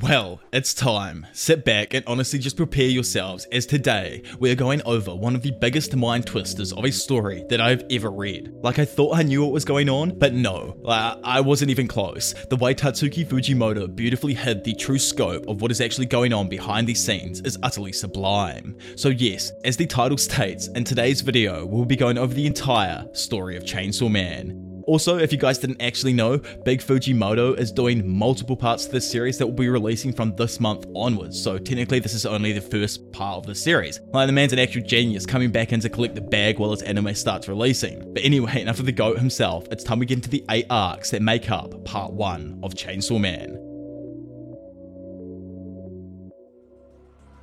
Well, 0.00 0.40
it's 0.54 0.72
time. 0.72 1.26
Sit 1.34 1.66
back 1.66 1.92
and 1.92 2.02
honestly 2.06 2.38
just 2.38 2.56
prepare 2.56 2.86
yourselves 2.86 3.44
as 3.52 3.66
today 3.66 4.22
we 4.38 4.50
are 4.50 4.54
going 4.54 4.80
over 4.86 5.14
one 5.14 5.34
of 5.34 5.42
the 5.42 5.50
biggest 5.50 5.94
mind 5.94 6.26
twisters 6.26 6.72
of 6.72 6.86
a 6.86 6.90
story 6.90 7.44
that 7.50 7.60
I've 7.60 7.84
ever 7.90 8.10
read. 8.10 8.54
Like 8.62 8.78
I 8.78 8.86
thought 8.86 9.14
I 9.14 9.22
knew 9.22 9.42
what 9.42 9.52
was 9.52 9.66
going 9.66 9.90
on, 9.90 10.18
but 10.18 10.32
no, 10.32 10.80
I 10.88 11.42
wasn't 11.42 11.70
even 11.70 11.88
close. 11.88 12.32
The 12.48 12.56
way 12.56 12.74
Tatsuki 12.74 13.26
Fujimoto 13.26 13.94
beautifully 13.94 14.32
hid 14.32 14.64
the 14.64 14.74
true 14.74 14.98
scope 14.98 15.46
of 15.46 15.60
what 15.60 15.70
is 15.70 15.82
actually 15.82 16.06
going 16.06 16.32
on 16.32 16.48
behind 16.48 16.86
the 16.86 16.94
scenes 16.94 17.42
is 17.42 17.58
utterly 17.62 17.92
sublime. 17.92 18.78
So 18.96 19.10
yes, 19.10 19.52
as 19.62 19.76
the 19.76 19.84
title 19.84 20.16
states, 20.16 20.68
in 20.68 20.84
today's 20.84 21.20
video 21.20 21.66
we'll 21.66 21.84
be 21.84 21.96
going 21.96 22.16
over 22.16 22.32
the 22.32 22.46
entire 22.46 23.06
story 23.12 23.58
of 23.58 23.64
Chainsaw 23.64 24.10
Man. 24.10 24.71
Also, 24.86 25.18
if 25.18 25.32
you 25.32 25.38
guys 25.38 25.58
didn't 25.58 25.80
actually 25.80 26.12
know, 26.12 26.38
Big 26.64 26.80
Fujimoto 26.80 27.58
is 27.58 27.70
doing 27.72 28.06
multiple 28.08 28.56
parts 28.56 28.86
to 28.86 28.92
this 28.92 29.10
series 29.10 29.38
that 29.38 29.46
will 29.46 29.54
be 29.54 29.68
releasing 29.68 30.12
from 30.12 30.34
this 30.36 30.60
month 30.60 30.86
onwards, 30.94 31.40
so 31.40 31.58
technically 31.58 31.98
this 31.98 32.14
is 32.14 32.26
only 32.26 32.52
the 32.52 32.60
first 32.60 33.12
part 33.12 33.38
of 33.38 33.46
the 33.46 33.54
series. 33.54 34.00
Like, 34.12 34.26
the 34.26 34.32
man's 34.32 34.52
an 34.52 34.58
actual 34.58 34.82
genius 34.82 35.26
coming 35.26 35.50
back 35.50 35.72
in 35.72 35.80
to 35.80 35.88
collect 35.88 36.14
the 36.14 36.20
bag 36.20 36.58
while 36.58 36.70
his 36.70 36.82
anime 36.82 37.14
starts 37.14 37.48
releasing. 37.48 38.12
But 38.12 38.24
anyway, 38.24 38.60
enough 38.60 38.80
of 38.80 38.86
the 38.86 38.92
GOAT 38.92 39.18
himself, 39.18 39.66
it's 39.70 39.84
time 39.84 39.98
we 39.98 40.06
get 40.06 40.18
into 40.18 40.30
the 40.30 40.44
8 40.50 40.66
arcs 40.70 41.10
that 41.10 41.22
make 41.22 41.50
up 41.50 41.84
part 41.84 42.12
1 42.12 42.60
of 42.62 42.74
Chainsaw 42.74 43.20
Man. 43.20 43.58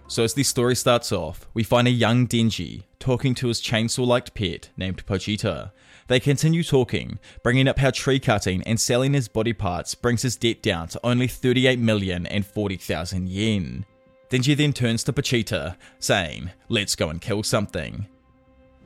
So 0.08 0.24
as 0.24 0.34
the 0.34 0.42
story 0.42 0.76
starts 0.76 1.12
off, 1.12 1.48
we 1.54 1.62
find 1.62 1.88
a 1.88 1.92
young 1.92 2.28
Denji 2.28 2.86
talking 2.98 3.36
to 3.36 3.48
his 3.48 3.62
chainsaw-like 3.62 4.34
pet 4.34 4.70
named 4.76 5.06
Pochita. 5.06 5.72
They 6.10 6.20
continue 6.20 6.64
talking, 6.64 7.20
bringing 7.44 7.68
up 7.68 7.78
how 7.78 7.92
tree 7.92 8.20
cutting 8.20 8.64
and 8.64 8.80
selling 8.80 9.14
his 9.14 9.28
body 9.28 9.54
parts 9.54 9.94
brings 9.94 10.24
his 10.24 10.36
debt 10.36 10.64
down 10.64 10.88
to 10.88 11.00
only 11.04 11.28
38 11.28 11.78
million 11.78 12.26
and 12.26 12.44
40,000 12.44 13.30
yen. 13.30 13.86
Denji 14.32 14.58
then 14.58 14.74
turns 14.74 15.04
to 15.04 15.14
Pochita, 15.14 15.78
saying, 16.00 16.50
Let's 16.68 16.96
go 16.96 17.10
and 17.10 17.22
kill 17.22 17.44
something. 17.44 18.08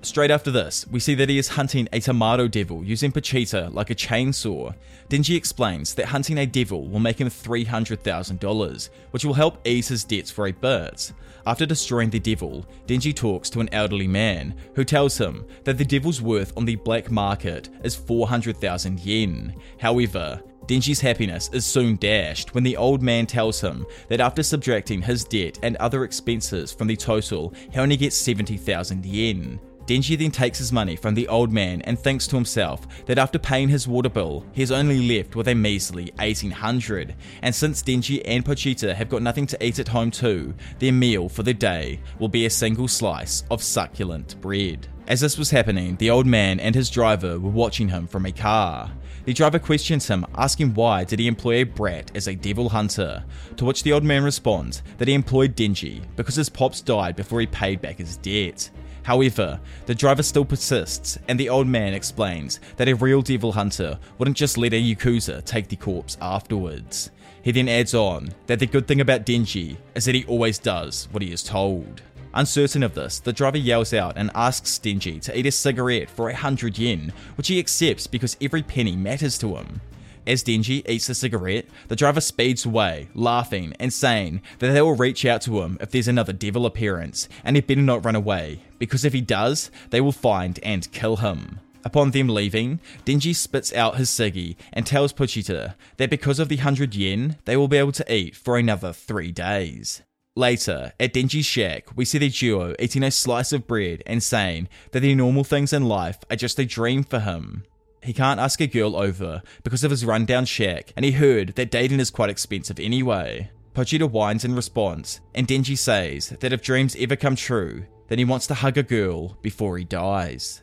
Straight 0.04 0.32
after 0.32 0.52
this, 0.52 0.86
we 0.92 1.00
see 1.00 1.16
that 1.16 1.30
he 1.30 1.38
is 1.38 1.48
hunting 1.48 1.88
a 1.94 2.00
tomato 2.02 2.46
devil 2.50 2.84
using 2.84 3.10
Pochita 3.10 3.74
like 3.74 3.90
a 3.90 3.96
chainsaw. 3.96 4.76
Denji 5.10 5.38
explains 5.38 5.96
that 5.96 6.08
hunting 6.08 6.40
a 6.40 6.46
devil 6.46 6.90
will 6.90 7.00
make 7.00 7.22
him 7.22 7.30
$300,000, 7.30 8.90
which 9.12 9.24
will 9.24 9.34
help 9.34 9.66
ease 9.66 9.88
his 9.88 10.04
debts 10.04 10.30
for 10.30 10.48
a 10.48 10.52
bit. 10.52 11.14
After 11.48 11.66
destroying 11.66 12.10
the 12.10 12.20
devil, 12.20 12.66
Denji 12.86 13.16
talks 13.16 13.50
to 13.52 13.62
an 13.62 13.70
elderly 13.72 14.08
man 14.08 14.56
who 14.76 14.84
tells 14.84 15.18
him 15.18 15.46
that 15.64 15.78
the 15.78 15.86
devil's 15.86 16.22
worth 16.22 16.52
on 16.58 16.66
the 16.66 16.76
black 16.76 17.10
market 17.10 17.70
is 17.86 17.96
400,000 17.96 19.00
yen. 19.00 19.56
However, 19.80 20.42
Denji's 20.68 21.00
happiness 21.00 21.50
is 21.54 21.66
soon 21.66 21.96
dashed 21.96 22.54
when 22.54 22.64
the 22.64 22.76
old 22.76 23.02
man 23.02 23.26
tells 23.26 23.62
him 23.62 23.86
that 24.10 24.20
after 24.20 24.44
subtracting 24.44 25.02
his 25.02 25.24
debt 25.24 25.60
and 25.64 25.78
other 25.78 26.04
expenses 26.04 26.74
from 26.74 26.88
the 26.88 26.96
total, 26.98 27.54
he 27.72 27.80
only 27.80 27.96
gets 27.96 28.18
70,000 28.18 29.06
yen. 29.06 29.60
Denji 29.86 30.18
then 30.18 30.32
takes 30.32 30.58
his 30.58 30.72
money 30.72 30.96
from 30.96 31.14
the 31.14 31.28
old 31.28 31.52
man 31.52 31.82
and 31.82 32.00
thinks 32.00 32.26
to 32.28 32.36
himself 32.36 32.88
that 33.06 33.18
after 33.18 33.38
paying 33.38 33.68
his 33.68 33.88
water 33.88 34.10
bill, 34.10 34.46
he 34.54 34.62
is 34.62 34.72
only 34.72 35.18
left 35.18 35.36
with 35.36 35.50
a 35.50 35.56
measly 35.56 36.12
1800. 36.20 37.16
And 37.42 37.54
since 37.54 37.84
Denji 37.84 38.22
and 38.24 38.46
Pochita 38.46 38.96
have 38.96 39.10
got 39.10 39.22
nothing 39.22 39.46
to 39.48 39.66
eat 39.66 39.80
at 39.80 39.90
home 39.90 40.10
too, 40.10 40.54
their 40.80 40.94
meal 40.94 41.28
for 41.28 41.44
the 41.44 41.54
day 41.54 42.00
will 42.18 42.30
be 42.30 42.46
a 42.46 42.50
single 42.50 42.88
slice 42.88 43.44
of 43.52 43.62
succulent 43.62 44.40
bread. 44.40 44.88
As 45.06 45.20
this 45.20 45.38
was 45.38 45.50
happening, 45.50 45.98
the 45.98 46.10
old 46.10 46.26
man 46.26 46.62
and 46.62 46.74
his 46.74 46.90
driver 46.90 47.38
were 47.38 47.50
watching 47.50 47.90
him 47.90 48.08
from 48.08 48.26
a 48.26 48.32
car. 48.32 48.90
The 49.26 49.34
driver 49.34 49.60
questions 49.60 50.08
him, 50.08 50.26
asking 50.36 50.74
why 50.74 51.04
did 51.04 51.20
he 51.20 51.28
employ 51.28 51.56
a 51.56 51.64
brat 51.64 52.12
as 52.16 52.28
a 52.28 52.36
devil 52.36 52.70
hunter, 52.70 53.24
to 53.58 53.66
which 53.66 53.84
the 53.84 53.92
old 53.92 54.04
man 54.04 54.24
responds 54.24 54.82
that 54.98 55.10
he 55.10 55.14
employed 55.14 55.56
Denji 55.56 56.04
because 56.16 56.36
his 56.36 56.50
pops 56.50 56.80
died 56.80 57.18
before 57.18 57.42
he 57.42 57.48
paid 57.48 57.82
back 57.82 57.98
his 57.98 58.16
debt. 58.18 58.70
However, 59.04 59.60
the 59.86 59.96
driver 59.96 60.24
still 60.24 60.46
persists, 60.46 61.20
and 61.28 61.40
the 61.40 61.50
old 61.50 61.68
man 61.68 61.94
explains 61.94 62.60
that 62.78 62.88
a 62.88 62.96
real 62.96 63.22
devil 63.22 63.52
hunter 63.52 64.00
wouldn't 64.18 64.38
just 64.38 64.58
let 64.58 64.74
a 64.74 64.82
Yakuza 64.82 65.44
take 65.44 65.68
the 65.68 65.76
corpse 65.76 66.18
afterwards. 66.22 67.12
He 67.42 67.52
then 67.52 67.68
adds 67.68 67.94
on 67.94 68.34
that 68.48 68.60
the 68.60 68.66
good 68.66 68.88
thing 68.88 69.02
about 69.02 69.26
Denji 69.26 69.76
is 69.96 70.06
that 70.06 70.16
he 70.16 70.24
always 70.26 70.58
does 70.58 71.10
what 71.12 71.22
he 71.22 71.34
is 71.34 71.44
told. 71.44 72.02
Uncertain 72.34 72.82
of 72.82 72.96
this, 72.96 73.20
the 73.20 73.34
driver 73.34 73.58
yells 73.58 73.94
out 73.94 74.18
and 74.18 74.32
asks 74.34 74.80
Denji 74.80 75.22
to 75.22 75.38
eat 75.38 75.46
a 75.46 75.52
cigarette 75.52 76.10
for 76.10 76.30
a 76.30 76.36
hundred 76.36 76.80
yen, 76.80 77.12
which 77.36 77.50
he 77.50 77.60
accepts 77.60 78.08
because 78.08 78.38
every 78.42 78.64
penny 78.64 78.96
matters 78.96 79.38
to 79.40 79.56
him. 79.58 79.82
As 80.26 80.44
Denji 80.44 80.88
eats 80.88 81.08
the 81.08 81.16
cigarette, 81.16 81.66
the 81.90 81.96
driver 81.96 82.22
speeds 82.22 82.66
away, 82.66 83.10
laughing 83.14 83.74
and 83.80 83.92
saying 83.92 84.42
that 84.60 84.72
they 84.72 84.82
will 84.82 84.96
reach 84.96 85.26
out 85.26 85.42
to 85.42 85.62
him 85.62 85.78
if 85.82 85.92
there's 85.92 86.08
another 86.08 86.34
devil 86.34 86.66
appearance, 86.66 87.28
and 87.44 87.56
he 87.56 87.62
better 87.62 87.82
not 87.82 88.06
run 88.06 88.16
away, 88.16 88.62
because 88.80 89.04
if 89.04 89.14
he 89.14 89.22
does, 89.22 89.70
they 89.90 90.00
will 90.00 90.14
find 90.14 90.60
and 90.64 90.92
kill 90.92 91.18
him. 91.18 91.60
Upon 91.86 92.12
them 92.12 92.30
leaving, 92.30 92.80
Denji 93.06 93.36
spits 93.36 93.74
out 93.74 93.98
his 93.98 94.10
ciggy 94.10 94.56
and 94.72 94.86
tells 94.86 95.12
Pochita 95.12 95.76
that 95.98 96.10
because 96.10 96.40
of 96.40 96.48
the 96.48 96.56
100 96.56 96.96
yen, 96.96 97.38
they 97.44 97.58
will 97.58 97.68
be 97.68 97.78
able 97.78 97.92
to 97.92 98.14
eat 98.14 98.36
for 98.36 98.58
another 98.58 98.94
three 98.94 99.32
days. 99.34 100.02
Later, 100.36 100.94
at 101.00 101.14
Denji's 101.14 101.46
shack, 101.46 101.96
we 101.96 102.06
see 102.06 102.18
the 102.18 102.30
duo 102.30 102.74
eating 102.80 103.04
a 103.04 103.12
slice 103.12 103.52
of 103.52 103.68
bread 103.68 104.02
and 104.08 104.24
saying 104.24 104.70
that 104.92 105.02
the 105.02 105.14
normal 105.14 105.44
things 105.44 105.74
in 105.74 105.84
life 105.84 106.20
are 106.32 106.38
just 106.38 106.58
a 106.58 106.66
dream 106.66 107.04
for 107.04 107.20
him. 107.20 107.66
He 108.04 108.12
can't 108.12 108.40
ask 108.40 108.60
a 108.60 108.68
girl 108.68 108.98
over 108.98 109.42
because 109.64 109.84
of 109.86 109.92
his 109.92 110.04
rundown 110.04 110.46
shack, 110.46 110.92
and 110.98 111.06
he 111.06 111.12
heard 111.12 111.56
that 111.56 111.72
dating 111.72 112.02
is 112.02 112.10
quite 112.10 112.30
expensive 112.30 112.80
anyway. 112.80 113.50
Pochita 113.74 114.10
whines 114.10 114.44
in 114.44 114.56
response, 114.56 115.22
and 115.34 115.48
Denji 115.48 115.78
says 115.78 116.30
that 116.42 116.52
if 116.52 116.62
dreams 116.62 116.98
ever 117.00 117.16
come 117.16 117.36
true, 117.36 117.86
then 118.10 118.20
he 118.20 118.26
wants 118.26 118.46
to 118.48 118.56
hug 118.56 118.78
a 118.78 118.84
girl 118.84 119.38
before 119.42 119.78
he 119.78 119.86
dies. 119.86 120.62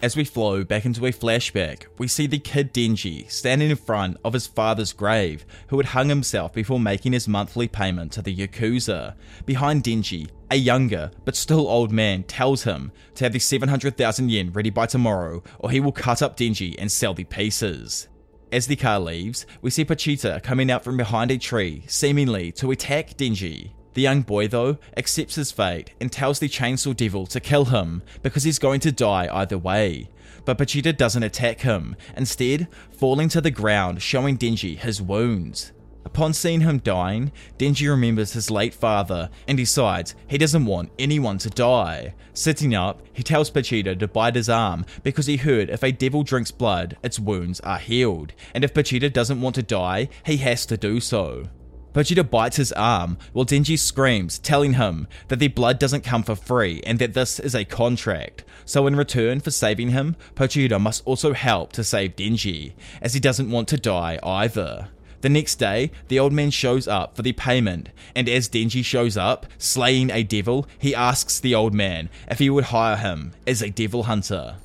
As 0.00 0.16
we 0.16 0.24
flow 0.24 0.64
back 0.64 0.84
into 0.84 1.06
a 1.06 1.12
flashback, 1.12 1.84
we 1.96 2.08
see 2.08 2.26
the 2.26 2.40
kid 2.40 2.74
Denji 2.74 3.30
standing 3.30 3.70
in 3.70 3.76
front 3.76 4.16
of 4.24 4.32
his 4.32 4.48
father's 4.48 4.92
grave, 4.92 5.46
who 5.68 5.76
had 5.76 5.86
hung 5.86 6.08
himself 6.08 6.52
before 6.52 6.80
making 6.80 7.12
his 7.12 7.28
monthly 7.28 7.68
payment 7.68 8.10
to 8.12 8.22
the 8.22 8.34
Yakuza. 8.34 9.14
Behind 9.46 9.84
Denji, 9.84 10.28
a 10.52 10.56
younger 10.56 11.10
but 11.24 11.34
still 11.34 11.66
old 11.66 11.90
man 11.90 12.22
tells 12.24 12.64
him 12.64 12.92
to 13.14 13.24
have 13.24 13.32
the 13.32 13.38
700,000 13.38 14.30
yen 14.30 14.52
ready 14.52 14.68
by 14.68 14.84
tomorrow, 14.84 15.42
or 15.58 15.70
he 15.70 15.80
will 15.80 15.92
cut 15.92 16.20
up 16.20 16.36
Denji 16.36 16.74
and 16.78 16.92
sell 16.92 17.14
the 17.14 17.24
pieces. 17.24 18.08
As 18.52 18.66
the 18.66 18.76
car 18.76 19.00
leaves, 19.00 19.46
we 19.62 19.70
see 19.70 19.84
Pochita 19.84 20.42
coming 20.42 20.70
out 20.70 20.84
from 20.84 20.98
behind 20.98 21.30
a 21.30 21.38
tree, 21.38 21.84
seemingly 21.86 22.52
to 22.52 22.70
attack 22.70 23.16
Denji. 23.16 23.70
The 23.94 24.02
young 24.02 24.22
boy, 24.22 24.48
though, 24.48 24.76
accepts 24.96 25.36
his 25.36 25.52
fate 25.52 25.92
and 26.00 26.12
tells 26.12 26.38
the 26.38 26.48
Chainsaw 26.48 26.94
Devil 26.94 27.26
to 27.26 27.40
kill 27.40 27.66
him 27.66 28.02
because 28.22 28.44
he's 28.44 28.58
going 28.58 28.80
to 28.80 28.92
die 28.92 29.28
either 29.32 29.56
way. 29.56 30.10
But 30.44 30.58
Pochita 30.58 30.94
doesn't 30.94 31.22
attack 31.22 31.60
him, 31.60 31.96
instead, 32.14 32.68
falling 32.90 33.30
to 33.30 33.40
the 33.40 33.50
ground, 33.50 34.02
showing 34.02 34.36
Denji 34.36 34.76
his 34.76 35.00
wounds. 35.00 35.72
Upon 36.04 36.32
seeing 36.32 36.60
him 36.60 36.78
dying, 36.78 37.32
Denji 37.58 37.88
remembers 37.88 38.32
his 38.32 38.50
late 38.50 38.74
father 38.74 39.30
and 39.46 39.56
decides 39.56 40.14
he 40.26 40.38
doesn't 40.38 40.66
want 40.66 40.90
anyone 40.98 41.38
to 41.38 41.50
die. 41.50 42.14
Sitting 42.34 42.74
up, 42.74 43.02
he 43.12 43.22
tells 43.22 43.50
Pochita 43.50 43.98
to 43.98 44.08
bite 44.08 44.34
his 44.34 44.48
arm 44.48 44.84
because 45.02 45.26
he 45.26 45.36
heard 45.36 45.70
if 45.70 45.82
a 45.82 45.92
devil 45.92 46.22
drinks 46.22 46.50
blood, 46.50 46.96
its 47.02 47.18
wounds 47.18 47.60
are 47.60 47.78
healed, 47.78 48.32
and 48.54 48.64
if 48.64 48.74
Pochita 48.74 49.12
doesn't 49.12 49.40
want 49.40 49.54
to 49.54 49.62
die, 49.62 50.08
he 50.24 50.38
has 50.38 50.66
to 50.66 50.76
do 50.76 50.98
so. 51.00 51.48
Pochita 51.92 52.28
bites 52.28 52.56
his 52.56 52.72
arm 52.72 53.18
while 53.34 53.44
Denji 53.44 53.78
screams, 53.78 54.38
telling 54.38 54.74
him 54.74 55.06
that 55.28 55.38
the 55.38 55.48
blood 55.48 55.78
doesn't 55.78 56.04
come 56.04 56.22
for 56.22 56.34
free 56.34 56.80
and 56.86 56.98
that 56.98 57.12
this 57.12 57.38
is 57.38 57.54
a 57.54 57.66
contract. 57.66 58.44
So, 58.64 58.86
in 58.86 58.96
return 58.96 59.40
for 59.40 59.50
saving 59.50 59.90
him, 59.90 60.16
Pochita 60.34 60.80
must 60.80 61.02
also 61.04 61.34
help 61.34 61.72
to 61.72 61.84
save 61.84 62.16
Denji, 62.16 62.72
as 63.02 63.12
he 63.12 63.20
doesn't 63.20 63.50
want 63.50 63.68
to 63.68 63.76
die 63.76 64.18
either. 64.22 64.88
The 65.22 65.28
next 65.28 65.54
day, 65.54 65.92
the 66.08 66.18
old 66.18 66.32
man 66.32 66.50
shows 66.50 66.88
up 66.88 67.14
for 67.14 67.22
the 67.22 67.32
payment, 67.32 67.90
and 68.14 68.28
as 68.28 68.48
Denji 68.48 68.84
shows 68.84 69.16
up, 69.16 69.46
slaying 69.56 70.10
a 70.10 70.24
devil, 70.24 70.66
he 70.80 70.96
asks 70.96 71.38
the 71.38 71.54
old 71.54 71.72
man 71.72 72.10
if 72.28 72.40
he 72.40 72.50
would 72.50 72.64
hire 72.64 72.96
him 72.96 73.32
as 73.46 73.62
a 73.62 73.70
devil 73.70 74.02
hunter. 74.02 74.56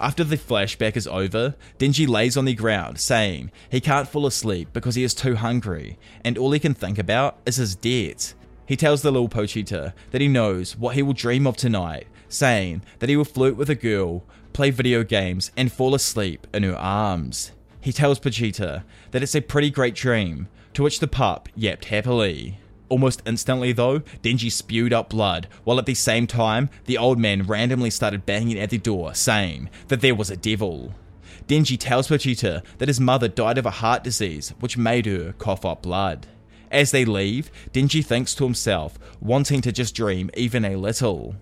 After 0.00 0.22
the 0.22 0.36
flashback 0.36 0.96
is 0.96 1.08
over, 1.08 1.56
Denji 1.80 2.06
lays 2.06 2.36
on 2.36 2.44
the 2.44 2.54
ground, 2.54 3.00
saying 3.00 3.50
he 3.68 3.80
can't 3.80 4.08
fall 4.08 4.24
asleep 4.24 4.68
because 4.72 4.94
he 4.94 5.02
is 5.02 5.14
too 5.14 5.34
hungry, 5.34 5.98
and 6.24 6.38
all 6.38 6.52
he 6.52 6.60
can 6.60 6.74
think 6.74 6.96
about 6.96 7.38
is 7.44 7.56
his 7.56 7.74
debt. 7.74 8.34
He 8.66 8.76
tells 8.76 9.02
the 9.02 9.10
little 9.10 9.28
Pochita 9.28 9.94
that 10.12 10.20
he 10.20 10.28
knows 10.28 10.76
what 10.76 10.94
he 10.94 11.02
will 11.02 11.12
dream 11.12 11.44
of 11.44 11.56
tonight, 11.56 12.06
saying 12.28 12.82
that 13.00 13.08
he 13.08 13.16
will 13.16 13.24
flirt 13.24 13.56
with 13.56 13.68
a 13.68 13.74
girl, 13.74 14.22
play 14.52 14.70
video 14.70 15.02
games, 15.02 15.50
and 15.56 15.72
fall 15.72 15.92
asleep 15.92 16.46
in 16.54 16.62
her 16.62 16.76
arms. 16.76 17.50
He 17.84 17.92
tells 17.92 18.18
Pochita 18.18 18.82
that 19.10 19.22
it's 19.22 19.34
a 19.34 19.42
pretty 19.42 19.68
great 19.68 19.94
dream, 19.94 20.48
to 20.72 20.82
which 20.82 21.00
the 21.00 21.06
pup 21.06 21.50
yapped 21.54 21.84
happily. 21.84 22.58
Almost 22.88 23.20
instantly, 23.26 23.72
though, 23.72 24.00
Denji 24.22 24.50
spewed 24.50 24.94
up 24.94 25.10
blood, 25.10 25.48
while 25.64 25.78
at 25.78 25.84
the 25.84 25.94
same 25.94 26.26
time, 26.26 26.70
the 26.86 26.96
old 26.96 27.18
man 27.18 27.42
randomly 27.42 27.90
started 27.90 28.24
banging 28.24 28.58
at 28.58 28.70
the 28.70 28.78
door, 28.78 29.14
saying 29.14 29.68
that 29.88 30.00
there 30.00 30.14
was 30.14 30.30
a 30.30 30.36
devil. 30.38 30.94
Denji 31.46 31.76
tells 31.78 32.08
Pochita 32.08 32.62
that 32.78 32.88
his 32.88 33.00
mother 33.00 33.28
died 33.28 33.58
of 33.58 33.66
a 33.66 33.70
heart 33.82 34.02
disease, 34.02 34.54
which 34.60 34.78
made 34.78 35.04
her 35.04 35.34
cough 35.36 35.66
up 35.66 35.82
blood. 35.82 36.26
As 36.70 36.90
they 36.90 37.04
leave, 37.04 37.50
Denji 37.74 38.02
thinks 38.02 38.34
to 38.36 38.44
himself, 38.44 38.98
wanting 39.20 39.60
to 39.60 39.72
just 39.72 39.94
dream 39.94 40.30
even 40.34 40.64
a 40.64 40.76
little. 40.76 41.36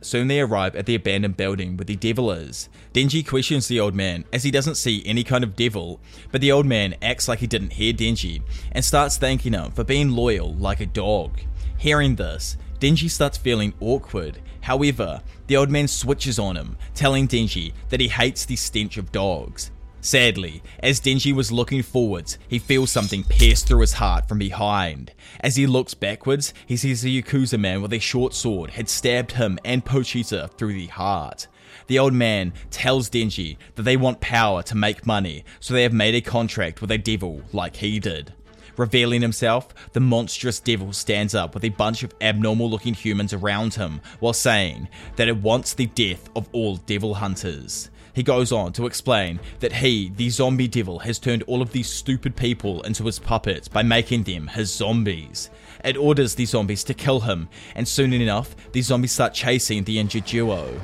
Soon 0.00 0.28
they 0.28 0.40
arrive 0.40 0.76
at 0.76 0.86
the 0.86 0.94
abandoned 0.94 1.36
building 1.36 1.76
where 1.76 1.84
the 1.84 1.96
devil 1.96 2.30
is. 2.30 2.68
Denji 2.94 3.26
questions 3.26 3.66
the 3.66 3.80
old 3.80 3.94
man 3.94 4.24
as 4.32 4.44
he 4.44 4.50
doesn't 4.50 4.76
see 4.76 5.02
any 5.04 5.24
kind 5.24 5.42
of 5.42 5.56
devil, 5.56 6.00
but 6.30 6.40
the 6.40 6.52
old 6.52 6.66
man 6.66 6.94
acts 7.02 7.28
like 7.28 7.40
he 7.40 7.46
didn't 7.46 7.72
hear 7.72 7.92
Denji 7.92 8.42
and 8.72 8.84
starts 8.84 9.16
thanking 9.16 9.54
him 9.54 9.72
for 9.72 9.84
being 9.84 10.10
loyal 10.10 10.54
like 10.54 10.80
a 10.80 10.86
dog. 10.86 11.40
Hearing 11.76 12.16
this, 12.16 12.56
Denji 12.80 13.10
starts 13.10 13.38
feeling 13.38 13.74
awkward. 13.80 14.38
However, 14.60 15.22
the 15.46 15.56
old 15.56 15.70
man 15.70 15.88
switches 15.88 16.38
on 16.38 16.56
him, 16.56 16.76
telling 16.94 17.26
Denji 17.26 17.72
that 17.88 18.00
he 18.00 18.08
hates 18.08 18.44
the 18.44 18.56
stench 18.56 18.98
of 18.98 19.12
dogs. 19.12 19.70
Sadly, 20.00 20.62
as 20.78 21.00
Denji 21.00 21.34
was 21.34 21.50
looking 21.50 21.82
forwards, 21.82 22.38
he 22.46 22.58
feels 22.58 22.90
something 22.90 23.24
pierce 23.24 23.62
through 23.62 23.80
his 23.80 23.94
heart 23.94 24.28
from 24.28 24.38
behind. 24.38 25.12
As 25.40 25.56
he 25.56 25.66
looks 25.66 25.94
backwards, 25.94 26.54
he 26.66 26.76
sees 26.76 27.04
a 27.04 27.08
Yakuza 27.08 27.58
man 27.58 27.82
with 27.82 27.92
a 27.92 27.98
short 27.98 28.32
sword 28.32 28.70
had 28.70 28.88
stabbed 28.88 29.32
him 29.32 29.58
and 29.64 29.84
Pochita 29.84 30.50
through 30.52 30.74
the 30.74 30.86
heart. 30.86 31.48
The 31.88 31.98
old 31.98 32.12
man 32.14 32.52
tells 32.70 33.10
Denji 33.10 33.56
that 33.74 33.82
they 33.82 33.96
want 33.96 34.20
power 34.20 34.62
to 34.64 34.76
make 34.76 35.06
money, 35.06 35.44
so 35.58 35.74
they 35.74 35.82
have 35.82 35.92
made 35.92 36.14
a 36.14 36.20
contract 36.20 36.80
with 36.80 36.90
a 36.92 36.98
devil 36.98 37.42
like 37.52 37.76
he 37.76 37.98
did. 37.98 38.32
Revealing 38.76 39.22
himself, 39.22 39.74
the 39.92 40.00
monstrous 40.00 40.60
devil 40.60 40.92
stands 40.92 41.34
up 41.34 41.54
with 41.54 41.64
a 41.64 41.70
bunch 41.70 42.04
of 42.04 42.14
abnormal 42.20 42.70
looking 42.70 42.94
humans 42.94 43.32
around 43.32 43.74
him 43.74 44.00
while 44.20 44.32
saying 44.32 44.88
that 45.16 45.26
it 45.26 45.38
wants 45.38 45.74
the 45.74 45.86
death 45.86 46.28
of 46.36 46.48
all 46.52 46.76
devil 46.76 47.14
hunters. 47.14 47.90
He 48.18 48.24
goes 48.24 48.50
on 48.50 48.72
to 48.72 48.86
explain 48.86 49.38
that 49.60 49.74
he, 49.74 50.10
the 50.16 50.28
zombie 50.28 50.66
devil, 50.66 50.98
has 50.98 51.20
turned 51.20 51.44
all 51.44 51.62
of 51.62 51.70
these 51.70 51.88
stupid 51.88 52.34
people 52.34 52.82
into 52.82 53.04
his 53.04 53.20
puppets 53.20 53.68
by 53.68 53.84
making 53.84 54.24
them 54.24 54.48
his 54.48 54.74
zombies. 54.74 55.50
It 55.84 55.96
orders 55.96 56.34
the 56.34 56.44
zombies 56.44 56.82
to 56.82 56.94
kill 56.94 57.20
him, 57.20 57.48
and 57.76 57.86
soon 57.86 58.12
enough, 58.12 58.56
the 58.72 58.82
zombies 58.82 59.12
start 59.12 59.34
chasing 59.34 59.84
the 59.84 60.00
injured 60.00 60.24
duo. 60.24 60.80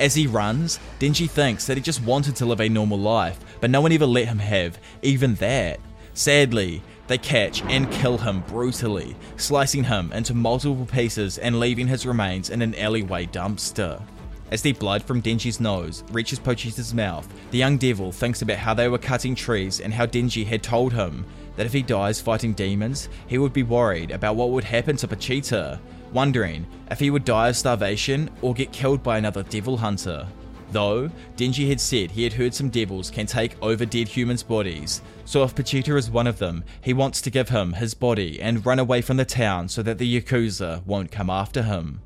As 0.00 0.16
he 0.16 0.26
runs, 0.26 0.80
Denji 0.98 1.30
thinks 1.30 1.66
that 1.66 1.76
he 1.76 1.82
just 1.84 2.02
wanted 2.02 2.34
to 2.34 2.46
live 2.46 2.60
a 2.60 2.68
normal 2.68 2.98
life, 2.98 3.38
but 3.60 3.70
no 3.70 3.80
one 3.80 3.92
ever 3.92 4.04
let 4.04 4.26
him 4.26 4.40
have 4.40 4.76
even 5.02 5.36
that. 5.36 5.78
Sadly, 6.14 6.82
they 7.06 7.18
catch 7.18 7.62
and 7.62 7.92
kill 7.92 8.18
him 8.18 8.40
brutally, 8.48 9.14
slicing 9.36 9.84
him 9.84 10.12
into 10.12 10.34
multiple 10.34 10.86
pieces 10.86 11.38
and 11.38 11.60
leaving 11.60 11.86
his 11.86 12.06
remains 12.06 12.50
in 12.50 12.60
an 12.60 12.74
alleyway 12.74 13.26
dumpster. 13.26 14.02
As 14.52 14.60
the 14.60 14.72
blood 14.72 15.02
from 15.02 15.22
Denji's 15.22 15.60
nose 15.60 16.04
reaches 16.12 16.38
Pochita's 16.38 16.92
mouth, 16.92 17.26
the 17.52 17.56
young 17.56 17.78
devil 17.78 18.12
thinks 18.12 18.42
about 18.42 18.58
how 18.58 18.74
they 18.74 18.86
were 18.86 18.98
cutting 18.98 19.34
trees 19.34 19.80
and 19.80 19.94
how 19.94 20.04
Denji 20.04 20.44
had 20.44 20.62
told 20.62 20.92
him 20.92 21.24
that 21.56 21.64
if 21.64 21.72
he 21.72 21.80
dies 21.80 22.20
fighting 22.20 22.52
demons, 22.52 23.08
he 23.26 23.38
would 23.38 23.54
be 23.54 23.62
worried 23.62 24.10
about 24.10 24.36
what 24.36 24.50
would 24.50 24.64
happen 24.64 24.94
to 24.98 25.08
Pochita, 25.08 25.80
wondering 26.12 26.66
if 26.90 26.98
he 26.98 27.08
would 27.08 27.24
die 27.24 27.48
of 27.48 27.56
starvation 27.56 28.28
or 28.42 28.52
get 28.52 28.72
killed 28.72 29.02
by 29.02 29.16
another 29.16 29.42
devil 29.42 29.78
hunter. 29.78 30.28
Though, 30.70 31.10
Denji 31.38 31.70
had 31.70 31.80
said 31.80 32.10
he 32.10 32.22
had 32.22 32.34
heard 32.34 32.52
some 32.52 32.68
devils 32.68 33.10
can 33.10 33.24
take 33.24 33.56
over 33.62 33.86
dead 33.86 34.08
humans' 34.08 34.42
bodies, 34.42 35.00
so 35.24 35.44
if 35.44 35.54
Pochita 35.54 35.96
is 35.96 36.10
one 36.10 36.26
of 36.26 36.38
them, 36.38 36.62
he 36.82 36.92
wants 36.92 37.22
to 37.22 37.30
give 37.30 37.48
him 37.48 37.72
his 37.72 37.94
body 37.94 38.38
and 38.38 38.66
run 38.66 38.78
away 38.78 39.00
from 39.00 39.16
the 39.16 39.24
town 39.24 39.70
so 39.70 39.82
that 39.82 39.96
the 39.96 40.20
Yakuza 40.20 40.84
won't 40.84 41.10
come 41.10 41.30
after 41.30 41.62
him. 41.62 42.02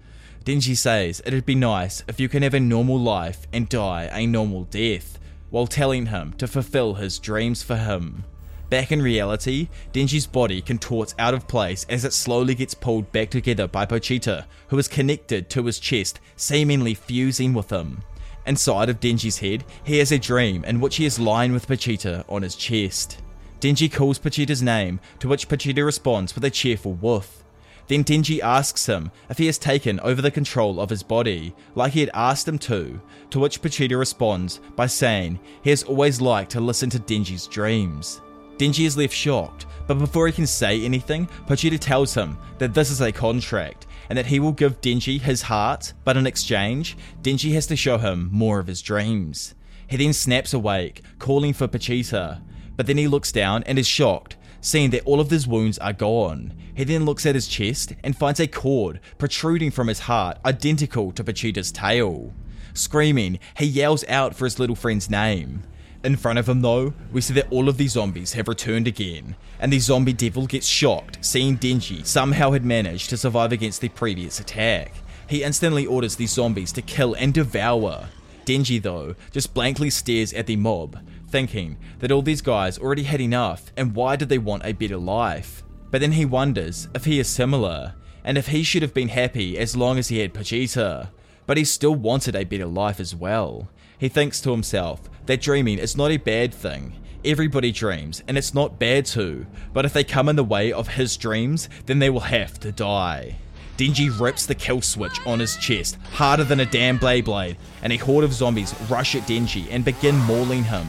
Denji 0.46 0.76
says 0.76 1.20
it'd 1.26 1.44
be 1.44 1.56
nice 1.56 2.04
if 2.06 2.20
you 2.20 2.28
can 2.28 2.44
have 2.44 2.54
a 2.54 2.60
normal 2.60 3.00
life 3.00 3.48
and 3.52 3.68
die 3.68 4.08
a 4.12 4.28
normal 4.28 4.62
death, 4.62 5.18
while 5.50 5.66
telling 5.66 6.06
him 6.06 6.34
to 6.34 6.46
fulfill 6.46 6.94
his 6.94 7.18
dreams 7.18 7.64
for 7.64 7.74
him. 7.74 8.22
Back 8.70 8.92
in 8.92 9.02
reality, 9.02 9.68
Denji's 9.92 10.28
body 10.28 10.62
contorts 10.62 11.16
out 11.18 11.34
of 11.34 11.48
place 11.48 11.84
as 11.88 12.04
it 12.04 12.12
slowly 12.12 12.54
gets 12.54 12.74
pulled 12.74 13.10
back 13.10 13.30
together 13.30 13.66
by 13.66 13.86
Pochita, 13.86 14.44
who 14.68 14.78
is 14.78 14.86
connected 14.86 15.50
to 15.50 15.64
his 15.64 15.80
chest, 15.80 16.20
seemingly 16.36 16.94
fusing 16.94 17.52
with 17.52 17.70
him. 17.70 18.04
Inside 18.46 18.88
of 18.88 19.00
Denji's 19.00 19.38
head, 19.38 19.64
he 19.82 19.98
has 19.98 20.12
a 20.12 20.18
dream 20.18 20.64
in 20.64 20.80
which 20.80 20.94
he 20.94 21.06
is 21.06 21.18
lying 21.18 21.54
with 21.54 21.66
Pochita 21.66 22.24
on 22.28 22.42
his 22.42 22.54
chest. 22.54 23.20
Denji 23.58 23.92
calls 23.92 24.20
Pochita's 24.20 24.62
name, 24.62 25.00
to 25.18 25.26
which 25.26 25.48
Pochita 25.48 25.84
responds 25.84 26.36
with 26.36 26.44
a 26.44 26.50
cheerful 26.50 26.92
woof. 26.92 27.42
Then 27.88 28.02
Denji 28.02 28.40
asks 28.40 28.86
him 28.86 29.10
if 29.30 29.38
he 29.38 29.46
has 29.46 29.58
taken 29.58 30.00
over 30.00 30.20
the 30.20 30.30
control 30.30 30.80
of 30.80 30.90
his 30.90 31.02
body, 31.02 31.54
like 31.74 31.92
he 31.92 32.00
had 32.00 32.10
asked 32.14 32.48
him 32.48 32.58
to, 32.60 33.00
to 33.30 33.38
which 33.38 33.62
Pochita 33.62 33.96
responds 33.96 34.60
by 34.74 34.86
saying 34.86 35.38
he 35.62 35.70
has 35.70 35.84
always 35.84 36.20
liked 36.20 36.50
to 36.52 36.60
listen 36.60 36.90
to 36.90 36.98
Denji's 36.98 37.46
dreams. 37.46 38.20
Denji 38.58 38.86
is 38.86 38.96
left 38.96 39.14
shocked, 39.14 39.66
but 39.86 39.98
before 39.98 40.26
he 40.26 40.32
can 40.32 40.46
say 40.46 40.84
anything, 40.84 41.26
Pochita 41.46 41.78
tells 41.78 42.14
him 42.14 42.38
that 42.58 42.74
this 42.74 42.90
is 42.90 43.00
a 43.00 43.12
contract 43.12 43.86
and 44.08 44.18
that 44.18 44.26
he 44.26 44.40
will 44.40 44.52
give 44.52 44.80
Denji 44.80 45.20
his 45.20 45.42
heart, 45.42 45.92
but 46.04 46.16
in 46.16 46.26
exchange, 46.26 46.96
Denji 47.22 47.52
has 47.52 47.66
to 47.66 47.76
show 47.76 47.98
him 47.98 48.28
more 48.32 48.58
of 48.58 48.66
his 48.66 48.82
dreams. 48.82 49.54
He 49.88 49.96
then 49.96 50.12
snaps 50.12 50.54
awake, 50.54 51.02
calling 51.18 51.52
for 51.52 51.68
Pochita, 51.68 52.40
but 52.76 52.86
then 52.86 52.98
he 52.98 53.06
looks 53.08 53.30
down 53.30 53.62
and 53.64 53.78
is 53.78 53.86
shocked 53.86 54.36
seeing 54.60 54.90
that 54.90 55.04
all 55.04 55.20
of 55.20 55.30
his 55.30 55.46
wounds 55.46 55.78
are 55.78 55.92
gone. 55.92 56.52
He 56.74 56.84
then 56.84 57.04
looks 57.04 57.26
at 57.26 57.34
his 57.34 57.48
chest 57.48 57.94
and 58.02 58.16
finds 58.16 58.40
a 58.40 58.46
cord 58.46 59.00
protruding 59.18 59.70
from 59.70 59.88
his 59.88 60.00
heart, 60.00 60.38
identical 60.44 61.12
to 61.12 61.24
Pochita's 61.24 61.72
tail. 61.72 62.32
Screaming, 62.74 63.38
he 63.56 63.64
yells 63.64 64.04
out 64.08 64.34
for 64.34 64.44
his 64.44 64.58
little 64.58 64.76
friend's 64.76 65.08
name. 65.08 65.62
In 66.04 66.16
front 66.16 66.38
of 66.38 66.48
him, 66.48 66.60
though, 66.60 66.92
we 67.10 67.20
see 67.20 67.34
that 67.34 67.50
all 67.50 67.68
of 67.68 67.78
the 67.78 67.88
zombies 67.88 68.34
have 68.34 68.48
returned 68.48 68.86
again, 68.86 69.34
and 69.58 69.72
the 69.72 69.78
zombie 69.78 70.12
devil 70.12 70.46
gets 70.46 70.66
shocked, 70.66 71.18
seeing 71.20 71.58
Denji 71.58 72.06
somehow 72.06 72.52
had 72.52 72.64
managed 72.64 73.10
to 73.10 73.16
survive 73.16 73.50
against 73.50 73.80
the 73.80 73.88
previous 73.88 74.38
attack. 74.38 74.92
He 75.28 75.42
instantly 75.42 75.86
orders 75.86 76.16
the 76.16 76.26
zombies 76.26 76.70
to 76.72 76.82
kill 76.82 77.14
and 77.14 77.34
devour. 77.34 78.08
Denji, 78.46 78.80
though, 78.80 79.16
just 79.32 79.52
blankly 79.52 79.90
stares 79.90 80.32
at 80.32 80.46
the 80.46 80.56
mob, 80.56 80.98
thinking 81.28 81.76
that 81.98 82.12
all 82.12 82.22
these 82.22 82.40
guys 82.40 82.78
already 82.78 83.02
had 83.02 83.20
enough 83.20 83.72
and 83.76 83.94
why 83.94 84.16
did 84.16 84.28
they 84.28 84.38
want 84.38 84.64
a 84.64 84.72
better 84.72 84.96
life? 84.96 85.64
But 85.90 86.00
then 86.00 86.12
he 86.12 86.24
wonders 86.24 86.88
if 86.94 87.04
he 87.04 87.18
is 87.18 87.28
similar 87.28 87.94
and 88.24 88.38
if 88.38 88.48
he 88.48 88.62
should 88.62 88.82
have 88.82 88.94
been 88.94 89.08
happy 89.08 89.58
as 89.58 89.76
long 89.76 89.98
as 89.98 90.08
he 90.08 90.18
had 90.18 90.32
Pochita. 90.32 91.08
But 91.46 91.56
he 91.56 91.64
still 91.64 91.94
wanted 91.94 92.34
a 92.34 92.44
better 92.44 92.66
life 92.66 93.00
as 93.00 93.14
well. 93.14 93.68
He 93.98 94.08
thinks 94.08 94.40
to 94.42 94.50
himself 94.50 95.00
that 95.26 95.40
dreaming 95.40 95.78
is 95.78 95.96
not 95.96 96.10
a 96.10 96.16
bad 96.16 96.54
thing. 96.54 96.96
Everybody 97.24 97.72
dreams, 97.72 98.22
and 98.28 98.38
it's 98.38 98.54
not 98.54 98.78
bad 98.78 99.06
to, 99.06 99.46
but 99.72 99.84
if 99.84 99.92
they 99.92 100.04
come 100.04 100.28
in 100.28 100.36
the 100.36 100.44
way 100.44 100.72
of 100.72 100.88
his 100.88 101.16
dreams, 101.16 101.68
then 101.86 101.98
they 101.98 102.10
will 102.10 102.20
have 102.20 102.60
to 102.60 102.70
die. 102.70 103.38
Denji 103.76 104.18
rips 104.18 104.46
the 104.46 104.54
kill 104.54 104.80
switch 104.80 105.18
on 105.26 105.38
his 105.38 105.56
chest, 105.56 105.98
harder 106.12 106.44
than 106.44 106.60
a 106.60 106.66
damn 106.66 106.96
blade 106.96 107.26
blade, 107.26 107.56
and 107.82 107.92
a 107.92 107.96
horde 107.96 108.24
of 108.24 108.32
zombies 108.32 108.74
rush 108.88 109.14
at 109.14 109.22
Denji 109.22 109.66
and 109.70 109.84
begin 109.84 110.16
mauling 110.16 110.64
him. 110.64 110.86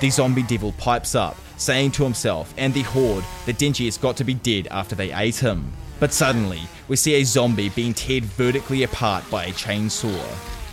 The 0.00 0.10
zombie 0.10 0.42
devil 0.42 0.72
pipes 0.72 1.14
up, 1.14 1.36
saying 1.58 1.90
to 1.92 2.04
himself 2.04 2.54
and 2.56 2.72
the 2.72 2.82
horde 2.82 3.24
that 3.44 3.58
Denji 3.58 3.84
has 3.84 3.98
got 3.98 4.16
to 4.16 4.24
be 4.24 4.34
dead 4.34 4.68
after 4.68 4.94
they 4.94 5.12
ate 5.12 5.36
him. 5.36 5.70
But 5.98 6.14
suddenly, 6.14 6.62
we 6.88 6.96
see 6.96 7.14
a 7.16 7.24
zombie 7.24 7.68
being 7.68 7.92
teared 7.92 8.22
vertically 8.22 8.84
apart 8.84 9.24
by 9.30 9.44
a 9.44 9.52
chainsaw. 9.52 10.18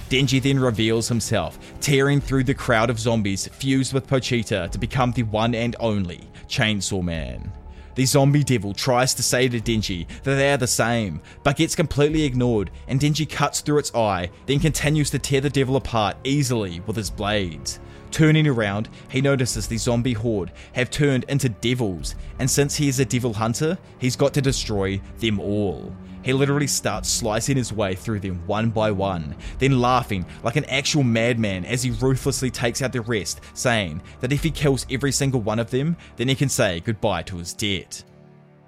Denji 0.09 0.41
then 0.41 0.57
reveals 0.57 1.09
himself, 1.09 1.59
tearing 1.81 2.21
through 2.21 2.45
the 2.45 2.53
crowd 2.53 2.89
of 2.89 2.97
zombies 2.97 3.47
fused 3.49 3.91
with 3.91 4.07
Pochita 4.07 4.71
to 4.71 4.77
become 4.77 5.11
the 5.11 5.23
one 5.23 5.53
and 5.53 5.75
only 5.81 6.21
Chainsaw 6.47 7.03
Man. 7.03 7.51
The 7.97 8.05
zombie 8.05 8.43
devil 8.43 8.75
tries 8.75 9.15
to 9.15 9.23
say 9.23 9.49
to 9.49 9.59
Denji 9.59 10.05
that 10.21 10.35
they 10.35 10.51
are 10.53 10.57
the 10.57 10.67
same, 10.67 11.19
but 11.41 11.57
gets 11.57 11.75
completely 11.75 12.25
ignored, 12.25 12.69
and 12.87 12.99
Denji 12.99 13.27
cuts 13.27 13.61
through 13.61 13.79
its 13.79 13.95
eye, 13.95 14.29
then 14.45 14.59
continues 14.59 15.09
to 15.09 15.17
tear 15.17 15.41
the 15.41 15.49
devil 15.49 15.77
apart 15.77 16.15
easily 16.23 16.79
with 16.81 16.95
his 16.95 17.09
blades. 17.09 17.79
Turning 18.11 18.45
around, 18.45 18.87
he 19.09 19.19
notices 19.19 19.67
the 19.67 19.77
zombie 19.77 20.13
horde 20.13 20.51
have 20.73 20.91
turned 20.91 21.23
into 21.27 21.49
devils, 21.49 22.13
and 22.37 22.47
since 22.47 22.75
he 22.75 22.87
is 22.87 22.99
a 22.99 23.05
devil 23.05 23.33
hunter, 23.33 23.79
he's 23.97 24.15
got 24.15 24.31
to 24.35 24.43
destroy 24.43 25.01
them 25.17 25.39
all. 25.39 25.91
He 26.27 26.33
literally 26.33 26.67
starts 26.67 27.07
slicing 27.07 27.55
his 27.55 27.71
way 27.71 27.95
through 27.95 28.19
them 28.19 28.45
one 28.47 28.69
by 28.69 28.91
one, 28.91 29.33
then 29.59 29.79
laughing 29.79 30.25
like 30.43 30.57
an 30.57 30.65
actual 30.65 31.03
madman 31.03 31.63
as 31.63 31.83
he 31.83 31.91
ruthlessly 31.91 32.51
takes 32.51 32.81
out 32.81 32.91
the 32.91 32.99
rest, 32.99 33.39
saying 33.53 34.01
that 34.19 34.33
if 34.33 34.43
he 34.43 34.51
kills 34.51 34.85
every 34.91 35.13
single 35.13 35.39
one 35.39 35.57
of 35.57 35.69
them, 35.69 35.95
then 36.17 36.27
he 36.27 36.35
can 36.35 36.49
say 36.49 36.81
goodbye 36.81 37.23
to 37.23 37.37
his 37.37 37.53
debt. 37.53 38.03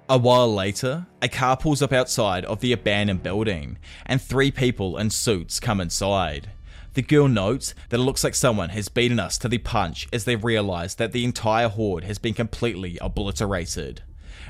A 0.08 0.16
while 0.16 0.50
later, 0.50 1.06
a 1.20 1.28
car 1.28 1.54
pulls 1.54 1.82
up 1.82 1.92
outside 1.92 2.46
of 2.46 2.60
the 2.60 2.72
abandoned 2.72 3.22
building, 3.22 3.76
and 4.06 4.22
three 4.22 4.50
people 4.50 4.96
in 4.96 5.10
suits 5.10 5.60
come 5.60 5.82
inside. 5.82 6.52
The 6.94 7.02
girl 7.02 7.28
notes 7.28 7.74
that 7.90 8.00
it 8.00 8.04
looks 8.04 8.24
like 8.24 8.36
someone 8.36 8.70
has 8.70 8.88
beaten 8.88 9.20
us 9.20 9.36
to 9.36 9.48
the 9.48 9.58
punch 9.58 10.08
as 10.14 10.24
they 10.24 10.36
realize 10.36 10.94
that 10.94 11.12
the 11.12 11.26
entire 11.26 11.68
horde 11.68 12.04
has 12.04 12.16
been 12.16 12.32
completely 12.32 12.96
obliterated. 13.02 14.02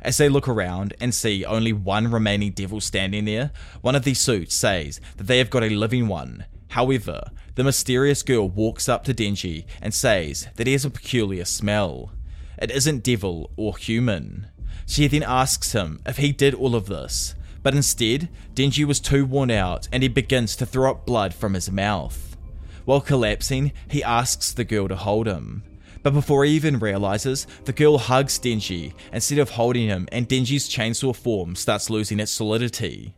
As 0.02 0.16
they 0.16 0.28
look 0.28 0.48
around 0.48 0.94
and 1.00 1.14
see 1.14 1.44
only 1.44 1.72
one 1.72 2.10
remaining 2.10 2.52
devil 2.52 2.80
standing 2.80 3.26
there, 3.26 3.52
one 3.80 3.94
of 3.94 4.04
the 4.04 4.14
suits 4.14 4.54
says 4.54 5.00
that 5.16 5.26
they 5.26 5.38
have 5.38 5.50
got 5.50 5.62
a 5.62 5.68
living 5.68 6.08
one. 6.08 6.46
However, 6.68 7.30
the 7.56 7.64
mysterious 7.64 8.22
girl 8.22 8.48
walks 8.48 8.88
up 8.88 9.04
to 9.04 9.14
Denji 9.14 9.66
and 9.82 9.92
says 9.92 10.48
that 10.56 10.66
he 10.66 10.72
has 10.72 10.84
a 10.84 10.90
peculiar 10.90 11.44
smell. 11.44 12.12
It 12.60 12.70
isn't 12.70 13.02
devil 13.02 13.50
or 13.56 13.76
human. 13.76 14.46
She 14.86 15.06
then 15.06 15.22
asks 15.22 15.72
him 15.72 16.00
if 16.06 16.16
he 16.16 16.32
did 16.32 16.54
all 16.54 16.74
of 16.74 16.86
this, 16.86 17.34
but 17.62 17.74
instead, 17.74 18.28
Denji 18.54 18.84
was 18.84 19.00
too 19.00 19.24
worn 19.24 19.50
out 19.50 19.88
and 19.92 20.02
he 20.02 20.08
begins 20.08 20.56
to 20.56 20.66
throw 20.66 20.90
up 20.90 21.06
blood 21.06 21.34
from 21.34 21.54
his 21.54 21.70
mouth. 21.70 22.36
While 22.84 23.00
collapsing, 23.00 23.72
he 23.88 24.02
asks 24.02 24.52
the 24.52 24.64
girl 24.64 24.88
to 24.88 24.96
hold 24.96 25.26
him. 25.26 25.62
But 26.02 26.14
before 26.14 26.44
he 26.44 26.52
even 26.52 26.78
realizes, 26.78 27.46
the 27.64 27.72
girl 27.72 27.98
hugs 27.98 28.38
Denji 28.38 28.94
instead 29.12 29.38
of 29.38 29.50
holding 29.50 29.88
him, 29.88 30.08
and 30.12 30.28
Denji's 30.28 30.68
chainsaw 30.68 31.14
form 31.14 31.54
starts 31.54 31.90
losing 31.90 32.20
its 32.20 32.32
solidity. 32.32 33.14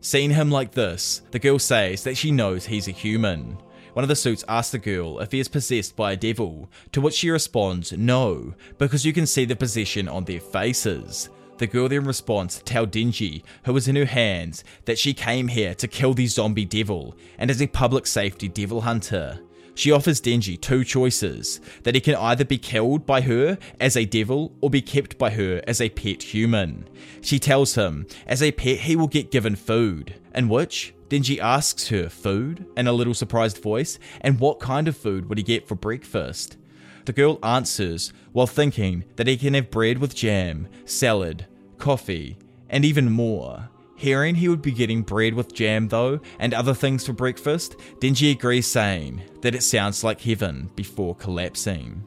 Seeing 0.00 0.30
him 0.30 0.50
like 0.50 0.72
this, 0.72 1.22
the 1.30 1.38
girl 1.38 1.58
says 1.58 2.02
that 2.04 2.16
she 2.16 2.30
knows 2.30 2.66
he's 2.66 2.88
a 2.88 2.92
human. 2.92 3.56
One 3.94 4.02
of 4.02 4.08
the 4.08 4.16
suits 4.16 4.44
asks 4.48 4.72
the 4.72 4.78
girl 4.78 5.20
if 5.20 5.30
he 5.30 5.38
is 5.38 5.46
possessed 5.46 5.94
by 5.94 6.12
a 6.12 6.16
devil, 6.16 6.68
to 6.90 7.00
which 7.00 7.14
she 7.14 7.30
responds, 7.30 7.92
no, 7.92 8.54
because 8.76 9.06
you 9.06 9.12
can 9.12 9.26
see 9.26 9.44
the 9.44 9.54
possession 9.54 10.08
on 10.08 10.24
their 10.24 10.40
faces. 10.40 11.30
The 11.58 11.68
girl 11.68 11.88
then 11.88 12.04
responds 12.04 12.58
to 12.58 12.64
tell 12.64 12.86
Denji, 12.86 13.44
who 13.64 13.76
is 13.76 13.86
in 13.86 13.94
her 13.94 14.04
hands, 14.04 14.64
that 14.86 14.98
she 14.98 15.14
came 15.14 15.46
here 15.46 15.74
to 15.76 15.86
kill 15.86 16.12
the 16.12 16.26
zombie 16.26 16.64
devil 16.64 17.16
and 17.38 17.48
is 17.48 17.62
a 17.62 17.68
public 17.68 18.08
safety 18.08 18.48
devil 18.48 18.80
hunter. 18.80 19.38
She 19.74 19.90
offers 19.90 20.20
Denji 20.20 20.60
two 20.60 20.84
choices 20.84 21.60
that 21.82 21.94
he 21.94 22.00
can 22.00 22.14
either 22.14 22.44
be 22.44 22.58
killed 22.58 23.04
by 23.04 23.20
her 23.22 23.58
as 23.80 23.96
a 23.96 24.04
devil 24.04 24.52
or 24.60 24.70
be 24.70 24.80
kept 24.82 25.18
by 25.18 25.30
her 25.30 25.62
as 25.66 25.80
a 25.80 25.88
pet 25.88 26.22
human. 26.22 26.88
She 27.20 27.38
tells 27.38 27.74
him, 27.74 28.06
as 28.26 28.42
a 28.42 28.52
pet, 28.52 28.78
he 28.78 28.94
will 28.94 29.08
get 29.08 29.32
given 29.32 29.56
food, 29.56 30.14
in 30.34 30.48
which 30.48 30.94
Denji 31.08 31.38
asks 31.38 31.88
her 31.88 32.08
food 32.08 32.66
in 32.76 32.86
a 32.86 32.92
little 32.92 33.14
surprised 33.14 33.58
voice, 33.58 33.98
and 34.20 34.40
what 34.40 34.60
kind 34.60 34.88
of 34.88 34.96
food 34.96 35.28
would 35.28 35.38
he 35.38 35.44
get 35.44 35.66
for 35.66 35.74
breakfast? 35.74 36.56
The 37.04 37.12
girl 37.12 37.38
answers 37.42 38.12
while 38.32 38.46
thinking 38.46 39.04
that 39.16 39.26
he 39.26 39.36
can 39.36 39.54
have 39.54 39.70
bread 39.70 39.98
with 39.98 40.14
jam, 40.14 40.68
salad, 40.84 41.46
coffee, 41.78 42.38
and 42.70 42.84
even 42.84 43.10
more. 43.10 43.68
Hearing 43.96 44.34
he 44.34 44.48
would 44.48 44.62
be 44.62 44.72
getting 44.72 45.02
bread 45.02 45.34
with 45.34 45.54
jam 45.54 45.88
though, 45.88 46.20
and 46.38 46.52
other 46.52 46.74
things 46.74 47.06
for 47.06 47.12
breakfast, 47.12 47.76
Denji 48.00 48.32
agrees 48.32 48.66
saying 48.66 49.22
that 49.42 49.54
it 49.54 49.62
sounds 49.62 50.02
like 50.02 50.20
heaven 50.20 50.70
before 50.74 51.14
collapsing. 51.14 52.02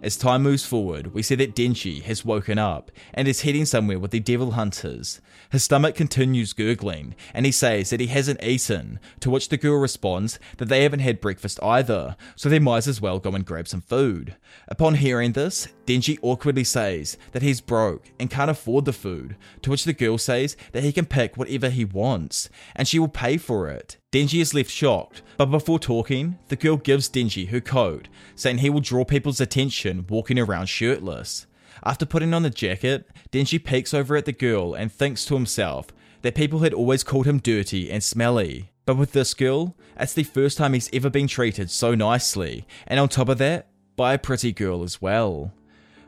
As 0.00 0.16
time 0.16 0.44
moves 0.44 0.64
forward, 0.64 1.12
we 1.12 1.22
see 1.22 1.34
that 1.36 1.56
Denji 1.56 2.02
has 2.02 2.24
woken 2.24 2.56
up 2.56 2.92
and 3.14 3.26
is 3.26 3.40
heading 3.40 3.64
somewhere 3.64 3.98
with 3.98 4.12
the 4.12 4.20
devil 4.20 4.52
hunters. 4.52 5.20
His 5.50 5.64
stomach 5.64 5.94
continues 5.94 6.52
gurgling, 6.52 7.14
and 7.32 7.46
he 7.46 7.52
says 7.52 7.88
that 7.88 8.00
he 8.00 8.08
hasn't 8.08 8.44
eaten, 8.44 9.00
to 9.20 9.30
which 9.30 9.48
the 9.48 9.56
girl 9.56 9.78
responds 9.78 10.38
that 10.58 10.68
they 10.68 10.82
haven't 10.82 11.00
had 11.00 11.22
breakfast 11.22 11.58
either, 11.62 12.16
so 12.36 12.48
they 12.48 12.58
might 12.58 12.86
as 12.86 13.00
well 13.00 13.18
go 13.18 13.30
and 13.30 13.46
grab 13.46 13.66
some 13.66 13.80
food. 13.80 14.36
Upon 14.68 14.94
hearing 14.96 15.32
this, 15.32 15.68
Denji 15.86 16.18
awkwardly 16.20 16.64
says 16.64 17.16
that 17.32 17.40
he's 17.40 17.62
broke 17.62 18.10
and 18.20 18.30
can't 18.30 18.50
afford 18.50 18.84
the 18.84 18.92
food, 18.92 19.36
to 19.62 19.70
which 19.70 19.84
the 19.84 19.94
girl 19.94 20.18
says 20.18 20.54
that 20.72 20.82
he 20.82 20.92
can 20.92 21.06
pick 21.06 21.36
whatever 21.36 21.70
he 21.70 21.84
wants, 21.84 22.50
and 22.76 22.86
she 22.86 22.98
will 22.98 23.08
pay 23.08 23.38
for 23.38 23.68
it. 23.68 23.96
Denji 24.12 24.40
is 24.40 24.54
left 24.54 24.70
shocked, 24.70 25.22
but 25.38 25.46
before 25.46 25.78
talking, 25.78 26.38
the 26.48 26.56
girl 26.56 26.76
gives 26.76 27.08
Denji 27.08 27.48
her 27.48 27.60
coat, 27.60 28.08
saying 28.34 28.58
he 28.58 28.70
will 28.70 28.80
draw 28.80 29.04
people's 29.04 29.40
attention 29.40 30.06
walking 30.08 30.38
around 30.38 30.66
shirtless. 30.66 31.46
After 31.88 32.04
putting 32.04 32.34
on 32.34 32.42
the 32.42 32.50
jacket, 32.50 33.08
Denji 33.32 33.64
peeks 33.64 33.94
over 33.94 34.14
at 34.14 34.26
the 34.26 34.32
girl 34.32 34.74
and 34.74 34.92
thinks 34.92 35.24
to 35.24 35.34
himself 35.34 35.86
that 36.20 36.34
people 36.34 36.58
had 36.58 36.74
always 36.74 37.02
called 37.02 37.24
him 37.24 37.38
dirty 37.38 37.90
and 37.90 38.04
smelly. 38.04 38.72
But 38.84 38.98
with 38.98 39.12
this 39.12 39.32
girl, 39.32 39.74
it's 39.98 40.12
the 40.12 40.22
first 40.24 40.58
time 40.58 40.74
he's 40.74 40.90
ever 40.92 41.08
been 41.08 41.28
treated 41.28 41.70
so 41.70 41.94
nicely, 41.94 42.66
and 42.86 43.00
on 43.00 43.08
top 43.08 43.30
of 43.30 43.38
that, 43.38 43.68
by 43.96 44.12
a 44.12 44.18
pretty 44.18 44.52
girl 44.52 44.82
as 44.82 45.00
well. 45.00 45.54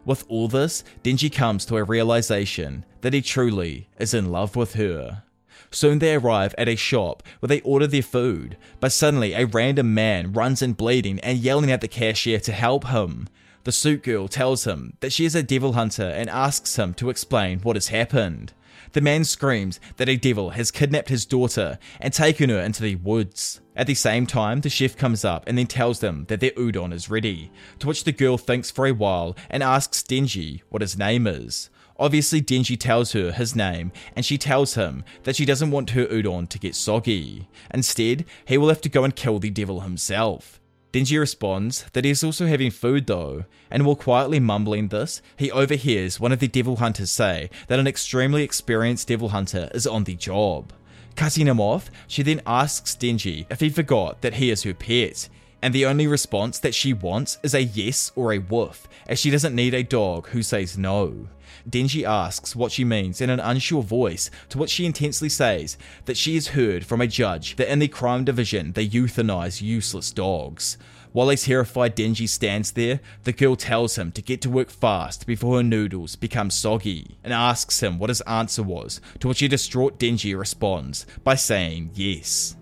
With 0.04 0.26
all 0.28 0.48
this, 0.48 0.84
Denji 1.02 1.32
comes 1.32 1.64
to 1.64 1.78
a 1.78 1.82
realization 1.82 2.84
that 3.00 3.14
he 3.14 3.22
truly 3.22 3.88
is 3.98 4.12
in 4.12 4.30
love 4.30 4.56
with 4.56 4.74
her. 4.74 5.22
Soon 5.70 5.98
they 5.98 6.14
arrive 6.14 6.54
at 6.58 6.68
a 6.68 6.76
shop 6.76 7.22
where 7.38 7.48
they 7.48 7.62
order 7.62 7.86
their 7.86 8.02
food, 8.02 8.58
but 8.80 8.92
suddenly 8.92 9.32
a 9.32 9.46
random 9.46 9.94
man 9.94 10.34
runs 10.34 10.60
in 10.60 10.74
bleeding 10.74 11.20
and 11.20 11.38
yelling 11.38 11.70
at 11.70 11.80
the 11.80 11.88
cashier 11.88 12.38
to 12.40 12.52
help 12.52 12.88
him. 12.88 13.30
The 13.64 13.72
suit 13.72 14.02
girl 14.02 14.26
tells 14.26 14.66
him 14.66 14.96
that 15.00 15.12
she 15.12 15.26
is 15.26 15.34
a 15.34 15.42
devil 15.42 15.74
hunter 15.74 16.08
and 16.08 16.30
asks 16.30 16.78
him 16.78 16.94
to 16.94 17.10
explain 17.10 17.60
what 17.60 17.76
has 17.76 17.88
happened. 17.88 18.54
The 18.92 19.02
man 19.02 19.24
screams 19.24 19.78
that 19.98 20.08
a 20.08 20.16
devil 20.16 20.50
has 20.50 20.70
kidnapped 20.70 21.10
his 21.10 21.26
daughter 21.26 21.78
and 22.00 22.12
taken 22.12 22.50
her 22.50 22.58
into 22.60 22.82
the 22.82 22.96
woods. 22.96 23.60
At 23.76 23.86
the 23.86 23.94
same 23.94 24.26
time, 24.26 24.62
the 24.62 24.70
chef 24.70 24.96
comes 24.96 25.24
up 25.24 25.44
and 25.46 25.58
then 25.58 25.66
tells 25.66 26.00
them 26.00 26.24
that 26.28 26.40
their 26.40 26.50
udon 26.52 26.92
is 26.92 27.10
ready, 27.10 27.52
to 27.78 27.86
which 27.86 28.04
the 28.04 28.12
girl 28.12 28.38
thinks 28.38 28.70
for 28.70 28.86
a 28.86 28.92
while 28.92 29.36
and 29.48 29.62
asks 29.62 30.02
Denji 30.02 30.62
what 30.70 30.82
his 30.82 30.98
name 30.98 31.26
is. 31.26 31.70
Obviously, 31.98 32.40
Denji 32.40 32.80
tells 32.80 33.12
her 33.12 33.30
his 33.30 33.54
name, 33.54 33.92
and 34.16 34.24
she 34.24 34.38
tells 34.38 34.74
him 34.74 35.04
that 35.24 35.36
she 35.36 35.44
doesn't 35.44 35.70
want 35.70 35.90
her 35.90 36.06
udon 36.06 36.48
to 36.48 36.58
get 36.58 36.74
soggy. 36.74 37.46
Instead, 37.72 38.24
he 38.46 38.56
will 38.56 38.68
have 38.68 38.80
to 38.80 38.88
go 38.88 39.04
and 39.04 39.14
kill 39.14 39.38
the 39.38 39.50
devil 39.50 39.80
himself. 39.80 40.59
Denji 40.92 41.20
responds 41.20 41.84
that 41.92 42.04
he 42.04 42.10
is 42.10 42.24
also 42.24 42.46
having 42.46 42.72
food 42.72 43.06
though, 43.06 43.44
and 43.70 43.86
while 43.86 43.94
quietly 43.94 44.40
mumbling 44.40 44.88
this, 44.88 45.22
he 45.36 45.50
overhears 45.50 46.18
one 46.18 46.32
of 46.32 46.40
the 46.40 46.48
devil 46.48 46.76
hunters 46.76 47.12
say 47.12 47.48
that 47.68 47.78
an 47.78 47.86
extremely 47.86 48.42
experienced 48.42 49.06
devil 49.06 49.28
hunter 49.28 49.70
is 49.72 49.86
on 49.86 50.04
the 50.04 50.16
job. 50.16 50.72
Cutting 51.14 51.46
him 51.46 51.60
off, 51.60 51.90
she 52.08 52.22
then 52.22 52.42
asks 52.44 52.96
Denji 52.96 53.46
if 53.50 53.60
he 53.60 53.70
forgot 53.70 54.20
that 54.22 54.34
he 54.34 54.50
is 54.50 54.64
her 54.64 54.74
pet, 54.74 55.28
and 55.62 55.72
the 55.72 55.86
only 55.86 56.08
response 56.08 56.58
that 56.58 56.74
she 56.74 56.92
wants 56.92 57.38
is 57.42 57.54
a 57.54 57.62
yes 57.62 58.10
or 58.16 58.32
a 58.32 58.38
woof, 58.38 58.88
as 59.06 59.20
she 59.20 59.30
doesn't 59.30 59.54
need 59.54 59.74
a 59.74 59.84
dog 59.84 60.28
who 60.28 60.42
says 60.42 60.76
no. 60.76 61.28
Denji 61.70 62.04
asks 62.04 62.56
what 62.56 62.72
she 62.72 62.84
means 62.84 63.20
in 63.20 63.30
an 63.30 63.40
unsure 63.40 63.82
voice, 63.82 64.30
to 64.48 64.58
which 64.58 64.70
she 64.70 64.86
intensely 64.86 65.28
says 65.28 65.78
that 66.04 66.16
she 66.16 66.34
has 66.34 66.48
heard 66.48 66.84
from 66.84 67.00
a 67.00 67.06
judge 67.06 67.56
that 67.56 67.70
in 67.70 67.78
the 67.78 67.88
crime 67.88 68.24
division 68.24 68.72
they 68.72 68.88
euthanize 68.88 69.62
useless 69.62 70.10
dogs. 70.10 70.76
While 71.12 71.30
a 71.30 71.36
terrified 71.36 71.96
Denji 71.96 72.28
stands 72.28 72.70
there, 72.72 73.00
the 73.24 73.32
girl 73.32 73.56
tells 73.56 73.98
him 73.98 74.12
to 74.12 74.22
get 74.22 74.40
to 74.42 74.50
work 74.50 74.70
fast 74.70 75.26
before 75.26 75.56
her 75.56 75.62
noodles 75.62 76.14
become 76.14 76.50
soggy, 76.50 77.16
and 77.24 77.32
asks 77.32 77.82
him 77.82 77.98
what 77.98 78.10
his 78.10 78.20
answer 78.22 78.62
was, 78.62 79.00
to 79.18 79.28
which 79.28 79.42
a 79.42 79.48
distraught 79.48 79.98
Denji 79.98 80.38
responds 80.38 81.06
by 81.24 81.34
saying 81.34 81.90
yes 81.94 82.56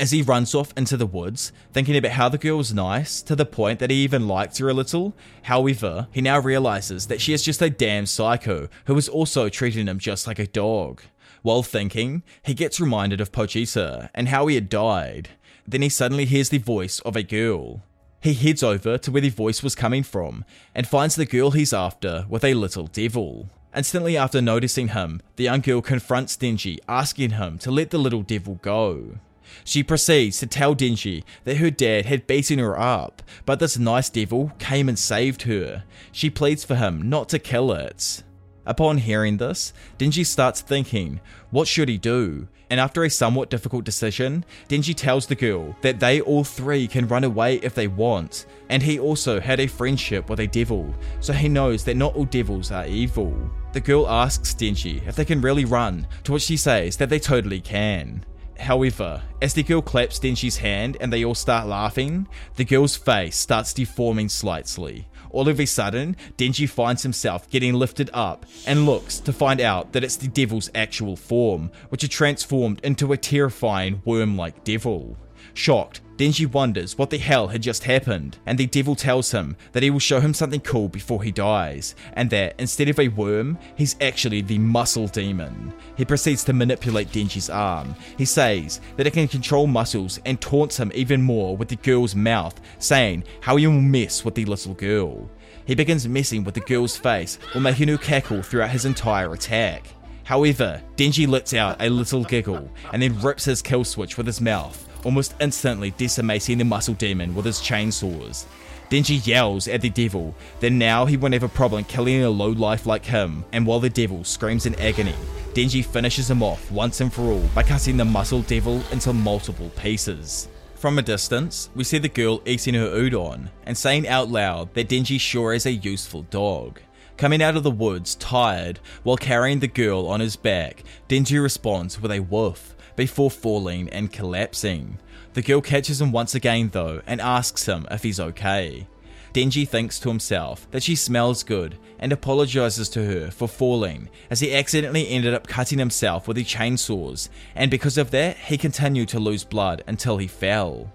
as 0.00 0.12
he 0.12 0.22
runs 0.22 0.54
off 0.54 0.72
into 0.78 0.96
the 0.96 1.06
woods, 1.06 1.52
thinking 1.74 1.94
about 1.94 2.12
how 2.12 2.28
the 2.28 2.38
girl 2.38 2.56
was 2.56 2.72
nice 2.72 3.20
to 3.20 3.36
the 3.36 3.44
point 3.44 3.78
that 3.78 3.90
he 3.90 3.98
even 3.98 4.26
liked 4.26 4.56
her 4.56 4.70
a 4.70 4.74
little. 4.74 5.14
However, 5.42 6.08
he 6.10 6.22
now 6.22 6.38
realizes 6.38 7.06
that 7.08 7.20
she 7.20 7.34
is 7.34 7.42
just 7.42 7.60
a 7.60 7.68
damn 7.68 8.06
psycho 8.06 8.68
who 8.86 8.96
is 8.96 9.10
also 9.10 9.50
treating 9.50 9.86
him 9.86 9.98
just 9.98 10.26
like 10.26 10.38
a 10.38 10.46
dog. 10.46 11.02
While 11.42 11.62
thinking, 11.62 12.22
he 12.42 12.54
gets 12.54 12.80
reminded 12.80 13.20
of 13.20 13.30
Pochita 13.30 14.08
and 14.14 14.28
how 14.28 14.46
he 14.46 14.54
had 14.54 14.70
died. 14.70 15.28
Then 15.68 15.82
he 15.82 15.90
suddenly 15.90 16.24
hears 16.24 16.48
the 16.48 16.58
voice 16.58 17.00
of 17.00 17.14
a 17.14 17.22
girl. 17.22 17.82
He 18.22 18.32
heads 18.32 18.62
over 18.62 18.96
to 18.96 19.10
where 19.10 19.22
the 19.22 19.28
voice 19.28 19.62
was 19.62 19.74
coming 19.74 20.02
from 20.02 20.46
and 20.74 20.88
finds 20.88 21.14
the 21.14 21.26
girl 21.26 21.50
he's 21.50 21.74
after 21.74 22.24
with 22.28 22.44
a 22.44 22.54
little 22.54 22.86
devil. 22.86 23.50
Instantly 23.76 24.16
after 24.16 24.40
noticing 24.40 24.88
him, 24.88 25.20
the 25.36 25.44
young 25.44 25.60
girl 25.60 25.82
confronts 25.82 26.36
Denji, 26.36 26.78
asking 26.88 27.32
him 27.32 27.58
to 27.58 27.70
let 27.70 27.90
the 27.90 27.98
little 27.98 28.22
devil 28.22 28.56
go. 28.62 29.18
She 29.64 29.82
proceeds 29.82 30.38
to 30.38 30.46
tell 30.46 30.74
Denji 30.74 31.24
that 31.44 31.58
her 31.58 31.70
dad 31.70 32.06
had 32.06 32.26
beaten 32.26 32.58
her 32.58 32.78
up, 32.78 33.22
but 33.46 33.58
this 33.58 33.78
nice 33.78 34.10
devil 34.10 34.52
came 34.58 34.88
and 34.88 34.98
saved 34.98 35.42
her. 35.42 35.84
She 36.12 36.30
pleads 36.30 36.64
for 36.64 36.76
him 36.76 37.08
not 37.08 37.28
to 37.30 37.38
kill 37.38 37.72
it. 37.72 38.22
Upon 38.66 38.98
hearing 38.98 39.38
this, 39.38 39.72
Denji 39.98 40.24
starts 40.24 40.60
thinking, 40.60 41.20
what 41.50 41.66
should 41.66 41.88
he 41.88 41.98
do? 41.98 42.46
And 42.70 42.78
after 42.78 43.02
a 43.02 43.10
somewhat 43.10 43.50
difficult 43.50 43.84
decision, 43.84 44.44
Denji 44.68 44.94
tells 44.94 45.26
the 45.26 45.34
girl 45.34 45.74
that 45.80 45.98
they 45.98 46.20
all 46.20 46.44
three 46.44 46.86
can 46.86 47.08
run 47.08 47.24
away 47.24 47.56
if 47.56 47.74
they 47.74 47.88
want, 47.88 48.46
and 48.68 48.80
he 48.80 49.00
also 49.00 49.40
had 49.40 49.58
a 49.58 49.66
friendship 49.66 50.30
with 50.30 50.38
a 50.38 50.46
devil, 50.46 50.94
so 51.18 51.32
he 51.32 51.48
knows 51.48 51.82
that 51.84 51.96
not 51.96 52.14
all 52.14 52.26
devils 52.26 52.70
are 52.70 52.86
evil. 52.86 53.34
The 53.72 53.80
girl 53.80 54.08
asks 54.08 54.54
Denji 54.54 55.04
if 55.08 55.16
they 55.16 55.24
can 55.24 55.40
really 55.40 55.64
run, 55.64 56.06
to 56.22 56.32
which 56.32 56.46
he 56.46 56.56
says 56.56 56.96
that 56.98 57.08
they 57.08 57.18
totally 57.18 57.60
can. 57.60 58.24
However, 58.60 59.22
as 59.40 59.54
the 59.54 59.62
girl 59.62 59.80
claps 59.80 60.18
Denji's 60.18 60.58
hand 60.58 60.98
and 61.00 61.10
they 61.10 61.24
all 61.24 61.34
start 61.34 61.66
laughing, 61.66 62.28
the 62.56 62.64
girl's 62.64 62.94
face 62.94 63.36
starts 63.36 63.72
deforming 63.72 64.28
slightly. 64.28 65.08
All 65.30 65.48
of 65.48 65.58
a 65.58 65.66
sudden, 65.66 66.14
Denji 66.36 66.68
finds 66.68 67.02
himself 67.02 67.48
getting 67.48 67.72
lifted 67.72 68.10
up 68.12 68.44
and 68.66 68.84
looks 68.84 69.18
to 69.20 69.32
find 69.32 69.62
out 69.62 69.92
that 69.92 70.04
it's 70.04 70.16
the 70.16 70.28
devil's 70.28 70.70
actual 70.74 71.16
form, 71.16 71.70
which 71.88 72.02
had 72.02 72.10
transformed 72.10 72.80
into 72.84 73.12
a 73.12 73.16
terrifying 73.16 74.02
worm 74.04 74.36
like 74.36 74.62
devil. 74.62 75.16
Shocked, 75.54 76.02
Denji 76.20 76.46
wonders 76.52 76.98
what 76.98 77.08
the 77.08 77.16
hell 77.16 77.48
had 77.48 77.62
just 77.62 77.84
happened, 77.84 78.36
and 78.44 78.58
the 78.58 78.66
devil 78.66 78.94
tells 78.94 79.30
him 79.30 79.56
that 79.72 79.82
he 79.82 79.88
will 79.88 79.98
show 79.98 80.20
him 80.20 80.34
something 80.34 80.60
cool 80.60 80.86
before 80.86 81.22
he 81.22 81.30
dies, 81.30 81.94
and 82.12 82.28
that 82.28 82.54
instead 82.58 82.90
of 82.90 83.00
a 83.00 83.08
worm, 83.08 83.56
he's 83.74 83.96
actually 84.02 84.42
the 84.42 84.58
muscle 84.58 85.08
demon. 85.08 85.72
He 85.96 86.04
proceeds 86.04 86.44
to 86.44 86.52
manipulate 86.52 87.08
Denji's 87.08 87.48
arm. 87.48 87.94
He 88.18 88.26
says 88.26 88.82
that 88.98 89.06
it 89.06 89.14
can 89.14 89.28
control 89.28 89.66
muscles 89.66 90.20
and 90.26 90.38
taunts 90.38 90.76
him 90.76 90.92
even 90.94 91.22
more 91.22 91.56
with 91.56 91.68
the 91.68 91.76
girl's 91.76 92.14
mouth, 92.14 92.60
saying 92.78 93.24
how 93.40 93.56
he 93.56 93.66
will 93.66 93.80
mess 93.80 94.22
with 94.22 94.34
the 94.34 94.44
little 94.44 94.74
girl. 94.74 95.26
he 95.64 95.74
begins 95.74 96.06
messing 96.06 96.44
with 96.44 96.54
the 96.54 96.60
girl's 96.60 96.98
face 96.98 97.38
while 97.52 97.62
making 97.62 97.88
her 97.88 97.96
cackle 97.96 98.42
throughout 98.42 98.68
his 98.68 98.84
entire 98.84 99.32
attack. 99.32 99.86
However, 100.24 100.82
Denji 100.96 101.26
lets 101.26 101.54
out 101.54 101.80
a 101.80 101.88
little 101.88 102.24
giggle 102.24 102.70
and 102.92 103.00
then 103.00 103.18
rips 103.22 103.46
his 103.46 103.62
kill 103.62 103.84
switch 103.84 104.18
with 104.18 104.26
his 104.26 104.40
mouth, 104.40 104.86
almost 105.04 105.34
instantly 105.40 105.90
decimating 105.92 106.58
the 106.58 106.64
muscle 106.64 106.94
demon 106.94 107.34
with 107.34 107.44
his 107.44 107.58
chainsaws. 107.58 108.46
Denji 108.90 109.24
yells 109.24 109.68
at 109.68 109.82
the 109.82 109.88
devil 109.88 110.34
that 110.58 110.70
now 110.70 111.06
he 111.06 111.16
won't 111.16 111.34
have 111.34 111.44
a 111.44 111.48
problem 111.48 111.84
killing 111.84 112.24
a 112.24 112.28
low 112.28 112.48
life 112.48 112.86
like 112.86 113.04
him, 113.04 113.44
and 113.52 113.64
while 113.64 113.78
the 113.78 113.88
devil 113.88 114.24
screams 114.24 114.66
in 114.66 114.74
agony, 114.80 115.14
Denji 115.54 115.84
finishes 115.84 116.28
him 116.28 116.42
off 116.42 116.70
once 116.72 117.00
and 117.00 117.12
for 117.12 117.22
all 117.30 117.48
by 117.54 117.62
cutting 117.62 117.96
the 117.96 118.04
muscle 118.04 118.42
devil 118.42 118.82
into 118.90 119.12
multiple 119.12 119.70
pieces. 119.76 120.48
From 120.74 120.98
a 120.98 121.02
distance, 121.02 121.70
we 121.74 121.84
see 121.84 121.98
the 121.98 122.08
girl 122.08 122.42
eating 122.46 122.74
her 122.74 122.88
udon 122.88 123.50
and 123.64 123.78
saying 123.78 124.08
out 124.08 124.28
loud 124.28 124.74
that 124.74 124.88
Denji 124.88 125.20
sure 125.20 125.52
is 125.52 125.66
a 125.66 125.72
useful 125.72 126.22
dog. 126.22 126.80
Coming 127.16 127.42
out 127.42 127.54
of 127.54 127.62
the 127.62 127.70
woods, 127.70 128.14
tired, 128.14 128.80
while 129.02 129.18
carrying 129.18 129.60
the 129.60 129.68
girl 129.68 130.06
on 130.08 130.20
his 130.20 130.36
back, 130.36 130.82
Denji 131.08 131.40
responds 131.40 132.00
with 132.00 132.10
a 132.10 132.20
woof 132.20 132.74
before 132.96 133.30
falling 133.30 133.88
and 133.90 134.12
collapsing. 134.12 134.98
The 135.34 135.42
girl 135.42 135.60
catches 135.60 136.00
him 136.00 136.12
once 136.12 136.34
again 136.34 136.70
though 136.72 137.02
and 137.06 137.20
asks 137.20 137.66
him 137.66 137.86
if 137.90 138.02
he's 138.02 138.20
okay. 138.20 138.86
Denji 139.32 139.68
thinks 139.68 140.00
to 140.00 140.08
himself 140.08 140.68
that 140.72 140.82
she 140.82 140.96
smells 140.96 141.44
good 141.44 141.78
and 142.00 142.12
apologizes 142.12 142.88
to 142.90 143.04
her 143.04 143.30
for 143.30 143.46
falling 143.46 144.08
as 144.28 144.40
he 144.40 144.54
accidentally 144.54 145.08
ended 145.08 145.34
up 145.34 145.46
cutting 145.46 145.78
himself 145.78 146.26
with 146.26 146.36
the 146.36 146.44
chainsaws 146.44 147.28
and 147.54 147.70
because 147.70 147.96
of 147.96 148.10
that 148.10 148.36
he 148.36 148.58
continued 148.58 149.08
to 149.10 149.20
lose 149.20 149.44
blood 149.44 149.84
until 149.86 150.18
he 150.18 150.26
fell. 150.26 150.92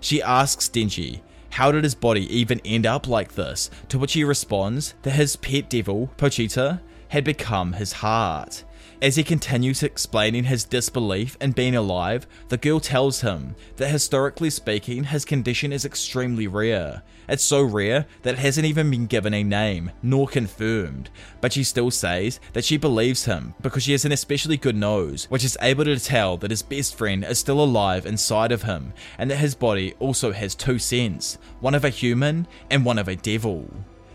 She 0.00 0.20
asks 0.20 0.68
Denji 0.68 1.20
how 1.56 1.72
did 1.72 1.84
his 1.84 1.94
body 1.94 2.26
even 2.36 2.60
end 2.66 2.84
up 2.84 3.08
like 3.08 3.32
this? 3.32 3.70
To 3.88 3.98
which 3.98 4.12
he 4.12 4.24
responds 4.24 4.94
that 5.00 5.12
his 5.12 5.36
pet 5.36 5.70
devil, 5.70 6.10
Pochita, 6.18 6.82
had 7.08 7.24
become 7.24 7.72
his 7.72 7.94
heart. 7.94 8.62
As 9.02 9.16
he 9.16 9.24
continues 9.24 9.82
explaining 9.82 10.44
his 10.44 10.64
disbelief 10.64 11.36
in 11.38 11.52
being 11.52 11.76
alive, 11.76 12.26
the 12.48 12.56
girl 12.56 12.80
tells 12.80 13.20
him 13.20 13.54
that 13.76 13.90
historically 13.90 14.48
speaking, 14.48 15.04
his 15.04 15.26
condition 15.26 15.70
is 15.70 15.84
extremely 15.84 16.46
rare. 16.46 17.02
It's 17.28 17.44
so 17.44 17.62
rare 17.62 18.06
that 18.22 18.34
it 18.34 18.38
hasn't 18.38 18.66
even 18.66 18.90
been 18.90 19.06
given 19.06 19.34
a 19.34 19.44
name, 19.44 19.90
nor 20.02 20.26
confirmed, 20.26 21.10
but 21.42 21.52
she 21.52 21.62
still 21.62 21.90
says 21.90 22.40
that 22.54 22.64
she 22.64 22.78
believes 22.78 23.26
him 23.26 23.52
because 23.60 23.82
she 23.82 23.92
has 23.92 24.06
an 24.06 24.12
especially 24.12 24.56
good 24.56 24.76
nose, 24.76 25.26
which 25.28 25.44
is 25.44 25.58
able 25.60 25.84
to 25.84 26.00
tell 26.00 26.38
that 26.38 26.50
his 26.50 26.62
best 26.62 26.96
friend 26.96 27.22
is 27.22 27.38
still 27.38 27.62
alive 27.62 28.06
inside 28.06 28.50
of 28.50 28.62
him, 28.62 28.94
and 29.18 29.30
that 29.30 29.36
his 29.36 29.54
body 29.54 29.92
also 29.98 30.32
has 30.32 30.54
two 30.54 30.78
scents, 30.78 31.36
one 31.60 31.74
of 31.74 31.84
a 31.84 31.90
human 31.90 32.46
and 32.70 32.82
one 32.82 32.98
of 32.98 33.08
a 33.08 33.16
devil. 33.16 33.68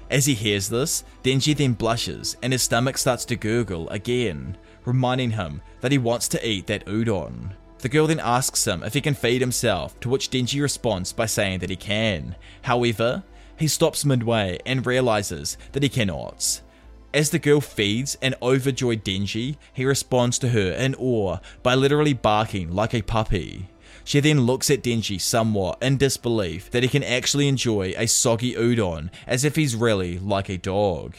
As 0.10 0.26
he 0.26 0.34
hears 0.34 0.68
this, 0.68 1.06
Denji 1.24 1.56
then 1.56 1.72
blushes 1.72 2.36
and 2.42 2.52
his 2.52 2.64
stomach 2.64 2.98
starts 2.98 3.24
to 3.26 3.38
gurgle 3.38 3.88
again 3.90 4.58
reminding 4.86 5.32
him 5.32 5.62
that 5.82 5.92
he 5.92 5.98
wants 5.98 6.28
to 6.30 6.48
eat 6.48 6.68
that 6.68 6.86
udon. 6.86 7.52
The 7.80 7.90
girl 7.90 8.08
then 8.08 8.20
asks 8.20 8.66
him 8.66 8.84
if 8.84 8.94
he 8.94 9.02
can 9.02 9.16
feed 9.16 9.42
himself, 9.42 10.00
to 10.02 10.10
which 10.10 10.30
Denji 10.30 10.62
responds 10.62 11.14
by 11.14 11.26
saying 11.26 11.60
that 11.60 11.70
he 11.70 11.76
can. 11.76 12.36
However, 12.62 13.24
he 13.58 13.68
stops 13.68 14.06
midway 14.06 14.60
and 14.66 14.86
realizes 14.86 15.58
that 15.72 15.84
he 15.84 15.90
cannot. 15.90 16.62
As 17.14 17.30
the 17.30 17.40
girl 17.40 17.60
feeds 17.60 18.18
an 18.22 18.36
overjoyed 18.42 19.04
Denji, 19.04 19.58
he 19.74 19.84
responds 19.84 20.40
to 20.40 20.50
her 20.50 20.72
in 20.72 20.96
awe 20.96 21.38
by 21.62 21.76
literally 21.76 22.14
barking 22.14 22.72
like 22.72 22.94
a 22.94 23.02
puppy. 23.02 23.68
She 24.04 24.20
then 24.20 24.42
looks 24.42 24.70
at 24.70 24.82
Denji 24.82 25.20
somewhat 25.20 25.82
in 25.82 25.98
disbelief 25.98 26.72
that 26.72 26.84
he 26.84 26.90
can 26.90 27.04
actually 27.04 27.48
enjoy 27.48 27.94
a 27.98 28.08
soggy 28.08 28.56
udon 28.56 29.10
as 29.28 29.44
if 29.44 29.56
he's 29.56 29.76
really 29.76 30.18
like 30.20 30.50
a 30.50 30.58
dog. 30.58 31.16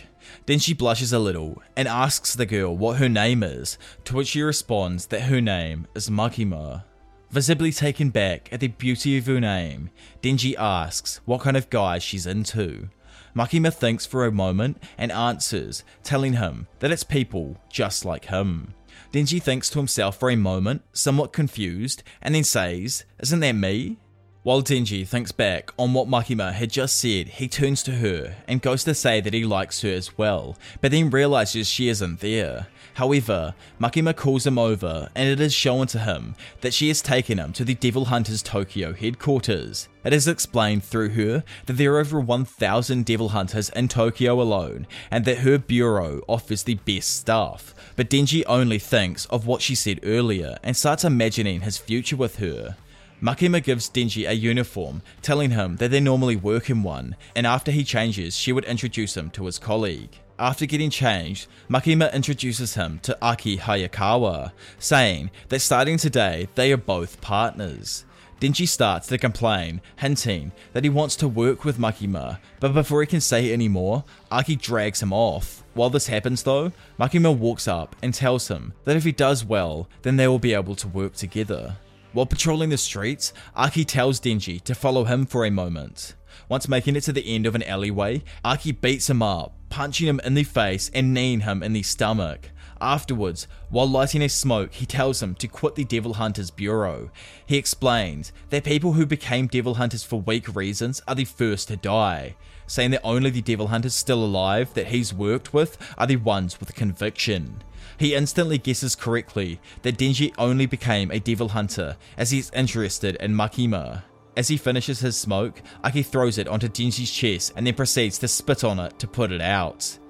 Then 0.46 0.58
she 0.58 0.74
blushes 0.74 1.12
a 1.12 1.18
little 1.18 1.62
and 1.76 1.88
asks 1.88 2.34
the 2.34 2.46
girl 2.46 2.76
what 2.76 2.98
her 2.98 3.08
name 3.08 3.42
is, 3.42 3.78
to 4.04 4.16
which 4.16 4.28
she 4.28 4.42
responds 4.42 5.06
that 5.06 5.22
her 5.22 5.40
name 5.40 5.86
is 5.94 6.10
Makima. 6.10 6.84
Visibly 7.30 7.72
taken 7.72 8.10
back 8.10 8.48
at 8.52 8.60
the 8.60 8.68
beauty 8.68 9.16
of 9.16 9.26
her 9.26 9.40
name, 9.40 9.90
Denji 10.22 10.54
asks 10.58 11.20
what 11.24 11.40
kind 11.40 11.56
of 11.56 11.70
guy 11.70 11.98
she's 11.98 12.26
into. 12.26 12.90
Makima 13.34 13.72
thinks 13.72 14.04
for 14.04 14.26
a 14.26 14.32
moment 14.32 14.82
and 14.98 15.10
answers, 15.10 15.82
telling 16.02 16.34
him 16.34 16.66
that 16.80 16.90
it's 16.90 17.04
people 17.04 17.56
just 17.70 18.04
like 18.04 18.26
him. 18.26 18.74
Denji 19.12 19.42
thinks 19.42 19.70
to 19.70 19.78
himself 19.78 20.18
for 20.18 20.30
a 20.30 20.36
moment, 20.36 20.82
somewhat 20.92 21.32
confused, 21.32 22.02
and 22.20 22.34
then 22.34 22.44
says, 22.44 23.04
Isn't 23.20 23.40
that 23.40 23.52
me? 23.52 23.96
While 24.44 24.62
Denji 24.62 25.06
thinks 25.06 25.30
back 25.30 25.70
on 25.78 25.92
what 25.92 26.08
Makima 26.08 26.52
had 26.52 26.72
just 26.72 26.98
said, 26.98 27.28
he 27.28 27.46
turns 27.46 27.80
to 27.84 27.92
her 27.92 28.34
and 28.48 28.60
goes 28.60 28.82
to 28.82 28.92
say 28.92 29.20
that 29.20 29.32
he 29.32 29.44
likes 29.44 29.82
her 29.82 29.88
as 29.88 30.18
well, 30.18 30.56
but 30.80 30.90
then 30.90 31.10
realizes 31.10 31.68
she 31.68 31.88
isn't 31.88 32.18
there. 32.18 32.66
However, 32.94 33.54
Makima 33.80 34.16
calls 34.16 34.44
him 34.44 34.58
over 34.58 35.08
and 35.14 35.28
it 35.28 35.38
is 35.38 35.54
shown 35.54 35.86
to 35.86 36.00
him 36.00 36.34
that 36.60 36.74
she 36.74 36.88
has 36.88 37.00
taken 37.00 37.38
him 37.38 37.52
to 37.52 37.64
the 37.64 37.76
Devil 37.76 38.06
Hunters 38.06 38.42
Tokyo 38.42 38.92
headquarters. 38.92 39.88
It 40.02 40.12
is 40.12 40.26
explained 40.26 40.82
through 40.82 41.10
her 41.10 41.44
that 41.66 41.74
there 41.74 41.94
are 41.94 42.00
over 42.00 42.18
1,000 42.18 43.04
Devil 43.04 43.28
Hunters 43.28 43.68
in 43.70 43.86
Tokyo 43.86 44.40
alone 44.40 44.88
and 45.08 45.24
that 45.24 45.38
her 45.38 45.56
bureau 45.56 46.20
offers 46.26 46.64
the 46.64 46.74
best 46.74 47.16
stuff. 47.16 47.76
But 47.94 48.10
Denji 48.10 48.42
only 48.48 48.80
thinks 48.80 49.24
of 49.26 49.46
what 49.46 49.62
she 49.62 49.76
said 49.76 50.00
earlier 50.02 50.58
and 50.64 50.76
starts 50.76 51.04
imagining 51.04 51.60
his 51.60 51.78
future 51.78 52.16
with 52.16 52.38
her. 52.38 52.76
Makima 53.22 53.62
gives 53.62 53.88
Denji 53.88 54.28
a 54.28 54.32
uniform, 54.32 55.00
telling 55.22 55.52
him 55.52 55.76
that 55.76 55.92
they 55.92 56.00
normally 56.00 56.34
work 56.34 56.68
in 56.68 56.82
one, 56.82 57.14
and 57.36 57.46
after 57.46 57.70
he 57.70 57.84
changes, 57.84 58.36
she 58.36 58.52
would 58.52 58.64
introduce 58.64 59.16
him 59.16 59.30
to 59.30 59.46
his 59.46 59.60
colleague. 59.60 60.10
After 60.40 60.66
getting 60.66 60.90
changed, 60.90 61.46
Makima 61.70 62.12
introduces 62.12 62.74
him 62.74 62.98
to 63.04 63.16
Aki 63.22 63.58
Hayakawa, 63.58 64.50
saying 64.80 65.30
that 65.50 65.60
starting 65.60 65.98
today, 65.98 66.48
they 66.56 66.72
are 66.72 66.76
both 66.76 67.20
partners. 67.20 68.04
Denji 68.40 68.66
starts 68.66 69.06
to 69.06 69.18
complain, 69.18 69.80
hinting 69.98 70.50
that 70.72 70.82
he 70.82 70.90
wants 70.90 71.14
to 71.14 71.28
work 71.28 71.64
with 71.64 71.78
Makima, 71.78 72.40
but 72.58 72.74
before 72.74 73.02
he 73.02 73.06
can 73.06 73.20
say 73.20 73.52
any 73.52 73.68
more, 73.68 74.02
Aki 74.32 74.56
drags 74.56 75.00
him 75.00 75.12
off. 75.12 75.62
While 75.74 75.90
this 75.90 76.08
happens 76.08 76.42
though, 76.42 76.72
Makima 76.98 77.38
walks 77.38 77.68
up 77.68 77.94
and 78.02 78.12
tells 78.12 78.48
him 78.48 78.72
that 78.82 78.96
if 78.96 79.04
he 79.04 79.12
does 79.12 79.44
well, 79.44 79.88
then 80.02 80.16
they 80.16 80.26
will 80.26 80.40
be 80.40 80.54
able 80.54 80.74
to 80.74 80.88
work 80.88 81.14
together. 81.14 81.76
While 82.12 82.26
patrolling 82.26 82.68
the 82.68 82.76
streets, 82.76 83.32
Aki 83.56 83.86
tells 83.86 84.20
Denji 84.20 84.60
to 84.64 84.74
follow 84.74 85.04
him 85.04 85.24
for 85.24 85.46
a 85.46 85.50
moment. 85.50 86.14
Once 86.46 86.68
making 86.68 86.94
it 86.94 87.02
to 87.02 87.12
the 87.12 87.26
end 87.26 87.46
of 87.46 87.54
an 87.54 87.62
alleyway, 87.62 88.22
Aki 88.44 88.72
beats 88.72 89.08
him 89.08 89.22
up, 89.22 89.54
punching 89.70 90.06
him 90.06 90.20
in 90.22 90.34
the 90.34 90.44
face 90.44 90.90
and 90.92 91.14
kneeing 91.14 91.40
him 91.40 91.62
in 91.62 91.72
the 91.72 91.82
stomach. 91.82 92.50
Afterwards, 92.82 93.46
while 93.70 93.88
lighting 93.88 94.22
a 94.22 94.28
smoke, 94.28 94.74
he 94.74 94.84
tells 94.84 95.22
him 95.22 95.34
to 95.36 95.48
quit 95.48 95.74
the 95.74 95.84
Devil 95.84 96.14
Hunters 96.14 96.50
Bureau. 96.50 97.10
He 97.46 97.56
explains 97.56 98.32
that 98.50 98.64
people 98.64 98.92
who 98.92 99.06
became 99.06 99.46
Devil 99.46 99.74
Hunters 99.74 100.04
for 100.04 100.20
weak 100.20 100.54
reasons 100.54 101.00
are 101.08 101.14
the 101.14 101.24
first 101.24 101.68
to 101.68 101.76
die, 101.76 102.34
saying 102.66 102.90
that 102.90 103.02
only 103.04 103.30
the 103.30 103.40
Devil 103.40 103.68
Hunters 103.68 103.94
still 103.94 104.22
alive 104.22 104.74
that 104.74 104.88
he's 104.88 105.14
worked 105.14 105.54
with 105.54 105.78
are 105.96 106.06
the 106.06 106.16
ones 106.16 106.60
with 106.60 106.74
conviction. 106.74 107.62
He 108.02 108.16
instantly 108.16 108.58
guesses 108.58 108.96
correctly 108.96 109.60
that 109.82 109.96
Denji 109.96 110.34
only 110.36 110.66
became 110.66 111.12
a 111.12 111.20
devil 111.20 111.50
hunter 111.50 111.96
as 112.16 112.32
he's 112.32 112.50
interested 112.50 113.14
in 113.20 113.32
Makima. 113.32 114.02
As 114.36 114.48
he 114.48 114.56
finishes 114.56 114.98
his 114.98 115.16
smoke, 115.16 115.62
Aki 115.84 116.02
throws 116.02 116.36
it 116.36 116.48
onto 116.48 116.66
Denji's 116.66 117.12
chest 117.12 117.52
and 117.54 117.64
then 117.64 117.74
proceeds 117.74 118.18
to 118.18 118.26
spit 118.26 118.64
on 118.64 118.80
it 118.80 118.98
to 118.98 119.06
put 119.06 119.30
it 119.30 119.40
out. 119.40 120.00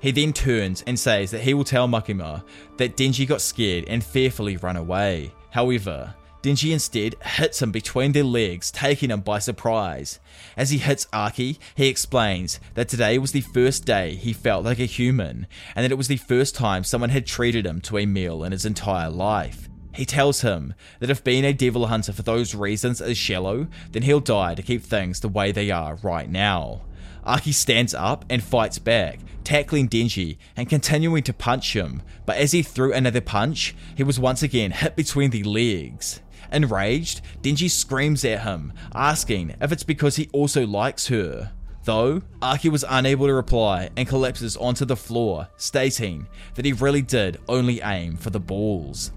He 0.00 0.12
then 0.12 0.32
turns 0.32 0.82
and 0.86 0.98
says 0.98 1.30
that 1.32 1.42
he 1.42 1.52
will 1.52 1.62
tell 1.62 1.86
Makima 1.86 2.42
that 2.78 2.96
Denji 2.96 3.28
got 3.28 3.42
scared 3.42 3.84
and 3.86 4.02
fearfully 4.02 4.56
run 4.56 4.78
away. 4.78 5.34
However, 5.50 6.14
Denji 6.42 6.72
instead 6.72 7.14
hits 7.22 7.62
him 7.62 7.70
between 7.70 8.10
their 8.10 8.24
legs, 8.24 8.72
taking 8.72 9.10
him 9.10 9.20
by 9.20 9.38
surprise. 9.38 10.18
As 10.56 10.70
he 10.70 10.78
hits 10.78 11.06
Aki, 11.12 11.58
he 11.76 11.86
explains 11.86 12.58
that 12.74 12.88
today 12.88 13.16
was 13.16 13.30
the 13.30 13.42
first 13.42 13.84
day 13.84 14.16
he 14.16 14.32
felt 14.32 14.64
like 14.64 14.80
a 14.80 14.84
human, 14.84 15.46
and 15.76 15.84
that 15.84 15.92
it 15.92 15.98
was 15.98 16.08
the 16.08 16.16
first 16.16 16.56
time 16.56 16.82
someone 16.82 17.10
had 17.10 17.26
treated 17.26 17.64
him 17.64 17.80
to 17.82 17.96
a 17.96 18.06
meal 18.06 18.42
in 18.42 18.50
his 18.50 18.66
entire 18.66 19.08
life. 19.08 19.68
He 19.94 20.04
tells 20.04 20.40
him 20.40 20.74
that 20.98 21.10
if 21.10 21.22
being 21.22 21.44
a 21.44 21.52
devil 21.52 21.86
hunter 21.86 22.12
for 22.12 22.22
those 22.22 22.56
reasons 22.56 23.00
is 23.00 23.16
shallow, 23.16 23.68
then 23.92 24.02
he'll 24.02 24.20
die 24.20 24.56
to 24.56 24.62
keep 24.62 24.82
things 24.82 25.20
the 25.20 25.28
way 25.28 25.52
they 25.52 25.70
are 25.70 25.96
right 26.02 26.28
now. 26.28 26.82
Aki 27.24 27.52
stands 27.52 27.94
up 27.94 28.24
and 28.28 28.42
fights 28.42 28.80
back, 28.80 29.20
tackling 29.44 29.88
Denji 29.88 30.38
and 30.56 30.68
continuing 30.68 31.22
to 31.22 31.32
punch 31.32 31.76
him, 31.76 32.02
but 32.26 32.36
as 32.36 32.50
he 32.50 32.62
threw 32.62 32.92
another 32.92 33.20
punch, 33.20 33.76
he 33.96 34.02
was 34.02 34.18
once 34.18 34.42
again 34.42 34.72
hit 34.72 34.96
between 34.96 35.30
the 35.30 35.44
legs. 35.44 36.20
Enraged, 36.52 37.22
Denji 37.42 37.70
screams 37.70 38.24
at 38.24 38.42
him, 38.42 38.72
asking 38.94 39.54
if 39.60 39.72
it's 39.72 39.82
because 39.82 40.16
he 40.16 40.28
also 40.32 40.66
likes 40.66 41.06
her. 41.08 41.52
Though, 41.84 42.22
Aki 42.40 42.68
was 42.68 42.84
unable 42.88 43.26
to 43.26 43.34
reply 43.34 43.90
and 43.96 44.06
collapses 44.06 44.56
onto 44.56 44.84
the 44.84 44.96
floor, 44.96 45.48
stating 45.56 46.28
that 46.54 46.64
he 46.64 46.72
really 46.72 47.02
did 47.02 47.40
only 47.48 47.80
aim 47.80 48.16
for 48.16 48.30
the 48.30 48.38
balls. 48.38 49.10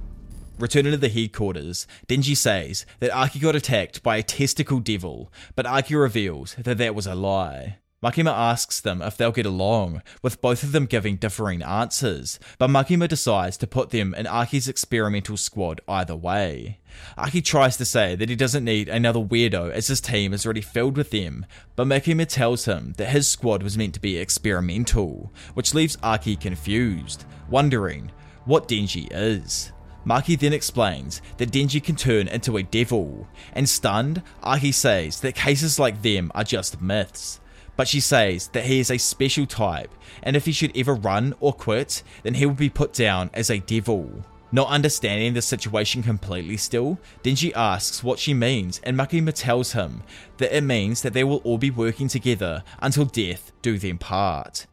Returning 0.57 0.93
to 0.93 0.97
the 0.97 1.09
headquarters, 1.09 1.85
Denji 2.07 2.35
says 2.35 2.85
that 2.99 3.11
Aki 3.11 3.39
got 3.39 3.55
attacked 3.55 4.01
by 4.01 4.17
a 4.17 4.23
testicle 4.23 4.79
devil, 4.79 5.31
but 5.55 5.65
Aki 5.65 5.95
reveals 5.95 6.55
that 6.55 6.77
that 6.77 6.95
was 6.95 7.05
a 7.05 7.13
lie. 7.13 7.77
Makima 8.01 8.31
asks 8.31 8.79
them 8.79 9.01
if 9.01 9.17
they'll 9.17 9.31
get 9.31 9.45
along, 9.45 10.01
with 10.21 10.39
both 10.39 10.63
of 10.63 10.71
them 10.71 10.85
giving 10.85 11.17
differing 11.17 11.61
answers, 11.61 12.39
but 12.57 12.69
Makima 12.69 13.07
decides 13.07 13.57
to 13.57 13.67
put 13.67 13.89
them 13.89 14.13
in 14.13 14.27
Aki's 14.27 14.67
experimental 14.67 15.37
squad 15.37 15.81
either 15.87 16.15
way. 16.15 16.79
Aki 17.17 17.41
tries 17.41 17.77
to 17.77 17.85
say 17.85 18.15
that 18.15 18.29
he 18.29 18.35
doesn't 18.35 18.63
need 18.63 18.89
another 18.89 19.19
weirdo 19.19 19.71
as 19.71 19.87
his 19.87 20.01
team 20.01 20.33
is 20.33 20.45
already 20.45 20.61
filled 20.61 20.97
with 20.97 21.11
them, 21.11 21.45
but 21.75 21.87
Makima 21.87 22.27
tells 22.27 22.65
him 22.65 22.93
that 22.97 23.09
his 23.09 23.27
squad 23.27 23.63
was 23.63 23.77
meant 23.77 23.93
to 23.93 23.99
be 23.99 24.17
experimental, 24.17 25.31
which 25.53 25.73
leaves 25.73 25.97
Aki 26.03 26.37
confused, 26.37 27.25
wondering 27.49 28.11
what 28.45 28.67
Denji 28.67 29.07
is. 29.11 29.71
Maki 30.05 30.37
then 30.37 30.53
explains 30.53 31.21
that 31.37 31.51
Denji 31.51 31.83
can 31.83 31.95
turn 31.95 32.27
into 32.27 32.57
a 32.57 32.63
devil, 32.63 33.27
and 33.53 33.67
stunned, 33.67 34.21
Aki 34.43 34.71
says 34.71 35.19
that 35.21 35.33
cases 35.33 35.79
like 35.79 36.01
them 36.01 36.31
are 36.35 36.43
just 36.43 36.81
myths. 36.81 37.39
But 37.75 37.87
she 37.87 37.99
says 37.99 38.47
that 38.49 38.65
he 38.65 38.79
is 38.79 38.91
a 38.91 38.97
special 38.97 39.45
type, 39.45 39.91
and 40.23 40.35
if 40.35 40.45
he 40.45 40.51
should 40.51 40.77
ever 40.77 40.93
run 40.93 41.33
or 41.39 41.53
quit, 41.53 42.03
then 42.23 42.35
he 42.35 42.45
will 42.45 42.53
be 42.53 42.69
put 42.69 42.93
down 42.93 43.29
as 43.33 43.49
a 43.49 43.59
devil. 43.59 44.23
Not 44.55 44.69
understanding 44.69 45.33
the 45.33 45.41
situation 45.41 46.01
completely 46.01 46.55
still, 46.55 46.97
Denji 47.25 47.51
asks 47.53 48.05
what 48.05 48.19
she 48.19 48.33
means, 48.33 48.79
and 48.85 48.97
Makima 48.97 49.33
tells 49.33 49.73
him 49.73 50.01
that 50.37 50.55
it 50.55 50.63
means 50.63 51.01
that 51.01 51.11
they 51.11 51.25
will 51.25 51.41
all 51.43 51.57
be 51.57 51.69
working 51.69 52.07
together 52.07 52.63
until 52.79 53.03
death 53.03 53.51
do 53.61 53.77
them 53.77 53.97
part. 53.97 54.65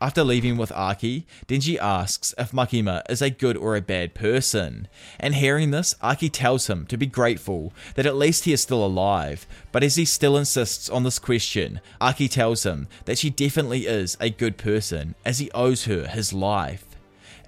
After 0.00 0.22
leaving 0.22 0.56
with 0.56 0.70
Aki, 0.70 1.26
Denji 1.48 1.78
asks 1.78 2.32
if 2.38 2.52
Makima 2.52 3.02
is 3.10 3.20
a 3.20 3.28
good 3.28 3.56
or 3.56 3.74
a 3.74 3.80
bad 3.80 4.14
person, 4.14 4.86
and 5.18 5.34
hearing 5.34 5.72
this, 5.72 5.96
Aki 6.00 6.28
tells 6.28 6.70
him 6.70 6.86
to 6.86 6.96
be 6.96 7.06
grateful 7.06 7.72
that 7.96 8.06
at 8.06 8.14
least 8.14 8.44
he 8.44 8.52
is 8.52 8.62
still 8.62 8.86
alive, 8.86 9.48
but 9.72 9.82
as 9.82 9.96
he 9.96 10.04
still 10.04 10.36
insists 10.36 10.88
on 10.88 11.02
this 11.02 11.18
question, 11.18 11.80
Aki 12.00 12.28
tells 12.28 12.64
him 12.64 12.86
that 13.06 13.18
she 13.18 13.30
definitely 13.30 13.88
is 13.88 14.16
a 14.20 14.30
good 14.30 14.56
person 14.56 15.16
as 15.24 15.40
he 15.40 15.50
owes 15.50 15.86
her 15.86 16.06
his 16.06 16.32
life. 16.32 16.93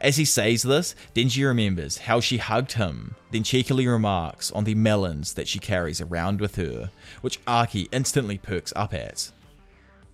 As 0.07 0.19
he 0.19 0.25
says 0.25 0.63
this, 0.63 0.95
Denji 1.17 1.45
remembers 1.45 1.99
how 1.99 2.21
she 2.21 2.37
hugged 2.37 2.75
him, 2.75 3.17
then 3.33 3.43
cheekily 3.43 3.89
remarks 3.89 4.53
on 4.53 4.63
the 4.63 4.77
melons 4.77 5.35
that 5.35 5.49
she 5.49 5.59
carries 5.59 6.01
around 6.01 6.41
with 6.41 6.55
her, 6.55 6.93
which 7.23 7.41
Aki 7.45 7.89
instantly 7.91 8.39
perks 8.39 8.73
up 8.77 8.95
at. 8.95 9.33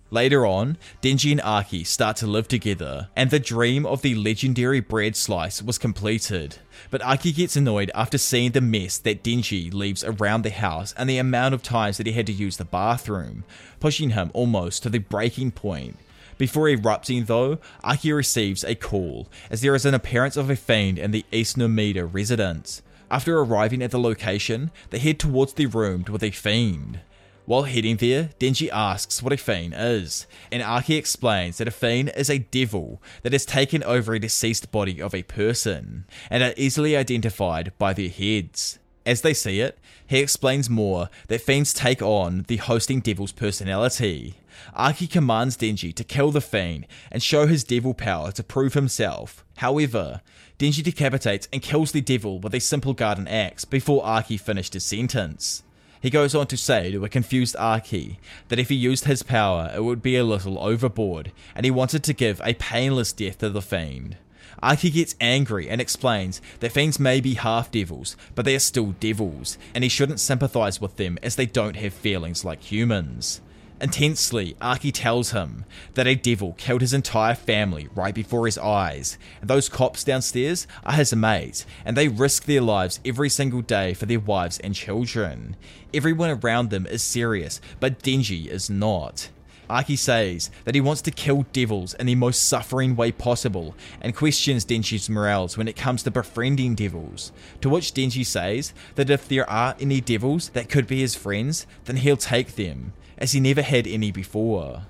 Later 0.09 0.47
on, 0.47 0.79
Denji 1.03 1.31
and 1.31 1.41
Aki 1.41 1.83
start 1.83 2.17
to 2.17 2.25
live 2.25 2.47
together, 2.47 3.09
and 3.15 3.29
the 3.29 3.39
dream 3.39 3.85
of 3.85 4.01
the 4.01 4.15
legendary 4.15 4.79
bread 4.79 5.15
slice 5.15 5.61
was 5.61 5.77
completed. 5.77 6.57
But 6.89 7.03
Aki 7.03 7.31
gets 7.31 7.55
annoyed 7.55 7.91
after 7.93 8.17
seeing 8.17 8.53
the 8.53 8.61
mess 8.61 8.97
that 8.97 9.23
Denji 9.23 9.71
leaves 9.71 10.03
around 10.03 10.41
the 10.41 10.49
house 10.49 10.95
and 10.97 11.07
the 11.07 11.19
amount 11.19 11.53
of 11.53 11.61
times 11.61 11.97
that 11.97 12.07
he 12.07 12.13
had 12.13 12.25
to 12.25 12.33
use 12.33 12.57
the 12.57 12.65
bathroom, 12.65 13.43
pushing 13.79 14.09
him 14.09 14.31
almost 14.33 14.81
to 14.81 14.89
the 14.89 14.97
breaking 14.97 15.51
point. 15.51 15.99
Before 16.37 16.69
erupting 16.69 17.25
though, 17.25 17.59
Aki 17.83 18.13
receives 18.13 18.63
a 18.63 18.75
call, 18.75 19.29
as 19.49 19.61
there 19.61 19.75
is 19.75 19.85
an 19.85 19.93
appearance 19.93 20.37
of 20.37 20.49
a 20.49 20.55
fiend 20.55 20.97
in 20.97 21.11
the 21.11 21.25
East 21.31 21.57
Numida 21.57 22.11
residence. 22.11 22.81
After 23.11 23.37
arriving 23.37 23.83
at 23.83 23.91
the 23.91 23.99
location, 23.99 24.71
they 24.89 24.99
head 24.99 25.19
towards 25.19 25.53
the 25.53 25.67
room 25.67 26.05
with 26.09 26.23
a 26.23 26.31
fiend. 26.31 27.01
While 27.45 27.63
heading 27.63 27.97
there, 27.97 28.29
Denji 28.39 28.69
asks 28.71 29.21
what 29.21 29.33
a 29.33 29.37
fiend 29.37 29.75
is, 29.77 30.25
and 30.51 30.63
Aki 30.63 30.95
explains 30.95 31.57
that 31.57 31.67
a 31.67 31.71
fiend 31.71 32.11
is 32.15 32.29
a 32.29 32.39
devil 32.39 33.01
that 33.21 33.33
has 33.33 33.45
taken 33.45 33.83
over 33.83 34.13
a 34.13 34.19
deceased 34.19 34.71
body 34.71 35.01
of 35.01 35.13
a 35.13 35.23
person, 35.23 36.05
and 36.29 36.41
are 36.41 36.53
easily 36.55 36.95
identified 36.95 37.73
by 37.77 37.91
their 37.91 38.09
heads. 38.09 38.79
As 39.05 39.21
they 39.21 39.33
see 39.33 39.59
it, 39.59 39.77
he 40.07 40.19
explains 40.19 40.69
more 40.69 41.09
that 41.27 41.41
fiends 41.41 41.73
take 41.73 42.01
on 42.01 42.45
the 42.47 42.57
hosting 42.57 43.01
devil's 43.01 43.33
personality. 43.33 44.35
Aki 44.75 45.07
commands 45.07 45.57
Denji 45.57 45.93
to 45.95 46.03
kill 46.03 46.31
the 46.31 46.41
fiend 46.41 46.87
and 47.11 47.21
show 47.21 47.47
his 47.47 47.63
devil 47.63 47.93
power 47.93 48.31
to 48.31 48.43
prove 48.43 48.73
himself. 48.73 49.43
However, 49.57 50.21
Denji 50.59 50.83
decapitates 50.83 51.47
and 51.51 51.61
kills 51.61 51.91
the 51.91 52.01
devil 52.01 52.39
with 52.39 52.53
a 52.53 52.59
simple 52.59 52.93
garden 52.93 53.27
axe 53.27 53.65
before 53.65 54.05
Aki 54.05 54.37
finished 54.37 54.73
his 54.73 54.83
sentence. 54.83 55.63
He 56.01 56.09
goes 56.09 56.35
on 56.35 56.47
to 56.47 56.57
say 56.57 56.91
to 56.91 57.05
a 57.05 57.09
confused 57.09 57.55
Aki 57.55 58.19
that 58.49 58.59
if 58.59 58.69
he 58.69 58.75
used 58.75 59.05
his 59.05 59.23
power, 59.23 59.71
it 59.73 59.85
would 59.85 60.01
be 60.01 60.17
a 60.17 60.25
little 60.25 60.59
overboard, 60.59 61.31
and 61.55 61.65
he 61.65 61.71
wanted 61.71 62.03
to 62.03 62.13
give 62.13 62.41
a 62.43 62.53
painless 62.55 63.13
death 63.13 63.37
to 63.37 63.49
the 63.49 63.61
fiend. 63.61 64.17
Aki 64.61 64.91
gets 64.91 65.15
angry 65.21 65.69
and 65.69 65.79
explains 65.79 66.41
that 66.59 66.73
fiends 66.73 66.99
may 66.99 67.21
be 67.21 67.35
half 67.35 67.71
devils, 67.71 68.15
but 68.35 68.45
they 68.45 68.55
are 68.55 68.59
still 68.59 68.91
devils, 68.99 69.57
and 69.73 69.83
he 69.83 69.89
shouldn't 69.89 70.19
sympathize 70.19 70.81
with 70.81 70.97
them 70.97 71.17
as 71.23 71.35
they 71.37 71.45
don't 71.45 71.77
have 71.77 71.93
feelings 71.93 72.43
like 72.43 72.61
humans. 72.63 73.41
Intensely, 73.83 74.55
Aki 74.61 74.93
tells 74.93 75.31
him 75.31 75.65
that 75.95 76.07
a 76.07 76.15
devil 76.15 76.53
killed 76.53 76.79
his 76.79 76.93
entire 76.93 77.35
family 77.35 77.89
right 77.93 78.15
before 78.15 78.45
his 78.45 78.57
eyes, 78.57 79.17
and 79.41 79.49
those 79.49 79.67
cops 79.67 80.05
downstairs 80.05 80.65
are 80.85 80.93
his 80.93 81.13
mates, 81.13 81.65
and 81.83 81.97
they 81.97 82.07
risk 82.07 82.45
their 82.45 82.61
lives 82.61 83.01
every 83.03 83.27
single 83.27 83.61
day 83.61 83.93
for 83.93 84.05
their 84.05 84.21
wives 84.21 84.57
and 84.59 84.73
children. 84.73 85.57
Everyone 85.93 86.29
around 86.29 86.69
them 86.69 86.85
is 86.85 87.03
serious, 87.03 87.59
but 87.81 88.01
Denji 88.01 88.47
is 88.47 88.69
not. 88.69 89.27
Aki 89.69 89.97
says 89.97 90.49
that 90.63 90.75
he 90.75 90.81
wants 90.81 91.01
to 91.01 91.11
kill 91.11 91.45
devils 91.51 91.93
in 91.95 92.05
the 92.05 92.15
most 92.15 92.47
suffering 92.47 92.95
way 92.95 93.11
possible 93.11 93.75
and 93.99 94.15
questions 94.15 94.63
Denji's 94.63 95.09
morals 95.09 95.57
when 95.57 95.67
it 95.67 95.75
comes 95.75 96.03
to 96.03 96.11
befriending 96.11 96.75
devils. 96.75 97.33
To 97.59 97.67
which 97.67 97.93
Denji 97.93 98.25
says 98.25 98.73
that 98.95 99.09
if 99.09 99.27
there 99.27 99.49
are 99.49 99.75
any 99.77 99.99
devils 99.99 100.49
that 100.49 100.69
could 100.69 100.87
be 100.87 101.01
his 101.01 101.15
friends, 101.15 101.67
then 101.83 101.97
he'll 101.97 102.15
take 102.15 102.55
them 102.55 102.93
as 103.17 103.31
he 103.31 103.39
never 103.39 103.61
had 103.61 103.87
any 103.87 104.11
before. 104.11 104.83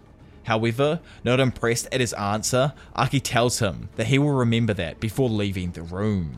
However, 0.43 0.99
not 1.23 1.39
impressed 1.39 1.87
at 1.91 2.01
his 2.01 2.13
answer, 2.13 2.73
Aki 2.95 3.21
tells 3.21 3.59
him 3.59 3.89
that 3.95 4.07
he 4.07 4.19
will 4.19 4.31
remember 4.33 4.73
that 4.73 4.99
before 4.99 5.29
leaving 5.29 5.71
the 5.71 5.81
room. 5.81 6.37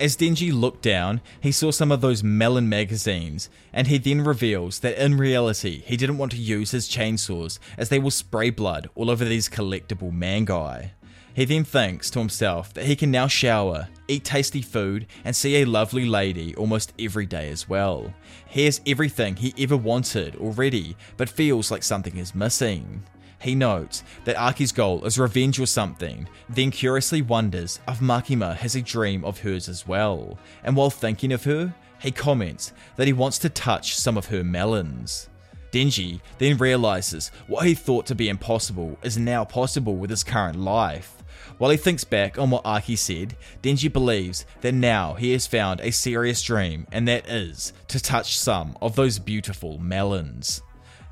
As 0.00 0.16
Denji 0.16 0.52
looked 0.52 0.82
down, 0.82 1.20
he 1.40 1.52
saw 1.52 1.70
some 1.70 1.92
of 1.92 2.00
those 2.00 2.24
melon 2.24 2.68
magazines, 2.68 3.48
and 3.72 3.86
he 3.86 3.96
then 3.96 4.24
reveals 4.24 4.80
that 4.80 5.02
in 5.02 5.16
reality 5.16 5.82
he 5.86 5.96
didn't 5.96 6.18
want 6.18 6.32
to 6.32 6.38
use 6.38 6.72
his 6.72 6.88
chainsaws 6.88 7.60
as 7.78 7.90
they 7.90 8.00
will 8.00 8.10
spray 8.10 8.50
blood 8.50 8.90
all 8.96 9.08
over 9.08 9.24
these 9.24 9.48
collectible 9.48 10.12
mangai. 10.12 10.90
He 11.34 11.44
then 11.44 11.64
thinks 11.64 12.10
to 12.10 12.20
himself 12.20 12.72
that 12.74 12.84
he 12.84 12.94
can 12.94 13.10
now 13.10 13.26
shower, 13.26 13.88
eat 14.06 14.24
tasty 14.24 14.62
food, 14.62 15.06
and 15.24 15.34
see 15.34 15.56
a 15.56 15.64
lovely 15.64 16.06
lady 16.06 16.54
almost 16.54 16.92
every 16.98 17.26
day 17.26 17.50
as 17.50 17.68
well. 17.68 18.14
He 18.46 18.66
has 18.66 18.80
everything 18.86 19.34
he 19.34 19.52
ever 19.58 19.76
wanted 19.76 20.36
already, 20.36 20.96
but 21.16 21.28
feels 21.28 21.72
like 21.72 21.82
something 21.82 22.16
is 22.16 22.36
missing. 22.36 23.02
He 23.40 23.56
notes 23.56 24.04
that 24.24 24.38
Aki's 24.38 24.72
goal 24.72 25.04
is 25.04 25.18
revenge 25.18 25.58
or 25.58 25.66
something, 25.66 26.28
then 26.48 26.70
curiously 26.70 27.20
wonders 27.20 27.80
if 27.88 27.98
Makima 27.98 28.56
has 28.56 28.76
a 28.76 28.80
dream 28.80 29.24
of 29.24 29.40
hers 29.40 29.68
as 29.68 29.86
well, 29.86 30.38
and 30.62 30.76
while 30.76 30.88
thinking 30.88 31.32
of 31.32 31.44
her, 31.44 31.74
he 32.00 32.12
comments 32.12 32.72
that 32.96 33.06
he 33.06 33.12
wants 33.12 33.38
to 33.40 33.48
touch 33.48 33.96
some 33.96 34.16
of 34.16 34.26
her 34.26 34.44
melons. 34.44 35.28
Denji 35.72 36.20
then 36.38 36.56
realizes 36.58 37.32
what 37.48 37.66
he 37.66 37.74
thought 37.74 38.06
to 38.06 38.14
be 38.14 38.28
impossible 38.28 38.96
is 39.02 39.18
now 39.18 39.44
possible 39.44 39.96
with 39.96 40.10
his 40.10 40.22
current 40.22 40.60
life. 40.60 41.23
While 41.58 41.70
he 41.70 41.76
thinks 41.76 42.04
back 42.04 42.38
on 42.38 42.50
what 42.50 42.66
Aki 42.66 42.96
said, 42.96 43.36
Denji 43.62 43.92
believes 43.92 44.44
that 44.60 44.74
now 44.74 45.14
he 45.14 45.32
has 45.32 45.46
found 45.46 45.80
a 45.80 45.92
serious 45.92 46.42
dream, 46.42 46.86
and 46.90 47.06
that 47.06 47.28
is 47.28 47.72
to 47.88 48.00
touch 48.00 48.38
some 48.38 48.76
of 48.82 48.96
those 48.96 49.18
beautiful 49.18 49.78
melons. 49.78 50.62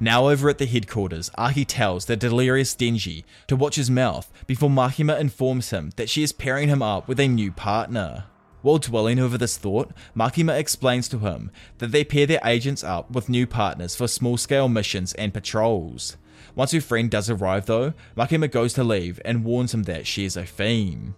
Now 0.00 0.28
over 0.28 0.48
at 0.48 0.58
the 0.58 0.66
headquarters, 0.66 1.30
Aki 1.38 1.66
tells 1.66 2.06
the 2.06 2.16
delirious 2.16 2.74
Denji 2.74 3.22
to 3.46 3.54
watch 3.54 3.76
his 3.76 3.88
mouth 3.88 4.32
before 4.48 4.68
Makima 4.68 5.20
informs 5.20 5.70
him 5.70 5.92
that 5.94 6.10
she 6.10 6.24
is 6.24 6.32
pairing 6.32 6.68
him 6.68 6.82
up 6.82 7.06
with 7.06 7.20
a 7.20 7.28
new 7.28 7.52
partner. 7.52 8.24
While 8.62 8.78
dwelling 8.78 9.20
over 9.20 9.38
this 9.38 9.56
thought, 9.56 9.92
Makima 10.16 10.58
explains 10.58 11.08
to 11.08 11.18
him 11.18 11.52
that 11.78 11.92
they 11.92 12.02
pair 12.02 12.26
their 12.26 12.40
agents 12.44 12.82
up 12.82 13.12
with 13.12 13.28
new 13.28 13.46
partners 13.46 13.94
for 13.94 14.08
small 14.08 14.36
scale 14.36 14.68
missions 14.68 15.14
and 15.14 15.32
patrols. 15.32 16.16
Once 16.54 16.72
her 16.72 16.80
friend 16.80 17.10
does 17.10 17.30
arrive 17.30 17.66
though, 17.66 17.94
Makima 18.16 18.50
goes 18.50 18.74
to 18.74 18.84
leave 18.84 19.20
and 19.24 19.44
warns 19.44 19.72
him 19.72 19.84
that 19.84 20.06
she 20.06 20.24
is 20.24 20.36
a 20.36 20.44
fiend. 20.44 21.14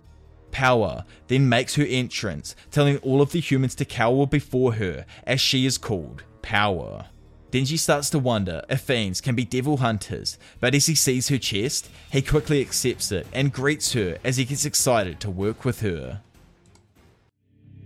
Power 0.51 1.05
then 1.27 1.49
makes 1.49 1.75
her 1.75 1.85
entrance, 1.85 2.55
telling 2.71 2.99
all 2.99 3.21
of 3.21 3.33
the 3.33 3.41
humans 3.41 3.75
to 3.75 3.85
cower 3.85 4.27
before 4.27 4.75
her, 4.75 5.05
as 5.27 5.41
she 5.41 5.67
is 5.67 5.79
called 5.79 6.23
Power. 6.43 7.07
Denji 7.51 7.79
starts 7.79 8.11
to 8.11 8.19
wonder 8.19 8.63
if 8.69 8.81
fiends 8.81 9.21
can 9.21 9.35
be 9.35 9.45
devil 9.45 9.79
hunters, 9.79 10.39
but 10.61 10.75
as 10.75 10.87
he 10.87 10.95
sees 10.95 11.29
her 11.29 11.39
chest, 11.39 11.89
he 12.11 12.23
quickly 12.23 12.61
accepts 12.61 13.11
it 13.13 13.27
and 13.33 13.53
greets 13.53 13.93
her 13.93 14.19
as 14.25 14.37
he 14.37 14.45
gets 14.45 14.65
excited 14.65 15.21
to 15.21 15.31
work 15.31 15.65
with 15.65 15.81
her. 15.81 16.21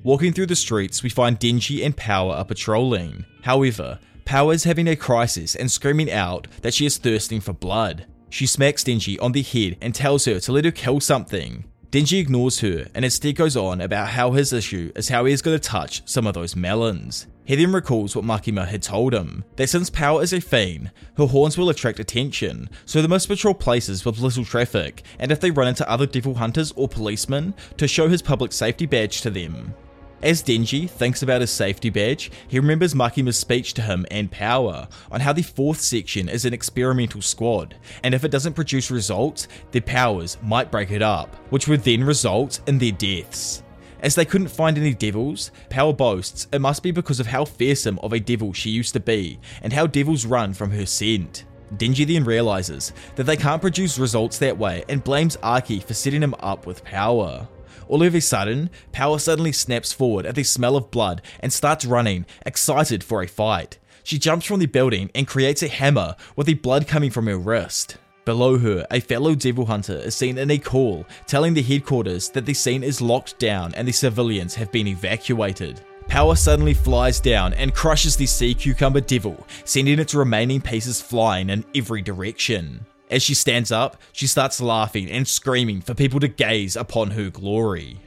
Walking 0.02 0.32
through 0.32 0.46
the 0.46 0.56
streets, 0.56 1.02
we 1.02 1.11
find 1.11 1.40
Denji 1.40 1.84
and 1.84 1.96
Power 1.96 2.32
are 2.32 2.44
patrolling. 2.44 3.24
However, 3.42 3.98
Power 4.28 4.52
is 4.52 4.64
having 4.64 4.88
a 4.88 4.94
crisis 4.94 5.54
and 5.54 5.70
screaming 5.70 6.12
out 6.12 6.48
that 6.60 6.74
she 6.74 6.84
is 6.84 6.98
thirsting 6.98 7.40
for 7.40 7.54
blood. 7.54 8.04
She 8.28 8.46
smacks 8.46 8.84
Denji 8.84 9.16
on 9.22 9.32
the 9.32 9.40
head 9.40 9.78
and 9.80 9.94
tells 9.94 10.26
her 10.26 10.38
to 10.38 10.52
let 10.52 10.66
her 10.66 10.70
kill 10.70 11.00
something. 11.00 11.64
Denji 11.90 12.20
ignores 12.20 12.60
her 12.60 12.88
and 12.94 13.06
instead 13.06 13.36
goes 13.36 13.56
on 13.56 13.80
about 13.80 14.08
how 14.08 14.32
his 14.32 14.52
issue 14.52 14.92
is 14.94 15.08
how 15.08 15.24
he 15.24 15.32
is 15.32 15.40
going 15.40 15.58
to 15.58 15.68
touch 15.68 16.02
some 16.06 16.26
of 16.26 16.34
those 16.34 16.54
melons. 16.54 17.26
He 17.46 17.56
then 17.56 17.72
recalls 17.72 18.14
what 18.14 18.26
Makima 18.26 18.68
had 18.68 18.82
told 18.82 19.14
him 19.14 19.44
that 19.56 19.70
since 19.70 19.88
Power 19.88 20.22
is 20.22 20.34
a 20.34 20.42
fiend, 20.42 20.90
her 21.16 21.24
horns 21.24 21.56
will 21.56 21.70
attract 21.70 21.98
attention, 21.98 22.68
so 22.84 23.00
they 23.00 23.08
must 23.08 23.28
patrol 23.28 23.54
places 23.54 24.04
with 24.04 24.18
little 24.18 24.44
traffic, 24.44 25.04
and 25.18 25.32
if 25.32 25.40
they 25.40 25.50
run 25.50 25.68
into 25.68 25.88
other 25.88 26.04
devil 26.04 26.34
hunters 26.34 26.70
or 26.76 26.86
policemen, 26.86 27.54
to 27.78 27.88
show 27.88 28.08
his 28.08 28.20
public 28.20 28.52
safety 28.52 28.84
badge 28.84 29.22
to 29.22 29.30
them. 29.30 29.72
As 30.20 30.42
Denji 30.42 30.90
thinks 30.90 31.22
about 31.22 31.42
his 31.42 31.50
safety 31.52 31.90
badge, 31.90 32.33
he 32.48 32.59
remembers 32.59 32.92
Makima's 32.92 33.38
speech 33.38 33.72
to 33.74 33.83
him 33.83 34.04
and 34.11 34.28
Power 34.31 34.88
on 35.12 35.20
how 35.20 35.33
the 35.33 35.42
fourth 35.42 35.81
section 35.81 36.28
is 36.28 36.44
an 36.44 36.52
experimental 36.52 37.22
squad, 37.22 37.76
and 38.02 38.12
if 38.12 38.24
it 38.24 38.33
doesn't 38.33 38.54
produce 38.54 38.90
results, 38.90 39.46
their 39.70 39.81
powers 39.81 40.37
might 40.42 40.72
break 40.72 40.90
it 40.90 41.02
up, 41.02 41.37
which 41.50 41.68
would 41.68 41.85
then 41.85 42.02
result 42.02 42.59
in 42.66 42.78
their 42.78 42.90
deaths. 42.90 43.62
As 44.00 44.16
they 44.16 44.24
couldn't 44.24 44.48
find 44.48 44.76
any 44.76 44.92
devils, 44.92 45.52
Power 45.70 45.92
boasts 45.92 46.48
it 46.52 46.61
must 46.61 46.83
be 46.83 46.90
because 46.90 47.20
of 47.20 47.28
how 47.28 47.44
fearsome 47.44 48.00
of 48.00 48.12
a 48.12 48.18
devil 48.18 48.52
she 48.52 48.70
used 48.70 48.94
to 48.94 49.00
be, 49.00 49.38
and 49.62 49.72
how 49.72 49.87
devils 49.87 50.26
run 50.26 50.52
from 50.52 50.72
her 50.72 50.87
scent. 50.87 51.44
Denji 51.76 52.04
then 52.07 52.24
realizes 52.24 52.92
that 53.14 53.24
they 53.24 53.37
can't 53.37 53.61
produce 53.61 53.98
results 53.98 54.38
that 54.38 54.59
way 54.59 54.85
and 54.88 55.04
blames 55.04 55.38
Aki 55.44 55.81
for 55.81 55.94
setting 55.94 56.22
him 56.22 56.35
up 56.40 56.66
with 56.66 56.83
Power. 56.83 57.46
All 57.88 58.03
of 58.03 58.14
a 58.14 58.20
sudden, 58.20 58.70
Power 58.92 59.18
suddenly 59.18 59.53
snaps 59.53 59.92
forward 59.92 60.27
at 60.27 60.35
the 60.35 60.44
smell 60.44 60.77
of 60.77 60.90
blood 60.90 61.22
and 61.40 61.53
starts 61.53 61.85
running, 61.85 62.27
excited 62.44 63.03
for 63.03 63.22
a 63.22 63.29
fight. 63.29 63.79
She 64.05 64.18
jumps 64.18 64.46
from 64.46 64.61
the 64.61 64.66
building 64.66 65.11
and 65.14 65.27
creates 65.27 65.62
a 65.62 65.68
hammer 65.68 66.16
with 66.37 66.46
the 66.46 66.55
blood 66.55 66.87
coming 66.87 67.11
from 67.11 67.27
her 67.27 67.38
wrist. 67.38 67.96
Below 68.24 68.59
her, 68.59 68.87
a 68.90 69.01
fellow 69.01 69.35
devil 69.35 69.64
hunter 69.64 69.96
is 69.96 70.14
seen 70.14 70.37
in 70.37 70.51
a 70.51 70.59
call 70.59 71.07
telling 71.27 71.55
the 71.55 71.62
headquarters 71.62 72.29
that 72.31 72.44
the 72.44 72.53
scene 72.53 72.83
is 72.83 73.01
locked 73.01 73.38
down 73.38 73.74
and 73.74 73.88
the 73.88 73.92
civilians 73.92 74.55
have 74.55 74.70
been 74.70 74.87
evacuated. 74.87 75.81
Power 76.09 76.37
suddenly 76.37 76.74
flies 76.74 77.20
down 77.20 77.55
and 77.55 77.74
crushes 77.74 78.16
the 78.16 78.27
sea 78.27 78.55
cucumber 78.55 79.01
devil, 79.01 79.46
sending 79.64 79.98
its 79.98 80.14
remaining 80.14 80.61
pieces 80.61 81.01
flying 81.01 81.51
in 81.51 81.64
every 81.74 82.03
direction. 82.03 82.85
As 83.11 83.23
she 83.23 83.35
stands 83.35 83.73
up, 83.73 84.01
she 84.12 84.27
starts 84.27 84.61
laughing 84.61 85.11
and 85.11 85.27
screaming 85.27 85.81
for 85.81 85.94
people 85.94 86.21
to 86.21 86.29
gaze 86.29 86.77
upon 86.77 87.12
her 87.12 87.31
glory. 87.31 88.01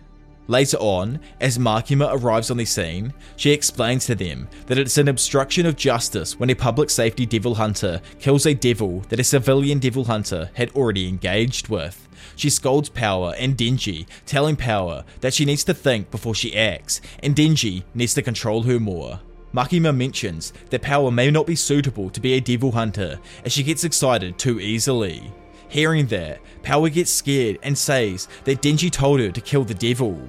Later 0.48 0.78
on, 0.78 1.20
as 1.40 1.58
Makima 1.58 2.10
arrives 2.12 2.52
on 2.52 2.58
the 2.58 2.66
scene, 2.66 3.14
she 3.38 3.52
explains 3.52 4.06
to 4.06 4.16
them 4.16 4.50
that 4.68 4.78
it's 4.78 4.98
an 4.98 5.08
obstruction 5.08 5.66
of 5.66 5.76
justice 5.76 6.40
when 6.40 6.50
a 6.50 6.56
public 6.56 6.90
safety 6.90 7.26
devil 7.26 7.56
hunter 7.56 8.02
kills 8.20 8.46
a 8.46 8.54
devil 8.54 9.00
that 9.10 9.20
a 9.20 9.24
civilian 9.24 9.80
devil 9.80 10.04
hunter 10.04 10.50
had 10.56 10.72
already 10.72 11.08
engaged 11.08 11.70
with. 11.70 12.08
She 12.36 12.50
scolds 12.50 12.90
Power 12.90 13.34
and 13.38 13.56
Denji, 13.56 14.08
telling 14.26 14.56
Power 14.56 15.06
that 15.22 15.34
she 15.34 15.46
needs 15.46 15.64
to 15.66 15.74
think 15.74 16.12
before 16.12 16.36
she 16.36 16.58
acts, 16.58 17.02
and 17.24 17.36
Denji 17.36 17.84
needs 17.94 18.14
to 18.16 18.22
control 18.22 18.64
her 18.64 18.80
more. 18.80 19.20
Makima 19.54 19.96
mentions 19.96 20.54
that 20.70 20.82
Power 20.82 21.12
may 21.12 21.30
not 21.30 21.46
be 21.46 21.56
suitable 21.56 22.10
to 22.10 22.22
be 22.22 22.34
a 22.34 22.40
devil 22.40 22.72
hunter 22.72 23.20
as 23.44 23.52
she 23.52 23.64
gets 23.64 23.84
excited 23.84 24.38
too 24.38 24.60
easily. 24.60 25.32
Hearing 25.68 26.08
that, 26.08 26.40
Power 26.64 26.90
gets 26.90 27.12
scared 27.12 27.58
and 27.64 27.78
says 27.78 28.28
that 28.46 28.62
Denji 28.62 28.92
told 28.92 29.20
her 29.20 29.32
to 29.32 29.42
kill 29.42 29.64
the 29.64 29.74
devil. 29.74 30.22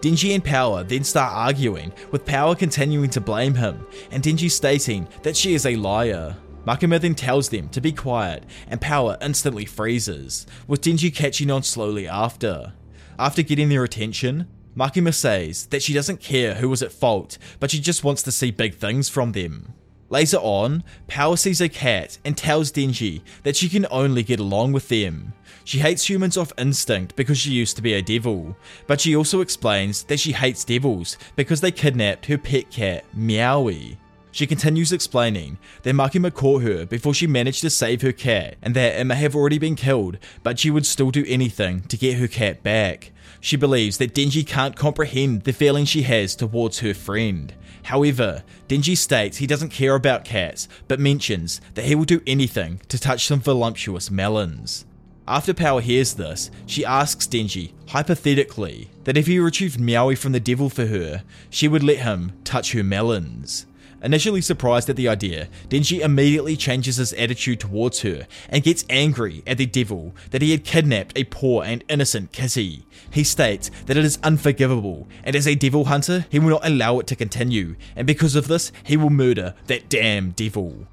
Denji 0.00 0.34
and 0.34 0.44
Power 0.44 0.84
then 0.84 1.04
start 1.04 1.32
arguing, 1.32 1.92
with 2.10 2.26
Power 2.26 2.54
continuing 2.54 3.10
to 3.10 3.20
blame 3.20 3.54
him, 3.54 3.86
and 4.10 4.22
Denji 4.22 4.50
stating 4.50 5.08
that 5.22 5.36
she 5.36 5.54
is 5.54 5.66
a 5.66 5.76
liar. 5.76 6.36
Makima 6.66 7.00
then 7.00 7.14
tells 7.14 7.48
them 7.48 7.68
to 7.70 7.80
be 7.80 7.92
quiet, 7.92 8.44
and 8.68 8.80
Power 8.80 9.16
instantly 9.22 9.64
freezes, 9.64 10.46
with 10.66 10.82
Denji 10.82 11.14
catching 11.14 11.50
on 11.50 11.62
slowly 11.62 12.06
after. 12.08 12.72
After 13.18 13.42
getting 13.42 13.68
their 13.68 13.84
attention, 13.84 14.48
Makima 14.76 15.14
says 15.14 15.66
that 15.66 15.82
she 15.82 15.94
doesn't 15.94 16.20
care 16.20 16.54
who 16.54 16.68
was 16.68 16.82
at 16.82 16.92
fault, 16.92 17.38
but 17.60 17.70
she 17.70 17.80
just 17.80 18.04
wants 18.04 18.22
to 18.24 18.32
see 18.32 18.50
big 18.50 18.74
things 18.74 19.08
from 19.08 19.32
them. 19.32 19.72
Later 20.08 20.36
on, 20.36 20.84
Power 21.08 21.36
sees 21.36 21.60
a 21.60 21.68
cat 21.68 22.18
and 22.24 22.36
tells 22.36 22.70
Denji 22.70 23.22
that 23.42 23.56
she 23.56 23.68
can 23.68 23.86
only 23.90 24.22
get 24.22 24.38
along 24.38 24.72
with 24.72 24.88
them. 24.88 25.32
She 25.64 25.78
hates 25.78 26.08
humans 26.08 26.36
off 26.36 26.52
instinct 26.58 27.16
because 27.16 27.38
she 27.38 27.50
used 27.50 27.74
to 27.76 27.82
be 27.82 27.94
a 27.94 28.02
devil, 28.02 28.56
but 28.86 29.00
she 29.00 29.16
also 29.16 29.40
explains 29.40 30.04
that 30.04 30.20
she 30.20 30.30
hates 30.30 30.62
devils 30.62 31.18
because 31.34 31.60
they 31.60 31.72
kidnapped 31.72 32.26
her 32.26 32.38
pet 32.38 32.70
cat, 32.70 33.04
Meowie. 33.16 33.96
She 34.30 34.46
continues 34.46 34.92
explaining 34.92 35.58
that 35.82 35.94
Makima 35.94 36.32
caught 36.32 36.62
her 36.62 36.84
before 36.84 37.14
she 37.14 37.26
managed 37.26 37.62
to 37.62 37.70
save 37.70 38.02
her 38.02 38.12
cat 38.12 38.56
and 38.62 38.76
that 38.76 39.00
it 39.00 39.04
may 39.04 39.14
have 39.14 39.34
already 39.34 39.58
been 39.58 39.76
killed, 39.76 40.18
but 40.42 40.58
she 40.58 40.70
would 40.70 40.84
still 40.84 41.10
do 41.10 41.24
anything 41.26 41.80
to 41.84 41.96
get 41.96 42.18
her 42.18 42.28
cat 42.28 42.62
back. 42.62 43.12
She 43.46 43.54
believes 43.54 43.98
that 43.98 44.12
Denji 44.12 44.44
can't 44.44 44.74
comprehend 44.74 45.42
the 45.42 45.52
feeling 45.52 45.84
she 45.84 46.02
has 46.02 46.34
towards 46.34 46.80
her 46.80 46.92
friend. 46.92 47.54
However, 47.84 48.42
Denji 48.66 48.96
states 48.96 49.36
he 49.36 49.46
doesn't 49.46 49.68
care 49.68 49.94
about 49.94 50.24
cats, 50.24 50.66
but 50.88 50.98
mentions 50.98 51.60
that 51.74 51.84
he 51.84 51.94
will 51.94 52.06
do 52.06 52.20
anything 52.26 52.80
to 52.88 52.98
touch 52.98 53.24
some 53.24 53.38
voluptuous 53.38 54.10
melons. 54.10 54.84
After 55.28 55.54
Power 55.54 55.80
hears 55.80 56.14
this, 56.14 56.50
she 56.66 56.84
asks 56.84 57.28
Denji, 57.28 57.70
hypothetically, 57.86 58.90
that 59.04 59.16
if 59.16 59.28
he 59.28 59.38
retrieved 59.38 59.78
Meowie 59.78 60.18
from 60.18 60.32
the 60.32 60.40
devil 60.40 60.68
for 60.68 60.86
her, 60.86 61.22
she 61.48 61.68
would 61.68 61.84
let 61.84 61.98
him 61.98 62.32
touch 62.42 62.72
her 62.72 62.82
melons. 62.82 63.66
Initially 64.06 64.40
surprised 64.40 64.88
at 64.88 64.94
the 64.94 65.08
idea, 65.08 65.48
Denji 65.68 65.98
immediately 65.98 66.56
changes 66.56 66.98
his 66.98 67.12
attitude 67.14 67.58
towards 67.58 68.02
her 68.02 68.28
and 68.48 68.62
gets 68.62 68.84
angry 68.88 69.42
at 69.48 69.58
the 69.58 69.66
devil 69.66 70.14
that 70.30 70.42
he 70.42 70.52
had 70.52 70.62
kidnapped 70.62 71.18
a 71.18 71.24
poor 71.24 71.64
and 71.64 71.82
innocent 71.88 72.30
kitty. 72.30 72.86
He 73.10 73.24
states 73.24 73.68
that 73.86 73.96
it 73.96 74.04
is 74.04 74.20
unforgivable, 74.22 75.08
and 75.24 75.34
as 75.34 75.48
a 75.48 75.56
devil 75.56 75.86
hunter, 75.86 76.24
he 76.30 76.38
will 76.38 76.50
not 76.50 76.64
allow 76.64 77.00
it 77.00 77.08
to 77.08 77.16
continue, 77.16 77.74
and 77.96 78.06
because 78.06 78.36
of 78.36 78.46
this, 78.46 78.70
he 78.84 78.96
will 78.96 79.10
murder 79.10 79.54
that 79.66 79.88
damn 79.88 80.30
devil. 80.30 80.86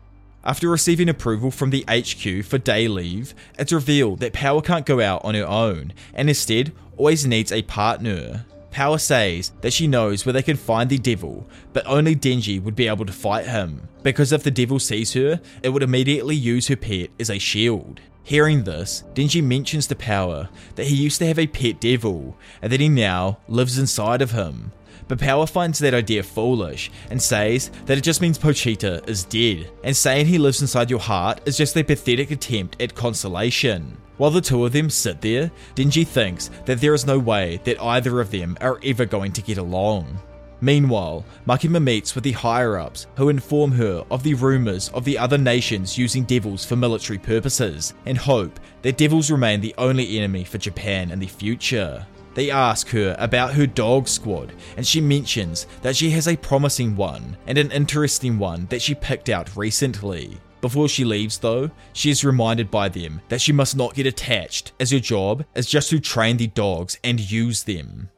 After 0.43 0.67
receiving 0.67 1.07
approval 1.07 1.51
from 1.51 1.69
the 1.69 1.85
HQ 1.87 2.43
for 2.43 2.57
day 2.57 2.87
leave, 2.87 3.35
it's 3.59 3.71
revealed 3.71 4.21
that 4.21 4.33
Power 4.33 4.63
can't 4.63 4.87
go 4.87 4.99
out 4.99 5.23
on 5.23 5.35
her 5.35 5.47
own, 5.47 5.93
and 6.15 6.29
instead 6.29 6.71
always 6.97 7.27
needs 7.27 7.51
a 7.51 7.61
partner. 7.61 8.47
Power 8.73 8.97
says 8.97 9.51
that 9.61 9.71
she 9.71 9.85
knows 9.85 10.25
where 10.25 10.33
they 10.33 10.41
can 10.41 10.57
find 10.57 10.89
the 10.89 10.97
devil, 10.97 11.47
but 11.73 11.85
only 11.85 12.15
Denji 12.15 12.59
would 12.59 12.75
be 12.75 12.87
able 12.87 13.05
to 13.05 13.13
fight 13.13 13.45
him, 13.45 13.87
because 14.01 14.31
if 14.31 14.41
the 14.41 14.49
devil 14.49 14.79
sees 14.79 15.13
her, 15.13 15.39
it 15.61 15.69
would 15.69 15.83
immediately 15.83 16.35
use 16.35 16.67
her 16.69 16.75
pet 16.75 17.11
as 17.19 17.29
a 17.29 17.37
shield. 17.37 18.01
Hearing 18.23 18.63
this, 18.63 19.03
Denji 19.13 19.43
mentions 19.43 19.85
to 19.87 19.95
Power 19.95 20.49
that 20.73 20.87
he 20.87 20.95
used 20.95 21.19
to 21.19 21.27
have 21.27 21.37
a 21.37 21.45
pet 21.45 21.79
devil, 21.79 22.35
and 22.63 22.71
that 22.71 22.79
he 22.79 22.89
now 22.89 23.37
lives 23.47 23.77
inside 23.77 24.23
of 24.23 24.31
him. 24.31 24.71
But 25.07 25.19
Power 25.19 25.45
finds 25.45 25.79
that 25.79 25.93
idea 25.93 26.23
foolish 26.23 26.91
and 27.09 27.21
says 27.21 27.71
that 27.85 27.97
it 27.97 28.03
just 28.03 28.21
means 28.21 28.37
Pochita 28.37 29.07
is 29.07 29.25
dead, 29.25 29.69
and 29.83 29.95
saying 29.95 30.25
he 30.25 30.37
lives 30.37 30.61
inside 30.61 30.89
your 30.89 30.99
heart 30.99 31.41
is 31.45 31.57
just 31.57 31.77
a 31.77 31.83
pathetic 31.83 32.31
attempt 32.31 32.81
at 32.81 32.95
consolation. 32.95 33.97
While 34.17 34.31
the 34.31 34.41
two 34.41 34.65
of 34.65 34.73
them 34.73 34.89
sit 34.89 35.21
there, 35.21 35.51
Denji 35.75 36.05
thinks 36.05 36.49
that 36.65 36.79
there 36.79 36.93
is 36.93 37.05
no 37.05 37.17
way 37.17 37.59
that 37.63 37.81
either 37.81 38.21
of 38.21 38.31
them 38.31 38.57
are 38.61 38.79
ever 38.83 39.05
going 39.05 39.31
to 39.33 39.41
get 39.41 39.57
along. 39.57 40.19
Meanwhile, 40.61 41.25
Makima 41.45 41.83
meets 41.83 42.15
with 42.15 42.23
the 42.23 42.31
higher 42.31 42.77
ups 42.77 43.07
who 43.17 43.27
inform 43.27 43.73
her 43.73 44.05
of 44.09 44.23
the 44.23 44.33
rumours 44.35 44.87
of 44.93 45.03
the 45.03 45.17
other 45.17 45.37
nations 45.37 45.97
using 45.97 46.23
devils 46.23 46.63
for 46.63 46.77
military 46.77 47.19
purposes 47.19 47.93
and 48.05 48.17
hope 48.17 48.61
that 48.81 48.97
devils 48.97 49.29
remain 49.29 49.59
the 49.59 49.75
only 49.77 50.17
enemy 50.17 50.45
for 50.45 50.57
Japan 50.59 51.11
in 51.11 51.19
the 51.19 51.27
future. 51.27 52.05
They 52.33 52.49
ask 52.49 52.89
her 52.89 53.15
about 53.19 53.53
her 53.53 53.67
dog 53.67 54.07
squad, 54.07 54.53
and 54.75 54.85
she 54.85 54.99
mentions 55.01 55.67
that 55.81 55.95
she 55.95 56.09
has 56.11 56.27
a 56.27 56.35
promising 56.35 56.95
one 56.95 57.37
and 57.45 57.57
an 57.57 57.71
interesting 57.71 58.39
one 58.39 58.65
that 58.67 58.81
she 58.81 58.95
picked 58.95 59.29
out 59.29 59.55
recently. 59.55 60.37
Before 60.61 60.87
she 60.87 61.03
leaves, 61.03 61.37
though, 61.37 61.69
she 61.91 62.09
is 62.09 62.23
reminded 62.23 62.71
by 62.71 62.87
them 62.89 63.21
that 63.27 63.41
she 63.41 63.51
must 63.51 63.75
not 63.75 63.95
get 63.95 64.07
attached, 64.07 64.71
as 64.79 64.91
her 64.91 64.99
job 64.99 65.45
is 65.55 65.67
just 65.67 65.89
to 65.89 65.99
train 65.99 66.37
the 66.37 66.47
dogs 66.47 66.97
and 67.03 67.19
use 67.19 67.63
them. 67.63 68.09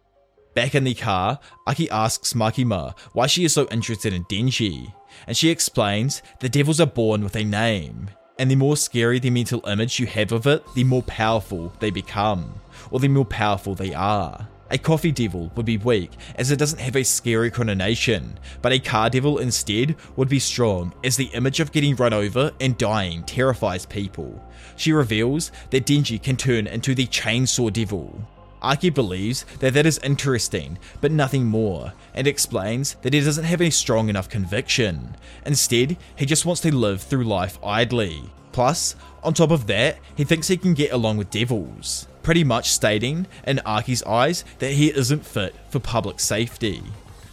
Back 0.54 0.76
in 0.76 0.86
the 0.86 0.94
car, 0.94 1.40
Aki 1.68 1.90
asks 1.90 2.34
Makima 2.34 2.98
why 3.14 3.28
she 3.28 3.44
is 3.44 3.54
so 3.54 3.68
interested 3.72 4.14
in 4.14 4.24
Denji, 4.26 4.94
and 5.28 5.36
she 5.36 5.50
explains 5.50 6.22
the 6.40 6.48
devils 6.48 6.80
are 6.80 6.86
born 6.86 7.24
with 7.24 7.36
a 7.36 7.44
name, 7.44 8.10
and 8.40 8.50
the 8.50 8.56
more 8.56 8.78
scary 8.78 9.20
the 9.20 9.30
mental 9.30 9.66
image 9.68 10.00
you 10.00 10.06
have 10.06 10.32
of 10.32 10.48
it, 10.48 10.64
the 10.76 10.84
more 10.84 11.04
powerful 11.04 11.74
they 11.80 11.90
become, 11.90 12.54
or 12.92 13.00
the 13.00 13.08
more 13.08 13.26
powerful 13.26 13.76
they 13.76 13.94
are. 13.94 14.48
A 14.72 14.80
coffee 14.80 15.12
devil 15.12 15.52
would 15.56 15.66
be 15.66 15.78
weak 15.78 16.12
as 16.36 16.50
it 16.50 16.58
doesn't 16.58 16.80
have 16.82 16.96
a 16.96 17.04
scary 17.04 17.52
connotation, 17.52 18.40
but 18.64 18.72
a 18.72 18.80
car 18.80 19.12
devil 19.12 19.38
instead 19.38 19.96
would 20.16 20.28
be 20.28 20.40
strong 20.40 20.92
as 21.04 21.16
the 21.16 21.30
image 21.34 21.60
of 21.60 21.72
getting 21.72 21.96
run 21.96 22.14
over 22.14 22.52
and 22.60 22.78
dying 22.78 23.24
terrifies 23.24 23.86
people. 23.86 24.44
She 24.76 24.92
reveals 24.92 25.52
that 25.70 25.86
Denji 25.86 26.22
can 26.22 26.36
turn 26.36 26.66
into 26.66 26.96
the 26.96 27.06
chainsaw 27.06 27.72
devil. 27.72 28.28
Aki 28.64 28.90
believes 28.90 29.46
that 29.60 29.76
that 29.76 29.86
is 29.86 30.00
interesting, 30.00 30.80
but 31.00 31.12
nothing 31.12 31.46
more, 31.46 31.94
and 32.16 32.26
explains 32.26 32.96
that 33.04 33.14
he 33.14 33.20
doesn't 33.20 33.44
have 33.44 33.62
a 33.62 33.70
strong 33.70 34.10
enough 34.10 34.28
conviction. 34.28 35.16
Instead, 35.46 35.98
he 36.16 36.26
just 36.26 36.46
wants 36.46 36.62
to 36.62 36.76
live 36.76 37.04
through 37.04 37.26
life 37.26 37.60
idly. 37.64 38.24
Plus, 38.52 38.96
on 39.22 39.36
top 39.36 39.52
of 39.52 39.68
that, 39.68 39.98
he 40.16 40.24
thinks 40.24 40.48
he 40.48 40.58
can 40.58 40.74
get 40.74 40.92
along 40.92 41.18
with 41.18 41.30
devils. 41.30 42.08
Pretty 42.26 42.44
much 42.44 42.72
stating, 42.72 43.28
in 43.46 43.62
Aki's 43.68 44.02
eyes, 44.02 44.44
that 44.58 44.72
he 44.72 44.88
isn't 44.90 45.24
fit 45.24 45.56
for 45.70 45.80
public 45.80 46.20
safety. 46.20 46.82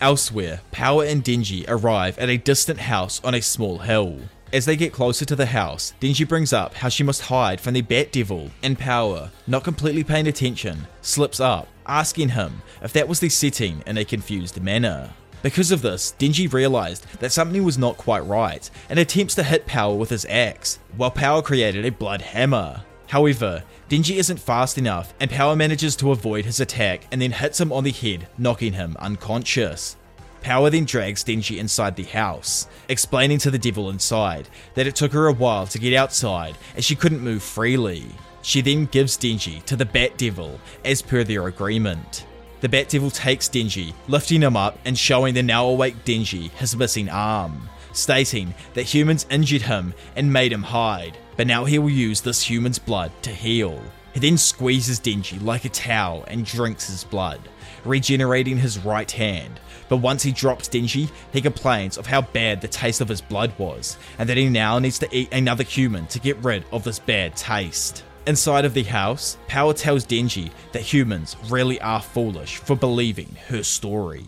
Elsewhere, 0.02 0.60
Power 0.70 1.02
and 1.04 1.24
Denji 1.24 1.64
arrive 1.66 2.18
at 2.18 2.28
a 2.28 2.36
distant 2.36 2.78
house 2.78 3.18
on 3.24 3.34
a 3.34 3.40
small 3.40 3.78
hill. 3.78 4.20
As 4.52 4.66
they 4.66 4.76
get 4.76 4.92
closer 4.92 5.24
to 5.24 5.34
the 5.34 5.46
house, 5.46 5.94
Denji 5.98 6.28
brings 6.28 6.52
up 6.52 6.74
how 6.74 6.90
she 6.90 7.02
must 7.02 7.22
hide 7.22 7.58
from 7.58 7.72
the 7.72 7.80
Bat 7.80 8.12
Devil, 8.12 8.50
and 8.62 8.78
Power, 8.78 9.30
not 9.46 9.64
completely 9.64 10.04
paying 10.04 10.26
attention, 10.26 10.86
slips 11.00 11.40
up, 11.40 11.68
asking 11.86 12.28
him 12.28 12.60
if 12.82 12.92
that 12.92 13.08
was 13.08 13.18
the 13.18 13.30
setting 13.30 13.82
in 13.86 13.96
a 13.96 14.04
confused 14.04 14.62
manner. 14.62 15.08
Because 15.42 15.70
of 15.70 15.80
this, 15.80 16.14
Denji 16.18 16.52
realized 16.52 17.06
that 17.20 17.32
something 17.32 17.64
was 17.64 17.78
not 17.78 17.96
quite 17.96 18.26
right 18.26 18.70
and 18.90 18.98
attempts 18.98 19.34
to 19.36 19.42
hit 19.42 19.64
Power 19.64 19.96
with 19.96 20.10
his 20.10 20.26
axe, 20.26 20.78
while 20.98 21.10
Power 21.10 21.40
created 21.40 21.86
a 21.86 21.92
blood 21.92 22.20
hammer. 22.20 22.82
However, 23.12 23.62
Denji 23.88 24.16
isn't 24.16 24.40
fast 24.40 24.78
enough 24.78 25.12
and 25.20 25.30
Power 25.30 25.54
manages 25.54 25.96
to 25.96 26.12
avoid 26.12 26.44
his 26.44 26.60
attack 26.60 27.06
and 27.12 27.20
then 27.20 27.32
hits 27.32 27.60
him 27.60 27.72
on 27.72 27.84
the 27.84 27.90
head, 27.90 28.26
knocking 28.38 28.72
him 28.72 28.96
unconscious. 28.98 29.96
Power 30.40 30.70
then 30.70 30.84
drags 30.84 31.22
Denji 31.22 31.58
inside 31.58 31.94
the 31.94 32.02
house, 32.02 32.66
explaining 32.88 33.38
to 33.38 33.50
the 33.50 33.58
devil 33.58 33.90
inside 33.90 34.48
that 34.74 34.86
it 34.86 34.96
took 34.96 35.12
her 35.12 35.28
a 35.28 35.32
while 35.32 35.66
to 35.68 35.78
get 35.78 35.94
outside 35.94 36.56
as 36.76 36.84
she 36.84 36.96
couldn't 36.96 37.20
move 37.20 37.42
freely. 37.42 38.04
She 38.42 38.60
then 38.60 38.86
gives 38.86 39.16
Denji 39.16 39.62
to 39.66 39.76
the 39.76 39.84
Bat 39.84 40.18
Devil 40.18 40.58
as 40.84 41.00
per 41.00 41.22
their 41.22 41.46
agreement. 41.46 42.26
The 42.60 42.68
Bat 42.68 42.88
Devil 42.88 43.10
takes 43.10 43.48
Denji, 43.48 43.92
lifting 44.08 44.42
him 44.42 44.56
up 44.56 44.78
and 44.84 44.98
showing 44.98 45.34
the 45.34 45.42
now 45.42 45.66
awake 45.66 46.04
Denji 46.04 46.50
his 46.52 46.76
missing 46.76 47.08
arm, 47.08 47.68
stating 47.92 48.54
that 48.74 48.82
humans 48.82 49.26
injured 49.30 49.62
him 49.62 49.94
and 50.16 50.32
made 50.32 50.52
him 50.52 50.62
hide, 50.62 51.16
but 51.36 51.46
now 51.46 51.64
he 51.64 51.78
will 51.78 51.90
use 51.90 52.20
this 52.20 52.42
human's 52.42 52.78
blood 52.78 53.12
to 53.22 53.30
heal. 53.30 53.82
He 54.14 54.20
then 54.20 54.36
squeezes 54.36 55.00
Denji 55.00 55.42
like 55.42 55.64
a 55.64 55.70
towel 55.70 56.24
and 56.28 56.44
drinks 56.44 56.88
his 56.88 57.04
blood, 57.04 57.40
regenerating 57.84 58.58
his 58.58 58.78
right 58.78 59.10
hand, 59.10 59.58
but 59.88 59.98
once 59.98 60.22
he 60.22 60.32
drops 60.32 60.68
Denji, 60.68 61.10
he 61.32 61.42
complains 61.42 61.98
of 61.98 62.06
how 62.06 62.22
bad 62.22 62.60
the 62.60 62.68
taste 62.68 63.00
of 63.00 63.08
his 63.08 63.20
blood 63.20 63.52
was, 63.58 63.98
and 64.18 64.28
that 64.28 64.36
he 64.36 64.48
now 64.48 64.78
needs 64.78 64.98
to 65.00 65.16
eat 65.16 65.32
another 65.32 65.64
human 65.64 66.06
to 66.06 66.18
get 66.18 66.36
rid 66.38 66.64
of 66.72 66.84
this 66.84 66.98
bad 66.98 67.36
taste. 67.36 68.04
Inside 68.26 68.64
of 68.64 68.72
the 68.72 68.84
house, 68.84 69.36
Power 69.48 69.74
tells 69.74 70.06
Denji 70.06 70.50
that 70.72 70.82
humans 70.82 71.36
really 71.48 71.80
are 71.80 72.00
foolish 72.00 72.56
for 72.56 72.76
believing 72.76 73.36
her 73.48 73.62
story. 73.62 74.24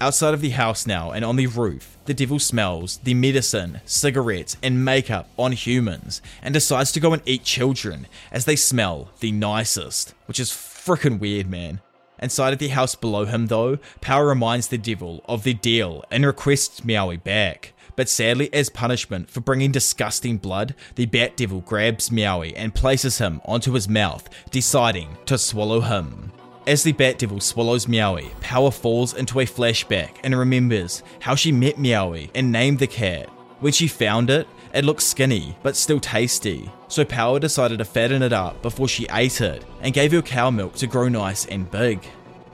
Outside 0.00 0.32
of 0.32 0.40
the 0.40 0.50
house 0.50 0.86
now 0.86 1.10
and 1.10 1.24
on 1.24 1.36
the 1.36 1.48
roof, 1.48 1.91
the 2.04 2.14
devil 2.14 2.38
smells 2.38 2.98
the 2.98 3.14
medicine, 3.14 3.80
cigarettes, 3.84 4.56
and 4.62 4.84
makeup 4.84 5.28
on 5.36 5.52
humans 5.52 6.20
and 6.42 6.52
decides 6.52 6.92
to 6.92 7.00
go 7.00 7.12
and 7.12 7.22
eat 7.26 7.44
children 7.44 8.06
as 8.30 8.44
they 8.44 8.56
smell 8.56 9.10
the 9.20 9.32
nicest, 9.32 10.14
which 10.26 10.40
is 10.40 10.50
freaking 10.50 11.18
weird, 11.20 11.48
man. 11.48 11.80
Inside 12.18 12.52
of 12.52 12.58
the 12.58 12.68
house 12.68 12.94
below 12.94 13.24
him, 13.24 13.46
though, 13.46 13.78
Power 14.00 14.26
reminds 14.26 14.68
the 14.68 14.78
devil 14.78 15.24
of 15.26 15.42
the 15.42 15.54
deal 15.54 16.04
and 16.10 16.24
requests 16.24 16.82
Meowie 16.82 17.22
back. 17.22 17.72
But 17.94 18.08
sadly, 18.08 18.52
as 18.54 18.70
punishment 18.70 19.28
for 19.30 19.40
bringing 19.40 19.70
disgusting 19.70 20.38
blood, 20.38 20.74
the 20.94 21.06
Bat 21.06 21.36
Devil 21.36 21.60
grabs 21.60 22.10
Meowie 22.10 22.54
and 22.56 22.74
places 22.74 23.18
him 23.18 23.40
onto 23.44 23.72
his 23.72 23.88
mouth, 23.88 24.28
deciding 24.50 25.16
to 25.26 25.36
swallow 25.36 25.80
him. 25.80 26.31
As 26.64 26.84
the 26.84 26.92
Bat 26.92 27.18
Devil 27.18 27.40
swallows 27.40 27.86
Meowie, 27.86 28.40
Power 28.40 28.70
falls 28.70 29.14
into 29.14 29.40
a 29.40 29.44
flashback 29.44 30.18
and 30.22 30.38
remembers 30.38 31.02
how 31.18 31.34
she 31.34 31.50
met 31.50 31.76
Meowie 31.76 32.30
and 32.36 32.52
named 32.52 32.78
the 32.78 32.86
cat. 32.86 33.28
When 33.58 33.72
she 33.72 33.88
found 33.88 34.30
it, 34.30 34.46
it 34.72 34.84
looked 34.84 35.02
skinny, 35.02 35.56
but 35.64 35.74
still 35.74 35.98
tasty, 35.98 36.70
so 36.86 37.04
Power 37.04 37.40
decided 37.40 37.78
to 37.78 37.84
fatten 37.84 38.22
it 38.22 38.32
up 38.32 38.62
before 38.62 38.86
she 38.86 39.08
ate 39.10 39.40
it, 39.40 39.64
and 39.80 39.92
gave 39.92 40.12
her 40.12 40.22
cow 40.22 40.50
milk 40.50 40.74
to 40.76 40.86
grow 40.86 41.08
nice 41.08 41.46
and 41.46 41.68
big. 41.68 42.06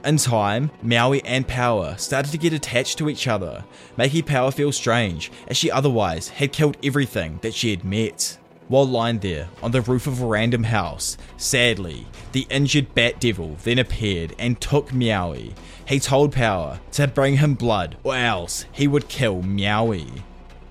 In 0.03 0.17
time, 0.17 0.71
Meowie 0.83 1.21
and 1.23 1.47
Power 1.47 1.95
started 1.97 2.31
to 2.31 2.39
get 2.39 2.51
attached 2.51 2.97
to 2.97 3.09
each 3.09 3.27
other, 3.27 3.63
making 3.95 4.23
Power 4.23 4.49
feel 4.49 4.71
strange, 4.71 5.31
as 5.47 5.55
she 5.55 5.69
otherwise 5.69 6.29
had 6.29 6.51
killed 6.51 6.77
everything 6.83 7.37
that 7.43 7.53
she 7.53 7.69
had 7.69 7.85
met. 7.85 8.39
While 8.69 8.85
lying 8.85 9.17
there 9.17 9.47
on 9.63 9.71
the 9.71 9.81
roof 9.81 10.05
of 10.05 10.21
a 10.21 10.25
random 10.27 10.65
house, 10.65 11.17
sadly, 11.37 12.05
the 12.33 12.45
injured 12.51 12.93
Bat 12.93 13.19
Devil 13.19 13.57
then 13.63 13.79
appeared 13.79 14.35
and 14.37 14.61
took 14.61 14.89
Meowie. 14.91 15.55
He 15.87 15.99
told 15.99 16.33
Power 16.33 16.79
to 16.91 17.07
bring 17.07 17.37
him 17.37 17.55
blood 17.55 17.97
or 18.03 18.15
else 18.15 18.65
he 18.71 18.87
would 18.87 19.09
kill 19.09 19.41
Meowie. 19.41 20.21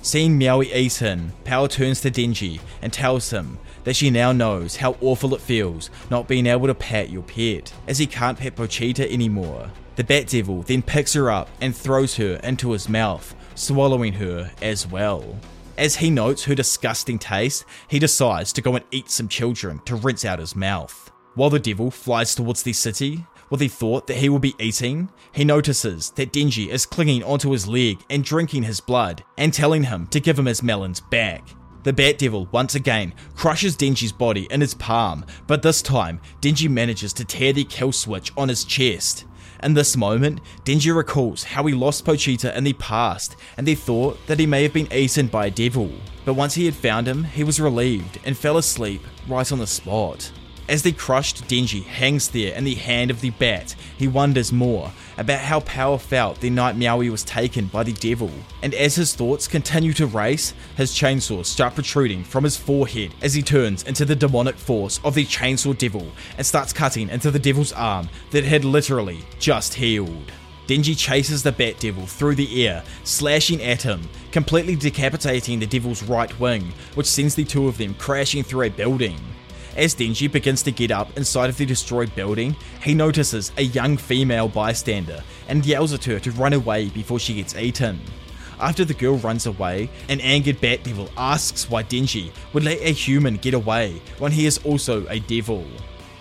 Seeing 0.01 0.39
Meowie 0.39 0.73
eaten, 0.73 1.33
Power 1.43 1.67
turns 1.67 2.01
to 2.03 2.11
Denji 2.13 2.61
and 2.81 2.93
tells 2.93 3.31
him 3.31 3.59
that 3.83 3.97
she 3.97 4.11
now 4.11 4.31
knows 4.31 4.77
how 4.77 4.97
awful 5.01 5.35
it 5.35 5.41
feels 5.41 5.91
not 6.09 6.29
being 6.29 6.47
able 6.47 6.69
to 6.69 6.75
pat 6.77 7.11
your 7.11 7.25
pet, 7.25 7.73
as 7.89 7.99
he 7.99 8.07
can't 8.07 8.39
pet 8.39 8.55
Pochita 8.55 9.13
anymore. 9.13 9.73
The 9.97 10.05
Bat 10.05 10.29
Devil 10.29 10.63
then 10.63 10.83
picks 10.83 11.15
her 11.15 11.33
up 11.33 11.49
and 11.61 11.75
throws 11.77 12.15
her 12.19 12.39
into 12.45 12.71
his 12.71 12.89
mouth, 12.89 13.35
swallowing 13.57 14.13
her 14.13 14.53
as 14.63 14.87
well. 14.87 15.37
As 15.79 15.95
he 15.95 16.11
notes 16.11 16.43
her 16.43 16.57
disgusting 16.57 17.21
taste, 17.21 17.65
he 17.87 18.01
decides 18.01 18.53
to 18.53 18.61
go 18.61 18.75
and 18.75 18.85
eat 18.91 19.09
some 19.11 19.29
children 19.29 19.81
to 19.85 19.95
rinse 19.95 20.25
out 20.25 20.41
his 20.41 20.57
mouth. 20.57 21.13
While 21.37 21.51
the 21.51 21.61
devil 21.61 21.93
flies 21.93 22.35
towards 22.35 22.65
the 22.65 22.73
city, 22.73 23.25
with 23.49 23.61
the 23.61 23.69
thought 23.69 24.09
that 24.09 24.17
he 24.17 24.29
will 24.29 24.41
be 24.41 24.57
eating, 24.59 25.09
he 25.31 25.45
notices 25.45 26.11
that 26.17 26.33
Denji 26.33 26.67
is 26.67 26.85
clinging 26.85 27.23
onto 27.23 27.53
his 27.53 27.69
leg 27.69 28.01
and 28.11 28.25
drinking 28.25 28.65
his 28.65 28.81
blood, 28.81 29.23
and 29.39 29.55
telling 29.55 29.85
him 29.85 30.09
to 30.09 30.19
give 30.19 30.37
him 30.37 30.47
his 30.47 30.65
melons 30.65 31.01
back. 31.01 31.47
The 31.85 31.93
Bat 31.93 32.19
Devil 32.19 32.49
once 32.51 32.75
again 32.75 33.15
crushes 33.37 33.77
Denji's 33.77 34.11
body 34.11 34.49
in 34.51 34.61
his 34.61 34.75
palm, 34.75 35.25
but 35.47 35.63
this 35.63 35.81
time 35.81 36.21
Denji 36.41 36.69
manages 36.69 37.13
to 37.13 37.25
tear 37.25 37.53
the 37.53 37.63
kill 37.63 37.93
switch 37.93 38.33
on 38.37 38.49
his 38.49 38.65
chest. 38.65 39.27
In 39.63 39.75
this 39.75 39.97
moment, 39.97 40.41
Denji 40.65 40.95
recalls 40.95 41.43
how 41.43 41.65
he 41.67 41.75
lost 41.75 42.05
Pochita 42.05 42.57
in 42.57 42.65
the 42.65 42.75
past 42.75 43.37
and 43.57 43.67
the 43.67 43.75
thought 43.75 44.25
that 44.29 44.39
he 44.39 44.47
may 44.47 44.63
have 44.63 44.73
been 44.73 44.93
eaten 44.93 45.27
by 45.27 45.47
a 45.47 45.51
devil. 45.51 45.91
But 46.25 46.35
once 46.35 46.55
he 46.55 46.67
had 46.67 46.75
found 46.75 47.09
him, 47.09 47.25
he 47.25 47.43
was 47.43 47.61
relieved 47.61 48.21
and 48.25 48.37
fell 48.37 48.57
asleep 48.57 49.03
right 49.27 49.51
on 49.51 49.59
the 49.59 49.67
spot. 49.67 50.31
As 50.69 50.83
the 50.83 50.93
crushed 50.93 51.49
Denji 51.49 51.83
hangs 51.83 52.29
there 52.29 52.55
in 52.55 52.65
the 52.65 52.75
hand 52.75 53.11
of 53.11 53.21
the 53.21 53.31
bat, 53.31 53.75
he 53.97 54.07
wonders 54.07 54.53
more 54.53 54.93
about 55.19 55.41
how 55.41 55.61
Power 55.61 55.99
felt 55.99 56.41
the 56.41 56.49
night 56.49 56.77
Meowie 56.77 57.11
was 57.11 57.25
taken 57.25 57.67
by 57.67 57.83
the 57.83 57.93
devil. 57.93 58.31
And 58.63 58.73
as 58.75 58.95
his 58.95 59.15
thoughts 59.15 59.49
continue 59.49 59.93
to 59.95 60.07
race, 60.07 60.55
his 60.77 60.93
chainsaws 60.93 61.47
start 61.47 61.75
protruding 61.75 62.25
from 62.25 62.45
his 62.45 62.57
forehead 62.57 63.13
as 63.21 63.35
he 63.35 63.43
turns 63.43 63.83
into 63.83 64.05
the 64.05 64.17
demonic 64.17 64.55
force 64.55 65.01
of 65.05 65.15
the 65.15 65.27
chainsaw 65.27 65.77
devil 65.77 66.07
and 66.37 66.47
starts 66.47 66.73
cutting 66.73 67.11
into 67.11 67.31
the 67.31 67.39
devil's 67.39 67.73
arm 67.73 68.09
that 68.31 68.45
had 68.45 68.65
literally 68.65 69.25
just 69.39 69.75
healed. 69.75 70.33
Denji 70.69 70.97
chases 70.97 71.43
the 71.43 71.51
Bat 71.51 71.81
Devil 71.81 72.05
through 72.05 72.35
the 72.35 72.67
air, 72.67 72.85
slashing 73.03 73.63
at 73.63 73.81
him, 73.81 74.07
completely 74.33 74.77
decapitating 74.77 75.59
the 75.59 75.67
devil's 75.67 76.03
right 76.03 76.39
wing, 76.39 76.75
which 76.95 77.07
sends 77.07 77.35
the 77.35 77.45
two 77.45 77.69
of 77.69 77.79
them 77.79 77.95
crashing 77.95 78.43
through 78.43 78.67
a 78.67 78.69
building. 78.69 79.19
As 79.79 79.95
Denji 79.95 80.31
begins 80.31 80.65
to 80.65 80.73
get 80.73 80.91
up 80.91 81.17
inside 81.17 81.49
of 81.49 81.57
the 81.57 81.65
destroyed 81.65 82.13
building, 82.17 82.57
he 82.83 82.95
notices 82.95 83.53
a 83.57 83.63
young 83.63 83.97
female 83.97 84.49
bystander 84.49 85.23
and 85.47 85.65
yells 85.65 85.93
at 85.93 86.03
her 86.03 86.19
to 86.19 86.33
run 86.33 86.53
away 86.53 86.89
before 86.89 87.21
she 87.21 87.35
gets 87.35 87.55
eaten. 87.55 88.01
After 88.59 88.85
the 88.85 88.93
girl 88.93 89.19
runs 89.19 89.47
away, 89.47 89.89
an 90.09 90.21
angered 90.21 90.61
Bat 90.61 90.83
Devil 90.83 91.09
asks 91.17 91.71
why 91.71 91.85
Denji 91.85 92.33
would 92.53 92.65
let 92.65 92.81
a 92.81 92.91
human 92.91 93.37
get 93.37 93.55
away 93.55 94.03
when 94.19 94.33
he 94.33 94.47
is 94.47 94.59
also 94.65 95.07
a 95.07 95.21
devil. 95.21 95.65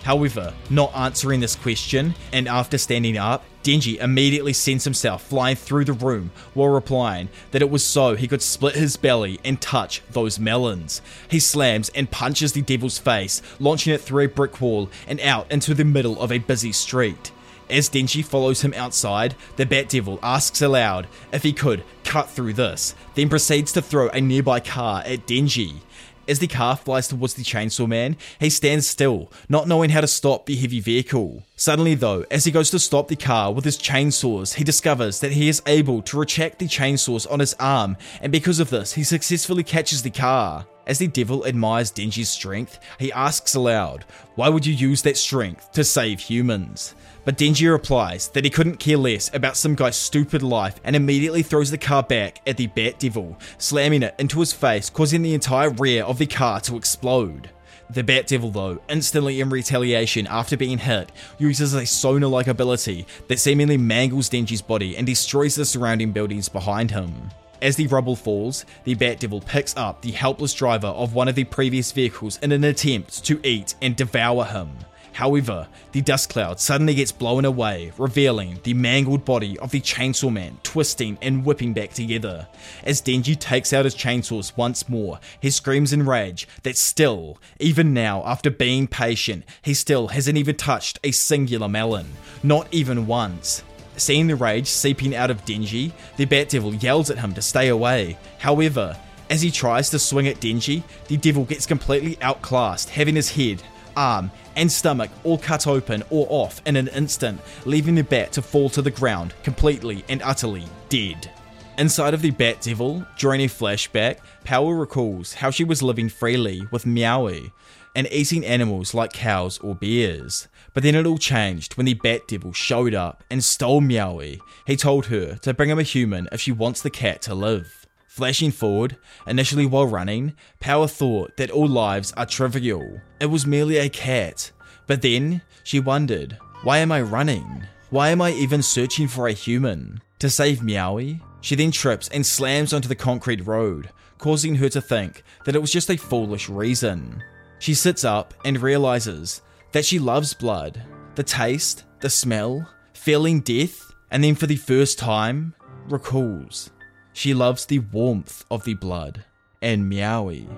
However, 0.08 0.54
not 0.70 0.96
answering 0.96 1.40
this 1.40 1.54
question, 1.54 2.14
and 2.32 2.48
after 2.48 2.78
standing 2.78 3.18
up, 3.18 3.44
Denji 3.62 3.98
immediately 3.98 4.54
sends 4.54 4.84
himself 4.84 5.22
flying 5.22 5.56
through 5.56 5.84
the 5.84 5.92
room 5.92 6.30
while 6.54 6.70
replying 6.70 7.28
that 7.50 7.60
it 7.60 7.68
was 7.68 7.84
so 7.84 8.16
he 8.16 8.26
could 8.26 8.40
split 8.40 8.74
his 8.74 8.96
belly 8.96 9.38
and 9.44 9.60
touch 9.60 10.00
those 10.10 10.38
melons. 10.38 11.02
He 11.30 11.38
slams 11.38 11.90
and 11.90 12.10
punches 12.10 12.54
the 12.54 12.62
devil's 12.62 12.98
face, 12.98 13.42
launching 13.60 13.92
it 13.92 14.00
through 14.00 14.24
a 14.24 14.28
brick 14.28 14.62
wall 14.62 14.88
and 15.06 15.20
out 15.20 15.52
into 15.52 15.74
the 15.74 15.84
middle 15.84 16.18
of 16.22 16.32
a 16.32 16.38
busy 16.38 16.72
street. 16.72 17.30
As 17.68 17.90
Denji 17.90 18.24
follows 18.24 18.62
him 18.62 18.72
outside, 18.72 19.34
the 19.56 19.66
Bat 19.66 19.90
Devil 19.90 20.18
asks 20.22 20.62
aloud 20.62 21.06
if 21.34 21.42
he 21.42 21.52
could 21.52 21.84
cut 22.04 22.30
through 22.30 22.54
this, 22.54 22.94
then 23.14 23.28
proceeds 23.28 23.72
to 23.72 23.82
throw 23.82 24.08
a 24.08 24.22
nearby 24.22 24.58
car 24.58 25.02
at 25.04 25.26
Denji. 25.26 25.80
As 26.28 26.40
the 26.40 26.46
car 26.46 26.76
flies 26.76 27.08
towards 27.08 27.32
the 27.32 27.42
chainsaw 27.42 27.88
man, 27.88 28.18
he 28.38 28.50
stands 28.50 28.86
still, 28.86 29.32
not 29.48 29.66
knowing 29.66 29.88
how 29.88 30.02
to 30.02 30.06
stop 30.06 30.44
the 30.44 30.56
heavy 30.56 30.78
vehicle. 30.78 31.42
Suddenly, 31.56 31.94
though, 31.94 32.26
as 32.30 32.44
he 32.44 32.52
goes 32.52 32.68
to 32.70 32.78
stop 32.78 33.08
the 33.08 33.16
car 33.16 33.50
with 33.50 33.64
his 33.64 33.78
chainsaws, 33.78 34.54
he 34.54 34.62
discovers 34.62 35.20
that 35.20 35.32
he 35.32 35.48
is 35.48 35.62
able 35.66 36.02
to 36.02 36.18
retract 36.18 36.58
the 36.58 36.66
chainsaws 36.66 37.30
on 37.32 37.40
his 37.40 37.54
arm, 37.54 37.96
and 38.20 38.30
because 38.30 38.60
of 38.60 38.68
this, 38.68 38.92
he 38.92 39.04
successfully 39.04 39.64
catches 39.64 40.02
the 40.02 40.10
car. 40.10 40.66
As 40.86 40.98
the 40.98 41.06
devil 41.06 41.46
admires 41.46 41.90
Denji's 41.90 42.28
strength, 42.28 42.78
he 42.98 43.10
asks 43.12 43.54
aloud, 43.54 44.04
Why 44.34 44.50
would 44.50 44.66
you 44.66 44.74
use 44.74 45.00
that 45.02 45.16
strength 45.16 45.72
to 45.72 45.82
save 45.82 46.20
humans? 46.20 46.94
But 47.28 47.36
Denji 47.36 47.70
replies 47.70 48.28
that 48.28 48.44
he 48.44 48.48
couldn't 48.48 48.78
care 48.78 48.96
less 48.96 49.30
about 49.34 49.58
some 49.58 49.74
guy's 49.74 49.98
stupid 49.98 50.42
life 50.42 50.80
and 50.82 50.96
immediately 50.96 51.42
throws 51.42 51.70
the 51.70 51.76
car 51.76 52.02
back 52.02 52.40
at 52.46 52.56
the 52.56 52.68
Bat 52.68 53.00
Devil, 53.00 53.36
slamming 53.58 54.02
it 54.02 54.14
into 54.18 54.40
his 54.40 54.54
face, 54.54 54.88
causing 54.88 55.20
the 55.20 55.34
entire 55.34 55.68
rear 55.68 56.04
of 56.04 56.16
the 56.16 56.24
car 56.24 56.58
to 56.62 56.78
explode. 56.78 57.50
The 57.90 58.02
Bat 58.02 58.28
Devil, 58.28 58.50
though, 58.50 58.80
instantly 58.88 59.42
in 59.42 59.50
retaliation 59.50 60.26
after 60.26 60.56
being 60.56 60.78
hit, 60.78 61.12
uses 61.36 61.74
a 61.74 61.84
sonar 61.84 62.30
like 62.30 62.46
ability 62.46 63.06
that 63.26 63.38
seemingly 63.38 63.76
mangles 63.76 64.30
Denji's 64.30 64.62
body 64.62 64.96
and 64.96 65.06
destroys 65.06 65.54
the 65.54 65.66
surrounding 65.66 66.12
buildings 66.12 66.48
behind 66.48 66.92
him. 66.92 67.12
As 67.60 67.76
the 67.76 67.88
rubble 67.88 68.16
falls, 68.16 68.64
the 68.84 68.94
Bat 68.94 69.20
Devil 69.20 69.42
picks 69.42 69.76
up 69.76 70.00
the 70.00 70.12
helpless 70.12 70.54
driver 70.54 70.86
of 70.86 71.12
one 71.12 71.28
of 71.28 71.34
the 71.34 71.44
previous 71.44 71.92
vehicles 71.92 72.38
in 72.38 72.52
an 72.52 72.64
attempt 72.64 73.22
to 73.26 73.38
eat 73.46 73.74
and 73.82 73.94
devour 73.94 74.46
him. 74.46 74.70
However, 75.18 75.66
the 75.90 76.00
dust 76.00 76.28
cloud 76.28 76.60
suddenly 76.60 76.94
gets 76.94 77.10
blown 77.10 77.44
away, 77.44 77.90
revealing 77.98 78.60
the 78.62 78.72
mangled 78.72 79.24
body 79.24 79.58
of 79.58 79.72
the 79.72 79.80
Chainsaw 79.80 80.32
Man 80.32 80.58
twisting 80.62 81.18
and 81.20 81.44
whipping 81.44 81.72
back 81.72 81.92
together. 81.92 82.46
As 82.84 83.02
Denji 83.02 83.36
takes 83.36 83.72
out 83.72 83.84
his 83.84 83.96
chainsaws 83.96 84.56
once 84.56 84.88
more, 84.88 85.18
he 85.40 85.50
screams 85.50 85.92
in 85.92 86.06
rage 86.06 86.46
that 86.62 86.76
still, 86.76 87.36
even 87.58 87.92
now, 87.92 88.22
after 88.24 88.48
being 88.48 88.86
patient, 88.86 89.42
he 89.60 89.74
still 89.74 90.06
hasn't 90.06 90.38
even 90.38 90.54
touched 90.54 91.00
a 91.02 91.10
singular 91.10 91.68
melon. 91.68 92.06
Not 92.44 92.68
even 92.70 93.08
once. 93.08 93.64
Seeing 93.96 94.28
the 94.28 94.36
rage 94.36 94.68
seeping 94.68 95.16
out 95.16 95.32
of 95.32 95.44
Denji, 95.44 95.90
the 96.16 96.26
Bat 96.26 96.50
Devil 96.50 96.76
yells 96.76 97.10
at 97.10 97.18
him 97.18 97.34
to 97.34 97.42
stay 97.42 97.66
away. 97.66 98.16
However, 98.38 98.96
as 99.30 99.42
he 99.42 99.50
tries 99.50 99.90
to 99.90 99.98
swing 99.98 100.28
at 100.28 100.38
Denji, 100.38 100.84
the 101.08 101.16
devil 101.16 101.44
gets 101.44 101.66
completely 101.66 102.16
outclassed, 102.22 102.90
having 102.90 103.16
his 103.16 103.32
head, 103.32 103.64
arm, 103.96 104.30
and 104.58 104.70
stomach 104.70 105.10
all 105.24 105.38
cut 105.38 105.66
open 105.66 106.02
or 106.10 106.26
off 106.28 106.60
in 106.66 106.76
an 106.76 106.88
instant, 106.88 107.40
leaving 107.64 107.94
the 107.94 108.02
bat 108.02 108.32
to 108.32 108.42
fall 108.42 108.68
to 108.70 108.82
the 108.82 108.90
ground 108.90 109.32
completely 109.42 110.04
and 110.08 110.20
utterly 110.22 110.64
dead. 110.88 111.30
Inside 111.78 112.12
of 112.12 112.22
the 112.22 112.32
Bat 112.32 112.62
Devil, 112.62 113.06
during 113.18 113.40
a 113.42 113.46
flashback, 113.46 114.18
Power 114.42 114.74
recalls 114.74 115.34
how 115.34 115.50
she 115.50 115.62
was 115.62 115.80
living 115.80 116.08
freely 116.08 116.66
with 116.72 116.84
Meowie 116.84 117.52
and 117.94 118.08
eating 118.10 118.44
animals 118.44 118.94
like 118.94 119.12
cows 119.12 119.58
or 119.58 119.76
bears. 119.76 120.48
But 120.74 120.82
then 120.82 120.96
it 120.96 121.06
all 121.06 121.18
changed 121.18 121.76
when 121.76 121.86
the 121.86 121.94
Bat 121.94 122.26
Devil 122.26 122.52
showed 122.52 122.94
up 122.94 123.22
and 123.30 123.44
stole 123.44 123.80
Meowie. 123.80 124.40
He 124.66 124.76
told 124.76 125.06
her 125.06 125.36
to 125.36 125.54
bring 125.54 125.70
him 125.70 125.78
a 125.78 125.84
human 125.84 126.28
if 126.32 126.40
she 126.40 126.50
wants 126.50 126.82
the 126.82 126.90
cat 126.90 127.22
to 127.22 127.34
live. 127.34 127.87
Flashing 128.18 128.50
forward, 128.50 128.96
initially 129.28 129.64
while 129.64 129.86
running, 129.86 130.34
Power 130.58 130.88
thought 130.88 131.36
that 131.36 131.52
all 131.52 131.68
lives 131.68 132.12
are 132.16 132.26
trivial. 132.26 133.00
It 133.20 133.26
was 133.26 133.46
merely 133.46 133.76
a 133.76 133.88
cat. 133.88 134.50
But 134.88 135.02
then 135.02 135.40
she 135.62 135.78
wondered, 135.78 136.36
why 136.64 136.78
am 136.78 136.90
I 136.90 137.00
running? 137.00 137.62
Why 137.90 138.08
am 138.08 138.20
I 138.20 138.32
even 138.32 138.60
searching 138.60 139.06
for 139.06 139.28
a 139.28 139.32
human? 139.32 140.02
To 140.18 140.28
save 140.28 140.62
Meowie? 140.62 141.20
She 141.42 141.54
then 141.54 141.70
trips 141.70 142.08
and 142.08 142.26
slams 142.26 142.72
onto 142.72 142.88
the 142.88 142.96
concrete 142.96 143.46
road, 143.46 143.90
causing 144.18 144.56
her 144.56 144.68
to 144.70 144.80
think 144.80 145.22
that 145.44 145.54
it 145.54 145.60
was 145.60 145.70
just 145.70 145.88
a 145.88 145.96
foolish 145.96 146.48
reason. 146.48 147.22
She 147.60 147.72
sits 147.72 148.02
up 148.02 148.34
and 148.44 148.60
realizes 148.60 149.42
that 149.70 149.84
she 149.84 150.00
loves 150.00 150.34
blood. 150.34 150.82
The 151.14 151.22
taste, 151.22 151.84
the 152.00 152.10
smell, 152.10 152.68
feeling 152.94 153.42
death, 153.42 153.92
and 154.10 154.24
then 154.24 154.34
for 154.34 154.48
the 154.48 154.56
first 154.56 154.98
time, 154.98 155.54
recalls 155.88 156.70
she 157.18 157.34
loves 157.34 157.66
the 157.66 157.80
warmth 157.80 158.44
of 158.48 158.62
the 158.62 158.74
blood 158.74 159.24
and 159.60 159.90
Meowie. 159.90 160.48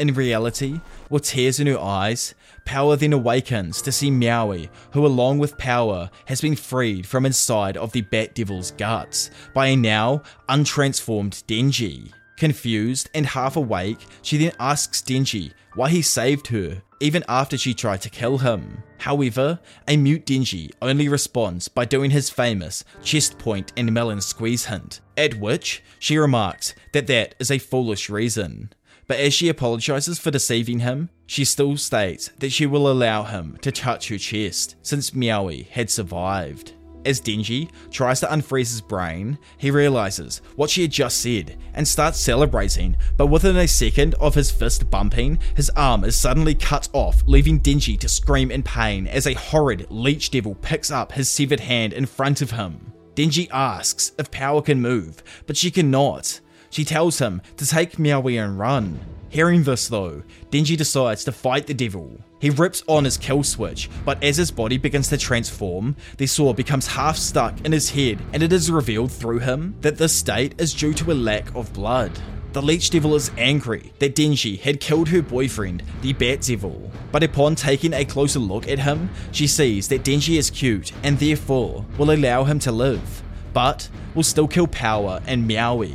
In 0.00 0.12
reality, 0.14 0.80
with 1.08 1.22
tears 1.22 1.60
in 1.60 1.68
her 1.68 1.78
eyes, 1.78 2.34
Power 2.64 2.96
then 2.96 3.12
awakens 3.12 3.80
to 3.82 3.92
see 3.92 4.10
Meowie, 4.10 4.68
who 4.90 5.06
along 5.06 5.38
with 5.38 5.56
Power 5.58 6.10
has 6.24 6.40
been 6.40 6.56
freed 6.56 7.06
from 7.06 7.24
inside 7.24 7.76
of 7.76 7.92
the 7.92 8.00
Bat 8.00 8.34
Devil's 8.34 8.72
guts 8.72 9.30
by 9.54 9.68
a 9.68 9.76
now 9.76 10.24
untransformed 10.48 11.44
Denji. 11.44 12.14
Confused 12.40 13.10
and 13.14 13.26
half 13.26 13.56
awake, 13.56 13.98
she 14.22 14.38
then 14.38 14.52
asks 14.58 15.02
Denji 15.02 15.52
why 15.74 15.90
he 15.90 16.00
saved 16.00 16.46
her, 16.46 16.80
even 16.98 17.22
after 17.28 17.58
she 17.58 17.74
tried 17.74 18.00
to 18.00 18.08
kill 18.08 18.38
him. 18.38 18.82
However, 18.96 19.60
a 19.86 19.98
mute 19.98 20.24
Denji 20.24 20.70
only 20.80 21.06
responds 21.06 21.68
by 21.68 21.84
doing 21.84 22.10
his 22.10 22.30
famous 22.30 22.82
chest 23.02 23.38
point 23.38 23.74
and 23.76 23.92
melon 23.92 24.22
squeeze 24.22 24.64
hint, 24.64 25.02
at 25.18 25.38
which 25.38 25.82
she 25.98 26.16
remarks 26.16 26.74
that 26.94 27.06
that 27.08 27.34
is 27.38 27.50
a 27.50 27.58
foolish 27.58 28.08
reason. 28.08 28.72
But 29.06 29.20
as 29.20 29.34
she 29.34 29.50
apologizes 29.50 30.18
for 30.18 30.30
deceiving 30.30 30.78
him, 30.78 31.10
she 31.26 31.44
still 31.44 31.76
states 31.76 32.30
that 32.38 32.52
she 32.52 32.64
will 32.64 32.90
allow 32.90 33.24
him 33.24 33.58
to 33.60 33.70
touch 33.70 34.08
her 34.08 34.16
chest 34.16 34.76
since 34.80 35.10
Meowie 35.10 35.66
had 35.68 35.90
survived. 35.90 36.72
As 37.04 37.20
Denji 37.20 37.70
tries 37.90 38.20
to 38.20 38.26
unfreeze 38.26 38.70
his 38.70 38.80
brain, 38.82 39.38
he 39.56 39.70
realizes 39.70 40.42
what 40.56 40.68
she 40.68 40.82
had 40.82 40.90
just 40.90 41.18
said 41.18 41.56
and 41.72 41.88
starts 41.88 42.20
celebrating, 42.20 42.96
but 43.16 43.28
within 43.28 43.56
a 43.56 43.66
second 43.66 44.14
of 44.16 44.34
his 44.34 44.50
fist 44.50 44.90
bumping, 44.90 45.38
his 45.54 45.70
arm 45.70 46.04
is 46.04 46.14
suddenly 46.16 46.54
cut 46.54 46.88
off, 46.92 47.22
leaving 47.26 47.60
Denji 47.60 47.98
to 48.00 48.08
scream 48.08 48.50
in 48.50 48.62
pain 48.62 49.06
as 49.06 49.26
a 49.26 49.34
horrid 49.34 49.86
leech 49.88 50.30
devil 50.30 50.54
picks 50.56 50.90
up 50.90 51.12
his 51.12 51.30
severed 51.30 51.60
hand 51.60 51.94
in 51.94 52.04
front 52.04 52.42
of 52.42 52.50
him. 52.50 52.92
Denji 53.14 53.48
asks 53.50 54.12
if 54.18 54.30
Power 54.30 54.60
can 54.60 54.80
move, 54.80 55.22
but 55.46 55.56
she 55.56 55.70
cannot. 55.70 56.40
She 56.68 56.84
tells 56.84 57.18
him 57.18 57.40
to 57.56 57.66
take 57.66 57.96
Meowie 57.96 58.42
and 58.42 58.58
run. 58.58 59.00
Hearing 59.30 59.62
this 59.62 59.86
though, 59.86 60.24
Denji 60.50 60.76
decides 60.76 61.22
to 61.22 61.30
fight 61.30 61.68
the 61.68 61.74
devil. 61.74 62.18
He 62.40 62.50
rips 62.50 62.82
on 62.88 63.04
his 63.04 63.16
kill 63.16 63.44
switch, 63.44 63.88
but 64.04 64.22
as 64.24 64.36
his 64.36 64.50
body 64.50 64.76
begins 64.76 65.08
to 65.10 65.16
transform, 65.16 65.94
the 66.16 66.26
sword 66.26 66.56
becomes 66.56 66.88
half 66.88 67.16
stuck 67.16 67.64
in 67.64 67.70
his 67.70 67.90
head 67.90 68.18
and 68.32 68.42
it 68.42 68.52
is 68.52 68.72
revealed 68.72 69.12
through 69.12 69.38
him 69.38 69.76
that 69.82 69.98
this 69.98 70.12
state 70.12 70.60
is 70.60 70.74
due 70.74 70.92
to 70.94 71.12
a 71.12 71.14
lack 71.14 71.54
of 71.54 71.72
blood. 71.72 72.10
The 72.54 72.60
Leech 72.60 72.90
Devil 72.90 73.14
is 73.14 73.30
angry 73.38 73.92
that 74.00 74.16
Denji 74.16 74.58
had 74.58 74.80
killed 74.80 75.08
her 75.10 75.22
boyfriend, 75.22 75.84
the 76.02 76.12
Bat 76.12 76.40
Devil. 76.40 76.90
But 77.12 77.22
upon 77.22 77.54
taking 77.54 77.94
a 77.94 78.04
closer 78.04 78.40
look 78.40 78.66
at 78.66 78.80
him, 78.80 79.10
she 79.30 79.46
sees 79.46 79.86
that 79.88 80.02
Denji 80.02 80.38
is 80.38 80.50
cute 80.50 80.90
and 81.04 81.16
therefore 81.16 81.86
will 81.96 82.10
allow 82.10 82.42
him 82.42 82.58
to 82.60 82.72
live, 82.72 83.22
but 83.52 83.88
will 84.16 84.24
still 84.24 84.48
kill 84.48 84.66
Power 84.66 85.20
and 85.28 85.48
Meowie. 85.48 85.94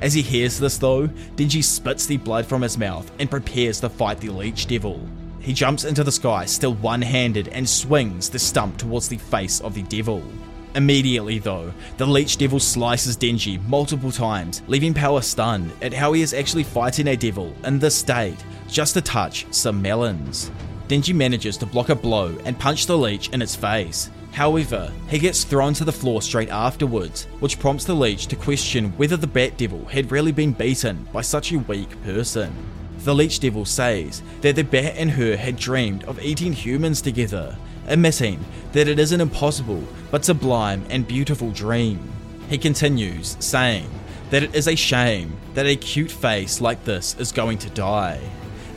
As 0.00 0.14
he 0.14 0.22
hears 0.22 0.58
this 0.58 0.78
though, 0.78 1.08
Denji 1.36 1.62
spits 1.62 2.06
the 2.06 2.16
blood 2.16 2.46
from 2.46 2.62
his 2.62 2.78
mouth 2.78 3.10
and 3.18 3.30
prepares 3.30 3.80
to 3.80 3.88
fight 3.88 4.20
the 4.20 4.30
Leech 4.30 4.66
Devil. 4.66 5.00
He 5.40 5.52
jumps 5.52 5.84
into 5.84 6.04
the 6.04 6.12
sky, 6.12 6.44
still 6.44 6.74
one 6.74 7.02
handed, 7.02 7.48
and 7.48 7.68
swings 7.68 8.28
the 8.28 8.38
stump 8.38 8.76
towards 8.76 9.08
the 9.08 9.18
face 9.18 9.60
of 9.60 9.74
the 9.74 9.82
devil. 9.84 10.22
Immediately, 10.74 11.38
though, 11.38 11.72
the 11.96 12.06
Leech 12.06 12.36
Devil 12.36 12.60
slices 12.60 13.16
Denji 13.16 13.66
multiple 13.66 14.12
times, 14.12 14.62
leaving 14.66 14.94
Power 14.94 15.22
stunned 15.22 15.72
at 15.80 15.94
how 15.94 16.12
he 16.12 16.22
is 16.22 16.34
actually 16.34 16.64
fighting 16.64 17.08
a 17.08 17.16
devil 17.16 17.54
in 17.64 17.78
this 17.78 17.96
state, 17.96 18.36
just 18.68 18.94
to 18.94 19.00
touch 19.00 19.46
some 19.50 19.80
melons. 19.80 20.50
Denji 20.86 21.14
manages 21.14 21.56
to 21.58 21.66
block 21.66 21.88
a 21.88 21.94
blow 21.94 22.36
and 22.44 22.58
punch 22.58 22.86
the 22.86 22.96
leech 22.96 23.30
in 23.30 23.42
its 23.42 23.56
face. 23.56 24.10
However, 24.32 24.92
he 25.08 25.18
gets 25.18 25.44
thrown 25.44 25.74
to 25.74 25.84
the 25.84 25.92
floor 25.92 26.22
straight 26.22 26.50
afterwards, 26.50 27.24
which 27.40 27.58
prompts 27.58 27.84
the 27.84 27.94
leech 27.94 28.26
to 28.28 28.36
question 28.36 28.90
whether 28.96 29.16
the 29.16 29.26
Bat 29.26 29.58
Devil 29.58 29.84
had 29.86 30.12
really 30.12 30.32
been 30.32 30.52
beaten 30.52 31.08
by 31.12 31.22
such 31.22 31.52
a 31.52 31.58
weak 31.58 32.00
person. 32.04 32.54
The 32.98 33.14
Leech 33.14 33.40
Devil 33.40 33.64
says 33.64 34.22
that 34.40 34.56
the 34.56 34.64
bat 34.64 34.94
and 34.96 35.10
her 35.12 35.36
had 35.36 35.56
dreamed 35.56 36.04
of 36.04 36.20
eating 36.20 36.52
humans 36.52 37.00
together, 37.00 37.56
admitting 37.86 38.44
that 38.72 38.88
it 38.88 38.98
is 38.98 39.12
an 39.12 39.20
impossible 39.20 39.82
but 40.10 40.24
sublime 40.24 40.84
and 40.90 41.06
beautiful 41.06 41.50
dream. 41.52 42.00
He 42.48 42.58
continues, 42.58 43.36
saying 43.38 43.88
that 44.30 44.42
it 44.42 44.54
is 44.54 44.66
a 44.66 44.74
shame 44.74 45.36
that 45.54 45.66
a 45.66 45.76
cute 45.76 46.10
face 46.10 46.60
like 46.60 46.84
this 46.84 47.16
is 47.18 47.32
going 47.32 47.58
to 47.58 47.70
die. 47.70 48.20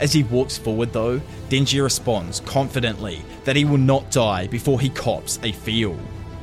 As 0.01 0.11
he 0.11 0.23
walks 0.23 0.57
forward, 0.57 0.91
though, 0.91 1.21
Denji 1.49 1.81
responds 1.81 2.39
confidently 2.39 3.21
that 3.45 3.55
he 3.55 3.65
will 3.65 3.77
not 3.77 4.09
die 4.09 4.47
before 4.47 4.81
he 4.81 4.89
cops 4.89 5.39
a 5.43 5.51
feel. 5.51 5.95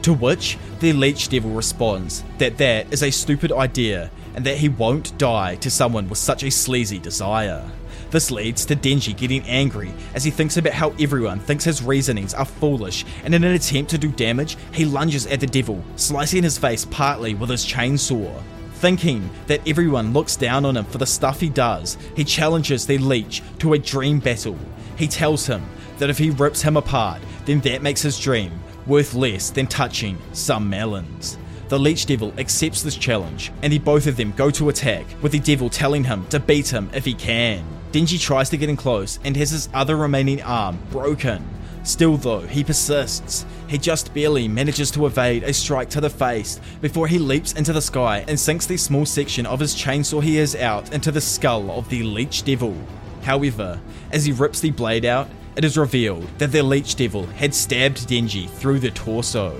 To 0.02 0.14
which 0.14 0.56
the 0.78 0.92
Leech 0.92 1.28
Devil 1.28 1.50
responds 1.50 2.22
that 2.38 2.56
that 2.59 2.92
is 2.92 3.02
a 3.02 3.11
stupid 3.11 3.50
idea 3.50 4.12
and 4.36 4.46
that 4.46 4.59
he 4.59 4.68
won't 4.68 5.18
die 5.18 5.56
to 5.56 5.70
someone 5.72 6.09
with 6.09 6.18
such 6.18 6.44
a 6.44 6.52
sleazy 6.52 7.00
desire. 7.00 7.68
This 8.11 8.30
leads 8.30 8.64
to 8.66 8.76
Denji 8.76 9.14
getting 9.14 9.42
angry 9.42 9.92
as 10.14 10.22
he 10.22 10.30
thinks 10.30 10.56
about 10.56 10.72
how 10.72 10.94
everyone 11.00 11.40
thinks 11.40 11.64
his 11.64 11.82
reasonings 11.82 12.34
are 12.34 12.44
foolish, 12.44 13.04
and 13.24 13.34
in 13.34 13.42
an 13.42 13.52
attempt 13.52 13.90
to 13.90 13.98
do 13.98 14.09
damage, 14.09 14.56
he 14.72 14.84
lunges 14.84 15.26
at 15.26 15.40
the 15.40 15.46
devil, 15.46 15.84
slicing 15.96 16.44
his 16.44 16.56
face 16.56 16.86
partly 16.86 17.34
with 17.34 17.50
his 17.50 17.66
chainsaw. 17.66 18.40
Thinking 18.79 19.29
that 19.49 19.66
everyone 19.66 20.12
looks 20.12 20.37
down 20.37 20.64
on 20.64 20.76
him 20.76 20.85
for 20.85 20.99
the 20.99 21.07
stuff 21.07 21.41
he 21.41 21.49
does, 21.49 21.99
he 22.14 22.22
challenges 22.22 22.87
the 22.87 22.97
leech 22.99 23.43
to 23.59 23.72
a 23.72 23.79
dream 23.79 24.20
battle. 24.20 24.57
He 24.97 25.09
tells 25.09 25.49
him 25.49 25.64
that 25.99 26.11
if 26.11 26.18
he 26.18 26.31
rips 26.31 26.62
him 26.62 26.76
apart, 26.76 27.20
then 27.45 27.59
that 27.62 27.83
makes 27.83 28.03
his 28.03 28.20
dream 28.20 28.53
worth 28.87 29.14
less 29.14 29.51
than 29.51 29.66
touching 29.66 30.16
some 30.33 30.70
melons. 30.70 31.39
The 31.68 31.79
Leech 31.79 32.07
Devil 32.07 32.33
accepts 32.39 32.83
this 32.83 32.97
challenge, 32.97 33.51
and 33.62 33.72
the 33.72 33.81
both 33.81 34.07
of 34.07 34.16
them 34.16 34.33
go 34.37 34.49
to 34.53 34.68
attack, 34.68 35.07
with 35.22 35.33
the 35.33 35.41
devil 35.41 35.68
telling 35.68 36.05
him 36.05 36.24
to 36.29 36.39
beat 36.39 36.68
him 36.68 36.89
if 36.95 37.05
he 37.05 37.14
can. 37.14 37.64
Denji 37.91 38.20
tries 38.20 38.49
to 38.51 38.57
get 38.57 38.68
in 38.68 38.76
close 38.76 39.18
and 39.24 39.37
has 39.37 39.51
his 39.51 39.68
other 39.74 39.97
remaining 39.97 40.41
arm 40.43 40.79
broken. 40.93 41.45
Still, 41.89 42.18
though, 42.18 42.41
he 42.41 42.62
persists. 42.62 43.47
He 43.66 43.78
just 43.78 44.12
barely 44.12 44.47
manages 44.47 44.91
to 44.91 45.07
evade 45.07 45.43
a 45.43 45.55
strike 45.55 45.89
to 45.91 46.03
the 46.03 46.11
face 46.11 46.61
before 46.82 47.09
he 47.09 47.18
leaps 47.18 47.55
into 47.55 47.72
the 47.72 47.80
sky 47.80 48.26
and 48.28 48.39
sinks 48.39 48.66
the 48.66 48.76
small 48.76 49.07
section 49.07 49.47
of 49.47 49.59
his 49.59 49.74
chainsaw 49.74 50.22
he 50.22 50.36
has 50.36 50.55
out 50.55 50.93
into 50.93 51.11
the 51.11 51.22
skull 51.22 51.70
of 51.70 51.89
the 51.89 52.03
Leech 52.03 52.45
Devil. 52.45 52.76
However, 53.22 53.80
as 54.12 54.26
he 54.26 54.32
rips 54.32 54.61
the 54.61 54.70
blade 54.70 55.07
out, 55.07 55.30
it 55.57 55.64
is 55.64 55.78
revealed 55.78 56.28
that 56.36 56.53
the 56.53 56.62
Leech 56.62 56.95
Devil 56.95 57.24
had 57.24 57.55
stabbed 57.55 58.07
Denji 58.07 58.51
through 58.51 58.80
the 58.80 58.91
torso. 58.91 59.59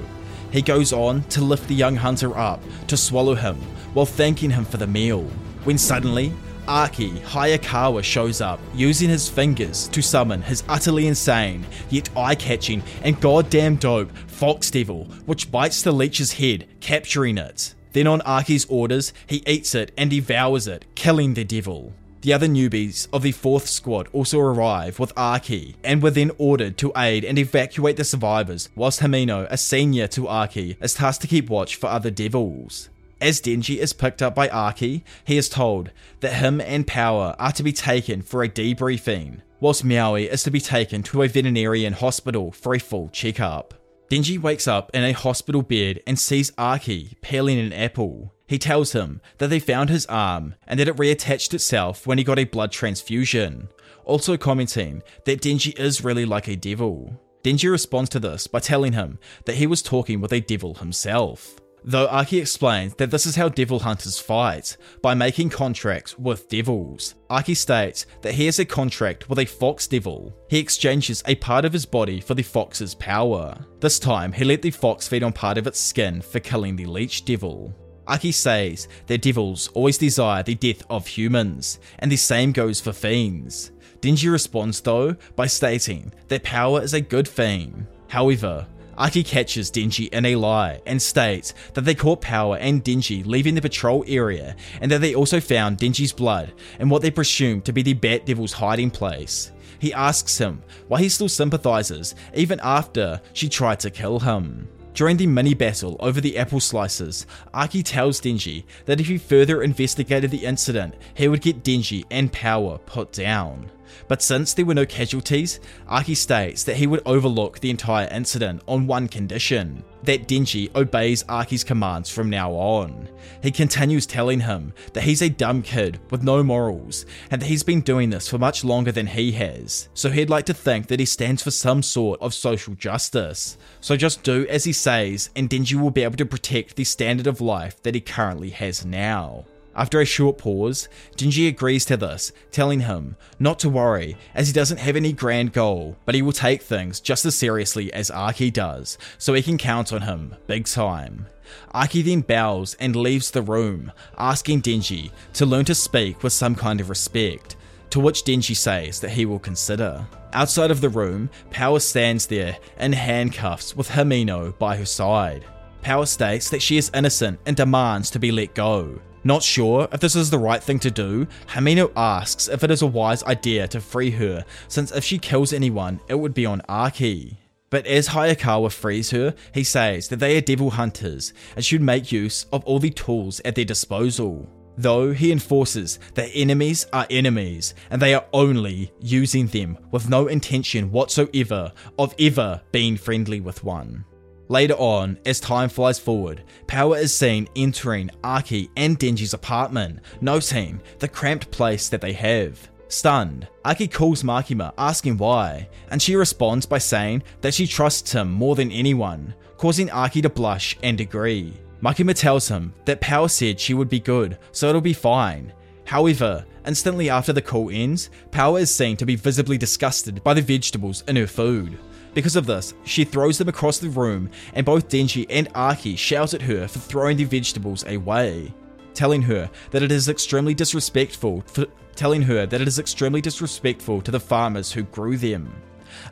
He 0.53 0.61
goes 0.61 0.93
on 0.93 1.23
to 1.31 1.41
lift 1.41 1.67
the 1.67 1.75
young 1.75 1.97
hunter 1.97 2.37
up 2.37 2.61
to 2.89 2.99
swallow 2.99 3.37
him 3.37 3.57
while 3.95 4.05
thanking 4.05 4.51
him 4.51 4.67
for 4.67 4.77
the 4.77 4.87
meal, 4.87 5.23
when 5.65 5.79
suddenly 5.79 6.35
Aki 6.69 7.13
Hayakawa 7.21 8.05
shows 8.05 8.43
up 8.43 8.61
using 8.75 9.09
his 9.09 9.27
fingers 9.27 9.89
to 9.89 10.03
summon 10.03 10.43
his 10.43 10.63
utterly 10.69 11.07
insane, 11.07 11.65
yet 11.89 12.11
eye 12.15 12.35
catching 12.35 12.83
and 13.03 13.19
goddamn 13.21 13.77
dope 13.77 14.15
Fox 14.27 14.71
Devil, 14.71 15.05
which 15.25 15.51
bites 15.51 15.81
the 15.81 15.93
leech's 15.93 16.33
head, 16.33 16.69
capturing 16.81 17.39
it. 17.39 17.75
Then, 17.95 18.07
on 18.07 18.21
Aki's 18.21 18.67
orders, 18.67 19.15
he 19.27 19.43
eats 19.47 19.75
it 19.75 19.93
and 19.97 20.11
devours 20.11 20.69
it, 20.69 20.85
killing 20.95 21.33
the 21.33 21.45
devil. 21.45 21.95
The 22.21 22.35
other 22.35 22.49
newbies 22.49 23.09
of 23.15 23.23
the 23.23 23.33
4th 23.33 23.67
squad 23.67 24.09
also 24.13 24.39
arrive 24.39 24.99
with 24.99 25.17
Aki 25.17 25.77
and 25.83 26.03
were 26.03 26.11
then 26.11 26.33
ordered 26.37 26.77
to 26.79 26.93
aid 26.97 27.25
and 27.25 27.39
evacuate 27.39 27.97
the 27.97 28.05
survivors, 28.05 28.69
whilst 28.77 29.01
Himeno, 29.01 29.47
a 29.49 29.57
senior 29.57 30.07
to 30.09 30.29
Aki, 30.29 30.77
is 30.83 30.95
tasked 30.95 31.23
to 31.23 31.29
keep 31.29 31.49
watch 31.49 31.77
for 31.77 31.87
other 31.87 32.11
devils. 32.11 32.91
As 33.21 33.41
Denji 33.41 33.79
is 33.79 33.93
picked 33.93 34.23
up 34.23 34.35
by 34.35 34.49
Aki, 34.49 35.05
he 35.25 35.37
is 35.37 35.49
told 35.49 35.91
that 36.21 36.35
him 36.35 36.61
and 36.61 36.87
Power 36.87 37.35
are 37.39 37.53
to 37.53 37.65
be 37.65 37.73
taken 37.73 38.23
for 38.23 38.45
a 38.45 38.49
debriefing, 38.49 39.41
whilst 39.61 39.85
Meowie 39.85 40.29
is 40.29 40.45
to 40.45 40.53
be 40.53 40.61
taken 40.61 41.03
to 41.05 41.23
a 41.23 41.29
veterinarian 41.29 41.95
hospital 41.95 42.53
for 42.53 42.75
a 42.75 42.79
full 42.79 43.09
checkup. 43.09 43.75
Denji 44.09 44.41
wakes 44.41 44.69
up 44.69 44.91
in 44.95 45.03
a 45.03 45.13
hospital 45.13 45.63
bed 45.63 46.01
and 46.07 46.19
sees 46.19 46.53
Aki 46.57 47.17
peeling 47.21 47.59
an 47.59 47.73
apple. 47.73 48.33
He 48.47 48.59
tells 48.59 48.93
him 48.93 49.21
that 49.39 49.51
they 49.51 49.61
found 49.61 49.91
his 49.91 50.07
arm 50.07 50.55
and 50.67 50.79
that 50.81 50.89
it 50.89 50.97
reattached 50.97 51.53
itself 51.53 52.07
when 52.07 52.19
he 52.19 52.25
got 52.25 52.39
a 52.39 52.45
blood 52.45 52.73
transfusion, 52.73 53.69
also 54.05 54.37
commenting 54.37 55.03
that 55.25 55.43
Denji 55.43 55.79
is 55.79 56.05
really 56.05 56.25
like 56.25 56.49
a 56.49 56.57
devil. 56.57 57.21
Denji 57.43 57.71
responds 57.71 58.11
to 58.11 58.21
this 58.21 58.47
by 58.47 58.61
telling 58.61 58.95
him 58.95 59.19
that 59.45 59.57
he 59.57 59.67
was 59.67 59.83
talking 59.83 60.21
with 60.21 60.33
a 60.33 60.41
devil 60.41 60.75
himself. 60.75 61.61
Though 61.89 62.07
Aki 62.09 62.37
explains 62.37 62.95
that 62.97 63.11
this 63.11 63.25
is 63.25 63.37
how 63.37 63.49
devil 63.49 63.79
hunters 63.79 64.19
fight, 64.19 64.77
by 65.01 65.15
making 65.15 65.49
contracts 65.49 66.19
with 66.19 66.47
devils. 66.51 67.15
Aki 67.31 67.55
states 67.55 68.05
that 68.21 68.35
he 68.35 68.45
has 68.45 68.59
a 68.59 68.67
contract 68.67 69.31
with 69.31 69.39
a 69.39 69.47
fox 69.47 69.87
devil. 69.87 70.37
He 70.51 70.59
exchanges 70.59 71.23
a 71.25 71.37
part 71.37 71.65
of 71.65 71.73
his 71.73 71.87
body 71.87 72.21
for 72.21 72.35
the 72.35 72.43
fox's 72.43 72.95
power. 72.95 73.57
This 73.81 73.99
time, 73.99 74.33
he 74.33 74.45
let 74.45 74.61
the 74.61 74.71
fox 74.71 75.09
feed 75.09 75.23
on 75.23 75.33
part 75.33 75.57
of 75.57 75.67
its 75.67 75.81
skin 75.81 76.21
for 76.21 76.41
killing 76.41 76.77
the 76.77 76.85
leech 76.85 77.25
devil. 77.25 77.75
Aki 78.07 78.33
says 78.33 78.87
that 79.07 79.23
devils 79.23 79.69
always 79.69 79.97
desire 79.97 80.43
the 80.43 80.57
death 80.57 80.83
of 80.91 81.07
humans, 81.07 81.79
and 82.01 82.13
the 82.13 82.17
same 82.17 82.53
goes 82.53 82.83
for 82.83 82.93
fiends. 82.93 83.71
Denji 84.03 84.31
responds 84.31 84.83
though 84.83 85.17
by 85.37 85.47
stating 85.47 86.13
that 86.29 86.43
power 86.43 86.83
is 86.83 86.93
a 86.93 87.01
good 87.01 87.27
thing. 87.27 87.87
However, 88.09 88.67
Aki 88.99 89.23
catches 89.23 89.71
Denji 89.71 90.09
in 90.09 90.25
a 90.25 90.35
lie 90.35 90.81
and 90.85 91.01
states 91.01 91.55
that 91.75 91.83
they 91.83 91.95
caught 91.95 92.21
Power 92.21 92.57
and 92.57 92.83
Denji 92.83 93.25
leaving 93.25 93.55
the 93.55 93.63
patrol 93.63 94.05
area 94.09 94.57
and 94.81 94.91
that 94.91 95.01
they 95.01 95.15
also 95.15 95.41
found 95.41 95.79
Denji's 95.79 96.13
blood 96.13 96.53
in 96.81 96.89
what 96.89 97.01
they 97.01 97.11
presume 97.13 97.63
to 97.63 97.73
be 97.73 97.83
the 97.83 97.95
Bat 97.95 98.27
Devil's 98.27 98.53
hiding 98.53 98.91
place. 98.91 99.53
He 99.79 99.93
asks 99.93 100.37
him 100.37 100.63
why 100.89 101.01
he 101.01 101.09
still 101.09 101.29
sympathizes 101.29 102.17
even 102.35 102.59
after 102.61 103.21
she 103.35 103.49
tried 103.49 103.79
to 103.81 103.91
kill 103.91 104.19
him. 104.19 104.69
During 104.95 105.17
the 105.17 105.29
mini 105.29 105.55
battle 105.55 105.97
over 106.01 106.21
the 106.21 106.37
apple 106.37 106.59
slices, 106.59 107.25
Aki 107.55 107.85
tells 107.85 108.21
Denji 108.21 108.65
that 108.87 108.99
if 108.99 109.07
he 109.07 109.17
further 109.17 109.63
investigated 109.63 110.33
the 110.33 110.45
incident, 110.45 110.97
he 111.15 111.29
would 111.29 111.41
get 111.41 111.63
Denji 111.63 112.05
and 112.11 112.33
Power 112.33 112.79
put 112.79 113.13
down. 113.13 113.71
But 114.07 114.23
since 114.23 114.55
there 114.55 114.65
were 114.65 114.75
no 114.75 114.87
casualties, 114.87 115.61
Aki 115.89 116.15
states 116.15 116.65
that 116.65 116.77
he 116.77 116.87
would 116.87 117.03
overlook 117.05 117.59
the 117.61 117.71
entire 117.71 118.09
incident 118.13 118.63
on 118.67 118.87
one 118.87 119.09
condition 119.09 119.83
that 120.05 120.29
Denji 120.29 120.75
obeys 120.75 121.25
Aki's 121.29 121.65
commands 121.65 122.09
from 122.09 122.31
now 122.31 122.53
on. 122.53 123.09
He 123.43 123.51
continues 123.51 124.07
telling 124.07 124.41
him 124.41 124.73
that 124.93 125.03
he's 125.03 125.23
a 125.23 125.29
dumb 125.29 125.63
kid 125.63 126.01
with 126.11 126.23
no 126.23 126.43
morals 126.43 127.05
and 127.31 127.43
that 127.43 127.47
he's 127.47 127.63
been 127.63 127.81
doing 127.81 128.11
this 128.11 128.29
for 128.29 128.39
much 128.39 128.65
longer 128.65 128.93
than 128.93 129.07
he 129.07 129.33
has, 129.33 129.89
so 129.95 130.11
he'd 130.11 130.31
like 130.31 130.47
to 130.47 130.55
think 130.55 130.87
that 130.87 131.01
he 131.01 131.07
stands 131.07 131.43
for 131.43 131.51
some 131.51 131.83
sort 131.83 132.21
of 132.21 132.33
social 132.35 132.75
justice. 132.75 133.59
So 133.81 133.97
just 133.97 134.23
do 134.23 134.47
as 134.49 134.65
he 134.65 134.73
says, 134.73 135.31
and 135.37 135.51
Denji 135.51 135.75
will 135.75 135.91
be 135.91 136.05
able 136.05 136.17
to 136.17 136.27
protect 136.27 136.77
the 136.77 136.85
standard 136.85 137.27
of 137.27 137.41
life 137.41 137.83
that 137.83 137.95
he 137.95 138.01
currently 138.01 138.51
has 138.51 138.85
now. 138.85 139.45
After 139.79 140.01
a 140.01 140.05
short 140.05 140.39
pause, 140.39 140.89
Denji 141.17 141.47
agrees 141.47 141.85
to 141.85 141.97
this, 141.97 142.33
telling 142.51 142.81
him 142.81 143.15
not 143.39 143.61
to 143.61 143.69
worry, 143.69 144.17
as 144.35 144.49
he 144.49 144.53
doesn't 144.53 144.81
have 144.81 144.97
any 144.97 145.13
grand 145.13 145.53
goal, 145.53 145.97
but 146.05 146.17
he 146.17 146.21
will 146.21 146.33
take 146.33 146.63
things 146.63 146.99
just 146.99 147.25
as 147.25 147.37
seriously 147.37 147.93
as 147.93 148.11
Aki 148.11 148.51
does, 148.51 148.99
so 149.19 149.35
he 149.35 149.43
can 149.43 149.57
count 149.57 149.93
on 149.93 150.03
him, 150.03 150.35
big 150.49 150.67
time. 150.67 151.27
Aki 151.73 152.03
then 152.03 152.23
bows 152.23 152.75
and 152.81 152.97
leaves 152.97 153.31
the 153.31 153.41
room, 153.41 153.93
asking 154.19 154.63
Denji 154.63 155.13
to 155.35 155.47
learn 155.47 155.65
to 155.67 155.77
speak 155.77 156.25
with 156.25 156.33
some 156.33 156.57
kind 156.57 156.81
of 156.81 156.91
respect, 156.91 157.55
to 157.91 158.01
which 158.01 158.25
Denji 158.25 158.57
says 158.57 158.99
that 158.99 159.13
he 159.13 159.27
will 159.27 159.39
consider. 159.39 160.05
Outside 160.33 160.73
of 160.73 160.81
the 160.81 160.89
room, 160.89 161.31
Power 161.53 161.79
stands 161.79 162.27
there 162.27 162.59
in 162.81 162.95
handcuffs 162.95 163.77
with 163.77 163.91
Himeno 163.91 164.59
by 164.59 164.77
her 164.77 164.85
side. 164.85 165.45
Power 165.83 166.05
states 166.05 166.51
that 166.51 166.63
she 166.63 166.79
is 166.79 166.91
innocent 166.93 167.39
and 167.47 167.57
demands 167.57 168.11
to 168.11 168.19
be 168.19 168.33
let 168.33 168.57
go. 168.57 169.01
Not 169.25 169.43
sure 169.43 169.89
if 169.93 170.01
this 170.01 170.17
is 170.17 170.31
the 170.31 170.39
right 170.39 170.63
thing 170.63 170.79
to 170.81 170.91
do, 170.91 171.27
Himeno 171.49 171.93
asks 171.97 172.49
if 172.49 172.63
it 172.63 172.71
is 172.71 172.83
a 172.83 172.87
wise 172.87 173.23
idea 173.25 173.67
to 173.69 173.81
free 173.81 174.11
her, 174.13 174.45
since 174.69 174.93
if 174.93 175.05
she 175.05 175.19
kills 175.19 175.53
anyone, 175.53 176.01
it 176.09 176.15
would 176.15 176.35
be 176.35 176.47
on 176.47 176.63
Aki. 176.69 177.39
But 177.71 177.87
as 177.87 178.09
Hayakawa 178.09 178.73
frees 178.73 179.11
her, 179.11 179.35
he 179.53 179.65
says 179.65 180.09
that 180.09 180.21
they 180.21 180.37
are 180.37 180.41
devil 180.41 180.71
hunters 180.71 181.35
and 181.55 181.65
should 181.65 181.83
make 181.83 182.13
use 182.13 182.47
of 182.53 182.65
all 182.65 182.79
the 182.79 182.91
tools 182.91 183.41
at 183.45 183.55
their 183.55 183.65
disposal. 183.65 184.49
Though 184.79 185.13
he 185.13 185.33
enforces 185.33 185.99
that 186.15 186.31
enemies 186.33 186.87
are 186.93 187.07
enemies 187.11 187.75
and 187.91 188.01
they 188.01 188.15
are 188.15 188.25
only 188.33 188.93
using 189.01 189.49
them 189.49 189.77
with 189.91 190.09
no 190.09 190.29
intention 190.29 190.93
whatsoever 190.93 191.73
of 191.99 192.15
ever 192.19 192.63
being 192.71 192.97
friendly 192.97 193.41
with 193.41 193.65
one. 193.65 194.05
Later 194.49 194.75
on, 194.75 195.19
as 195.27 195.41
time 195.41 195.69
flies 195.69 195.99
forward, 195.99 196.43
Power 196.67 196.97
is 196.97 197.15
seen 197.15 197.49
entering 197.55 198.11
Aki 198.25 198.71
and 198.77 198.99
Denji's 198.99 199.35
apartment, 199.35 200.01
noting 200.23 200.81
the 200.99 201.09
cramped 201.09 201.51
place 201.51 201.91
that 201.91 202.01
they 202.01 202.15
have. 202.15 202.71
Stunned, 202.89 203.47
Aki 203.67 203.89
calls 203.89 204.23
Makima 204.23 204.73
asking 204.79 205.19
why, 205.19 205.69
and 205.91 206.01
she 206.01 206.17
responds 206.17 206.65
by 206.65 206.79
saying 206.79 207.23
that 207.43 207.53
she 207.53 207.67
trusts 207.67 208.13
him 208.13 208.33
more 208.33 208.57
than 208.57 208.73
anyone, 208.73 209.35
causing 209.59 209.91
Aki 209.91 210.23
to 210.23 210.31
blush 210.31 210.79
and 210.83 210.99
agree. 210.99 211.53
Makima 211.83 212.15
tells 212.15 212.49
him 212.49 212.73
that 212.87 213.03
Power 213.03 213.29
said 213.29 213.61
she 213.61 213.75
would 213.75 213.91
be 213.91 214.01
good, 214.01 214.39
so 214.53 214.71
it'll 214.71 214.81
be 214.81 214.95
fine. 214.95 215.53
However, 215.85 216.47
instantly 216.67 217.11
after 217.11 217.35
the 217.35 217.43
call 217.43 217.71
ends, 217.71 218.09
Power 218.31 218.59
is 218.59 218.75
seen 218.75 218.97
to 218.97 219.07
be 219.07 219.17
visibly 219.17 219.59
disgusted 219.59 220.25
by 220.25 220.33
the 220.33 220.43
vegetables 220.43 221.05
in 221.07 221.17
her 221.17 221.27
food. 221.27 221.79
Because 222.15 222.37
of 222.37 222.47
this, 222.47 222.75
she 222.85 223.05
throws 223.05 223.39
them 223.39 223.49
across 223.49 223.79
the 223.79 223.91
room, 223.91 224.31
and 224.55 224.65
both 224.65 224.89
Denji 224.89 225.27
and 225.31 225.49
Aki 225.55 225.97
shout 225.97 226.35
at 226.35 226.43
her 226.43 226.67
for 226.67 226.79
throwing 226.79 227.17
the 227.17 227.25
vegetables 227.25 227.87
away, 227.87 228.53
telling 228.95 229.23
her 229.23 229.51
that 229.71 229.83
it 229.83 229.93
is 229.93 230.09
extremely 230.09 230.55
disrespectful 230.55 231.43
for 231.47 231.67
telling 231.95 232.23
her 232.23 232.47
that 232.47 232.61
it 232.61 232.69
is 232.69 232.79
extremely 232.79 233.21
disrespectful 233.21 234.01
to 234.01 234.13
the 234.13 234.21
farmers 234.21 234.71
who 234.71 234.85
grew 234.85 235.17
them. 235.17 235.53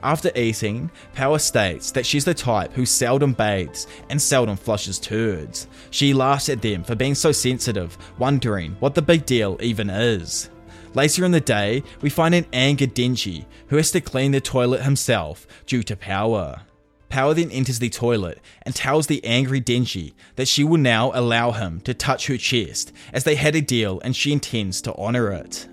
After 0.02 0.30
eating, 0.34 0.90
Power 1.14 1.38
states 1.38 1.90
that 1.92 2.04
she's 2.04 2.24
the 2.24 2.34
type 2.34 2.72
who 2.72 2.84
seldom 2.86 3.32
bathes 3.34 3.86
and 4.10 4.20
seldom 4.20 4.56
flushes 4.56 4.98
turds. 4.98 5.68
She 5.90 6.12
laughs 6.12 6.48
at 6.48 6.62
them 6.62 6.82
for 6.82 6.96
being 6.96 7.14
so 7.14 7.30
sensitive, 7.30 7.96
wondering 8.18 8.76
what 8.80 8.94
the 8.94 9.02
big 9.02 9.26
deal 9.26 9.56
even 9.60 9.90
is. 9.90 10.50
Later 10.96 11.26
in 11.26 11.30
the 11.32 11.42
day, 11.42 11.82
we 12.00 12.08
find 12.08 12.34
an 12.34 12.46
angered 12.54 12.94
Denji 12.94 13.44
who 13.66 13.76
has 13.76 13.90
to 13.90 14.00
clean 14.00 14.32
the 14.32 14.40
toilet 14.40 14.80
himself 14.80 15.46
due 15.66 15.82
to 15.82 15.94
Power. 15.94 16.62
Power 17.10 17.34
then 17.34 17.50
enters 17.50 17.78
the 17.78 17.90
toilet 17.90 18.40
and 18.62 18.74
tells 18.74 19.06
the 19.06 19.22
angry 19.22 19.60
Denji 19.60 20.14
that 20.36 20.48
she 20.48 20.64
will 20.64 20.78
now 20.78 21.12
allow 21.12 21.50
him 21.50 21.82
to 21.82 21.92
touch 21.92 22.28
her 22.28 22.38
chest 22.38 22.94
as 23.12 23.24
they 23.24 23.34
had 23.34 23.54
a 23.54 23.60
deal 23.60 24.00
and 24.04 24.16
she 24.16 24.32
intends 24.32 24.80
to 24.80 24.94
honour 24.94 25.32
it. 25.32 25.68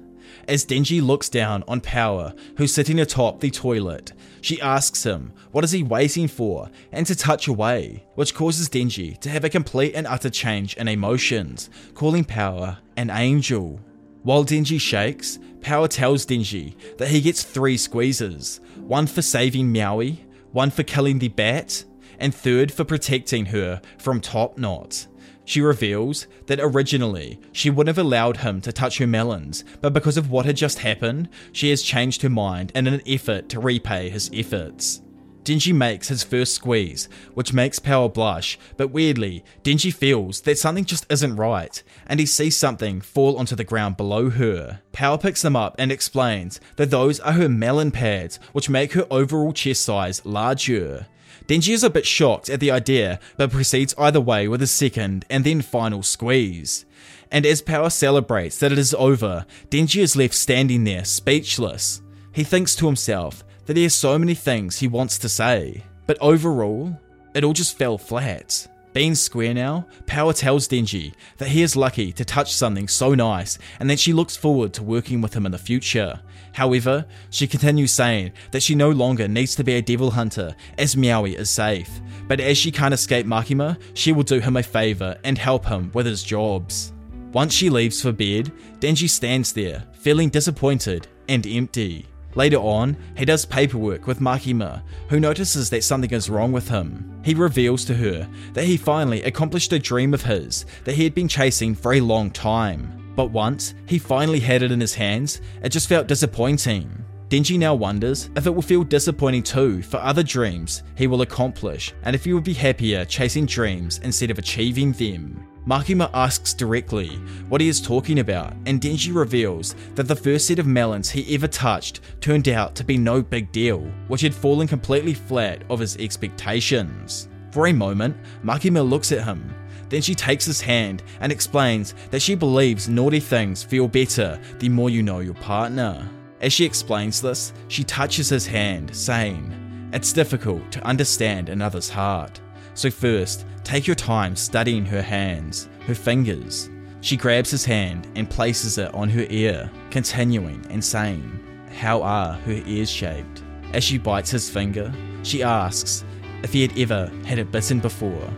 As 0.45 0.65
Denji 0.65 1.01
looks 1.01 1.29
down 1.29 1.63
on 1.69 1.79
Power, 1.79 2.33
who's 2.57 2.73
sitting 2.73 2.99
atop 2.99 3.39
the 3.39 3.49
toilet, 3.49 4.11
she 4.41 4.59
asks 4.59 5.05
him 5.05 5.31
what 5.53 5.63
is 5.63 5.71
he 5.71 5.83
waiting 5.83 6.27
for 6.27 6.69
and 6.91 7.07
to 7.07 7.15
touch 7.15 7.47
away, 7.47 8.03
which 8.15 8.35
causes 8.35 8.67
Denji 8.67 9.17
to 9.21 9.29
have 9.29 9.45
a 9.45 9.49
complete 9.49 9.95
and 9.95 10.05
utter 10.05 10.29
change 10.29 10.75
in 10.75 10.89
emotions, 10.89 11.69
calling 11.93 12.25
Power 12.25 12.79
an 12.97 13.09
angel. 13.09 13.79
While 14.23 14.45
Denji 14.45 14.79
shakes, 14.79 15.37
Power 15.61 15.87
tells 15.87 16.25
Denji 16.25 16.75
that 16.97 17.09
he 17.09 17.21
gets 17.21 17.43
three 17.43 17.77
squeezes 17.77 18.61
one 18.77 19.05
for 19.07 19.21
saving 19.21 19.73
Meowie, 19.73 20.19
one 20.51 20.71
for 20.71 20.83
killing 20.83 21.19
the 21.19 21.27
bat, 21.27 21.83
and 22.19 22.33
third 22.33 22.71
for 22.71 22.85
protecting 22.85 23.47
her 23.47 23.81
from 23.97 24.21
Top 24.21 24.57
Knot. 24.57 25.07
She 25.45 25.59
reveals 25.59 26.27
that 26.45 26.59
originally 26.61 27.37
she 27.51 27.69
would 27.69 27.87
have 27.87 27.97
allowed 27.97 28.37
him 28.37 28.61
to 28.61 28.71
touch 28.71 28.97
her 28.97 29.07
melons, 29.07 29.65
but 29.81 29.91
because 29.91 30.15
of 30.15 30.31
what 30.31 30.45
had 30.45 30.55
just 30.55 30.79
happened, 30.79 31.27
she 31.51 31.69
has 31.69 31.81
changed 31.81 32.21
her 32.21 32.29
mind 32.29 32.71
in 32.75 32.87
an 32.87 33.01
effort 33.05 33.49
to 33.49 33.59
repay 33.59 34.09
his 34.09 34.29
efforts. 34.33 35.01
Denji 35.43 35.73
makes 35.75 36.07
his 36.07 36.23
first 36.23 36.55
squeeze, 36.55 37.09
which 37.33 37.53
makes 37.53 37.79
Power 37.79 38.07
blush, 38.07 38.57
but 38.77 38.91
weirdly, 38.91 39.43
Denji 39.63 39.93
feels 39.93 40.41
that 40.41 40.57
something 40.57 40.85
just 40.85 41.05
isn't 41.11 41.35
right, 41.35 41.83
and 42.07 42.19
he 42.19 42.25
sees 42.25 42.57
something 42.57 43.01
fall 43.01 43.37
onto 43.37 43.55
the 43.55 43.63
ground 43.63 43.97
below 43.97 44.29
her. 44.29 44.81
Power 44.93 45.17
picks 45.17 45.41
them 45.41 45.55
up 45.55 45.75
and 45.77 45.91
explains 45.91 46.61
that 46.77 46.91
those 46.91 47.19
are 47.19 47.33
her 47.33 47.49
melon 47.49 47.91
pads, 47.91 48.39
which 48.53 48.69
make 48.69 48.93
her 48.93 49.05
overall 49.11 49.51
chest 49.51 49.83
size 49.83 50.25
larger. 50.25 51.07
Denji 51.47 51.73
is 51.73 51.83
a 51.83 51.89
bit 51.89 52.05
shocked 52.05 52.49
at 52.49 52.61
the 52.61 52.71
idea, 52.71 53.19
but 53.35 53.51
proceeds 53.51 53.93
either 53.97 54.21
way 54.21 54.47
with 54.47 54.61
a 54.61 54.67
second 54.67 55.25
and 55.29 55.43
then 55.43 55.61
final 55.61 56.01
squeeze. 56.03 56.85
And 57.29 57.45
as 57.45 57.61
Power 57.61 57.89
celebrates 57.89 58.59
that 58.59 58.71
it 58.71 58.77
is 58.77 58.93
over, 58.93 59.45
Denji 59.69 60.01
is 60.01 60.15
left 60.15 60.35
standing 60.35 60.85
there, 60.85 61.03
speechless. 61.03 62.01
He 62.31 62.43
thinks 62.43 62.75
to 62.77 62.85
himself 62.85 63.43
that 63.65 63.77
he 63.77 63.83
has 63.83 63.93
so 63.93 64.17
many 64.19 64.33
things 64.35 64.79
he 64.79 64.87
wants 64.87 65.17
to 65.19 65.29
say, 65.29 65.83
but 66.05 66.17
overall, 66.19 66.99
it 67.33 67.43
all 67.43 67.53
just 67.53 67.77
fell 67.77 67.97
flat. 67.97 68.67
Being 68.93 69.15
square 69.15 69.55
now, 69.55 69.87
Power 70.05 70.33
tells 70.33 70.67
Denji 70.67 71.13
that 71.37 71.47
he 71.49 71.63
is 71.63 71.75
lucky 71.75 72.11
to 72.11 72.23
touch 72.23 72.53
something 72.53 72.87
so 72.87 73.15
nice 73.15 73.57
and 73.79 73.89
that 73.89 73.99
she 73.99 74.13
looks 74.13 74.37
forward 74.37 74.71
to 74.73 74.83
working 74.83 75.19
with 75.19 75.33
him 75.33 75.47
in 75.47 75.51
the 75.51 75.57
future. 75.57 76.19
However, 76.51 77.05
she 77.31 77.47
continues 77.47 77.91
saying 77.91 78.33
that 78.51 78.61
she 78.61 78.75
no 78.75 78.91
longer 78.91 79.27
needs 79.27 79.55
to 79.55 79.63
be 79.63 79.73
a 79.73 79.81
devil 79.81 80.11
hunter 80.11 80.55
as 80.77 80.95
Meowie 80.95 81.33
is 81.35 81.49
safe, 81.49 81.89
but 82.27 82.39
as 82.39 82.55
she 82.55 82.71
can't 82.71 82.93
escape 82.93 83.25
Makima, 83.25 83.79
she 83.95 84.11
will 84.11 84.21
do 84.21 84.39
him 84.39 84.57
a 84.57 84.63
favour 84.63 85.17
and 85.23 85.39
help 85.39 85.65
him 85.65 85.89
with 85.95 86.05
his 86.05 86.21
jobs. 86.21 86.93
Once 87.31 87.51
she 87.51 87.71
leaves 87.71 87.99
for 87.99 88.11
bed, 88.11 88.51
Denji 88.79 89.09
stands 89.09 89.53
there, 89.53 89.83
feeling 89.93 90.29
disappointed 90.29 91.07
and 91.27 91.47
empty. 91.47 92.05
Later 92.35 92.57
on, 92.57 92.97
he 93.15 93.25
does 93.25 93.45
paperwork 93.45 94.07
with 94.07 94.19
Makima, 94.19 94.81
who 95.09 95.19
notices 95.19 95.69
that 95.69 95.83
something 95.83 96.11
is 96.11 96.29
wrong 96.29 96.51
with 96.51 96.67
him. 96.67 97.21
He 97.23 97.33
reveals 97.33 97.85
to 97.85 97.93
her 97.93 98.27
that 98.53 98.65
he 98.65 98.77
finally 98.77 99.21
accomplished 99.23 99.71
a 99.73 99.79
dream 99.79 100.13
of 100.13 100.23
his 100.23 100.65
that 100.83 100.95
he 100.95 101.03
had 101.03 101.13
been 101.13 101.27
chasing 101.27 101.75
for 101.75 101.93
a 101.93 102.01
long 102.01 102.31
time. 102.31 103.13
But 103.15 103.31
once 103.31 103.75
he 103.85 103.99
finally 103.99 104.39
had 104.39 104.63
it 104.63 104.71
in 104.71 104.79
his 104.79 104.95
hands, 104.95 105.41
it 105.61 105.69
just 105.69 105.87
felt 105.87 106.07
disappointing. 106.07 107.05
Denji 107.29 107.57
now 107.57 107.73
wonders 107.73 108.29
if 108.35 108.45
it 108.45 108.53
will 108.53 108.61
feel 108.61 108.83
disappointing 108.83 109.43
too 109.43 109.81
for 109.81 109.97
other 109.97 110.23
dreams 110.23 110.83
he 110.95 111.07
will 111.07 111.21
accomplish, 111.21 111.93
and 112.03 112.15
if 112.15 112.25
he 112.25 112.33
would 112.33 112.43
be 112.43 112.53
happier 112.53 113.05
chasing 113.05 113.45
dreams 113.45 113.99
instead 114.03 114.31
of 114.31 114.39
achieving 114.39 114.91
them. 114.93 115.47
Makima 115.65 116.09
asks 116.13 116.53
directly 116.53 117.09
what 117.47 117.61
he 117.61 117.69
is 117.69 117.79
talking 117.79 118.19
about, 118.19 118.53
and 118.65 118.81
Denji 118.81 119.15
reveals 119.15 119.75
that 119.95 120.09
the 120.09 120.15
first 120.15 120.47
set 120.47 120.59
of 120.59 120.67
melons 120.67 121.09
he 121.09 121.33
ever 121.33 121.47
touched 121.47 122.01
turned 122.19 122.49
out 122.49 122.75
to 122.75 122.83
be 122.83 122.97
no 122.97 123.21
big 123.21 123.51
deal, 123.53 123.79
which 124.09 124.21
had 124.21 124.35
fallen 124.35 124.67
completely 124.67 125.13
flat 125.13 125.63
of 125.69 125.79
his 125.79 125.95
expectations. 125.97 127.29
For 127.51 127.67
a 127.67 127.73
moment, 127.73 128.17
Makima 128.43 128.87
looks 128.87 129.11
at 129.13 129.23
him. 129.23 129.55
Then 129.87 130.01
she 130.01 130.15
takes 130.15 130.43
his 130.43 130.59
hand 130.59 131.03
and 131.21 131.31
explains 131.31 131.93
that 132.09 132.21
she 132.21 132.35
believes 132.35 132.89
naughty 132.89 133.19
things 133.19 133.63
feel 133.63 133.87
better 133.87 134.41
the 134.59 134.67
more 134.67 134.89
you 134.89 135.03
know 135.03 135.19
your 135.19 135.35
partner. 135.35 136.09
As 136.41 136.51
she 136.51 136.65
explains 136.65 137.21
this, 137.21 137.53
she 137.69 137.85
touches 137.85 138.27
his 138.27 138.45
hand, 138.45 138.93
saying, 138.93 139.89
It's 139.93 140.11
difficult 140.11 140.71
to 140.73 140.85
understand 140.85 141.47
another's 141.47 141.89
heart. 141.89 142.41
So, 142.75 142.89
first, 142.89 143.45
take 143.63 143.87
your 143.87 143.95
time 143.95 144.35
studying 144.35 144.85
her 144.85 145.01
hands, 145.01 145.69
her 145.87 145.95
fingers. 145.95 146.69
She 147.01 147.17
grabs 147.17 147.51
his 147.51 147.65
hand 147.65 148.07
and 148.15 148.29
places 148.29 148.77
it 148.77 148.93
on 148.93 149.09
her 149.09 149.25
ear, 149.29 149.69
continuing 149.91 150.65
and 150.69 150.83
saying, 150.83 151.39
How 151.77 152.01
are 152.01 152.33
her 152.33 152.61
ears 152.65 152.89
shaped? 152.89 153.43
As 153.73 153.83
she 153.83 153.97
bites 153.97 154.31
his 154.31 154.49
finger, 154.49 154.93
she 155.23 155.43
asks 155.43 156.03
if 156.43 156.53
he 156.53 156.61
had 156.61 156.77
ever 156.77 157.11
had 157.25 157.39
it 157.39 157.51
bitten 157.51 157.79
before. 157.79 158.29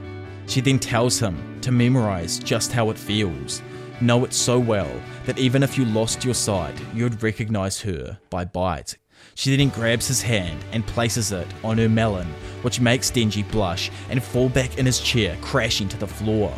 She 0.48 0.62
then 0.62 0.80
tells 0.80 1.20
him 1.20 1.60
to 1.62 1.72
memorize 1.72 2.40
just 2.40 2.72
how 2.72 2.90
it 2.90 2.98
feels, 2.98 3.62
know 4.02 4.26
it 4.26 4.34
so 4.34 4.60
well 4.60 4.92
that 5.26 5.40
even 5.40 5.64
if 5.64 5.78
you 5.78 5.86
lost 5.86 6.26
your 6.26 6.34
sight, 6.34 6.76
you'd 6.94 7.24
recognize 7.24 7.80
her 7.82 8.18
by 8.30 8.46
bite 8.46 8.98
she 9.36 9.56
then 9.56 9.70
grabs 9.70 10.08
his 10.08 10.22
hand 10.22 10.64
and 10.72 10.88
places 10.88 11.32
it 11.32 11.48
on 11.64 11.78
her 11.78 11.90
melon, 11.90 12.28
which 12.62 12.80
makes 12.80 13.12
Denji 13.12 13.50
blush 13.52 13.92
and 14.10 14.24
fall 14.24 14.50
back 14.50 14.78
in 14.78 14.86
his 14.86 15.00
chair, 15.00 15.38
crashing 15.42 15.90
to 15.90 15.98
the 15.98 16.08
floor. 16.08 16.54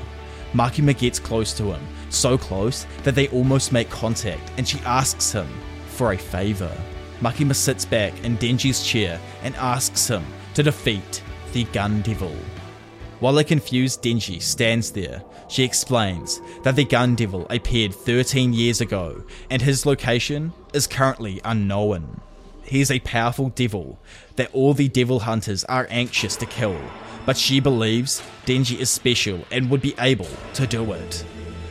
Makima 0.53 0.97
gets 0.97 1.19
close 1.19 1.53
to 1.53 1.65
him, 1.65 1.81
so 2.09 2.37
close 2.37 2.85
that 3.03 3.15
they 3.15 3.27
almost 3.29 3.73
make 3.73 3.89
contact, 3.89 4.51
and 4.57 4.67
she 4.67 4.79
asks 4.85 5.31
him 5.31 5.47
for 5.87 6.13
a 6.13 6.17
favor. 6.17 6.71
Makima 7.19 7.55
sits 7.55 7.83
back 7.83 8.13
in 8.23 8.37
Denji's 8.37 8.85
chair 8.85 9.19
and 9.41 9.55
asks 9.55 10.07
him 10.07 10.23
to 10.53 10.61
defeat 10.61 11.23
the 11.53 11.63
Gun 11.65 12.01
Devil. 12.01 12.35
While 13.19 13.39
a 13.39 13.43
confused 13.43 14.03
Denji 14.03 14.39
stands 14.39 14.91
there, 14.91 15.23
she 15.49 15.63
explains 15.63 16.39
that 16.61 16.75
the 16.75 16.85
Gun 16.85 17.15
Devil 17.15 17.47
appeared 17.49 17.95
13 17.95 18.53
years 18.53 18.81
ago 18.81 19.23
and 19.49 19.59
his 19.59 19.87
location 19.87 20.53
is 20.73 20.85
currently 20.85 21.41
unknown. 21.43 22.21
He 22.67 22.81
is 22.81 22.91
a 22.91 22.99
powerful 22.99 23.49
devil 23.49 23.97
that 24.35 24.53
all 24.53 24.73
the 24.73 24.89
devil 24.89 25.21
hunters 25.21 25.63
are 25.65 25.87
anxious 25.89 26.35
to 26.35 26.45
kill, 26.45 26.77
but 27.25 27.37
she 27.37 27.61
believes 27.61 28.21
Denji 28.45 28.77
is 28.77 28.89
special 28.89 29.45
and 29.51 29.69
would 29.69 29.81
be 29.81 29.95
able 29.99 30.27
to 30.55 30.67
do 30.67 30.91
it. 30.91 31.25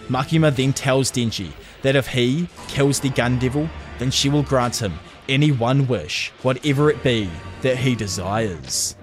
Makima 0.08 0.54
then 0.54 0.72
tells 0.72 1.12
Denji 1.12 1.52
that 1.82 1.96
if 1.96 2.08
he 2.08 2.48
kills 2.68 3.00
the 3.00 3.10
gun 3.10 3.38
devil, 3.38 3.68
then 3.98 4.10
she 4.10 4.30
will 4.30 4.42
grant 4.42 4.80
him 4.80 4.94
any 5.28 5.52
one 5.52 5.86
wish, 5.86 6.32
whatever 6.42 6.88
it 6.88 7.02
be 7.02 7.28
that 7.60 7.76
he 7.76 7.94
desires. 7.94 8.96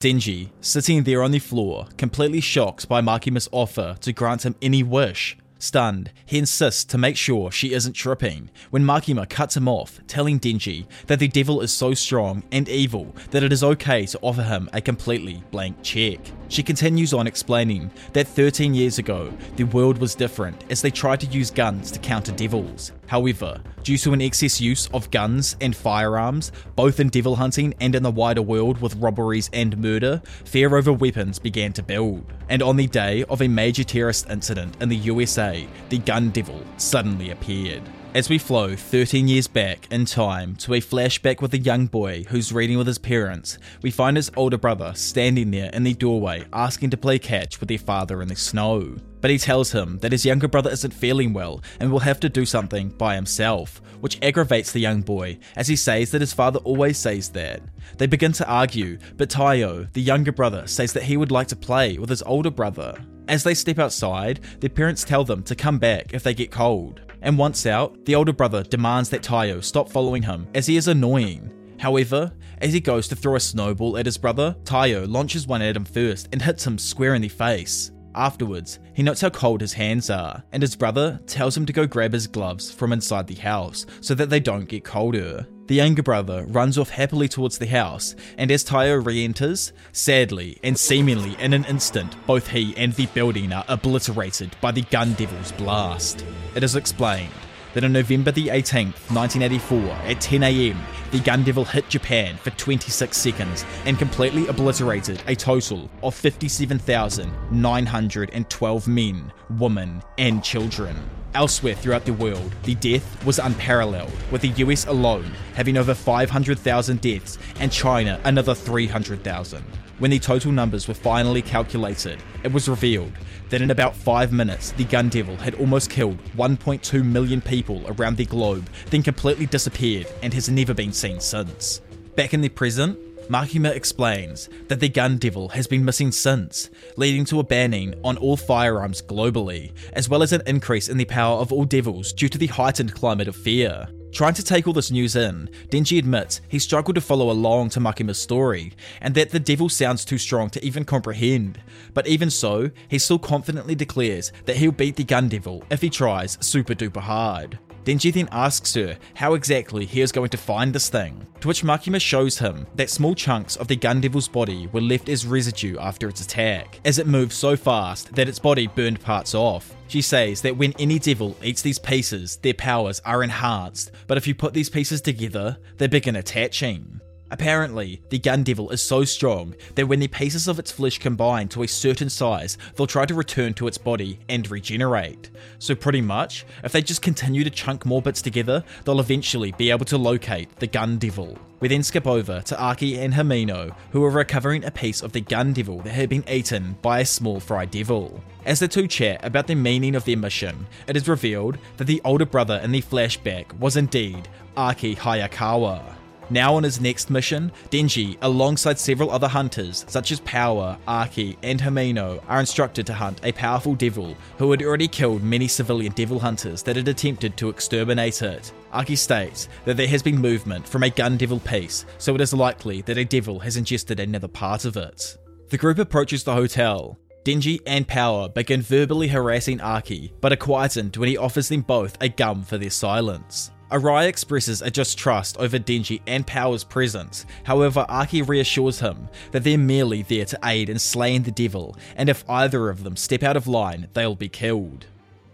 Denji, 0.00 0.50
sitting 0.60 1.02
there 1.02 1.22
on 1.22 1.30
the 1.30 1.38
floor, 1.38 1.88
completely 1.98 2.40
shocked 2.40 2.88
by 2.88 3.00
Makima's 3.02 3.48
offer 3.52 3.96
to 4.00 4.12
grant 4.12 4.46
him 4.46 4.54
any 4.62 4.82
wish, 4.82 5.36
Stunned, 5.60 6.10
he 6.24 6.38
insists 6.38 6.84
to 6.86 6.96
make 6.96 7.18
sure 7.18 7.52
she 7.52 7.74
isn't 7.74 7.92
tripping 7.92 8.48
when 8.70 8.82
Makima 8.82 9.28
cuts 9.28 9.58
him 9.58 9.68
off, 9.68 10.00
telling 10.06 10.40
Denji 10.40 10.86
that 11.06 11.18
the 11.18 11.28
devil 11.28 11.60
is 11.60 11.70
so 11.70 11.92
strong 11.92 12.42
and 12.50 12.66
evil 12.66 13.14
that 13.30 13.42
it 13.42 13.52
is 13.52 13.62
okay 13.62 14.06
to 14.06 14.18
offer 14.22 14.42
him 14.42 14.70
a 14.72 14.80
completely 14.80 15.44
blank 15.50 15.76
check. 15.82 16.18
She 16.50 16.64
continues 16.64 17.14
on 17.14 17.28
explaining 17.28 17.92
that 18.12 18.26
13 18.26 18.74
years 18.74 18.98
ago, 18.98 19.32
the 19.54 19.62
world 19.62 19.98
was 19.98 20.16
different 20.16 20.64
as 20.68 20.82
they 20.82 20.90
tried 20.90 21.20
to 21.20 21.28
use 21.28 21.48
guns 21.48 21.92
to 21.92 22.00
counter 22.00 22.32
devils. 22.32 22.90
However, 23.06 23.62
due 23.84 23.96
to 23.98 24.12
an 24.12 24.20
excess 24.20 24.60
use 24.60 24.88
of 24.88 25.12
guns 25.12 25.54
and 25.60 25.76
firearms, 25.76 26.50
both 26.74 26.98
in 26.98 27.08
devil 27.08 27.36
hunting 27.36 27.72
and 27.80 27.94
in 27.94 28.02
the 28.02 28.10
wider 28.10 28.42
world 28.42 28.80
with 28.82 28.96
robberies 28.96 29.48
and 29.52 29.78
murder, 29.78 30.20
fear 30.44 30.76
over 30.76 30.92
weapons 30.92 31.38
began 31.38 31.72
to 31.74 31.84
build. 31.84 32.24
And 32.48 32.64
on 32.64 32.76
the 32.76 32.88
day 32.88 33.22
of 33.28 33.42
a 33.42 33.48
major 33.48 33.84
terrorist 33.84 34.28
incident 34.28 34.76
in 34.80 34.88
the 34.88 34.96
USA, 34.96 35.68
the 35.88 35.98
gun 35.98 36.30
devil 36.30 36.60
suddenly 36.78 37.30
appeared. 37.30 37.82
As 38.12 38.28
we 38.28 38.38
flow 38.38 38.74
13 38.74 39.28
years 39.28 39.46
back 39.46 39.86
in 39.92 40.04
time 40.04 40.56
to 40.56 40.74
a 40.74 40.80
flashback 40.80 41.40
with 41.40 41.54
a 41.54 41.58
young 41.58 41.86
boy 41.86 42.24
who's 42.24 42.52
reading 42.52 42.76
with 42.76 42.88
his 42.88 42.98
parents, 42.98 43.56
we 43.82 43.92
find 43.92 44.16
his 44.16 44.32
older 44.36 44.58
brother 44.58 44.92
standing 44.96 45.52
there 45.52 45.70
in 45.72 45.84
the 45.84 45.94
doorway 45.94 46.44
asking 46.52 46.90
to 46.90 46.96
play 46.96 47.20
catch 47.20 47.60
with 47.60 47.68
their 47.68 47.78
father 47.78 48.20
in 48.20 48.26
the 48.26 48.34
snow. 48.34 48.96
But 49.20 49.30
he 49.30 49.38
tells 49.38 49.70
him 49.70 50.00
that 50.00 50.10
his 50.10 50.26
younger 50.26 50.48
brother 50.48 50.70
isn't 50.70 50.92
feeling 50.92 51.32
well 51.32 51.62
and 51.78 51.92
will 51.92 52.00
have 52.00 52.18
to 52.20 52.28
do 52.28 52.44
something 52.44 52.88
by 52.88 53.14
himself, 53.14 53.80
which 54.00 54.18
aggravates 54.22 54.72
the 54.72 54.80
young 54.80 55.02
boy 55.02 55.38
as 55.54 55.68
he 55.68 55.76
says 55.76 56.10
that 56.10 56.20
his 56.20 56.32
father 56.32 56.58
always 56.60 56.98
says 56.98 57.28
that. 57.28 57.62
They 57.98 58.08
begin 58.08 58.32
to 58.32 58.48
argue, 58.48 58.98
but 59.18 59.30
Taiyo, 59.30 59.92
the 59.92 60.02
younger 60.02 60.32
brother, 60.32 60.66
says 60.66 60.92
that 60.94 61.04
he 61.04 61.16
would 61.16 61.30
like 61.30 61.46
to 61.48 61.56
play 61.56 61.96
with 61.96 62.10
his 62.10 62.22
older 62.22 62.50
brother. 62.50 62.96
As 63.30 63.44
they 63.44 63.54
step 63.54 63.78
outside, 63.78 64.40
their 64.60 64.68
parents 64.68 65.04
tell 65.04 65.24
them 65.24 65.42
to 65.44 65.54
come 65.54 65.78
back 65.78 66.12
if 66.12 66.22
they 66.22 66.34
get 66.34 66.50
cold 66.50 67.00
and 67.22 67.38
once 67.38 67.66
out, 67.66 68.04
the 68.04 68.14
older 68.14 68.32
brother 68.32 68.62
demands 68.62 69.10
that 69.10 69.22
Taiyo 69.22 69.62
stop 69.62 69.88
following 69.90 70.22
him 70.22 70.46
as 70.54 70.66
he 70.66 70.76
is 70.76 70.88
annoying. 70.88 71.52
However, 71.78 72.32
as 72.58 72.72
he 72.72 72.80
goes 72.80 73.08
to 73.08 73.16
throw 73.16 73.36
a 73.36 73.40
snowball 73.40 73.96
at 73.96 74.06
his 74.06 74.18
brother, 74.18 74.56
Taiyo 74.64 75.06
launches 75.08 75.46
one 75.46 75.62
at 75.62 75.76
him 75.76 75.84
first 75.84 76.28
and 76.32 76.42
hits 76.42 76.66
him 76.66 76.78
square 76.78 77.14
in 77.14 77.22
the 77.22 77.28
face. 77.28 77.90
Afterwards, 78.14 78.80
he 78.92 79.02
notes 79.02 79.20
how 79.20 79.30
cold 79.30 79.60
his 79.60 79.72
hands 79.72 80.10
are, 80.10 80.42
and 80.52 80.62
his 80.62 80.74
brother 80.74 81.20
tells 81.26 81.56
him 81.56 81.64
to 81.66 81.72
go 81.72 81.86
grab 81.86 82.12
his 82.12 82.26
gloves 82.26 82.70
from 82.70 82.92
inside 82.92 83.26
the 83.26 83.34
house 83.34 83.86
so 84.00 84.14
that 84.14 84.30
they 84.30 84.40
don't 84.40 84.68
get 84.68 84.84
colder. 84.84 85.46
The 85.70 85.76
younger 85.76 86.02
brother 86.02 86.44
runs 86.48 86.76
off 86.76 86.90
happily 86.90 87.28
towards 87.28 87.58
the 87.58 87.68
house, 87.68 88.16
and 88.36 88.50
as 88.50 88.64
Taiyo 88.64 89.06
re 89.06 89.24
enters, 89.24 89.72
sadly 89.92 90.58
and 90.64 90.76
seemingly 90.76 91.36
in 91.38 91.52
an 91.52 91.64
instant, 91.64 92.16
both 92.26 92.48
he 92.48 92.74
and 92.76 92.92
the 92.92 93.06
building 93.06 93.52
are 93.52 93.64
obliterated 93.68 94.56
by 94.60 94.72
the 94.72 94.82
gun 94.82 95.12
devil's 95.12 95.52
blast. 95.52 96.24
It 96.56 96.64
is 96.64 96.74
explained 96.74 97.30
that 97.74 97.84
on 97.84 97.92
November 97.92 98.32
the 98.32 98.48
18th, 98.48 99.14
1984, 99.14 99.78
at 100.10 100.16
10am, 100.16 100.76
the 101.12 101.20
Gun 101.20 101.44
Devil 101.44 101.64
hit 101.64 101.88
Japan 101.88 102.36
for 102.38 102.50
26 102.50 103.16
seconds 103.16 103.64
and 103.84 103.96
completely 103.96 104.48
obliterated 104.48 105.22
a 105.28 105.36
total 105.36 105.88
of 106.02 106.16
57,912 106.16 108.88
men, 108.88 109.32
women, 109.50 110.02
and 110.18 110.42
children. 110.42 110.96
Elsewhere 111.34 111.74
throughout 111.74 112.04
the 112.04 112.12
world, 112.12 112.52
the 112.64 112.74
death 112.74 113.24
was 113.24 113.38
unparalleled, 113.38 114.12
with 114.32 114.42
the 114.42 114.48
US 114.48 114.86
alone 114.86 115.30
having 115.54 115.76
over 115.76 115.94
500,000 115.94 117.00
deaths 117.00 117.38
and 117.60 117.70
China 117.70 118.20
another 118.24 118.54
300,000. 118.54 119.62
When 120.00 120.10
the 120.10 120.18
total 120.18 120.50
numbers 120.50 120.88
were 120.88 120.94
finally 120.94 121.42
calculated, 121.42 122.20
it 122.42 122.52
was 122.52 122.68
revealed 122.68 123.12
that 123.50 123.62
in 123.62 123.70
about 123.70 123.94
5 123.94 124.32
minutes, 124.32 124.72
the 124.72 124.84
Gun 124.84 125.08
Devil 125.08 125.36
had 125.36 125.54
almost 125.54 125.90
killed 125.90 126.18
1.2 126.36 127.04
million 127.04 127.40
people 127.40 127.84
around 127.86 128.16
the 128.16 128.24
globe, 128.24 128.68
then 128.86 129.02
completely 129.02 129.46
disappeared 129.46 130.06
and 130.22 130.34
has 130.34 130.48
never 130.48 130.74
been 130.74 130.92
seen 130.92 131.20
since. 131.20 131.80
Back 132.16 132.34
in 132.34 132.40
the 132.40 132.48
present, 132.48 132.98
Makima 133.28 133.74
explains 133.74 134.48
that 134.68 134.80
the 134.80 134.88
gun 134.88 135.18
devil 135.18 135.48
has 135.50 135.66
been 135.66 135.84
missing 135.84 136.10
since, 136.10 136.70
leading 136.96 137.24
to 137.26 137.38
a 137.40 137.44
banning 137.44 137.94
on 138.02 138.16
all 138.16 138.36
firearms 138.36 139.02
globally, 139.02 139.72
as 139.92 140.08
well 140.08 140.22
as 140.22 140.32
an 140.32 140.42
increase 140.46 140.88
in 140.88 140.96
the 140.96 141.04
power 141.04 141.38
of 141.38 141.52
all 141.52 141.64
devils 141.64 142.12
due 142.12 142.28
to 142.28 142.38
the 142.38 142.48
heightened 142.48 142.94
climate 142.94 143.28
of 143.28 143.36
fear. 143.36 143.88
Trying 144.12 144.34
to 144.34 144.42
take 144.42 144.66
all 144.66 144.72
this 144.72 144.90
news 144.90 145.14
in, 145.14 145.48
Denji 145.68 145.96
admits 145.96 146.40
he 146.48 146.58
struggled 146.58 146.96
to 146.96 147.00
follow 147.00 147.30
along 147.30 147.70
to 147.70 147.80
Makima's 147.80 148.20
story, 148.20 148.72
and 149.00 149.14
that 149.14 149.30
the 149.30 149.38
devil 149.38 149.68
sounds 149.68 150.04
too 150.04 150.18
strong 150.18 150.50
to 150.50 150.64
even 150.64 150.84
comprehend. 150.84 151.60
But 151.94 152.08
even 152.08 152.28
so, 152.30 152.70
he 152.88 152.98
still 152.98 153.20
confidently 153.20 153.76
declares 153.76 154.32
that 154.46 154.56
he'll 154.56 154.72
beat 154.72 154.96
the 154.96 155.04
gun 155.04 155.28
devil 155.28 155.62
if 155.70 155.80
he 155.80 155.90
tries 155.90 156.38
super 156.40 156.74
duper 156.74 157.00
hard. 157.00 157.60
Denji 157.84 158.12
then 158.12 158.28
asks 158.30 158.74
her 158.74 158.98
how 159.14 159.34
exactly 159.34 159.86
he 159.86 160.00
is 160.00 160.12
going 160.12 160.28
to 160.30 160.36
find 160.36 160.72
this 160.72 160.88
thing, 160.88 161.26
to 161.40 161.48
which 161.48 161.62
Makima 161.62 162.00
shows 162.00 162.38
him 162.38 162.66
that 162.74 162.90
small 162.90 163.14
chunks 163.14 163.56
of 163.56 163.68
the 163.68 163.76
Gun 163.76 164.00
Devil's 164.00 164.28
body 164.28 164.66
were 164.68 164.80
left 164.80 165.08
as 165.08 165.26
residue 165.26 165.78
after 165.78 166.08
its 166.08 166.20
attack, 166.20 166.80
as 166.84 166.98
it 166.98 167.06
moved 167.06 167.32
so 167.32 167.56
fast 167.56 168.14
that 168.14 168.28
its 168.28 168.38
body 168.38 168.66
burned 168.66 169.00
parts 169.00 169.34
off. 169.34 169.74
She 169.88 170.02
says 170.02 170.42
that 170.42 170.56
when 170.56 170.74
any 170.78 170.98
devil 170.98 171.36
eats 171.42 171.62
these 171.62 171.78
pieces, 171.78 172.36
their 172.36 172.54
powers 172.54 173.00
are 173.04 173.22
enhanced, 173.22 173.92
but 174.06 174.18
if 174.18 174.26
you 174.26 174.34
put 174.34 174.54
these 174.54 174.70
pieces 174.70 175.00
together, 175.00 175.56
they 175.78 175.86
begin 175.86 176.16
attaching. 176.16 177.00
Apparently, 177.30 178.00
the 178.10 178.18
gun 178.18 178.42
devil 178.42 178.70
is 178.70 178.82
so 178.82 179.04
strong 179.04 179.54
that 179.76 179.86
when 179.86 180.00
the 180.00 180.08
pieces 180.08 180.48
of 180.48 180.58
its 180.58 180.72
flesh 180.72 180.98
combine 180.98 181.48
to 181.48 181.62
a 181.62 181.68
certain 181.68 182.10
size, 182.10 182.58
they'll 182.74 182.86
try 182.86 183.06
to 183.06 183.14
return 183.14 183.54
to 183.54 183.68
its 183.68 183.78
body 183.78 184.18
and 184.28 184.50
regenerate. 184.50 185.30
So, 185.58 185.74
pretty 185.74 186.00
much, 186.00 186.44
if 186.64 186.72
they 186.72 186.82
just 186.82 187.02
continue 187.02 187.44
to 187.44 187.50
chunk 187.50 187.86
more 187.86 188.02
bits 188.02 188.20
together, 188.20 188.64
they'll 188.84 189.00
eventually 189.00 189.52
be 189.52 189.70
able 189.70 189.84
to 189.86 189.98
locate 189.98 190.56
the 190.56 190.66
gun 190.66 190.98
devil. 190.98 191.38
We 191.60 191.68
then 191.68 191.82
skip 191.82 192.06
over 192.06 192.40
to 192.40 192.60
Aki 192.60 192.98
and 192.98 193.12
Himeno, 193.12 193.74
who 193.92 194.02
are 194.04 194.10
recovering 194.10 194.64
a 194.64 194.70
piece 194.70 195.02
of 195.02 195.12
the 195.12 195.20
gun 195.20 195.52
devil 195.52 195.80
that 195.82 195.90
had 195.90 196.08
been 196.08 196.28
eaten 196.28 196.78
by 196.80 197.00
a 197.00 197.04
small 197.04 197.38
fry 197.38 197.66
devil. 197.66 198.22
As 198.46 198.60
the 198.60 198.68
two 198.68 198.88
chat 198.88 199.22
about 199.22 199.46
the 199.46 199.54
meaning 199.54 199.94
of 199.94 200.06
their 200.06 200.16
mission, 200.16 200.66
it 200.86 200.96
is 200.96 201.06
revealed 201.06 201.58
that 201.76 201.84
the 201.84 202.00
older 202.04 202.24
brother 202.24 202.58
in 202.64 202.72
the 202.72 202.80
flashback 202.80 203.52
was 203.58 203.76
indeed 203.76 204.26
Aki 204.56 204.96
Hayakawa. 204.96 205.99
Now 206.32 206.54
on 206.54 206.62
his 206.62 206.80
next 206.80 207.10
mission, 207.10 207.50
Denji, 207.70 208.16
alongside 208.22 208.78
several 208.78 209.10
other 209.10 209.26
hunters 209.26 209.84
such 209.88 210.12
as 210.12 210.20
Power, 210.20 210.78
Aki, 210.86 211.36
and 211.42 211.60
Himeno, 211.60 212.22
are 212.28 212.38
instructed 212.38 212.86
to 212.86 212.94
hunt 212.94 213.20
a 213.24 213.32
powerful 213.32 213.74
devil 213.74 214.16
who 214.38 214.52
had 214.52 214.62
already 214.62 214.86
killed 214.86 215.24
many 215.24 215.48
civilian 215.48 215.92
devil 215.92 216.20
hunters 216.20 216.62
that 216.62 216.76
had 216.76 216.86
attempted 216.86 217.36
to 217.36 217.48
exterminate 217.48 218.22
it. 218.22 218.52
Aki 218.72 218.94
states 218.94 219.48
that 219.64 219.76
there 219.76 219.88
has 219.88 220.04
been 220.04 220.20
movement 220.20 220.68
from 220.68 220.84
a 220.84 220.90
gun 220.90 221.16
devil 221.16 221.40
piece, 221.40 221.84
so 221.98 222.14
it 222.14 222.20
is 222.20 222.32
likely 222.32 222.80
that 222.82 222.98
a 222.98 223.04
devil 223.04 223.40
has 223.40 223.56
ingested 223.56 223.98
another 223.98 224.28
part 224.28 224.64
of 224.64 224.76
it. 224.76 225.18
The 225.48 225.58
group 225.58 225.78
approaches 225.78 226.22
the 226.22 226.34
hotel. 226.34 226.96
Denji 227.24 227.60
and 227.66 227.88
Power 227.88 228.28
begin 228.28 228.62
verbally 228.62 229.08
harassing 229.08 229.60
Aki, 229.60 230.12
but 230.20 230.32
are 230.32 230.36
quietened 230.36 230.96
when 230.96 231.08
he 231.08 231.18
offers 231.18 231.48
them 231.48 231.62
both 231.62 231.98
a 232.00 232.08
gum 232.08 232.44
for 232.44 232.56
their 232.56 232.70
silence. 232.70 233.50
Arai 233.70 234.08
expresses 234.08 234.62
a 234.62 234.70
distrust 234.70 235.36
over 235.38 235.58
Denji 235.58 236.00
and 236.06 236.26
Power's 236.26 236.64
presence, 236.64 237.24
however, 237.44 237.86
Aki 237.88 238.22
reassures 238.22 238.80
him 238.80 239.08
that 239.30 239.44
they're 239.44 239.56
merely 239.56 240.02
there 240.02 240.24
to 240.24 240.38
aid 240.44 240.68
in 240.68 240.78
slaying 240.78 241.22
the 241.22 241.30
devil, 241.30 241.76
and 241.94 242.08
if 242.08 242.28
either 242.28 242.68
of 242.68 242.82
them 242.82 242.96
step 242.96 243.22
out 243.22 243.36
of 243.36 243.46
line, 243.46 243.86
they'll 243.92 244.16
be 244.16 244.28
killed. 244.28 244.86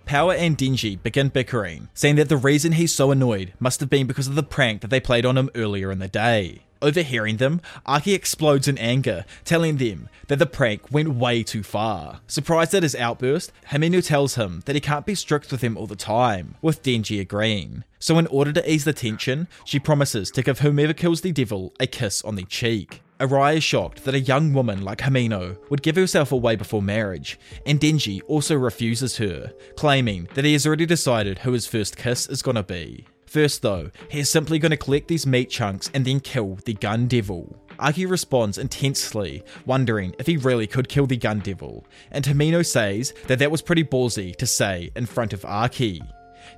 Power 0.04 0.34
and 0.34 0.56
Denji 0.56 1.02
begin 1.02 1.28
bickering, 1.28 1.88
saying 1.94 2.16
that 2.16 2.28
the 2.28 2.36
reason 2.36 2.72
he's 2.72 2.94
so 2.94 3.10
annoyed 3.10 3.54
must 3.58 3.80
have 3.80 3.90
been 3.90 4.06
because 4.06 4.28
of 4.28 4.34
the 4.34 4.42
prank 4.42 4.82
that 4.82 4.88
they 4.88 5.00
played 5.00 5.24
on 5.24 5.38
him 5.38 5.50
earlier 5.54 5.90
in 5.90 5.98
the 5.98 6.06
day. 6.06 6.65
Overhearing 6.82 7.38
them, 7.38 7.60
Aki 7.86 8.12
explodes 8.14 8.68
in 8.68 8.78
anger, 8.78 9.24
telling 9.44 9.76
them 9.78 10.08
that 10.28 10.38
the 10.38 10.46
prank 10.46 10.90
went 10.90 11.14
way 11.14 11.42
too 11.42 11.62
far. 11.62 12.20
Surprised 12.26 12.74
at 12.74 12.82
his 12.82 12.94
outburst, 12.94 13.52
Himeno 13.70 14.04
tells 14.04 14.34
him 14.34 14.62
that 14.66 14.74
he 14.74 14.80
can't 14.80 15.06
be 15.06 15.14
strict 15.14 15.50
with 15.50 15.62
him 15.62 15.76
all 15.76 15.86
the 15.86 15.96
time, 15.96 16.56
with 16.60 16.82
Denji 16.82 17.20
agreeing. 17.20 17.84
So, 17.98 18.18
in 18.18 18.26
order 18.26 18.52
to 18.52 18.70
ease 18.70 18.84
the 18.84 18.92
tension, 18.92 19.48
she 19.64 19.78
promises 19.78 20.30
to 20.32 20.42
give 20.42 20.60
whomever 20.60 20.92
kills 20.92 21.22
the 21.22 21.32
devil 21.32 21.72
a 21.80 21.86
kiss 21.86 22.22
on 22.22 22.36
the 22.36 22.44
cheek. 22.44 23.02
Arai 23.18 23.56
is 23.56 23.64
shocked 23.64 24.04
that 24.04 24.14
a 24.14 24.20
young 24.20 24.52
woman 24.52 24.82
like 24.82 24.98
Himeno 24.98 25.56
would 25.70 25.82
give 25.82 25.96
herself 25.96 26.32
away 26.32 26.54
before 26.54 26.82
marriage, 26.82 27.38
and 27.64 27.80
Denji 27.80 28.20
also 28.26 28.54
refuses 28.54 29.16
her, 29.16 29.52
claiming 29.76 30.28
that 30.34 30.44
he 30.44 30.52
has 30.52 30.66
already 30.66 30.84
decided 30.84 31.38
who 31.38 31.52
his 31.52 31.66
first 31.66 31.96
kiss 31.96 32.28
is 32.28 32.42
gonna 32.42 32.62
be. 32.62 33.06
First, 33.36 33.60
though, 33.60 33.90
he 34.08 34.20
is 34.20 34.30
simply 34.30 34.58
going 34.58 34.70
to 34.70 34.78
collect 34.78 35.08
these 35.08 35.26
meat 35.26 35.50
chunks 35.50 35.90
and 35.92 36.06
then 36.06 36.20
kill 36.20 36.54
the 36.64 36.72
Gun 36.72 37.06
Devil. 37.06 37.54
Aki 37.78 38.06
responds 38.06 38.56
intensely, 38.56 39.42
wondering 39.66 40.14
if 40.18 40.26
he 40.26 40.38
really 40.38 40.66
could 40.66 40.88
kill 40.88 41.06
the 41.06 41.18
Gun 41.18 41.40
Devil, 41.40 41.84
and 42.12 42.24
Himeno 42.24 42.64
says 42.64 43.12
that 43.26 43.38
that 43.38 43.50
was 43.50 43.60
pretty 43.60 43.84
ballsy 43.84 44.34
to 44.36 44.46
say 44.46 44.90
in 44.96 45.04
front 45.04 45.34
of 45.34 45.44
Aki. 45.44 46.00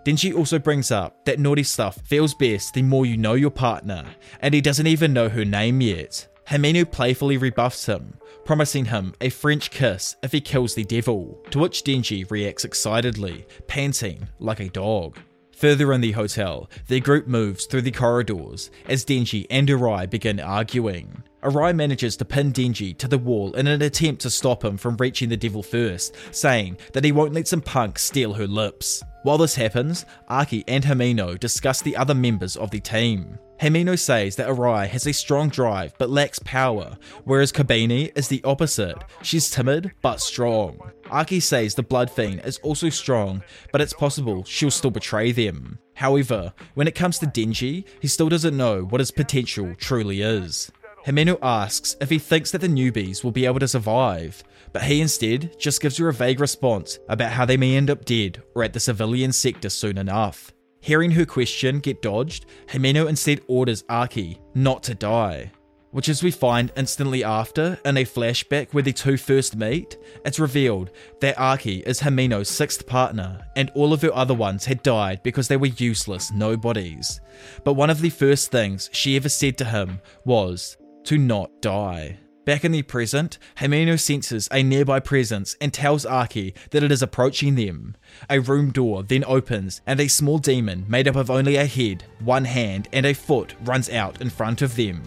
Denji 0.06 0.32
also 0.32 0.60
brings 0.60 0.92
up 0.92 1.24
that 1.24 1.40
naughty 1.40 1.64
stuff 1.64 2.00
feels 2.06 2.32
best 2.32 2.74
the 2.74 2.82
more 2.82 3.04
you 3.04 3.16
know 3.16 3.34
your 3.34 3.50
partner, 3.50 4.04
and 4.38 4.54
he 4.54 4.60
doesn't 4.60 4.86
even 4.86 5.12
know 5.12 5.28
her 5.28 5.44
name 5.44 5.80
yet. 5.80 6.28
Himeno 6.46 6.88
playfully 6.88 7.38
rebuffs 7.38 7.86
him, 7.86 8.16
promising 8.44 8.84
him 8.84 9.16
a 9.20 9.30
French 9.30 9.72
kiss 9.72 10.14
if 10.22 10.30
he 10.30 10.40
kills 10.40 10.76
the 10.76 10.84
devil, 10.84 11.40
to 11.50 11.58
which 11.58 11.82
Denji 11.82 12.30
reacts 12.30 12.64
excitedly, 12.64 13.48
panting 13.66 14.28
like 14.38 14.60
a 14.60 14.68
dog. 14.68 15.18
Further 15.58 15.92
in 15.92 16.00
the 16.00 16.12
hotel, 16.12 16.70
their 16.86 17.00
group 17.00 17.26
moves 17.26 17.66
through 17.66 17.82
the 17.82 17.90
corridors 17.90 18.70
as 18.88 19.04
Denji 19.04 19.44
and 19.50 19.66
Arai 19.68 20.08
begin 20.08 20.38
arguing. 20.38 21.24
Arai 21.42 21.74
manages 21.74 22.16
to 22.18 22.24
pin 22.24 22.52
Denji 22.52 22.96
to 22.98 23.08
the 23.08 23.18
wall 23.18 23.52
in 23.54 23.66
an 23.66 23.82
attempt 23.82 24.22
to 24.22 24.30
stop 24.30 24.64
him 24.64 24.76
from 24.76 24.96
reaching 24.98 25.30
the 25.30 25.36
devil 25.36 25.64
first, 25.64 26.14
saying 26.30 26.78
that 26.92 27.02
he 27.02 27.10
won't 27.10 27.32
let 27.32 27.48
some 27.48 27.60
punk 27.60 27.98
steal 27.98 28.34
her 28.34 28.46
lips. 28.46 29.02
While 29.24 29.38
this 29.38 29.56
happens, 29.56 30.06
Aki 30.28 30.62
and 30.68 30.84
Himeno 30.84 31.36
discuss 31.36 31.82
the 31.82 31.96
other 31.96 32.14
members 32.14 32.56
of 32.56 32.70
the 32.70 32.78
team. 32.78 33.36
Himeno 33.60 33.98
says 33.98 34.36
that 34.36 34.48
Arai 34.48 34.86
has 34.86 35.06
a 35.06 35.12
strong 35.12 35.48
drive 35.48 35.92
but 35.98 36.10
lacks 36.10 36.38
power, 36.40 36.96
whereas 37.24 37.50
Kobeni 37.50 38.16
is 38.16 38.28
the 38.28 38.42
opposite. 38.44 38.96
She's 39.22 39.50
timid 39.50 39.92
but 40.00 40.20
strong. 40.20 40.78
Aki 41.10 41.40
says 41.40 41.74
the 41.74 41.82
Blood 41.82 42.10
Fiend 42.10 42.42
is 42.44 42.58
also 42.58 42.88
strong, 42.88 43.42
but 43.72 43.80
it's 43.80 43.92
possible 43.92 44.44
she'll 44.44 44.70
still 44.70 44.92
betray 44.92 45.32
them. 45.32 45.78
However, 45.94 46.52
when 46.74 46.86
it 46.86 46.94
comes 46.94 47.18
to 47.18 47.26
Denji, 47.26 47.84
he 48.00 48.06
still 48.06 48.28
doesn't 48.28 48.56
know 48.56 48.82
what 48.82 49.00
his 49.00 49.10
potential 49.10 49.74
truly 49.74 50.22
is. 50.22 50.70
Himeno 51.04 51.38
asks 51.42 51.96
if 52.00 52.10
he 52.10 52.18
thinks 52.18 52.52
that 52.52 52.60
the 52.60 52.68
newbies 52.68 53.24
will 53.24 53.32
be 53.32 53.46
able 53.46 53.60
to 53.60 53.66
survive, 53.68 54.44
but 54.72 54.82
he 54.82 55.00
instead 55.00 55.58
just 55.58 55.80
gives 55.80 55.96
her 55.96 56.08
a 56.08 56.12
vague 56.12 56.38
response 56.38 56.98
about 57.08 57.32
how 57.32 57.44
they 57.44 57.56
may 57.56 57.76
end 57.76 57.90
up 57.90 58.04
dead 58.04 58.42
or 58.54 58.62
at 58.62 58.72
the 58.72 58.80
civilian 58.80 59.32
sector 59.32 59.70
soon 59.70 59.98
enough. 59.98 60.52
Hearing 60.80 61.10
her 61.12 61.26
question 61.26 61.80
get 61.80 62.02
dodged, 62.02 62.46
Himeno 62.68 63.08
instead 63.08 63.40
orders 63.46 63.84
Aki 63.88 64.38
not 64.54 64.82
to 64.84 64.94
die. 64.94 65.52
Which, 65.90 66.10
as 66.10 66.22
we 66.22 66.30
find 66.30 66.70
instantly 66.76 67.24
after 67.24 67.78
in 67.84 67.96
a 67.96 68.04
flashback 68.04 68.72
where 68.72 68.82
the 68.82 68.92
two 68.92 69.16
first 69.16 69.56
meet, 69.56 69.96
it's 70.24 70.38
revealed 70.38 70.90
that 71.20 71.38
Aki 71.38 71.78
is 71.80 72.00
Himeno's 72.00 72.48
sixth 72.48 72.86
partner, 72.86 73.46
and 73.56 73.70
all 73.74 73.94
of 73.94 74.02
her 74.02 74.14
other 74.14 74.34
ones 74.34 74.66
had 74.66 74.82
died 74.82 75.22
because 75.22 75.48
they 75.48 75.56
were 75.56 75.66
useless 75.66 76.30
nobodies. 76.30 77.20
But 77.64 77.72
one 77.72 77.88
of 77.88 78.02
the 78.02 78.10
first 78.10 78.50
things 78.50 78.90
she 78.92 79.16
ever 79.16 79.30
said 79.30 79.56
to 79.58 79.64
him 79.64 80.00
was 80.26 80.76
to 81.04 81.16
not 81.16 81.62
die. 81.62 82.18
Back 82.48 82.64
in 82.64 82.72
the 82.72 82.80
present, 82.80 83.36
Himeno 83.58 84.00
senses 84.00 84.48
a 84.50 84.62
nearby 84.62 85.00
presence 85.00 85.54
and 85.60 85.70
tells 85.70 86.06
Aki 86.06 86.54
that 86.70 86.82
it 86.82 86.90
is 86.90 87.02
approaching 87.02 87.56
them. 87.56 87.94
A 88.30 88.40
room 88.40 88.70
door 88.70 89.02
then 89.02 89.22
opens 89.26 89.82
and 89.86 90.00
a 90.00 90.08
small 90.08 90.38
demon 90.38 90.86
made 90.88 91.06
up 91.06 91.16
of 91.16 91.30
only 91.30 91.56
a 91.56 91.66
head, 91.66 92.04
one 92.20 92.46
hand, 92.46 92.88
and 92.90 93.04
a 93.04 93.12
foot 93.12 93.54
runs 93.64 93.90
out 93.90 94.22
in 94.22 94.30
front 94.30 94.62
of 94.62 94.76
them. 94.76 95.02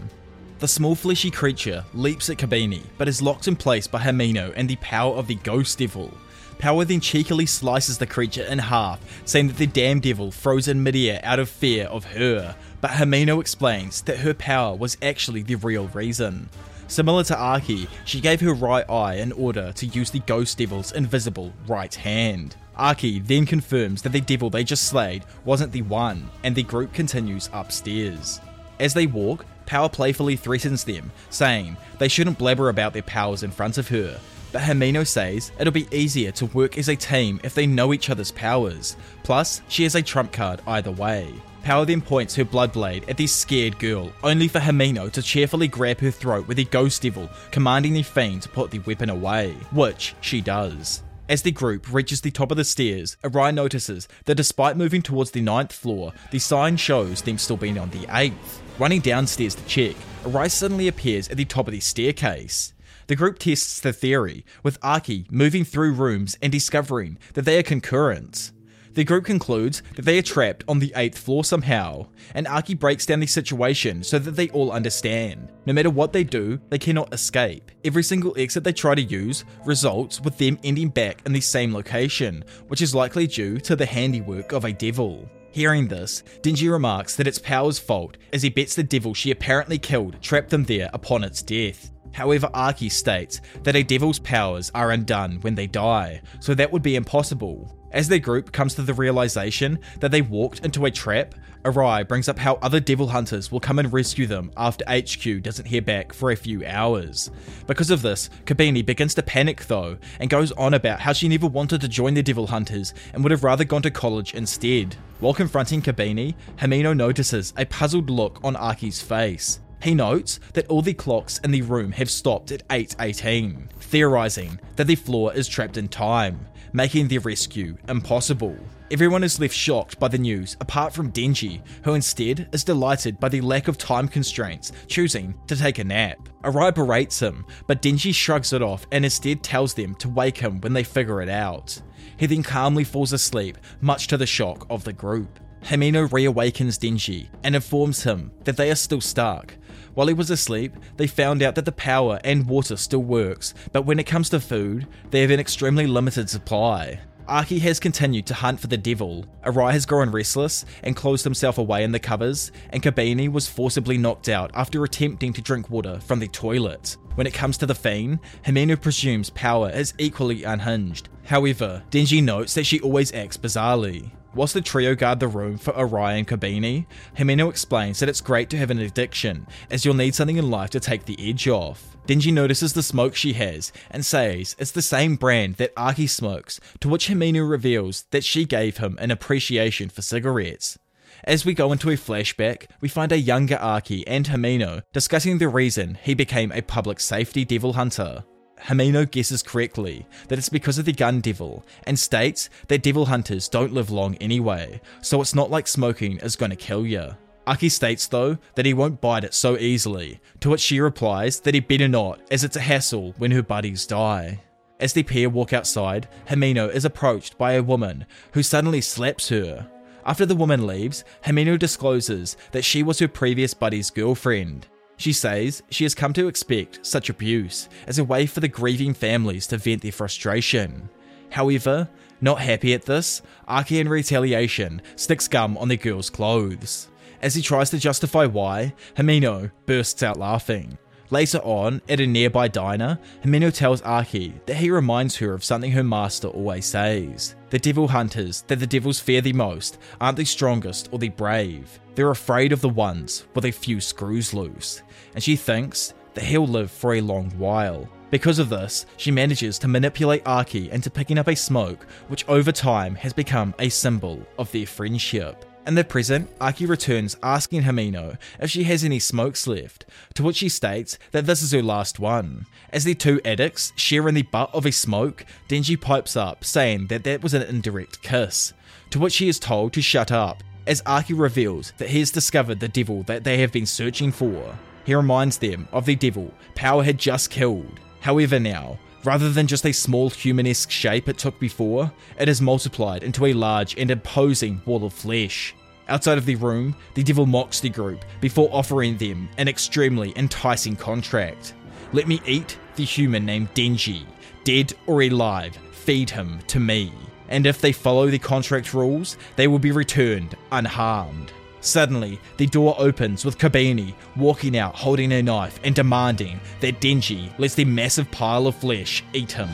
The 0.60 0.68
small 0.68 0.94
fleshy 0.94 1.32
creature 1.32 1.84
leaps 1.96 2.30
at 2.30 2.38
Kobeni, 2.38 2.84
but 3.00 3.08
is 3.08 3.24
locked 3.24 3.48
in 3.48 3.56
place 3.56 3.88
by 3.88 4.02
Himeno 4.02 4.54
and 4.56 4.70
the 4.70 4.76
power 4.76 5.16
of 5.16 5.26
the 5.26 5.34
Ghost 5.34 5.80
Devil. 5.80 6.14
Power 6.60 6.86
then 6.86 7.00
cheekily 7.00 7.48
slices 7.48 7.98
the 7.98 8.06
creature 8.06 8.44
in 8.44 8.60
half, 8.60 9.00
saying 9.26 9.48
that 9.48 9.58
the 9.58 9.66
damn 9.66 10.00
devil 10.00 10.30
froze 10.30 10.68
in 10.68 10.84
midair 10.84 11.20
out 11.24 11.40
of 11.40 11.50
fear 11.50 11.88
of 11.88 12.06
her, 12.06 12.56
but 12.82 12.92
Himeno 12.92 13.42
explains 13.42 14.04
that 14.04 14.20
her 14.20 14.36
power 14.36 14.76
was 14.76 14.96
actually 15.02 15.42
the 15.42 15.56
real 15.56 15.88
reason. 15.88 16.48
Similar 16.92 17.24
to 17.24 17.40
Aki, 17.40 17.88
she 18.04 18.20
gave 18.20 18.42
her 18.42 18.54
right 18.54 18.84
eye 18.90 19.14
in 19.14 19.32
order 19.32 19.72
to 19.72 19.86
use 19.86 20.12
the 20.12 20.20
Ghost 20.20 20.58
Devil's 20.58 20.92
invisible 20.92 21.54
right 21.66 21.96
hand. 21.96 22.58
Aki 22.76 23.20
then 23.20 23.46
confirms 23.46 24.02
that 24.02 24.12
the 24.12 24.20
devil 24.20 24.50
they 24.50 24.66
just 24.66 24.90
slayed 24.90 25.24
wasn't 25.46 25.72
the 25.72 25.84
one, 25.84 26.30
and 26.44 26.54
the 26.54 26.64
group 26.64 26.92
continues 26.92 27.50
upstairs. 27.54 28.42
As 28.78 28.94
they 28.94 29.08
walk, 29.08 29.46
Power 29.66 29.88
playfully 29.88 30.36
threatens 30.36 30.84
them, 30.84 31.14
saying 31.30 31.78
they 31.98 32.10
shouldn't 32.10 32.38
blabber 32.38 32.68
about 32.68 32.92
their 32.92 33.04
powers 33.04 33.44
in 33.44 33.52
front 33.52 33.78
of 33.78 33.88
her. 33.88 34.20
But 34.52 34.64
Himeno 34.64 35.08
says 35.08 35.54
it'll 35.58 35.72
be 35.72 35.88
easier 35.94 36.34
to 36.34 36.48
work 36.48 36.78
as 36.78 36.90
a 36.90 36.96
team 36.98 37.40
if 37.42 37.56
they 37.56 37.68
know 37.68 37.94
each 37.94 38.10
other's 38.10 38.34
powers. 38.34 38.98
Plus, 39.24 39.62
she 39.70 39.84
has 39.84 39.96
a 39.96 40.02
trump 40.02 40.34
card 40.34 40.62
either 40.68 40.92
way. 40.92 41.34
Power 41.64 41.86
then 41.86 42.02
points 42.02 42.36
her 42.36 42.46
blood 42.46 42.72
blade 42.74 43.08
at 43.08 43.18
the 43.18 43.28
scared 43.28 43.78
girl, 43.78 44.12
only 44.24 44.48
for 44.48 44.60
Himeno 44.60 45.12
to 45.12 45.22
cheerfully 45.22 45.68
grab 45.68 46.00
her 46.00 46.10
throat 46.10 46.48
with 46.48 46.58
the 46.58 46.66
ghost 46.66 47.04
devil, 47.04 47.30
commanding 47.52 47.94
the 47.94 48.02
fiend 48.04 48.42
to 48.44 48.50
put 48.50 48.72
the 48.72 48.80
weapon 48.80 49.10
away, 49.10 49.52
which 49.72 50.16
she 50.22 50.42
does. 50.42 51.04
As 51.30 51.44
the 51.44 51.52
group 51.52 51.94
reaches 51.94 52.20
the 52.20 52.32
top 52.32 52.52
of 52.52 52.58
the 52.58 52.66
stairs, 52.66 53.16
Arai 53.24 53.54
notices 53.54 54.08
that 54.26 54.36
despite 54.36 54.76
moving 54.76 55.02
towards 55.02 55.32
the 55.32 55.42
ninth 55.42 55.72
floor, 55.72 56.14
the 56.32 56.40
sign 56.40 56.78
shows 56.78 57.22
them 57.22 57.38
still 57.38 57.58
being 57.58 57.78
on 57.78 57.92
the 57.92 58.08
eighth. 58.10 58.62
Running 58.80 59.00
downstairs 59.00 59.56
to 59.56 59.66
check, 59.66 59.96
Arai 60.24 60.50
suddenly 60.50 60.88
appears 60.88 61.30
at 61.30 61.38
the 61.38 61.46
top 61.46 61.68
of 61.68 61.74
the 61.74 61.80
staircase. 61.80 62.74
The 63.08 63.16
group 63.16 63.40
tests 63.40 63.80
the 63.80 63.94
theory, 63.94 64.44
with 64.64 64.80
Aki 64.82 65.28
moving 65.30 65.64
through 65.64 65.94
rooms 65.94 66.38
and 66.42 66.52
discovering 66.52 67.18
that 67.34 67.46
they 67.46 67.58
are 67.60 67.64
concurrent. 67.64 68.52
The 68.94 69.06
group 69.06 69.24
concludes 69.24 69.84
that 69.96 70.04
they 70.04 70.18
are 70.18 70.24
trapped 70.24 70.66
on 70.68 70.80
the 70.80 70.94
8th 70.98 71.16
floor 71.16 71.46
somehow, 71.46 72.08
and 72.36 72.46
Aki 72.46 72.74
breaks 72.76 73.06
down 73.06 73.22
the 73.22 73.28
situation 73.28 74.04
so 74.04 74.20
that 74.20 74.32
they 74.32 74.50
all 74.50 74.72
understand. 74.72 75.50
No 75.66 75.72
matter 75.72 75.90
what 75.90 76.12
they 76.12 76.26
do, 76.26 76.60
they 76.70 76.78
cannot 76.78 77.14
escape. 77.14 77.72
Every 77.86 78.04
single 78.04 78.34
exit 78.38 78.66
they 78.66 78.74
try 78.74 78.96
to 78.96 79.02
use 79.02 79.46
results 79.66 80.20
with 80.20 80.38
them 80.38 80.60
ending 80.66 80.90
back 80.90 81.22
in 81.26 81.32
the 81.32 81.40
same 81.40 81.74
location, 81.74 82.44
which 82.68 82.82
is 82.82 82.94
likely 82.94 83.28
due 83.28 83.60
to 83.60 83.78
the 83.78 83.86
handiwork 83.86 84.52
of 84.52 84.66
a 84.66 84.74
devil. 84.74 85.30
Hearing 85.52 85.88
this, 85.88 86.24
Denji 86.42 86.70
remarks 86.70 87.16
that 87.16 87.28
it's 87.28 87.40
Power's 87.40 87.80
fault 87.80 88.18
as 88.34 88.42
he 88.42 88.50
bets 88.50 88.76
the 88.76 88.84
devil 88.84 89.14
she 89.14 89.32
apparently 89.32 89.78
killed 89.78 90.22
trapped 90.22 90.50
them 90.50 90.66
there 90.66 90.90
upon 90.94 91.24
its 91.24 91.42
death. 91.42 91.92
However, 92.14 92.50
Aki 92.54 92.90
states 92.90 93.42
that 93.64 93.76
a 93.76 93.84
devil's 93.84 94.20
powers 94.20 94.72
are 94.74 94.92
undone 94.92 95.40
when 95.42 95.56
they 95.56 95.68
die, 95.68 96.22
so 96.40 96.54
that 96.54 96.72
would 96.72 96.82
be 96.82 96.96
impossible. 96.96 97.78
As 97.92 98.08
their 98.08 98.20
group 98.20 98.52
comes 98.52 98.76
to 98.76 98.84
the 98.84 98.94
realization 98.94 99.80
that 100.00 100.12
they 100.12 100.22
walked 100.22 100.64
into 100.64 100.86
a 100.86 100.92
trap, 100.92 101.36
Arai 101.64 102.08
brings 102.08 102.28
up 102.28 102.40
how 102.40 102.56
other 102.56 102.80
devil 102.80 103.10
hunters 103.10 103.52
will 103.52 103.60
come 103.60 103.78
and 103.80 103.94
rescue 103.94 104.26
them 104.26 104.52
after 104.58 104.86
HQ 104.90 105.44
doesn't 105.44 105.68
hear 105.68 105.82
back 105.82 106.12
for 106.12 106.32
a 106.32 106.36
few 106.36 106.66
hours. 106.66 107.30
Because 107.68 107.92
of 107.92 108.02
this, 108.02 108.30
Kobeni 108.46 108.84
begins 108.84 109.14
to 109.16 109.24
panic 109.24 109.66
though, 109.66 109.98
and 110.20 110.30
goes 110.30 110.52
on 110.54 110.74
about 110.74 111.02
how 111.02 111.14
she 111.14 111.28
never 111.28 111.48
wanted 111.48 111.82
to 111.82 111.88
join 111.88 112.14
the 112.14 112.24
devil 112.24 112.48
hunters 112.48 112.94
and 113.14 113.24
would 113.24 113.32
have 113.32 113.44
rather 113.44 113.64
gone 113.64 113.84
to 113.84 113.92
college 113.92 114.34
instead. 114.34 114.96
While 115.20 115.34
confronting 115.34 115.82
Kobeni, 115.82 116.34
Himeno 116.58 116.96
notices 116.96 117.54
a 117.58 117.66
puzzled 117.66 118.10
look 118.10 118.40
on 118.44 118.56
Aki's 118.56 119.02
face. 119.02 119.60
He 119.84 119.96
notes 119.96 120.40
that 120.54 120.68
all 120.68 120.82
the 120.82 120.94
clocks 120.94 121.40
in 121.40 121.52
the 121.52 121.64
room 121.64 121.92
have 121.94 122.10
stopped 122.10 122.52
at 122.52 122.68
8.18, 122.68 123.70
theorising 123.80 124.60
that 124.76 124.88
the 124.88 124.96
floor 124.96 125.34
is 125.34 125.48
trapped 125.48 125.78
in 125.78 125.88
time 125.88 126.48
making 126.74 127.08
the 127.08 127.18
rescue 127.20 127.78
impossible. 127.90 128.58
Everyone 128.92 129.24
is 129.24 129.40
left 129.40 129.54
shocked 129.54 130.00
by 130.00 130.08
the 130.08 130.18
news, 130.18 130.58
apart 130.60 130.94
from 130.94 131.12
Denji, 131.12 131.62
who 131.84 131.94
instead 131.94 132.50
is 132.52 132.64
delighted 132.64 133.20
by 133.20 133.30
the 133.30 133.42
lack 133.42 133.68
of 133.68 133.78
time 133.78 134.08
constraints, 134.08 134.72
choosing 134.88 135.34
to 135.48 135.56
take 135.56 135.80
a 135.80 135.84
nap. 135.84 136.18
Arai 136.44 136.74
berates 136.74 137.22
him, 137.22 137.46
but 137.68 137.82
Denji 137.82 138.14
shrugs 138.14 138.52
it 138.54 138.62
off 138.62 138.86
and 138.92 139.06
instead 139.06 139.44
tells 139.44 139.74
them 139.74 139.96
to 139.96 140.10
wake 140.10 140.38
him 140.38 140.60
when 140.60 140.74
they 140.74 140.84
figure 140.84 141.22
it 141.22 141.30
out. 141.30 141.82
He 142.18 142.26
then 142.26 142.44
calmly 142.44 142.84
falls 142.84 143.14
asleep, 143.14 143.58
much 143.80 144.08
to 144.08 144.18
the 144.18 144.28
shock 144.28 144.66
of 144.70 144.84
the 144.84 144.94
group. 144.94 145.40
Himeno 145.64 146.10
reawakens 146.10 146.78
Denji 146.80 147.30
and 147.44 147.56
informs 147.56 148.04
him 148.04 148.32
that 148.44 148.58
they 148.58 148.72
are 148.72 148.76
still 148.76 149.02
stuck, 149.02 149.56
while 149.94 150.08
he 150.08 150.14
was 150.14 150.30
asleep, 150.30 150.74
they 150.98 151.08
found 151.08 151.42
out 151.42 151.56
that 151.56 151.66
the 151.66 151.72
power 151.72 152.20
and 152.24 152.48
water 152.48 152.78
still 152.78 153.04
works, 153.04 153.54
but 153.72 153.84
when 153.84 154.00
it 154.00 154.06
comes 154.06 154.30
to 154.30 154.40
food, 154.40 154.88
they 155.10 155.22
have 155.22 155.32
an 155.32 155.40
extremely 155.40 155.88
limited 155.88 156.30
supply. 156.30 157.00
Aki 157.28 157.60
has 157.60 157.80
continued 157.80 158.26
to 158.26 158.34
hunt 158.34 158.60
for 158.60 158.68
the 158.68 158.78
devil. 158.78 159.26
Arai 159.46 159.72
has 159.72 159.86
grown 159.86 160.10
restless 160.12 160.66
and 160.84 160.96
closed 160.96 161.24
himself 161.24 161.58
away 161.58 161.84
in 161.84 161.92
the 161.92 162.00
covers, 162.00 162.52
and 162.72 162.84
Kobeni 162.84 163.32
was 163.32 163.48
forcibly 163.48 163.98
knocked 163.98 164.28
out 164.28 164.52
after 164.54 164.84
attempting 164.84 165.32
to 165.34 165.42
drink 165.42 165.70
water 165.70 166.00
from 166.02 166.20
the 166.20 166.28
toilet. 166.28 166.98
When 167.16 167.28
it 167.28 167.34
comes 167.34 167.58
to 167.60 167.66
the 167.66 167.76
Fiend, 167.76 168.20
Himeno 168.46 168.82
presumes 168.82 169.30
power 169.30 169.70
is 169.70 169.94
equally 169.98 170.44
unhinged. 170.44 171.10
However, 171.24 171.84
Denji 171.90 172.22
notes 172.24 172.54
that 172.56 172.66
she 172.66 172.80
always 172.82 173.14
acts 173.14 173.38
bizarrely. 173.38 174.12
Whilst 174.34 174.54
the 174.54 174.62
trio 174.62 174.96
guard 174.96 175.20
the 175.20 175.28
room 175.28 175.58
for 175.58 175.78
Orion 175.78 176.20
and 176.20 176.28
Kobeni, 176.28 176.86
Himeno 177.18 177.50
explains 177.50 178.00
that 178.00 178.08
it's 178.08 178.22
great 178.22 178.50
to 178.52 178.58
have 178.58 178.72
an 178.72 178.80
addiction, 178.80 179.46
as 179.70 179.84
you'll 179.84 179.94
need 179.94 180.16
something 180.16 180.38
in 180.38 180.50
life 180.50 180.70
to 180.70 180.80
take 180.80 181.04
the 181.04 181.18
edge 181.20 181.50
off. 181.50 181.98
Denji 182.08 182.32
notices 182.32 182.72
the 182.72 182.82
smoke 182.82 183.16
she 183.16 183.34
has 183.34 183.74
and 183.90 184.06
says 184.06 184.56
it's 184.58 184.72
the 184.72 184.82
same 184.82 185.18
brand 185.18 185.56
that 185.56 185.74
Aki 185.76 186.08
smokes, 186.08 186.62
to 186.80 186.88
which 186.88 187.08
Himeno 187.08 187.48
reveals 187.48 188.06
that 188.12 188.24
she 188.24 188.46
gave 188.46 188.78
him 188.78 188.98
an 189.02 189.12
appreciation 189.12 189.90
for 189.90 190.02
cigarettes. 190.02 190.80
As 191.26 191.46
we 191.46 191.54
go 191.54 191.72
into 191.72 191.90
a 191.90 191.96
flashback, 191.96 192.68
we 192.80 192.88
find 192.88 193.12
a 193.12 193.20
younger 193.20 193.60
Aki 193.62 194.08
and 194.08 194.28
Himeno 194.28 194.82
discussing 194.94 195.38
the 195.38 195.50
reason 195.50 195.98
he 196.02 196.14
became 196.14 196.52
a 196.54 196.62
public 196.62 197.00
safety 197.02 197.44
devil 197.44 197.74
hunter. 197.74 198.24
Himeno 198.66 199.10
guesses 199.10 199.42
correctly 199.42 200.06
that 200.28 200.38
it's 200.38 200.50
because 200.50 200.78
of 200.78 200.86
the 200.86 200.94
gun 200.94 201.20
devil 201.20 201.66
and 201.86 201.98
states 201.98 202.50
that 202.68 202.84
devil 202.84 203.08
hunters 203.08 203.50
don't 203.50 203.74
live 203.74 203.90
long 203.90 204.16
anyway, 204.16 204.80
so 205.02 205.22
it's 205.22 205.36
not 205.36 205.50
like 205.50 205.68
smoking 205.68 206.18
is 206.18 206.36
gonna 206.36 206.56
kill 206.56 206.86
you. 206.86 207.16
Aki 207.48 207.70
states 207.70 208.08
though 208.08 208.38
that 208.56 208.66
he 208.66 208.74
won't 208.74 209.02
bite 209.02 209.24
it 209.24 209.34
so 209.34 209.58
easily, 209.58 210.20
to 210.40 210.50
which 210.50 210.62
she 210.62 210.80
replies 210.80 211.40
that 211.40 211.56
he 211.56 211.60
better 211.60 211.88
not 211.88 212.22
as 212.30 212.44
it's 212.44 212.56
a 212.56 212.62
hassle 212.62 213.16
when 213.18 213.32
her 213.32 213.44
buddies 213.44 213.86
die. 213.88 214.42
As 214.80 214.94
the 214.94 215.04
pair 215.04 215.30
walk 215.30 215.54
outside, 215.54 216.08
Himeno 216.30 216.72
is 216.74 216.86
approached 216.86 217.38
by 217.38 217.54
a 217.54 217.64
woman 217.64 218.06
who 218.34 218.44
suddenly 218.44 218.82
slaps 218.82 219.30
her. 219.30 219.70
After 220.06 220.26
the 220.26 220.36
woman 220.36 220.66
leaves, 220.66 221.04
Himeno 221.26 221.58
discloses 221.58 222.36
that 222.52 222.66
she 222.66 222.82
was 222.82 223.00
her 223.00 223.08
previous 223.08 223.54
buddy's 223.54 223.92
girlfriend, 223.92 224.68
she 225.02 225.14
says 225.14 225.64
she 225.70 225.84
has 225.84 225.96
come 225.96 226.14
to 226.14 226.28
expect 226.28 226.86
such 226.86 227.10
abuse 227.10 227.70
as 227.88 228.00
a 228.00 228.04
way 228.04 228.26
for 228.26 228.40
the 228.40 228.48
grieving 228.48 228.94
families 228.94 229.48
to 229.48 229.58
vent 229.58 229.82
their 229.82 229.92
frustration. 229.92 230.90
However, 231.32 231.90
not 232.20 232.40
happy 232.40 232.74
at 232.74 232.86
this, 232.86 233.22
Aki 233.48 233.80
in 233.80 233.90
retaliation 233.90 234.82
sticks 234.96 235.28
gum 235.28 235.58
on 235.58 235.70
the 235.70 235.78
girl's 235.78 236.10
clothes. 236.10 236.88
As 237.22 237.36
he 237.36 237.42
tries 237.42 237.70
to 237.72 237.80
justify 237.80 238.26
why, 238.26 238.74
Himeno 238.96 239.52
bursts 239.66 240.04
out 240.04 240.18
laughing. 240.18 240.78
Later 241.12 241.40
on, 241.40 241.82
at 241.90 242.00
a 242.00 242.08
nearby 242.08 242.48
diner, 242.48 242.98
Himeno 243.22 243.54
tells 243.54 243.82
Aki 243.82 244.34
that 244.46 244.56
he 244.56 244.72
reminds 244.72 245.18
her 245.18 245.34
of 245.34 245.44
something 245.44 245.72
her 245.72 245.84
master 245.84 246.30
always 246.30 246.66
says. 246.66 247.36
The 247.50 247.60
devil 247.60 247.90
hunters 247.90 248.44
that 248.44 248.62
the 248.62 248.68
devils 248.68 249.02
fear 249.02 249.20
the 249.20 249.34
most 249.34 249.78
aren't 250.00 250.16
the 250.16 250.24
strongest 250.24 250.88
or 250.94 251.00
the 251.00 251.10
brave. 251.10 251.81
They're 251.96 252.12
afraid 252.12 252.52
of 252.52 252.62
the 252.62 252.70
ones 252.70 253.26
with 253.34 253.46
a 253.46 253.52
few 253.52 253.82
screws 253.82 254.34
loose, 254.34 254.82
and 255.14 255.24
she 255.24 255.36
thinks 255.36 255.94
that 256.14 256.24
he'll 256.24 256.48
live 256.48 256.72
for 256.72 256.94
a 256.94 257.02
long 257.02 257.32
while. 257.32 257.90
Because 258.10 258.40
of 258.40 258.50
this, 258.50 258.86
she 258.98 259.12
manages 259.12 259.58
to 259.60 259.68
manipulate 259.68 260.26
Aki 260.26 260.72
into 260.72 260.90
picking 260.90 261.18
up 261.18 261.28
a 261.28 261.36
smoke, 261.36 261.84
which 262.08 262.28
over 262.28 262.52
time 262.52 262.96
has 262.96 263.14
become 263.14 263.54
a 263.60 263.70
symbol 263.70 264.26
of 264.38 264.52
their 264.52 264.66
friendship. 264.66 265.46
In 265.68 265.76
the 265.76 265.84
present, 265.84 266.30
Aki 266.42 266.66
returns 266.66 267.18
asking 267.22 267.62
Himeno 267.62 268.18
if 268.40 268.50
she 268.50 268.64
has 268.64 268.84
any 268.84 269.00
smokes 269.00 269.46
left, 269.46 269.86
to 270.16 270.24
which 270.24 270.38
she 270.38 270.50
states 270.50 270.98
that 271.12 271.26
this 271.26 271.42
is 271.42 271.52
her 271.52 271.62
last 271.62 272.00
one. 272.00 272.48
As 272.72 272.84
the 272.84 272.96
two 272.96 273.22
addicts 273.24 273.72
share 273.76 274.10
in 274.10 274.16
the 274.16 274.24
butt 274.24 274.50
of 274.54 274.66
a 274.66 274.72
smoke, 274.72 275.24
Denji 275.48 275.80
pipes 275.80 276.18
up, 276.18 276.44
saying 276.44 276.88
that 276.88 277.04
that 277.04 277.22
was 277.22 277.34
an 277.34 277.44
indirect 277.44 278.02
kiss, 278.02 278.54
to 278.90 279.00
which 279.00 279.18
he 279.18 279.30
is 279.30 279.40
told 279.40 279.72
to 279.74 279.82
shut 279.82 280.12
up, 280.12 280.42
as 280.68 280.84
Aki 280.86 281.14
reveals 281.14 281.74
that 281.78 281.90
he 281.90 282.00
has 282.00 282.12
discovered 282.12 282.60
the 282.60 282.68
devil 282.68 283.04
that 283.04 283.24
they 283.24 283.38
have 283.38 283.52
been 283.52 283.66
searching 283.66 284.12
for. 284.12 284.58
He 284.86 284.96
reminds 284.96 285.38
them 285.38 285.68
of 285.72 285.86
the 285.86 285.96
devil 285.96 286.34
Power 286.56 286.84
had 286.84 286.98
just 286.98 287.30
killed. 287.30 287.80
However, 288.00 288.40
now, 288.40 288.80
Rather 289.04 289.32
than 289.32 289.48
just 289.48 289.66
a 289.66 289.72
small 289.72 290.10
humanesque 290.10 290.70
shape 290.70 291.10
it 291.10 291.18
took 291.18 291.40
before, 291.40 291.92
it 292.20 292.30
is 292.30 292.42
multiplied 292.42 293.04
into 293.04 293.26
a 293.26 293.34
large 293.34 293.76
and 293.78 293.90
imposing 293.90 294.62
wall 294.66 294.86
of 294.86 294.94
flesh. 294.94 295.56
Outside 295.88 296.20
of 296.20 296.26
the 296.26 296.36
room, 296.36 296.76
the 296.94 297.04
devil 297.04 297.26
mocks 297.26 297.60
the 297.60 297.70
group 297.70 298.06
before 298.22 298.50
offering 298.52 298.98
them 298.98 299.28
an 299.38 299.48
extremely 299.48 300.14
enticing 300.16 300.76
contract. 300.76 301.54
Let 301.94 302.08
me 302.08 302.22
eat 302.26 302.58
the 302.76 302.86
human 302.86 303.26
named 303.26 303.54
Denji, 303.56 304.06
dead 304.44 304.74
or 304.86 305.02
alive, 305.02 305.58
feed 305.72 306.12
him 306.12 306.40
to 306.48 306.60
me. 306.60 306.94
And 307.32 307.48
if 307.48 307.62
they 307.62 307.72
follow 307.72 308.08
the 308.08 308.20
contract 308.20 308.74
rules, 308.74 309.18
they 309.38 309.48
will 309.48 309.58
be 309.58 309.72
returned 309.72 310.36
unharmed. 310.52 311.32
Suddenly, 311.62 312.20
the 312.38 312.46
door 312.46 312.76
opens 312.78 313.24
with 313.24 313.38
Kobeni 313.38 313.94
walking 314.18 314.58
out 314.58 314.76
holding 314.76 315.14
a 315.14 315.24
knife 315.24 315.60
and 315.64 315.74
demanding 315.74 316.40
that 316.60 316.82
Denji 316.82 317.32
lets 317.40 317.56
the 317.56 317.66
massive 317.66 318.12
pile 318.12 318.48
of 318.48 318.56
flesh 318.56 319.04
eat 319.14 319.32
him. 319.32 319.50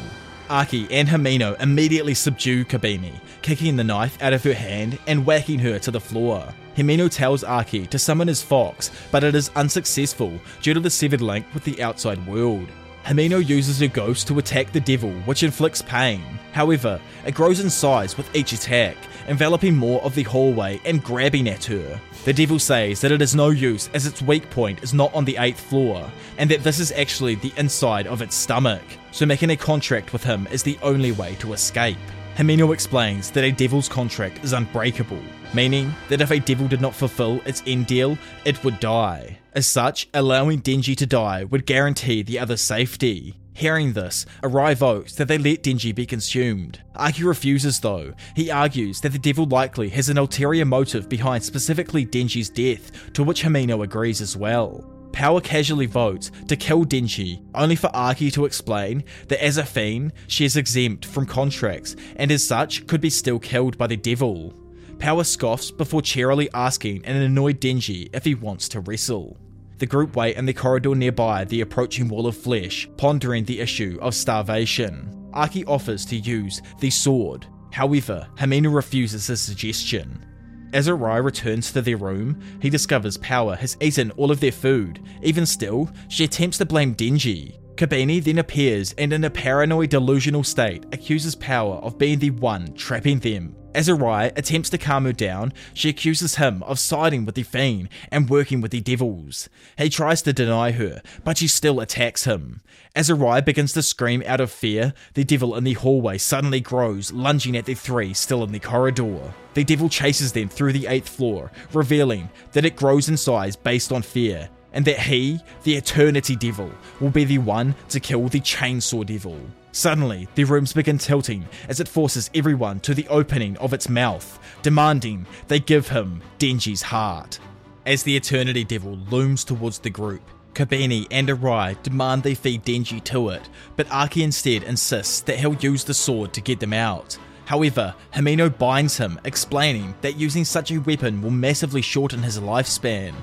Aki 0.49 0.87
and 0.89 1.07
Himeno 1.07 1.61
immediately 1.61 2.13
subdue 2.13 2.65
Kobeni, 2.65 3.13
kicking 3.41 3.75
the 3.75 3.83
knife 3.83 4.21
out 4.23 4.33
of 4.33 4.43
her 4.43 4.53
hand 4.53 4.97
and 5.05 5.25
whacking 5.25 5.59
her 5.59 5.77
to 5.79 5.91
the 5.91 5.99
floor. 5.99 6.47
Himeno 6.75 7.11
tells 7.11 7.43
Aki 7.43 7.87
to 7.87 7.99
summon 7.99 8.27
his 8.27 8.41
fox, 8.41 8.89
but 9.11 9.23
it 9.23 9.35
is 9.35 9.51
unsuccessful 9.55 10.39
due 10.61 10.73
to 10.73 10.79
the 10.79 10.89
severed 10.89 11.21
link 11.21 11.45
with 11.53 11.63
the 11.63 11.83
outside 11.83 12.25
world. 12.25 12.69
Himeno 13.07 13.47
uses 13.47 13.79
her 13.79 13.87
ghost 13.87 14.27
to 14.27 14.37
attack 14.37 14.73
the 14.73 14.81
devil, 14.81 15.11
which 15.23 15.41
inflicts 15.41 15.81
pain. 15.81 16.21
However, 16.51 16.99
it 17.25 17.33
grows 17.33 17.61
in 17.61 17.69
size 17.69 18.17
with 18.17 18.35
each 18.35 18.51
attack, 18.51 18.97
enveloping 19.29 19.77
more 19.77 20.01
of 20.03 20.13
the 20.13 20.23
hallway 20.23 20.81
and 20.83 21.01
grabbing 21.01 21.47
at 21.47 21.63
her. 21.63 22.01
The 22.25 22.33
devil 22.33 22.59
says 22.59 22.99
that 22.99 23.13
it 23.13 23.21
is 23.21 23.33
no 23.33 23.51
use 23.51 23.89
as 23.93 24.05
its 24.05 24.21
weak 24.21 24.49
point 24.49 24.83
is 24.83 24.93
not 24.93 25.13
on 25.15 25.23
the 25.23 25.35
8th 25.35 25.55
floor, 25.55 26.11
and 26.37 26.51
that 26.51 26.63
this 26.63 26.79
is 26.79 26.91
actually 26.91 27.35
the 27.35 27.53
inside 27.55 28.07
of 28.07 28.21
its 28.21 28.35
stomach, 28.35 28.83
so 29.13 29.25
making 29.25 29.51
a 29.51 29.55
contract 29.55 30.11
with 30.11 30.25
him 30.25 30.45
is 30.51 30.61
the 30.61 30.77
only 30.81 31.13
way 31.13 31.35
to 31.35 31.53
escape. 31.53 31.97
Himeno 32.35 32.73
explains 32.73 33.31
that 33.31 33.45
a 33.45 33.53
devil's 33.53 33.87
contract 33.87 34.43
is 34.43 34.51
unbreakable, 34.51 35.23
meaning 35.53 35.93
that 36.09 36.21
if 36.21 36.31
a 36.31 36.39
devil 36.39 36.67
did 36.67 36.81
not 36.81 36.95
fulfill 36.95 37.41
its 37.45 37.63
end 37.65 37.87
deal, 37.87 38.17
it 38.45 38.63
would 38.63 38.79
die. 38.79 39.39
As 39.53 39.67
such, 39.67 40.07
allowing 40.13 40.61
Denji 40.61 40.95
to 40.97 41.05
die 41.05 41.43
would 41.43 41.65
guarantee 41.65 42.21
the 42.21 42.39
other's 42.39 42.61
safety. 42.61 43.35
Hearing 43.53 43.93
this, 43.93 44.27
Arai 44.43 44.75
votes 44.75 45.15
that 45.15 45.27
they 45.27 45.39
let 45.39 45.63
Denji 45.63 45.95
be 45.95 46.05
consumed. 46.05 46.79
Aki 46.95 47.23
refuses 47.23 47.79
though. 47.79 48.13
He 48.35 48.51
argues 48.51 49.01
that 49.01 49.13
the 49.13 49.17
devil 49.17 49.47
likely 49.47 49.89
has 49.89 50.09
an 50.09 50.19
ulterior 50.19 50.63
motive 50.63 51.09
behind 51.09 51.43
specifically 51.43 52.05
Denji's 52.05 52.49
death, 52.49 52.91
to 53.13 53.23
which 53.23 53.41
Himeno 53.41 53.83
agrees 53.83 54.21
as 54.21 54.37
well. 54.37 54.87
Power 55.11 55.41
casually 55.41 55.87
votes 55.87 56.29
to 56.47 56.55
kill 56.55 56.85
Denji, 56.85 57.43
only 57.55 57.75
for 57.75 57.89
Aki 57.95 58.29
to 58.29 58.45
explain 58.45 59.03
that 59.27 59.43
as 59.43 59.57
a 59.57 59.65
fiend, 59.65 60.13
she 60.27 60.45
is 60.45 60.55
exempt 60.55 61.05
from 61.05 61.25
contracts 61.25 61.95
and 62.17 62.31
as 62.31 62.45
such 62.47 62.85
could 62.85 63.01
be 63.01 63.09
still 63.09 63.39
killed 63.39 63.75
by 63.79 63.87
the 63.87 63.97
devil. 63.97 64.53
Power 64.99 65.23
scoffs 65.23 65.69
before 65.69 66.01
cheerily 66.01 66.49
asking 66.53 67.05
an 67.05 67.17
annoyed 67.17 67.61
Denji 67.61 68.09
if 68.13 68.25
he 68.25 68.35
wants 68.35 68.67
to 68.69 68.79
wrestle. 68.79 69.37
The 69.77 69.85
group 69.85 70.15
wait 70.15 70.37
in 70.37 70.45
the 70.45 70.53
corridor 70.53 70.95
nearby 70.95 71.45
the 71.45 71.61
approaching 71.61 72.07
wall 72.09 72.25
of 72.25 72.35
flesh, 72.35 72.89
pondering 72.97 73.45
the 73.45 73.59
issue 73.59 73.99
of 74.01 74.15
starvation. 74.15 75.29
Aki 75.33 75.65
offers 75.65 76.03
to 76.07 76.15
use 76.15 76.61
the 76.79 76.89
sword. 76.89 77.45
However, 77.71 78.27
Himeno 78.35 78.73
refuses 78.73 79.27
his 79.27 79.39
suggestion. 79.39 80.25
As 80.73 80.87
Arai 80.87 81.23
returns 81.23 81.71
to 81.71 81.81
their 81.81 81.97
room, 81.97 82.41
he 82.59 82.69
discovers 82.69 83.17
Power 83.17 83.55
has 83.55 83.77
eaten 83.79 84.11
all 84.11 84.31
of 84.31 84.39
their 84.39 84.51
food. 84.51 84.99
Even 85.21 85.45
still, 85.45 85.89
she 86.09 86.23
attempts 86.23 86.57
to 86.57 86.65
blame 86.65 86.95
Denji. 86.95 87.59
Kobeni 87.75 88.23
then 88.23 88.39
appears 88.39 88.93
and, 88.97 89.13
in 89.13 89.23
a 89.23 89.29
paranoid 89.29 89.91
delusional 89.91 90.43
state, 90.43 90.85
accuses 90.91 91.35
Power 91.35 91.75
of 91.75 91.99
being 91.99 92.17
the 92.17 92.31
one 92.31 92.73
trapping 92.73 93.19
them. 93.19 93.55
As 93.77 93.87
Arai 93.87 94.35
attempts 94.35 94.71
to 94.71 94.79
calm 94.79 95.05
her 95.05 95.13
down, 95.13 95.53
she 95.71 95.87
accuses 95.87 96.37
him 96.37 96.63
of 96.63 96.79
siding 96.79 97.25
with 97.25 97.35
the 97.35 97.43
Fiend 97.43 97.89
and 98.11 98.27
working 98.27 98.59
with 98.59 98.71
the 98.71 98.81
devils. 98.81 99.49
He 99.77 99.87
tries 99.87 100.23
to 100.23 100.33
deny 100.33 100.71
her, 100.71 101.03
but 101.23 101.37
she 101.37 101.47
still 101.47 101.79
attacks 101.79 102.23
him. 102.23 102.61
As 102.95 103.07
Arai 103.07 103.45
begins 103.45 103.73
to 103.73 103.83
scream 103.83 104.23
out 104.25 104.41
of 104.41 104.49
fear, 104.49 104.95
the 105.13 105.23
devil 105.23 105.55
in 105.55 105.63
the 105.63 105.73
hallway 105.73 106.17
suddenly 106.17 106.59
grows, 106.59 107.13
lunging 107.13 107.55
at 107.55 107.65
the 107.65 107.75
three 107.75 108.15
still 108.15 108.43
in 108.43 108.51
the 108.51 108.57
corridor. 108.57 109.35
The 109.53 109.63
devil 109.63 109.89
chases 109.89 110.31
them 110.31 110.49
through 110.49 110.73
the 110.73 110.87
eighth 110.87 111.09
floor, 111.09 111.51
revealing 111.71 112.31
that 112.53 112.65
it 112.65 112.75
grows 112.75 113.09
in 113.09 113.15
size 113.15 113.55
based 113.55 113.91
on 113.91 114.01
fear, 114.01 114.49
and 114.73 114.85
that 114.85 115.01
he, 115.01 115.39
the 115.65 115.75
Eternity 115.75 116.35
Devil, 116.35 116.71
will 116.99 117.11
be 117.11 117.25
the 117.25 117.37
one 117.37 117.75
to 117.89 117.99
kill 117.99 118.27
the 118.27 118.41
Chainsaw 118.41 119.05
Devil. 119.05 119.39
Suddenly, 119.77 120.27
the 120.33 120.43
rooms 120.43 120.73
begin 120.73 120.97
tilting 120.97 121.47
as 121.69 121.79
it 121.79 121.87
forces 121.87 122.31
everyone 122.33 122.79
to 122.79 122.95
the 122.95 123.07
opening 123.09 123.55
of 123.57 123.73
its 123.73 123.87
mouth, 123.87 124.39
demanding 124.63 125.27
they 125.49 125.59
give 125.59 125.89
him 125.89 126.23
Denji's 126.39 126.81
heart. 126.81 127.37
As 127.85 128.01
the 128.01 128.17
Eternity 128.17 128.63
Devil 128.63 128.97
looms 129.11 129.43
towards 129.43 129.77
the 129.77 129.91
group, 129.91 130.23
Kobeni 130.55 131.05
and 131.11 131.27
Arai 131.27 131.79
demand 131.83 132.23
they 132.23 132.33
feed 132.33 132.65
Denji 132.65 133.03
to 133.03 133.29
it, 133.29 133.47
but 133.75 133.85
Aki 133.91 134.23
instead 134.23 134.63
insists 134.63 135.21
that 135.21 135.37
he'll 135.37 135.53
use 135.53 135.83
the 135.83 135.93
sword 135.93 136.33
to 136.33 136.41
get 136.41 136.59
them 136.59 136.73
out. 136.73 137.15
However, 137.45 137.93
Himeno 138.15 138.57
binds 138.57 138.97
him, 138.97 139.19
explaining 139.25 139.93
that 140.01 140.17
using 140.17 140.43
such 140.43 140.71
a 140.71 140.79
weapon 140.79 141.21
will 141.21 141.29
massively 141.29 141.83
shorten 141.83 142.23
his 142.23 142.39
lifespan. 142.39 143.13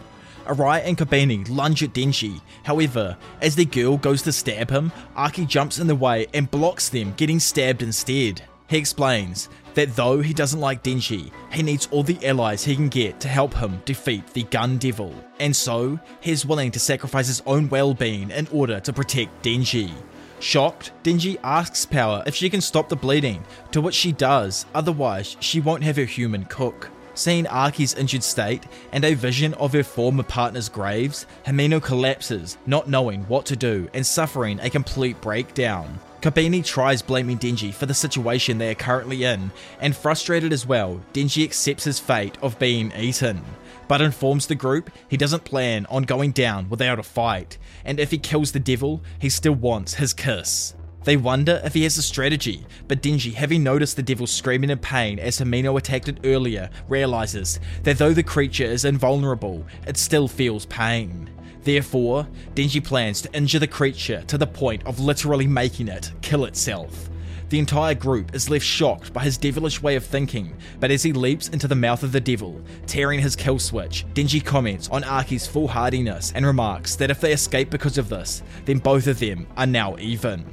Arai 0.45 0.83
and 0.85 0.97
Kobeni 0.97 1.49
lunge 1.49 1.83
at 1.83 1.93
Denji. 1.93 2.41
However, 2.63 3.17
as 3.41 3.57
the 3.57 3.65
girl 3.65 3.97
goes 3.97 4.23
to 4.23 4.33
stab 4.33 4.71
him, 4.71 4.93
Aki 5.17 5.47
jumps 5.47 5.79
in 5.79 5.87
the 5.87 5.95
way 5.95 6.27
and 6.35 6.51
blocks 6.51 6.89
them 6.89 7.15
getting 7.17 7.41
stabbed 7.41 7.83
instead. 7.83 8.43
He 8.69 8.79
explains 8.79 9.49
that 9.75 9.95
though 9.95 10.21
he 10.21 10.33
doesn't 10.33 10.61
like 10.61 10.83
Denji, 10.83 11.31
he 11.53 11.63
needs 11.63 11.89
all 11.91 12.03
the 12.03 12.25
allies 12.27 12.65
he 12.65 12.75
can 12.75 12.89
get 12.89 13.21
to 13.21 13.29
help 13.29 13.55
him 13.55 13.83
defeat 13.85 14.27
the 14.29 14.45
Gun 14.45 14.79
Devil, 14.79 15.15
and 15.39 15.55
so 15.55 15.99
he 16.21 16.31
is 16.31 16.47
willing 16.47 16.71
to 16.71 16.79
sacrifice 16.79 17.27
his 17.27 17.43
own 17.47 17.69
well 17.69 17.93
being 17.93 18.31
in 18.31 18.49
order 18.53 18.81
to 18.81 18.93
protect 18.93 19.43
Denji. 19.43 19.93
Shocked, 20.41 20.93
Denji 21.03 21.39
asks 21.43 21.87
Power 21.87 22.23
if 22.27 22.35
she 22.35 22.51
can 22.51 22.61
stop 22.61 22.89
the 22.89 22.97
bleeding, 22.97 23.45
to 23.73 23.81
which 23.81 23.95
she 23.95 24.13
does, 24.13 24.67
otherwise, 24.75 25.37
she 25.41 25.61
won't 25.61 25.85
have 25.85 25.97
her 25.97 26.05
human 26.05 26.45
cook. 26.45 26.91
Seeing 27.15 27.47
Aki's 27.47 27.95
injured 27.95 28.25
state 28.25 28.65
and 28.91 29.05
a 29.05 29.15
vision 29.15 29.55
of 29.55 29.73
her 29.73 29.85
former 29.85 30.25
partner's 30.25 30.69
graves, 30.69 31.27
Himeno 31.47 31.81
collapses, 31.81 32.59
not 32.67 32.89
knowing 32.89 33.23
what 33.25 33.47
to 33.47 33.57
do 33.57 33.89
and 33.95 34.05
suffering 34.05 34.59
a 34.61 34.69
complete 34.69 35.21
breakdown. 35.21 36.01
Kobeni 36.21 36.65
tries 36.65 37.03
blaming 37.03 37.39
Denji 37.39 37.73
for 37.73 37.87
the 37.87 37.95
situation 37.95 38.59
they 38.59 38.71
are 38.71 38.75
currently 38.75 39.25
in, 39.25 39.53
and 39.79 39.95
frustrated 39.95 40.53
as 40.53 40.67
well, 40.67 41.01
Denji 41.13 41.45
accepts 41.45 41.85
his 41.85 42.01
fate 42.01 42.37
of 42.43 42.59
being 42.59 42.93
eaten, 42.97 43.45
but 43.89 44.01
informs 44.01 44.47
the 44.47 44.55
group 44.55 44.91
he 45.09 45.19
doesn't 45.19 45.45
plan 45.45 45.87
on 45.91 46.05
going 46.05 46.33
down 46.33 46.69
without 46.71 46.99
a 46.99 47.03
fight, 47.03 47.59
and 47.85 48.01
if 48.01 48.11
he 48.11 48.19
kills 48.19 48.53
the 48.53 48.59
devil, 48.59 49.03
he 49.19 49.29
still 49.29 49.55
wants 49.55 49.95
his 49.95 50.15
kiss. 50.15 50.75
They 51.05 51.19
wonder 51.19 51.61
if 51.63 51.75
he 51.75 51.83
has 51.83 51.99
a 51.99 52.03
strategy, 52.03 52.67
but 52.89 53.03
Denji, 53.03 53.35
having 53.35 53.63
noticed 53.63 53.97
the 53.97 54.03
devil 54.03 54.27
screaming 54.27 54.71
in 54.71 54.79
pain 54.79 55.19
as 55.19 55.39
Himeno 55.39 55.77
attacked 55.77 56.09
it 56.09 56.21
earlier, 56.25 56.71
realizes 56.89 57.61
that 57.83 57.99
though 57.99 58.15
the 58.15 58.23
creature 58.23 58.65
is 58.65 58.87
invulnerable, 58.87 59.67
it 59.87 59.99
still 59.99 60.27
feels 60.29 60.65
pain. 60.67 61.29
Therefore, 61.63 62.27
Denji 62.55 62.83
plans 62.83 63.21
to 63.23 63.33
injure 63.35 63.59
the 63.59 63.67
creature 63.67 64.23
to 64.29 64.39
the 64.39 64.47
point 64.47 64.85
of 64.87 64.99
literally 64.99 65.47
making 65.47 65.89
it 65.89 66.11
kill 66.23 66.47
itself. 66.47 67.11
The 67.51 67.59
entire 67.59 67.95
group 67.95 68.35
is 68.35 68.49
left 68.49 68.65
shocked 68.65 69.13
by 69.13 69.25
his 69.25 69.37
devilish 69.37 69.83
way 69.83 69.97
of 69.97 70.05
thinking, 70.05 70.57
but 70.81 70.91
as 70.91 71.03
he 71.03 71.13
leaps 71.13 71.49
into 71.49 71.69
the 71.69 71.75
mouth 71.75 72.03
of 72.03 72.13
the 72.13 72.21
devil, 72.21 72.61
tearing 72.87 73.21
his 73.21 73.37
kill 73.37 73.59
switch, 73.59 74.07
Denji 74.15 74.43
comments 74.43 74.89
on 74.89 75.05
Aki's 75.05 75.47
foolhardiness 75.47 76.33
and 76.35 76.47
remarks 76.47 76.97
that 76.97 77.11
if 77.11 77.21
they 77.21 77.33
escape 77.33 77.69
because 77.69 77.99
of 77.99 78.09
this, 78.09 78.43
then 78.65 78.79
both 78.79 79.07
of 79.07 79.19
them 79.19 79.47
are 79.59 79.67
now 79.67 79.97
even. 79.99 80.45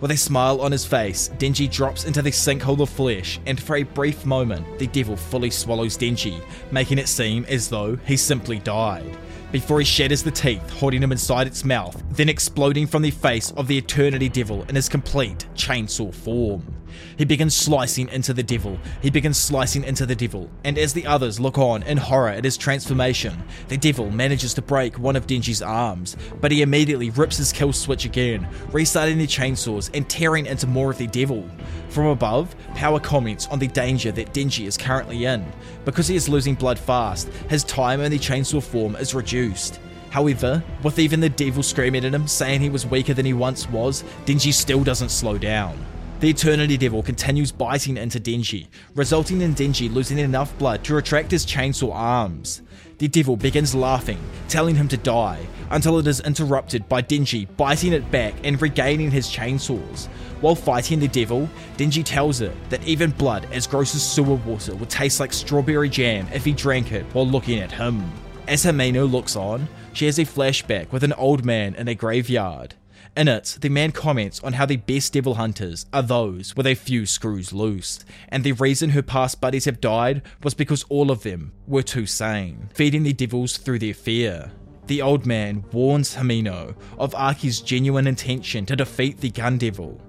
With 0.00 0.12
a 0.12 0.16
smile 0.16 0.60
on 0.60 0.70
his 0.70 0.84
face, 0.84 1.28
Denji 1.38 1.68
drops 1.68 2.04
into 2.04 2.22
the 2.22 2.30
sinkhole 2.30 2.80
of 2.80 2.88
flesh, 2.88 3.40
and 3.46 3.60
for 3.60 3.76
a 3.76 3.82
brief 3.82 4.24
moment, 4.24 4.78
the 4.78 4.86
devil 4.86 5.16
fully 5.16 5.50
swallows 5.50 5.98
Denji, 5.98 6.40
making 6.70 6.98
it 6.98 7.08
seem 7.08 7.44
as 7.46 7.68
though 7.68 7.96
he 8.06 8.16
simply 8.16 8.60
died. 8.60 9.18
Before 9.50 9.80
he 9.80 9.84
shatters 9.84 10.22
the 10.22 10.30
teeth, 10.30 10.70
holding 10.70 11.02
him 11.02 11.10
inside 11.10 11.48
its 11.48 11.64
mouth, 11.64 12.00
then 12.10 12.28
exploding 12.28 12.86
from 12.86 13.02
the 13.02 13.10
face 13.10 13.50
of 13.52 13.66
the 13.66 13.78
Eternity 13.78 14.28
Devil 14.28 14.64
in 14.68 14.76
his 14.76 14.88
complete 14.88 15.46
chainsaw 15.56 16.14
form. 16.14 16.77
He 17.16 17.24
begins 17.24 17.54
slicing 17.54 18.08
into 18.08 18.32
the 18.32 18.42
devil. 18.42 18.78
He 19.02 19.10
begins 19.10 19.36
slicing 19.36 19.84
into 19.84 20.06
the 20.06 20.14
devil. 20.14 20.50
And 20.64 20.78
as 20.78 20.92
the 20.92 21.06
others 21.06 21.40
look 21.40 21.58
on 21.58 21.82
in 21.82 21.96
horror 21.96 22.30
at 22.30 22.44
his 22.44 22.56
transformation, 22.56 23.42
the 23.68 23.76
devil 23.76 24.10
manages 24.10 24.54
to 24.54 24.62
break 24.62 24.98
one 24.98 25.16
of 25.16 25.26
Denji's 25.26 25.62
arms, 25.62 26.16
but 26.40 26.52
he 26.52 26.62
immediately 26.62 27.10
rips 27.10 27.36
his 27.36 27.52
kill 27.52 27.72
switch 27.72 28.04
again, 28.04 28.48
restarting 28.72 29.18
the 29.18 29.26
chainsaws 29.26 29.90
and 29.94 30.08
tearing 30.08 30.46
into 30.46 30.66
more 30.66 30.90
of 30.90 30.98
the 30.98 31.06
devil. 31.06 31.48
From 31.88 32.06
above, 32.06 32.54
Power 32.74 33.00
comments 33.00 33.46
on 33.48 33.58
the 33.58 33.66
danger 33.66 34.12
that 34.12 34.32
Denji 34.32 34.66
is 34.66 34.76
currently 34.76 35.24
in. 35.24 35.44
Because 35.84 36.06
he 36.06 36.16
is 36.16 36.28
losing 36.28 36.54
blood 36.54 36.78
fast, 36.78 37.28
his 37.48 37.64
time 37.64 38.00
in 38.00 38.10
the 38.10 38.18
chainsaw 38.18 38.62
form 38.62 38.94
is 38.96 39.14
reduced. 39.14 39.80
However, 40.10 40.62
with 40.82 40.98
even 40.98 41.20
the 41.20 41.28
devil 41.28 41.62
screaming 41.62 42.04
at 42.04 42.14
him, 42.14 42.26
saying 42.26 42.60
he 42.60 42.70
was 42.70 42.86
weaker 42.86 43.14
than 43.14 43.26
he 43.26 43.34
once 43.34 43.68
was, 43.68 44.04
Denji 44.26 44.52
still 44.52 44.82
doesn't 44.82 45.10
slow 45.10 45.38
down. 45.38 45.84
The 46.20 46.30
Eternity 46.30 46.76
Devil 46.76 47.04
continues 47.04 47.52
biting 47.52 47.96
into 47.96 48.18
Denji, 48.18 48.66
resulting 48.96 49.40
in 49.40 49.54
Denji 49.54 49.92
losing 49.92 50.18
enough 50.18 50.56
blood 50.58 50.82
to 50.82 50.94
retract 50.96 51.30
his 51.30 51.46
chainsaw 51.46 51.94
arms. 51.94 52.62
The 52.98 53.06
devil 53.06 53.36
begins 53.36 53.72
laughing, 53.72 54.18
telling 54.48 54.74
him 54.74 54.88
to 54.88 54.96
die, 54.96 55.46
until 55.70 55.96
it 56.00 56.08
is 56.08 56.18
interrupted 56.18 56.88
by 56.88 57.02
Denji 57.02 57.46
biting 57.56 57.92
it 57.92 58.10
back 58.10 58.34
and 58.42 58.60
regaining 58.60 59.12
his 59.12 59.28
chainsaws. 59.28 60.08
While 60.40 60.56
fighting 60.56 60.98
the 60.98 61.06
devil, 61.06 61.48
Denji 61.76 62.02
tells 62.04 62.40
it 62.40 62.56
that 62.70 62.84
even 62.84 63.12
blood 63.12 63.46
as 63.52 63.68
gross 63.68 63.94
as 63.94 64.02
sewer 64.02 64.34
water 64.34 64.74
would 64.74 64.90
taste 64.90 65.20
like 65.20 65.32
strawberry 65.32 65.88
jam 65.88 66.26
if 66.34 66.44
he 66.44 66.50
drank 66.50 66.90
it 66.90 67.04
while 67.12 67.28
looking 67.28 67.60
at 67.60 67.70
him. 67.70 68.02
As 68.48 68.64
Himeno 68.64 69.08
looks 69.08 69.36
on, 69.36 69.68
she 69.92 70.06
has 70.06 70.18
a 70.18 70.24
flashback 70.24 70.90
with 70.90 71.04
an 71.04 71.12
old 71.12 71.44
man 71.44 71.76
in 71.76 71.86
a 71.86 71.94
graveyard. 71.94 72.74
In 73.18 73.26
it, 73.26 73.58
the 73.60 73.68
man 73.68 73.90
comments 73.90 74.38
on 74.44 74.52
how 74.52 74.64
the 74.64 74.76
best 74.76 75.12
devil 75.12 75.34
hunters 75.34 75.86
are 75.92 76.04
those 76.04 76.54
with 76.54 76.68
a 76.68 76.76
few 76.76 77.04
screws 77.04 77.52
loose, 77.52 77.98
and 78.28 78.44
the 78.44 78.52
reason 78.52 78.90
her 78.90 79.02
past 79.02 79.40
buddies 79.40 79.64
have 79.64 79.80
died 79.80 80.22
was 80.44 80.54
because 80.54 80.84
all 80.88 81.10
of 81.10 81.24
them 81.24 81.52
were 81.66 81.82
too 81.82 82.06
sane, 82.06 82.68
feeding 82.74 83.02
the 83.02 83.12
devils 83.12 83.56
through 83.56 83.80
their 83.80 83.92
fear. 83.92 84.52
The 84.86 85.02
old 85.02 85.26
man 85.26 85.64
warns 85.72 86.14
Himeno 86.14 86.76
of 86.96 87.12
Aki's 87.16 87.60
genuine 87.60 88.06
intention 88.06 88.64
to 88.66 88.76
defeat 88.76 89.18
the 89.18 89.30
gun 89.30 89.58
devil, 89.58 90.00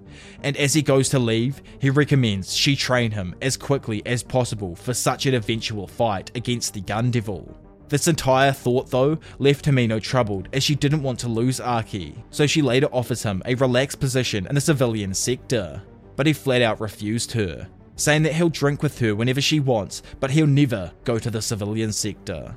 and 0.43 0.55
as 0.57 0.75
he 0.75 0.83
goes 0.83 1.09
to 1.09 1.17
leave, 1.17 1.63
he 1.79 1.89
recommends 1.89 2.55
she 2.55 2.75
train 2.75 3.09
him 3.09 3.33
as 3.41 3.57
quickly 3.57 4.05
as 4.05 4.21
possible 4.21 4.75
for 4.75 4.93
such 4.93 5.25
an 5.25 5.33
eventual 5.33 5.87
fight 5.87 6.29
against 6.35 6.75
the 6.75 6.81
gun 6.81 7.09
devil. 7.09 7.57
This 7.89 8.07
entire 8.07 8.51
thought, 8.51 8.91
though, 8.91 9.17
left 9.39 9.65
Himeno 9.65 9.99
troubled 9.99 10.47
as 10.53 10.63
she 10.63 10.75
didn't 10.75 11.01
want 11.01 11.19
to 11.19 11.27
lose 11.27 11.59
Aki, 11.59 12.23
so 12.29 12.45
she 12.45 12.61
later 12.61 12.87
offers 12.91 13.23
him 13.23 13.41
a 13.45 13.55
relaxed 13.55 13.99
position 13.99 14.45
in 14.45 14.53
the 14.53 14.61
civilian 14.61 15.13
sector. 15.13 15.81
But 16.15 16.27
he 16.27 16.33
flat 16.33 16.61
out 16.61 16.79
refused 16.79 17.31
her, 17.31 17.67
saying 17.95 18.23
that 18.23 18.33
he'll 18.33 18.49
drink 18.49 18.83
with 18.83 18.99
her 18.99 19.15
whenever 19.15 19.41
she 19.41 19.59
wants, 19.59 20.03
but 20.19 20.29
he'll 20.29 20.45
never 20.45 20.91
go 21.03 21.17
to 21.17 21.31
the 21.31 21.41
civilian 21.41 21.91
sector. 21.91 22.55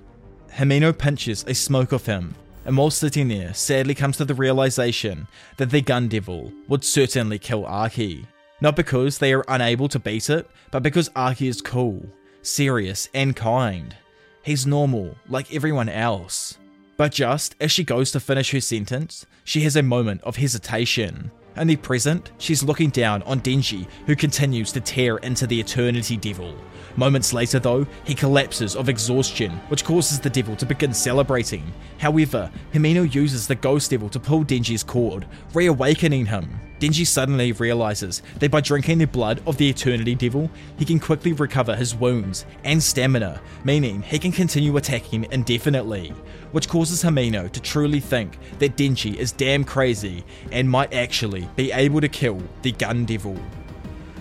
Himeno 0.51 0.97
pinches 0.97 1.45
a 1.49 1.55
smoke 1.55 1.93
of 1.93 2.05
him, 2.05 2.35
and 2.67 2.77
while 2.77 2.91
sitting 2.91 3.29
there, 3.29 3.55
sadly 3.55 3.95
comes 3.95 4.19
to 4.19 4.27
the 4.27 4.35
realization 4.35 5.27
that 5.57 5.71
the 5.71 5.81
gun 5.81 6.09
devil 6.09 6.53
would 6.69 6.85
certainly 6.85 7.39
kill 7.39 7.65
Aki. 7.65 8.27
Not 8.61 8.77
because 8.77 9.17
they 9.17 9.33
are 9.33 9.45
unable 9.49 9.89
to 9.89 9.99
beat 9.99 10.29
it, 10.29 10.49
but 10.71 10.83
because 10.83 11.11
Aki 11.17 11.49
is 11.49 11.63
cool, 11.63 12.05
serious, 12.43 13.09
and 13.15 13.35
kind. 13.35 13.97
He's 14.45 14.67
normal, 14.67 15.15
like 15.29 15.55
everyone 15.55 15.89
else. 15.89 16.59
But 16.97 17.13
just 17.13 17.55
as 17.61 17.71
she 17.71 17.85
goes 17.85 18.11
to 18.11 18.21
finish 18.21 18.51
her 18.51 18.61
sentence, 18.61 19.25
she 19.45 19.61
has 19.61 19.77
a 19.77 19.83
moment 19.83 20.21
of 20.23 20.37
hesitation. 20.37 21.31
In 21.57 21.69
the 21.69 21.77
present, 21.77 22.33
she's 22.39 22.65
looking 22.65 22.91
down 22.91 23.23
on 23.23 23.41
Denji, 23.41 23.87
who 24.07 24.17
continues 24.17 24.73
to 24.73 24.81
tear 24.81 25.19
into 25.19 25.47
the 25.47 25.61
Eternity 25.61 26.17
Devil. 26.17 26.57
Moments 26.97 27.33
later, 27.33 27.61
though, 27.61 27.87
he 28.05 28.15
collapses 28.15 28.75
of 28.75 28.89
exhaustion, 28.89 29.53
which 29.69 29.85
causes 29.85 30.19
the 30.19 30.31
devil 30.31 30.57
to 30.57 30.67
begin 30.67 30.93
celebrating. 30.93 31.73
However, 31.99 32.51
Himeno 32.75 33.15
uses 33.15 33.47
the 33.47 33.55
Ghost 33.55 33.91
Devil 33.91 34.09
to 34.09 34.21
pull 34.21 34.45
Denji's 34.45 34.83
cord, 34.83 35.27
reawakening 35.55 36.27
him. 36.27 36.49
Denji 36.83 37.07
suddenly 37.07 37.53
realizes 37.53 38.23
that 38.41 38.51
by 38.51 38.61
drinking 38.61 38.99
the 38.99 39.05
blood 39.05 39.41
of 39.47 39.57
the 39.57 39.69
Eternity 39.69 40.17
Devil, 40.17 40.51
he 40.77 40.85
can 40.85 40.99
quickly 40.99 41.33
recover 41.33 41.77
his 41.77 41.95
wounds 41.95 42.45
and 42.65 42.83
stamina, 42.83 43.41
meaning 43.63 44.03
he 44.03 44.19
can 44.19 44.33
continue 44.33 44.77
attacking 44.77 45.29
indefinitely, 45.31 46.09
which 46.51 46.69
causes 46.69 47.01
Himeno 47.01 47.49
to 47.53 47.61
truly 47.61 48.01
think 48.01 48.37
that 48.59 48.77
Denji 48.77 49.15
is 49.15 49.31
damn 49.31 49.63
crazy 49.63 50.25
and 50.51 50.69
might 50.69 50.93
actually 50.93 51.49
be 51.55 51.71
able 51.71 52.01
to 52.01 52.09
kill 52.09 52.43
the 52.63 52.73
Gun 52.73 53.05
Devil. 53.05 53.37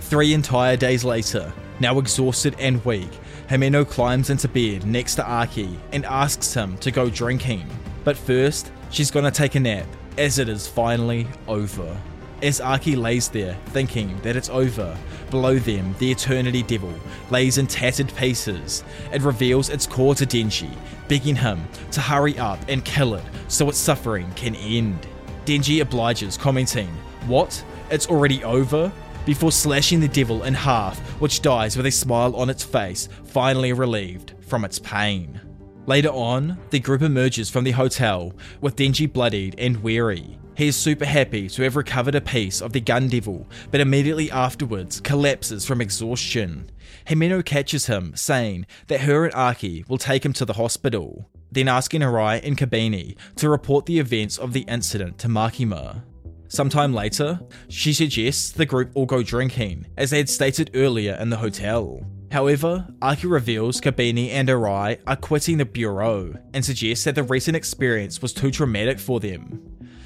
Three 0.02 0.36
entire 0.36 0.78
days 0.78 1.04
later, 1.04 1.52
now 1.80 1.98
exhausted 1.98 2.56
and 2.60 2.86
weak, 2.86 3.10
Himeno 3.50 3.90
climbs 3.90 4.30
into 4.30 4.48
bed 4.48 4.86
next 4.86 5.16
to 5.16 5.28
Aki 5.28 5.80
and 5.94 6.06
asks 6.06 6.54
him 6.54 6.78
to 6.78 6.92
go 6.92 7.10
drinking. 7.10 7.66
But 8.04 8.18
first, 8.18 8.72
she's 8.92 9.10
gonna 9.10 9.32
take 9.32 9.56
a 9.56 9.60
nap, 9.60 9.88
as 10.20 10.38
it 10.38 10.48
is 10.48 10.68
finally 10.68 11.26
over. 11.48 12.00
As 12.42 12.60
Aki 12.60 12.96
lays 12.96 13.30
there, 13.30 13.56
thinking 13.68 14.20
that 14.22 14.36
it's 14.36 14.50
over, 14.50 14.98
below 15.30 15.60
them, 15.60 15.96
the 16.00 16.10
Eternity 16.10 16.64
Devil 16.64 16.94
lays 17.30 17.60
in 17.60 17.68
tattered 17.68 18.14
pieces. 18.16 18.84
It 19.14 19.22
reveals 19.22 19.70
its 19.70 19.86
core 19.86 20.16
to 20.16 20.26
Denji, 20.26 20.72
begging 21.08 21.36
him 21.36 21.64
to 21.92 22.02
hurry 22.02 22.40
up 22.40 22.60
and 22.68 22.84
kill 22.84 23.14
it 23.14 23.24
so 23.48 23.70
its 23.70 23.78
suffering 23.78 24.32
can 24.36 24.56
end. 24.56 25.08
Denji 25.46 25.82
obliges, 25.82 26.36
commenting, 26.36 26.88
What? 27.28 27.64
It's 27.92 28.08
already 28.08 28.44
over? 28.44 28.92
Before 29.24 29.52
slashing 29.52 30.00
the 30.00 30.08
devil 30.08 30.44
in 30.44 30.56
half, 30.56 30.98
which 31.22 31.44
dies 31.44 31.78
with 31.78 31.86
a 31.86 31.92
smile 31.92 32.36
on 32.36 32.50
its 32.50 32.64
face, 32.64 33.08
finally 33.24 33.72
relieved 33.72 34.34
from 34.42 34.66
its 34.66 34.80
pain. 34.80 35.40
Later 35.86 36.10
on, 36.10 36.58
the 36.72 36.80
group 36.80 37.04
emerges 37.04 37.52
from 37.52 37.66
the 37.66 37.72
hotel 37.72 38.34
with 38.62 38.76
Denji 38.76 39.12
bloodied 39.12 39.54
and 39.60 39.84
weary. 39.84 40.40
He 40.56 40.68
is 40.68 40.76
super 40.76 41.06
happy 41.06 41.48
to 41.50 41.64
have 41.64 41.76
recovered 41.76 42.16
a 42.16 42.22
piece 42.22 42.62
of 42.62 42.74
the 42.74 42.82
gun 42.82 43.08
devil, 43.08 43.48
but 43.72 43.80
immediately 43.80 44.30
afterwards 44.30 45.00
collapses 45.00 45.66
from 45.66 45.82
exhaustion. 45.82 46.70
Himeno 47.08 47.44
catches 47.44 47.86
him, 47.86 48.14
saying 48.16 48.66
that 48.88 49.02
her 49.02 49.26
and 49.26 49.34
Aki 49.34 49.86
will 49.88 49.98
take 49.98 50.26
him 50.26 50.34
to 50.34 50.46
the 50.46 50.54
hospital, 50.54 51.30
then 51.52 51.68
asking 51.68 52.02
Arai 52.02 52.46
and 52.46 52.58
Kobeni 52.58 53.16
to 53.38 53.50
report 53.50 53.86
the 53.86 54.00
events 54.00 54.38
of 54.38 54.54
the 54.54 54.66
incident 54.68 55.18
to 55.20 55.28
Makima. 55.28 56.04
Sometime 56.50 56.94
later, 56.94 57.40
she 57.70 57.94
suggests 57.94 58.52
the 58.52 58.66
group 58.66 58.92
all 58.94 59.06
go 59.06 59.24
drinking, 59.24 59.88
as 59.98 60.10
they 60.10 60.18
had 60.18 60.30
stated 60.30 60.72
earlier 60.74 61.16
in 61.16 61.30
the 61.30 61.38
hotel. 61.38 62.06
However, 62.30 62.88
Aki 63.02 63.28
reveals 63.28 63.82
Kobeni 63.82 64.30
and 64.30 64.50
Arai 64.50 65.00
are 65.08 65.16
quitting 65.16 65.58
the 65.58 65.66
bureau 65.66 66.34
and 66.54 66.64
suggests 66.64 67.06
that 67.06 67.16
the 67.16 67.24
recent 67.24 67.58
experience 67.58 68.22
was 68.22 68.34
too 68.34 68.52
traumatic 68.52 69.00
for 69.00 69.20
them. 69.20 69.62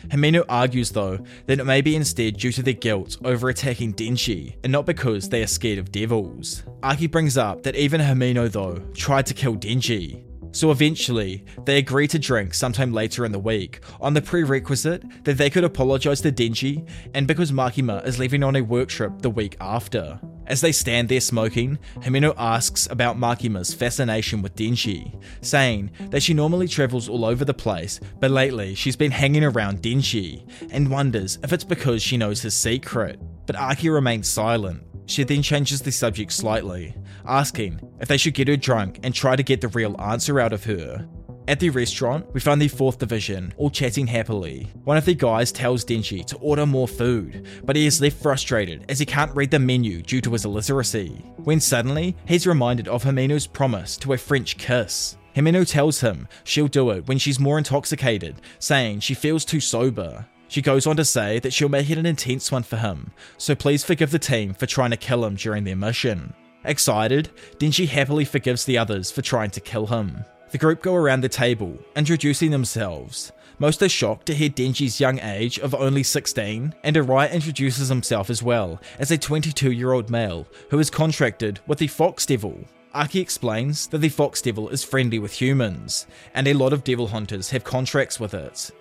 Himeno 0.10 0.44
argues 0.50 0.92
though 0.92 1.20
that 1.46 1.60
it 1.60 1.66
may 1.66 1.82
be 1.82 1.96
instead 1.96 2.38
due 2.38 2.52
to 2.52 2.64
their 2.64 2.74
guilt 2.74 3.18
over 3.24 3.50
attacking 3.50 3.94
Denji 3.94 4.56
and 4.64 4.72
not 4.72 4.86
because 4.86 5.30
they 5.30 5.42
are 5.42 5.48
scared 5.48 5.80
of 5.80 5.92
devils. 5.92 6.64
Aki 6.84 7.08
brings 7.08 7.38
up 7.38 7.64
that 7.64 7.76
even 7.76 8.02
Himeno 8.02 8.52
though 8.52 8.80
tried 8.94 9.26
to 9.28 9.34
kill 9.34 9.56
Denji. 9.56 10.25
So 10.56 10.72
eventually, 10.72 11.44
they 11.66 11.78
agree 11.78 12.08
to 12.08 12.18
drink 12.18 12.54
sometime 12.54 12.94
later 12.94 13.26
in 13.26 13.34
the 13.34 13.40
week 13.40 13.82
on 14.00 14.14
the 14.14 14.22
prerequisite 14.22 15.26
that 15.26 15.38
they 15.38 15.50
could 15.50 15.66
apologize 15.66 16.22
to 16.22 16.32
Denji 16.32 16.88
and 17.14 17.28
because 17.28 17.52
Makima 17.52 18.08
is 18.08 18.20
leaving 18.20 18.42
on 18.42 18.56
a 18.56 18.62
work 18.62 18.88
trip 18.88 19.22
the 19.22 19.30
week 19.30 19.58
after. 19.60 20.18
As 20.48 20.62
they 20.62 20.72
stand 20.72 21.10
there 21.10 21.20
smoking, 21.20 21.78
Himeno 21.96 22.34
asks 22.38 22.88
about 22.90 23.18
Makima's 23.18 23.74
fascination 23.74 24.42
with 24.42 24.56
Denji, 24.56 25.22
saying 25.42 25.92
that 26.12 26.24
she 26.24 26.34
normally 26.34 26.70
travels 26.70 27.10
all 27.10 27.26
over 27.26 27.44
the 27.44 27.54
place, 27.54 28.00
but 28.22 28.32
lately 28.32 28.76
she's 28.76 28.96
been 28.96 29.12
hanging 29.12 29.44
around 29.44 29.82
Denji, 29.82 30.50
and 30.72 30.90
wonders 30.90 31.38
if 31.44 31.52
it's 31.52 31.66
because 31.66 32.02
she 32.02 32.16
knows 32.16 32.42
his 32.42 32.54
secret. 32.54 33.20
But 33.46 33.58
Aki 33.58 33.90
remains 33.90 34.30
silent. 34.30 34.84
She 35.08 35.24
then 35.24 35.42
changes 35.42 35.82
the 35.82 35.92
subject 35.92 36.32
slightly, 36.32 36.96
asking 37.26 37.80
if 38.00 38.08
they 38.08 38.18
should 38.18 38.34
get 38.34 38.48
her 38.48 38.58
drunk 38.58 39.00
and 39.04 39.14
try 39.14 39.36
to 39.36 39.44
get 39.44 39.62
the 39.62 39.68
real 39.70 40.00
answer 40.02 40.40
out 40.40 40.54
of 40.54 40.64
her. 40.66 41.08
At 41.48 41.60
the 41.60 41.70
restaurant, 41.70 42.26
we 42.34 42.40
find 42.40 42.60
the 42.60 42.68
4th 42.68 42.98
Division, 42.98 43.54
all 43.58 43.70
chatting 43.70 44.08
happily. 44.08 44.68
One 44.84 44.98
of 44.98 45.06
the 45.06 45.14
guys 45.14 45.52
tells 45.52 45.86
Denji 45.86 46.26
to 46.26 46.38
order 46.38 46.66
more 46.66 46.88
food, 46.88 47.46
but 47.64 47.76
he 47.76 47.86
is 47.86 48.02
left 48.02 48.18
frustrated 48.20 48.84
as 48.90 48.98
he 48.98 49.06
can't 49.06 49.36
read 49.36 49.52
the 49.52 49.60
menu 49.60 50.02
due 50.02 50.22
to 50.22 50.34
his 50.34 50.46
illiteracy. 50.46 51.10
When 51.38 51.60
suddenly, 51.60 52.16
he's 52.28 52.48
reminded 52.48 52.88
of 52.88 53.04
Himeno's 53.04 53.46
promise 53.46 53.96
to 53.98 54.14
a 54.14 54.18
French 54.18 54.58
kiss. 54.58 55.18
Himeno 55.36 55.70
tells 55.70 56.00
him 56.00 56.28
she'll 56.46 56.68
do 56.68 56.90
it 56.90 57.08
when 57.08 57.20
she's 57.20 57.40
more 57.40 57.60
intoxicated, 57.60 58.42
saying 58.58 59.02
she 59.02 59.14
feels 59.14 59.46
too 59.46 59.60
sober. 59.60 60.26
She 60.56 60.62
goes 60.62 60.88
on 60.88 60.96
to 60.96 61.04
say 61.04 61.40
that 61.40 61.52
she'll 61.52 61.68
make 61.68 61.90
it 61.90 61.98
an 61.98 62.06
intense 62.06 62.50
one 62.50 62.64
for 62.64 62.78
him, 62.78 63.12
so 63.38 63.56
please 63.56 63.84
forgive 63.84 64.12
the 64.12 64.18
team 64.18 64.54
for 64.54 64.66
trying 64.66 64.92
to 64.92 64.96
kill 64.96 65.26
him 65.26 65.36
during 65.36 65.66
their 65.66 65.76
mission. 65.76 66.34
Excited, 66.64 67.30
Denji 67.58 67.90
happily 67.90 68.24
forgives 68.24 68.64
the 68.64 68.78
others 68.78 69.12
for 69.12 69.22
trying 69.22 69.50
to 69.50 69.60
kill 69.60 69.88
him. 69.88 70.24
The 70.52 70.58
group 70.58 70.82
go 70.82 70.96
around 70.96 71.20
the 71.20 71.28
table, 71.28 71.78
introducing 71.98 72.52
themselves. 72.52 73.34
Most 73.60 73.84
are 73.84 73.90
shocked 73.90 74.28
to 74.28 74.34
hear 74.34 74.48
Denji's 74.48 75.02
young 75.02 75.20
age 75.20 75.60
of 75.60 75.76
only 75.76 76.04
16, 76.04 76.74
and 76.86 76.96
Arai 76.96 77.30
introduces 77.34 77.90
himself 77.90 78.30
as 78.30 78.42
well 78.42 78.80
as 78.98 79.12
a 79.12 79.18
22 79.18 79.74
year 79.74 79.92
old 79.92 80.10
male 80.10 80.48
who 80.70 80.80
is 80.80 80.90
contracted 80.90 81.60
with 81.68 81.80
the 81.80 81.88
Fox 81.88 82.26
Devil. 82.26 82.64
Aki 82.94 83.20
explains 83.20 83.88
that 83.88 83.98
the 83.98 84.08
Fox 84.08 84.42
Devil 84.42 84.70
is 84.70 84.86
friendly 84.86 85.20
with 85.20 85.34
humans, 85.34 86.08
and 86.34 86.48
a 86.48 86.54
lot 86.54 86.72
of 86.72 86.86
devil 86.86 87.08
hunters 87.08 87.50
have 87.50 87.66
contracts 87.66 88.22
with 88.22 88.34
it. 88.34 88.72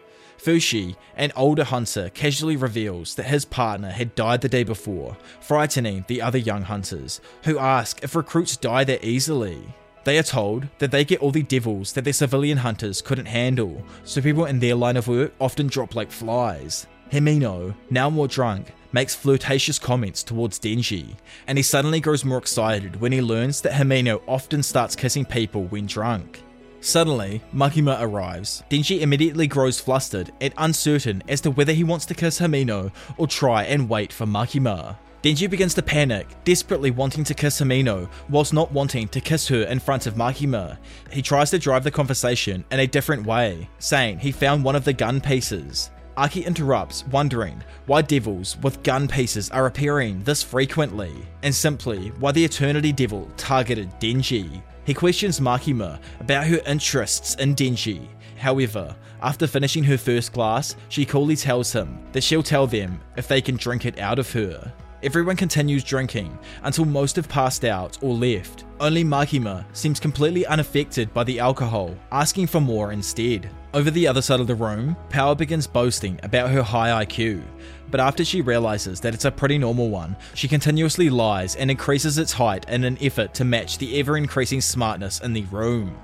Fushi, 0.45 0.95
an 1.17 1.33
older 1.37 1.65
hunter, 1.65 2.11
casually 2.11 2.57
reveals 2.57 3.15
that 3.15 3.25
his 3.25 3.47
partner 3.47 3.91
had 3.91 4.15
died 4.15 4.43
the 4.43 4.49
day 4.49 4.63
before, 4.63 5.17
frightening 5.41 6.05
the 6.07 6.21
other 6.21 6.37
young 6.37 6.61
hunters, 6.61 7.23
who 7.45 7.59
ask 7.59 8.05
if 8.05 8.15
recruits 8.15 8.59
die 8.59 8.85
that 8.85 9.03
easily. 9.03 9.63
They 10.05 10.19
are 10.19 10.23
told 10.23 10.69
that 10.81 10.91
they 10.91 11.03
get 11.03 11.21
all 11.21 11.31
the 11.31 11.43
devils 11.43 11.95
that 11.95 12.05
their 12.05 12.13
civilian 12.13 12.59
hunters 12.59 13.01
couldn't 13.01 13.25
handle, 13.25 13.83
so 14.05 14.21
people 14.21 14.45
in 14.45 14.59
their 14.59 14.75
line 14.75 14.99
of 14.99 15.09
work 15.09 15.33
often 15.41 15.67
drop 15.67 15.95
like 15.95 16.13
flies. 16.13 16.87
Himeno, 17.11 17.75
now 17.89 18.11
more 18.11 18.29
drunk, 18.29 18.75
makes 18.93 19.15
flirtatious 19.15 19.79
comments 19.79 20.23
towards 20.23 20.59
Denji, 20.59 21.17
and 21.47 21.57
he 21.57 21.63
suddenly 21.63 22.01
grows 22.01 22.23
more 22.23 22.37
excited 22.37 23.01
when 23.01 23.13
he 23.13 23.23
learns 23.23 23.63
that 23.63 23.73
Himeno 23.73 24.21
often 24.29 24.63
starts 24.63 24.95
kissing 24.95 25.25
people 25.25 25.65
when 25.65 25.87
drunk. 25.87 26.44
Suddenly, 26.85 27.41
Makima 27.55 27.97
arrives. 27.99 28.63
Denji 28.69 29.01
immediately 29.01 29.47
grows 29.47 29.81
flustered 29.81 30.31
and 30.43 30.53
uncertain 30.59 31.23
as 31.31 31.41
to 31.41 31.51
whether 31.51 31.73
he 31.73 31.83
wants 31.83 32.05
to 32.07 32.15
kiss 32.15 32.39
Himeno 32.39 32.93
or 33.17 33.27
try 33.27 33.65
and 33.65 33.89
wait 33.89 34.13
for 34.13 34.27
Makima. 34.27 34.97
Denji 35.23 35.49
begins 35.49 35.73
to 35.75 35.83
panic, 35.83 36.27
desperately 36.45 36.91
wanting 36.91 37.25
to 37.25 37.33
kiss 37.33 37.59
Himeno, 37.59 38.11
whilst 38.29 38.53
not 38.53 38.71
wanting 38.71 39.09
to 39.09 39.21
kiss 39.23 39.49
her 39.49 39.63
in 39.63 39.79
front 39.79 40.07
of 40.07 40.17
Makima. 40.17 40.77
He 41.11 41.23
tries 41.23 41.49
to 41.53 41.59
drive 41.59 41.85
the 41.85 41.91
conversation 41.91 42.67
in 42.71 42.81
a 42.81 42.87
different 42.87 43.25
way, 43.25 43.67
saying 43.79 44.19
he 44.19 44.31
found 44.31 44.63
one 44.63 44.77
of 44.77 44.85
the 44.85 44.93
gun 44.93 45.23
pieces. 45.23 45.91
Aki 46.19 46.45
interrupts, 46.45 47.07
wondering 47.07 47.65
why 47.87 48.03
devils 48.03 48.59
with 48.59 48.83
gun 48.83 49.09
pieces 49.09 49.49
are 49.51 49.65
appearing 49.65 50.23
this 50.23 50.43
frequently, 50.43 51.15
and 51.43 51.55
simply 51.55 52.09
why 52.19 52.31
the 52.31 52.45
Eternity 52.45 52.93
Devil 52.93 53.31
targeted 53.39 53.89
Denji. 53.99 54.63
He 54.85 54.95
questions 54.95 55.41
Makima 55.41 55.99
about 56.21 56.47
her 56.47 56.61
interests 56.67 57.35
in 57.37 57.55
Denji. 57.55 58.07
However, 58.37 58.95
after 59.23 59.47
finishing 59.47 59.85
her 59.85 59.97
first 59.97 60.33
glass, 60.33 60.77
she 60.91 61.07
coolly 61.07 61.37
tells 61.37 61.73
him 61.73 61.99
that 62.13 62.23
she'll 62.23 62.43
tell 62.43 62.67
them 62.67 63.01
if 63.17 63.27
they 63.27 63.41
can 63.41 63.57
drink 63.57 63.87
it 63.87 63.99
out 63.99 64.19
of 64.19 64.31
her. 64.33 64.73
Everyone 65.03 65.37
continues 65.37 65.85
drinking 65.85 66.39
until 66.63 66.87
most 66.87 67.17
have 67.17 67.29
passed 67.29 67.65
out 67.65 67.99
or 68.03 68.15
left. 68.15 68.65
Only 68.81 69.05
Makima 69.05 69.65
seems 69.75 70.01
completely 70.01 70.47
unaffected 70.47 71.13
by 71.13 71.25
the 71.25 71.39
alcohol, 71.39 71.95
asking 72.11 72.47
for 72.47 72.61
more 72.61 72.93
instead. 72.93 73.51
Over 73.75 73.91
the 73.91 74.07
other 74.07 74.23
side 74.23 74.41
of 74.41 74.47
the 74.47 74.55
room, 74.55 74.97
Power 75.11 75.35
begins 75.35 75.67
boasting 75.67 76.19
about 76.23 76.51
her 76.51 76.63
high 76.63 77.05
IQ, 77.05 77.43
but 77.91 78.01
after 78.01 78.25
she 78.25 78.41
realizes 78.41 79.01
that 79.01 79.15
it's 79.15 79.25
a 79.25 79.31
pretty 79.31 79.59
normal 79.59 79.91
one, 79.91 80.17
she 80.35 80.49
continuously 80.49 81.11
lies 81.11 81.57
and 81.57 81.71
increases 81.71 82.19
its 82.19 82.33
height 82.33 82.69
in 82.69 82.85
an 82.85 82.99
effort 83.01 83.35
to 83.35 83.45
match 83.45 83.79
the 83.79 83.99
ever 84.01 84.17
increasing 84.17 84.61
smartness 84.61 85.21
in 85.21 85.33
the 85.33 85.45
room. 85.45 85.97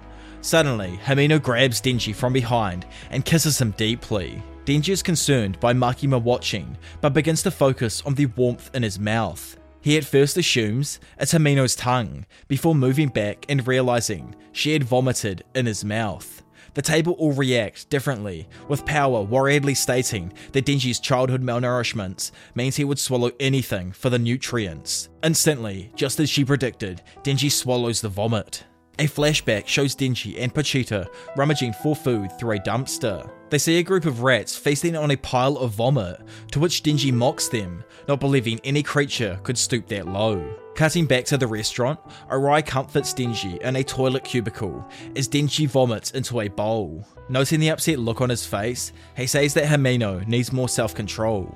Suddenly, 0.43 0.99
Himeno 1.05 1.43
grabs 1.43 1.81
Denji 1.81 2.15
from 2.15 2.33
behind 2.33 2.87
and 3.11 3.25
kisses 3.25 3.61
him 3.61 3.73
deeply. 3.73 4.43
Denji 4.65 4.91
is 4.91 5.03
concerned 5.03 5.59
by 5.61 5.75
Makima 5.75 6.21
watching, 6.21 6.77
but 7.01 7.15
begins 7.15 7.43
to 7.43 7.51
focus 7.51 8.03
on 8.07 8.15
the 8.15 8.27
warmth 8.27 8.71
in 8.75 8.83
his 8.83 8.99
mouth. 8.99 9.57
He 9.83 9.97
at 9.97 10.05
first 10.05 10.37
assumes 10.37 11.01
it's 11.19 11.33
Himeno's 11.33 11.75
tongue, 11.75 12.27
before 12.49 12.75
moving 12.75 13.09
back 13.09 13.47
and 13.49 13.67
realizing 13.67 14.35
she 14.53 14.73
had 14.73 14.85
vomited 14.85 15.43
in 15.55 15.67
his 15.67 15.85
mouth. 15.85 16.40
The 16.75 16.83
table 16.83 17.15
all 17.19 17.33
react 17.33 17.91
differently, 17.91 18.49
with 18.69 18.87
Power 18.87 19.23
worriedly 19.23 19.75
stating 19.75 20.33
that 20.53 20.67
Denji's 20.67 21.01
childhood 21.01 21.43
malnourishment 21.43 22.31
means 22.55 22.77
he 22.77 22.85
would 22.85 22.99
swallow 22.99 23.33
anything 23.41 23.93
for 23.93 24.11
the 24.11 24.19
nutrients. 24.19 25.09
Instantly, 25.23 25.91
just 25.97 26.21
as 26.21 26.31
she 26.31 26.45
predicted, 26.45 27.03
Denji 27.23 27.51
swallows 27.51 28.01
the 28.01 28.09
vomit. 28.09 28.65
A 28.99 29.05
flashback 29.05 29.67
shows 29.67 29.97
Denji 29.97 30.37
and 30.39 30.55
Pochita 30.55 31.09
rummaging 31.37 31.73
for 31.73 31.97
food 31.97 32.31
through 32.39 32.57
a 32.57 32.61
dumpster. 32.61 33.31
They 33.51 33.59
see 33.59 33.79
a 33.79 33.83
group 33.83 34.07
of 34.07 34.23
rats 34.23 34.57
feasting 34.57 34.97
on 34.97 35.11
a 35.11 35.17
pile 35.17 35.57
of 35.59 35.73
vomit, 35.73 36.21
to 36.53 36.61
which 36.61 36.85
Denji 36.85 37.13
mocks 37.13 37.49
them, 37.49 37.83
not 38.07 38.21
believing 38.21 38.61
any 38.63 38.83
creature 38.85 39.41
could 39.43 39.59
stoop 39.59 39.89
that 39.89 40.07
low. 40.07 40.57
Cutting 40.77 41.05
back 41.05 41.25
to 41.27 41.37
the 41.37 41.49
restaurant, 41.49 41.99
Arai 42.31 42.65
comforts 42.65 43.13
Denji 43.13 43.61
in 43.61 43.75
a 43.75 43.83
toilet 43.83 44.23
cubicle 44.23 44.89
as 45.17 45.29
Denji 45.29 45.69
vomits 45.69 46.13
into 46.13 46.41
a 46.41 46.49
bowl. 46.49 47.05
Noting 47.29 47.59
the 47.59 47.71
upset 47.71 47.99
look 47.99 48.21
on 48.21 48.31
his 48.31 48.47
face, 48.47 48.93
he 49.17 49.27
says 49.27 49.53
that 49.55 49.67
Himeno 49.67 50.25
needs 50.29 50.53
more 50.53 50.69
self 50.69 50.95
control. 50.95 51.53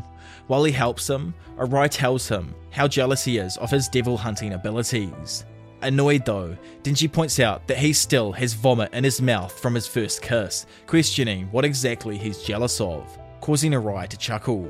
While 0.49 0.65
he 0.65 0.73
helps 0.73 1.09
him, 1.09 1.33
Arai 1.57 1.89
tells 1.89 2.29
him 2.29 2.57
how 2.71 2.89
jealous 2.89 3.25
he 3.25 3.39
is 3.39 3.57
of 3.59 3.71
his 3.71 3.89
devil 3.89 4.17
hunting 4.17 4.55
abilities. 4.55 5.45
Annoyed 5.85 6.25
though, 6.25 6.57
Denji 6.83 7.13
points 7.13 7.39
out 7.39 7.67
that 7.67 7.77
he 7.77 7.93
still 7.93 8.33
has 8.33 8.55
vomit 8.55 8.95
in 8.95 9.05
his 9.05 9.21
mouth 9.21 9.53
from 9.61 9.75
his 9.75 9.87
first 9.87 10.23
kiss, 10.23 10.65
questioning 10.87 11.47
what 11.53 11.67
exactly 11.67 12.17
he's 12.17 12.43
jealous 12.43 12.81
of, 12.81 13.19
causing 13.43 13.73
Arai 13.73 14.09
to 14.09 14.17
chuckle. 14.17 14.67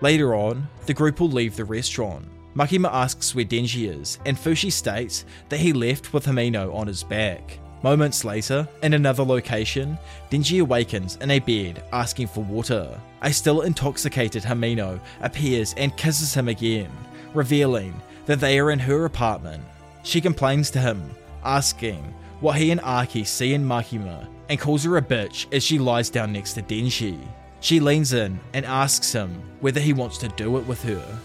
Later 0.00 0.36
on, 0.36 0.68
the 0.86 0.94
group 0.94 1.18
will 1.18 1.28
leave 1.28 1.56
the 1.56 1.64
restaurant. 1.64 2.28
Makima 2.54 2.88
asks 2.92 3.34
where 3.34 3.44
Denji 3.44 3.92
is, 4.00 4.20
and 4.26 4.36
Fushi 4.36 4.70
states 4.70 5.24
that 5.48 5.58
he 5.58 5.72
left 5.72 6.12
with 6.12 6.24
Himeno 6.24 6.72
on 6.72 6.86
his 6.86 7.02
back. 7.02 7.58
Moments 7.82 8.24
later, 8.24 8.68
in 8.84 8.94
another 8.94 9.24
location, 9.24 9.98
Denji 10.30 10.60
awakens 10.60 11.16
in 11.16 11.32
a 11.32 11.40
bed 11.40 11.82
asking 11.92 12.28
for 12.28 12.44
water. 12.44 12.96
A 13.22 13.32
still 13.32 13.62
intoxicated 13.62 14.44
Himeno 14.44 15.00
appears 15.20 15.74
and 15.76 15.96
kisses 15.96 16.32
him 16.32 16.46
again, 16.46 16.92
revealing 17.34 18.00
that 18.26 18.38
they 18.38 18.60
are 18.60 18.70
in 18.70 18.78
her 18.78 19.04
apartment 19.04 19.64
she 20.04 20.20
complains 20.20 20.70
to 20.70 20.78
him, 20.78 21.10
asking 21.42 22.14
what 22.40 22.56
he 22.56 22.70
and 22.70 22.80
Aki 22.82 23.24
see 23.24 23.54
in 23.54 23.64
Makima, 23.64 24.28
and 24.48 24.60
calls 24.60 24.84
her 24.84 24.98
a 24.98 25.02
bitch 25.02 25.52
as 25.52 25.64
she 25.64 25.78
lies 25.78 26.10
down 26.10 26.32
next 26.32 26.52
to 26.52 26.62
Denji. 26.62 27.18
She 27.60 27.80
leans 27.80 28.12
in 28.12 28.38
and 28.52 28.64
asks 28.66 29.12
him 29.12 29.42
whether 29.60 29.80
he 29.80 29.92
wants 29.92 30.18
to 30.18 30.28
do 30.28 30.58
it 30.58 30.66
with 30.66 30.82
her. 30.84 31.18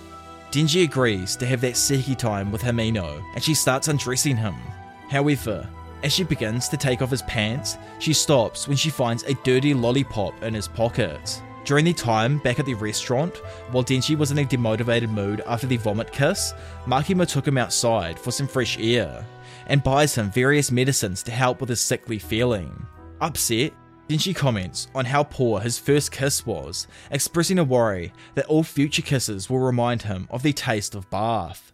Denji 0.52 0.84
agrees 0.84 1.36
to 1.36 1.46
have 1.46 1.62
that 1.62 1.78
seki 1.78 2.16
time 2.16 2.52
with 2.52 2.62
Himeno, 2.62 3.22
and 3.36 3.44
she 3.44 3.54
starts 3.54 3.90
undressing 3.90 4.38
him. 4.38 4.56
However, 5.10 5.70
as 6.02 6.14
she 6.14 6.24
begins 6.24 6.70
to 6.70 6.78
take 6.78 7.02
off 7.02 7.12
his 7.12 7.22
pants, 7.24 7.78
she 8.00 8.14
stops 8.14 8.68
when 8.68 8.78
she 8.78 8.90
finds 8.90 9.24
a 9.24 9.34
dirty 9.44 9.74
lollipop 9.74 10.42
in 10.42 10.54
his 10.54 10.68
pocket. 10.68 11.42
During 11.70 11.86
the 11.86 11.94
time 11.94 12.40
back 12.40 12.58
at 12.58 12.66
the 12.66 12.74
restaurant, 12.74 13.38
while 13.70 13.84
Denji 13.84 14.18
was 14.18 14.32
in 14.32 14.40
a 14.40 14.44
demotivated 14.44 15.12
mood 15.12 15.44
after 15.46 15.68
the 15.68 15.78
vomit 15.78 16.12
kiss, 16.12 16.52
Makima 16.88 17.28
took 17.28 17.48
him 17.48 17.60
outside 17.60 18.18
for 18.18 18.32
some 18.32 18.48
fresh 18.48 18.80
air 18.80 19.24
and 19.68 19.84
buys 19.84 20.16
him 20.16 20.32
various 20.32 20.72
medicines 20.72 21.22
to 21.22 21.32
help 21.32 21.62
with 21.62 21.70
his 21.70 21.80
sickly 21.80 22.18
feeling. 22.18 22.88
Upset, 23.22 23.72
Denji 24.08 24.36
comments 24.36 24.88
on 24.96 25.06
how 25.06 25.22
poor 25.22 25.60
his 25.60 25.78
first 25.78 26.12
kiss 26.12 26.44
was, 26.44 26.88
expressing 27.12 27.60
a 27.60 27.64
worry 27.64 28.14
that 28.34 28.48
all 28.48 28.64
future 28.64 29.04
kisses 29.04 29.48
will 29.48 29.60
remind 29.60 30.02
him 30.02 30.28
of 30.32 30.42
the 30.42 30.54
taste 30.54 30.96
of 30.96 31.08
bath. 31.12 31.72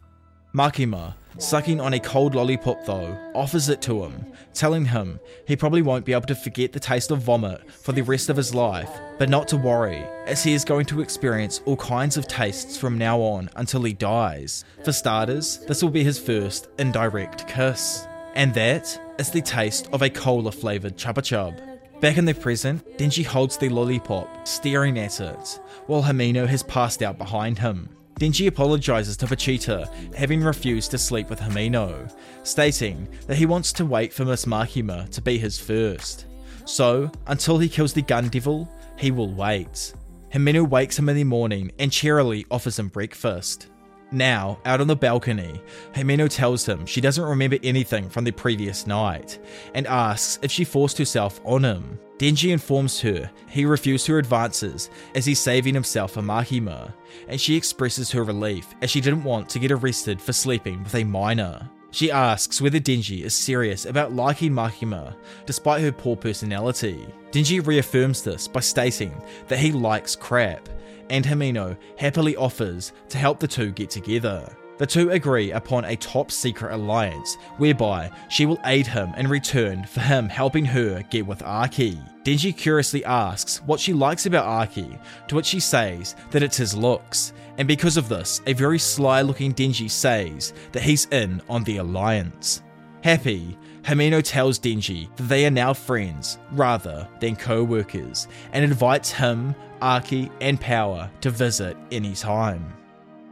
Makima, 0.53 1.13
sucking 1.37 1.79
on 1.81 1.93
a 1.93 1.99
cold 1.99 2.35
lollipop 2.35 2.85
though, 2.85 3.17
offers 3.33 3.69
it 3.69 3.81
to 3.83 4.03
him, 4.03 4.25
telling 4.53 4.85
him 4.85 5.19
he 5.47 5.55
probably 5.55 5.81
won't 5.81 6.05
be 6.05 6.13
able 6.13 6.27
to 6.27 6.35
forget 6.35 6.71
the 6.71 6.79
taste 6.79 7.11
of 7.11 7.21
vomit 7.21 7.69
for 7.71 7.91
the 7.91 8.01
rest 8.01 8.29
of 8.29 8.37
his 8.37 8.55
life, 8.55 8.89
but 9.17 9.29
not 9.29 9.47
to 9.47 9.57
worry, 9.57 10.03
as 10.25 10.43
he 10.43 10.53
is 10.53 10.65
going 10.65 10.85
to 10.85 11.01
experience 11.01 11.61
all 11.65 11.77
kinds 11.77 12.17
of 12.17 12.27
tastes 12.27 12.77
from 12.77 12.97
now 12.97 13.19
on 13.19 13.49
until 13.55 13.83
he 13.83 13.93
dies. 13.93 14.63
For 14.83 14.91
starters, 14.91 15.59
this 15.67 15.81
will 15.81 15.89
be 15.89 16.03
his 16.03 16.19
first 16.19 16.67
indirect 16.77 17.47
kiss, 17.47 18.07
and 18.33 18.53
that 18.53 18.99
is 19.17 19.31
the 19.31 19.41
taste 19.41 19.89
of 19.91 20.01
a 20.01 20.09
cola 20.09 20.51
flavoured 20.51 20.97
Chupa 20.97 21.21
Chups. 21.21 21.75
Back 22.01 22.17
in 22.17 22.25
the 22.25 22.33
present, 22.33 22.85
Denji 22.97 23.25
holds 23.25 23.57
the 23.57 23.69
lollipop, 23.69 24.45
staring 24.45 24.99
at 24.99 25.21
it, 25.21 25.59
while 25.87 26.03
Himeno 26.03 26.45
has 26.45 26.61
passed 26.63 27.01
out 27.01 27.17
behind 27.17 27.59
him. 27.59 27.94
Denji 28.19 28.47
apologizes 28.47 29.17
to 29.17 29.25
Pochita, 29.25 29.87
having 30.15 30.41
refused 30.41 30.91
to 30.91 30.97
sleep 30.97 31.29
with 31.29 31.39
Himeno, 31.39 32.09
stating 32.43 33.09
that 33.27 33.35
he 33.35 33.45
wants 33.45 33.73
to 33.73 33.85
wait 33.85 34.13
for 34.13 34.23
Miss 34.23 34.45
Makima 34.45 35.09
to 35.09 35.21
be 35.21 35.37
his 35.37 35.59
first. 35.59 36.25
So, 36.63 37.11
until 37.27 37.57
he 37.57 37.67
kills 37.67 37.91
the 37.91 38.01
gun 38.01 38.29
devil, 38.29 38.71
he 38.97 39.11
will 39.11 39.33
wait. 39.33 39.93
Himeno 40.33 40.67
wakes 40.67 40.97
him 40.97 41.09
in 41.09 41.17
the 41.17 41.23
morning 41.25 41.71
and 41.77 41.91
cheerily 41.91 42.45
offers 42.49 42.79
him 42.79 42.87
breakfast. 42.87 43.67
Now, 44.11 44.59
out 44.63 44.79
on 44.79 44.87
the 44.87 44.95
balcony, 44.95 45.61
Himeno 45.93 46.29
tells 46.29 46.65
him 46.65 46.85
she 46.85 47.01
doesn't 47.01 47.23
remember 47.23 47.57
anything 47.63 48.09
from 48.09 48.23
the 48.23 48.31
previous 48.31 48.87
night 48.87 49.39
and 49.73 49.85
asks 49.87 50.39
if 50.41 50.51
she 50.51 50.63
forced 50.63 50.97
herself 50.97 51.41
on 51.43 51.65
him. 51.65 51.99
Denji 52.17 52.51
informs 52.51 53.01
her 53.01 53.29
he 53.49 53.65
refused 53.65 54.07
her 54.07 54.17
advances 54.17 54.89
as 55.15 55.25
he's 55.25 55.39
saving 55.39 55.73
himself 55.73 56.11
for 56.13 56.21
Makima, 56.21 56.93
and 57.27 57.39
she 57.39 57.55
expresses 57.55 58.11
her 58.11 58.23
relief 58.23 58.73
as 58.81 58.89
she 58.89 59.01
didn't 59.01 59.23
want 59.23 59.49
to 59.49 59.59
get 59.59 59.71
arrested 59.71 60.21
for 60.21 60.31
sleeping 60.31 60.83
with 60.83 60.95
a 60.95 61.03
minor. 61.03 61.69
She 61.91 62.11
asks 62.11 62.61
whether 62.61 62.79
Denji 62.79 63.23
is 63.23 63.33
serious 63.33 63.85
about 63.85 64.13
liking 64.13 64.51
Makima 64.51 65.15
despite 65.45 65.81
her 65.81 65.91
poor 65.91 66.15
personality. 66.15 67.05
Denji 67.31 67.65
reaffirms 67.65 68.21
this 68.21 68.47
by 68.47 68.59
stating 68.61 69.13
that 69.47 69.59
he 69.59 69.71
likes 69.71 70.15
crap, 70.15 70.67
and 71.09 71.23
Himeno 71.23 71.77
happily 71.97 72.35
offers 72.35 72.93
to 73.09 73.17
help 73.17 73.39
the 73.39 73.47
two 73.47 73.71
get 73.71 73.89
together. 73.89 74.55
The 74.77 74.85
two 74.85 75.11
agree 75.11 75.51
upon 75.51 75.85
a 75.85 75.95
top 75.95 76.31
secret 76.31 76.73
alliance 76.73 77.37
whereby 77.57 78.11
she 78.29 78.45
will 78.45 78.59
aid 78.65 78.85
him 78.85 79.13
in 79.15 79.27
return 79.27 79.85
for 79.85 80.01
him 80.01 80.27
helping 80.27 80.65
her 80.65 81.01
get 81.09 81.25
with 81.25 81.41
Aki. 81.43 81.97
Denji 82.23 82.55
curiously 82.55 83.05
asks 83.05 83.61
what 83.63 83.79
she 83.79 83.93
likes 83.93 84.25
about 84.25 84.45
Aki, 84.45 84.97
to 85.27 85.35
which 85.35 85.45
she 85.45 85.59
says 85.59 86.15
that 86.31 86.43
it's 86.43 86.57
his 86.57 86.75
looks, 86.75 87.31
and 87.57 87.67
because 87.67 87.95
of 87.95 88.09
this, 88.09 88.41
a 88.47 88.53
very 88.53 88.79
sly 88.79 89.21
looking 89.21 89.53
Denji 89.53 89.89
says 89.89 90.53
that 90.73 90.83
he's 90.83 91.05
in 91.05 91.41
on 91.47 91.63
the 91.63 91.77
alliance. 91.77 92.61
Happy, 93.01 93.57
Himeno 93.83 94.21
tells 94.23 94.59
Denji 94.59 95.15
that 95.15 95.23
they 95.23 95.45
are 95.45 95.51
now 95.51 95.71
friends 95.71 96.39
rather 96.51 97.07
than 97.19 97.35
co 97.35 97.63
workers 97.63 98.27
and 98.51 98.65
invites 98.65 99.11
him, 99.11 99.55
Aki, 99.81 100.31
and 100.41 100.59
Power 100.59 101.09
to 101.21 101.29
visit 101.29 101.77
anytime. 101.91 102.73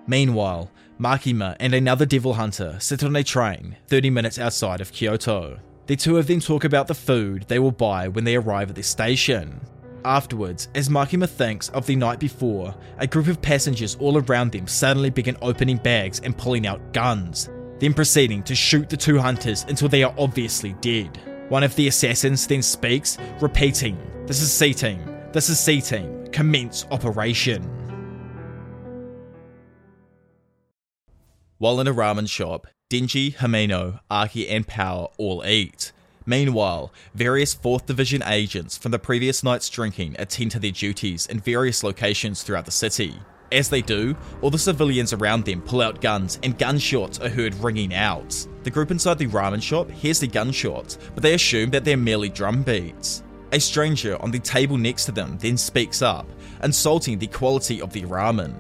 Meanwhile, 0.06 0.70
Makima 1.00 1.56
and 1.60 1.74
another 1.74 2.06
devil 2.06 2.34
hunter 2.34 2.78
sit 2.80 3.04
on 3.04 3.16
a 3.16 3.24
train 3.24 3.78
30 3.88 4.10
minutes 4.10 4.40
outside 4.40 4.82
of 4.82 4.92
Kyoto. 4.92 5.60
The 5.88 5.96
two 5.96 6.18
of 6.18 6.28
them 6.28 6.40
talk 6.40 6.64
about 6.64 6.88
the 6.88 6.96
food 6.96 7.46
they 7.48 7.60
will 7.60 7.72
buy 7.72 8.08
when 8.08 8.24
they 8.24 8.36
arrive 8.36 8.70
at 8.70 8.76
the 8.76 8.84
station. 8.84 9.60
Afterwards, 10.06 10.68
as 10.76 10.90
Makima 10.90 11.30
thinks 11.30 11.70
of 11.70 11.86
the 11.86 11.96
night 11.96 12.20
before, 12.20 12.76
a 12.98 13.08
group 13.08 13.28
of 13.28 13.42
passengers 13.42 13.96
all 14.00 14.18
around 14.18 14.52
them 14.52 14.68
suddenly 14.68 15.10
begin 15.10 15.38
opening 15.42 15.78
bags 15.78 16.20
and 16.24 16.38
pulling 16.38 16.68
out 16.68 16.94
guns, 16.94 17.50
then 17.80 17.94
proceeding 17.94 18.44
to 18.44 18.56
shoot 18.56 18.90
the 18.90 18.98
two 18.98 19.18
hunters 19.18 19.66
until 19.68 19.90
they 19.90 20.04
are 20.04 20.14
obviously 20.18 20.74
dead. 20.82 21.18
One 21.50 21.64
of 21.64 21.76
the 21.76 21.88
assassins 21.88 22.48
then 22.48 22.62
speaks, 22.62 23.18
repeating, 23.42 23.98
This 24.26 24.42
is 24.42 24.52
C 24.52 24.74
Team, 24.74 25.00
this 25.32 25.50
is 25.50 25.60
C 25.60 25.82
Team, 25.82 26.28
commence 26.32 26.86
operation. 26.92 27.70
While 31.64 31.80
in 31.80 31.88
a 31.88 31.94
ramen 31.94 32.28
shop, 32.28 32.68
Denji, 32.92 33.36
Himeno, 33.36 34.02
Aki, 34.12 34.50
and 34.50 34.68
Power 34.68 35.08
all 35.18 35.46
eat. 35.46 35.94
Meanwhile, 36.26 36.92
various 37.16 37.56
4th 37.56 37.86
Division 37.86 38.22
agents 38.22 38.78
from 38.78 38.92
the 38.92 39.00
previous 39.00 39.46
night's 39.46 39.70
drinking 39.70 40.18
attend 40.20 40.52
to 40.52 40.60
their 40.60 40.72
duties 40.72 41.26
in 41.28 41.40
various 41.40 41.82
locations 41.82 42.44
throughout 42.44 42.66
the 42.66 42.72
city. 42.72 43.18
As 43.50 43.70
they 43.70 43.82
do, 43.82 44.14
all 44.42 44.50
the 44.50 44.58
civilians 44.58 45.14
around 45.14 45.46
them 45.46 45.62
pull 45.62 45.82
out 45.82 46.02
guns 46.02 46.38
and 46.44 46.58
gunshots 46.58 47.20
are 47.20 47.30
heard 47.30 47.56
ringing 47.56 47.94
out. 47.94 48.46
The 48.64 48.70
group 48.70 48.92
inside 48.92 49.18
the 49.18 49.28
ramen 49.28 49.64
shop 49.64 49.90
hears 49.90 50.20
the 50.20 50.28
gunshots, 50.28 50.98
but 51.14 51.24
they 51.24 51.34
assume 51.34 51.70
that 51.70 51.86
they're 51.86 51.96
merely 51.96 52.28
drum 52.28 52.64
beats. 52.64 53.24
A 53.54 53.60
stranger 53.62 54.22
on 54.22 54.32
the 54.32 54.40
table 54.40 54.76
next 54.76 55.06
to 55.06 55.14
them 55.14 55.38
then 55.40 55.56
speaks 55.56 56.02
up, 56.02 56.30
insulting 56.62 57.18
the 57.18 57.28
quality 57.28 57.80
of 57.80 57.94
the 57.94 58.02
ramen. 58.02 58.54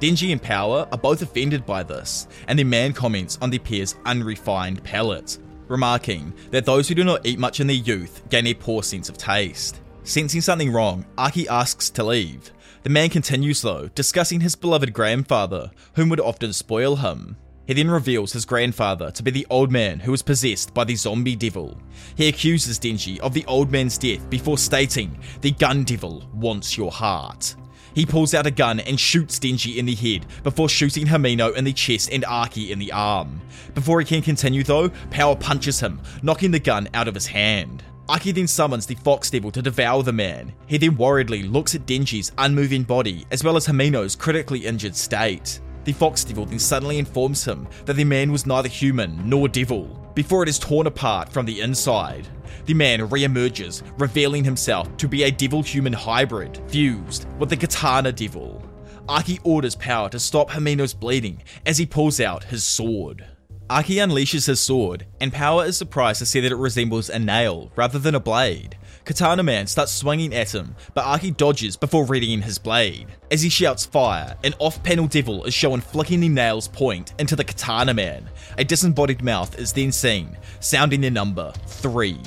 Denji 0.00 0.32
and 0.32 0.42
Power 0.42 0.88
are 0.90 0.98
both 0.98 1.20
offended 1.20 1.66
by 1.66 1.82
this, 1.82 2.26
and 2.48 2.58
the 2.58 2.64
man 2.64 2.94
comments 2.94 3.38
on 3.42 3.50
the 3.50 3.58
pair's 3.58 3.96
unrefined 4.06 4.82
palate, 4.82 5.38
remarking 5.68 6.32
that 6.50 6.64
those 6.64 6.88
who 6.88 6.94
do 6.94 7.04
not 7.04 7.26
eat 7.26 7.38
much 7.38 7.60
in 7.60 7.66
their 7.66 7.76
youth 7.76 8.22
gain 8.30 8.46
a 8.46 8.54
poor 8.54 8.82
sense 8.82 9.10
of 9.10 9.18
taste. 9.18 9.82
Sensing 10.04 10.40
something 10.40 10.72
wrong, 10.72 11.04
Aki 11.18 11.48
asks 11.48 11.90
to 11.90 12.04
leave. 12.04 12.50
The 12.82 12.88
man 12.88 13.10
continues 13.10 13.60
though, 13.60 13.88
discussing 13.88 14.40
his 14.40 14.56
beloved 14.56 14.94
grandfather, 14.94 15.70
whom 15.96 16.08
would 16.08 16.20
often 16.20 16.54
spoil 16.54 16.96
him. 16.96 17.36
He 17.66 17.74
then 17.74 17.90
reveals 17.90 18.32
his 18.32 18.46
grandfather 18.46 19.10
to 19.10 19.22
be 19.22 19.30
the 19.30 19.46
old 19.50 19.70
man 19.70 20.00
who 20.00 20.12
was 20.12 20.22
possessed 20.22 20.72
by 20.72 20.84
the 20.84 20.96
zombie 20.96 21.36
devil. 21.36 21.78
He 22.16 22.26
accuses 22.26 22.80
Denji 22.80 23.18
of 23.20 23.34
the 23.34 23.44
old 23.44 23.70
man's 23.70 23.98
death 23.98 24.28
before 24.30 24.56
stating, 24.56 25.18
The 25.42 25.52
gun 25.52 25.84
devil 25.84 26.26
wants 26.32 26.78
your 26.78 26.90
heart. 26.90 27.54
He 27.94 28.06
pulls 28.06 28.34
out 28.34 28.46
a 28.46 28.50
gun 28.50 28.80
and 28.80 28.98
shoots 28.98 29.38
Denji 29.38 29.76
in 29.76 29.86
the 29.86 29.94
head 29.94 30.26
before 30.42 30.68
shooting 30.68 31.06
Himeno 31.06 31.54
in 31.56 31.64
the 31.64 31.72
chest 31.72 32.10
and 32.12 32.24
Aki 32.24 32.72
in 32.72 32.78
the 32.78 32.92
arm. 32.92 33.40
Before 33.74 34.00
he 34.00 34.06
can 34.06 34.22
continue 34.22 34.62
though, 34.62 34.90
Power 35.10 35.36
punches 35.36 35.80
him, 35.80 36.00
knocking 36.22 36.50
the 36.50 36.58
gun 36.58 36.88
out 36.94 37.08
of 37.08 37.14
his 37.14 37.26
hand. 37.26 37.82
Aki 38.08 38.32
then 38.32 38.48
summons 38.48 38.86
the 38.86 38.96
Fox 38.96 39.30
Devil 39.30 39.52
to 39.52 39.62
devour 39.62 40.02
the 40.02 40.12
man. 40.12 40.52
He 40.66 40.78
then 40.78 40.96
worriedly 40.96 41.44
looks 41.44 41.76
at 41.76 41.86
Denji's 41.86 42.32
unmoving 42.38 42.82
body 42.82 43.24
as 43.30 43.44
well 43.44 43.56
as 43.56 43.66
Himeno's 43.66 44.16
critically 44.16 44.66
injured 44.66 44.96
state. 44.96 45.60
The 45.84 45.92
Fox 45.92 46.24
Devil 46.24 46.46
then 46.46 46.58
suddenly 46.58 46.98
informs 46.98 47.44
him 47.44 47.66
that 47.86 47.94
the 47.94 48.04
man 48.04 48.30
was 48.30 48.46
neither 48.46 48.68
human 48.68 49.28
nor 49.28 49.48
devil, 49.48 49.84
before 50.14 50.42
it 50.42 50.48
is 50.48 50.58
torn 50.58 50.86
apart 50.86 51.32
from 51.32 51.46
the 51.46 51.60
inside. 51.60 52.28
The 52.66 52.74
man 52.74 53.08
re-emerges, 53.08 53.82
revealing 53.98 54.44
himself 54.44 54.94
to 54.98 55.08
be 55.08 55.22
a 55.22 55.30
devil-human 55.30 55.94
hybrid, 55.94 56.60
fused 56.68 57.26
with 57.38 57.48
the 57.48 57.56
Katana 57.56 58.12
Devil. 58.12 58.62
Aki 59.08 59.40
orders 59.42 59.74
Power 59.76 60.08
to 60.10 60.20
stop 60.20 60.50
Himeno's 60.50 60.94
bleeding 60.94 61.42
as 61.64 61.78
he 61.78 61.86
pulls 61.86 62.20
out 62.20 62.44
his 62.44 62.62
sword. 62.62 63.26
Aki 63.70 63.96
unleashes 63.96 64.46
his 64.46 64.60
sword, 64.60 65.06
and 65.20 65.32
Power 65.32 65.64
is 65.64 65.76
surprised 65.76 66.18
to 66.18 66.26
see 66.26 66.40
that 66.40 66.52
it 66.52 66.56
resembles 66.56 67.08
a 67.08 67.18
nail 67.18 67.70
rather 67.76 67.98
than 67.98 68.14
a 68.14 68.20
blade. 68.20 68.76
Katana 69.10 69.42
Man 69.42 69.66
starts 69.66 69.92
swinging 69.92 70.32
at 70.32 70.54
him, 70.54 70.76
but 70.94 71.04
Aki 71.04 71.32
dodges 71.32 71.76
before 71.76 72.04
readying 72.04 72.42
his 72.42 72.58
blade. 72.58 73.08
As 73.32 73.42
he 73.42 73.48
shouts 73.48 73.84
fire, 73.84 74.36
an 74.44 74.54
off-panel 74.60 75.08
devil 75.08 75.44
is 75.46 75.52
shown 75.52 75.80
flicking 75.80 76.20
the 76.20 76.28
nail's 76.28 76.68
point 76.68 77.12
into 77.18 77.34
the 77.34 77.42
Katana 77.42 77.92
Man. 77.92 78.30
A 78.56 78.62
disembodied 78.62 79.20
mouth 79.20 79.58
is 79.58 79.72
then 79.72 79.90
seen, 79.90 80.38
sounding 80.60 81.00
the 81.00 81.10
number 81.10 81.52
3. 81.66 82.20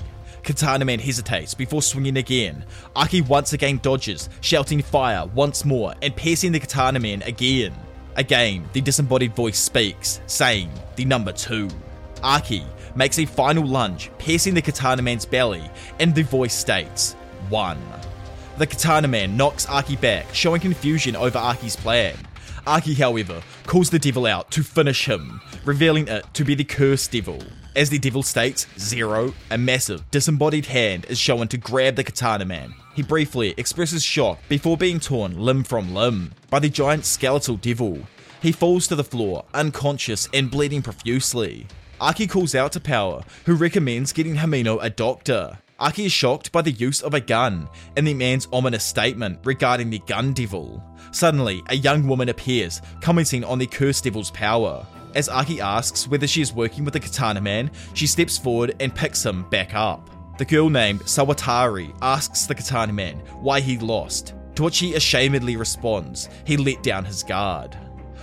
Katana 0.43 0.83
Man 0.83 0.99
hesitates 0.99 1.53
before 1.53 1.81
swinging 1.81 2.17
again. 2.17 2.65
Aki 2.97 3.21
once 3.21 3.53
again 3.53 3.79
dodges, 3.81 4.27
shouting 4.41 4.81
fire 4.81 5.25
once 5.27 5.63
more 5.63 5.93
and 6.01 6.13
piercing 6.13 6.51
the 6.51 6.59
Katana 6.59 6.99
Man 6.99 7.21
again. 7.21 7.73
Again, 8.17 8.67
the 8.73 8.81
disembodied 8.81 9.37
voice 9.37 9.57
speaks, 9.57 10.19
saying 10.27 10.69
the 10.97 11.05
number 11.05 11.31
2. 11.31 11.69
Aki 12.23 12.65
makes 12.95 13.19
a 13.19 13.25
final 13.25 13.65
lunge, 13.65 14.09
piercing 14.17 14.53
the 14.53 14.61
Katana 14.61 15.01
Man's 15.01 15.25
belly, 15.25 15.63
and 15.99 16.13
the 16.13 16.23
voice 16.23 16.53
states, 16.53 17.13
1. 17.49 17.77
The 18.57 18.67
Katana 18.67 19.07
Man 19.07 19.35
knocks 19.35 19.67
Aki 19.67 19.95
back, 19.97 20.33
showing 20.33 20.61
confusion 20.61 21.15
over 21.15 21.37
Aki's 21.37 21.75
plan. 21.75 22.15
Aki, 22.65 22.93
however, 22.93 23.41
calls 23.65 23.89
the 23.89 23.99
devil 23.99 24.25
out 24.25 24.49
to 24.51 24.63
finish 24.63 25.05
him, 25.05 25.41
revealing 25.65 26.07
it 26.07 26.25
to 26.33 26.45
be 26.45 26.55
the 26.55 26.63
Cursed 26.63 27.11
Devil. 27.11 27.39
As 27.75 27.89
the 27.89 27.97
devil 27.97 28.21
states, 28.21 28.67
Zero, 28.77 29.33
a 29.49 29.57
massive, 29.57 30.09
disembodied 30.11 30.67
hand 30.67 31.05
is 31.09 31.17
shown 31.17 31.47
to 31.47 31.57
grab 31.57 31.95
the 31.95 32.03
Katana 32.03 32.45
Man. 32.45 32.73
He 32.95 33.01
briefly 33.01 33.55
expresses 33.57 34.03
shock 34.03 34.39
before 34.47 34.77
being 34.77 34.99
torn 34.99 35.39
limb 35.39 35.63
from 35.63 35.93
limb 35.93 36.31
by 36.51 36.59
the 36.59 36.69
giant 36.69 37.05
skeletal 37.05 37.57
devil. 37.57 37.99
He 38.41 38.51
falls 38.51 38.87
to 38.87 38.95
the 38.95 39.03
floor, 39.03 39.45
unconscious 39.53 40.29
and 40.33 40.51
bleeding 40.51 40.83
profusely. 40.83 41.65
Aki 42.01 42.27
calls 42.27 42.55
out 42.55 42.71
to 42.73 42.79
Power, 42.79 43.23
who 43.45 43.55
recommends 43.55 44.13
getting 44.13 44.35
Himeno 44.35 44.79
a 44.81 44.89
doctor. 44.89 45.57
Aki 45.79 46.05
is 46.05 46.11
shocked 46.11 46.51
by 46.51 46.61
the 46.61 46.71
use 46.71 47.01
of 47.01 47.13
a 47.13 47.19
gun 47.19 47.67
and 47.95 48.07
the 48.07 48.13
man's 48.13 48.47
ominous 48.51 48.83
statement 48.83 49.39
regarding 49.43 49.89
the 49.89 49.99
gun 49.99 50.33
devil. 50.33 50.83
Suddenly, 51.11 51.63
a 51.69 51.75
young 51.75 52.07
woman 52.07 52.29
appears, 52.29 52.81
commenting 53.01 53.43
on 53.43 53.59
the 53.59 53.67
cursed 53.67 54.03
devil's 54.03 54.31
power. 54.31 54.85
As 55.15 55.29
Aki 55.29 55.61
asks 55.61 56.07
whether 56.07 56.25
she 56.25 56.41
is 56.41 56.53
working 56.53 56.83
with 56.83 56.93
the 56.93 56.99
Katana 56.99 57.41
Man, 57.41 57.69
she 57.93 58.07
steps 58.07 58.37
forward 58.37 58.75
and 58.79 58.95
picks 58.95 59.25
him 59.25 59.47
back 59.49 59.73
up. 59.75 60.09
The 60.37 60.45
girl 60.45 60.69
named 60.69 61.01
Sawatari 61.01 61.95
asks 62.01 62.47
the 62.47 62.55
Katana 62.55 62.93
Man 62.93 63.19
why 63.39 63.59
he 63.59 63.77
lost, 63.77 64.33
to 64.55 64.63
which 64.63 64.79
he 64.79 64.93
ashamedly 64.93 65.57
responds 65.57 66.29
he 66.45 66.57
let 66.57 66.81
down 66.81 67.05
his 67.05 67.23
guard. 67.23 67.77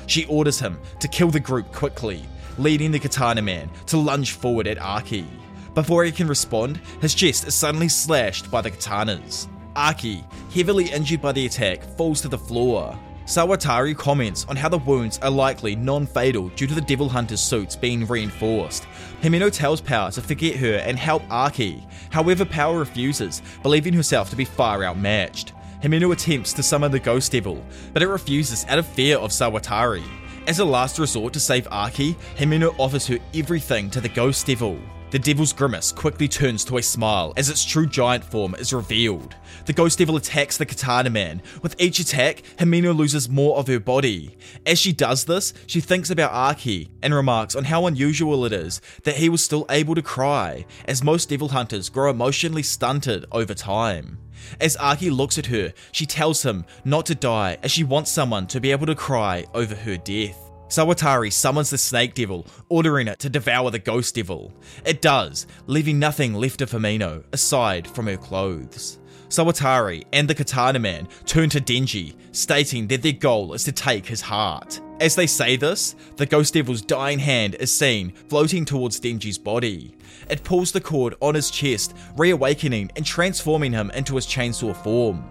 She 0.06 0.24
orders 0.26 0.58
him 0.58 0.80
to 0.98 1.06
kill 1.06 1.30
the 1.30 1.38
group 1.38 1.72
quickly, 1.72 2.24
leading 2.58 2.90
the 2.90 2.98
Katana 2.98 3.42
Man 3.42 3.70
to 3.86 3.96
lunge 3.96 4.32
forward 4.32 4.66
at 4.66 4.80
Aki. 4.80 5.26
Before 5.74 6.04
he 6.04 6.12
can 6.12 6.26
respond, 6.26 6.80
his 7.00 7.14
chest 7.14 7.46
is 7.46 7.54
suddenly 7.54 7.88
slashed 7.88 8.50
by 8.50 8.60
the 8.60 8.70
katanas. 8.70 9.48
Aki, 9.76 10.24
heavily 10.52 10.90
injured 10.90 11.22
by 11.22 11.32
the 11.32 11.46
attack, 11.46 11.84
falls 11.96 12.20
to 12.22 12.28
the 12.28 12.38
floor. 12.38 12.98
Sawatari 13.24 13.96
comments 13.96 14.44
on 14.48 14.56
how 14.56 14.68
the 14.68 14.78
wounds 14.78 15.20
are 15.20 15.30
likely 15.30 15.76
non 15.76 16.04
fatal 16.04 16.48
due 16.50 16.66
to 16.66 16.74
the 16.74 16.80
Devil 16.80 17.08
Hunter's 17.08 17.40
suits 17.40 17.76
being 17.76 18.04
reinforced. 18.04 18.84
Himeno 19.22 19.52
tells 19.52 19.80
Power 19.80 20.10
to 20.10 20.20
forget 20.20 20.56
her 20.56 20.78
and 20.78 20.98
help 20.98 21.22
Aki. 21.30 21.86
However, 22.10 22.44
Power 22.44 22.80
refuses, 22.80 23.40
believing 23.62 23.92
herself 23.92 24.30
to 24.30 24.36
be 24.36 24.44
far 24.44 24.82
outmatched. 24.82 25.52
Himeno 25.80 26.12
attempts 26.12 26.52
to 26.54 26.64
summon 26.64 26.90
the 26.90 26.98
Ghost 26.98 27.30
Devil, 27.30 27.64
but 27.92 28.02
it 28.02 28.08
refuses 28.08 28.66
out 28.68 28.80
of 28.80 28.86
fear 28.86 29.16
of 29.16 29.30
Sawatari. 29.30 30.02
As 30.46 30.58
a 30.58 30.64
last 30.64 30.98
resort 30.98 31.32
to 31.34 31.40
save 31.40 31.68
Aki, 31.70 32.16
Himeno 32.36 32.74
offers 32.78 33.06
her 33.06 33.18
everything 33.34 33.90
to 33.90 34.00
the 34.00 34.08
Ghost 34.08 34.46
Devil. 34.46 34.78
The 35.10 35.18
devil's 35.18 35.52
grimace 35.52 35.90
quickly 35.90 36.28
turns 36.28 36.64
to 36.64 36.78
a 36.78 36.82
smile 36.82 37.32
as 37.36 37.50
its 37.50 37.64
true 37.64 37.86
giant 37.86 38.24
form 38.24 38.54
is 38.54 38.72
revealed. 38.72 39.34
The 39.66 39.72
ghost 39.72 39.98
devil 39.98 40.14
attacks 40.14 40.56
the 40.56 40.64
katana 40.64 41.10
man. 41.10 41.42
With 41.62 41.74
each 41.80 41.98
attack, 41.98 42.42
Himeno 42.58 42.96
loses 42.96 43.28
more 43.28 43.56
of 43.56 43.66
her 43.66 43.80
body. 43.80 44.36
As 44.64 44.78
she 44.78 44.92
does 44.92 45.24
this, 45.24 45.52
she 45.66 45.80
thinks 45.80 46.10
about 46.10 46.30
Aki 46.30 46.90
and 47.02 47.12
remarks 47.12 47.56
on 47.56 47.64
how 47.64 47.86
unusual 47.86 48.44
it 48.44 48.52
is 48.52 48.80
that 49.02 49.16
he 49.16 49.28
was 49.28 49.42
still 49.42 49.66
able 49.68 49.96
to 49.96 50.02
cry, 50.02 50.64
as 50.84 51.02
most 51.02 51.28
devil 51.28 51.48
hunters 51.48 51.88
grow 51.88 52.10
emotionally 52.10 52.62
stunted 52.62 53.26
over 53.32 53.52
time. 53.52 54.18
As 54.60 54.76
Aki 54.76 55.10
looks 55.10 55.38
at 55.38 55.46
her, 55.46 55.72
she 55.92 56.06
tells 56.06 56.42
him 56.42 56.64
not 56.84 57.06
to 57.06 57.14
die 57.14 57.58
as 57.62 57.70
she 57.70 57.84
wants 57.84 58.10
someone 58.10 58.46
to 58.48 58.60
be 58.60 58.70
able 58.70 58.86
to 58.86 58.94
cry 58.94 59.44
over 59.54 59.74
her 59.74 59.96
death. 59.96 60.38
Sawatari 60.68 61.32
summons 61.32 61.70
the 61.70 61.78
Snake 61.78 62.14
Devil, 62.14 62.46
ordering 62.68 63.08
it 63.08 63.18
to 63.18 63.28
devour 63.28 63.72
the 63.72 63.78
Ghost 63.80 64.14
Devil. 64.14 64.52
It 64.84 65.02
does, 65.02 65.48
leaving 65.66 65.98
nothing 65.98 66.32
left 66.34 66.60
of 66.60 66.70
Himeno 66.70 67.24
aside 67.32 67.88
from 67.88 68.06
her 68.06 68.16
clothes. 68.16 69.00
Sawatari 69.28 70.04
and 70.12 70.28
the 70.28 70.34
Katana 70.34 70.78
Man 70.78 71.08
turn 71.26 71.48
to 71.50 71.60
Denji, 71.60 72.14
stating 72.32 72.86
that 72.88 73.02
their 73.02 73.12
goal 73.12 73.52
is 73.52 73.64
to 73.64 73.72
take 73.72 74.06
his 74.06 74.20
heart. 74.20 74.80
As 75.00 75.14
they 75.14 75.26
say 75.26 75.56
this, 75.56 75.96
the 76.16 76.26
Ghost 76.26 76.52
Devil's 76.52 76.82
dying 76.82 77.20
hand 77.20 77.54
is 77.54 77.72
seen 77.72 78.12
floating 78.28 78.66
towards 78.66 79.00
Denji's 79.00 79.38
body. 79.38 79.96
It 80.28 80.44
pulls 80.44 80.72
the 80.72 80.80
cord 80.82 81.14
on 81.22 81.34
his 81.34 81.50
chest, 81.50 81.96
reawakening 82.18 82.90
and 82.94 83.06
transforming 83.06 83.72
him 83.72 83.90
into 83.92 84.16
his 84.16 84.26
chainsaw 84.26 84.76
form. 84.84 85.24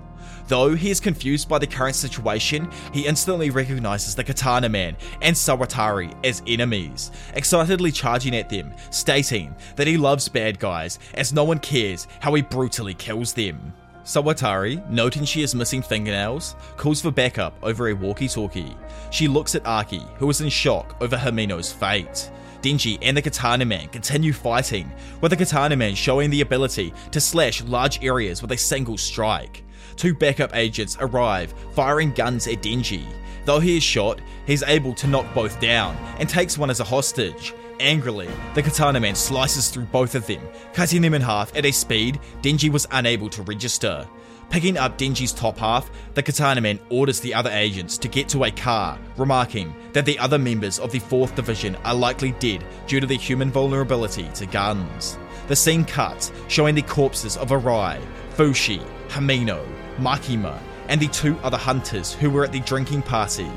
Though 0.47 0.73
he 0.73 0.89
is 0.89 0.99
confused 0.99 1.47
by 1.47 1.59
the 1.59 1.67
current 1.67 1.95
situation, 1.95 2.71
he 2.91 3.05
instantly 3.05 3.51
recognizes 3.51 4.15
the 4.15 4.23
Katana 4.23 4.69
Man 4.69 4.97
and 5.21 5.35
Sawatari 5.35 6.15
as 6.25 6.41
enemies, 6.47 7.11
excitedly 7.35 7.91
charging 7.91 8.35
at 8.35 8.49
them, 8.49 8.73
stating 8.89 9.55
that 9.75 9.85
he 9.85 9.97
loves 9.97 10.27
bad 10.27 10.57
guys 10.57 10.97
as 11.13 11.31
no 11.31 11.43
one 11.43 11.59
cares 11.59 12.07
how 12.21 12.33
he 12.33 12.41
brutally 12.41 12.95
kills 12.95 13.33
them. 13.33 13.73
Sawatari, 14.09 14.89
noting 14.89 15.23
she 15.23 15.43
is 15.43 15.53
missing 15.53 15.83
fingernails, 15.83 16.55
calls 16.77 16.99
for 16.99 17.11
backup 17.11 17.53
over 17.61 17.89
a 17.89 17.93
walkie 17.93 18.27
talkie. 18.27 18.75
She 19.11 19.27
looks 19.27 19.53
at 19.53 19.67
Aki, 19.67 20.01
who 20.17 20.27
is 20.31 20.41
in 20.41 20.49
shock 20.49 20.95
over 20.99 21.15
Himeno's 21.15 21.71
fate. 21.71 22.31
Denji 22.63 22.97
and 23.03 23.15
the 23.15 23.21
Katana 23.21 23.65
Man 23.65 23.87
continue 23.89 24.33
fighting, 24.33 24.91
with 25.21 25.29
the 25.29 25.37
Katana 25.37 25.75
Man 25.75 25.93
showing 25.93 26.31
the 26.31 26.41
ability 26.41 26.91
to 27.11 27.21
slash 27.21 27.61
large 27.65 28.03
areas 28.03 28.41
with 28.41 28.51
a 28.51 28.57
single 28.57 28.97
strike. 28.97 29.63
Two 29.95 30.15
backup 30.15 30.55
agents 30.55 30.97
arrive, 30.99 31.53
firing 31.73 32.11
guns 32.11 32.47
at 32.47 32.63
Denji. 32.63 33.05
Though 33.45 33.59
he 33.59 33.77
is 33.77 33.83
shot, 33.83 34.21
he's 34.47 34.63
able 34.63 34.95
to 34.95 35.07
knock 35.07 35.31
both 35.35 35.59
down 35.59 35.95
and 36.17 36.27
takes 36.27 36.57
one 36.57 36.71
as 36.71 36.79
a 36.79 36.83
hostage. 36.83 37.53
Angrily, 37.79 38.29
the 38.55 38.61
Katana 38.61 38.99
Man 38.99 39.15
slices 39.15 39.69
through 39.69 39.85
both 39.85 40.15
of 40.15 40.27
them, 40.27 40.41
cutting 40.73 41.01
them 41.01 41.13
in 41.13 41.21
half 41.21 41.55
at 41.55 41.65
a 41.65 41.71
speed 41.71 42.19
Denji 42.41 42.69
was 42.69 42.87
unable 42.91 43.29
to 43.29 43.41
register. 43.43 44.07
Picking 44.49 44.77
up 44.77 44.97
Denji's 44.97 45.31
top 45.31 45.57
half, 45.57 45.89
the 46.15 46.23
Katana 46.23 46.59
Man 46.59 46.79
orders 46.89 47.19
the 47.19 47.33
other 47.33 47.51
agents 47.51 47.97
to 47.99 48.07
get 48.07 48.27
to 48.29 48.43
a 48.45 48.51
car, 48.51 48.97
remarking 49.15 49.73
that 49.93 50.05
the 50.05 50.17
other 50.19 50.39
members 50.39 50.79
of 50.79 50.91
the 50.91 50.99
4th 50.99 51.35
Division 51.35 51.75
are 51.85 51.93
likely 51.93 52.31
dead 52.33 52.65
due 52.87 52.99
to 52.99 53.07
their 53.07 53.17
human 53.17 53.51
vulnerability 53.51 54.27
to 54.33 54.45
guns. 54.47 55.17
The 55.47 55.55
scene 55.55 55.85
cuts, 55.85 56.31
showing 56.47 56.75
the 56.75 56.81
corpses 56.81 57.37
of 57.37 57.49
Arai, 57.49 58.01
Fushi, 58.35 58.83
Himeno, 59.09 59.65
Makima, 59.97 60.59
and 60.87 60.99
the 60.99 61.07
two 61.07 61.37
other 61.43 61.57
hunters 61.57 62.13
who 62.13 62.29
were 62.29 62.43
at 62.43 62.51
the 62.51 62.59
drinking 62.61 63.03
party. 63.03 63.49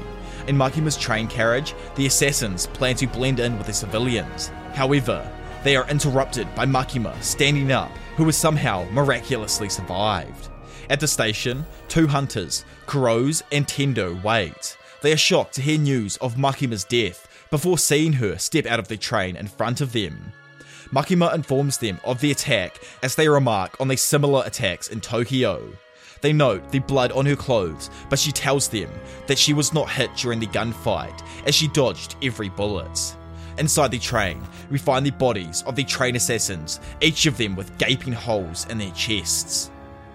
In 0.47 0.57
Makima's 0.57 0.97
train 0.97 1.29
carriage, 1.29 1.75
the 1.95 2.07
assassins 2.07 2.67
plan 2.69 2.97
to 2.97 3.07
blend 3.07 3.41
in 3.41 3.57
with 3.59 3.67
the 3.67 3.73
civilians. 3.73 4.49
However, 4.75 5.29
they 5.63 5.77
are 5.77 5.89
interrupted 5.89 6.53
by 6.55 6.67
Makima 6.67 7.21
standing 7.23 7.71
up, 7.71 7.91
who 8.17 8.25
has 8.25 8.37
somehow 8.37 8.87
miraculously 8.91 9.69
survived. 9.69 10.49
At 10.91 11.01
the 11.01 11.07
station, 11.07 11.65
two 11.89 12.07
hunters, 12.07 12.65
Kurose 12.87 13.43
and 13.53 13.67
Tendo, 13.67 14.21
wait. 14.23 14.77
They 15.01 15.13
are 15.13 15.17
shocked 15.17 15.55
to 15.55 15.63
hear 15.63 15.79
news 15.79 16.17
of 16.19 16.35
Makima's 16.35 16.85
death 16.85 17.29
before 17.51 17.79
seeing 17.79 18.15
her 18.15 18.39
step 18.39 18.67
out 18.67 18.81
of 18.81 18.89
the 18.89 18.97
train 18.97 19.37
in 19.37 19.47
front 19.47 19.81
of 19.81 19.93
them. 19.93 20.33
Makima 20.91 21.35
informs 21.35 21.79
them 21.79 22.01
of 22.05 22.21
the 22.21 22.31
attack 22.31 22.79
as 23.03 23.15
they 23.15 23.29
remark 23.29 23.81
on 23.81 23.89
the 23.89 23.97
similar 23.97 24.43
attacks 24.45 24.89
in 24.89 25.01
Tokyo. 25.01 25.73
They 26.23 26.33
note 26.33 26.71
the 26.71 26.79
blood 26.79 27.11
on 27.13 27.27
her 27.27 27.37
clothes, 27.37 27.91
but 28.09 28.19
she 28.19 28.31
tells 28.31 28.69
them 28.69 28.89
that 29.27 29.39
she 29.39 29.53
was 29.53 29.75
not 29.75 29.91
hit 29.91 30.15
during 30.17 30.39
the 30.39 30.47
gunfight, 30.47 31.21
as 31.47 31.55
she 31.55 31.67
dodged 31.69 32.15
every 32.23 32.49
bullet. 32.49 33.17
Inside 33.59 33.91
the 33.91 33.99
train, 33.99 34.41
we 34.71 34.79
find 34.79 35.05
the 35.05 35.11
bodies 35.11 35.63
of 35.67 35.75
the 35.75 35.85
train 35.85 36.15
assassins, 36.15 36.81
each 37.01 37.27
of 37.27 37.37
them 37.37 37.57
with 37.57 37.77
gaping 37.77 38.13
holes 38.13 38.67
in 38.71 38.79
their 38.79 38.93
chests. 38.93 39.71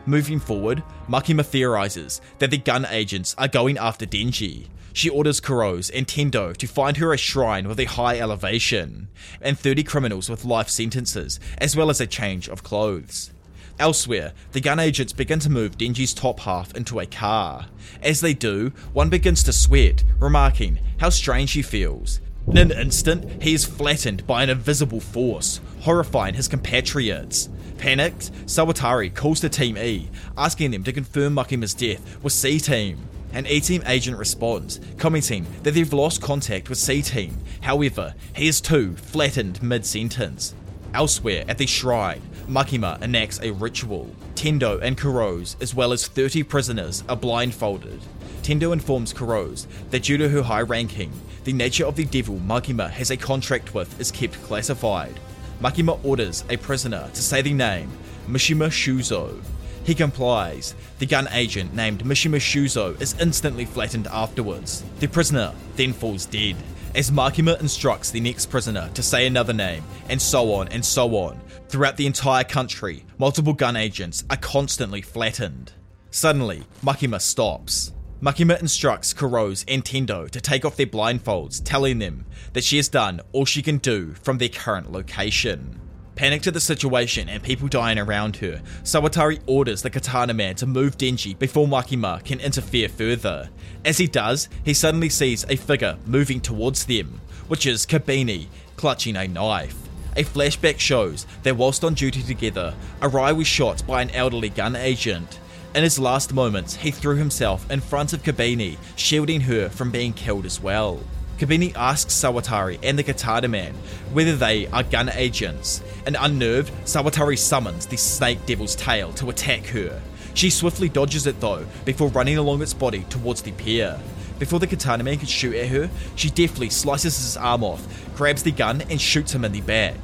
Moving 0.05 0.39
forward, 0.39 0.81
Makima 1.09 1.45
theorizes 1.45 2.21
that 2.39 2.51
the 2.51 2.57
gun 2.57 2.87
agents 2.89 3.35
are 3.37 3.49
going 3.49 3.77
after 3.77 4.05
Denji. 4.05 4.67
She 4.93 5.09
orders 5.09 5.41
Kurose 5.41 5.91
and 5.93 6.07
Tendo 6.07 6.55
to 6.55 6.67
find 6.67 6.97
her 6.97 7.13
a 7.13 7.17
shrine 7.17 7.67
with 7.67 7.81
a 7.81 7.85
high 7.85 8.17
elevation, 8.17 9.09
and 9.41 9.59
30 9.59 9.83
criminals 9.83 10.29
with 10.29 10.45
life 10.45 10.69
sentences, 10.69 11.41
as 11.57 11.75
well 11.75 11.89
as 11.89 11.99
a 11.99 12.07
change 12.07 12.47
of 12.47 12.63
clothes. 12.63 13.31
Elsewhere, 13.79 14.33
the 14.53 14.61
gun 14.61 14.79
agents 14.79 15.13
begin 15.13 15.39
to 15.39 15.51
move 15.51 15.77
Denji's 15.77 16.13
top 16.13 16.39
half 16.41 16.73
into 16.75 16.99
a 16.99 17.05
car. 17.05 17.67
As 18.01 18.21
they 18.21 18.33
do, 18.33 18.71
one 18.91 19.09
begins 19.09 19.43
to 19.43 19.53
sweat, 19.53 20.03
remarking 20.19 20.79
how 20.99 21.09
strange 21.09 21.51
he 21.53 21.61
feels. 21.61 22.19
In 22.47 22.57
an 22.57 22.71
instant, 22.71 23.43
he 23.43 23.53
is 23.53 23.65
flattened 23.65 24.25
by 24.25 24.41
an 24.41 24.49
invisible 24.49 25.01
force, 25.01 25.59
horrifying 25.81 26.33
his 26.33 26.47
compatriots. 26.47 27.49
Panicked, 27.77 28.31
Sawatari 28.47 29.13
calls 29.13 29.41
to 29.41 29.49
Team 29.49 29.77
E, 29.77 30.09
asking 30.37 30.71
them 30.71 30.83
to 30.83 30.93
confirm 30.93 31.35
Makima's 31.35 31.75
death 31.75 32.23
with 32.23 32.33
C 32.33 32.59
Team. 32.59 32.97
An 33.33 33.45
E 33.45 33.59
Team 33.59 33.83
agent 33.85 34.17
responds, 34.17 34.79
commenting 34.97 35.45
that 35.61 35.71
they've 35.71 35.93
lost 35.93 36.21
contact 36.21 36.69
with 36.69 36.79
C 36.79 37.03
Team. 37.03 37.37
However, 37.61 38.15
he 38.33 38.47
is 38.47 38.61
too 38.61 38.95
flattened 38.95 39.61
mid 39.61 39.85
sentence. 39.85 40.55
Elsewhere, 40.93 41.43
at 41.47 41.57
the 41.57 41.67
shrine, 41.67 42.21
Makima 42.47 43.01
enacts 43.01 43.39
a 43.41 43.51
ritual. 43.51 44.09
Tendo 44.35 44.81
and 44.81 44.97
Kurose, 44.97 45.55
as 45.61 45.75
well 45.75 45.91
as 45.91 46.07
30 46.07 46.43
prisoners, 46.43 47.03
are 47.09 47.15
blindfolded. 47.15 47.99
Tendo 48.41 48.71
informs 48.71 49.13
Kurose 49.13 49.67
that 49.89 50.03
due 50.03 50.17
to 50.17 50.29
her 50.29 50.41
high 50.41 50.61
ranking, 50.61 51.11
the 51.43 51.53
nature 51.53 51.85
of 51.85 51.95
the 51.95 52.05
devil 52.05 52.35
Makima 52.39 52.89
has 52.89 53.11
a 53.11 53.17
contract 53.17 53.73
with 53.73 53.99
is 53.99 54.11
kept 54.11 54.41
classified. 54.43 55.19
Makima 55.61 55.99
orders 56.05 56.43
a 56.49 56.57
prisoner 56.57 57.09
to 57.13 57.21
say 57.21 57.41
the 57.41 57.53
name 57.53 57.91
Mishima 58.27 58.67
Shuzo. 58.67 59.41
He 59.83 59.95
complies. 59.95 60.75
The 60.99 61.05
gun 61.05 61.29
agent 61.31 61.73
named 61.73 62.03
Mishima 62.03 62.37
Shuzo 62.37 62.99
is 63.01 63.19
instantly 63.19 63.65
flattened 63.65 64.07
afterwards. 64.07 64.83
The 64.99 65.07
prisoner 65.07 65.53
then 65.75 65.93
falls 65.93 66.25
dead 66.25 66.57
as 66.95 67.11
Makima 67.11 67.59
instructs 67.59 68.11
the 68.11 68.19
next 68.19 68.47
prisoner 68.47 68.89
to 68.93 69.03
say 69.03 69.27
another 69.27 69.53
name, 69.53 69.83
and 70.09 70.21
so 70.21 70.53
on 70.53 70.67
and 70.69 70.83
so 70.83 71.15
on. 71.15 71.39
Throughout 71.69 71.97
the 71.97 72.05
entire 72.05 72.43
country, 72.43 73.05
multiple 73.17 73.53
gun 73.53 73.75
agents 73.75 74.23
are 74.29 74.37
constantly 74.37 75.01
flattened. 75.01 75.73
Suddenly, 76.11 76.63
Makima 76.83 77.21
stops. 77.21 77.93
Makima 78.21 78.59
instructs 78.59 79.13
Kurose 79.13 79.63
and 79.67 79.83
Tendo 79.83 80.29
to 80.29 80.41
take 80.41 80.65
off 80.65 80.75
their 80.75 80.87
blindfolds, 80.87 81.61
telling 81.63 81.99
them 81.99 82.25
that 82.53 82.63
she 82.63 82.77
has 82.77 82.89
done 82.89 83.21
all 83.31 83.45
she 83.45 83.61
can 83.61 83.77
do 83.77 84.13
from 84.13 84.37
their 84.37 84.49
current 84.49 84.91
location. 84.91 85.79
Panicked 86.17 86.47
at 86.47 86.55
the 86.55 86.59
situation 86.59 87.29
and 87.29 87.43
people 87.43 87.67
dying 87.67 87.99
around 87.99 88.37
her, 88.37 88.59
Sawatari 88.81 89.39
orders 89.45 89.83
the 89.83 89.91
Katana 89.91 90.33
Man 90.33 90.55
to 90.55 90.65
move 90.65 90.97
Denji 90.97 91.37
before 91.37 91.67
Makima 91.67 92.25
can 92.25 92.39
interfere 92.39 92.89
further. 92.89 93.49
As 93.85 93.99
he 93.99 94.07
does, 94.07 94.49
he 94.65 94.73
suddenly 94.73 95.09
sees 95.09 95.45
a 95.47 95.55
figure 95.55 95.95
moving 96.07 96.41
towards 96.41 96.85
them, 96.85 97.21
which 97.47 97.67
is 97.67 97.85
Kobeni, 97.85 98.47
clutching 98.77 99.15
a 99.15 99.27
knife. 99.27 99.77
A 100.15 100.23
flashback 100.23 100.79
shows 100.79 101.27
that 101.43 101.55
whilst 101.55 101.83
on 101.83 101.93
duty 101.93 102.23
together, 102.23 102.73
Arai 102.99 103.37
was 103.37 103.45
shot 103.45 103.85
by 103.85 104.01
an 104.01 104.09
elderly 104.09 104.49
gun 104.49 104.75
agent. 104.75 105.39
In 105.75 105.83
his 105.83 105.99
last 105.99 106.33
moments, 106.33 106.77
he 106.77 106.89
threw 106.89 107.15
himself 107.15 107.69
in 107.69 107.79
front 107.79 108.13
of 108.13 108.23
Kobeni, 108.23 108.79
shielding 108.95 109.41
her 109.41 109.69
from 109.69 109.91
being 109.91 110.13
killed 110.13 110.47
as 110.47 110.59
well. 110.59 110.99
Kobeni 111.37 111.75
asks 111.75 112.15
Sawatari 112.15 112.79
and 112.81 112.97
the 112.97 113.03
Katana 113.03 113.47
Man 113.47 113.75
whether 114.11 114.35
they 114.35 114.65
are 114.67 114.83
gun 114.83 115.09
agents, 115.13 115.83
and 116.05 116.17
unnerved, 116.19 116.71
Sawatari 116.85 117.37
summons 117.37 117.85
the 117.85 117.97
snake 117.97 118.45
devil's 118.45 118.75
tail 118.75 119.13
to 119.13 119.29
attack 119.29 119.65
her. 119.67 120.01
She 120.33 120.49
swiftly 120.49 120.89
dodges 120.89 121.27
it 121.27 121.39
though, 121.39 121.65
before 121.85 122.09
running 122.09 122.37
along 122.37 122.61
its 122.61 122.73
body 122.73 123.05
towards 123.09 123.41
the 123.41 123.51
pier. 123.51 123.99
Before 124.39 124.59
the 124.59 124.67
Katana 124.67 125.03
Man 125.03 125.17
can 125.17 125.27
shoot 125.27 125.55
at 125.55 125.69
her, 125.69 125.89
she 126.15 126.29
deftly 126.29 126.69
slices 126.69 127.17
his 127.17 127.37
arm 127.37 127.63
off, 127.63 127.85
grabs 128.15 128.43
the 128.43 128.51
gun, 128.51 128.81
and 128.89 128.99
shoots 128.99 129.33
him 129.33 129.45
in 129.45 129.51
the 129.51 129.61
back. 129.61 129.97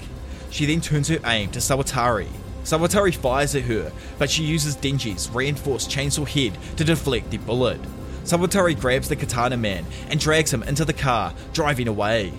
She 0.52 0.66
then 0.66 0.82
turns 0.82 1.08
her 1.08 1.20
aim 1.26 1.50
to 1.52 1.60
Sawatari. 1.60 2.28
Sawatari 2.64 3.16
fires 3.16 3.56
at 3.56 3.64
her, 3.64 3.92
but 4.18 4.30
she 4.30 4.44
uses 4.44 4.78
Denji's 4.78 5.30
reinforced 5.30 5.90
chainsaw 5.90 6.28
head 6.28 6.58
to 6.78 6.84
deflect 6.84 7.32
the 7.32 7.38
bullet. 7.38 7.80
Sawatari 8.24 8.80
grabs 8.80 9.10
the 9.10 9.16
katana 9.16 9.58
man 9.58 9.86
and 10.10 10.20
drags 10.20 10.54
him 10.54 10.64
into 10.64 10.86
the 10.86 10.94
car, 10.94 11.34
driving 11.52 11.88
away. 11.90 12.32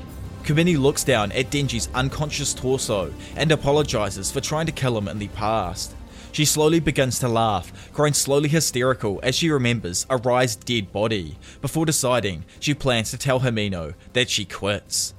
Kobeni 0.42 0.78
looks 0.78 1.04
down 1.04 1.30
at 1.32 1.50
Denji's 1.50 1.88
unconscious 1.94 2.54
torso 2.54 3.12
and 3.36 3.52
apologizes 3.52 4.30
for 4.30 4.40
trying 4.40 4.66
to 4.66 4.72
kill 4.72 4.96
him 4.96 5.08
in 5.08 5.18
the 5.18 5.28
past. 5.28 5.94
She 6.32 6.44
slowly 6.44 6.80
begins 6.80 7.18
to 7.20 7.28
laugh, 7.28 7.92
growing 7.92 8.12
slowly 8.12 8.48
hysterical 8.48 9.20
as 9.22 9.36
she 9.36 9.50
remembers 9.50 10.04
Arai's 10.06 10.56
dead 10.56 10.90
body, 10.90 11.38
before 11.60 11.86
deciding 11.86 12.44
she 12.60 12.74
plans 12.74 13.10
to 13.10 13.18
tell 13.18 13.40
Himeno 13.40 13.94
that 14.14 14.28
she 14.28 14.44
quits. 14.44 15.14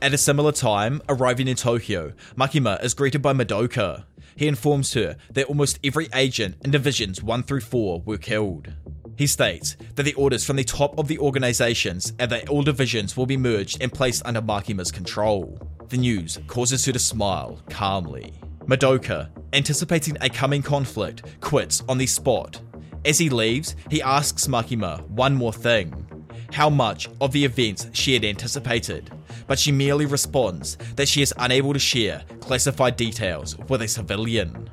At 0.00 0.14
a 0.14 0.18
similar 0.18 0.52
time, 0.52 1.02
arriving 1.08 1.48
in 1.48 1.56
Tokyo, 1.56 2.12
Makima 2.36 2.82
is 2.84 2.94
greeted 2.94 3.22
by 3.22 3.32
Madoka. 3.32 4.04
He 4.36 4.46
informs 4.46 4.94
her 4.94 5.16
that 5.32 5.46
almost 5.46 5.78
every 5.82 6.08
agent 6.14 6.56
in 6.64 6.70
Divisions 6.70 7.22
1 7.22 7.42
through 7.42 7.60
4 7.60 8.02
were 8.04 8.18
killed. 8.18 8.72
He 9.16 9.26
states 9.26 9.76
that 9.94 10.02
the 10.02 10.14
orders 10.14 10.44
from 10.44 10.56
the 10.56 10.64
top 10.64 10.98
of 10.98 11.06
the 11.06 11.18
organizations 11.18 12.12
and 12.18 12.30
that 12.30 12.48
all 12.48 12.62
divisions 12.62 13.16
will 13.16 13.26
be 13.26 13.36
merged 13.36 13.82
and 13.82 13.92
placed 13.92 14.22
under 14.24 14.40
Makima's 14.42 14.90
control. 14.90 15.60
The 15.88 15.98
news 15.98 16.38
causes 16.46 16.86
her 16.86 16.92
to 16.92 16.98
smile 16.98 17.60
calmly. 17.68 18.32
Madoka, 18.66 19.28
anticipating 19.52 20.16
a 20.20 20.28
coming 20.30 20.62
conflict, 20.62 21.22
quits 21.40 21.82
on 21.88 21.98
the 21.98 22.06
spot. 22.06 22.60
As 23.04 23.18
he 23.18 23.28
leaves, 23.28 23.76
he 23.90 24.00
asks 24.00 24.46
Makima 24.46 25.06
one 25.08 25.34
more 25.34 25.52
thing. 25.52 26.06
how 26.52 26.68
much 26.68 27.08
of 27.20 27.32
the 27.32 27.44
events 27.44 27.88
she 27.92 28.14
had 28.14 28.24
anticipated, 28.24 29.10
but 29.46 29.58
she 29.58 29.72
merely 29.72 30.06
responds 30.06 30.76
that 30.96 31.08
she 31.08 31.22
is 31.22 31.34
unable 31.38 31.72
to 31.72 31.78
share 31.78 32.22
classified 32.40 32.96
details 32.96 33.58
with 33.68 33.82
a 33.82 33.88
civilian. 33.88 34.68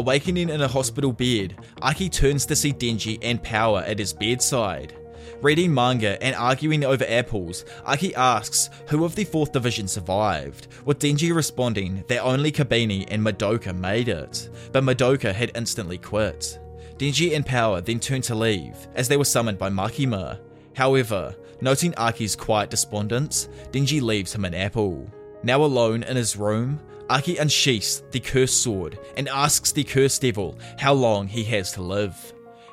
Awakening 0.00 0.48
in 0.48 0.62
a 0.62 0.66
hospital 0.66 1.12
bed, 1.12 1.56
Aki 1.82 2.08
turns 2.08 2.46
to 2.46 2.56
see 2.56 2.72
Denji 2.72 3.18
and 3.20 3.42
Power 3.42 3.80
at 3.80 3.98
his 3.98 4.14
bedside. 4.14 4.94
Reading 5.42 5.74
manga 5.74 6.20
and 6.24 6.34
arguing 6.34 6.86
over 6.86 7.04
apples, 7.06 7.66
Aki 7.84 8.14
asks 8.14 8.70
who 8.88 9.04
of 9.04 9.14
the 9.14 9.26
4th 9.26 9.52
Division 9.52 9.86
survived, 9.86 10.68
with 10.86 11.00
Denji 11.00 11.34
responding 11.34 12.02
that 12.08 12.24
only 12.24 12.50
Kobeni 12.50 13.06
and 13.10 13.22
Madoka 13.22 13.76
made 13.76 14.08
it, 14.08 14.48
but 14.72 14.84
Madoka 14.84 15.34
had 15.34 15.52
instantly 15.54 15.98
quit. 15.98 16.58
Denji 16.96 17.36
and 17.36 17.44
Power 17.44 17.82
then 17.82 18.00
turn 18.00 18.22
to 18.22 18.34
leave, 18.34 18.88
as 18.94 19.06
they 19.06 19.18
were 19.18 19.24
summoned 19.26 19.58
by 19.58 19.68
Makima. 19.68 20.40
However, 20.74 21.36
noting 21.60 21.92
Aki's 21.98 22.34
quiet 22.34 22.70
despondence, 22.70 23.50
Denji 23.70 24.00
leaves 24.00 24.34
him 24.34 24.46
an 24.46 24.54
apple. 24.54 25.06
Now 25.42 25.62
alone 25.62 26.04
in 26.04 26.16
his 26.16 26.36
room, 26.36 26.80
Aki 27.10 27.38
unsheaths 27.38 28.04
the 28.12 28.20
cursed 28.20 28.62
sword 28.62 28.96
and 29.16 29.28
asks 29.28 29.72
the 29.72 29.82
cursed 29.82 30.22
devil 30.22 30.56
how 30.78 30.92
long 30.92 31.26
he 31.26 31.42
has 31.42 31.72
to 31.72 31.82
live. 31.82 32.16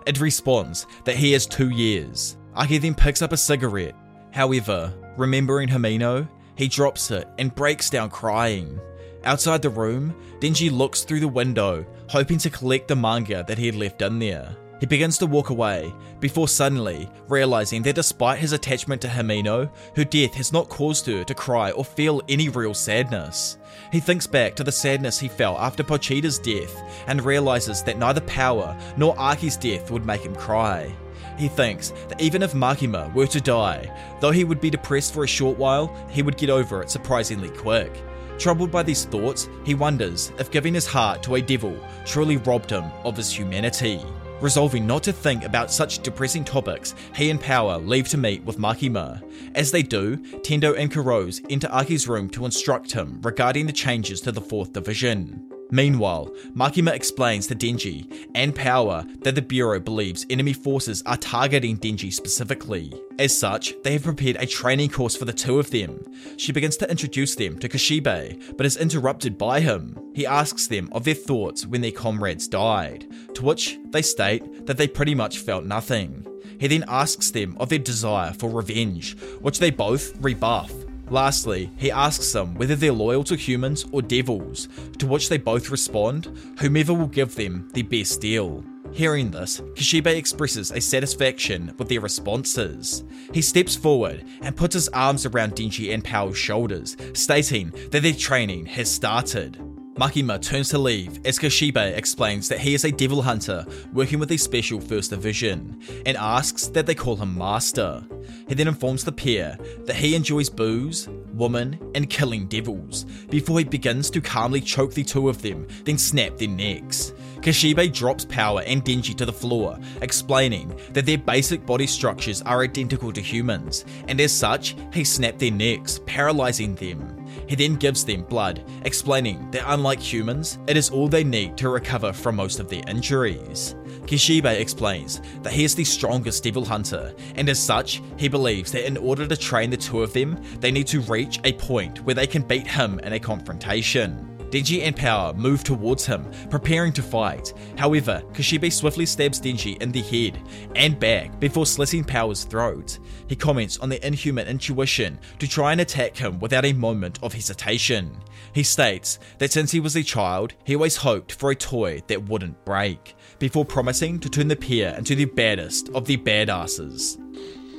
It 0.05 0.21
responds 0.21 0.85
that 1.05 1.15
he 1.15 1.31
has 1.31 1.47
two 1.47 1.69
years. 1.69 2.37
Aki 2.55 2.77
then 2.77 2.93
picks 2.93 3.23
up 3.23 3.31
a 3.33 3.37
cigarette. 3.37 3.95
However, 4.31 4.93
remembering 5.17 5.67
Himeno, 5.67 6.29
he 6.55 6.67
drops 6.67 7.09
it 7.09 7.27
and 7.39 7.53
breaks 7.55 7.89
down 7.89 8.11
crying. 8.11 8.79
Outside 9.23 9.63
the 9.63 9.71
room, 9.71 10.15
Denji 10.39 10.71
looks 10.71 11.03
through 11.03 11.21
the 11.21 11.27
window, 11.27 11.83
hoping 12.07 12.37
to 12.37 12.51
collect 12.51 12.87
the 12.87 12.95
manga 12.95 13.43
that 13.47 13.57
he 13.57 13.65
had 13.65 13.75
left 13.75 14.03
in 14.03 14.19
there. 14.19 14.55
He 14.79 14.85
begins 14.85 15.17
to 15.17 15.25
walk 15.25 15.49
away, 15.49 15.91
before 16.19 16.47
suddenly 16.47 17.09
realizing 17.27 17.81
that 17.81 17.95
despite 17.95 18.37
his 18.37 18.51
attachment 18.51 19.01
to 19.01 19.07
Himeno, 19.07 19.71
her 19.95 20.03
death 20.03 20.35
has 20.35 20.53
not 20.53 20.69
caused 20.69 21.07
her 21.07 21.23
to 21.23 21.33
cry 21.33 21.71
or 21.71 21.83
feel 21.83 22.21
any 22.29 22.49
real 22.49 22.75
sadness. 22.75 23.57
He 23.91 23.99
thinks 23.99 24.27
back 24.27 24.55
to 24.55 24.63
the 24.63 24.71
sadness 24.71 25.19
he 25.19 25.27
felt 25.27 25.59
after 25.59 25.83
Pochita's 25.83 26.39
death 26.39 26.75
and 27.07 27.23
realizes 27.23 27.83
that 27.83 27.97
neither 27.97 28.21
Power 28.21 28.77
nor 28.97 29.15
Aki's 29.17 29.57
death 29.57 29.91
would 29.91 30.05
make 30.05 30.21
him 30.21 30.35
cry. 30.35 30.93
He 31.37 31.47
thinks 31.47 31.91
that 32.09 32.19
even 32.19 32.41
if 32.41 32.53
Makima 32.53 33.13
were 33.13 33.27
to 33.27 33.39
die, 33.39 33.91
though 34.19 34.31
he 34.31 34.43
would 34.43 34.59
be 34.59 34.69
depressed 34.69 35.13
for 35.13 35.23
a 35.23 35.27
short 35.27 35.57
while, 35.57 35.95
he 36.09 36.21
would 36.21 36.37
get 36.37 36.49
over 36.49 36.81
it 36.81 36.89
surprisingly 36.89 37.49
quick. 37.49 38.01
Troubled 38.37 38.71
by 38.71 38.83
these 38.83 39.05
thoughts, 39.05 39.49
he 39.63 39.73
wonders 39.73 40.31
if 40.37 40.51
giving 40.51 40.73
his 40.73 40.85
heart 40.85 41.23
to 41.23 41.35
a 41.35 41.41
devil 41.41 41.77
truly 42.05 42.37
robbed 42.37 42.69
him 42.69 42.85
of 43.03 43.17
his 43.17 43.31
humanity. 43.31 44.03
Resolving 44.39 44.85
not 44.85 45.01
to 45.03 45.11
think 45.11 45.43
about 45.45 45.71
such 45.71 45.99
depressing 45.99 46.43
topics, 46.43 46.93
he 47.15 47.31
and 47.31 47.41
Power 47.41 47.79
leave 47.79 48.07
to 48.09 48.17
meet 48.17 48.43
with 48.43 48.59
Makima. 48.59 49.23
As 49.55 49.71
they 49.71 49.81
do, 49.81 50.17
Tendo 50.17 50.77
and 50.77 50.91
Kurose 50.91 51.43
enter 51.49 51.67
Aki's 51.71 52.07
room 52.07 52.29
to 52.29 52.45
instruct 52.45 52.91
him 52.91 53.19
regarding 53.23 53.65
the 53.65 53.73
changes 53.73 54.21
to 54.21 54.31
the 54.31 54.41
4th 54.41 54.73
Division. 54.73 55.56
Meanwhile, 55.69 56.33
Makima 56.55 56.93
explains 56.93 57.47
to 57.47 57.55
Denji 57.55 58.27
and 58.35 58.55
Power 58.55 59.05
that 59.21 59.35
the 59.35 59.41
Bureau 59.41 59.79
believes 59.79 60.25
enemy 60.29 60.53
forces 60.53 61.03
are 61.05 61.17
targeting 61.17 61.77
Denji 61.77 62.11
specifically. 62.13 62.93
As 63.19 63.37
such, 63.37 63.73
they 63.83 63.93
have 63.93 64.03
prepared 64.03 64.37
a 64.37 64.45
training 64.45 64.89
course 64.89 65.15
for 65.15 65.25
the 65.25 65.33
two 65.33 65.59
of 65.59 65.71
them. 65.71 65.99
She 66.37 66.51
begins 66.51 66.77
to 66.77 66.89
introduce 66.89 67.35
them 67.35 67.59
to 67.59 67.67
Kishibe, 67.67 68.55
but 68.55 68.65
is 68.65 68.77
interrupted 68.77 69.37
by 69.37 69.59
him. 69.59 69.97
He 70.13 70.25
asks 70.25 70.67
them 70.67 70.89
of 70.93 71.03
their 71.03 71.13
thoughts 71.13 71.65
when 71.65 71.81
their 71.81 71.91
comrades 71.91 72.47
died, 72.47 73.05
to 73.33 73.43
which 73.43 73.77
they 73.89 74.01
state 74.01 74.65
that 74.67 74.77
they 74.77 74.87
pretty 74.87 75.15
much 75.15 75.39
felt 75.39 75.65
nothing. 75.65 76.25
He 76.59 76.67
then 76.67 76.85
asks 76.87 77.29
them 77.31 77.57
of 77.59 77.69
their 77.69 77.79
desire 77.79 78.33
for 78.33 78.49
revenge, 78.49 79.17
which 79.41 79.59
they 79.59 79.69
both 79.69 80.15
rebuff 80.21 80.71
Lastly, 81.09 81.71
he 81.77 81.89
asks 81.89 82.33
them 82.33 82.55
whether 82.55 82.75
they're 82.75 82.91
loyal 82.91 83.23
to 83.25 83.35
humans 83.35 83.85
or 83.91 84.01
devils, 84.01 84.67
to 84.97 85.07
which 85.07 85.29
they 85.29 85.37
both 85.37 85.69
respond, 85.69 86.25
whomever 86.59 86.93
will 86.93 87.07
give 87.07 87.35
them 87.35 87.69
the 87.73 87.83
best 87.83 88.19
deal. 88.19 88.63
Hearing 88.91 89.31
this, 89.31 89.61
Kishibe 89.75 90.07
expresses 90.07 90.71
a 90.71 90.81
satisfaction 90.81 91.73
with 91.77 91.89
their 91.89 92.01
responses. 92.01 93.03
He 93.33 93.41
steps 93.41 93.75
forward 93.75 94.25
and 94.41 94.55
puts 94.55 94.73
his 94.73 94.89
arms 94.89 95.25
around 95.25 95.55
Denji 95.55 95.93
and 95.93 96.03
Power's 96.03 96.37
shoulders, 96.37 96.97
stating 97.13 97.71
that 97.91 98.01
their 98.01 98.13
training 98.13 98.65
has 98.67 98.91
started. 98.91 99.57
Makima 99.97 100.39
turns 100.39 100.69
to 100.69 100.77
leave 100.77 101.25
as 101.25 101.39
Kishibe 101.39 101.97
explains 101.97 102.47
that 102.49 102.59
he 102.59 102.75
is 102.75 102.85
a 102.85 102.91
devil 102.91 103.19
hunter 103.19 103.65
working 103.93 104.19
with 104.19 104.31
a 104.31 104.37
special 104.37 104.79
First 104.79 105.09
Division 105.09 105.81
and 106.05 106.15
asks 106.15 106.67
that 106.67 106.85
they 106.85 106.93
call 106.93 107.15
him 107.15 107.35
Master. 107.35 108.03
He 108.47 108.53
then 108.53 108.67
informs 108.67 109.03
the 109.03 109.11
pair 109.11 109.57
that 109.85 109.95
he 109.95 110.13
enjoys 110.13 110.51
booze, 110.51 111.09
women, 111.33 111.79
and 111.95 112.11
killing 112.11 112.45
devils 112.45 113.05
before 113.31 113.57
he 113.57 113.65
begins 113.65 114.11
to 114.11 114.21
calmly 114.21 114.61
choke 114.61 114.93
the 114.93 115.03
two 115.03 115.29
of 115.29 115.41
them, 115.41 115.65
then 115.83 115.97
snap 115.97 116.37
their 116.37 116.47
necks. 116.47 117.13
Kishibe 117.37 117.91
drops 117.91 118.25
Power 118.25 118.61
and 118.67 118.85
Denji 118.85 119.17
to 119.17 119.25
the 119.25 119.33
floor, 119.33 119.79
explaining 120.03 120.79
that 120.91 121.07
their 121.07 121.17
basic 121.17 121.65
body 121.65 121.87
structures 121.87 122.43
are 122.43 122.61
identical 122.61 123.11
to 123.11 123.21
humans, 123.21 123.83
and 124.07 124.21
as 124.21 124.31
such, 124.31 124.75
he 124.93 125.03
snapped 125.03 125.39
their 125.39 125.49
necks, 125.49 125.99
paralyzing 126.05 126.75
them. 126.75 127.16
He 127.47 127.55
then 127.55 127.75
gives 127.75 128.03
them 128.03 128.23
blood, 128.23 128.63
explaining 128.85 129.49
that 129.51 129.63
unlike 129.65 129.99
humans, 129.99 130.59
it 130.67 130.77
is 130.77 130.89
all 130.89 131.07
they 131.07 131.23
need 131.23 131.57
to 131.57 131.69
recover 131.69 132.13
from 132.13 132.35
most 132.35 132.59
of 132.59 132.69
their 132.69 132.83
injuries. 132.87 133.75
Kishibe 134.05 134.45
explains 134.45 135.21
that 135.43 135.53
he 135.53 135.63
is 135.63 135.75
the 135.75 135.83
strongest 135.83 136.43
devil 136.43 136.63
hunter, 136.63 137.13
and 137.35 137.49
as 137.49 137.59
such, 137.59 138.01
he 138.17 138.27
believes 138.27 138.71
that 138.71 138.85
in 138.85 138.97
order 138.97 139.27
to 139.27 139.35
train 139.37 139.69
the 139.69 139.77
two 139.77 140.03
of 140.03 140.13
them, 140.13 140.41
they 140.59 140.71
need 140.71 140.87
to 140.87 141.01
reach 141.01 141.39
a 141.43 141.53
point 141.53 142.03
where 142.03 142.15
they 142.15 142.27
can 142.27 142.41
beat 142.41 142.67
him 142.67 142.99
in 142.99 143.13
a 143.13 143.19
confrontation. 143.19 144.36
Denji 144.49 144.81
and 144.83 144.95
Power 144.95 145.33
move 145.33 145.63
towards 145.63 146.05
him, 146.05 146.25
preparing 146.49 146.93
to 146.93 147.01
fight. 147.01 147.53
However, 147.77 148.23
Kishibe 148.33 148.71
swiftly 148.71 149.05
stabs 149.05 149.41
Denji 149.41 149.81
in 149.81 149.91
the 149.91 150.01
head 150.01 150.41
and 150.75 150.99
back 150.99 151.39
before 151.39 151.65
slitting 151.65 152.03
Power's 152.03 152.45
throat. 152.45 152.99
He 153.27 153.35
comments 153.35 153.77
on 153.79 153.89
the 153.89 154.05
inhuman 154.05 154.47
intuition 154.47 155.19
to 155.39 155.47
try 155.47 155.73
and 155.73 155.81
attack 155.81 156.15
him 156.15 156.39
without 156.39 156.65
a 156.65 156.73
moment 156.73 157.19
of 157.21 157.33
hesitation. 157.33 158.15
He 158.53 158.63
states 158.63 159.19
that 159.37 159.51
since 159.51 159.71
he 159.71 159.79
was 159.79 159.95
a 159.95 160.03
child, 160.03 160.53
he 160.63 160.75
always 160.75 160.95
hoped 160.95 161.33
for 161.33 161.51
a 161.51 161.55
toy 161.55 162.01
that 162.07 162.29
wouldn't 162.29 162.63
break, 162.65 163.15
before 163.39 163.65
promising 163.65 164.19
to 164.19 164.29
turn 164.29 164.47
the 164.47 164.55
pair 164.55 164.95
into 164.95 165.15
the 165.15 165.25
baddest 165.25 165.89
of 165.89 166.05
the 166.05 166.17
badasses. 166.17 167.17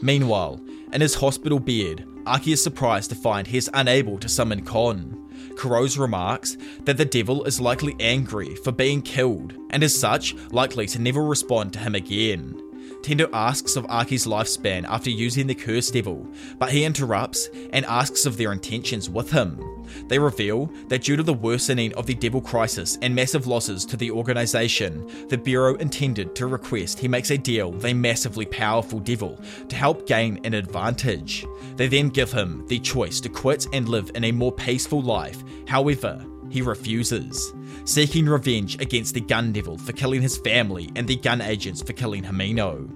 Meanwhile, 0.02 0.60
in 0.92 1.00
his 1.00 1.14
hospital 1.14 1.58
bed, 1.58 2.06
Aki 2.26 2.52
is 2.52 2.62
surprised 2.62 3.10
to 3.10 3.16
find 3.16 3.46
he 3.46 3.56
is 3.56 3.70
unable 3.74 4.18
to 4.18 4.28
summon 4.28 4.64
Kon. 4.64 5.27
Kurose 5.58 5.98
remarks 5.98 6.56
that 6.84 6.96
the 6.96 7.04
devil 7.04 7.44
is 7.44 7.60
likely 7.60 7.96
angry 7.98 8.54
for 8.56 8.70
being 8.70 9.02
killed, 9.02 9.54
and 9.70 9.82
as 9.82 9.98
such, 9.98 10.34
likely 10.52 10.86
to 10.86 11.00
never 11.00 11.24
respond 11.24 11.72
to 11.72 11.80
him 11.80 11.94
again. 11.94 12.67
Tendo 13.02 13.28
asks 13.32 13.76
of 13.76 13.86
Aki's 13.86 14.26
lifespan 14.26 14.84
after 14.84 15.10
using 15.10 15.46
the 15.46 15.54
Curse 15.54 15.90
Devil, 15.90 16.26
but 16.58 16.70
he 16.70 16.84
interrupts 16.84 17.48
and 17.72 17.84
asks 17.86 18.26
of 18.26 18.36
their 18.36 18.52
intentions 18.52 19.08
with 19.08 19.30
him. 19.30 19.60
They 20.08 20.18
reveal 20.18 20.70
that 20.88 21.02
due 21.02 21.16
to 21.16 21.22
the 21.22 21.32
worsening 21.32 21.94
of 21.94 22.06
the 22.06 22.14
Devil 22.14 22.40
crisis 22.40 22.98
and 23.00 23.14
massive 23.14 23.46
losses 23.46 23.84
to 23.86 23.96
the 23.96 24.10
organization, 24.10 25.28
the 25.28 25.38
Bureau 25.38 25.76
intended 25.76 26.34
to 26.36 26.46
request 26.46 26.98
he 26.98 27.08
makes 27.08 27.30
a 27.30 27.38
deal 27.38 27.72
with 27.72 27.84
a 27.84 27.94
massively 27.94 28.44
powerful 28.44 29.00
devil 29.00 29.40
to 29.68 29.76
help 29.76 30.06
gain 30.06 30.40
an 30.44 30.54
advantage. 30.54 31.46
They 31.76 31.88
then 31.88 32.08
give 32.08 32.32
him 32.32 32.66
the 32.66 32.78
choice 32.78 33.20
to 33.20 33.28
quit 33.28 33.66
and 33.72 33.88
live 33.88 34.10
in 34.14 34.24
a 34.24 34.32
more 34.32 34.52
peaceful 34.52 35.00
life, 35.00 35.42
however, 35.66 36.24
he 36.50 36.62
refuses, 36.62 37.52
seeking 37.88 38.26
revenge 38.26 38.78
against 38.82 39.14
the 39.14 39.20
Gun 39.20 39.50
Devil 39.50 39.78
for 39.78 39.92
killing 39.92 40.20
his 40.20 40.36
family 40.36 40.90
and 40.94 41.08
the 41.08 41.16
gun 41.16 41.40
agents 41.40 41.80
for 41.80 41.94
killing 41.94 42.22
Himeno. 42.22 42.86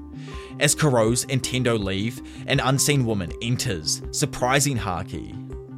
As 0.60 0.74
Kurose 0.74 1.24
and 1.30 1.42
Tendo 1.42 1.82
leave, 1.82 2.20
an 2.46 2.60
unseen 2.60 3.06
woman 3.06 3.32
enters, 3.40 4.02
surprising 4.10 4.78
Aki. 4.78 5.34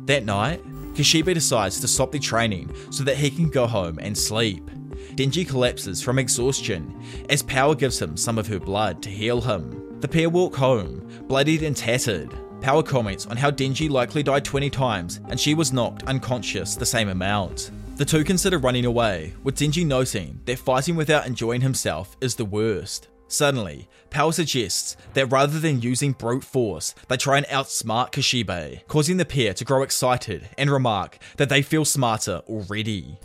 That 0.06 0.24
night, 0.24 0.64
Kishibe 0.94 1.32
decides 1.32 1.80
to 1.80 1.88
stop 1.88 2.10
the 2.10 2.18
training 2.18 2.74
so 2.90 3.04
that 3.04 3.16
he 3.16 3.30
can 3.30 3.48
go 3.50 3.68
home 3.68 4.00
and 4.00 4.18
sleep. 4.18 4.68
Denji 5.14 5.48
collapses 5.48 6.02
from 6.02 6.18
exhaustion 6.18 7.00
as 7.30 7.40
Power 7.44 7.76
gives 7.76 8.02
him 8.02 8.16
some 8.16 8.36
of 8.36 8.48
her 8.48 8.58
blood 8.58 9.00
to 9.04 9.10
heal 9.10 9.40
him. 9.40 10.00
The 10.00 10.08
pair 10.08 10.28
walk 10.28 10.56
home, 10.56 11.08
bloodied 11.28 11.62
and 11.62 11.76
tattered. 11.76 12.34
Power 12.60 12.82
comments 12.82 13.26
on 13.26 13.36
how 13.36 13.52
Denji 13.52 13.88
likely 13.88 14.24
died 14.24 14.44
20 14.44 14.70
times 14.70 15.20
and 15.28 15.38
she 15.38 15.54
was 15.54 15.72
knocked 15.72 16.02
unconscious 16.04 16.74
the 16.74 16.86
same 16.86 17.10
amount. 17.10 17.70
The 17.96 18.04
two 18.04 18.24
consider 18.24 18.58
running 18.58 18.86
away, 18.86 19.34
with 19.44 19.56
Denji 19.56 19.86
noting 19.86 20.40
that 20.46 20.58
fighting 20.58 20.96
without 20.96 21.28
enjoying 21.28 21.60
himself 21.60 22.16
is 22.20 22.34
the 22.34 22.44
worst. 22.44 23.06
Suddenly, 23.28 23.88
Power 24.10 24.32
suggests 24.32 24.96
that 25.12 25.30
rather 25.30 25.60
than 25.60 25.80
using 25.80 26.10
brute 26.10 26.42
force, 26.42 26.92
they 27.06 27.16
try 27.16 27.36
and 27.36 27.46
outsmart 27.46 28.10
Kishibe, 28.10 28.84
causing 28.88 29.16
the 29.16 29.24
pair 29.24 29.54
to 29.54 29.64
grow 29.64 29.82
excited 29.82 30.48
and 30.58 30.72
remark 30.72 31.18
that 31.36 31.48
they 31.48 31.62
feel 31.62 31.84
smarter 31.84 32.42
already. 32.48 33.16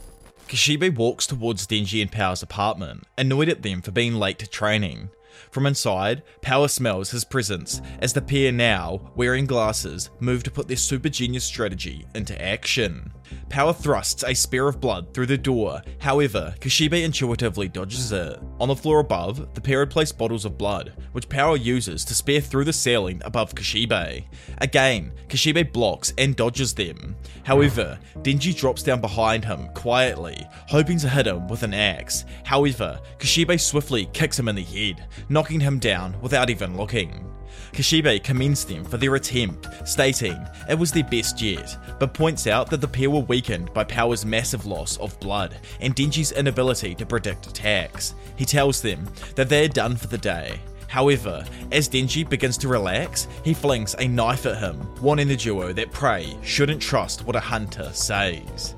Kishibe 0.47 0.95
walks 0.95 1.25
towards 1.25 1.65
Denji 1.65 1.99
and 2.03 2.11
Power's 2.11 2.43
apartment, 2.43 3.05
annoyed 3.17 3.49
at 3.49 3.63
them 3.63 3.81
for 3.81 3.89
being 3.89 4.13
late 4.13 4.37
to 4.37 4.47
training. 4.47 5.09
From 5.49 5.65
inside, 5.65 6.21
Power 6.41 6.67
smells 6.67 7.09
his 7.09 7.23
presence 7.25 7.81
as 8.01 8.13
the 8.13 8.21
pair 8.21 8.51
now, 8.51 9.11
wearing 9.15 9.47
glasses, 9.47 10.11
move 10.19 10.43
to 10.43 10.51
put 10.51 10.67
their 10.67 10.77
super 10.77 11.09
genius 11.09 11.43
strategy 11.43 12.05
into 12.13 12.39
action. 12.39 13.11
Power 13.49 13.73
thrusts 13.73 14.23
a 14.23 14.33
spear 14.33 14.67
of 14.67 14.79
blood 14.79 15.13
through 15.13 15.25
the 15.25 15.37
door, 15.37 15.81
however, 15.99 16.53
Kishibe 16.59 17.03
intuitively 17.03 17.67
dodges 17.67 18.11
it. 18.11 18.39
On 18.59 18.67
the 18.67 18.75
floor 18.75 18.99
above, 18.99 19.53
the 19.53 19.61
pair 19.61 19.79
had 19.79 19.89
placed 19.89 20.17
bottles 20.17 20.45
of 20.45 20.57
blood, 20.57 20.93
which 21.13 21.29
Power 21.29 21.57
uses 21.57 22.05
to 22.05 22.13
spear 22.13 22.41
through 22.41 22.65
the 22.65 22.73
ceiling 22.73 23.21
above 23.25 23.55
Kishibe. 23.55 24.23
Again, 24.59 25.11
Kishibe 25.27 25.71
blocks 25.73 26.13
and 26.17 26.35
dodges 26.35 26.73
them. 26.73 27.15
However, 27.43 27.99
Denji 28.17 28.55
drops 28.55 28.83
down 28.83 29.01
behind 29.01 29.45
him 29.45 29.69
quietly, 29.73 30.45
hoping 30.67 30.99
to 30.99 31.09
hit 31.09 31.27
him 31.27 31.47
with 31.47 31.63
an 31.63 31.73
axe. 31.73 32.25
However, 32.43 32.99
Kishibe 33.17 33.59
swiftly 33.59 34.05
kicks 34.13 34.37
him 34.37 34.47
in 34.47 34.55
the 34.55 34.63
head, 34.63 35.07
knocking 35.29 35.59
him 35.59 35.79
down 35.79 36.19
without 36.21 36.49
even 36.49 36.77
looking. 36.77 37.25
Kishibe 37.73 38.23
commends 38.23 38.65
them 38.65 38.83
for 38.83 38.97
their 38.97 39.15
attempt, 39.15 39.67
stating 39.87 40.37
it 40.69 40.77
was 40.77 40.91
their 40.91 41.03
best 41.03 41.41
yet, 41.41 41.77
but 41.99 42.13
points 42.13 42.47
out 42.47 42.69
that 42.69 42.81
the 42.81 42.87
pair 42.87 43.09
were 43.09 43.19
weakened 43.19 43.73
by 43.73 43.83
Power's 43.83 44.25
massive 44.25 44.65
loss 44.65 44.97
of 44.97 45.19
blood 45.19 45.57
and 45.81 45.95
Denji's 45.95 46.31
inability 46.31 46.95
to 46.95 47.05
predict 47.05 47.47
attacks. 47.47 48.15
He 48.35 48.45
tells 48.45 48.81
them 48.81 49.07
that 49.35 49.49
they 49.49 49.65
are 49.65 49.69
done 49.69 49.95
for 49.95 50.07
the 50.07 50.17
day. 50.17 50.59
However, 50.87 51.45
as 51.71 51.87
Denji 51.87 52.27
begins 52.27 52.57
to 52.57 52.67
relax, 52.67 53.27
he 53.43 53.53
flings 53.53 53.95
a 53.99 54.07
knife 54.07 54.47
at 54.47 54.57
him, 54.57 54.89
warning 55.01 55.27
the 55.27 55.35
duo 55.35 55.71
that 55.73 55.91
prey 55.91 56.35
shouldn't 56.41 56.81
trust 56.81 57.25
what 57.25 57.35
a 57.35 57.39
hunter 57.39 57.91
says. 57.93 58.73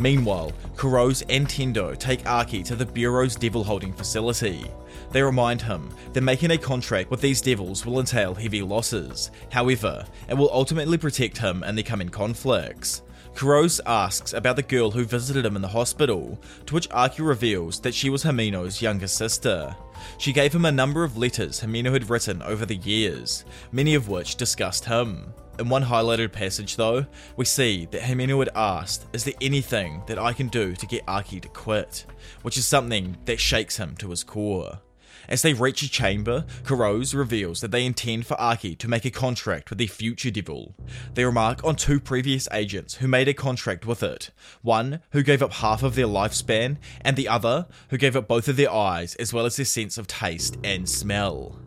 Meanwhile, 0.00 0.52
Kurose 0.74 1.22
and 1.28 1.46
Tendo 1.46 1.96
take 1.96 2.26
Aki 2.26 2.64
to 2.64 2.74
the 2.74 2.84
Bureau's 2.84 3.36
devil 3.36 3.62
holding 3.62 3.92
facility. 3.92 4.66
They 5.12 5.22
remind 5.22 5.60
him 5.60 5.90
that 6.14 6.22
making 6.22 6.50
a 6.50 6.58
contract 6.58 7.10
with 7.10 7.20
these 7.20 7.42
devils 7.42 7.84
will 7.84 8.00
entail 8.00 8.34
heavy 8.34 8.62
losses. 8.62 9.30
However, 9.50 10.06
it 10.28 10.34
will 10.34 10.50
ultimately 10.52 10.96
protect 10.98 11.38
him 11.38 11.62
in 11.62 11.74
the 11.74 11.82
coming 11.82 12.08
conflicts. 12.08 13.02
Kurose 13.34 13.80
asks 13.86 14.32
about 14.32 14.56
the 14.56 14.62
girl 14.62 14.90
who 14.90 15.04
visited 15.04 15.44
him 15.44 15.56
in 15.56 15.62
the 15.62 15.68
hospital, 15.68 16.38
to 16.66 16.74
which 16.74 16.90
Aki 16.90 17.22
reveals 17.22 17.80
that 17.80 17.94
she 17.94 18.10
was 18.10 18.24
Himeno's 18.24 18.82
younger 18.82 19.06
sister. 19.06 19.74
She 20.18 20.32
gave 20.32 20.54
him 20.54 20.64
a 20.64 20.72
number 20.72 21.04
of 21.04 21.16
letters 21.16 21.60
Himeno 21.60 21.92
had 21.92 22.10
written 22.10 22.42
over 22.42 22.66
the 22.66 22.76
years, 22.76 23.44
many 23.70 23.94
of 23.94 24.08
which 24.08 24.36
discussed 24.36 24.84
him. 24.84 25.32
In 25.58 25.68
one 25.68 25.84
highlighted 25.84 26.32
passage, 26.32 26.76
though, 26.76 27.06
we 27.36 27.44
see 27.44 27.86
that 27.90 28.02
Himeno 28.02 28.38
had 28.38 28.50
asked, 28.54 29.06
Is 29.12 29.24
there 29.24 29.34
anything 29.40 30.02
that 30.06 30.18
I 30.18 30.32
can 30.32 30.48
do 30.48 30.74
to 30.74 30.86
get 30.86 31.04
Aki 31.06 31.40
to 31.40 31.48
quit? 31.48 32.06
Which 32.42 32.56
is 32.56 32.66
something 32.66 33.16
that 33.26 33.40
shakes 33.40 33.76
him 33.76 33.94
to 33.96 34.10
his 34.10 34.24
core. 34.24 34.80
As 35.28 35.42
they 35.42 35.52
reach 35.52 35.82
a 35.82 35.90
chamber, 35.90 36.44
Kurose 36.64 37.14
reveals 37.14 37.60
that 37.60 37.70
they 37.70 37.86
intend 37.86 38.26
for 38.26 38.40
Aki 38.40 38.76
to 38.76 38.88
make 38.88 39.04
a 39.04 39.10
contract 39.10 39.70
with 39.70 39.78
the 39.78 39.86
future 39.86 40.30
devil. 40.30 40.74
They 41.14 41.24
remark 41.24 41.64
on 41.64 41.76
two 41.76 42.00
previous 42.00 42.48
agents 42.52 42.96
who 42.96 43.08
made 43.08 43.28
a 43.28 43.34
contract 43.34 43.86
with 43.86 44.02
it 44.02 44.30
one 44.62 45.00
who 45.10 45.22
gave 45.22 45.42
up 45.42 45.52
half 45.54 45.82
of 45.82 45.94
their 45.94 46.06
lifespan, 46.06 46.76
and 47.00 47.16
the 47.16 47.28
other 47.28 47.66
who 47.90 47.98
gave 47.98 48.16
up 48.16 48.28
both 48.28 48.48
of 48.48 48.56
their 48.56 48.72
eyes 48.72 49.14
as 49.16 49.32
well 49.32 49.46
as 49.46 49.56
their 49.56 49.64
sense 49.64 49.98
of 49.98 50.06
taste 50.06 50.56
and 50.64 50.88
smell. 50.88 51.58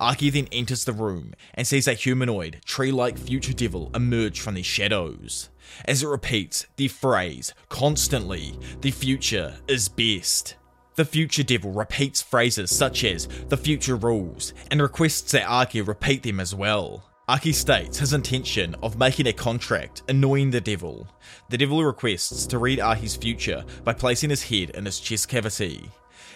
Aki 0.00 0.30
then 0.30 0.48
enters 0.50 0.84
the 0.84 0.92
room 0.92 1.34
and 1.54 1.66
sees 1.66 1.86
a 1.86 1.94
humanoid, 1.94 2.60
tree 2.64 2.90
like 2.90 3.16
future 3.16 3.52
devil 3.52 3.90
emerge 3.94 4.40
from 4.40 4.54
the 4.54 4.62
shadows. 4.62 5.50
As 5.84 6.02
it 6.02 6.08
repeats 6.08 6.66
the 6.76 6.88
phrase 6.88 7.54
constantly, 7.68 8.58
the 8.80 8.90
future 8.90 9.56
is 9.68 9.88
best. 9.88 10.56
The 10.96 11.04
future 11.04 11.42
devil 11.42 11.72
repeats 11.72 12.22
phrases 12.22 12.74
such 12.74 13.02
as 13.02 13.26
the 13.48 13.56
future 13.56 13.96
rules 13.96 14.54
and 14.70 14.80
requests 14.80 15.32
that 15.32 15.48
Aki 15.48 15.82
repeat 15.82 16.22
them 16.22 16.38
as 16.38 16.54
well. 16.54 17.02
Aki 17.26 17.52
states 17.52 17.98
his 17.98 18.12
intention 18.12 18.76
of 18.80 18.96
making 18.96 19.26
a 19.26 19.32
contract, 19.32 20.02
annoying 20.08 20.50
the 20.50 20.60
devil. 20.60 21.08
The 21.48 21.58
devil 21.58 21.82
requests 21.82 22.46
to 22.46 22.58
read 22.58 22.78
Aki's 22.78 23.16
future 23.16 23.64
by 23.82 23.92
placing 23.94 24.30
his 24.30 24.44
head 24.44 24.70
in 24.70 24.84
his 24.84 25.00
chest 25.00 25.28
cavity. 25.28 25.90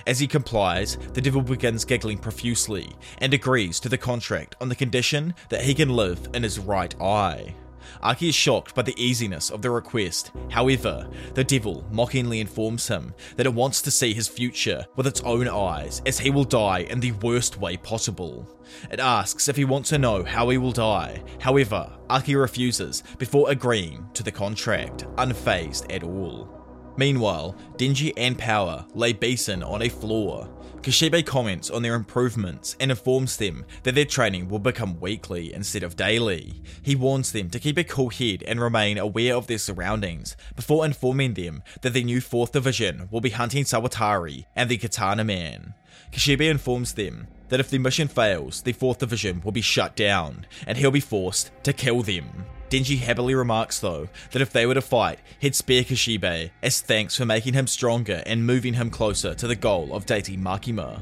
As 0.09 0.18
he 0.18 0.26
complies, 0.26 0.97
the 1.12 1.20
devil 1.20 1.43
begins 1.43 1.85
giggling 1.85 2.18
profusely 2.18 2.90
and 3.18 3.32
agrees 3.32 3.78
to 3.80 3.89
the 3.89 3.98
contract 3.98 4.56
on 4.60 4.68
the 4.68 4.74
condition 4.74 5.35
that 5.51 5.62
he 5.62 5.74
can 5.74 5.90
live 5.90 6.30
in 6.35 6.43
his 6.43 6.59
right 6.59 7.01
eye. 7.01 7.55
Aki 8.03 8.29
is 8.29 8.35
shocked 8.35 8.75
by 8.75 8.83
the 8.83 9.01
easiness 9.03 9.51
of 9.51 9.62
the 9.62 9.70
request. 9.70 10.33
However, 10.51 11.09
the 11.35 11.45
devil 11.45 11.87
mockingly 11.91 12.41
informs 12.41 12.89
him 12.89 13.15
that 13.37 13.47
it 13.47 13.55
wants 13.55 13.83
to 13.83 13.91
see 13.91 14.15
his 14.15 14.29
future 14.29 14.87
with 14.97 15.07
its 15.07 15.20
own 15.23 15.49
eyes, 15.49 16.03
as 16.07 16.19
he 16.19 16.31
will 16.31 16.45
die 16.45 16.81
in 16.81 17.01
the 17.01 17.12
worst 17.12 17.59
way 17.59 17.77
possible. 17.77 18.49
It 18.91 19.01
asks 19.01 19.49
if 19.49 19.57
he 19.57 19.65
wants 19.65 19.91
to 19.91 19.99
know 19.99 20.23
how 20.23 20.49
he 20.49 20.59
will 20.59 20.73
die. 20.73 21.23
However, 21.41 21.93
Aki 22.11 22.37
refuses 22.37 23.03
before 23.19 23.51
agreeing 23.51 24.09
to 24.15 24.23
the 24.23 24.33
contract, 24.33 25.05
unfazed 25.16 25.93
at 25.95 26.03
all. 26.03 26.55
Meanwhile, 26.97 27.57
Denji 27.77 28.12
and 28.16 28.37
Power 28.37 28.85
lay 28.93 29.12
Beeson 29.12 29.62
on 29.62 29.83
a 29.83 29.89
floor. 29.89 30.49
Kishibe 30.89 31.27
comments 31.27 31.69
on 31.69 31.82
their 31.82 31.94
improvements 31.94 32.74
and 32.81 32.90
informs 32.90 33.36
them 33.36 33.66
that 33.82 33.94
their 33.94 34.06
training 34.06 34.48
will 34.48 34.59
become 34.59 34.98
weekly 34.98 35.52
instead 35.52 35.82
of 35.82 35.97
daily. 35.97 36.62
He 36.81 36.97
warns 36.97 37.31
them 37.31 37.51
to 37.51 37.59
keep 37.59 37.77
a 37.77 37.85
cool 37.85 38.09
head 38.09 38.43
and 38.44 38.59
remain 38.59 38.97
aware 38.97 39.35
of 39.35 39.48
their 39.48 39.59
surroundings 39.59 40.35
before 40.56 40.86
informing 40.86 41.35
them 41.35 41.62
that 41.82 41.93
the 41.93 42.02
new 42.02 42.23
4th 42.23 42.52
Division 42.52 43.06
will 43.10 43.20
be 43.20 43.28
hunting 43.28 43.65
Sawatari 43.65 44.47
and 44.56 44.70
the 44.70 44.78
Katana 44.78 45.24
Man. 45.24 45.74
Kishibe 46.10 46.48
informs 46.48 46.94
them 46.94 47.28
that 47.51 47.60
if 47.60 47.69
the 47.69 47.77
mission 47.77 48.09
fails, 48.09 48.62
the 48.62 48.73
4th 48.73 48.97
Division 48.97 49.43
will 49.44 49.52
be 49.52 49.60
shut 49.60 49.94
down 49.94 50.47
and 50.66 50.78
he'll 50.78 50.90
be 50.90 51.01
forced 51.01 51.51
to 51.65 51.74
kill 51.74 52.01
them. 52.01 52.47
Denji 52.70 52.99
happily 52.99 53.35
remarks 53.35 53.81
though 53.81 54.09
that 54.32 54.43
if 54.43 54.51
they 54.51 54.66
were 54.66 54.74
to 54.74 54.82
fight, 54.82 55.20
he'd 55.39 55.55
spare 55.55 55.82
Kishibe 55.82 56.51
as 56.62 56.81
thanks 56.81 57.16
for 57.16 57.24
making 57.24 57.55
him 57.55 57.66
stronger 57.66 58.23
and 58.27 58.47
moving 58.47 58.74
him 58.74 58.90
closer 58.90 59.35
to 59.35 59.47
the 59.47 59.57
goal 59.57 59.95
of 59.95 60.07
dating 60.07 60.40
Makima. 60.40 61.01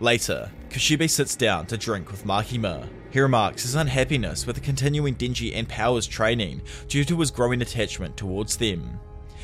Later, 0.00 0.50
Kishibe 0.70 1.10
sits 1.10 1.34
down 1.34 1.66
to 1.66 1.76
drink 1.76 2.12
with 2.12 2.24
Makima. 2.24 2.88
He 3.10 3.18
remarks 3.18 3.62
his 3.62 3.74
unhappiness 3.74 4.46
with 4.46 4.54
the 4.54 4.62
continuing 4.62 5.16
Denji 5.16 5.56
and 5.56 5.68
Power's 5.68 6.06
training 6.06 6.62
due 6.86 7.04
to 7.04 7.18
his 7.18 7.32
growing 7.32 7.62
attachment 7.62 8.16
towards 8.16 8.56
them. 8.56 9.00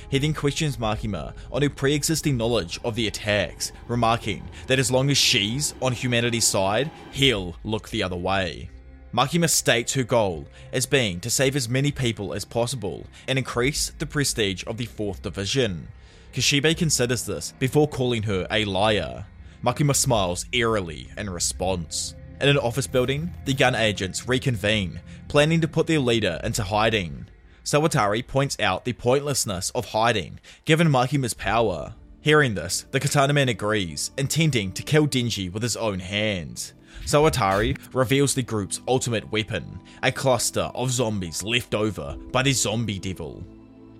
He 0.08 0.18
then 0.18 0.32
questions 0.32 0.76
Makima 0.76 1.34
on 1.50 1.62
her 1.62 1.70
pre 1.70 1.92
existing 1.92 2.36
knowledge 2.36 2.78
of 2.84 2.94
the 2.94 3.08
attacks, 3.08 3.72
remarking 3.88 4.44
that 4.68 4.78
as 4.78 4.92
long 4.92 5.10
as 5.10 5.18
she's 5.18 5.74
on 5.82 5.92
humanity's 5.92 6.46
side, 6.46 6.88
he'll 7.10 7.56
look 7.64 7.88
the 7.88 8.04
other 8.04 8.16
way. 8.16 8.70
Makima 9.14 9.48
states 9.48 9.92
her 9.92 10.02
goal 10.02 10.48
as 10.72 10.86
being 10.86 11.20
to 11.20 11.30
save 11.30 11.54
as 11.54 11.68
many 11.68 11.92
people 11.92 12.34
as 12.34 12.44
possible 12.44 13.06
and 13.28 13.38
increase 13.38 13.92
the 14.00 14.06
prestige 14.06 14.64
of 14.66 14.76
the 14.76 14.88
4th 14.88 15.22
Division. 15.22 15.86
Kishibe 16.32 16.76
considers 16.76 17.24
this 17.24 17.52
before 17.60 17.86
calling 17.86 18.24
her 18.24 18.44
a 18.50 18.64
liar. 18.64 19.26
Makima 19.64 19.94
smiles 19.94 20.46
eerily 20.50 21.10
in 21.16 21.30
response. 21.30 22.16
In 22.40 22.48
an 22.48 22.58
office 22.58 22.88
building, 22.88 23.32
the 23.44 23.54
gun 23.54 23.76
agents 23.76 24.26
reconvene, 24.26 25.00
planning 25.28 25.60
to 25.60 25.68
put 25.68 25.86
their 25.86 26.00
leader 26.00 26.40
into 26.42 26.64
hiding. 26.64 27.28
Sawatari 27.62 28.26
points 28.26 28.58
out 28.58 28.84
the 28.84 28.94
pointlessness 28.94 29.70
of 29.70 29.90
hiding, 29.90 30.40
given 30.64 30.88
Makima's 30.88 31.34
power. 31.34 31.94
Hearing 32.20 32.56
this, 32.56 32.84
the 32.90 32.98
Katana 32.98 33.32
Man 33.32 33.48
agrees, 33.48 34.10
intending 34.18 34.72
to 34.72 34.82
kill 34.82 35.06
Denji 35.06 35.52
with 35.52 35.62
his 35.62 35.76
own 35.76 36.00
hands. 36.00 36.72
Sawatari 37.04 37.76
reveals 37.92 38.34
the 38.34 38.42
group's 38.42 38.80
ultimate 38.88 39.30
weapon, 39.30 39.78
a 40.02 40.10
cluster 40.10 40.70
of 40.74 40.90
zombies 40.90 41.42
left 41.42 41.74
over 41.74 42.16
by 42.32 42.42
the 42.42 42.52
zombie 42.52 42.98
devil. 42.98 43.44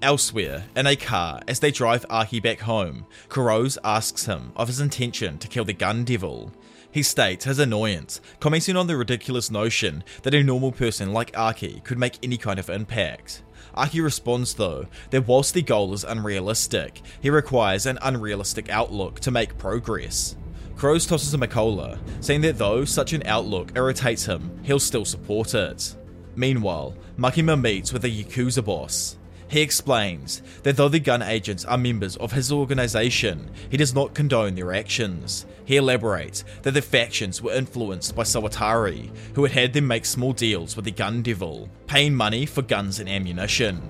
Elsewhere, 0.00 0.64
in 0.74 0.86
a 0.86 0.96
car, 0.96 1.40
as 1.46 1.60
they 1.60 1.70
drive 1.70 2.06
Aki 2.08 2.40
back 2.40 2.60
home, 2.60 3.06
Kurose 3.28 3.76
asks 3.84 4.24
him 4.24 4.52
of 4.56 4.68
his 4.68 4.80
intention 4.80 5.38
to 5.38 5.48
kill 5.48 5.66
the 5.66 5.74
gun 5.74 6.04
devil. 6.04 6.50
He 6.90 7.02
states 7.02 7.44
his 7.44 7.58
annoyance, 7.58 8.22
commenting 8.40 8.76
on 8.76 8.86
the 8.86 8.96
ridiculous 8.96 9.50
notion 9.50 10.02
that 10.22 10.34
a 10.34 10.42
normal 10.42 10.72
person 10.72 11.12
like 11.12 11.36
Aki 11.36 11.82
could 11.84 11.98
make 11.98 12.18
any 12.22 12.38
kind 12.38 12.58
of 12.58 12.70
impact. 12.70 13.42
Aki 13.74 14.00
responds 14.00 14.54
though 14.54 14.86
that 15.10 15.26
whilst 15.26 15.52
the 15.52 15.62
goal 15.62 15.92
is 15.92 16.04
unrealistic, 16.04 17.02
he 17.20 17.28
requires 17.28 17.84
an 17.84 17.98
unrealistic 18.00 18.70
outlook 18.70 19.20
to 19.20 19.30
make 19.30 19.58
progress. 19.58 20.36
Kurose 20.84 21.08
tosses 21.08 21.32
him 21.32 21.42
a 21.42 21.48
cola, 21.48 21.98
saying 22.20 22.42
that 22.42 22.58
though 22.58 22.84
such 22.84 23.14
an 23.14 23.22
outlook 23.24 23.72
irritates 23.74 24.26
him, 24.26 24.50
he'll 24.64 24.78
still 24.78 25.06
support 25.06 25.54
it. 25.54 25.96
Meanwhile, 26.36 26.94
Makima 27.18 27.58
meets 27.58 27.90
with 27.90 28.02
the 28.02 28.22
Yakuza 28.22 28.62
boss. 28.62 29.16
He 29.48 29.62
explains 29.62 30.42
that 30.62 30.76
though 30.76 30.90
the 30.90 31.00
gun 31.00 31.22
agents 31.22 31.64
are 31.64 31.78
members 31.78 32.16
of 32.16 32.32
his 32.32 32.52
organization, 32.52 33.50
he 33.70 33.78
does 33.78 33.94
not 33.94 34.12
condone 34.12 34.56
their 34.56 34.74
actions. 34.74 35.46
He 35.64 35.76
elaborates 35.78 36.44
that 36.60 36.72
the 36.72 36.82
factions 36.82 37.40
were 37.40 37.54
influenced 37.54 38.14
by 38.14 38.24
Sawatari, 38.24 39.10
who 39.36 39.44
had 39.44 39.52
had 39.52 39.72
them 39.72 39.86
make 39.86 40.04
small 40.04 40.34
deals 40.34 40.76
with 40.76 40.84
the 40.84 40.90
gun 40.90 41.22
devil, 41.22 41.70
paying 41.86 42.14
money 42.14 42.44
for 42.44 42.60
guns 42.60 43.00
and 43.00 43.08
ammunition. 43.08 43.80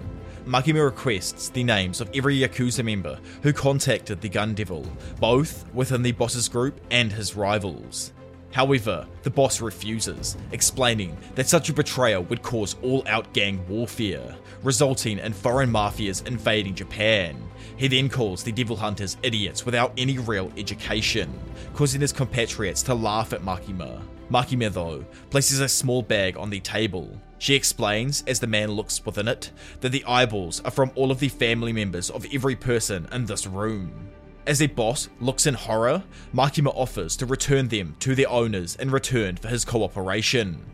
Makima 0.47 0.85
requests 0.85 1.49
the 1.49 1.65
names 1.65 2.03
of 2.03 2.11
every 2.15 2.39
Yakuza 2.39 2.85
member 2.85 3.19
who 3.43 3.53
contacted 3.53 4.21
the 4.21 4.29
Gun 4.29 4.53
Devil, 4.53 4.87
both 5.19 5.65
within 5.73 6.03
the 6.03 6.13
boss's 6.13 6.49
group 6.49 6.81
and 6.91 7.11
his 7.11 7.35
rivals. 7.35 8.13
However, 8.53 9.07
the 9.23 9.31
boss 9.31 9.61
refuses, 9.61 10.37
explaining 10.53 11.17
that 11.35 11.49
such 11.49 11.71
a 11.71 11.73
betrayal 11.73 12.23
would 12.25 12.43
cause 12.43 12.77
all 12.83 13.03
out 13.09 13.33
gang 13.33 13.67
warfare, 13.67 14.37
resulting 14.63 15.19
in 15.19 15.33
foreign 15.33 15.73
mafias 15.73 16.27
invading 16.27 16.75
Japan. 16.75 17.37
He 17.77 17.89
then 17.89 18.09
calls 18.09 18.45
the 18.45 18.53
Devil 18.53 18.77
Hunters 18.77 19.17
idiots 19.23 19.65
without 19.65 19.93
any 19.97 20.19
real 20.19 20.53
education, 20.57 21.33
causing 21.75 22.03
his 22.03 22.13
compatriots 22.13 22.83
to 22.85 22.95
laugh 22.95 23.33
at 23.33 23.43
Makima. 23.43 24.01
Makima, 24.31 24.73
though, 24.73 25.05
places 25.31 25.61
a 25.61 25.69
small 25.69 26.03
bag 26.03 26.37
on 26.37 26.51
the 26.51 26.61
table. 26.61 27.21
She 27.39 27.55
explains, 27.55 28.25
as 28.27 28.41
the 28.41 28.47
man 28.47 28.71
looks 28.73 29.05
within 29.05 29.29
it, 29.29 29.51
that 29.81 29.91
the 29.91 30.05
eyeballs 30.05 30.61
are 30.65 30.71
from 30.71 30.93
all 30.95 31.11
of 31.11 31.21
the 31.21 31.29
family 31.29 31.73
members 31.73 32.11
of 32.11 32.27
every 32.33 32.57
person 32.57 33.09
in 33.13 33.27
this 33.27 33.47
room. 33.47 34.09
As 34.47 34.59
the 34.59 34.67
boss 34.67 35.09
looks 35.21 35.47
in 35.47 35.55
horror, 35.55 36.05
Makima 36.35 36.73
offers 36.75 37.17
to 37.17 37.27
return 37.27 37.69
them 37.69 37.97
to 38.01 38.15
their 38.15 38.29
owners 38.29 38.77
in 38.77 38.91
return 38.91 39.37
for 39.37 39.49
his 39.49 39.65
cooperation. 39.65 40.65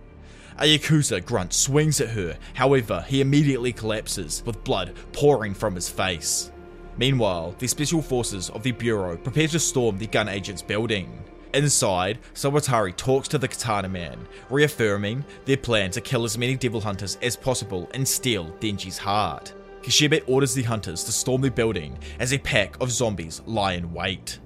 A 0.59 0.65
Yakuza 0.65 1.24
grunt 1.24 1.53
swings 1.53 2.01
at 2.01 2.11
her, 2.11 2.37
however, 2.55 3.05
he 3.09 3.20
immediately 3.20 3.73
collapses, 3.73 4.43
with 4.45 4.62
blood 4.65 4.95
pouring 5.12 5.55
from 5.55 5.74
his 5.74 5.89
face. 5.89 6.51
Meanwhile, 6.99 7.55
the 7.59 7.66
special 7.66 8.03
forces 8.03 8.51
of 8.51 8.62
the 8.62 8.73
Bureau 8.73 9.16
prepare 9.16 9.49
to 9.49 9.59
storm 9.59 9.97
the 9.97 10.07
gun 10.07 10.28
agent's 10.28 10.62
building. 10.62 11.24
Inside, 11.52 12.18
Sawatari 12.35 12.97
talks 12.97 13.27
to 13.28 13.39
the 13.39 13.48
Katana 13.48 13.89
Man, 13.89 14.27
reaffirming 14.51 15.24
their 15.44 15.56
plan 15.56 15.90
to 15.93 16.01
kill 16.01 16.24
as 16.24 16.39
many 16.39 16.56
devil 16.56 16.81
hunters 16.81 17.18
as 17.22 17.36
possible 17.36 17.90
and 17.93 18.06
steal 18.06 18.52
Denji's 18.60 18.98
heart. 18.98 19.52
Kishibe 19.82 20.22
orders 20.27 20.55
the 20.55 20.62
hunters 20.62 21.02
to 21.05 21.12
storm 21.12 21.40
the 21.40 21.51
building 21.51 21.98
as 22.18 22.32
a 22.32 22.39
pack 22.39 22.81
of 22.81 22.93
zombies 22.93 23.43
lie 23.47 23.72
in 23.72 23.93
wait. 23.93 24.39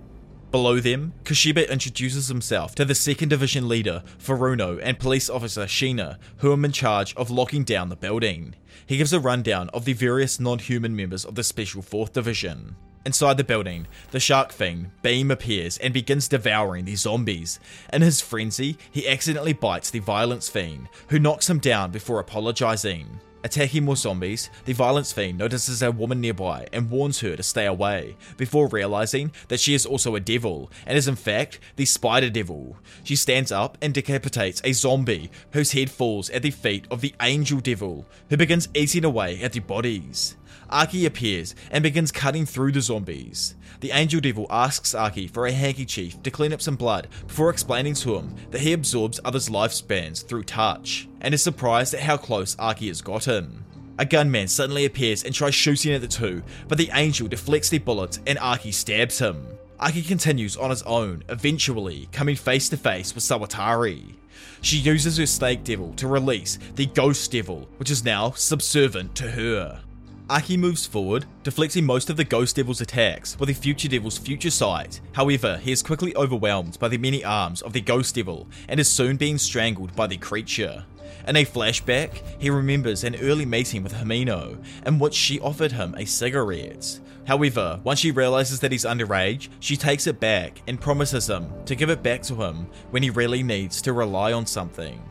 Below 0.50 0.78
them, 0.78 1.12
Kishibe 1.24 1.68
introduces 1.68 2.28
himself 2.28 2.76
to 2.76 2.84
the 2.84 2.94
2nd 2.94 3.28
Division 3.28 3.68
leader, 3.68 4.04
Furuno, 4.18 4.78
and 4.80 4.98
police 4.98 5.28
officer 5.28 5.64
Shina, 5.64 6.16
who 6.36 6.52
are 6.52 6.64
in 6.64 6.70
charge 6.70 7.12
of 7.16 7.28
locking 7.28 7.64
down 7.64 7.88
the 7.88 7.96
building. 7.96 8.54
He 8.86 8.96
gives 8.96 9.12
a 9.12 9.18
rundown 9.18 9.68
of 9.70 9.84
the 9.84 9.94
various 9.94 10.38
non 10.38 10.60
human 10.60 10.94
members 10.94 11.24
of 11.24 11.34
the 11.34 11.42
Special 11.42 11.82
4th 11.82 12.12
Division. 12.12 12.76
Inside 13.06 13.36
the 13.36 13.44
building, 13.44 13.86
the 14.12 14.20
shark 14.20 14.50
fiend, 14.50 14.90
Beam, 15.02 15.30
appears 15.30 15.76
and 15.78 15.92
begins 15.92 16.26
devouring 16.26 16.86
the 16.86 16.96
zombies. 16.96 17.60
In 17.92 18.00
his 18.00 18.22
frenzy, 18.22 18.78
he 18.90 19.06
accidentally 19.06 19.52
bites 19.52 19.90
the 19.90 19.98
violence 19.98 20.48
fiend, 20.48 20.88
who 21.08 21.18
knocks 21.18 21.50
him 21.50 21.58
down 21.58 21.90
before 21.90 22.18
apologizing. 22.18 23.20
Attacking 23.44 23.84
more 23.84 23.94
zombies, 23.94 24.48
the 24.64 24.72
violence 24.72 25.12
fiend 25.12 25.36
notices 25.36 25.82
a 25.82 25.92
woman 25.92 26.18
nearby 26.18 26.66
and 26.72 26.90
warns 26.90 27.20
her 27.20 27.36
to 27.36 27.42
stay 27.42 27.66
away, 27.66 28.16
before 28.38 28.68
realizing 28.68 29.32
that 29.48 29.60
she 29.60 29.74
is 29.74 29.84
also 29.84 30.14
a 30.14 30.20
devil, 30.20 30.70
and 30.86 30.96
is 30.96 31.08
in 31.08 31.14
fact 31.14 31.60
the 31.76 31.84
spider 31.84 32.30
devil. 32.30 32.78
She 33.02 33.16
stands 33.16 33.52
up 33.52 33.76
and 33.82 33.92
decapitates 33.92 34.62
a 34.64 34.72
zombie 34.72 35.30
whose 35.52 35.72
head 35.72 35.90
falls 35.90 36.30
at 36.30 36.40
the 36.40 36.50
feet 36.50 36.86
of 36.90 37.02
the 37.02 37.14
angel 37.20 37.60
devil, 37.60 38.06
who 38.30 38.38
begins 38.38 38.70
eating 38.72 39.04
away 39.04 39.42
at 39.42 39.52
the 39.52 39.60
bodies. 39.60 40.36
Aki 40.70 41.06
appears 41.06 41.54
and 41.70 41.82
begins 41.82 42.12
cutting 42.12 42.46
through 42.46 42.72
the 42.72 42.80
zombies. 42.80 43.54
The 43.80 43.92
angel 43.92 44.20
devil 44.20 44.46
asks 44.50 44.94
Aki 44.94 45.28
for 45.28 45.46
a 45.46 45.52
handkerchief 45.52 46.22
to 46.22 46.30
clean 46.30 46.52
up 46.52 46.62
some 46.62 46.76
blood 46.76 47.08
before 47.26 47.50
explaining 47.50 47.94
to 47.94 48.16
him 48.16 48.34
that 48.50 48.60
he 48.60 48.72
absorbs 48.72 49.20
others' 49.24 49.48
lifespans 49.48 50.26
through 50.26 50.44
touch, 50.44 51.08
and 51.20 51.34
is 51.34 51.42
surprised 51.42 51.94
at 51.94 52.00
how 52.00 52.16
close 52.16 52.56
Aki 52.58 52.88
has 52.88 53.02
gotten. 53.02 53.64
A 53.98 54.04
gunman 54.04 54.48
suddenly 54.48 54.86
appears 54.86 55.22
and 55.22 55.34
tries 55.34 55.54
shooting 55.54 55.92
at 55.92 56.00
the 56.00 56.08
two, 56.08 56.42
but 56.66 56.78
the 56.78 56.90
angel 56.94 57.28
deflects 57.28 57.68
the 57.68 57.78
bullets 57.78 58.18
and 58.26 58.38
Aki 58.38 58.72
stabs 58.72 59.18
him. 59.18 59.46
Aki 59.78 60.02
continues 60.02 60.56
on 60.56 60.70
his 60.70 60.82
own, 60.82 61.22
eventually 61.28 62.08
coming 62.10 62.36
face 62.36 62.68
to 62.70 62.76
face 62.76 63.14
with 63.14 63.22
Sawatari. 63.22 64.14
She 64.62 64.78
uses 64.78 65.18
her 65.18 65.26
snake 65.26 65.62
devil 65.62 65.92
to 65.94 66.08
release 66.08 66.58
the 66.74 66.86
ghost 66.86 67.30
devil, 67.30 67.68
which 67.76 67.90
is 67.90 68.04
now 68.04 68.30
subservient 68.30 69.14
to 69.16 69.30
her. 69.30 69.80
Aki 70.30 70.56
moves 70.56 70.86
forward, 70.86 71.26
deflecting 71.42 71.84
most 71.84 72.08
of 72.08 72.16
the 72.16 72.24
Ghost 72.24 72.56
Devil's 72.56 72.80
attacks 72.80 73.38
with 73.38 73.48
the 73.48 73.54
Future 73.54 73.88
Devil's 73.88 74.16
future 74.16 74.48
sight. 74.48 75.02
However, 75.12 75.58
he 75.58 75.70
is 75.70 75.82
quickly 75.82 76.16
overwhelmed 76.16 76.78
by 76.78 76.88
the 76.88 76.96
many 76.96 77.22
arms 77.22 77.60
of 77.60 77.74
the 77.74 77.82
Ghost 77.82 78.14
Devil 78.14 78.48
and 78.66 78.80
is 78.80 78.88
soon 78.88 79.18
being 79.18 79.36
strangled 79.36 79.94
by 79.94 80.06
the 80.06 80.16
creature. 80.16 80.86
In 81.28 81.36
a 81.36 81.44
flashback, 81.44 82.22
he 82.38 82.48
remembers 82.48 83.04
an 83.04 83.16
early 83.16 83.44
meeting 83.44 83.82
with 83.82 83.92
Himeno, 83.92 84.64
in 84.86 84.98
which 84.98 85.12
she 85.12 85.40
offered 85.40 85.72
him 85.72 85.94
a 85.98 86.06
cigarette. 86.06 87.00
However, 87.26 87.78
once 87.84 87.98
she 87.98 88.10
realizes 88.10 88.60
that 88.60 88.72
he's 88.72 88.86
underage, 88.86 89.50
she 89.60 89.76
takes 89.76 90.06
it 90.06 90.20
back 90.20 90.62
and 90.66 90.80
promises 90.80 91.28
him 91.28 91.52
to 91.66 91.74
give 91.74 91.90
it 91.90 92.02
back 92.02 92.22
to 92.22 92.34
him 92.34 92.66
when 92.92 93.02
he 93.02 93.10
really 93.10 93.42
needs 93.42 93.82
to 93.82 93.92
rely 93.92 94.32
on 94.32 94.46
something. 94.46 95.02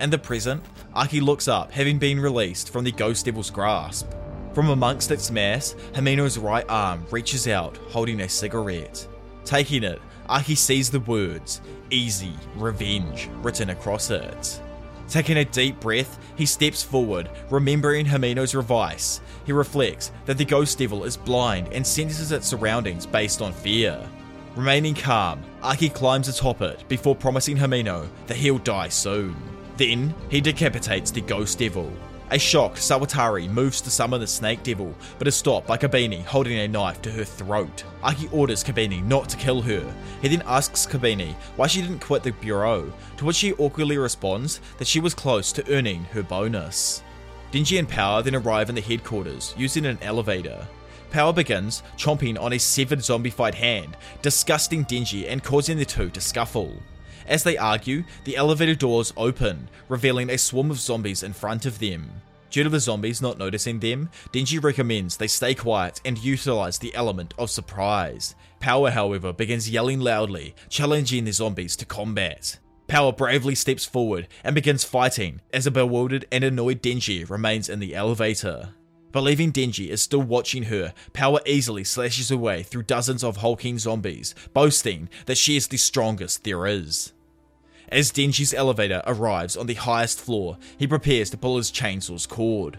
In 0.00 0.08
the 0.08 0.18
present, 0.18 0.64
Aki 0.94 1.20
looks 1.20 1.46
up, 1.46 1.72
having 1.72 1.98
been 1.98 2.18
released 2.18 2.72
from 2.72 2.84
the 2.84 2.92
Ghost 2.92 3.26
Devil's 3.26 3.50
grasp. 3.50 4.08
From 4.54 4.68
amongst 4.68 5.10
its 5.10 5.30
mass, 5.30 5.74
Himeno's 5.94 6.36
right 6.36 6.66
arm 6.68 7.06
reaches 7.10 7.48
out, 7.48 7.78
holding 7.88 8.20
a 8.20 8.28
cigarette. 8.28 9.06
Taking 9.44 9.82
it, 9.82 10.00
Aki 10.28 10.54
sees 10.54 10.90
the 10.90 11.00
words, 11.00 11.62
Easy, 11.90 12.34
Revenge, 12.56 13.30
written 13.42 13.70
across 13.70 14.10
it. 14.10 14.60
Taking 15.08 15.38
a 15.38 15.44
deep 15.44 15.80
breath, 15.80 16.18
he 16.36 16.46
steps 16.46 16.82
forward, 16.82 17.30
remembering 17.50 18.06
Himeno's 18.06 18.54
advice. 18.54 19.20
He 19.44 19.52
reflects 19.52 20.12
that 20.26 20.38
the 20.38 20.44
ghost 20.44 20.78
devil 20.78 21.04
is 21.04 21.16
blind 21.16 21.68
and 21.72 21.86
senses 21.86 22.30
its 22.30 22.46
surroundings 22.46 23.06
based 23.06 23.42
on 23.42 23.52
fear. 23.52 24.06
Remaining 24.54 24.94
calm, 24.94 25.42
Aki 25.62 25.90
climbs 25.90 26.28
atop 26.28 26.60
it 26.60 26.86
before 26.88 27.16
promising 27.16 27.56
Himeno 27.56 28.06
that 28.26 28.36
he'll 28.36 28.58
die 28.58 28.88
soon. 28.88 29.34
Then, 29.78 30.14
he 30.28 30.40
decapitates 30.42 31.10
the 31.10 31.22
ghost 31.22 31.58
devil. 31.58 31.90
A 32.32 32.38
shocked 32.38 32.78
Sawatari 32.78 33.46
moves 33.46 33.82
to 33.82 33.90
summon 33.90 34.18
the 34.18 34.26
Snake 34.26 34.62
Devil, 34.62 34.94
but 35.18 35.28
is 35.28 35.34
stopped 35.36 35.66
by 35.66 35.76
Kobeni 35.76 36.24
holding 36.24 36.60
a 36.60 36.66
knife 36.66 37.02
to 37.02 37.10
her 37.12 37.24
throat. 37.24 37.84
Aki 38.02 38.30
orders 38.32 38.64
Kobeni 38.64 39.04
not 39.04 39.28
to 39.28 39.36
kill 39.36 39.60
her. 39.60 39.94
He 40.22 40.28
then 40.28 40.42
asks 40.46 40.86
Kobeni 40.86 41.34
why 41.56 41.66
she 41.66 41.82
didn't 41.82 41.98
quit 41.98 42.22
the 42.22 42.32
bureau, 42.32 42.90
to 43.18 43.26
which 43.26 43.36
she 43.36 43.52
awkwardly 43.52 43.98
responds 43.98 44.62
that 44.78 44.86
she 44.86 44.98
was 44.98 45.12
close 45.12 45.52
to 45.52 45.70
earning 45.70 46.04
her 46.04 46.22
bonus. 46.22 47.02
Denji 47.52 47.78
and 47.78 47.86
Power 47.86 48.22
then 48.22 48.36
arrive 48.36 48.70
in 48.70 48.76
the 48.76 48.80
headquarters 48.80 49.54
using 49.58 49.84
an 49.84 49.98
elevator. 50.00 50.66
Power 51.10 51.34
begins 51.34 51.82
chomping 51.98 52.40
on 52.40 52.54
a 52.54 52.58
severed 52.58 53.00
zombified 53.00 53.52
hand, 53.52 53.94
disgusting 54.22 54.86
Denji 54.86 55.30
and 55.30 55.44
causing 55.44 55.76
the 55.76 55.84
two 55.84 56.08
to 56.08 56.20
scuffle. 56.22 56.80
As 57.26 57.42
they 57.42 57.56
argue, 57.56 58.04
the 58.24 58.36
elevator 58.36 58.74
doors 58.74 59.12
open, 59.16 59.68
revealing 59.88 60.30
a 60.30 60.38
swarm 60.38 60.70
of 60.70 60.78
zombies 60.78 61.22
in 61.22 61.32
front 61.32 61.66
of 61.66 61.78
them. 61.78 62.10
Due 62.50 62.64
to 62.64 62.68
the 62.68 62.80
zombies 62.80 63.22
not 63.22 63.38
noticing 63.38 63.80
them, 63.80 64.10
Denji 64.30 64.62
recommends 64.62 65.16
they 65.16 65.26
stay 65.26 65.54
quiet 65.54 66.00
and 66.04 66.18
utilize 66.18 66.78
the 66.78 66.94
element 66.94 67.32
of 67.38 67.50
surprise. 67.50 68.34
Power, 68.60 68.90
however, 68.90 69.32
begins 69.32 69.70
yelling 69.70 70.00
loudly, 70.00 70.54
challenging 70.68 71.24
the 71.24 71.32
zombies 71.32 71.76
to 71.76 71.86
combat. 71.86 72.58
Power 72.88 73.10
bravely 73.10 73.54
steps 73.54 73.86
forward 73.86 74.28
and 74.44 74.54
begins 74.54 74.84
fighting 74.84 75.40
as 75.50 75.66
a 75.66 75.70
bewildered 75.70 76.26
and 76.30 76.44
annoyed 76.44 76.82
Denji 76.82 77.28
remains 77.28 77.70
in 77.70 77.78
the 77.78 77.94
elevator. 77.94 78.74
Believing 79.12 79.52
Denji 79.52 79.88
is 79.88 80.00
still 80.00 80.22
watching 80.22 80.64
her, 80.64 80.94
Power 81.12 81.40
easily 81.44 81.84
slashes 81.84 82.30
her 82.30 82.36
way 82.36 82.62
through 82.62 82.84
dozens 82.84 83.22
of 83.22 83.38
hulking 83.38 83.78
zombies, 83.78 84.34
boasting 84.54 85.10
that 85.26 85.36
she 85.36 85.56
is 85.56 85.68
the 85.68 85.76
strongest 85.76 86.44
there 86.44 86.66
is. 86.66 87.12
As 87.90 88.10
Denji's 88.10 88.54
elevator 88.54 89.02
arrives 89.06 89.54
on 89.54 89.66
the 89.66 89.74
highest 89.74 90.18
floor, 90.18 90.56
he 90.78 90.86
prepares 90.86 91.28
to 91.30 91.36
pull 91.36 91.58
his 91.58 91.70
chainsaw's 91.70 92.26
cord. 92.26 92.78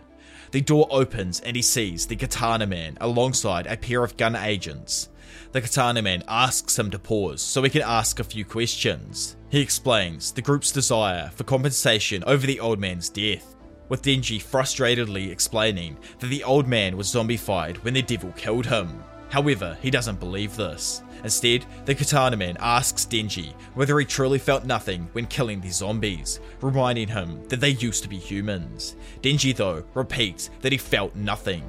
The 0.49 0.61
door 0.61 0.87
opens 0.89 1.39
and 1.39 1.55
he 1.55 1.61
sees 1.61 2.07
the 2.07 2.15
Katana 2.15 2.65
Man 2.65 2.97
alongside 2.99 3.67
a 3.67 3.77
pair 3.77 4.03
of 4.03 4.17
gun 4.17 4.35
agents. 4.35 5.09
The 5.51 5.61
Katana 5.61 6.01
Man 6.01 6.23
asks 6.27 6.77
him 6.79 6.89
to 6.89 6.99
pause 6.99 7.43
so 7.43 7.61
he 7.61 7.69
can 7.69 7.83
ask 7.83 8.19
a 8.19 8.23
few 8.23 8.43
questions. 8.43 9.35
He 9.49 9.61
explains 9.61 10.31
the 10.31 10.41
group's 10.41 10.71
desire 10.71 11.29
for 11.35 11.43
compensation 11.43 12.23
over 12.25 12.47
the 12.47 12.59
old 12.59 12.79
man's 12.79 13.09
death, 13.09 13.55
with 13.89 14.01
Denji 14.01 14.41
frustratedly 14.41 15.31
explaining 15.31 15.97
that 16.19 16.27
the 16.27 16.43
old 16.43 16.67
man 16.67 16.97
was 16.97 17.07
zombified 17.07 17.77
when 17.77 17.93
the 17.93 18.01
devil 18.01 18.31
killed 18.37 18.65
him. 18.65 19.03
However, 19.29 19.77
he 19.81 19.89
doesn't 19.89 20.19
believe 20.19 20.55
this. 20.55 21.01
Instead, 21.23 21.65
the 21.85 21.95
Katana 21.95 22.37
Man 22.37 22.55
asks 22.59 23.05
Denji 23.05 23.53
whether 23.73 23.97
he 23.97 24.05
truly 24.05 24.37
felt 24.37 24.65
nothing 24.65 25.07
when 25.13 25.25
killing 25.25 25.59
the 25.59 25.71
zombies, 25.71 26.39
reminding 26.61 27.07
him 27.07 27.43
that 27.47 27.59
they 27.59 27.69
used 27.69 28.03
to 28.03 28.09
be 28.09 28.17
humans. 28.17 28.95
Denji, 29.21 29.55
though, 29.55 29.83
repeats 29.95 30.49
that 30.61 30.71
he 30.71 30.77
felt 30.77 31.15
nothing. 31.15 31.63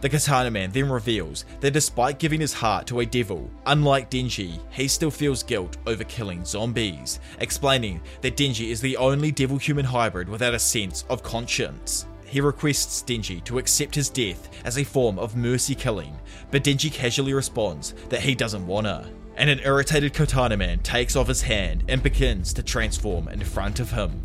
The 0.00 0.08
Katana 0.08 0.50
Man 0.50 0.70
then 0.70 0.88
reveals 0.88 1.44
that 1.60 1.72
despite 1.72 2.18
giving 2.18 2.40
his 2.40 2.52
heart 2.52 2.86
to 2.86 3.00
a 3.00 3.06
devil, 3.06 3.50
unlike 3.66 4.10
Denji, 4.10 4.60
he 4.70 4.86
still 4.86 5.10
feels 5.10 5.42
guilt 5.42 5.76
over 5.86 6.04
killing 6.04 6.44
zombies, 6.44 7.18
explaining 7.40 8.00
that 8.20 8.36
Denji 8.36 8.70
is 8.70 8.80
the 8.80 8.96
only 8.96 9.32
devil 9.32 9.58
human 9.58 9.84
hybrid 9.84 10.28
without 10.28 10.54
a 10.54 10.58
sense 10.58 11.04
of 11.08 11.22
conscience 11.22 12.06
he 12.28 12.40
requests 12.40 13.02
Denji 13.02 13.42
to 13.44 13.58
accept 13.58 13.94
his 13.94 14.10
death 14.10 14.48
as 14.64 14.78
a 14.78 14.84
form 14.84 15.18
of 15.18 15.36
mercy 15.36 15.74
killing, 15.74 16.16
but 16.50 16.62
Denji 16.62 16.92
casually 16.92 17.32
responds 17.32 17.94
that 18.10 18.20
he 18.20 18.34
doesn't 18.34 18.66
wanna. 18.66 19.10
and 19.36 19.48
an 19.48 19.60
irritated 19.60 20.12
Katana 20.12 20.56
Man 20.56 20.80
takes 20.80 21.14
off 21.14 21.28
his 21.28 21.42
hand 21.42 21.84
and 21.86 22.02
begins 22.02 22.52
to 22.52 22.60
transform 22.60 23.28
in 23.28 23.38
front 23.44 23.78
of 23.78 23.92
him. 23.92 24.20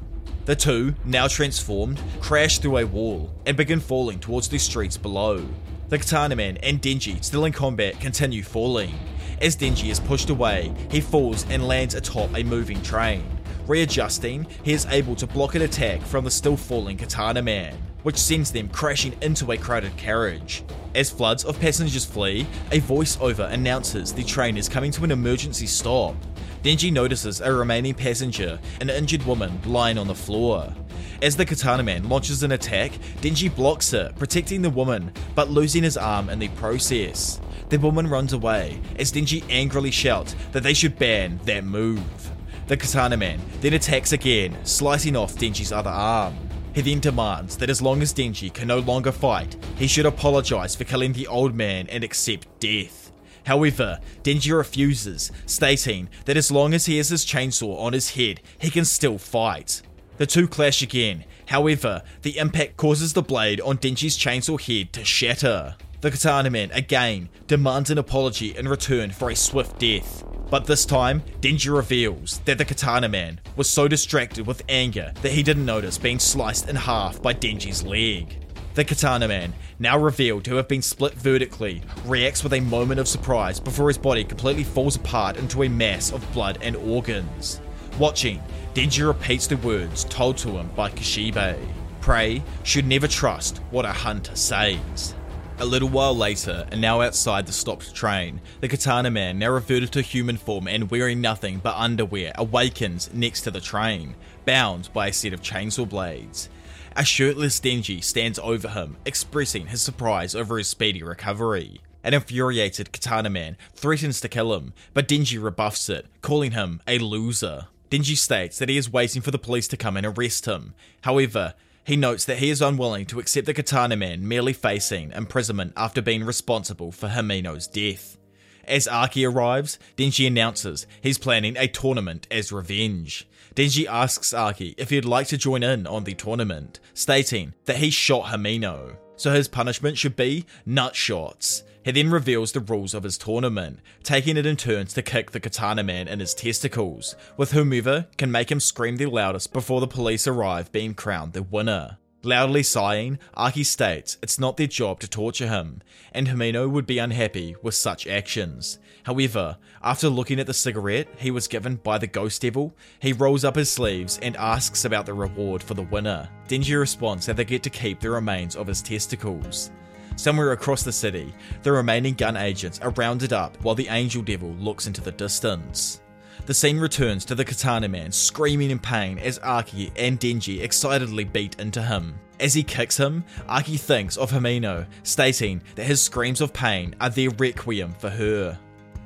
The 0.46 0.56
two, 0.58 0.94
now 1.06 1.30
transformed, 1.30 2.02
crash 2.20 2.60
through 2.60 2.80
a 2.80 2.86
wall 2.86 3.32
and 3.46 3.56
begin 3.56 3.80
falling 3.80 4.20
towards 4.20 4.50
the 4.50 4.58
streets 4.58 4.98
below. 4.98 5.46
The 5.88 5.98
Katana 5.98 6.36
Man 6.36 6.58
and 6.58 6.82
Denji, 6.82 7.24
still 7.24 7.46
in 7.46 7.54
combat, 7.54 8.02
continue 8.02 8.44
falling. 8.44 8.94
As 9.42 9.56
Denji 9.56 9.90
is 9.90 10.02
pushed 10.02 10.30
away, 10.30 10.74
he 10.92 11.00
falls 11.00 11.46
and 11.50 11.66
lands 11.66 11.96
atop 11.96 12.36
a 12.36 12.44
moving 12.44 12.82
train. 12.82 13.24
Readjusting, 13.66 14.46
he 14.64 14.74
is 14.74 14.86
able 14.88 15.16
to 15.16 15.26
block 15.26 15.56
an 15.56 15.62
attack 15.62 16.02
from 16.02 16.26
the 16.26 16.32
still 16.32 16.58
falling 16.58 16.98
Katana 16.98 17.42
Man, 17.42 17.78
which 18.04 18.18
sends 18.18 18.52
them 18.52 18.68
crashing 18.68 19.16
into 19.22 19.50
a 19.54 19.58
crowded 19.58 19.96
carriage. 19.96 20.66
As 20.94 21.10
floods 21.10 21.46
of 21.46 21.58
passengers 21.62 22.04
flee, 22.04 22.46
a 22.72 22.82
voiceover 22.82 23.50
announces 23.50 24.12
the 24.12 24.24
train 24.24 24.58
is 24.58 24.68
coming 24.68 24.92
to 24.92 25.06
an 25.06 25.12
emergency 25.12 25.66
stop. 25.66 26.16
Denji 26.62 26.92
notices 26.92 27.40
a 27.40 27.54
remaining 27.54 27.94
passenger, 27.94 28.60
an 28.82 28.90
injured 28.90 29.26
woman, 29.26 29.58
lying 29.66 29.98
on 29.98 30.08
the 30.08 30.16
floor. 30.16 30.74
As 31.22 31.38
the 31.38 31.46
Katana 31.46 31.84
Man 31.84 32.10
launches 32.10 32.44
an 32.44 32.52
attack, 32.52 32.92
Denji 33.22 33.54
blocks 33.54 33.94
it, 33.94 34.14
protecting 34.18 34.62
the 34.62 34.70
woman, 34.70 35.14
but 35.36 35.50
losing 35.50 35.84
his 35.84 35.96
arm 35.96 36.30
in 36.30 36.40
the 36.40 36.50
process. 36.50 37.40
The 37.70 37.80
woman 37.80 38.08
runs 38.08 38.34
away, 38.34 38.82
as 38.98 39.14
Denji 39.14 39.42
angrily 39.50 39.92
shouts 39.92 40.36
that 40.52 40.64
they 40.64 40.74
should 40.74 41.00
ban 41.00 41.40
that 41.46 41.64
move. 41.64 42.33
The 42.68 42.78
Katana 42.78 43.18
Man 43.18 43.42
then 43.60 43.74
attacks 43.74 44.14
again, 44.14 44.58
slicing 44.64 45.16
off 45.16 45.36
Denji's 45.36 45.72
other 45.72 45.90
arm. 45.90 46.36
He 46.74 46.82
then 46.82 47.00
demands 47.00 47.58
that 47.58 47.70
as 47.70 47.82
long 47.82 48.02
as 48.02 48.14
Denji 48.14 48.52
can 48.52 48.68
no 48.68 48.80
longer 48.80 49.12
fight, 49.12 49.58
he 49.76 49.86
should 49.86 50.06
apologize 50.06 50.76
for 50.76 50.86
killing 50.86 51.14
the 51.14 51.28
old 51.28 51.54
man 51.54 51.88
and 51.90 52.04
accept 52.04 52.48
death. 52.60 53.12
However, 53.46 54.00
Denji 54.24 54.56
refuses, 54.56 55.32
stating 55.46 56.10
that 56.26 56.38
as 56.38 56.52
long 56.52 56.74
as 56.74 56.86
he 56.86 56.98
has 56.98 57.10
his 57.10 57.26
chainsaw 57.26 57.80
on 57.80 57.94
his 57.94 58.12
head, 58.12 58.42
he 58.60 58.70
can 58.70 58.86
still 58.86 59.18
fight. 59.18 59.82
The 60.18 60.26
two 60.26 60.48
clash 60.48 60.82
again, 60.82 61.26
however, 61.48 62.02
the 62.22 62.38
impact 62.38 62.78
causes 62.78 63.14
the 63.14 63.22
blade 63.22 63.60
on 63.62 63.78
Denji's 63.78 64.18
chainsaw 64.18 64.60
head 64.60 64.94
to 64.94 65.04
shatter. 65.04 65.76
The 66.04 66.12
Katana 66.12 66.50
Man 66.50 66.70
again 66.74 67.30
demands 67.48 67.90
an 67.90 67.98
apology 67.98 68.58
in 68.58 68.68
return 68.68 69.12
for 69.12 69.30
a 69.30 69.36
swift 69.38 69.80
death. 69.80 70.26
But 70.50 70.66
this 70.66 70.86
time, 70.86 71.24
Denji 71.40 71.74
reveals 71.74 72.40
that 72.40 72.58
the 72.58 72.66
Katana 72.66 73.08
Man 73.08 73.40
was 73.56 73.70
so 73.70 73.88
distracted 73.88 74.46
with 74.46 74.64
anger 74.68 75.14
that 75.22 75.32
he 75.32 75.42
didn't 75.42 75.66
notice 75.66 75.98
being 75.98 76.20
sliced 76.20 76.68
in 76.68 76.76
half 76.76 77.22
by 77.22 77.34
Denji's 77.34 77.84
leg. 77.84 78.36
The 78.74 78.84
Katana 78.84 79.30
Man, 79.30 79.54
now 79.80 79.98
revealed 79.98 80.44
to 80.44 80.56
have 80.56 80.68
been 80.68 80.82
split 80.82 81.14
vertically, 81.14 81.82
reacts 82.04 82.44
with 82.44 82.52
a 82.52 82.60
moment 82.60 83.00
of 83.00 83.08
surprise 83.08 83.62
before 83.62 83.88
his 83.88 83.98
body 83.98 84.26
completely 84.26 84.66
falls 84.66 84.98
apart 84.98 85.38
into 85.38 85.64
a 85.64 85.70
mass 85.70 86.12
of 86.12 86.34
blood 86.34 86.58
and 86.62 86.76
organs. 86.76 87.62
Watching, 87.98 88.44
Denji 88.74 89.08
repeats 89.08 89.48
the 89.48 89.56
words 89.56 90.04
told 90.04 90.36
to 90.40 90.50
him 90.50 90.70
by 90.76 90.90
Kishibe. 90.90 91.58
Prey 92.02 92.44
should 92.64 92.88
never 92.88 93.08
trust 93.08 93.60
what 93.72 93.86
a 93.86 93.94
hunter 93.94 94.36
says. 94.36 95.16
A 95.60 95.66
little 95.66 95.88
while 95.88 96.16
later, 96.16 96.66
and 96.72 96.82
now 96.82 97.02
outside 97.02 97.46
the 97.46 97.54
stopped 97.54 97.94
train, 97.94 98.42
the 98.60 98.68
Katana 98.68 99.12
Man, 99.12 99.38
now 99.38 99.52
reverted 99.52 99.92
to 99.94 100.02
human 100.02 100.36
form 100.36 100.68
and 100.68 100.90
wearing 100.90 101.22
nothing 101.22 101.60
but 101.60 101.76
underwear, 101.78 102.34
awakens 102.36 103.10
next 103.14 103.42
to 103.42 103.52
the 103.52 103.62
train, 103.62 104.16
bound 104.46 104.90
by 104.94 105.08
a 105.08 105.14
set 105.14 105.32
of 105.32 105.42
chainsaw 105.42 105.88
blades. 105.88 106.50
A 106.98 107.06
shirtless 107.06 107.60
Denji 107.60 108.04
stands 108.04 108.40
over 108.40 108.68
him, 108.68 108.98
expressing 109.06 109.68
his 109.68 109.82
surprise 109.82 110.36
over 110.36 110.58
his 110.58 110.68
speedy 110.68 111.04
recovery. 111.04 111.82
An 112.04 112.14
infuriated 112.14 112.92
Katana 112.92 113.30
Man 113.30 113.56
threatens 113.74 114.20
to 114.22 114.28
kill 114.28 114.56
him, 114.56 114.74
but 114.94 115.08
Denji 115.08 115.42
rebuffs 115.42 115.88
it, 115.88 116.08
calling 116.22 116.52
him 116.52 116.82
a 116.88 116.98
loser. 116.98 117.68
Denji 117.90 118.18
states 118.18 118.58
that 118.58 118.70
he 118.70 118.78
is 118.78 118.92
waiting 118.92 119.22
for 119.22 119.32
the 119.32 119.38
police 119.38 119.68
to 119.70 119.78
come 119.78 119.98
and 119.98 120.06
arrest 120.06 120.46
him. 120.46 120.74
However, 121.02 121.54
he 121.84 121.96
notes 121.96 122.26
that 122.26 122.38
he 122.38 122.50
is 122.50 122.62
unwilling 122.62 123.06
to 123.08 123.20
accept 123.20 123.46
the 123.46 123.54
Katana 123.54 123.96
Man 123.96 124.28
merely 124.28 124.54
facing 124.54 125.12
imprisonment 125.12 125.74
after 125.76 126.02
being 126.02 126.24
responsible 126.24 126.92
for 126.92 127.10
Himeno's 127.10 127.68
death. 127.68 128.18
As 128.66 128.88
Aki 128.88 129.26
arrives, 129.26 129.78
Denji 129.98 130.26
announces 130.26 130.88
he's 131.02 131.18
planning 131.18 131.58
a 131.58 131.68
tournament 131.68 132.28
as 132.32 132.52
revenge. 132.52 133.28
Denji 133.56 133.86
asks 133.86 134.34
Aki 134.34 134.76
if 134.78 134.90
he'd 134.90 135.06
like 135.06 135.28
to 135.28 135.38
join 135.38 135.64
in 135.64 135.86
on 135.86 136.06
the 136.06 136.14
tournament, 136.14 136.80
stating 136.94 137.54
that 137.66 137.78
he 137.78 137.90
shot 137.90 138.32
Himeno, 138.32 138.96
so 139.18 139.32
his 139.32 139.48
punishment 139.48 139.98
should 139.98 140.16
be 140.16 140.46
nut 140.66 140.96
shots. 140.96 141.64
He 141.84 141.92
then 141.92 142.10
reveals 142.10 142.52
the 142.52 142.62
rules 142.62 142.94
of 142.94 143.04
his 143.04 143.18
tournament, 143.18 143.80
taking 144.04 144.38
it 144.38 144.46
in 144.46 144.56
turns 144.56 144.94
to 144.94 145.02
kick 145.02 145.32
the 145.32 145.40
Katana 145.40 145.84
Man 145.84 146.08
in 146.08 146.20
his 146.20 146.34
testicles, 146.34 147.16
with 147.36 147.52
whomever 147.52 148.08
can 148.18 148.32
make 148.32 148.50
him 148.50 148.60
scream 148.60 148.98
the 148.98 149.06
loudest 149.06 149.52
before 149.52 149.82
the 149.82 149.88
police 149.88 150.26
arrive 150.26 150.72
being 150.72 150.94
crowned 150.94 151.34
the 151.34 151.44
winner. 151.44 151.98
Loudly 152.26 152.64
sighing, 152.64 153.20
Aki 153.34 153.66
states 153.66 154.18
it's 154.24 154.40
not 154.40 154.56
their 154.56 154.66
job 154.66 155.02
to 155.02 155.10
torture 155.10 155.50
him, 155.50 155.82
and 156.14 156.30
Himeno 156.30 156.72
would 156.72 156.86
be 156.86 157.00
unhappy 157.00 157.54
with 157.62 157.76
such 157.76 158.08
actions. 158.08 158.80
However, 159.04 159.58
after 159.82 160.08
looking 160.08 160.40
at 160.40 160.48
the 160.48 160.54
cigarette 160.54 161.10
he 161.18 161.32
was 161.32 161.50
given 161.50 161.76
by 161.76 161.98
the 161.98 162.08
Ghost 162.08 162.42
Devil, 162.42 162.74
he 163.02 163.12
rolls 163.12 163.44
up 163.44 163.58
his 163.58 163.70
sleeves 163.70 164.20
and 164.22 164.38
asks 164.38 164.86
about 164.86 165.06
the 165.06 165.14
reward 165.14 165.62
for 165.62 165.74
the 165.74 165.82
winner. 165.82 166.30
Denji 166.48 166.80
responds 166.80 167.26
that 167.26 167.36
they 167.36 167.44
get 167.44 167.62
to 167.64 167.70
keep 167.70 168.00
the 168.00 168.10
remains 168.10 168.56
of 168.56 168.68
his 168.68 168.82
testicles. 168.82 169.70
Somewhere 170.16 170.52
across 170.52 170.84
the 170.84 170.92
city, 170.92 171.34
the 171.64 171.72
remaining 171.72 172.14
gun 172.14 172.38
agents 172.38 172.80
are 172.80 172.92
rounded 172.92 173.34
up 173.34 173.58
while 173.64 173.76
the 173.76 173.88
Angel 173.90 174.22
Devil 174.22 174.52
looks 174.54 174.88
into 174.88 175.02
the 175.02 175.12
distance. 175.12 176.02
The 176.46 176.54
scene 176.54 176.78
returns 176.80 177.26
to 177.26 177.36
the 177.36 177.46
Katana 177.46 177.88
Man 177.88 178.12
screaming 178.12 178.72
in 178.72 178.80
pain 178.80 179.18
as 179.18 179.40
Aki 179.40 179.92
and 179.96 180.20
Denji 180.20 180.62
excitedly 180.62 181.24
beat 181.24 181.60
into 181.60 181.82
him. 181.82 182.16
As 182.40 182.54
he 182.54 182.64
kicks 182.64 182.98
him, 182.98 183.24
Aki 183.48 183.78
thinks 183.78 184.18
of 184.18 184.32
Himeno, 184.32 184.86
stating 185.04 185.62
that 185.76 185.86
his 185.86 186.02
screams 186.02 186.42
of 186.42 186.54
pain 186.54 186.96
are 187.00 187.10
their 187.10 187.30
requiem 187.32 187.94
for 187.94 188.10
her. 188.10 188.60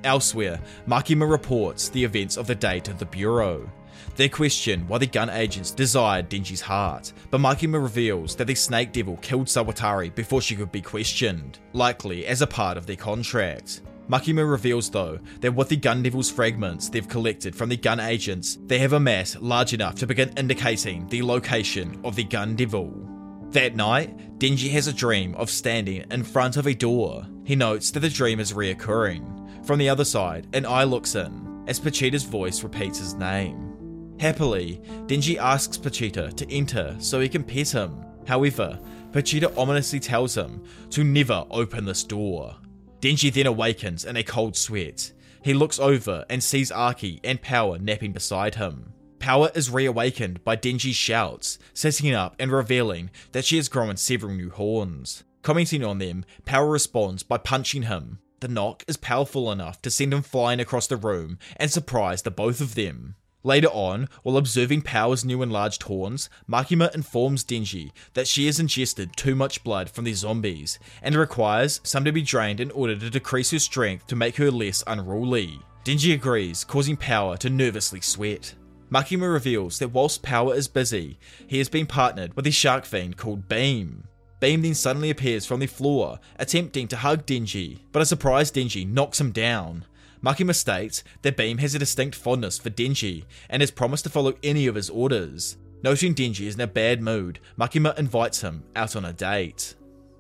Elsewhere, 0.04 0.60
Makima 0.88 1.30
reports 1.30 1.90
the 1.90 2.04
events 2.04 2.38
of 2.38 2.48
the 2.48 2.56
day 2.56 2.80
to 2.80 2.94
the 2.94 3.06
Bureau. 3.06 3.70
They 4.18 4.28
question 4.28 4.88
why 4.88 4.98
the 4.98 5.06
gun 5.06 5.30
agents 5.30 5.70
desired 5.70 6.28
Denji's 6.28 6.60
heart, 6.60 7.14
but 7.30 7.40
Makima 7.40 7.80
reveals 7.80 8.36
that 8.36 8.46
the 8.46 8.56
Snake 8.56 8.92
Devil 8.92 9.18
killed 9.18 9.46
Sawatari 9.46 10.14
before 10.14 10.42
she 10.42 10.56
could 10.56 10.72
be 10.72 10.82
questioned, 10.82 11.60
likely 11.74 12.26
as 12.26 12.42
a 12.42 12.48
part 12.48 12.78
of 12.78 12.88
their 12.88 12.96
contract. 12.96 13.82
Makima 14.10 14.50
reveals 14.50 14.90
though 14.90 15.20
that 15.42 15.54
with 15.54 15.70
the 15.70 15.76
Gun 15.76 16.02
Devil's 16.02 16.32
fragments 16.32 16.90
they've 16.90 17.08
collected 17.08 17.56
from 17.56 17.70
the 17.70 17.78
gun 17.78 18.00
agents, 18.00 18.58
they 18.66 18.80
have 18.80 18.94
a 18.94 19.00
mass 19.00 19.36
large 19.40 19.76
enough 19.76 19.94
to 19.96 20.08
begin 20.08 20.34
indicating 20.36 21.08
the 21.10 21.22
location 21.22 22.02
of 22.04 22.16
the 22.16 22.24
Gun 22.24 22.56
Devil. 22.56 22.92
That 23.52 23.76
night, 23.76 24.40
Denji 24.40 24.72
has 24.72 24.88
a 24.88 24.94
dream 24.94 25.36
of 25.36 25.52
standing 25.52 26.06
in 26.10 26.24
front 26.24 26.58
of 26.58 26.66
a 26.66 26.74
door. 26.74 27.24
He 27.44 27.56
notes 27.56 27.92
that 27.92 28.00
the 28.00 28.10
dream 28.10 28.40
is 28.40 28.54
reoccurring. 28.54 29.66
From 29.68 29.78
the 29.78 29.90
other 29.90 30.06
side, 30.06 30.48
an 30.54 30.66
eye 30.66 30.86
looks 30.86 31.14
in, 31.14 31.64
as 31.68 31.80
Pochita's 31.80 32.24
voice 32.24 32.64
repeats 32.64 32.98
his 32.98 33.14
name. 33.14 33.67
Happily, 34.20 34.82
Denji 35.06 35.38
asks 35.38 35.78
Pochita 35.78 36.36
to 36.36 36.52
enter 36.52 36.96
so 37.00 37.20
he 37.20 37.30
can 37.30 37.44
pet 37.44 37.70
him. 37.70 38.04
However, 38.28 38.80
Pochita 39.12 39.56
ominously 39.58 40.00
tells 40.00 40.36
him 40.36 40.64
to 40.90 41.04
never 41.04 41.46
open 41.52 41.86
this 41.86 42.04
door. 42.04 42.56
Denji 43.00 43.32
then 43.32 43.46
awakens 43.46 44.06
in 44.06 44.18
a 44.18 44.24
cold 44.24 44.56
sweat. 44.56 45.12
He 45.44 45.54
looks 45.54 45.80
over 45.80 46.26
and 46.30 46.44
sees 46.44 46.72
Aki 46.72 47.22
and 47.24 47.42
Power 47.42 47.78
napping 47.78 48.12
beside 48.12 48.56
him. 48.56 48.94
Power 49.20 49.52
is 49.56 49.70
reawakened 49.70 50.44
by 50.44 50.56
Denji's 50.56 50.96
shouts, 50.96 51.60
sitting 51.74 52.14
up 52.14 52.36
and 52.40 52.52
revealing 52.52 53.12
that 53.32 53.46
she 53.46 53.58
has 53.58 53.70
grown 53.70 53.98
several 53.98 54.34
new 54.34 54.50
horns. 54.50 55.24
Commenting 55.42 55.84
on 55.84 56.00
them, 56.00 56.26
Power 56.46 56.70
responds 56.70 57.24
by 57.24 57.38
punching 57.38 57.84
him. 57.84 58.20
The 58.40 58.48
knock 58.48 58.84
is 58.88 58.98
powerful 58.98 59.52
enough 59.52 59.82
to 59.84 59.90
send 59.90 60.14
him 60.14 60.22
flying 60.22 60.60
across 60.60 60.88
the 60.88 60.98
room 60.98 61.40
and 61.56 61.72
surprise 61.72 62.24
the 62.24 62.32
both 62.32 62.62
of 62.62 62.76
them. 62.76 63.16
Later 63.44 63.68
on, 63.68 64.10
while 64.24 64.38
observing 64.38 64.82
Power's 64.82 65.24
new 65.24 65.42
enlarged 65.42 65.84
horns, 65.84 66.30
Makima 66.50 66.94
informs 66.94 67.44
Denji 67.44 67.92
that 68.14 68.28
she 68.28 68.46
has 68.48 68.60
ingested 68.60 69.16
too 69.16 69.36
much 69.36 69.64
blood 69.64 69.90
from 69.90 70.06
the 70.06 70.14
zombies 70.14 70.80
and 71.02 71.16
requires 71.16 71.80
some 71.84 72.04
to 72.04 72.12
be 72.12 72.22
drained 72.22 72.60
in 72.60 72.72
order 72.72 72.98
to 72.98 73.10
decrease 73.10 73.52
her 73.52 73.60
strength 73.60 74.08
to 74.08 74.16
make 74.16 74.38
her 74.38 74.52
less 74.52 74.84
unruly. 74.88 75.60
Denji 75.86 76.14
agrees, 76.14 76.64
causing 76.64 76.98
Power 76.98 77.38
to 77.38 77.50
nervously 77.50 78.02
sweat. 78.02 78.56
Makima 78.92 79.32
reveals 79.32 79.80
that 79.80 79.94
whilst 79.94 80.24
Power 80.24 80.56
is 80.56 80.68
busy, 80.68 81.20
he 81.46 81.60
has 81.60 81.70
been 81.70 81.86
partnered 81.86 82.34
with 82.34 82.48
a 82.48 82.52
shark 82.52 82.86
fiend 82.86 83.18
called 83.18 83.48
Beam. 83.48 84.04
Beam 84.40 84.62
then 84.62 84.76
suddenly 84.76 85.10
appears 85.10 85.46
from 85.46 85.60
the 85.60 85.68
floor, 85.68 86.20
attempting 86.38 86.88
to 86.90 86.98
hug 86.98 87.26
Denji, 87.26 87.80
but 87.92 88.02
a 88.02 88.06
surprised 88.06 88.56
Denji 88.56 88.88
knocks 88.88 89.20
him 89.20 89.32
down. 89.32 89.86
Makima 90.24 90.56
states 90.56 91.04
that 91.22 91.38
Beam 91.38 91.60
has 91.60 91.76
a 91.76 91.80
distinct 91.80 92.16
fondness 92.16 92.58
for 92.58 92.70
Denji 92.70 93.26
and 93.50 93.62
has 93.62 93.72
promised 93.72 94.04
to 94.06 94.10
follow 94.10 94.34
any 94.44 94.68
of 94.68 94.76
his 94.76 94.90
orders. 94.90 95.58
Noting 95.84 96.16
Denji 96.16 96.48
is 96.48 96.56
in 96.56 96.62
a 96.62 96.68
bad 96.68 97.02
mood, 97.02 97.40
Makima 97.58 97.98
invites 97.98 98.42
him 98.42 98.64
out 98.76 98.96
on 98.96 99.06
a 99.06 99.14
date. 99.14 99.76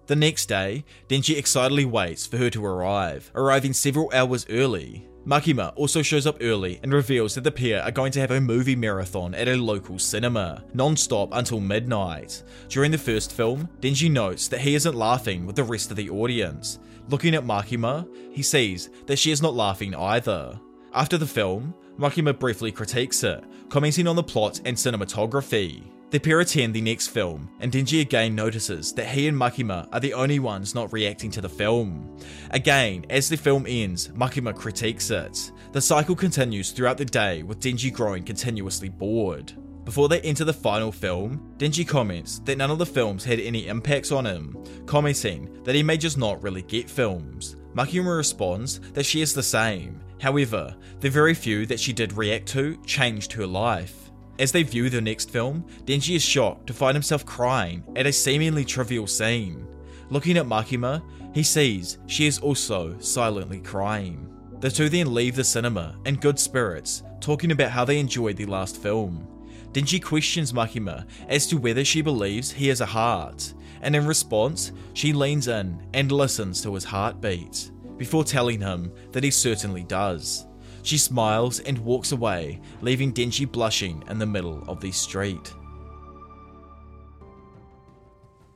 The 0.05 0.15
next 0.15 0.45
day, 0.45 0.85
Denji 1.09 1.37
excitedly 1.37 1.83
waits 1.85 2.25
for 2.25 2.37
her 2.37 2.49
to 2.51 2.65
arrive, 2.65 3.31
arriving 3.35 3.73
several 3.73 4.11
hours 4.13 4.45
early. 4.49 5.07
Makima 5.25 5.73
also 5.75 6.01
shows 6.01 6.25
up 6.25 6.37
early 6.39 6.79
and 6.81 6.93
reveals 6.93 7.35
that 7.35 7.43
the 7.43 7.51
pair 7.51 7.83
are 7.83 7.91
going 7.91 8.13
to 8.13 8.21
have 8.21 8.31
a 8.31 8.39
movie 8.39 8.77
marathon 8.77 9.35
at 9.35 9.49
a 9.49 9.55
local 9.55 9.99
cinema, 9.99 10.63
non-stop 10.73 11.29
until 11.33 11.59
midnight. 11.59 12.41
During 12.69 12.91
the 12.91 12.97
first 12.97 13.33
film, 13.33 13.67
Denji 13.81 14.09
notes 14.09 14.47
that 14.47 14.61
he 14.61 14.75
isn't 14.75 14.95
laughing 14.95 15.45
with 15.45 15.57
the 15.57 15.65
rest 15.65 15.91
of 15.91 15.97
the 15.97 16.09
audience. 16.09 16.79
Looking 17.09 17.35
at 17.35 17.45
Makima, 17.45 18.07
he 18.33 18.43
sees 18.43 18.89
that 19.05 19.17
she 19.17 19.31
is 19.31 19.41
not 19.41 19.53
laughing 19.53 19.95
either. 19.95 20.59
After 20.93 21.17
the 21.17 21.25
film, 21.25 21.73
Makima 21.97 22.37
briefly 22.37 22.71
critiques 22.71 23.23
it, 23.23 23.43
commenting 23.69 24.07
on 24.07 24.15
the 24.15 24.23
plot 24.23 24.59
and 24.65 24.75
cinematography. 24.75 25.83
The 26.09 26.19
pair 26.19 26.39
attend 26.39 26.73
the 26.73 26.81
next 26.81 27.07
film, 27.07 27.49
and 27.59 27.71
Denji 27.71 27.99
again 27.99 28.33
notices 28.33 28.93
that 28.93 29.07
he 29.07 29.27
and 29.27 29.37
Makima 29.37 29.89
are 29.91 29.99
the 29.99 30.13
only 30.13 30.39
ones 30.39 30.73
not 30.73 30.93
reacting 30.93 31.29
to 31.31 31.41
the 31.41 31.49
film. 31.49 32.17
Again, 32.51 33.05
as 33.09 33.27
the 33.27 33.35
film 33.35 33.65
ends, 33.67 34.07
Makima 34.09 34.55
critiques 34.55 35.09
it. 35.09 35.51
The 35.73 35.81
cycle 35.81 36.15
continues 36.15 36.71
throughout 36.71 36.97
the 36.97 37.05
day, 37.05 37.43
with 37.43 37.59
Denji 37.59 37.91
growing 37.91 38.23
continuously 38.23 38.87
bored. 38.87 39.51
Before 39.87 40.09
they 40.09 40.19
enter 40.19 40.43
the 40.43 40.51
final 40.51 40.91
film, 40.91 41.55
Denji 41.57 41.87
comments 41.87 42.39
that 42.39 42.57
none 42.57 42.69
of 42.69 42.77
the 42.77 42.85
films 42.85 43.23
had 43.23 43.39
any 43.39 43.67
impacts 43.67 44.11
on 44.11 44.25
him, 44.25 44.61
commenting 44.85 45.63
that 45.63 45.75
he 45.75 45.81
may 45.81 45.95
just 45.95 46.17
not 46.17 46.43
really 46.43 46.63
get 46.63 46.89
films. 46.89 47.55
Makima 47.73 48.17
responds 48.17 48.81
that 48.91 49.05
she 49.05 49.21
is 49.21 49.33
the 49.33 49.41
same, 49.41 50.01
however, 50.19 50.75
the 50.99 51.09
very 51.09 51.33
few 51.33 51.65
that 51.67 51.79
she 51.79 51.93
did 51.93 52.11
react 52.11 52.49
to 52.49 52.75
changed 52.83 53.31
her 53.31 53.47
life. 53.47 54.11
As 54.39 54.51
they 54.51 54.61
view 54.63 54.89
the 54.89 54.99
next 54.99 55.29
film, 55.29 55.65
Denji 55.85 56.17
is 56.17 56.21
shocked 56.21 56.67
to 56.67 56.73
find 56.73 56.93
himself 56.93 57.25
crying 57.25 57.81
at 57.95 58.07
a 58.07 58.11
seemingly 58.11 58.65
trivial 58.65 59.07
scene. 59.07 59.65
Looking 60.09 60.35
at 60.35 60.45
Makima, 60.45 61.01
he 61.33 61.43
sees 61.43 61.97
she 62.07 62.27
is 62.27 62.39
also 62.39 62.99
silently 62.99 63.61
crying. 63.61 64.29
The 64.59 64.69
two 64.69 64.89
then 64.89 65.13
leave 65.13 65.37
the 65.37 65.45
cinema 65.45 65.97
in 66.05 66.15
good 66.15 66.37
spirits, 66.37 67.03
talking 67.21 67.53
about 67.53 67.71
how 67.71 67.85
they 67.85 68.01
enjoyed 68.01 68.35
the 68.35 68.47
last 68.47 68.75
film. 68.75 69.25
Denji 69.71 70.03
questions 70.03 70.53
Makima 70.53 71.05
as 71.27 71.47
to 71.47 71.57
whether 71.57 71.85
she 71.85 72.01
believes 72.01 72.51
he 72.51 72.67
has 72.67 72.81
a 72.81 72.85
heart, 72.85 73.53
and 73.81 73.95
in 73.95 74.07
response, 74.07 74.71
she 74.93 75.13
leans 75.13 75.47
in 75.47 75.85
and 75.93 76.11
listens 76.11 76.61
to 76.61 76.73
his 76.73 76.83
heartbeat, 76.83 77.71
before 77.97 78.23
telling 78.23 78.61
him 78.61 78.91
that 79.11 79.23
he 79.23 79.31
certainly 79.31 79.83
does. 79.83 80.47
She 80.83 80.97
smiles 80.97 81.59
and 81.59 81.77
walks 81.79 82.11
away, 82.11 82.61
leaving 82.81 83.13
Denji 83.13 83.51
blushing 83.51 84.03
in 84.09 84.19
the 84.19 84.25
middle 84.25 84.63
of 84.67 84.79
the 84.79 84.91
street. 84.91 85.53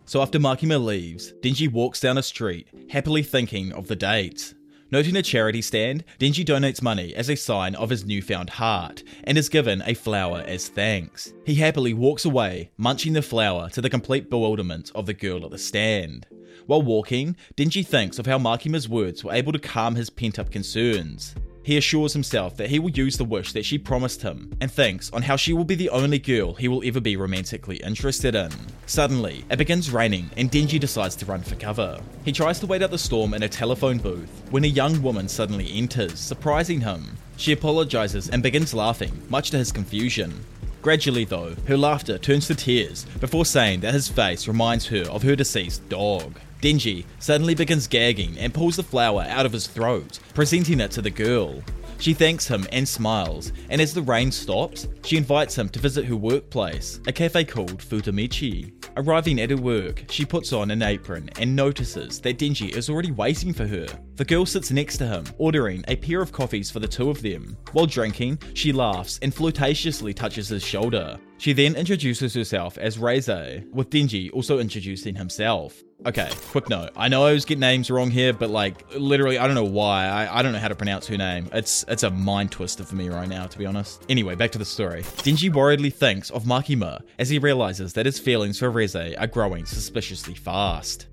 So 0.05 0.21
after 0.21 0.39
Makima 0.39 0.83
leaves, 0.83 1.33
Denji 1.41 1.71
walks 1.71 1.99
down 1.99 2.17
a 2.17 2.23
street, 2.23 2.67
happily 2.89 3.23
thinking 3.23 3.73
of 3.73 3.87
the 3.87 3.95
date. 3.95 4.53
Noting 4.91 5.15
a 5.15 5.21
charity 5.21 5.61
stand, 5.61 6.03
Denji 6.19 6.43
donates 6.43 6.81
money 6.81 7.15
as 7.15 7.29
a 7.29 7.35
sign 7.35 7.75
of 7.75 7.89
his 7.89 8.05
newfound 8.05 8.49
heart 8.49 9.03
and 9.23 9.37
is 9.37 9.47
given 9.47 9.81
a 9.85 9.93
flower 9.93 10.43
as 10.45 10.67
thanks. 10.67 11.33
He 11.45 11.55
happily 11.55 11.93
walks 11.93 12.25
away, 12.25 12.71
munching 12.75 13.13
the 13.13 13.21
flower 13.21 13.69
to 13.69 13.79
the 13.79 13.89
complete 13.89 14.29
bewilderment 14.29 14.91
of 14.93 15.05
the 15.05 15.13
girl 15.13 15.45
at 15.45 15.51
the 15.51 15.57
stand. 15.57 16.27
While 16.65 16.81
walking, 16.81 17.37
Denji 17.55 17.87
thinks 17.87 18.19
of 18.19 18.25
how 18.25 18.37
Makima's 18.37 18.89
words 18.89 19.23
were 19.23 19.33
able 19.33 19.53
to 19.53 19.59
calm 19.59 19.95
his 19.95 20.09
pent 20.09 20.37
up 20.37 20.51
concerns. 20.51 21.35
He 21.63 21.77
assures 21.77 22.13
himself 22.13 22.57
that 22.57 22.69
he 22.69 22.79
will 22.79 22.89
use 22.89 23.17
the 23.17 23.23
wish 23.23 23.53
that 23.53 23.65
she 23.65 23.77
promised 23.77 24.23
him, 24.23 24.51
and 24.59 24.71
thinks 24.71 25.11
on 25.11 25.21
how 25.21 25.35
she 25.35 25.53
will 25.53 25.63
be 25.63 25.75
the 25.75 25.89
only 25.89 26.17
girl 26.17 26.53
he 26.55 26.67
will 26.67 26.81
ever 26.83 26.99
be 26.99 27.15
romantically 27.15 27.77
interested 27.77 28.33
in. 28.33 28.49
Suddenly, 28.87 29.45
it 29.49 29.57
begins 29.57 29.91
raining, 29.91 30.31
and 30.37 30.51
Denji 30.51 30.79
decides 30.79 31.15
to 31.17 31.25
run 31.25 31.41
for 31.41 31.55
cover. 31.55 32.01
He 32.25 32.31
tries 32.31 32.59
to 32.59 32.67
wait 32.67 32.81
out 32.81 32.89
the 32.89 32.97
storm 32.97 33.35
in 33.35 33.43
a 33.43 33.49
telephone 33.49 33.99
booth, 33.99 34.41
when 34.49 34.63
a 34.63 34.67
young 34.67 35.01
woman 35.03 35.27
suddenly 35.27 35.71
enters, 35.71 36.19
surprising 36.19 36.81
him. 36.81 37.15
She 37.37 37.51
apologizes 37.51 38.29
and 38.29 38.41
begins 38.41 38.73
laughing, 38.73 39.21
much 39.29 39.51
to 39.51 39.57
his 39.57 39.71
confusion. 39.71 40.43
Gradually, 40.81 41.25
though, 41.25 41.55
her 41.67 41.77
laughter 41.77 42.17
turns 42.17 42.47
to 42.47 42.55
tears 42.55 43.05
before 43.19 43.45
saying 43.45 43.81
that 43.81 43.93
his 43.93 44.07
face 44.07 44.47
reminds 44.47 44.87
her 44.87 45.03
of 45.03 45.21
her 45.21 45.35
deceased 45.35 45.87
dog. 45.89 46.39
Denji 46.61 47.05
suddenly 47.19 47.55
begins 47.55 47.87
gagging 47.87 48.37
and 48.37 48.53
pulls 48.53 48.75
the 48.75 48.83
flower 48.83 49.25
out 49.27 49.45
of 49.45 49.51
his 49.51 49.67
throat, 49.67 50.19
presenting 50.33 50.79
it 50.79 50.91
to 50.91 51.01
the 51.01 51.09
girl. 51.09 51.61
She 51.97 52.13
thanks 52.15 52.47
him 52.47 52.67
and 52.71 52.87
smiles, 52.87 53.51
and 53.69 53.79
as 53.79 53.93
the 53.93 54.01
rain 54.01 54.31
stops, 54.31 54.87
she 55.03 55.17
invites 55.17 55.55
him 55.55 55.69
to 55.69 55.79
visit 55.79 56.05
her 56.05 56.15
workplace, 56.15 56.99
a 57.05 57.11
cafe 57.11 57.43
called 57.43 57.77
Futamichi. 57.77 58.73
Arriving 58.97 59.39
at 59.39 59.51
her 59.51 59.57
work, 59.57 60.03
she 60.09 60.25
puts 60.25 60.51
on 60.51 60.71
an 60.71 60.81
apron 60.81 61.29
and 61.39 61.55
notices 61.55 62.19
that 62.21 62.37
Denji 62.37 62.75
is 62.75 62.89
already 62.89 63.11
waiting 63.11 63.53
for 63.53 63.67
her. 63.67 63.85
The 64.15 64.25
girl 64.25 64.45
sits 64.45 64.71
next 64.71 64.97
to 64.97 65.07
him, 65.07 65.25
ordering 65.37 65.85
a 65.87 65.95
pair 65.95 66.21
of 66.21 66.31
coffees 66.31 66.69
for 66.69 66.79
the 66.79 66.87
two 66.87 67.09
of 67.09 67.21
them. 67.21 67.55
While 67.71 67.85
drinking, 67.85 68.39
she 68.53 68.73
laughs 68.73 69.19
and 69.21 69.33
flirtatiously 69.33 70.13
touches 70.13 70.49
his 70.49 70.63
shoulder. 70.63 71.19
She 71.37 71.53
then 71.53 71.75
introduces 71.75 72.33
herself 72.33 72.77
as 72.77 72.97
Reze, 72.97 73.71
with 73.71 73.89
Denji 73.89 74.31
also 74.33 74.59
introducing 74.59 75.15
himself. 75.15 75.81
Okay, 76.03 76.31
quick 76.49 76.67
note. 76.67 76.89
I 76.95 77.09
know 77.09 77.25
I 77.25 77.33
was 77.33 77.45
getting 77.45 77.59
names 77.59 77.91
wrong 77.91 78.09
here, 78.09 78.33
but 78.33 78.49
like 78.49 78.83
literally, 78.95 79.37
I 79.37 79.45
don't 79.45 79.53
know 79.53 79.63
why. 79.63 80.05
I, 80.05 80.39
I 80.39 80.41
don't 80.41 80.51
know 80.51 80.57
how 80.57 80.67
to 80.67 80.75
pronounce 80.75 81.05
her 81.07 81.17
name. 81.17 81.47
It's 81.53 81.85
it's 81.87 82.01
a 82.01 82.09
mind 82.09 82.51
twister 82.51 82.83
for 82.83 82.95
me 82.95 83.09
right 83.09 83.29
now, 83.29 83.45
to 83.45 83.57
be 83.57 83.67
honest. 83.67 84.03
Anyway, 84.09 84.33
back 84.33 84.51
to 84.51 84.57
the 84.57 84.65
story. 84.65 85.03
Denji 85.03 85.53
worriedly 85.53 85.91
thinks 85.91 86.31
of 86.31 86.45
Makima 86.45 87.01
as 87.19 87.29
he 87.29 87.37
realizes 87.37 87.93
that 87.93 88.07
his 88.07 88.17
feelings 88.17 88.57
for 88.57 88.71
Reze 88.71 89.15
are 89.19 89.27
growing 89.27 89.67
suspiciously 89.67 90.33
fast. 90.33 91.05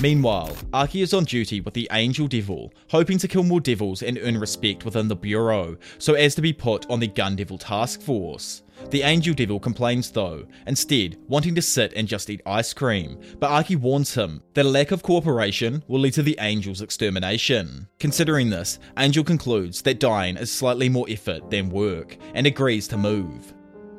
Meanwhile, 0.00 0.56
Aki 0.72 1.02
is 1.02 1.12
on 1.12 1.24
duty 1.24 1.60
with 1.60 1.74
the 1.74 1.88
Angel 1.90 2.28
Devil, 2.28 2.72
hoping 2.88 3.18
to 3.18 3.26
kill 3.26 3.42
more 3.42 3.60
devils 3.60 4.04
and 4.04 4.16
earn 4.22 4.38
respect 4.38 4.84
within 4.84 5.08
the 5.08 5.16
Bureau, 5.16 5.76
so 5.98 6.14
as 6.14 6.36
to 6.36 6.40
be 6.40 6.52
put 6.52 6.88
on 6.88 7.00
the 7.00 7.08
Gun 7.08 7.34
Devil 7.34 7.58
task 7.58 8.00
force. 8.00 8.62
The 8.90 9.02
Angel 9.02 9.34
Devil 9.34 9.58
complains 9.58 10.12
though, 10.12 10.46
instead 10.68 11.16
wanting 11.26 11.56
to 11.56 11.62
sit 11.62 11.92
and 11.96 12.06
just 12.06 12.30
eat 12.30 12.42
ice 12.46 12.72
cream, 12.72 13.18
but 13.40 13.50
Aki 13.50 13.74
warns 13.74 14.14
him 14.14 14.40
that 14.54 14.66
a 14.66 14.68
lack 14.68 14.92
of 14.92 15.02
cooperation 15.02 15.82
will 15.88 15.98
lead 15.98 16.12
to 16.12 16.22
the 16.22 16.38
Angel's 16.38 16.80
extermination. 16.80 17.88
Considering 17.98 18.50
this, 18.50 18.78
Angel 18.98 19.24
concludes 19.24 19.82
that 19.82 19.98
dying 19.98 20.36
is 20.36 20.52
slightly 20.52 20.88
more 20.88 21.06
effort 21.08 21.50
than 21.50 21.70
work, 21.70 22.16
and 22.34 22.46
agrees 22.46 22.86
to 22.86 22.96
move. 22.96 23.52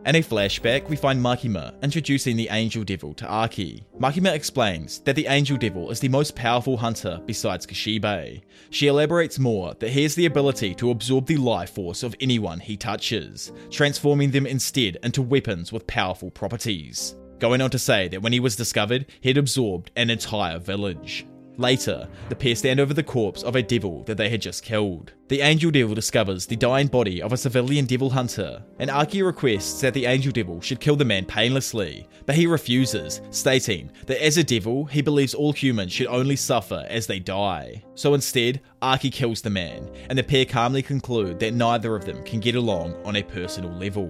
In 0.05 0.15
a 0.15 0.19
flashback, 0.19 0.87
we 0.87 0.95
find 0.95 1.21
Makima 1.21 1.79
introducing 1.83 2.37
the 2.37 2.47
Angel 2.49 2.85
Devil 2.85 3.13
to 3.15 3.27
Aki. 3.27 3.85
Makima 3.99 4.33
explains 4.33 5.01
that 5.01 5.15
the 5.15 5.27
Angel 5.27 5.57
Devil 5.57 5.91
is 5.91 5.99
the 5.99 6.07
most 6.07 6.35
powerful 6.35 6.77
hunter 6.77 7.19
besides 7.25 7.67
Kishibe. 7.67 8.41
She 8.69 8.87
elaborates 8.87 9.37
more 9.37 9.73
that 9.75 9.89
he 9.89 10.03
has 10.03 10.15
the 10.15 10.25
ability 10.25 10.73
to 10.75 10.91
absorb 10.91 11.25
the 11.25 11.35
life 11.35 11.71
force 11.71 12.01
of 12.01 12.15
anyone 12.21 12.61
he 12.61 12.77
touches, 12.77 13.51
transforming 13.69 14.31
them 14.31 14.47
instead 14.47 14.97
into 15.03 15.21
weapons 15.21 15.73
with 15.73 15.85
powerful 15.85 16.31
properties. 16.31 17.15
Going 17.39 17.61
on 17.61 17.69
to 17.71 17.79
say 17.79 18.07
that 18.07 18.21
when 18.21 18.33
he 18.33 18.39
was 18.39 18.55
discovered, 18.55 19.05
he 19.19 19.29
had 19.29 19.37
absorbed 19.37 19.91
an 19.97 20.09
entire 20.09 20.59
village. 20.59 21.25
Later, 21.59 22.07
the 22.29 22.37
pair 22.37 22.55
stand 22.55 22.79
over 22.79 22.93
the 22.93 23.03
corpse 23.03 23.43
of 23.43 23.57
a 23.57 23.61
devil 23.61 24.03
that 24.05 24.15
they 24.15 24.29
had 24.29 24.41
just 24.41 24.63
killed. 24.63 25.11
The 25.27 25.41
Angel 25.41 25.69
Devil 25.69 25.93
discovers 25.93 26.45
the 26.45 26.55
dying 26.55 26.87
body 26.87 27.21
of 27.21 27.33
a 27.33 27.37
civilian 27.37 27.85
devil 27.85 28.09
hunter, 28.09 28.63
and 28.79 28.89
Aki 28.89 29.23
requests 29.23 29.81
that 29.81 29.93
the 29.93 30.05
Angel 30.05 30.31
Devil 30.31 30.61
should 30.61 30.79
kill 30.79 30.95
the 30.95 31.03
man 31.03 31.25
painlessly, 31.25 32.07
but 32.25 32.35
he 32.35 32.47
refuses, 32.47 33.19
stating 33.31 33.91
that 34.05 34.23
as 34.23 34.37
a 34.37 34.43
devil, 34.43 34.85
he 34.85 35.01
believes 35.01 35.33
all 35.33 35.51
humans 35.51 35.91
should 35.91 36.07
only 36.07 36.37
suffer 36.37 36.85
as 36.89 37.07
they 37.07 37.19
die. 37.19 37.83
So 37.93 38.13
instead, 38.13 38.61
Aki 38.81 39.09
kills 39.09 39.41
the 39.41 39.49
man, 39.49 39.89
and 40.09 40.17
the 40.17 40.23
pair 40.23 40.45
calmly 40.45 40.81
conclude 40.81 41.39
that 41.39 41.53
neither 41.53 41.93
of 41.93 42.05
them 42.05 42.23
can 42.23 42.39
get 42.39 42.55
along 42.55 42.95
on 43.03 43.17
a 43.17 43.23
personal 43.23 43.73
level. 43.73 44.09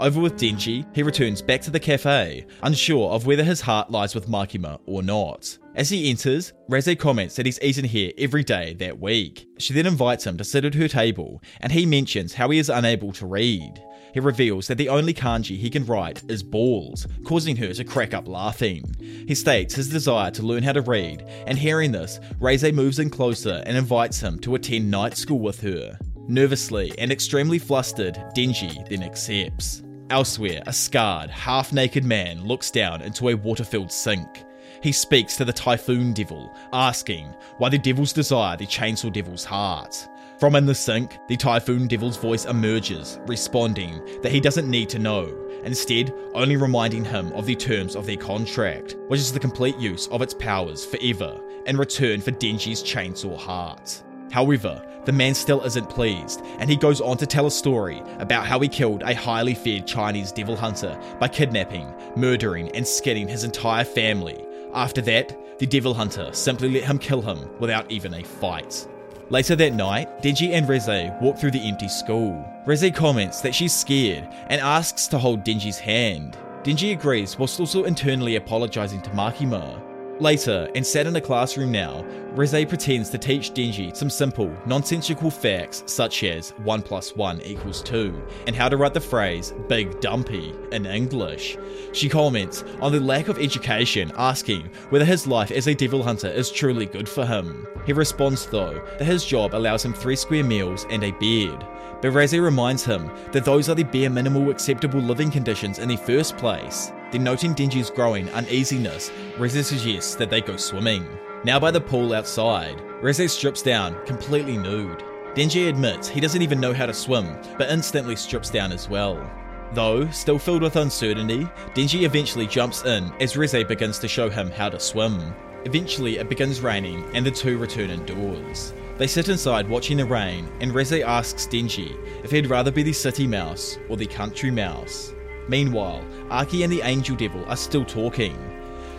Over 0.00 0.20
with 0.20 0.36
Denji, 0.36 0.86
he 0.94 1.02
returns 1.02 1.42
back 1.42 1.60
to 1.62 1.72
the 1.72 1.80
cafe, 1.80 2.46
unsure 2.62 3.10
of 3.10 3.26
whether 3.26 3.42
his 3.42 3.60
heart 3.60 3.90
lies 3.90 4.14
with 4.14 4.28
Makima 4.28 4.78
or 4.86 5.02
not. 5.02 5.58
As 5.78 5.90
he 5.90 6.10
enters, 6.10 6.52
Reze 6.68 6.98
comments 6.98 7.36
that 7.36 7.46
he's 7.46 7.62
eaten 7.62 7.84
here 7.84 8.10
every 8.18 8.42
day 8.42 8.74
that 8.80 8.98
week. 8.98 9.46
She 9.60 9.72
then 9.72 9.86
invites 9.86 10.26
him 10.26 10.36
to 10.36 10.42
sit 10.42 10.64
at 10.64 10.74
her 10.74 10.88
table, 10.88 11.40
and 11.60 11.70
he 11.70 11.86
mentions 11.86 12.34
how 12.34 12.50
he 12.50 12.58
is 12.58 12.68
unable 12.68 13.12
to 13.12 13.26
read. 13.26 13.80
He 14.12 14.18
reveals 14.18 14.66
that 14.66 14.74
the 14.74 14.88
only 14.88 15.14
kanji 15.14 15.56
he 15.56 15.70
can 15.70 15.86
write 15.86 16.28
is 16.28 16.42
balls, 16.42 17.06
causing 17.24 17.54
her 17.58 17.72
to 17.72 17.84
crack 17.84 18.12
up 18.12 18.26
laughing. 18.26 18.92
He 18.98 19.36
states 19.36 19.76
his 19.76 19.88
desire 19.88 20.32
to 20.32 20.42
learn 20.42 20.64
how 20.64 20.72
to 20.72 20.80
read, 20.80 21.22
and 21.46 21.56
hearing 21.56 21.92
this, 21.92 22.18
Reze 22.40 22.74
moves 22.74 22.98
in 22.98 23.08
closer 23.08 23.62
and 23.64 23.76
invites 23.76 24.18
him 24.18 24.40
to 24.40 24.56
attend 24.56 24.90
night 24.90 25.16
school 25.16 25.38
with 25.38 25.60
her. 25.60 25.96
Nervously 26.26 26.92
and 26.98 27.12
extremely 27.12 27.60
flustered, 27.60 28.16
Denji 28.34 28.88
then 28.88 29.04
accepts. 29.04 29.84
Elsewhere, 30.10 30.64
a 30.66 30.72
scarred, 30.72 31.30
half 31.30 31.72
naked 31.72 32.04
man 32.04 32.44
looks 32.44 32.72
down 32.72 33.00
into 33.00 33.28
a 33.28 33.34
water 33.34 33.62
filled 33.62 33.92
sink. 33.92 34.42
He 34.80 34.92
speaks 34.92 35.36
to 35.36 35.44
the 35.44 35.52
Typhoon 35.52 36.12
Devil, 36.12 36.54
asking 36.72 37.34
why 37.56 37.68
the 37.68 37.78
devils 37.78 38.12
desire 38.12 38.56
the 38.56 38.66
Chainsaw 38.66 39.12
Devil's 39.12 39.44
heart. 39.44 40.08
From 40.38 40.54
in 40.54 40.66
the 40.66 40.74
sink, 40.74 41.18
the 41.26 41.36
Typhoon 41.36 41.88
Devil's 41.88 42.16
voice 42.16 42.44
emerges, 42.44 43.18
responding 43.26 44.20
that 44.22 44.30
he 44.30 44.40
doesn't 44.40 44.70
need 44.70 44.88
to 44.90 45.00
know, 45.00 45.34
instead, 45.64 46.14
only 46.34 46.56
reminding 46.56 47.04
him 47.04 47.32
of 47.32 47.44
the 47.44 47.56
terms 47.56 47.96
of 47.96 48.06
their 48.06 48.16
contract, 48.16 48.94
which 49.08 49.18
is 49.18 49.32
the 49.32 49.40
complete 49.40 49.76
use 49.78 50.06
of 50.08 50.22
its 50.22 50.34
powers 50.34 50.84
forever, 50.84 51.40
in 51.66 51.76
return 51.76 52.20
for 52.20 52.30
Denji's 52.30 52.84
chainsaw 52.84 53.36
heart. 53.36 54.04
However, 54.30 54.84
the 55.06 55.12
man 55.12 55.34
still 55.34 55.62
isn't 55.64 55.88
pleased, 55.88 56.42
and 56.58 56.70
he 56.70 56.76
goes 56.76 57.00
on 57.00 57.16
to 57.16 57.26
tell 57.26 57.46
a 57.46 57.50
story 57.50 58.02
about 58.18 58.46
how 58.46 58.60
he 58.60 58.68
killed 58.68 59.02
a 59.02 59.14
highly 59.14 59.54
feared 59.54 59.86
Chinese 59.86 60.30
devil 60.30 60.54
hunter 60.54 60.96
by 61.18 61.26
kidnapping, 61.26 61.92
murdering, 62.14 62.70
and 62.76 62.86
skinning 62.86 63.26
his 63.26 63.42
entire 63.42 63.84
family. 63.84 64.44
After 64.78 65.00
that, 65.00 65.58
the 65.58 65.66
devil 65.66 65.92
hunter 65.92 66.32
simply 66.32 66.70
let 66.70 66.84
him 66.84 67.00
kill 67.00 67.20
him 67.20 67.50
without 67.58 67.90
even 67.90 68.14
a 68.14 68.22
fight. 68.22 68.86
Later 69.28 69.56
that 69.56 69.74
night, 69.74 70.22
Denji 70.22 70.52
and 70.52 70.68
Reze 70.68 71.20
walk 71.20 71.36
through 71.36 71.50
the 71.50 71.68
empty 71.68 71.88
school. 71.88 72.48
Reze 72.64 72.94
comments 72.94 73.40
that 73.40 73.56
she's 73.56 73.74
scared 73.74 74.28
and 74.46 74.60
asks 74.60 75.08
to 75.08 75.18
hold 75.18 75.42
Denji's 75.42 75.80
hand. 75.80 76.38
Denji 76.62 76.92
agrees 76.92 77.36
whilst 77.36 77.58
also 77.58 77.84
internally 77.86 78.36
apologising 78.36 79.02
to 79.02 79.10
Makima. 79.10 79.82
Later, 80.20 80.68
and 80.74 80.84
sat 80.84 81.06
in 81.06 81.14
a 81.14 81.20
classroom 81.20 81.70
now, 81.70 82.04
Reze 82.34 82.68
pretends 82.68 83.08
to 83.10 83.18
teach 83.18 83.52
Denji 83.52 83.96
some 83.96 84.10
simple, 84.10 84.52
nonsensical 84.66 85.30
facts 85.30 85.84
such 85.86 86.24
as 86.24 86.50
1 86.64 86.82
plus 86.82 87.14
1 87.14 87.40
equals 87.42 87.82
2, 87.82 88.20
and 88.48 88.56
how 88.56 88.68
to 88.68 88.76
write 88.76 88.94
the 88.94 89.00
phrase 89.00 89.54
big 89.68 90.00
dumpy 90.00 90.54
in 90.72 90.86
English. 90.86 91.56
She 91.92 92.08
comments 92.08 92.64
on 92.80 92.90
the 92.90 92.98
lack 92.98 93.28
of 93.28 93.38
education, 93.38 94.10
asking 94.16 94.70
whether 94.88 95.04
his 95.04 95.28
life 95.28 95.52
as 95.52 95.68
a 95.68 95.74
devil 95.74 96.02
hunter 96.02 96.28
is 96.28 96.50
truly 96.50 96.86
good 96.86 97.08
for 97.08 97.24
him. 97.24 97.64
He 97.86 97.92
responds 97.92 98.46
though 98.46 98.82
that 98.98 99.04
his 99.04 99.24
job 99.24 99.54
allows 99.54 99.84
him 99.84 99.92
3 99.92 100.16
square 100.16 100.44
meals 100.44 100.84
and 100.90 101.04
a 101.04 101.12
bed. 101.12 101.64
But 102.00 102.12
Reze 102.12 102.42
reminds 102.42 102.84
him 102.84 103.08
that 103.30 103.44
those 103.44 103.68
are 103.68 103.74
the 103.76 103.84
bare 103.84 104.10
minimal 104.10 104.50
acceptable 104.50 105.00
living 105.00 105.30
conditions 105.30 105.78
in 105.78 105.88
the 105.88 105.96
first 105.96 106.36
place. 106.36 106.92
Then 107.10 107.24
noting 107.24 107.54
Denji's 107.54 107.90
growing 107.90 108.28
uneasiness, 108.30 109.10
Reze 109.36 109.64
suggests 109.64 110.14
that 110.16 110.30
they 110.30 110.40
go 110.40 110.56
swimming. 110.56 111.06
Now 111.44 111.58
by 111.58 111.70
the 111.70 111.80
pool 111.80 112.12
outside, 112.12 112.78
Reze 113.00 113.30
strips 113.30 113.62
down, 113.62 113.96
completely 114.04 114.56
nude. 114.56 115.02
Denji 115.34 115.68
admits 115.68 116.08
he 116.08 116.20
doesn't 116.20 116.42
even 116.42 116.60
know 116.60 116.72
how 116.72 116.86
to 116.86 116.92
swim, 116.92 117.36
but 117.56 117.70
instantly 117.70 118.16
strips 118.16 118.50
down 118.50 118.72
as 118.72 118.88
well. 118.88 119.30
Though, 119.72 120.08
still 120.10 120.38
filled 120.38 120.62
with 120.62 120.76
uncertainty, 120.76 121.44
Denji 121.74 122.02
eventually 122.02 122.46
jumps 122.46 122.84
in 122.84 123.12
as 123.20 123.34
Reze 123.34 123.66
begins 123.68 123.98
to 124.00 124.08
show 124.08 124.28
him 124.28 124.50
how 124.50 124.68
to 124.68 124.80
swim. 124.80 125.34
Eventually, 125.64 126.18
it 126.18 126.28
begins 126.28 126.60
raining 126.60 127.04
and 127.14 127.24
the 127.24 127.30
two 127.30 127.58
return 127.58 127.90
indoors. 127.90 128.72
They 128.96 129.06
sit 129.06 129.28
inside 129.28 129.68
watching 129.68 129.98
the 129.98 130.04
rain, 130.04 130.48
and 130.60 130.72
Reze 130.72 131.04
asks 131.04 131.46
Denji 131.46 131.96
if 132.24 132.30
he'd 132.30 132.48
rather 132.48 132.72
be 132.72 132.82
the 132.82 132.92
city 132.92 133.26
mouse 133.26 133.78
or 133.88 133.96
the 133.96 134.06
country 134.06 134.50
mouse. 134.50 135.14
Meanwhile, 135.48 136.04
Aki 136.30 136.62
and 136.62 136.72
the 136.72 136.82
Angel 136.82 137.16
Devil 137.16 137.44
are 137.46 137.56
still 137.56 137.84
talking. 137.84 138.36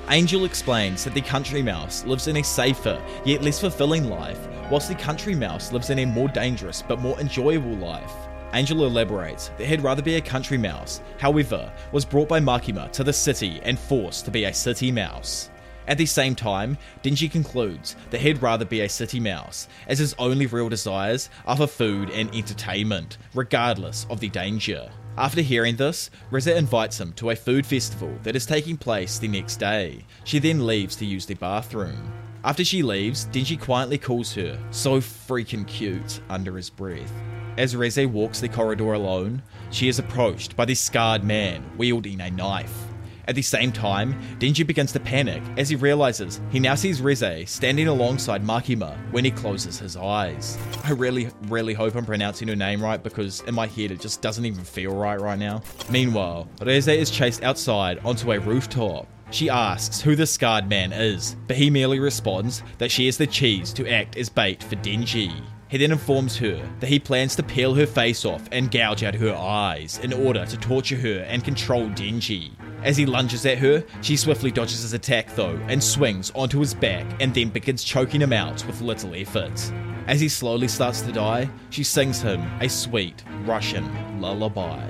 Angel 0.09 0.45
explains 0.45 1.03
that 1.03 1.13
the 1.13 1.21
country 1.21 1.61
mouse 1.61 2.03
lives 2.05 2.27
in 2.27 2.37
a 2.37 2.43
safer, 2.43 2.99
yet 3.23 3.43
less 3.43 3.59
fulfilling 3.59 4.09
life, 4.09 4.39
whilst 4.71 4.89
the 4.89 4.95
country 4.95 5.35
mouse 5.35 5.71
lives 5.71 5.91
in 5.91 5.99
a 5.99 6.05
more 6.05 6.27
dangerous 6.27 6.81
but 6.81 6.99
more 6.99 7.19
enjoyable 7.19 7.75
life. 7.75 8.13
Angel 8.53 8.85
elaborates 8.85 9.51
that 9.59 9.67
he'd 9.67 9.81
rather 9.81 10.01
be 10.01 10.15
a 10.15 10.21
country 10.21 10.57
mouse, 10.57 11.01
however, 11.19 11.71
was 11.91 12.05
brought 12.05 12.27
by 12.27 12.39
Makima 12.39 12.91
to 12.93 13.03
the 13.03 13.13
city 13.13 13.59
and 13.61 13.77
forced 13.77 14.25
to 14.25 14.31
be 14.31 14.45
a 14.45 14.53
city 14.53 14.91
mouse. 14.91 15.51
At 15.87 15.99
the 15.99 16.07
same 16.07 16.35
time, 16.35 16.77
Denji 17.03 17.31
concludes 17.31 17.95
that 18.09 18.21
he'd 18.21 18.41
rather 18.41 18.65
be 18.65 18.81
a 18.81 18.89
city 18.89 19.19
mouse, 19.19 19.67
as 19.87 19.99
his 19.99 20.15
only 20.17 20.47
real 20.47 20.69
desires 20.69 21.29
are 21.45 21.57
for 21.57 21.67
food 21.67 22.09
and 22.09 22.33
entertainment, 22.33 23.19
regardless 23.35 24.07
of 24.09 24.19
the 24.19 24.29
danger. 24.29 24.89
After 25.19 25.41
hearing 25.41 25.75
this, 25.75 26.09
Reza 26.31 26.55
invites 26.55 26.97
him 26.97 27.11
to 27.13 27.31
a 27.31 27.35
food 27.35 27.65
festival 27.65 28.17
that 28.23 28.37
is 28.37 28.45
taking 28.45 28.77
place 28.77 29.19
the 29.19 29.27
next 29.27 29.57
day. 29.57 30.05
She 30.23 30.39
then 30.39 30.65
leaves 30.65 30.95
to 30.95 31.05
use 31.05 31.25
the 31.25 31.33
bathroom. 31.33 32.13
After 32.45 32.63
she 32.63 32.81
leaves, 32.81 33.25
Denji 33.25 33.59
quietly 33.59 33.97
calls 33.97 34.33
her, 34.35 34.57
so 34.71 35.01
freaking 35.01 35.67
cute, 35.67 36.21
under 36.29 36.55
his 36.55 36.69
breath. 36.69 37.11
As 37.57 37.75
Reze 37.75 38.09
walks 38.09 38.39
the 38.39 38.47
corridor 38.47 38.93
alone, 38.93 39.43
she 39.71 39.89
is 39.89 39.99
approached 39.99 40.55
by 40.55 40.63
this 40.63 40.79
scarred 40.79 41.25
man 41.25 41.69
wielding 41.77 42.21
a 42.21 42.31
knife. 42.31 42.88
At 43.29 43.35
the 43.35 43.43
same 43.43 43.71
time, 43.71 44.19
Denji 44.39 44.65
begins 44.65 44.91
to 44.93 44.99
panic 44.99 45.43
as 45.55 45.69
he 45.69 45.75
realizes 45.75 46.41
he 46.49 46.59
now 46.59 46.73
sees 46.73 46.99
Reze 46.99 47.47
standing 47.47 47.87
alongside 47.87 48.43
Makima 48.43 48.97
when 49.11 49.23
he 49.23 49.29
closes 49.29 49.77
his 49.77 49.95
eyes. 49.95 50.57
I 50.83 50.93
really, 50.93 51.29
really 51.43 51.75
hope 51.75 51.93
I'm 51.93 52.07
pronouncing 52.07 52.47
her 52.47 52.55
name 52.55 52.81
right 52.81 53.01
because 53.01 53.41
in 53.41 53.53
my 53.53 53.67
head 53.67 53.91
it 53.91 53.99
just 53.99 54.23
doesn't 54.23 54.47
even 54.47 54.63
feel 54.63 54.95
right 54.95 55.21
right 55.21 55.37
now. 55.37 55.61
Meanwhile, 55.91 56.49
Reze 56.61 56.97
is 56.97 57.11
chased 57.11 57.43
outside 57.43 57.99
onto 58.03 58.31
a 58.31 58.39
rooftop. 58.39 59.07
She 59.29 59.47
asks 59.47 60.01
who 60.01 60.15
the 60.15 60.25
scarred 60.25 60.67
man 60.67 60.91
is, 60.91 61.35
but 61.45 61.55
he 61.55 61.69
merely 61.69 61.99
responds 61.99 62.63
that 62.79 62.89
she 62.89 63.07
is 63.07 63.19
the 63.19 63.27
cheese 63.27 63.71
to 63.73 63.87
act 63.87 64.17
as 64.17 64.27
bait 64.27 64.63
for 64.63 64.75
Denji. 64.77 65.39
He 65.69 65.77
then 65.77 65.91
informs 65.91 66.35
her 66.37 66.67
that 66.79 66.89
he 66.89 66.99
plans 66.99 67.35
to 67.35 67.43
peel 67.43 67.75
her 67.75 67.85
face 67.85 68.25
off 68.25 68.41
and 68.51 68.71
gouge 68.71 69.03
out 69.03 69.13
her 69.13 69.35
eyes 69.35 69.99
in 70.03 70.11
order 70.11 70.43
to 70.43 70.57
torture 70.57 70.97
her 70.97 71.19
and 71.27 71.43
control 71.43 71.87
Denji. 71.89 72.51
As 72.83 72.97
he 72.97 73.05
lunges 73.05 73.45
at 73.45 73.59
her, 73.59 73.83
she 74.01 74.17
swiftly 74.17 74.49
dodges 74.49 74.81
his 74.81 74.93
attack 74.93 75.35
though 75.35 75.59
and 75.67 75.83
swings 75.83 76.31
onto 76.33 76.59
his 76.59 76.73
back 76.73 77.05
and 77.21 77.35
then 77.35 77.49
begins 77.49 77.83
choking 77.83 78.19
him 78.19 78.33
out 78.33 78.65
with 78.65 78.81
little 78.81 79.13
effort. 79.13 79.71
As 80.07 80.19
he 80.19 80.27
slowly 80.27 80.67
starts 80.67 81.01
to 81.01 81.11
die, 81.11 81.47
she 81.69 81.83
sings 81.83 82.19
him 82.19 82.41
a 82.61 82.67
sweet 82.67 83.23
Russian 83.45 84.19
lullaby. 84.19 84.83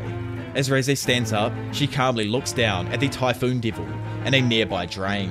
As 0.55 0.69
Reze 0.69 0.97
stands 0.97 1.33
up, 1.33 1.51
she 1.73 1.87
calmly 1.87 2.25
looks 2.25 2.53
down 2.53 2.87
at 2.87 3.01
the 3.01 3.09
Typhoon 3.09 3.59
Devil 3.59 3.85
and 4.23 4.33
a 4.33 4.41
nearby 4.41 4.85
drain. 4.85 5.29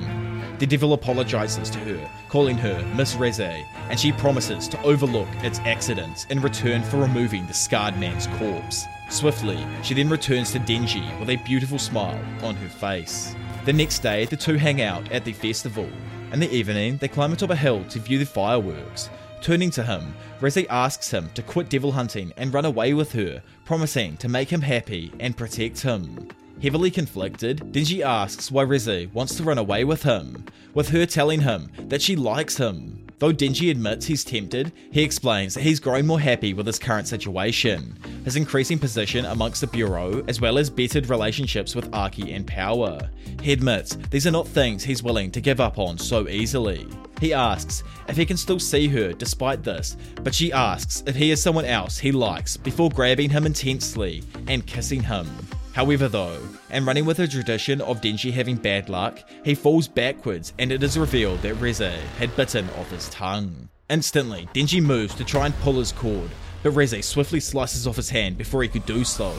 The 0.59 0.67
devil 0.67 0.93
apologizes 0.93 1.71
to 1.71 1.79
her, 1.79 2.11
calling 2.29 2.57
her 2.57 2.85
Miss 2.95 3.15
Reze, 3.15 3.65
and 3.89 3.99
she 3.99 4.11
promises 4.11 4.67
to 4.69 4.81
overlook 4.83 5.27
its 5.43 5.59
accidents 5.59 6.25
in 6.29 6.41
return 6.41 6.83
for 6.83 6.97
removing 6.97 7.45
the 7.47 7.53
scarred 7.53 7.97
man's 7.99 8.27
corpse. 8.37 8.85
Swiftly, 9.09 9.65
she 9.83 9.93
then 9.93 10.09
returns 10.09 10.51
to 10.51 10.59
Denji 10.59 11.19
with 11.19 11.29
a 11.29 11.35
beautiful 11.37 11.79
smile 11.79 12.23
on 12.43 12.55
her 12.55 12.69
face. 12.69 13.35
The 13.65 13.73
next 13.73 13.99
day, 13.99 14.25
the 14.25 14.37
two 14.37 14.55
hang 14.55 14.81
out 14.81 15.11
at 15.11 15.25
the 15.25 15.33
festival. 15.33 15.89
In 16.31 16.39
the 16.39 16.51
evening, 16.51 16.97
they 16.97 17.07
climb 17.07 17.33
atop 17.33 17.49
a 17.49 17.55
hill 17.55 17.83
to 17.85 17.99
view 17.99 18.19
the 18.19 18.25
fireworks. 18.25 19.09
Turning 19.41 19.71
to 19.71 19.83
him, 19.83 20.13
Reze 20.41 20.67
asks 20.69 21.09
him 21.11 21.29
to 21.33 21.41
quit 21.41 21.69
devil 21.69 21.91
hunting 21.91 22.31
and 22.37 22.53
run 22.53 22.65
away 22.65 22.93
with 22.93 23.11
her, 23.13 23.41
promising 23.65 24.17
to 24.17 24.29
make 24.29 24.49
him 24.49 24.61
happy 24.61 25.11
and 25.19 25.35
protect 25.35 25.81
him. 25.81 26.29
Heavily 26.61 26.91
conflicted, 26.91 27.59
Denji 27.71 28.01
asks 28.01 28.51
why 28.51 28.65
Reze 28.65 29.11
wants 29.13 29.35
to 29.35 29.43
run 29.43 29.57
away 29.57 29.85
with 29.85 30.03
him, 30.03 30.45
with 30.79 30.87
her 30.87 31.05
telling 31.05 31.41
him 31.41 31.69
that 31.89 32.01
she 32.01 32.15
likes 32.15 32.55
him. 32.55 33.05
Though 33.17 33.33
Denji 33.33 33.69
admits 33.69 34.05
he's 34.05 34.23
tempted, 34.23 34.71
he 34.93 35.03
explains 35.03 35.53
that 35.53 35.63
he's 35.63 35.77
growing 35.77 36.07
more 36.07 36.21
happy 36.21 36.53
with 36.53 36.65
his 36.65 36.79
current 36.79 37.05
situation, 37.05 37.99
his 38.23 38.37
increasing 38.37 38.79
position 38.79 39.25
amongst 39.25 39.59
the 39.59 39.67
Bureau, 39.67 40.23
as 40.29 40.39
well 40.39 40.57
as 40.57 40.69
bettered 40.69 41.09
relationships 41.09 41.75
with 41.75 41.93
Aki 41.93 42.31
and 42.31 42.47
Power. 42.47 43.09
He 43.41 43.51
admits 43.51 43.97
these 44.09 44.25
are 44.25 44.31
not 44.31 44.47
things 44.47 44.81
he's 44.81 45.03
willing 45.03 45.31
to 45.31 45.41
give 45.41 45.59
up 45.59 45.77
on 45.79 45.97
so 45.97 46.29
easily. 46.29 46.87
He 47.19 47.33
asks 47.33 47.83
if 48.07 48.15
he 48.15 48.25
can 48.25 48.37
still 48.37 48.57
see 48.57 48.87
her 48.87 49.11
despite 49.11 49.63
this, 49.63 49.97
but 50.23 50.33
she 50.33 50.53
asks 50.53 51.03
if 51.05 51.13
he 51.13 51.31
is 51.31 51.43
someone 51.43 51.65
else 51.65 51.97
he 51.97 52.13
likes 52.13 52.55
before 52.55 52.89
grabbing 52.89 53.31
him 53.31 53.45
intensely 53.45 54.23
and 54.47 54.65
kissing 54.65 55.03
him. 55.03 55.27
However, 55.73 56.07
though, 56.07 56.39
and 56.69 56.85
running 56.85 57.05
with 57.05 57.19
a 57.19 57.27
tradition 57.27 57.81
of 57.81 58.01
Denji 58.01 58.31
having 58.31 58.57
bad 58.57 58.89
luck, 58.89 59.19
he 59.45 59.55
falls 59.55 59.87
backwards 59.87 60.53
and 60.59 60.71
it 60.71 60.83
is 60.83 60.97
revealed 60.97 61.41
that 61.41 61.55
Reze 61.55 61.99
had 62.17 62.35
bitten 62.35 62.69
off 62.71 62.91
his 62.91 63.09
tongue. 63.09 63.69
Instantly, 63.89 64.47
Denji 64.53 64.81
moves 64.81 65.15
to 65.15 65.23
try 65.23 65.45
and 65.45 65.55
pull 65.59 65.79
his 65.79 65.91
cord, 65.91 66.29
but 66.63 66.73
Reze 66.73 67.03
swiftly 67.03 67.39
slices 67.39 67.87
off 67.87 67.95
his 67.95 68.09
hand 68.09 68.37
before 68.37 68.63
he 68.63 68.69
could 68.69 68.85
do 68.85 69.03
so. 69.03 69.33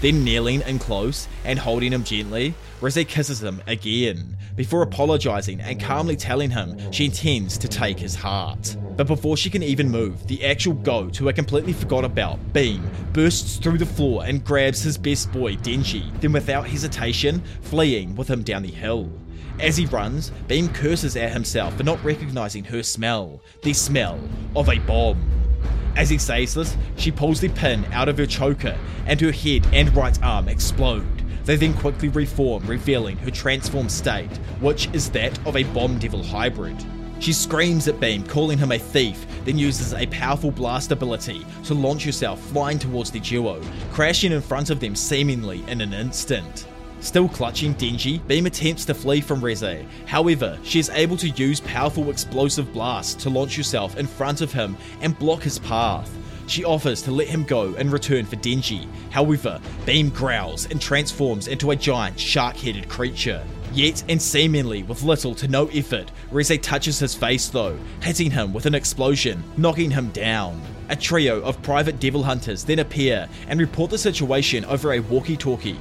Then 0.00 0.22
kneeling 0.22 0.60
in 0.62 0.78
close 0.78 1.26
and 1.44 1.58
holding 1.58 1.92
him 1.92 2.04
gently, 2.04 2.54
Reze 2.80 3.08
kisses 3.08 3.42
him 3.42 3.60
again, 3.66 4.36
before 4.54 4.82
apologising 4.82 5.60
and 5.60 5.80
calmly 5.80 6.14
telling 6.14 6.50
him 6.50 6.92
she 6.92 7.06
intends 7.06 7.58
to 7.58 7.66
take 7.66 7.98
his 7.98 8.14
heart. 8.14 8.76
But 8.96 9.08
before 9.08 9.36
she 9.36 9.50
can 9.50 9.64
even 9.64 9.90
move, 9.90 10.24
the 10.28 10.44
actual 10.44 10.74
goat, 10.74 11.16
who 11.16 11.28
I 11.28 11.32
completely 11.32 11.72
forgot 11.72 12.04
about, 12.04 12.38
Beam, 12.52 12.88
bursts 13.12 13.56
through 13.56 13.78
the 13.78 13.86
floor 13.86 14.24
and 14.24 14.44
grabs 14.44 14.82
his 14.82 14.96
best 14.96 15.32
boy, 15.32 15.56
Denji, 15.56 16.20
then 16.20 16.32
without 16.32 16.68
hesitation, 16.68 17.42
fleeing 17.62 18.14
with 18.14 18.28
him 18.28 18.44
down 18.44 18.62
the 18.62 18.68
hill. 18.68 19.10
As 19.58 19.76
he 19.76 19.86
runs, 19.86 20.30
Beam 20.46 20.68
curses 20.68 21.16
at 21.16 21.32
himself 21.32 21.76
for 21.76 21.82
not 21.82 22.02
recognising 22.04 22.62
her 22.64 22.84
smell, 22.84 23.42
the 23.62 23.72
smell 23.72 24.20
of 24.54 24.68
a 24.68 24.78
bomb. 24.78 25.20
As 25.98 26.08
he 26.08 26.16
says 26.16 26.54
this, 26.54 26.76
she 26.96 27.10
pulls 27.10 27.40
the 27.40 27.48
pin 27.48 27.84
out 27.86 28.08
of 28.08 28.18
her 28.18 28.24
choker 28.24 28.78
and 29.06 29.20
her 29.20 29.32
head 29.32 29.66
and 29.72 29.94
right 29.96 30.16
arm 30.22 30.48
explode. 30.48 31.04
They 31.44 31.56
then 31.56 31.74
quickly 31.74 32.08
reform, 32.08 32.64
revealing 32.66 33.16
her 33.18 33.32
transformed 33.32 33.90
state, 33.90 34.30
which 34.60 34.88
is 34.92 35.10
that 35.10 35.36
of 35.44 35.56
a 35.56 35.64
bomb 35.64 35.98
devil 35.98 36.22
hybrid. 36.22 36.76
She 37.18 37.32
screams 37.32 37.88
at 37.88 37.98
Beam, 37.98 38.22
calling 38.22 38.58
him 38.58 38.70
a 38.70 38.78
thief, 38.78 39.26
then 39.44 39.58
uses 39.58 39.92
a 39.92 40.06
powerful 40.06 40.52
blast 40.52 40.92
ability 40.92 41.44
to 41.64 41.74
launch 41.74 42.04
herself 42.04 42.40
flying 42.42 42.78
towards 42.78 43.10
the 43.10 43.18
duo, 43.18 43.60
crashing 43.92 44.30
in 44.30 44.40
front 44.40 44.70
of 44.70 44.78
them 44.78 44.94
seemingly 44.94 45.64
in 45.66 45.80
an 45.80 45.92
instant. 45.92 46.68
Still 47.00 47.28
clutching 47.28 47.74
Denji, 47.76 48.26
Beam 48.26 48.46
attempts 48.46 48.84
to 48.86 48.94
flee 48.94 49.20
from 49.20 49.40
Reze. 49.40 49.86
However, 50.06 50.58
she 50.64 50.80
is 50.80 50.90
able 50.90 51.16
to 51.18 51.28
use 51.28 51.60
powerful 51.60 52.10
explosive 52.10 52.72
blasts 52.72 53.22
to 53.22 53.30
launch 53.30 53.56
herself 53.56 53.96
in 53.96 54.06
front 54.06 54.40
of 54.40 54.52
him 54.52 54.76
and 55.00 55.18
block 55.18 55.42
his 55.42 55.58
path. 55.60 56.10
She 56.48 56.64
offers 56.64 57.02
to 57.02 57.12
let 57.12 57.28
him 57.28 57.44
go 57.44 57.74
in 57.74 57.90
return 57.90 58.24
for 58.24 58.36
Denji. 58.36 58.88
However, 59.10 59.60
Beam 59.86 60.08
growls 60.08 60.66
and 60.70 60.80
transforms 60.80 61.46
into 61.46 61.70
a 61.70 61.76
giant 61.76 62.18
shark 62.18 62.56
headed 62.56 62.88
creature. 62.88 63.44
Yet, 63.72 64.02
and 64.08 64.20
seemingly 64.20 64.82
with 64.82 65.02
little 65.02 65.34
to 65.36 65.46
no 65.46 65.68
effort, 65.68 66.10
Reze 66.32 66.60
touches 66.62 66.98
his 66.98 67.14
face 67.14 67.48
though, 67.48 67.78
hitting 68.02 68.30
him 68.30 68.52
with 68.52 68.66
an 68.66 68.74
explosion, 68.74 69.44
knocking 69.56 69.90
him 69.90 70.10
down. 70.10 70.60
A 70.88 70.96
trio 70.96 71.42
of 71.42 71.62
private 71.62 72.00
devil 72.00 72.22
hunters 72.22 72.64
then 72.64 72.78
appear 72.78 73.28
and 73.46 73.60
report 73.60 73.90
the 73.90 73.98
situation 73.98 74.64
over 74.64 74.94
a 74.94 75.00
walkie 75.00 75.36
talkie. 75.36 75.78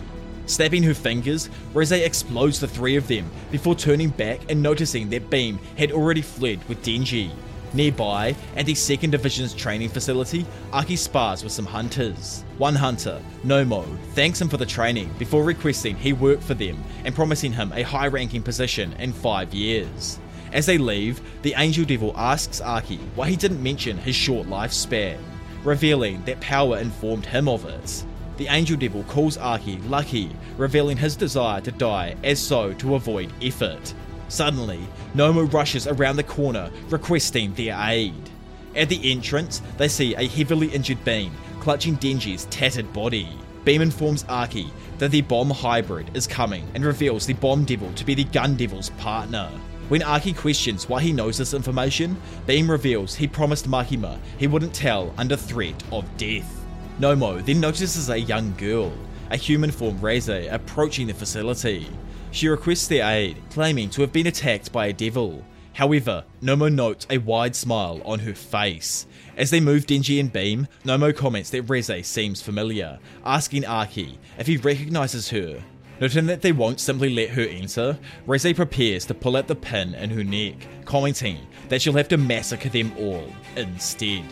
Snapping 0.48 0.84
her 0.84 0.94
fingers, 0.94 1.50
Reze 1.74 2.04
explodes 2.06 2.62
the 2.62 2.70
three 2.70 2.96
of 2.96 3.08
them 3.08 3.30
before 3.52 3.76
turning 3.76 4.10
back 4.10 4.40
and 4.50 4.64
noticing 4.64 5.10
that 5.10 5.30
Beam 5.30 5.60
had 5.78 5.92
already 5.92 6.22
fled 6.22 6.68
with 6.70 6.82
Denji. 6.84 7.32
Nearby, 7.74 8.34
at 8.56 8.66
the 8.66 8.74
2nd 8.74 9.12
Division's 9.12 9.54
training 9.54 9.90
facility, 9.90 10.46
Aki 10.72 10.96
spars 10.96 11.44
with 11.44 11.52
some 11.52 11.66
hunters. 11.66 12.46
One 12.58 12.76
hunter, 12.76 13.22
Nomo, 13.44 13.86
thanks 14.14 14.40
him 14.40 14.48
for 14.48 14.56
the 14.56 14.66
training 14.66 15.14
before 15.20 15.44
requesting 15.44 15.98
he 15.98 16.14
work 16.14 16.40
for 16.40 16.54
them 16.54 16.82
and 17.04 17.14
promising 17.14 17.52
him 17.52 17.74
a 17.74 17.84
high 17.84 18.08
ranking 18.08 18.42
position 18.42 18.94
in 18.94 19.12
5 19.12 19.54
years. 19.54 20.18
As 20.54 20.66
they 20.66 20.78
leave, 20.78 21.20
the 21.42 21.56
Angel 21.58 21.84
Devil 21.84 22.14
asks 22.16 22.62
Aki 22.62 23.00
why 23.16 23.30
he 23.30 23.36
didn't 23.36 23.62
mention 23.62 23.98
his 23.98 24.16
short 24.16 24.48
lifespan, 24.48 25.20
revealing 25.66 26.24
that 26.24 26.40
power 26.40 26.78
informed 26.78 27.26
him 27.26 27.50
of 27.50 27.66
it. 27.66 28.06
The 28.38 28.48
Angel 28.48 28.78
Devil 28.78 29.04
calls 29.04 29.38
Aki 29.38 29.78
lucky, 29.88 30.30
revealing 30.58 30.98
his 30.98 31.16
desire 31.16 31.60
to 31.62 31.72
die 31.72 32.16
as 32.24 32.40
so 32.40 32.74
to 32.74 32.96
avoid 32.96 33.34
effort. 33.42 33.94
Suddenly, 34.30 34.80
Nomo 35.16 35.52
rushes 35.52 35.88
around 35.88 36.18
the 36.18 36.24
corner, 36.24 36.70
requesting 36.90 37.54
their 37.54 37.76
aid. 37.80 38.30
At 38.76 38.90
the 38.90 39.12
entrance, 39.12 39.62
they 39.78 39.88
see 39.88 40.14
a 40.16 40.28
heavily 40.28 40.68
injured 40.68 41.04
Beam 41.04 41.32
clutching 41.60 41.98
Denji's 41.98 42.46
tattered 42.46 42.94
body. 42.94 43.28
Beam 43.66 43.82
informs 43.82 44.24
Aki 44.30 44.72
that 45.00 45.12
the 45.12 45.22
bomb 45.22 45.50
hybrid 45.50 46.16
is 46.16 46.28
coming 46.28 46.66
and 46.76 46.86
reveals 46.86 47.26
the 47.26 47.34
bomb 47.34 47.66
devil 47.66 47.92
to 47.94 48.06
be 48.06 48.14
the 48.14 48.24
gun 48.26 48.56
devil's 48.56 48.92
partner. 48.92 49.50
When 49.90 50.04
Aki 50.04 50.34
questions 50.34 50.88
why 50.88 51.02
he 51.02 51.12
knows 51.12 51.38
this 51.38 51.54
information, 51.54 52.22
Beam 52.46 52.70
reveals 52.70 53.16
he 53.16 53.28
promised 53.28 53.68
Makima 53.70 54.20
he 54.38 54.48
wouldn't 54.48 54.74
tell 54.74 55.14
under 55.18 55.36
threat 55.36 55.82
of 55.92 56.06
death. 56.18 56.67
Nomo 57.00 57.46
then 57.46 57.60
notices 57.60 58.10
a 58.10 58.20
young 58.20 58.56
girl, 58.56 58.92
a 59.30 59.38
human 59.38 59.70
form 59.70 60.00
Reze, 60.00 60.52
approaching 60.52 61.06
the 61.06 61.14
facility. 61.14 61.88
She 62.32 62.48
requests 62.48 62.88
their 62.88 63.08
aid, 63.08 63.38
claiming 63.52 63.92
to 63.92 64.02
have 64.02 64.12
been 64.12 64.26
attacked 64.26 64.72
by 64.72 64.88
a 64.88 64.94
devil. 64.94 65.46
However, 65.74 66.24
Nomo 66.42 66.74
notes 66.74 67.06
a 67.12 67.20
wide 67.20 67.56
smile 67.56 68.02
on 68.04 68.18
her 68.20 68.34
face. 68.34 69.06
As 69.38 69.52
they 69.52 69.60
move 69.60 69.86
Denji 69.86 70.20
and 70.20 70.34
Beam, 70.34 70.68
Nomo 70.86 71.16
comments 71.16 71.52
that 71.52 71.68
Reze 71.68 72.04
seems 72.04 72.42
familiar, 72.42 72.98
asking 73.24 73.66
Aki 73.66 74.18
if 74.40 74.48
he 74.48 74.58
recognizes 74.58 75.30
her. 75.30 75.62
Noting 76.00 76.26
that 76.28 76.42
they 76.42 76.52
won't 76.52 76.80
simply 76.80 77.12
let 77.12 77.30
her 77.30 77.44
enter, 77.44 77.98
Reze 78.26 78.56
prepares 78.56 79.06
to 79.06 79.14
pull 79.14 79.38
out 79.38 79.48
the 79.48 79.56
pin 79.56 79.94
in 79.94 80.10
her 80.10 80.24
neck, 80.24 80.56
commenting 80.86 81.40
that 81.70 81.82
she'll 81.82 81.94
have 81.94 82.08
to 82.10 82.18
massacre 82.18 82.70
them 82.70 82.92
all 82.98 83.32
instead. 83.56 84.24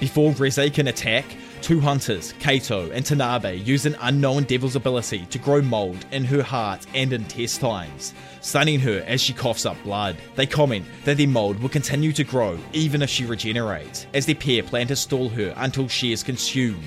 Before 0.00 0.32
Reze 0.32 0.72
can 0.72 0.88
attack, 0.88 1.24
Two 1.62 1.78
hunters, 1.78 2.32
Kato 2.38 2.90
and 2.90 3.04
Tanabe, 3.04 3.64
use 3.66 3.84
an 3.84 3.94
unknown 4.00 4.44
devil's 4.44 4.76
ability 4.76 5.26
to 5.26 5.38
grow 5.38 5.60
mold 5.60 6.06
in 6.10 6.24
her 6.24 6.42
heart 6.42 6.86
and 6.94 7.12
intestines, 7.12 8.14
stunning 8.40 8.80
her 8.80 9.04
as 9.06 9.20
she 9.20 9.34
coughs 9.34 9.66
up 9.66 9.76
blood. 9.82 10.16
They 10.36 10.46
comment 10.46 10.86
that 11.04 11.18
the 11.18 11.26
mold 11.26 11.60
will 11.60 11.68
continue 11.68 12.12
to 12.12 12.24
grow 12.24 12.58
even 12.72 13.02
if 13.02 13.10
she 13.10 13.26
regenerates, 13.26 14.06
as 14.14 14.24
the 14.24 14.34
pair 14.34 14.62
plan 14.62 14.86
to 14.86 14.96
stall 14.96 15.28
her 15.28 15.52
until 15.58 15.86
she 15.86 16.12
is 16.12 16.22
consumed. 16.22 16.82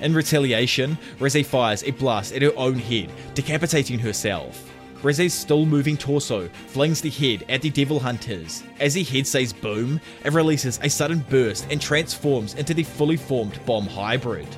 In 0.00 0.14
retaliation, 0.14 0.96
Reze 1.18 1.44
fires 1.44 1.82
a 1.82 1.90
blast 1.90 2.32
at 2.32 2.42
her 2.42 2.56
own 2.56 2.76
head, 2.76 3.10
decapitating 3.34 3.98
herself. 3.98 4.71
Reze's 5.02 5.34
still 5.34 5.66
moving 5.66 5.96
torso 5.96 6.48
flings 6.68 7.00
the 7.00 7.10
head 7.10 7.44
at 7.48 7.60
the 7.60 7.70
devil 7.70 7.98
hunters. 7.98 8.62
As 8.78 8.94
the 8.94 9.02
head 9.02 9.26
says 9.26 9.52
boom, 9.52 10.00
it 10.24 10.32
releases 10.32 10.78
a 10.82 10.88
sudden 10.88 11.24
burst 11.28 11.66
and 11.70 11.80
transforms 11.80 12.54
into 12.54 12.72
the 12.72 12.84
fully 12.84 13.16
formed 13.16 13.58
bomb 13.66 13.86
hybrid. 13.86 14.48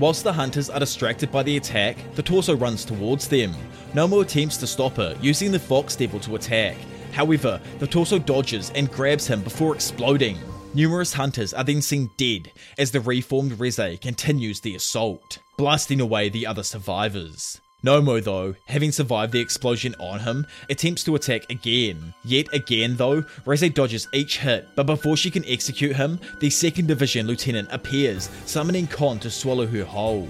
Whilst 0.00 0.24
the 0.24 0.32
hunters 0.32 0.68
are 0.68 0.80
distracted 0.80 1.30
by 1.30 1.44
the 1.44 1.56
attack, 1.56 1.96
the 2.16 2.22
torso 2.22 2.56
runs 2.56 2.84
towards 2.84 3.28
them. 3.28 3.54
Nomo 3.94 4.22
attempts 4.22 4.56
to 4.56 4.66
stop 4.66 4.96
her, 4.96 5.16
using 5.20 5.52
the 5.52 5.58
Fox 5.58 5.94
Devil 5.94 6.18
to 6.20 6.34
attack. 6.34 6.76
However, 7.12 7.60
the 7.78 7.86
torso 7.86 8.18
dodges 8.18 8.72
and 8.74 8.90
grabs 8.90 9.28
him 9.28 9.42
before 9.42 9.74
exploding. 9.74 10.38
Numerous 10.74 11.12
hunters 11.12 11.54
are 11.54 11.62
then 11.62 11.82
seen 11.82 12.10
dead 12.16 12.50
as 12.78 12.90
the 12.90 13.00
reformed 13.00 13.52
Reze 13.52 14.00
continues 14.00 14.60
the 14.60 14.74
assault, 14.74 15.38
blasting 15.56 16.00
away 16.00 16.28
the 16.28 16.46
other 16.46 16.64
survivors. 16.64 17.60
Nomo, 17.84 18.22
though, 18.22 18.54
having 18.66 18.92
survived 18.92 19.32
the 19.32 19.40
explosion 19.40 19.96
on 19.98 20.20
him, 20.20 20.46
attempts 20.70 21.02
to 21.04 21.16
attack 21.16 21.50
again. 21.50 22.14
Yet 22.24 22.46
again, 22.54 22.96
though, 22.96 23.22
Reze 23.44 23.74
dodges 23.74 24.06
each 24.12 24.38
hit, 24.38 24.68
but 24.76 24.86
before 24.86 25.16
she 25.16 25.32
can 25.32 25.44
execute 25.46 25.96
him, 25.96 26.20
the 26.38 26.48
2nd 26.48 26.86
Division 26.86 27.26
Lieutenant 27.26 27.68
appears, 27.72 28.30
summoning 28.46 28.86
Kon 28.86 29.18
to 29.18 29.30
swallow 29.30 29.66
her 29.66 29.84
whole. 29.84 30.28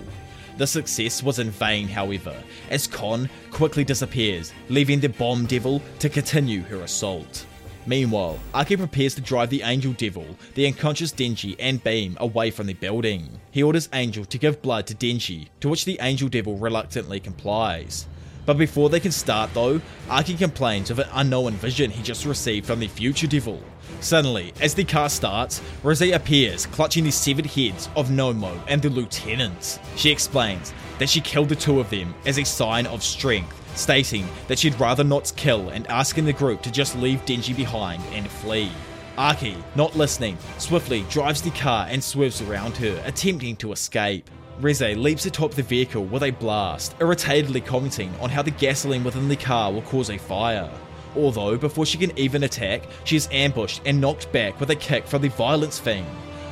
The 0.57 0.67
success 0.67 1.23
was 1.23 1.39
in 1.41 1.51
vain, 1.51 1.89
however, 1.89 2.35
as 2.71 2.87
Kon 2.87 3.29
quickly 3.51 3.85
disappears, 3.85 4.55
leaving 4.71 5.01
the 5.01 5.09
Bomb 5.09 5.45
Devil 5.45 5.83
to 5.99 6.09
continue 6.09 6.63
her 6.63 6.81
assault. 6.81 7.47
Meanwhile, 7.87 8.39
Aki 8.55 8.77
prepares 8.77 9.15
to 9.17 9.21
drive 9.21 9.51
the 9.51 9.63
Angel 9.63 9.93
Devil, 9.93 10.37
the 10.55 10.67
unconscious 10.67 11.13
Denji, 11.13 11.57
and 11.59 11.83
Beam 11.83 12.17
away 12.21 12.51
from 12.51 12.67
the 12.67 12.75
building. 12.75 13.41
He 13.51 13.63
orders 13.63 13.89
Angel 13.93 14.25
to 14.25 14.39
give 14.39 14.63
blood 14.63 14.87
to 14.87 14.95
Denji, 14.95 15.49
to 15.61 15.69
which 15.69 15.85
the 15.85 15.99
Angel 16.01 16.29
Devil 16.29 16.57
reluctantly 16.57 17.19
complies. 17.19 18.07
But 18.45 18.59
before 18.59 18.89
they 18.89 19.01
can 19.01 19.13
start 19.13 19.51
though, 19.55 19.81
Aki 20.09 20.35
complains 20.35 20.91
of 20.91 20.99
an 20.99 21.09
unknown 21.13 21.53
vision 21.55 21.91
he 21.91 22.03
just 22.03 22.25
received 22.25 22.67
from 22.67 22.81
the 22.81 22.89
future 22.89 23.29
devil. 23.29 23.63
Suddenly, 24.01 24.53
as 24.61 24.75
the 24.75 24.85
car 24.85 25.09
starts, 25.09 25.61
Reze 25.85 26.15
appears, 26.15 26.67
clutching 26.67 27.05
the 27.05 27.13
severed 27.13 27.47
heads 27.47 27.89
of 27.95 28.09
Nomo 28.09 28.61
and 28.67 28.83
the 28.83 28.91
lieutenant. 28.91 29.79
She 29.97 30.11
explains 30.11 30.73
that 30.99 31.09
she 31.09 31.21
killed 31.21 31.51
the 31.51 31.57
two 31.57 31.79
of 31.79 31.91
them 31.91 32.15
as 32.27 32.39
a 32.39 32.45
sign 32.45 32.87
of 32.87 33.03
strength 33.03 33.62
stating 33.75 34.27
that 34.49 34.59
she'd 34.59 34.79
rather 34.79 35.05
not 35.05 35.33
kill 35.37 35.71
and 35.71 35.87
asking 35.89 36.25
the 36.25 36.33
group 36.33 36.63
to 36.63 36.71
just 36.71 36.97
leave 36.97 37.25
Denji 37.25 37.57
behind 37.57 38.03
and 38.13 38.29
flee. 38.29 38.71
Aki, 39.19 39.57
not 39.75 39.95
listening, 39.95 40.39
swiftly 40.59 41.05
drives 41.11 41.43
the 41.43 41.51
car 41.51 41.87
and 41.89 42.03
swerves 42.03 42.41
around 42.41 42.77
her, 42.79 43.03
attempting 43.05 43.57
to 43.57 43.73
escape. 43.73 44.31
Reze 44.61 44.97
leaps 44.97 45.27
atop 45.27 45.53
the 45.53 45.63
vehicle 45.63 46.05
with 46.05 46.23
a 46.23 46.31
blast, 46.31 46.95
irritatedly 46.99 47.61
commenting 47.61 48.15
on 48.21 48.31
how 48.31 48.43
the 48.43 48.51
gasoline 48.51 49.05
within 49.05 49.29
the 49.29 49.37
car 49.37 49.73
will 49.73 49.83
cause 49.83 50.11
a 50.11 50.19
fire. 50.19 50.71
Although, 51.15 51.59
before 51.59 51.85
she 51.85 51.99
can 51.99 52.17
even 52.19 52.45
attack, 52.45 52.85
she 53.05 53.17
is 53.17 53.29
ambushed 53.33 53.83
and 53.85 54.01
knocked 54.01 54.33
back 54.33 54.59
with 54.59 54.71
a 54.71 54.77
kick 54.77 55.07
from 55.07 55.23
the 55.23 55.29
Violence 55.29 55.79
Fiend. 55.79 56.07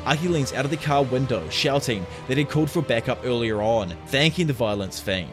Aki 0.05 0.29
leans 0.29 0.53
out 0.53 0.65
of 0.65 0.71
the 0.71 0.77
car 0.77 1.03
window, 1.05 1.49
shouting 1.49 2.07
that 2.29 2.37
he 2.37 2.45
called 2.45 2.71
for 2.71 2.83
backup 2.83 3.25
earlier 3.25 3.63
on, 3.63 3.97
thanking 4.07 4.47
the 4.47 4.53
Violence 4.53 5.01
Fiend. 5.01 5.31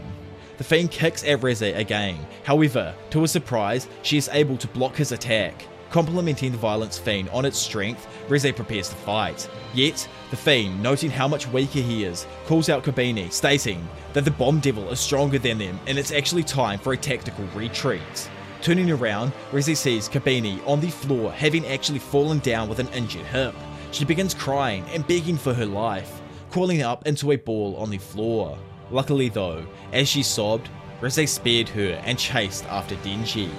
The 0.57 0.63
Fiend 0.63 0.89
kicks 0.89 1.23
at 1.23 1.41
Reze 1.41 1.77
again. 1.77 2.17
However, 2.43 2.95
to 3.11 3.21
his 3.21 3.31
surprise, 3.31 3.87
she 4.01 4.17
is 4.17 4.29
able 4.33 4.57
to 4.57 4.67
block 4.67 4.95
his 4.95 5.11
attack. 5.11 5.67
Complementing 5.91 6.51
the 6.51 6.57
Violence 6.57 6.97
Fiend 6.97 7.29
on 7.29 7.45
its 7.45 7.59
strength, 7.59 8.07
Reze 8.27 8.55
prepares 8.55 8.89
to 8.89 8.95
fight. 8.95 9.47
Yet, 9.75 10.07
the 10.31 10.35
Fiend, 10.35 10.81
noting 10.81 11.11
how 11.11 11.27
much 11.27 11.47
weaker 11.47 11.79
he 11.79 12.05
is, 12.05 12.25
calls 12.45 12.69
out 12.69 12.83
Kobeni, 12.83 13.31
stating 13.31 13.87
that 14.13 14.25
the 14.25 14.31
Bomb 14.31 14.59
Devil 14.59 14.89
is 14.89 14.99
stronger 14.99 15.37
than 15.37 15.59
them 15.59 15.79
and 15.85 15.97
it's 15.99 16.11
actually 16.11 16.43
time 16.43 16.79
for 16.79 16.93
a 16.93 16.97
tactical 16.97 17.45
retreat. 17.53 18.29
Turning 18.61 18.89
around, 18.89 19.31
Reze 19.51 19.77
sees 19.77 20.09
Kobeni 20.09 20.59
on 20.67 20.81
the 20.81 20.89
floor 20.89 21.31
having 21.31 21.67
actually 21.67 21.99
fallen 21.99 22.39
down 22.39 22.67
with 22.67 22.79
an 22.79 22.89
injured 22.89 23.25
hip. 23.27 23.53
She 23.91 24.05
begins 24.05 24.33
crying 24.33 24.83
and 24.91 25.07
begging 25.07 25.37
for 25.37 25.53
her 25.53 25.67
life, 25.67 26.19
crawling 26.49 26.81
up 26.81 27.05
into 27.05 27.31
a 27.31 27.35
ball 27.35 27.75
on 27.75 27.91
the 27.91 27.99
floor. 27.99 28.57
Luckily 28.91 29.29
though, 29.29 29.65
as 29.93 30.07
she 30.07 30.23
sobbed, 30.23 30.69
Reze 31.01 31.29
spared 31.29 31.69
her 31.69 32.01
and 32.05 32.17
chased 32.17 32.65
after 32.65 32.95
Denji. 32.97 33.49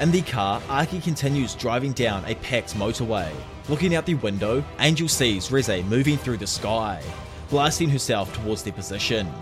In 0.00 0.10
the 0.10 0.22
car, 0.22 0.60
Aki 0.68 1.00
continues 1.00 1.54
driving 1.54 1.92
down 1.92 2.24
a 2.24 2.34
packed 2.36 2.74
motorway. 2.74 3.30
Looking 3.68 3.94
out 3.94 4.06
the 4.06 4.14
window, 4.14 4.64
Angel 4.80 5.08
sees 5.08 5.48
Reze 5.50 5.84
moving 5.86 6.16
through 6.16 6.38
the 6.38 6.46
sky, 6.46 7.00
blasting 7.48 7.88
herself 7.88 8.34
towards 8.34 8.62
their 8.62 8.72
position. 8.72 9.32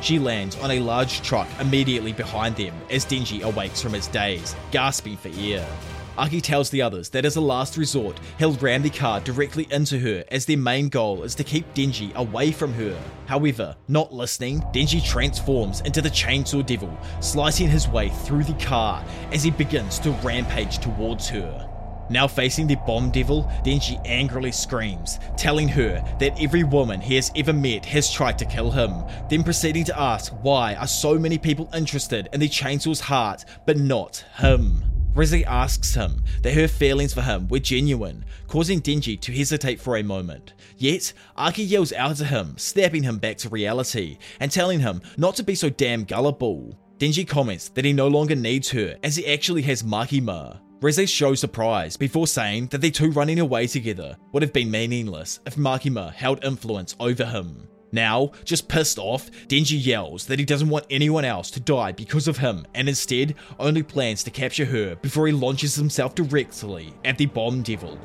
She 0.00 0.18
lands 0.18 0.56
on 0.58 0.70
a 0.70 0.80
large 0.80 1.22
truck 1.22 1.48
immediately 1.60 2.12
behind 2.12 2.56
them 2.56 2.74
as 2.90 3.04
Denji 3.04 3.42
awakes 3.42 3.80
from 3.80 3.92
his 3.92 4.08
daze, 4.08 4.56
gasping 4.72 5.16
for 5.16 5.30
air. 5.38 5.66
Aki 6.18 6.40
tells 6.40 6.70
the 6.70 6.82
others 6.82 7.08
that 7.10 7.24
as 7.24 7.36
a 7.36 7.40
last 7.40 7.76
resort, 7.76 8.18
he'll 8.38 8.54
ram 8.54 8.82
the 8.82 8.90
car 8.90 9.20
directly 9.20 9.66
into 9.70 9.98
her 9.98 10.24
as 10.30 10.44
their 10.44 10.58
main 10.58 10.88
goal 10.88 11.22
is 11.22 11.34
to 11.36 11.44
keep 11.44 11.72
Denji 11.74 12.14
away 12.14 12.52
from 12.52 12.72
her. 12.74 12.98
However, 13.26 13.76
not 13.88 14.12
listening, 14.12 14.60
Denji 14.72 15.04
transforms 15.04 15.80
into 15.82 16.02
the 16.02 16.10
Chainsaw 16.10 16.66
Devil, 16.66 16.96
slicing 17.20 17.68
his 17.68 17.88
way 17.88 18.08
through 18.08 18.44
the 18.44 18.64
car 18.64 19.04
as 19.32 19.42
he 19.42 19.50
begins 19.50 19.98
to 20.00 20.10
rampage 20.22 20.78
towards 20.78 21.28
her. 21.28 21.66
Now 22.10 22.26
facing 22.26 22.66
the 22.66 22.74
bomb 22.74 23.12
devil, 23.12 23.44
Denji 23.64 24.00
angrily 24.04 24.50
screams, 24.50 25.20
telling 25.36 25.68
her 25.68 26.04
that 26.18 26.42
every 26.42 26.64
woman 26.64 27.00
he 27.00 27.14
has 27.14 27.30
ever 27.36 27.52
met 27.52 27.86
has 27.86 28.10
tried 28.10 28.36
to 28.40 28.44
kill 28.44 28.72
him, 28.72 29.04
then 29.30 29.44
proceeding 29.44 29.84
to 29.84 29.98
ask 29.98 30.32
why 30.42 30.74
are 30.74 30.88
so 30.88 31.16
many 31.16 31.38
people 31.38 31.70
interested 31.72 32.28
in 32.32 32.40
the 32.40 32.48
chainsaw's 32.48 33.00
heart 33.00 33.44
but 33.64 33.78
not 33.78 34.24
him. 34.38 34.89
Rizzy 35.14 35.44
asks 35.44 35.94
him 35.94 36.22
that 36.42 36.54
her 36.54 36.68
feelings 36.68 37.12
for 37.12 37.22
him 37.22 37.48
were 37.48 37.58
genuine, 37.58 38.24
causing 38.46 38.80
Denji 38.80 39.20
to 39.20 39.32
hesitate 39.32 39.80
for 39.80 39.96
a 39.96 40.02
moment. 40.02 40.54
Yet, 40.76 41.12
Aki 41.36 41.64
yells 41.64 41.92
out 41.92 42.16
to 42.16 42.24
him, 42.24 42.56
snapping 42.56 43.02
him 43.02 43.18
back 43.18 43.36
to 43.38 43.48
reality, 43.48 44.18
and 44.38 44.50
telling 44.50 44.80
him 44.80 45.02
not 45.16 45.34
to 45.36 45.42
be 45.42 45.56
so 45.56 45.68
damn 45.68 46.04
gullible. 46.04 46.78
Denji 46.98 47.26
comments 47.26 47.70
that 47.70 47.84
he 47.84 47.92
no 47.92 48.06
longer 48.06 48.36
needs 48.36 48.70
her, 48.70 48.96
as 49.02 49.16
he 49.16 49.26
actually 49.26 49.62
has 49.62 49.82
Makima. 49.82 50.60
Rizzy 50.80 51.08
shows 51.08 51.40
surprise 51.40 51.96
before 51.96 52.26
saying 52.26 52.68
that 52.68 52.80
the 52.80 52.90
two 52.90 53.10
running 53.10 53.40
away 53.40 53.66
together 53.66 54.16
would 54.32 54.42
have 54.42 54.52
been 54.52 54.70
meaningless 54.70 55.40
if 55.44 55.56
Makima 55.56 56.12
held 56.12 56.44
influence 56.44 56.94
over 57.00 57.24
him. 57.24 57.68
Now, 57.92 58.32
just 58.44 58.68
pissed 58.68 58.98
off, 58.98 59.30
Denji 59.48 59.84
yells 59.84 60.26
that 60.26 60.38
he 60.38 60.44
doesn't 60.44 60.68
want 60.68 60.86
anyone 60.90 61.24
else 61.24 61.50
to 61.52 61.60
die 61.60 61.92
because 61.92 62.28
of 62.28 62.38
him 62.38 62.66
and 62.74 62.88
instead 62.88 63.34
only 63.58 63.82
plans 63.82 64.22
to 64.24 64.30
capture 64.30 64.66
her 64.66 64.96
before 64.96 65.26
he 65.26 65.32
launches 65.32 65.74
himself 65.74 66.14
directly 66.14 66.94
at 67.04 67.18
the 67.18 67.26
Bomb 67.26 67.62
Devil. 67.62 67.98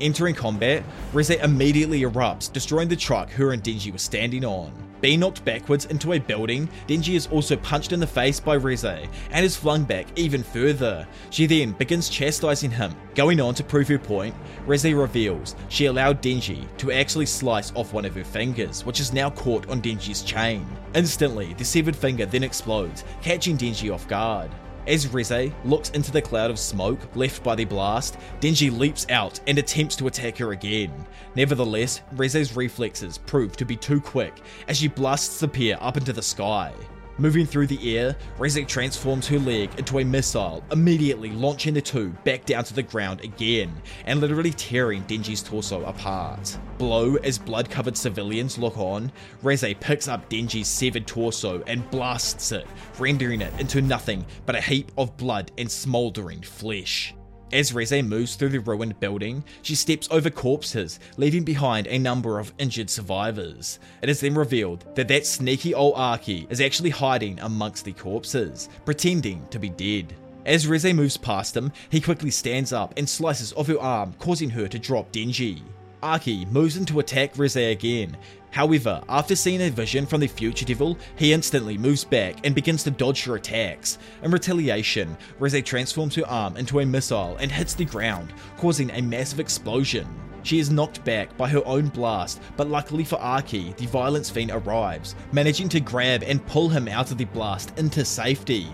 Entering 0.00 0.34
combat, 0.34 0.82
Reze 1.12 1.42
immediately 1.42 2.02
erupts, 2.02 2.50
destroying 2.50 2.88
the 2.88 2.96
truck 2.96 3.30
her 3.30 3.52
and 3.52 3.62
Denji 3.62 3.92
were 3.92 3.98
standing 3.98 4.44
on. 4.44 4.72
Being 5.00 5.20
knocked 5.20 5.44
backwards 5.44 5.86
into 5.86 6.12
a 6.12 6.18
building, 6.18 6.68
Denji 6.86 7.14
is 7.14 7.26
also 7.26 7.56
punched 7.56 7.92
in 7.92 8.00
the 8.00 8.06
face 8.06 8.38
by 8.38 8.56
Reze 8.58 9.08
and 9.30 9.44
is 9.44 9.56
flung 9.56 9.84
back 9.84 10.06
even 10.16 10.42
further. 10.42 11.06
She 11.30 11.46
then 11.46 11.72
begins 11.72 12.08
chastising 12.08 12.70
him. 12.70 12.94
Going 13.14 13.40
on 13.40 13.54
to 13.54 13.64
prove 13.64 13.88
her 13.88 13.98
point, 13.98 14.34
Reze 14.66 14.98
reveals 14.98 15.54
she 15.68 15.86
allowed 15.86 16.22
Denji 16.22 16.66
to 16.78 16.92
actually 16.92 17.26
slice 17.26 17.72
off 17.74 17.92
one 17.92 18.04
of 18.04 18.14
her 18.14 18.24
fingers, 18.24 18.84
which 18.84 19.00
is 19.00 19.12
now 19.12 19.30
caught 19.30 19.68
on 19.68 19.80
Denji's 19.82 20.22
chain. 20.22 20.66
Instantly, 20.94 21.54
the 21.54 21.64
severed 21.64 21.96
finger 21.96 22.26
then 22.26 22.42
explodes, 22.42 23.04
catching 23.22 23.56
Denji 23.56 23.92
off 23.92 24.06
guard. 24.08 24.50
As 24.86 25.06
Reze 25.06 25.52
looks 25.64 25.90
into 25.90 26.10
the 26.10 26.22
cloud 26.22 26.50
of 26.50 26.58
smoke 26.58 26.98
left 27.14 27.42
by 27.42 27.54
the 27.54 27.64
blast, 27.64 28.16
Denji 28.40 28.76
leaps 28.76 29.06
out 29.10 29.38
and 29.46 29.58
attempts 29.58 29.94
to 29.96 30.06
attack 30.06 30.38
her 30.38 30.52
again. 30.52 30.92
Nevertheless, 31.34 32.00
Reze's 32.14 32.56
reflexes 32.56 33.18
prove 33.18 33.56
to 33.56 33.64
be 33.64 33.76
too 33.76 34.00
quick 34.00 34.40
as 34.68 34.78
she 34.78 34.88
blasts 34.88 35.40
the 35.40 35.48
pair 35.48 35.82
up 35.82 35.96
into 35.96 36.12
the 36.12 36.22
sky. 36.22 36.72
Moving 37.20 37.44
through 37.44 37.66
the 37.66 37.98
air, 37.98 38.16
Reze 38.38 38.66
transforms 38.66 39.28
her 39.28 39.38
leg 39.38 39.68
into 39.78 39.98
a 39.98 40.04
missile, 40.04 40.64
immediately 40.72 41.28
launching 41.32 41.74
the 41.74 41.82
two 41.82 42.14
back 42.24 42.46
down 42.46 42.64
to 42.64 42.72
the 42.72 42.82
ground 42.82 43.20
again, 43.20 43.70
and 44.06 44.22
literally 44.22 44.52
tearing 44.52 45.02
Denji's 45.02 45.42
torso 45.42 45.84
apart. 45.84 46.56
Below, 46.78 47.16
as 47.16 47.36
blood-covered 47.36 47.94
civilians 47.94 48.56
look 48.56 48.78
on, 48.78 49.12
Reze 49.42 49.78
picks 49.80 50.08
up 50.08 50.30
Denji's 50.30 50.66
severed 50.66 51.06
torso 51.06 51.62
and 51.66 51.90
blasts 51.90 52.52
it, 52.52 52.66
rendering 52.98 53.42
it 53.42 53.52
into 53.60 53.82
nothing 53.82 54.24
but 54.46 54.56
a 54.56 54.60
heap 54.62 54.90
of 54.96 55.14
blood 55.18 55.52
and 55.58 55.70
smouldering 55.70 56.40
flesh. 56.40 57.14
As 57.52 57.72
Reze 57.72 58.06
moves 58.06 58.36
through 58.36 58.50
the 58.50 58.60
ruined 58.60 59.00
building, 59.00 59.42
she 59.62 59.74
steps 59.74 60.06
over 60.12 60.30
corpses, 60.30 61.00
leaving 61.16 61.42
behind 61.42 61.88
a 61.88 61.98
number 61.98 62.38
of 62.38 62.52
injured 62.58 62.88
survivors. 62.88 63.80
It 64.02 64.08
is 64.08 64.20
then 64.20 64.36
revealed 64.36 64.84
that 64.94 65.08
that 65.08 65.26
sneaky 65.26 65.74
old 65.74 65.94
Aki 65.96 66.46
is 66.48 66.60
actually 66.60 66.90
hiding 66.90 67.40
amongst 67.40 67.84
the 67.84 67.92
corpses, 67.92 68.68
pretending 68.84 69.44
to 69.50 69.58
be 69.58 69.68
dead. 69.68 70.14
As 70.46 70.66
Reze 70.66 70.94
moves 70.94 71.16
past 71.16 71.56
him, 71.56 71.72
he 71.90 72.00
quickly 72.00 72.30
stands 72.30 72.72
up 72.72 72.94
and 72.96 73.08
slices 73.08 73.52
off 73.54 73.66
her 73.66 73.80
arm, 73.80 74.14
causing 74.20 74.50
her 74.50 74.68
to 74.68 74.78
drop 74.78 75.10
Denji. 75.10 75.60
Aki 76.02 76.46
moves 76.46 76.76
in 76.76 76.86
to 76.86 77.00
attack 77.00 77.34
Reze 77.34 77.72
again, 77.72 78.16
However, 78.50 79.00
after 79.08 79.36
seeing 79.36 79.62
a 79.62 79.70
vision 79.70 80.06
from 80.06 80.20
the 80.20 80.26
future 80.26 80.64
devil, 80.64 80.98
he 81.16 81.32
instantly 81.32 81.78
moves 81.78 82.04
back 82.04 82.44
and 82.44 82.54
begins 82.54 82.82
to 82.84 82.90
dodge 82.90 83.24
her 83.24 83.36
attacks. 83.36 83.98
In 84.22 84.30
retaliation, 84.30 85.16
Reze 85.38 85.64
transforms 85.64 86.16
her 86.16 86.26
arm 86.26 86.56
into 86.56 86.80
a 86.80 86.86
missile 86.86 87.36
and 87.38 87.50
hits 87.50 87.74
the 87.74 87.84
ground, 87.84 88.32
causing 88.56 88.90
a 88.90 89.00
massive 89.00 89.38
explosion. 89.38 90.06
She 90.42 90.58
is 90.58 90.70
knocked 90.70 91.04
back 91.04 91.36
by 91.36 91.48
her 91.48 91.64
own 91.66 91.88
blast, 91.88 92.40
but 92.56 92.68
luckily 92.68 93.04
for 93.04 93.20
Aki, 93.20 93.74
the 93.76 93.86
violence 93.86 94.30
fiend 94.30 94.50
arrives, 94.50 95.14
managing 95.32 95.68
to 95.68 95.80
grab 95.80 96.22
and 96.24 96.44
pull 96.46 96.68
him 96.68 96.88
out 96.88 97.10
of 97.10 97.18
the 97.18 97.26
blast 97.26 97.78
into 97.78 98.04
safety. 98.04 98.66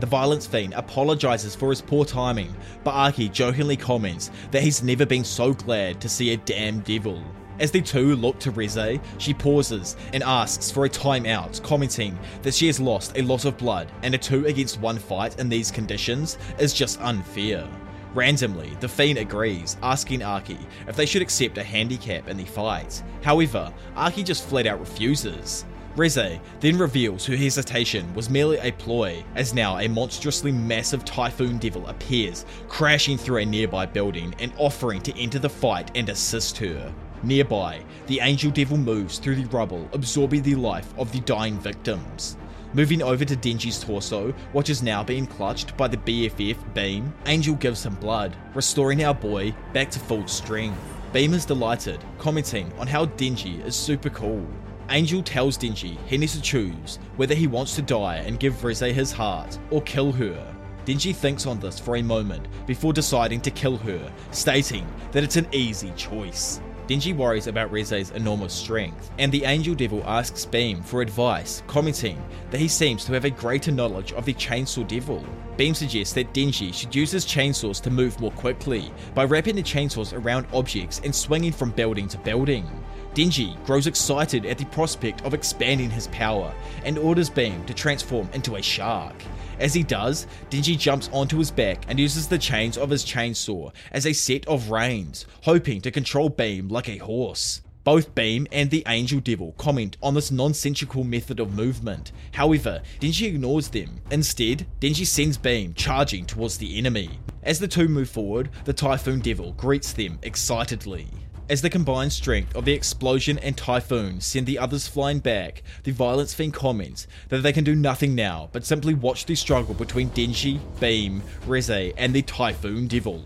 The 0.00 0.06
violence 0.06 0.46
fiend 0.46 0.74
apologizes 0.74 1.54
for 1.54 1.70
his 1.70 1.80
poor 1.80 2.04
timing, 2.04 2.54
but 2.82 2.94
Aki 2.94 3.28
jokingly 3.28 3.76
comments 3.76 4.30
that 4.50 4.62
he's 4.62 4.82
never 4.82 5.06
been 5.06 5.24
so 5.24 5.54
glad 5.54 6.00
to 6.00 6.08
see 6.08 6.32
a 6.32 6.36
damn 6.38 6.80
devil. 6.80 7.22
As 7.62 7.70
the 7.70 7.80
two 7.80 8.16
look 8.16 8.40
to 8.40 8.50
Reze, 8.50 9.00
she 9.18 9.32
pauses 9.32 9.96
and 10.12 10.24
asks 10.24 10.68
for 10.68 10.84
a 10.84 10.90
timeout, 10.90 11.62
commenting 11.62 12.18
that 12.42 12.54
she 12.54 12.66
has 12.66 12.80
lost 12.80 13.16
a 13.16 13.22
lot 13.22 13.44
of 13.44 13.56
blood 13.56 13.88
and 14.02 14.16
a 14.16 14.18
2 14.18 14.46
against 14.46 14.80
1 14.80 14.98
fight 14.98 15.38
in 15.38 15.48
these 15.48 15.70
conditions 15.70 16.38
is 16.58 16.74
just 16.74 17.00
unfair. 17.00 17.68
Randomly, 18.14 18.76
the 18.80 18.88
Fiend 18.88 19.16
agrees, 19.16 19.76
asking 19.80 20.24
Aki 20.24 20.58
if 20.88 20.96
they 20.96 21.06
should 21.06 21.22
accept 21.22 21.56
a 21.56 21.62
handicap 21.62 22.26
in 22.26 22.36
the 22.36 22.44
fight. 22.44 23.00
However, 23.22 23.72
Aki 23.94 24.24
just 24.24 24.48
flat 24.48 24.66
out 24.66 24.80
refuses. 24.80 25.64
Reze 25.94 26.40
then 26.58 26.76
reveals 26.76 27.26
her 27.26 27.36
hesitation 27.36 28.12
was 28.12 28.28
merely 28.28 28.58
a 28.58 28.72
ploy, 28.72 29.22
as 29.36 29.54
now 29.54 29.78
a 29.78 29.88
monstrously 29.88 30.50
massive 30.50 31.04
Typhoon 31.04 31.58
Devil 31.58 31.86
appears, 31.86 32.44
crashing 32.66 33.16
through 33.16 33.38
a 33.38 33.46
nearby 33.46 33.86
building 33.86 34.34
and 34.40 34.52
offering 34.58 35.00
to 35.02 35.16
enter 35.16 35.38
the 35.38 35.48
fight 35.48 35.92
and 35.94 36.08
assist 36.08 36.58
her. 36.58 36.92
Nearby, 37.22 37.84
the 38.06 38.20
Angel 38.20 38.50
Devil 38.50 38.78
moves 38.78 39.18
through 39.18 39.36
the 39.36 39.44
rubble, 39.56 39.88
absorbing 39.92 40.42
the 40.42 40.56
life 40.56 40.92
of 40.98 41.12
the 41.12 41.20
dying 41.20 41.58
victims. 41.58 42.36
Moving 42.74 43.02
over 43.02 43.24
to 43.24 43.36
Denji's 43.36 43.78
torso, 43.78 44.32
which 44.52 44.70
is 44.70 44.82
now 44.82 45.04
being 45.04 45.26
clutched 45.26 45.76
by 45.76 45.88
the 45.88 45.98
BFF 45.98 46.74
Beam, 46.74 47.12
Angel 47.26 47.54
gives 47.54 47.84
him 47.84 47.94
blood, 47.96 48.34
restoring 48.54 49.04
our 49.04 49.14
boy 49.14 49.54
back 49.72 49.90
to 49.90 49.98
full 49.98 50.26
strength. 50.26 50.78
Beam 51.12 51.34
is 51.34 51.44
delighted, 51.44 52.02
commenting 52.18 52.72
on 52.78 52.86
how 52.86 53.06
Denji 53.06 53.64
is 53.64 53.76
super 53.76 54.08
cool. 54.10 54.46
Angel 54.88 55.22
tells 55.22 55.58
Denji 55.58 55.98
he 56.06 56.18
needs 56.18 56.34
to 56.34 56.40
choose 56.40 56.98
whether 57.16 57.34
he 57.34 57.46
wants 57.46 57.76
to 57.76 57.82
die 57.82 58.16
and 58.16 58.40
give 58.40 58.54
Reze 58.62 58.92
his 58.92 59.12
heart, 59.12 59.58
or 59.70 59.82
kill 59.82 60.10
her. 60.10 60.54
Denji 60.86 61.14
thinks 61.14 61.46
on 61.46 61.60
this 61.60 61.78
for 61.78 61.96
a 61.96 62.02
moment 62.02 62.48
before 62.66 62.92
deciding 62.92 63.40
to 63.42 63.50
kill 63.50 63.76
her, 63.76 64.12
stating 64.32 64.86
that 65.12 65.22
it's 65.22 65.36
an 65.36 65.46
easy 65.52 65.92
choice. 65.96 66.60
Denji 66.92 67.16
worries 67.16 67.46
about 67.46 67.72
Reze's 67.72 68.10
enormous 68.10 68.52
strength, 68.52 69.10
and 69.18 69.32
the 69.32 69.46
Angel 69.46 69.74
Devil 69.74 70.02
asks 70.04 70.44
Beam 70.44 70.82
for 70.82 71.00
advice, 71.00 71.62
commenting 71.66 72.22
that 72.50 72.60
he 72.60 72.68
seems 72.68 73.06
to 73.06 73.14
have 73.14 73.24
a 73.24 73.30
greater 73.30 73.72
knowledge 73.72 74.12
of 74.12 74.26
the 74.26 74.34
Chainsaw 74.34 74.86
Devil. 74.86 75.24
Beam 75.56 75.74
suggests 75.74 76.12
that 76.12 76.34
Denji 76.34 76.74
should 76.74 76.94
use 76.94 77.10
his 77.10 77.24
chainsaws 77.24 77.80
to 77.80 77.90
move 77.90 78.20
more 78.20 78.30
quickly 78.32 78.92
by 79.14 79.24
wrapping 79.24 79.56
the 79.56 79.62
chainsaws 79.62 80.12
around 80.12 80.46
objects 80.52 81.00
and 81.02 81.14
swinging 81.14 81.52
from 81.52 81.70
building 81.70 82.08
to 82.08 82.18
building. 82.18 82.68
Denji 83.14 83.56
grows 83.64 83.86
excited 83.86 84.44
at 84.44 84.58
the 84.58 84.66
prospect 84.66 85.22
of 85.24 85.32
expanding 85.32 85.88
his 85.88 86.08
power 86.08 86.52
and 86.84 86.98
orders 86.98 87.30
Beam 87.30 87.64
to 87.64 87.72
transform 87.72 88.28
into 88.34 88.56
a 88.56 88.62
shark. 88.62 89.14
As 89.58 89.74
he 89.74 89.82
does, 89.82 90.26
Denji 90.50 90.78
jumps 90.78 91.08
onto 91.12 91.38
his 91.38 91.50
back 91.50 91.84
and 91.88 91.98
uses 91.98 92.28
the 92.28 92.38
chains 92.38 92.76
of 92.76 92.90
his 92.90 93.04
chainsaw 93.04 93.72
as 93.90 94.06
a 94.06 94.12
set 94.12 94.46
of 94.46 94.70
reins, 94.70 95.26
hoping 95.42 95.80
to 95.82 95.90
control 95.90 96.28
Beam 96.28 96.68
like 96.68 96.88
a 96.88 96.98
horse. 96.98 97.62
Both 97.84 98.14
Beam 98.14 98.46
and 98.52 98.70
the 98.70 98.84
Angel 98.86 99.18
Devil 99.18 99.54
comment 99.58 99.96
on 100.00 100.14
this 100.14 100.30
nonsensical 100.30 101.02
method 101.02 101.40
of 101.40 101.52
movement. 101.52 102.12
However, 102.30 102.80
Denji 103.00 103.26
ignores 103.26 103.68
them. 103.68 104.00
Instead, 104.12 104.66
Denji 104.80 105.04
sends 105.04 105.36
Beam 105.36 105.74
charging 105.74 106.24
towards 106.24 106.58
the 106.58 106.78
enemy. 106.78 107.18
As 107.42 107.58
the 107.58 107.66
two 107.66 107.88
move 107.88 108.08
forward, 108.08 108.50
the 108.64 108.72
Typhoon 108.72 109.18
Devil 109.18 109.52
greets 109.54 109.92
them 109.92 110.20
excitedly. 110.22 111.08
As 111.52 111.60
the 111.60 111.68
combined 111.68 112.14
strength 112.14 112.56
of 112.56 112.64
the 112.64 112.72
explosion 112.72 113.38
and 113.40 113.54
typhoon 113.54 114.22
send 114.22 114.46
the 114.46 114.58
others 114.58 114.88
flying 114.88 115.18
back, 115.18 115.62
the 115.84 115.90
Violence 115.90 116.32
Fiend 116.32 116.54
comments 116.54 117.06
that 117.28 117.42
they 117.42 117.52
can 117.52 117.62
do 117.62 117.74
nothing 117.74 118.14
now 118.14 118.48
but 118.52 118.64
simply 118.64 118.94
watch 118.94 119.26
the 119.26 119.34
struggle 119.34 119.74
between 119.74 120.08
Denji, 120.12 120.60
Beam, 120.80 121.22
Reze, 121.46 121.92
and 121.98 122.14
the 122.14 122.22
Typhoon 122.22 122.86
Devil. 122.86 123.22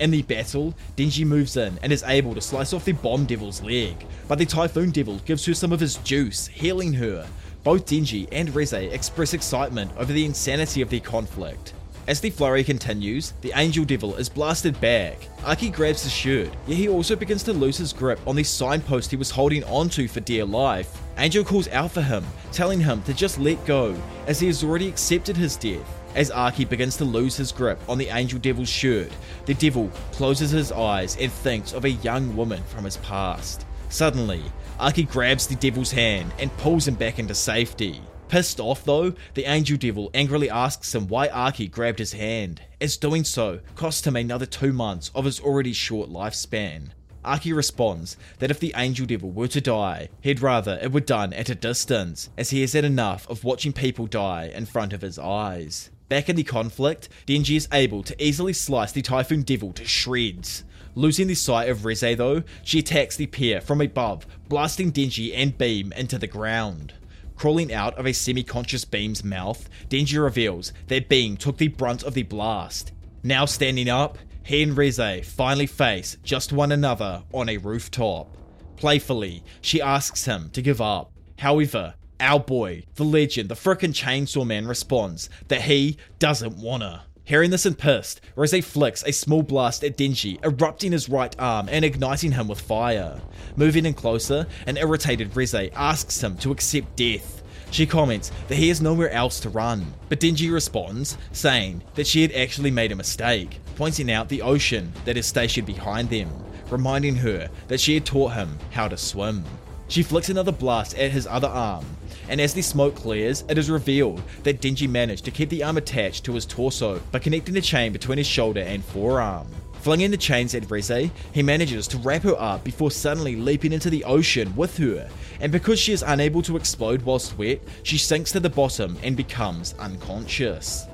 In 0.00 0.10
the 0.10 0.22
battle, 0.22 0.74
Denji 0.96 1.24
moves 1.24 1.56
in 1.56 1.78
and 1.84 1.92
is 1.92 2.02
able 2.02 2.34
to 2.34 2.40
slice 2.40 2.72
off 2.72 2.84
the 2.84 2.90
Bomb 2.90 3.24
Devil's 3.24 3.62
leg, 3.62 4.04
but 4.26 4.38
the 4.38 4.46
Typhoon 4.46 4.90
Devil 4.90 5.18
gives 5.18 5.46
her 5.46 5.54
some 5.54 5.72
of 5.72 5.78
his 5.78 5.98
juice, 5.98 6.48
healing 6.48 6.94
her. 6.94 7.24
Both 7.62 7.86
Denji 7.86 8.26
and 8.32 8.48
Reze 8.48 8.92
express 8.92 9.32
excitement 9.32 9.92
over 9.96 10.12
the 10.12 10.24
insanity 10.24 10.82
of 10.82 10.90
their 10.90 10.98
conflict. 10.98 11.74
As 12.10 12.20
the 12.20 12.30
flurry 12.30 12.64
continues, 12.64 13.34
the 13.40 13.52
Angel 13.54 13.84
Devil 13.84 14.16
is 14.16 14.28
blasted 14.28 14.80
back. 14.80 15.28
Aki 15.44 15.70
grabs 15.70 16.02
his 16.02 16.12
shirt, 16.12 16.50
yet 16.66 16.76
he 16.76 16.88
also 16.88 17.14
begins 17.14 17.44
to 17.44 17.52
lose 17.52 17.76
his 17.76 17.92
grip 17.92 18.18
on 18.26 18.34
the 18.34 18.42
signpost 18.42 19.12
he 19.12 19.16
was 19.16 19.30
holding 19.30 19.62
onto 19.62 20.08
for 20.08 20.18
dear 20.18 20.44
life. 20.44 21.00
Angel 21.18 21.44
calls 21.44 21.68
out 21.68 21.92
for 21.92 22.02
him, 22.02 22.24
telling 22.50 22.80
him 22.80 23.00
to 23.04 23.14
just 23.14 23.38
let 23.38 23.64
go, 23.64 23.94
as 24.26 24.40
he 24.40 24.48
has 24.48 24.64
already 24.64 24.88
accepted 24.88 25.36
his 25.36 25.54
death. 25.54 25.88
As 26.16 26.32
Aki 26.32 26.64
begins 26.64 26.96
to 26.96 27.04
lose 27.04 27.36
his 27.36 27.52
grip 27.52 27.78
on 27.88 27.96
the 27.96 28.08
Angel 28.08 28.40
Devil's 28.40 28.68
shirt, 28.68 29.12
the 29.46 29.54
devil 29.54 29.88
closes 30.10 30.50
his 30.50 30.72
eyes 30.72 31.16
and 31.16 31.30
thinks 31.30 31.72
of 31.72 31.84
a 31.84 31.90
young 31.90 32.34
woman 32.34 32.64
from 32.64 32.82
his 32.82 32.96
past. 32.96 33.66
Suddenly, 33.88 34.42
Aki 34.80 35.04
grabs 35.04 35.46
the 35.46 35.54
devil's 35.54 35.92
hand 35.92 36.32
and 36.40 36.56
pulls 36.56 36.88
him 36.88 36.96
back 36.96 37.20
into 37.20 37.36
safety. 37.36 38.02
Pissed 38.30 38.60
off 38.60 38.84
though, 38.84 39.14
the 39.34 39.50
angel 39.50 39.76
devil 39.76 40.08
angrily 40.14 40.48
asks 40.48 40.94
him 40.94 41.08
why 41.08 41.26
Aki 41.26 41.66
grabbed 41.66 41.98
his 41.98 42.12
hand, 42.12 42.62
as 42.80 42.96
doing 42.96 43.24
so 43.24 43.58
cost 43.74 44.06
him 44.06 44.14
another 44.14 44.46
two 44.46 44.72
months 44.72 45.10
of 45.16 45.24
his 45.24 45.40
already 45.40 45.72
short 45.72 46.08
lifespan. 46.08 46.90
Aki 47.24 47.52
responds 47.52 48.16
that 48.38 48.52
if 48.52 48.60
the 48.60 48.72
angel 48.76 49.04
devil 49.04 49.32
were 49.32 49.48
to 49.48 49.60
die, 49.60 50.10
he'd 50.20 50.40
rather 50.40 50.78
it 50.80 50.92
were 50.92 51.00
done 51.00 51.32
at 51.32 51.48
a 51.48 51.56
distance, 51.56 52.30
as 52.38 52.50
he 52.50 52.60
has 52.60 52.72
had 52.72 52.84
enough 52.84 53.28
of 53.28 53.42
watching 53.42 53.72
people 53.72 54.06
die 54.06 54.44
in 54.54 54.64
front 54.64 54.92
of 54.92 55.02
his 55.02 55.18
eyes. 55.18 55.90
Back 56.08 56.28
in 56.28 56.36
the 56.36 56.44
conflict, 56.44 57.08
Denji 57.26 57.56
is 57.56 57.66
able 57.72 58.04
to 58.04 58.24
easily 58.24 58.52
slice 58.52 58.92
the 58.92 59.02
Typhoon 59.02 59.42
Devil 59.42 59.72
to 59.72 59.84
shreds. 59.84 60.62
Losing 60.94 61.26
the 61.26 61.34
sight 61.34 61.68
of 61.68 61.84
Reze 61.84 62.16
though, 62.16 62.44
she 62.62 62.78
attacks 62.78 63.16
the 63.16 63.26
pair 63.26 63.60
from 63.60 63.80
above, 63.80 64.24
blasting 64.48 64.92
Denji 64.92 65.32
and 65.34 65.58
Beam 65.58 65.92
into 65.94 66.16
the 66.16 66.28
ground. 66.28 66.94
Crawling 67.40 67.72
out 67.72 67.98
of 67.98 68.06
a 68.06 68.12
semi 68.12 68.42
conscious 68.42 68.84
Beam's 68.84 69.24
mouth, 69.24 69.66
Denji 69.88 70.22
reveals 70.22 70.74
that 70.88 71.08
Beam 71.08 71.38
took 71.38 71.56
the 71.56 71.68
brunt 71.68 72.02
of 72.02 72.12
the 72.12 72.22
blast. 72.22 72.92
Now 73.22 73.46
standing 73.46 73.88
up, 73.88 74.18
he 74.42 74.62
and 74.62 74.76
Reze 74.76 75.24
finally 75.24 75.64
face 75.64 76.18
just 76.22 76.52
one 76.52 76.70
another 76.70 77.22
on 77.32 77.48
a 77.48 77.56
rooftop. 77.56 78.36
Playfully, 78.76 79.42
she 79.62 79.80
asks 79.80 80.26
him 80.26 80.50
to 80.50 80.60
give 80.60 80.82
up. 80.82 81.12
However, 81.38 81.94
our 82.20 82.40
boy, 82.40 82.84
the 82.96 83.04
legend, 83.04 83.48
the 83.48 83.54
frickin' 83.54 83.94
Chainsaw 83.94 84.46
Man 84.46 84.66
responds 84.66 85.30
that 85.48 85.62
he 85.62 85.96
doesn't 86.18 86.58
wanna. 86.58 87.04
Hearing 87.24 87.50
this 87.50 87.66
and 87.66 87.78
pissed, 87.78 88.20
Reze 88.36 88.64
flicks 88.64 89.04
a 89.04 89.12
small 89.12 89.42
blast 89.42 89.84
at 89.84 89.96
Denji, 89.96 90.44
erupting 90.44 90.92
his 90.92 91.08
right 91.08 91.34
arm 91.38 91.68
and 91.70 91.84
igniting 91.84 92.32
him 92.32 92.48
with 92.48 92.60
fire. 92.60 93.20
Moving 93.56 93.86
in 93.86 93.94
closer, 93.94 94.46
an 94.66 94.76
irritated 94.76 95.32
Reze 95.32 95.70
asks 95.74 96.22
him 96.22 96.36
to 96.38 96.50
accept 96.50 96.96
death. 96.96 97.42
She 97.70 97.86
comments 97.86 98.32
that 98.48 98.56
he 98.56 98.68
has 98.68 98.80
nowhere 98.80 99.10
else 99.10 99.38
to 99.40 99.48
run, 99.48 99.94
but 100.08 100.18
Denji 100.18 100.52
responds, 100.52 101.16
saying 101.30 101.84
that 101.94 102.06
she 102.06 102.22
had 102.22 102.32
actually 102.32 102.72
made 102.72 102.90
a 102.90 102.96
mistake, 102.96 103.60
pointing 103.76 104.10
out 104.10 104.28
the 104.28 104.42
ocean 104.42 104.92
that 105.04 105.16
is 105.16 105.26
stationed 105.26 105.68
behind 105.68 106.10
them, 106.10 106.28
reminding 106.68 107.14
her 107.16 107.48
that 107.68 107.80
she 107.80 107.94
had 107.94 108.04
taught 108.04 108.32
him 108.32 108.58
how 108.72 108.88
to 108.88 108.96
swim. 108.96 109.44
She 109.86 110.02
flicks 110.02 110.30
another 110.30 110.52
blast 110.52 110.98
at 110.98 111.12
his 111.12 111.28
other 111.28 111.48
arm, 111.48 111.84
and 112.30 112.40
as 112.40 112.54
the 112.54 112.62
smoke 112.62 112.94
clears, 112.94 113.44
it 113.48 113.58
is 113.58 113.68
revealed 113.68 114.22
that 114.44 114.60
Denji 114.60 114.88
managed 114.88 115.24
to 115.24 115.32
keep 115.32 115.50
the 115.50 115.64
arm 115.64 115.76
attached 115.76 116.24
to 116.24 116.32
his 116.32 116.46
torso 116.46 117.00
by 117.10 117.18
connecting 117.18 117.54
the 117.54 117.60
chain 117.60 117.92
between 117.92 118.18
his 118.18 118.26
shoulder 118.26 118.60
and 118.60 118.84
forearm. 118.84 119.48
Flinging 119.80 120.12
the 120.12 120.16
chains 120.16 120.54
at 120.54 120.62
Reze, 120.70 121.10
he 121.32 121.42
manages 121.42 121.88
to 121.88 121.98
wrap 121.98 122.22
her 122.22 122.40
up 122.40 122.62
before 122.62 122.90
suddenly 122.90 123.34
leaping 123.34 123.72
into 123.72 123.90
the 123.90 124.04
ocean 124.04 124.54
with 124.54 124.76
her, 124.78 125.10
and 125.40 125.50
because 125.50 125.80
she 125.80 125.92
is 125.92 126.04
unable 126.06 126.40
to 126.42 126.56
explode 126.56 127.02
whilst 127.02 127.36
wet, 127.36 127.60
she 127.82 127.98
sinks 127.98 128.30
to 128.32 128.40
the 128.40 128.48
bottom 128.48 128.96
and 129.02 129.16
becomes 129.16 129.74
unconscious. 129.78 130.86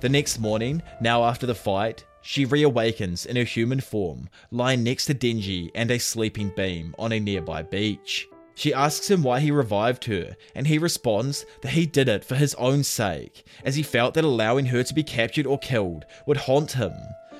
The 0.00 0.08
next 0.08 0.40
morning, 0.40 0.82
now 1.00 1.24
after 1.24 1.46
the 1.46 1.54
fight, 1.54 2.04
she 2.22 2.44
reawakens 2.44 3.24
in 3.24 3.36
her 3.36 3.44
human 3.44 3.80
form, 3.80 4.28
lying 4.50 4.82
next 4.82 5.06
to 5.06 5.14
Denji 5.14 5.70
and 5.74 5.90
a 5.90 5.98
sleeping 5.98 6.52
beam 6.56 6.94
on 6.98 7.12
a 7.12 7.20
nearby 7.20 7.62
beach. 7.62 8.28
She 8.58 8.74
asks 8.74 9.08
him 9.08 9.22
why 9.22 9.38
he 9.38 9.52
revived 9.52 10.06
her, 10.06 10.36
and 10.52 10.66
he 10.66 10.78
responds 10.78 11.46
that 11.62 11.74
he 11.74 11.86
did 11.86 12.08
it 12.08 12.24
for 12.24 12.34
his 12.34 12.56
own 12.56 12.82
sake, 12.82 13.46
as 13.64 13.76
he 13.76 13.84
felt 13.84 14.14
that 14.14 14.24
allowing 14.24 14.66
her 14.66 14.82
to 14.82 14.94
be 14.94 15.04
captured 15.04 15.46
or 15.46 15.60
killed 15.60 16.04
would 16.26 16.38
haunt 16.38 16.72
him. 16.72 16.92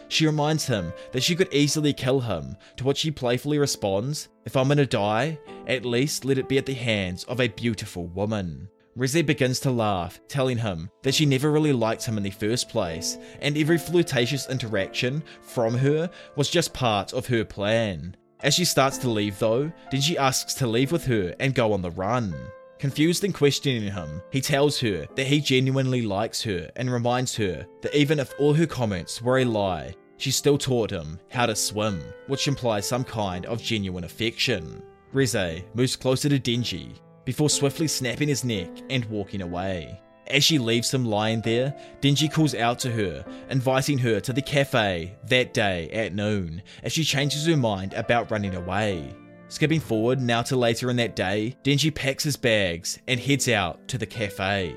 She 0.07 0.27
reminds 0.27 0.69
him 0.69 0.93
that 1.11 1.25
she 1.25 1.35
could 1.35 1.53
easily 1.53 1.93
kill 1.93 2.21
him, 2.21 2.57
to 2.77 2.85
which 2.85 3.03
he 3.03 3.11
playfully 3.11 3.59
responds, 3.59 4.29
If 4.45 4.57
I'm 4.57 4.69
gonna 4.69 4.87
die, 4.87 5.41
at 5.67 5.85
least 5.85 6.25
let 6.25 6.39
it 6.39 6.49
be 6.49 6.57
at 6.57 6.67
the 6.67 6.75
hands 6.75 7.25
of 7.25 7.41
a 7.41 7.49
beautiful 7.49 8.07
woman. 8.07 8.69
Reze 8.97 9.27
begins 9.27 9.59
to 9.61 9.73
laugh, 9.73 10.21
telling 10.29 10.59
him 10.59 10.89
that 11.03 11.17
she 11.17 11.27
never 11.27 11.51
really 11.51 11.73
liked 11.73 12.05
him 12.05 12.17
in 12.17 12.23
the 12.23 12.31
first 12.31 12.69
place, 12.69 13.19
and 13.41 13.59
every 13.59 13.79
flirtatious 13.79 14.49
interaction 14.49 15.25
from 15.43 15.79
her 15.79 16.11
was 16.37 16.49
just 16.49 16.73
part 16.73 17.13
of 17.13 17.27
her 17.27 17.45
plan. 17.45 18.17
As 18.41 18.55
she 18.55 18.65
starts 18.65 18.99
to 18.99 19.11
leave 19.11 19.39
though, 19.39 19.73
Denji 19.93 20.17
asks 20.17 20.55
to 20.55 20.67
leave 20.67 20.93
with 20.93 21.05
her 21.07 21.35
and 21.41 21.55
go 21.55 21.73
on 21.73 21.83
the 21.83 21.91
run. 21.91 22.35
Confused 22.79 23.25
and 23.25 23.35
questioning 23.35 23.91
him, 23.91 24.23
he 24.31 24.41
tells 24.41 24.79
her 24.79 25.07
that 25.17 25.27
he 25.27 25.41
genuinely 25.41 26.03
likes 26.03 26.41
her 26.43 26.71
and 26.77 26.93
reminds 26.93 27.35
her 27.35 27.67
that 27.83 27.95
even 27.95 28.21
if 28.21 28.33
all 28.39 28.55
her 28.55 28.67
comments 28.67 29.21
were 29.21 29.39
a 29.39 29.45
lie, 29.45 29.95
she 30.17 30.31
still 30.31 30.57
taught 30.57 30.91
him 30.91 31.19
how 31.31 31.47
to 31.47 31.57
swim, 31.57 32.01
which 32.29 32.47
implies 32.47 32.87
some 32.87 33.03
kind 33.03 33.47
of 33.47 33.63
genuine 33.63 34.05
affection. 34.05 34.83
Reze 35.13 35.65
moves 35.75 35.97
closer 35.97 36.29
to 36.29 36.39
Denji 36.39 36.93
before 37.25 37.51
swiftly 37.51 37.89
snapping 37.89 38.29
his 38.29 38.45
neck 38.45 38.69
and 38.91 39.05
walking 39.07 39.43
away. 39.43 40.01
As 40.29 40.45
she 40.45 40.59
leaves 40.59 40.93
him 40.93 41.07
lying 41.07 41.41
there, 41.41 41.75
Denji 42.03 42.31
calls 42.31 42.55
out 42.55 42.79
to 42.81 42.91
her, 42.91 43.25
inviting 43.49 43.97
her 43.99 44.21
to 44.21 44.33
the 44.33 44.43
cafe 44.43 45.17
that 45.25 45.55
day 45.55 45.89
at 45.91 46.15
noon, 46.15 46.63
as 46.83 46.93
she 46.93 47.03
changes 47.03 47.47
her 47.47 47.57
mind 47.57 47.95
about 47.95 48.31
running 48.31 48.55
away. 48.55 49.15
Skipping 49.49 49.81
forward 49.81 50.21
now 50.21 50.43
to 50.43 50.57
later 50.57 50.91
in 50.91 50.97
that 50.97 51.17
day, 51.17 51.57
Denji 51.65 51.95
packs 51.95 52.25
his 52.25 52.37
bags 52.37 52.99
and 53.09 53.19
heads 53.19 53.49
out 53.49 53.89
to 53.89 53.97
the 53.97 54.05
cafe. 54.05 54.77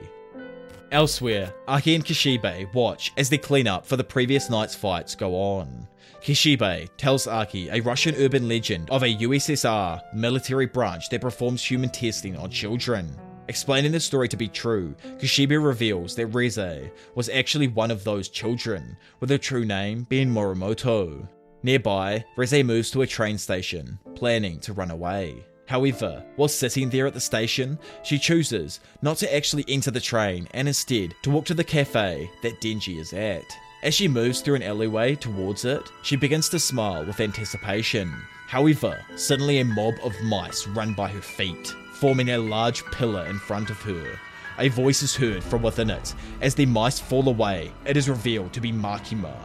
Elsewhere, 0.91 1.53
Aki 1.67 1.95
and 1.95 2.05
Kishibe 2.05 2.73
watch 2.73 3.11
as 3.17 3.29
they 3.29 3.37
clean 3.37 3.67
up 3.67 3.85
for 3.85 3.97
the 3.97 4.03
previous 4.03 4.49
night's 4.49 4.75
fights 4.75 5.15
go 5.15 5.35
on. 5.35 5.87
Kishibe 6.21 6.87
tells 6.97 7.27
Aki 7.27 7.69
a 7.69 7.81
Russian 7.81 8.15
urban 8.15 8.47
legend 8.47 8.89
of 8.89 9.03
a 9.03 9.15
USSR 9.17 10.01
military 10.13 10.65
branch 10.65 11.09
that 11.09 11.21
performs 11.21 11.63
human 11.63 11.89
testing 11.89 12.37
on 12.37 12.49
children. 12.49 13.17
Explaining 13.47 13.91
the 13.91 13.99
story 13.99 14.27
to 14.29 14.37
be 14.37 14.47
true, 14.47 14.95
Kishibe 15.17 15.63
reveals 15.63 16.15
that 16.15 16.31
Reze 16.31 16.91
was 17.15 17.29
actually 17.29 17.67
one 17.67 17.91
of 17.91 18.03
those 18.03 18.29
children, 18.29 18.95
with 19.19 19.29
her 19.29 19.37
true 19.37 19.65
name 19.65 20.05
being 20.09 20.29
Morimoto. 20.29 21.27
Nearby, 21.63 22.23
Reze 22.37 22.63
moves 22.65 22.91
to 22.91 23.01
a 23.01 23.07
train 23.07 23.37
station, 23.37 23.99
planning 24.15 24.59
to 24.61 24.73
run 24.73 24.91
away. 24.91 25.43
However, 25.67 26.23
while 26.35 26.49
sitting 26.49 26.89
there 26.89 27.07
at 27.07 27.13
the 27.13 27.19
station, 27.19 27.79
she 28.03 28.19
chooses 28.19 28.79
not 29.01 29.17
to 29.17 29.35
actually 29.35 29.65
enter 29.67 29.89
the 29.91 29.99
train 29.99 30.47
and 30.51 30.67
instead 30.67 31.15
to 31.23 31.29
walk 31.29 31.45
to 31.45 31.53
the 31.53 31.63
cafe 31.63 32.29
that 32.43 32.59
Denji 32.61 32.99
is 32.99 33.13
at. 33.13 33.45
As 33.83 33.93
she 33.93 34.07
moves 34.07 34.41
through 34.41 34.55
an 34.55 34.63
alleyway 34.63 35.15
towards 35.15 35.65
it, 35.65 35.81
she 36.03 36.15
begins 36.15 36.49
to 36.49 36.59
smile 36.59 37.05
with 37.05 37.19
anticipation. 37.19 38.13
However, 38.47 39.03
suddenly 39.15 39.59
a 39.59 39.65
mob 39.65 39.95
of 40.03 40.13
mice 40.23 40.67
run 40.67 40.93
by 40.93 41.07
her 41.07 41.21
feet, 41.21 41.73
forming 42.01 42.31
a 42.31 42.37
large 42.39 42.83
pillar 42.85 43.27
in 43.27 43.37
front 43.37 43.69
of 43.69 43.79
her. 43.83 44.19
A 44.57 44.69
voice 44.69 45.03
is 45.03 45.15
heard 45.15 45.43
from 45.43 45.61
within 45.61 45.91
it. 45.91 46.15
As 46.41 46.55
the 46.55 46.65
mice 46.65 46.99
fall 46.99 47.29
away, 47.29 47.71
it 47.85 47.95
is 47.95 48.09
revealed 48.09 48.51
to 48.53 48.59
be 48.59 48.71
Makima. 48.71 49.35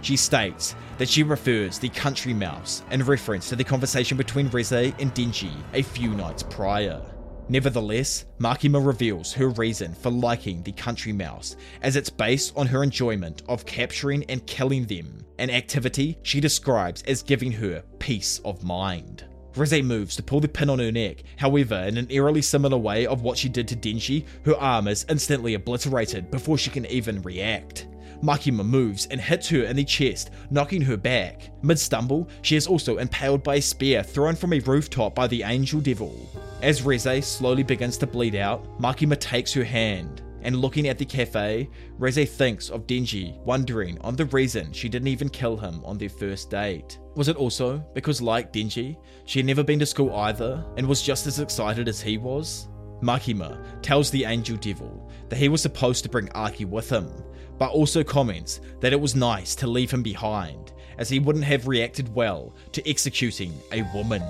She 0.00 0.16
states 0.16 0.76
that 0.98 1.08
she 1.08 1.24
refers 1.24 1.80
the 1.80 1.88
country 1.88 2.32
mouse 2.32 2.84
in 2.92 3.02
reference 3.02 3.48
to 3.48 3.56
the 3.56 3.64
conversation 3.64 4.16
between 4.16 4.48
Reze 4.48 4.94
and 5.00 5.12
Denji 5.12 5.50
a 5.72 5.82
few 5.82 6.10
nights 6.10 6.44
prior. 6.44 7.02
Nevertheless, 7.48 8.26
Makima 8.38 8.86
reveals 8.86 9.32
her 9.32 9.48
reason 9.48 9.92
for 9.92 10.10
liking 10.10 10.62
the 10.62 10.72
country 10.72 11.12
mouse, 11.12 11.56
as 11.82 11.96
it's 11.96 12.10
based 12.10 12.56
on 12.56 12.68
her 12.68 12.84
enjoyment 12.84 13.42
of 13.48 13.66
capturing 13.66 14.22
and 14.30 14.46
killing 14.46 14.86
them, 14.86 15.26
an 15.40 15.50
activity 15.50 16.16
she 16.22 16.40
describes 16.40 17.02
as 17.02 17.24
giving 17.24 17.50
her 17.50 17.82
peace 17.98 18.38
of 18.44 18.62
mind. 18.62 19.24
Reze 19.56 19.84
moves 19.84 20.16
to 20.16 20.22
pull 20.22 20.40
the 20.40 20.48
pin 20.48 20.68
on 20.68 20.80
her 20.80 20.90
neck, 20.90 21.22
however, 21.36 21.76
in 21.76 21.96
an 21.96 22.08
eerily 22.10 22.42
similar 22.42 22.76
way 22.76 23.06
of 23.06 23.22
what 23.22 23.38
she 23.38 23.48
did 23.48 23.68
to 23.68 23.76
Denji, 23.76 24.24
her 24.44 24.56
arm 24.56 24.88
is 24.88 25.06
instantly 25.08 25.54
obliterated 25.54 26.30
before 26.30 26.58
she 26.58 26.70
can 26.70 26.86
even 26.86 27.22
react. 27.22 27.86
Makima 28.22 28.64
moves 28.64 29.06
and 29.06 29.20
hits 29.20 29.48
her 29.50 29.64
in 29.64 29.76
the 29.76 29.84
chest, 29.84 30.30
knocking 30.50 30.80
her 30.82 30.96
back. 30.96 31.50
Mid 31.62 31.78
stumble, 31.78 32.28
she 32.42 32.56
is 32.56 32.66
also 32.66 32.98
impaled 32.98 33.42
by 33.42 33.56
a 33.56 33.62
spear 33.62 34.02
thrown 34.02 34.34
from 34.34 34.52
a 34.54 34.60
rooftop 34.60 35.14
by 35.14 35.26
the 35.26 35.42
Angel 35.42 35.80
Devil. 35.80 36.14
As 36.62 36.82
Reze 36.82 37.24
slowly 37.24 37.62
begins 37.62 37.98
to 37.98 38.06
bleed 38.06 38.34
out, 38.34 38.64
Makima 38.80 39.18
takes 39.20 39.52
her 39.52 39.64
hand, 39.64 40.22
and 40.44 40.56
looking 40.56 40.88
at 40.88 40.98
the 40.98 41.04
cafe, 41.04 41.68
Reze 41.98 42.28
thinks 42.28 42.68
of 42.68 42.86
Denji, 42.86 43.36
wondering 43.44 43.98
on 44.02 44.14
the 44.14 44.26
reason 44.26 44.72
she 44.72 44.88
didn't 44.88 45.08
even 45.08 45.28
kill 45.28 45.56
him 45.56 45.82
on 45.84 45.98
their 45.98 46.08
first 46.08 46.50
date. 46.50 46.98
Was 47.16 47.28
it 47.28 47.36
also 47.36 47.78
because, 47.94 48.22
like 48.22 48.52
Denji, 48.52 48.96
she 49.24 49.38
had 49.40 49.46
never 49.46 49.64
been 49.64 49.78
to 49.78 49.86
school 49.86 50.14
either 50.14 50.64
and 50.76 50.86
was 50.86 51.02
just 51.02 51.26
as 51.26 51.40
excited 51.40 51.88
as 51.88 52.00
he 52.00 52.18
was? 52.18 52.68
Makima 53.02 53.62
tells 53.82 54.10
the 54.10 54.24
Angel 54.24 54.56
Devil 54.56 55.10
that 55.28 55.36
he 55.36 55.48
was 55.48 55.62
supposed 55.62 56.04
to 56.04 56.10
bring 56.10 56.30
Aki 56.32 56.66
with 56.66 56.90
him, 56.90 57.10
but 57.58 57.70
also 57.70 58.04
comments 58.04 58.60
that 58.80 58.92
it 58.92 59.00
was 59.00 59.14
nice 59.14 59.54
to 59.56 59.66
leave 59.66 59.90
him 59.90 60.02
behind, 60.02 60.72
as 60.98 61.08
he 61.08 61.18
wouldn't 61.18 61.44
have 61.44 61.68
reacted 61.68 62.14
well 62.14 62.54
to 62.72 62.88
executing 62.88 63.52
a 63.72 63.82
woman. 63.94 64.22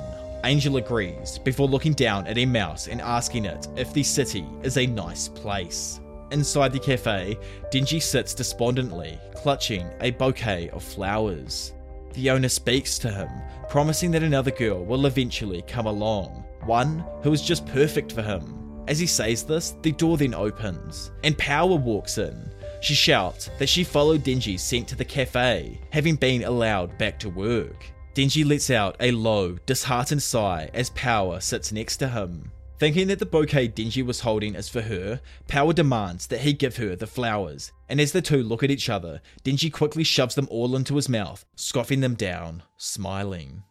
Angel 0.45 0.77
agrees 0.77 1.39
before 1.39 1.67
looking 1.67 1.95
down 1.95 2.27
at 2.27 2.37
a 2.37 2.45
mouse 2.45 2.87
and 2.87 3.01
asking 3.01 3.47
it 3.47 3.67
if 3.77 3.93
the 3.95 4.03
city 4.03 4.45
is 4.63 4.77
a 4.77 4.87
nice 4.87 5.27
place. 5.29 6.01
Inside 6.35 6.73
the 6.73 6.81
cafe, 6.81 7.39
Denji 7.71 8.03
sits 8.03 8.35
despondently, 8.35 9.21
clutching 9.37 9.89
a 10.01 10.11
bouquet 10.11 10.69
of 10.71 10.83
flowers. 10.83 11.75
The 12.15 12.29
owner 12.29 12.49
speaks 12.49 12.99
to 12.99 13.09
him, 13.09 13.29
promising 13.69 14.11
that 14.11 14.25
another 14.25 14.51
girl 14.51 14.85
will 14.85 15.07
eventually 15.07 15.63
come 15.63 15.87
along, 15.87 16.45
one 16.65 17.05
who 17.23 17.33
is 17.33 17.41
just 17.41 17.65
perfect 17.67 18.11
for 18.11 18.23
him. 18.23 18.83
As 18.89 18.99
he 18.99 19.07
says 19.07 19.45
this, 19.45 19.77
the 19.83 19.93
door 19.93 20.17
then 20.17 20.35
opens, 20.35 21.13
and 21.23 21.39
Power 21.39 21.77
walks 21.77 22.19
in. 22.19 22.51
She 22.81 22.95
shouts 22.95 23.49
that 23.61 23.69
she 23.69 23.85
followed 23.85 24.25
Denji's 24.25 24.61
scent 24.61 24.89
to 24.89 24.97
the 24.97 25.05
cafe, 25.05 25.81
having 25.91 26.17
been 26.17 26.43
allowed 26.43 26.99
back 26.99 27.17
to 27.21 27.31
work. 27.31 27.87
Denji 28.17 28.45
lets 28.45 28.71
out 28.71 28.97
a 28.99 29.13
low, 29.13 29.53
disheartened 29.67 30.25
sigh 30.25 30.69
as 30.75 30.91
Power 30.91 31.39
sits 31.39 31.71
next 31.71 31.99
to 31.99 32.09
him. 32.09 32.51
Thinking 32.79 33.07
that 33.09 33.21
the 33.21 33.27
bouquet 33.27 33.69
Denji 33.69 34.05
was 34.05 34.21
holding 34.21 34.57
is 34.57 34.69
for 34.69 34.83
her, 34.83 35.21
Power 35.47 35.73
demands 35.73 36.27
that 36.27 36.41
he 36.41 36.53
give 36.53 36.77
her 36.77 36.97
the 36.97 37.07
flowers, 37.07 37.71
and 37.89 38.01
as 38.01 38.13
the 38.13 38.21
two 38.21 38.43
look 38.43 38.65
at 38.65 38.71
each 38.71 38.89
other, 38.89 39.21
Denji 39.45 39.73
quickly 39.73 40.03
shoves 40.03 40.35
them 40.35 40.49
all 40.51 40.75
into 40.75 40.97
his 40.97 41.09
mouth, 41.09 41.45
scoffing 41.55 42.01
them 42.01 42.15
down, 42.15 42.65
smiling. 42.77 43.63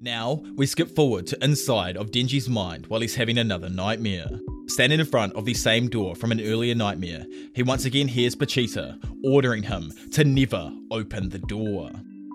Now, 0.00 0.42
we 0.56 0.66
skip 0.66 0.94
forward 0.94 1.26
to 1.28 1.44
inside 1.44 1.96
of 1.96 2.10
Denji's 2.10 2.48
mind 2.48 2.86
while 2.86 3.00
he's 3.00 3.16
having 3.16 3.38
another 3.38 3.68
nightmare. 3.68 4.28
Standing 4.66 5.00
in 5.00 5.06
front 5.06 5.34
of 5.34 5.44
the 5.44 5.54
same 5.54 5.88
door 5.88 6.14
from 6.14 6.32
an 6.32 6.40
earlier 6.40 6.74
nightmare, 6.74 7.24
he 7.54 7.62
once 7.62 7.84
again 7.84 8.08
hears 8.08 8.34
Pochita 8.36 8.96
ordering 9.24 9.64
him 9.64 9.92
to 10.12 10.24
never 10.24 10.72
open 10.90 11.28
the 11.28 11.38
door. 11.38 11.90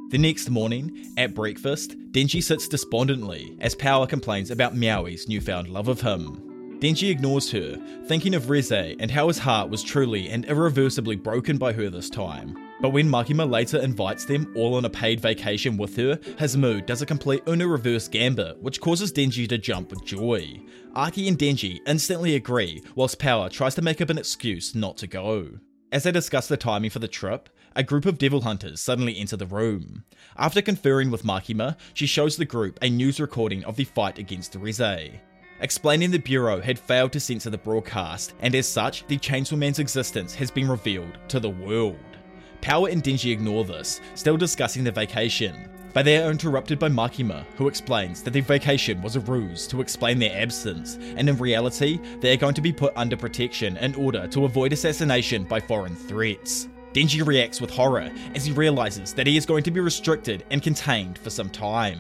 The 0.10 0.18
next 0.18 0.50
morning, 0.50 1.14
at 1.18 1.34
breakfast, 1.34 2.00
Denji 2.14 2.42
sits 2.42 2.70
despondently 2.70 3.58
as 3.60 3.76
Power 3.76 4.08
complains 4.08 4.52
about 4.52 4.74
Meowie's 4.74 5.28
newfound 5.28 5.68
love 5.68 5.90
of 5.90 6.00
him. 6.00 6.80
Denji 6.80 7.10
ignores 7.10 7.52
her, 7.52 7.76
thinking 8.06 8.34
of 8.34 8.44
Reze 8.44 8.96
and 9.02 9.12
how 9.12 9.28
his 9.28 9.38
heart 9.38 9.70
was 9.70 9.84
truly 9.84 10.30
and 10.30 10.46
irreversibly 10.46 11.18
broken 11.18 11.58
by 11.58 11.74
her 11.74 11.90
this 11.90 12.10
time. 12.10 12.56
But 12.80 12.92
when 12.92 13.10
Makima 13.10 13.50
later 13.50 13.80
invites 13.80 14.24
them 14.24 14.54
all 14.56 14.76
on 14.76 14.86
a 14.86 14.90
paid 14.90 15.20
vacation 15.20 15.76
with 15.76 15.98
her, 15.98 16.18
his 16.40 16.56
mood 16.56 16.86
does 16.86 17.02
a 17.02 17.06
complete 17.06 17.44
Uno 17.46 17.66
reverse 17.68 18.08
gambit, 18.08 18.62
which 18.62 18.80
causes 18.80 19.12
Denji 19.12 19.46
to 19.50 19.58
jump 19.58 19.90
with 19.90 20.06
joy. 20.06 20.62
Aki 20.96 21.28
and 21.28 21.38
Denji 21.38 21.80
instantly 21.86 22.36
agree, 22.36 22.82
whilst 22.96 23.20
Power 23.20 23.50
tries 23.50 23.76
to 23.76 23.82
make 23.82 24.00
up 24.00 24.10
an 24.10 24.18
excuse 24.18 24.74
not 24.74 24.96
to 24.98 25.08
go. 25.08 25.50
As 25.92 26.04
they 26.04 26.12
discuss 26.12 26.48
the 26.48 26.58
timing 26.58 26.92
for 26.92 27.00
the 27.00 27.08
trip, 27.08 27.50
a 27.78 27.84
group 27.84 28.08
of 28.08 28.18
devil 28.18 28.42
hunters 28.42 28.82
suddenly 28.82 29.20
enter 29.20 29.38
the 29.38 29.46
room. 29.46 30.04
After 30.36 30.64
conferring 30.64 31.12
with 31.12 31.22
Makima, 31.22 31.78
she 31.94 32.08
shows 32.08 32.36
the 32.36 32.44
group 32.44 32.80
a 32.82 32.90
news 32.90 33.20
recording 33.20 33.64
of 33.66 33.76
the 33.76 33.84
fight 33.84 34.18
against 34.18 34.60
Reze. 34.60 35.20
Explaining 35.60 36.10
the 36.10 36.18
Bureau 36.18 36.60
had 36.60 36.80
failed 36.80 37.12
to 37.12 37.20
censor 37.20 37.52
the 37.52 37.58
broadcast, 37.60 38.34
and 38.40 38.56
as 38.56 38.68
such, 38.68 39.06
the 39.06 39.20
Chainsaw 39.20 39.60
Man's 39.60 39.78
existence 39.78 40.34
has 40.34 40.50
been 40.50 40.68
revealed 40.68 41.20
to 41.28 41.40
the 41.40 41.52
world. 41.52 42.00
Power 42.62 42.90
and 42.90 43.04
Denji 43.04 43.32
ignore 43.32 43.64
this, 43.64 44.02
still 44.16 44.38
discussing 44.38 44.84
the 44.84 44.92
vacation, 44.92 45.70
but 45.94 46.04
they 46.04 46.18
are 46.18 46.32
interrupted 46.32 46.80
by 46.80 46.90
Makima, 46.90 47.46
who 47.58 47.68
explains 47.68 48.24
that 48.24 48.32
the 48.32 48.42
vacation 48.42 49.04
was 49.04 49.16
a 49.16 49.20
ruse 49.20 49.68
to 49.68 49.82
explain 49.82 50.18
their 50.18 50.36
absence, 50.36 50.98
and 51.16 51.30
in 51.30 51.38
reality, 51.38 52.00
they 52.22 52.34
are 52.34 52.38
going 52.38 52.56
to 52.56 52.62
be 52.62 52.74
put 52.74 52.94
under 52.96 53.16
protection 53.16 53.78
in 53.78 53.94
order 53.94 54.28
to 54.30 54.46
avoid 54.46 54.74
assassination 54.74 55.44
by 55.44 55.60
foreign 55.60 55.96
threats. 55.96 56.70
Denji 56.98 57.24
reacts 57.24 57.62
with 57.62 57.70
horror 57.70 58.12
as 58.34 58.44
he 58.44 58.52
realizes 58.52 59.14
that 59.14 59.28
he 59.28 59.38
is 59.38 59.46
going 59.46 59.62
to 59.62 59.70
be 59.70 59.80
restricted 59.80 60.44
and 60.50 60.64
contained 60.64 61.20
for 61.20 61.30
some 61.30 61.48
time. 61.48 62.00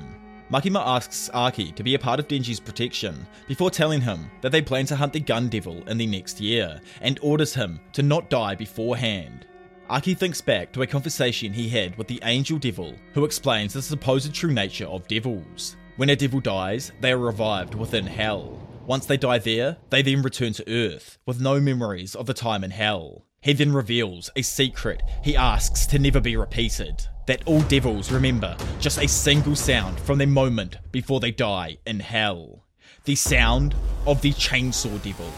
Makima 0.52 0.84
asks 0.84 1.30
Aki 1.36 1.74
to 1.74 1.84
be 1.84 1.94
a 1.94 1.99
part 1.99 2.19
of 2.19 2.28
Denji's 2.28 2.60
protection 2.60 3.28
before 3.48 3.69
telling 3.69 4.02
him 4.02 4.32
that 4.41 4.52
they 4.52 4.60
plan 4.60 4.88
to 4.88 4.95
hunt 4.95 5.14
the 5.14 5.19
Gun 5.19 5.49
Devil 5.49 5.88
in 5.88 5.99
the 5.99 6.07
next 6.07 6.41
year 6.41 6.82
and 7.02 7.19
orders 7.22 7.53
him 7.53 7.80
to 7.94 8.02
not 8.02 8.32
die 8.32 8.56
beforehand. 8.56 9.45
Aki 9.88 10.15
thinks 10.15 10.41
back 10.41 10.72
to 10.72 10.82
a 10.82 10.88
conversation 10.88 11.53
he 11.53 11.69
had 11.69 11.95
with 11.95 12.07
the 12.07 12.19
Angel 12.24 12.57
Devil, 12.57 12.95
who 13.14 13.24
explains 13.24 13.74
the 13.74 13.84
supposed 13.84 14.34
true 14.34 14.52
nature 14.52 14.88
of 14.88 15.07
devils. 15.07 15.78
When 15.98 16.10
a 16.10 16.15
devil 16.15 16.40
dies, 16.40 16.91
they 17.02 17.11
are 17.11 17.19
revived 17.19 17.76
within 17.76 18.07
hell. 18.07 18.68
Once 18.88 19.06
they 19.06 19.18
die 19.18 19.38
there, 19.38 19.78
they 19.91 20.02
then 20.02 20.24
return 20.24 20.53
to 20.53 20.68
Earth 20.68 21.19
with 21.28 21.40
no 21.40 21.60
memories 21.60 22.15
of 22.15 22.26
the 22.26 22.34
time 22.34 22.64
in 22.64 22.72
hell. 22.72 23.27
He 23.42 23.54
then 23.54 23.72
reveals 23.72 24.30
a 24.36 24.42
secret 24.42 25.02
he 25.24 25.36
asks 25.36 25.86
to 25.88 26.00
never 26.00 26.20
be 26.20 26.36
repeated 26.36 27.08
that 27.28 27.44
all 27.46 27.62
devils 27.64 28.12
remember 28.12 28.56
just 28.80 29.00
a 29.00 29.08
single 29.08 29.56
sound 29.56 30.00
from 30.00 30.18
their 30.18 30.28
moment 30.28 30.78
before 30.92 31.20
they 31.20 31.32
die 31.32 31.78
in 31.86 32.00
hell 32.00 32.64
the 33.08 33.16
sound 33.16 33.74
of 34.06 34.22
the 34.22 34.34
Chainsaw 34.34 35.02
Devil. 35.02 35.32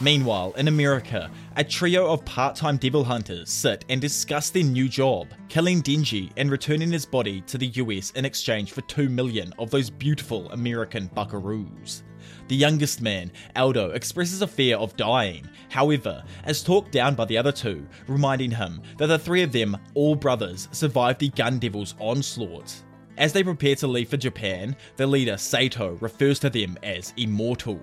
Meanwhile, 0.00 0.54
in 0.56 0.68
America, 0.68 1.30
a 1.56 1.62
trio 1.62 2.10
of 2.10 2.24
part 2.24 2.56
time 2.56 2.78
devil 2.78 3.04
hunters 3.04 3.50
sit 3.50 3.84
and 3.90 4.00
discuss 4.00 4.48
their 4.48 4.62
new 4.62 4.88
job, 4.88 5.28
killing 5.50 5.82
Denji 5.82 6.32
and 6.38 6.50
returning 6.50 6.90
his 6.90 7.04
body 7.04 7.42
to 7.42 7.58
the 7.58 7.66
US 7.66 8.10
in 8.12 8.24
exchange 8.24 8.72
for 8.72 8.80
2 8.82 9.10
million 9.10 9.52
of 9.58 9.70
those 9.70 9.90
beautiful 9.90 10.50
American 10.52 11.10
buckaroos. 11.14 12.02
The 12.48 12.56
youngest 12.56 13.02
man, 13.02 13.32
Aldo, 13.54 13.90
expresses 13.90 14.40
a 14.40 14.46
fear 14.46 14.78
of 14.78 14.96
dying, 14.96 15.46
however, 15.68 16.22
is 16.46 16.62
talked 16.62 16.92
down 16.92 17.14
by 17.14 17.24
the 17.24 17.38
other 17.38 17.52
two, 17.52 17.86
reminding 18.06 18.50
him 18.50 18.82
that 18.98 19.06
the 19.06 19.18
three 19.18 19.42
of 19.42 19.52
them, 19.52 19.76
all 19.94 20.14
brothers, 20.14 20.68
survived 20.72 21.20
the 21.20 21.28
Gun 21.30 21.58
Devil's 21.58 21.94
onslaught. 21.98 22.74
As 23.18 23.32
they 23.32 23.42
prepare 23.42 23.76
to 23.76 23.86
leave 23.86 24.10
for 24.10 24.16
Japan, 24.16 24.76
the 24.96 25.06
leader, 25.06 25.36
Sato, 25.36 25.94
refers 26.00 26.38
to 26.40 26.50
them 26.50 26.76
as 26.82 27.14
immortal. 27.16 27.80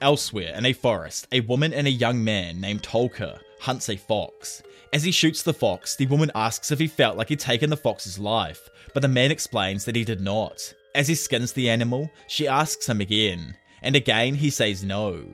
Elsewhere, 0.00 0.54
in 0.56 0.66
a 0.66 0.72
forest, 0.72 1.26
a 1.32 1.40
woman 1.40 1.72
and 1.72 1.86
a 1.86 1.90
young 1.90 2.22
man 2.22 2.60
named 2.60 2.82
Tolka 2.82 3.40
hunts 3.60 3.88
a 3.88 3.96
fox. 3.96 4.62
As 4.92 5.02
he 5.02 5.10
shoots 5.10 5.42
the 5.42 5.54
fox, 5.54 5.96
the 5.96 6.06
woman 6.06 6.30
asks 6.34 6.70
if 6.70 6.78
he 6.78 6.86
felt 6.86 7.16
like 7.16 7.30
he'd 7.30 7.40
taken 7.40 7.70
the 7.70 7.76
fox's 7.76 8.18
life, 8.18 8.68
but 8.92 9.00
the 9.00 9.08
man 9.08 9.30
explains 9.30 9.84
that 9.84 9.96
he 9.96 10.04
did 10.04 10.20
not. 10.20 10.74
As 10.94 11.08
he 11.08 11.16
skins 11.16 11.52
the 11.52 11.68
animal, 11.68 12.10
she 12.28 12.46
asks 12.46 12.88
him 12.88 13.00
again, 13.00 13.56
and 13.82 13.96
again 13.96 14.36
he 14.36 14.50
says 14.50 14.84
no. 14.84 15.24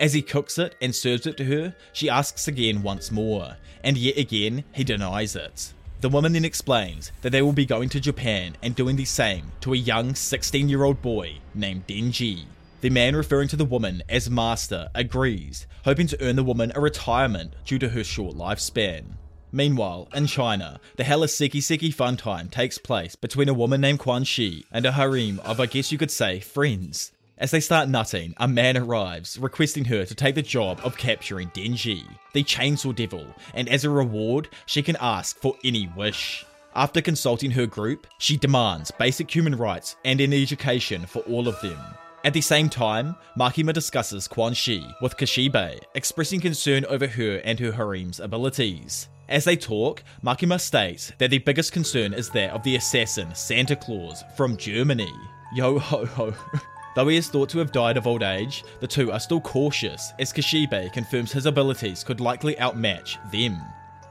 As 0.00 0.14
he 0.14 0.22
cooks 0.22 0.58
it 0.58 0.76
and 0.80 0.94
serves 0.94 1.26
it 1.26 1.36
to 1.36 1.44
her, 1.44 1.74
she 1.92 2.08
asks 2.08 2.48
again 2.48 2.82
once 2.82 3.10
more, 3.10 3.58
and 3.84 3.98
yet 3.98 4.16
again 4.16 4.64
he 4.72 4.82
denies 4.82 5.36
it. 5.36 5.74
The 6.00 6.08
woman 6.08 6.32
then 6.32 6.46
explains 6.46 7.12
that 7.20 7.28
they 7.30 7.42
will 7.42 7.52
be 7.52 7.66
going 7.66 7.90
to 7.90 8.00
Japan 8.00 8.56
and 8.62 8.74
doing 8.74 8.96
the 8.96 9.04
same 9.04 9.52
to 9.60 9.74
a 9.74 9.76
young 9.76 10.14
16 10.14 10.70
year 10.70 10.84
old 10.84 11.02
boy 11.02 11.36
named 11.54 11.86
Denji. 11.86 12.46
The 12.80 12.88
man 12.88 13.14
referring 13.14 13.48
to 13.48 13.56
the 13.56 13.66
woman 13.66 14.02
as 14.08 14.30
Master 14.30 14.88
agrees, 14.94 15.66
hoping 15.84 16.06
to 16.06 16.24
earn 16.24 16.36
the 16.36 16.44
woman 16.44 16.72
a 16.74 16.80
retirement 16.80 17.52
due 17.66 17.78
to 17.78 17.90
her 17.90 18.02
short 18.02 18.34
lifespan. 18.34 19.04
Meanwhile, 19.52 20.08
in 20.14 20.26
China, 20.26 20.80
the 20.96 21.04
Hella 21.04 21.28
Seki 21.28 21.60
Seki 21.60 21.90
fun 21.90 22.16
time 22.16 22.48
takes 22.48 22.78
place 22.78 23.16
between 23.16 23.50
a 23.50 23.54
woman 23.54 23.82
named 23.82 23.98
Quan 23.98 24.24
Shi 24.24 24.64
and 24.72 24.86
a 24.86 24.92
harem 24.92 25.40
of, 25.40 25.60
I 25.60 25.66
guess 25.66 25.92
you 25.92 25.98
could 25.98 26.10
say, 26.10 26.40
friends. 26.40 27.12
As 27.40 27.50
they 27.50 27.60
start 27.60 27.88
nutting, 27.88 28.34
a 28.36 28.46
man 28.46 28.76
arrives, 28.76 29.38
requesting 29.38 29.86
her 29.86 30.04
to 30.04 30.14
take 30.14 30.34
the 30.34 30.42
job 30.42 30.78
of 30.84 30.98
capturing 30.98 31.48
Denji, 31.52 32.04
the 32.34 32.44
Chainsaw 32.44 32.94
Devil, 32.94 33.34
and 33.54 33.66
as 33.66 33.82
a 33.82 33.88
reward, 33.88 34.50
she 34.66 34.82
can 34.82 34.98
ask 35.00 35.38
for 35.38 35.56
any 35.64 35.90
wish. 35.96 36.44
After 36.74 37.00
consulting 37.00 37.50
her 37.52 37.64
group, 37.64 38.06
she 38.18 38.36
demands 38.36 38.90
basic 38.90 39.34
human 39.34 39.56
rights 39.56 39.96
and 40.04 40.20
an 40.20 40.34
education 40.34 41.06
for 41.06 41.20
all 41.20 41.48
of 41.48 41.58
them. 41.62 41.78
At 42.24 42.34
the 42.34 42.42
same 42.42 42.68
time, 42.68 43.16
Makima 43.38 43.72
discusses 43.72 44.28
Quan 44.28 44.52
Shi 44.52 44.86
with 45.00 45.16
Kishibe, 45.16 45.80
expressing 45.94 46.40
concern 46.42 46.84
over 46.84 47.06
her 47.06 47.36
and 47.38 47.58
her 47.58 47.72
harem's 47.72 48.20
abilities. 48.20 49.08
As 49.30 49.44
they 49.44 49.56
talk, 49.56 50.02
Makima 50.22 50.60
states 50.60 51.10
that 51.16 51.30
the 51.30 51.38
biggest 51.38 51.72
concern 51.72 52.12
is 52.12 52.28
that 52.30 52.50
of 52.50 52.62
the 52.64 52.76
assassin 52.76 53.34
Santa 53.34 53.76
Claus 53.76 54.24
from 54.36 54.58
Germany. 54.58 55.14
Yo 55.54 55.78
ho 55.78 56.04
ho. 56.04 56.34
Though 56.94 57.08
he 57.08 57.16
is 57.16 57.28
thought 57.28 57.48
to 57.50 57.58
have 57.58 57.72
died 57.72 57.96
of 57.96 58.06
old 58.06 58.22
age, 58.22 58.64
the 58.80 58.86
two 58.86 59.12
are 59.12 59.20
still 59.20 59.40
cautious 59.40 60.12
as 60.18 60.32
Kishibe 60.32 60.92
confirms 60.92 61.32
his 61.32 61.46
abilities 61.46 62.02
could 62.02 62.20
likely 62.20 62.58
outmatch 62.58 63.18
them. 63.30 63.60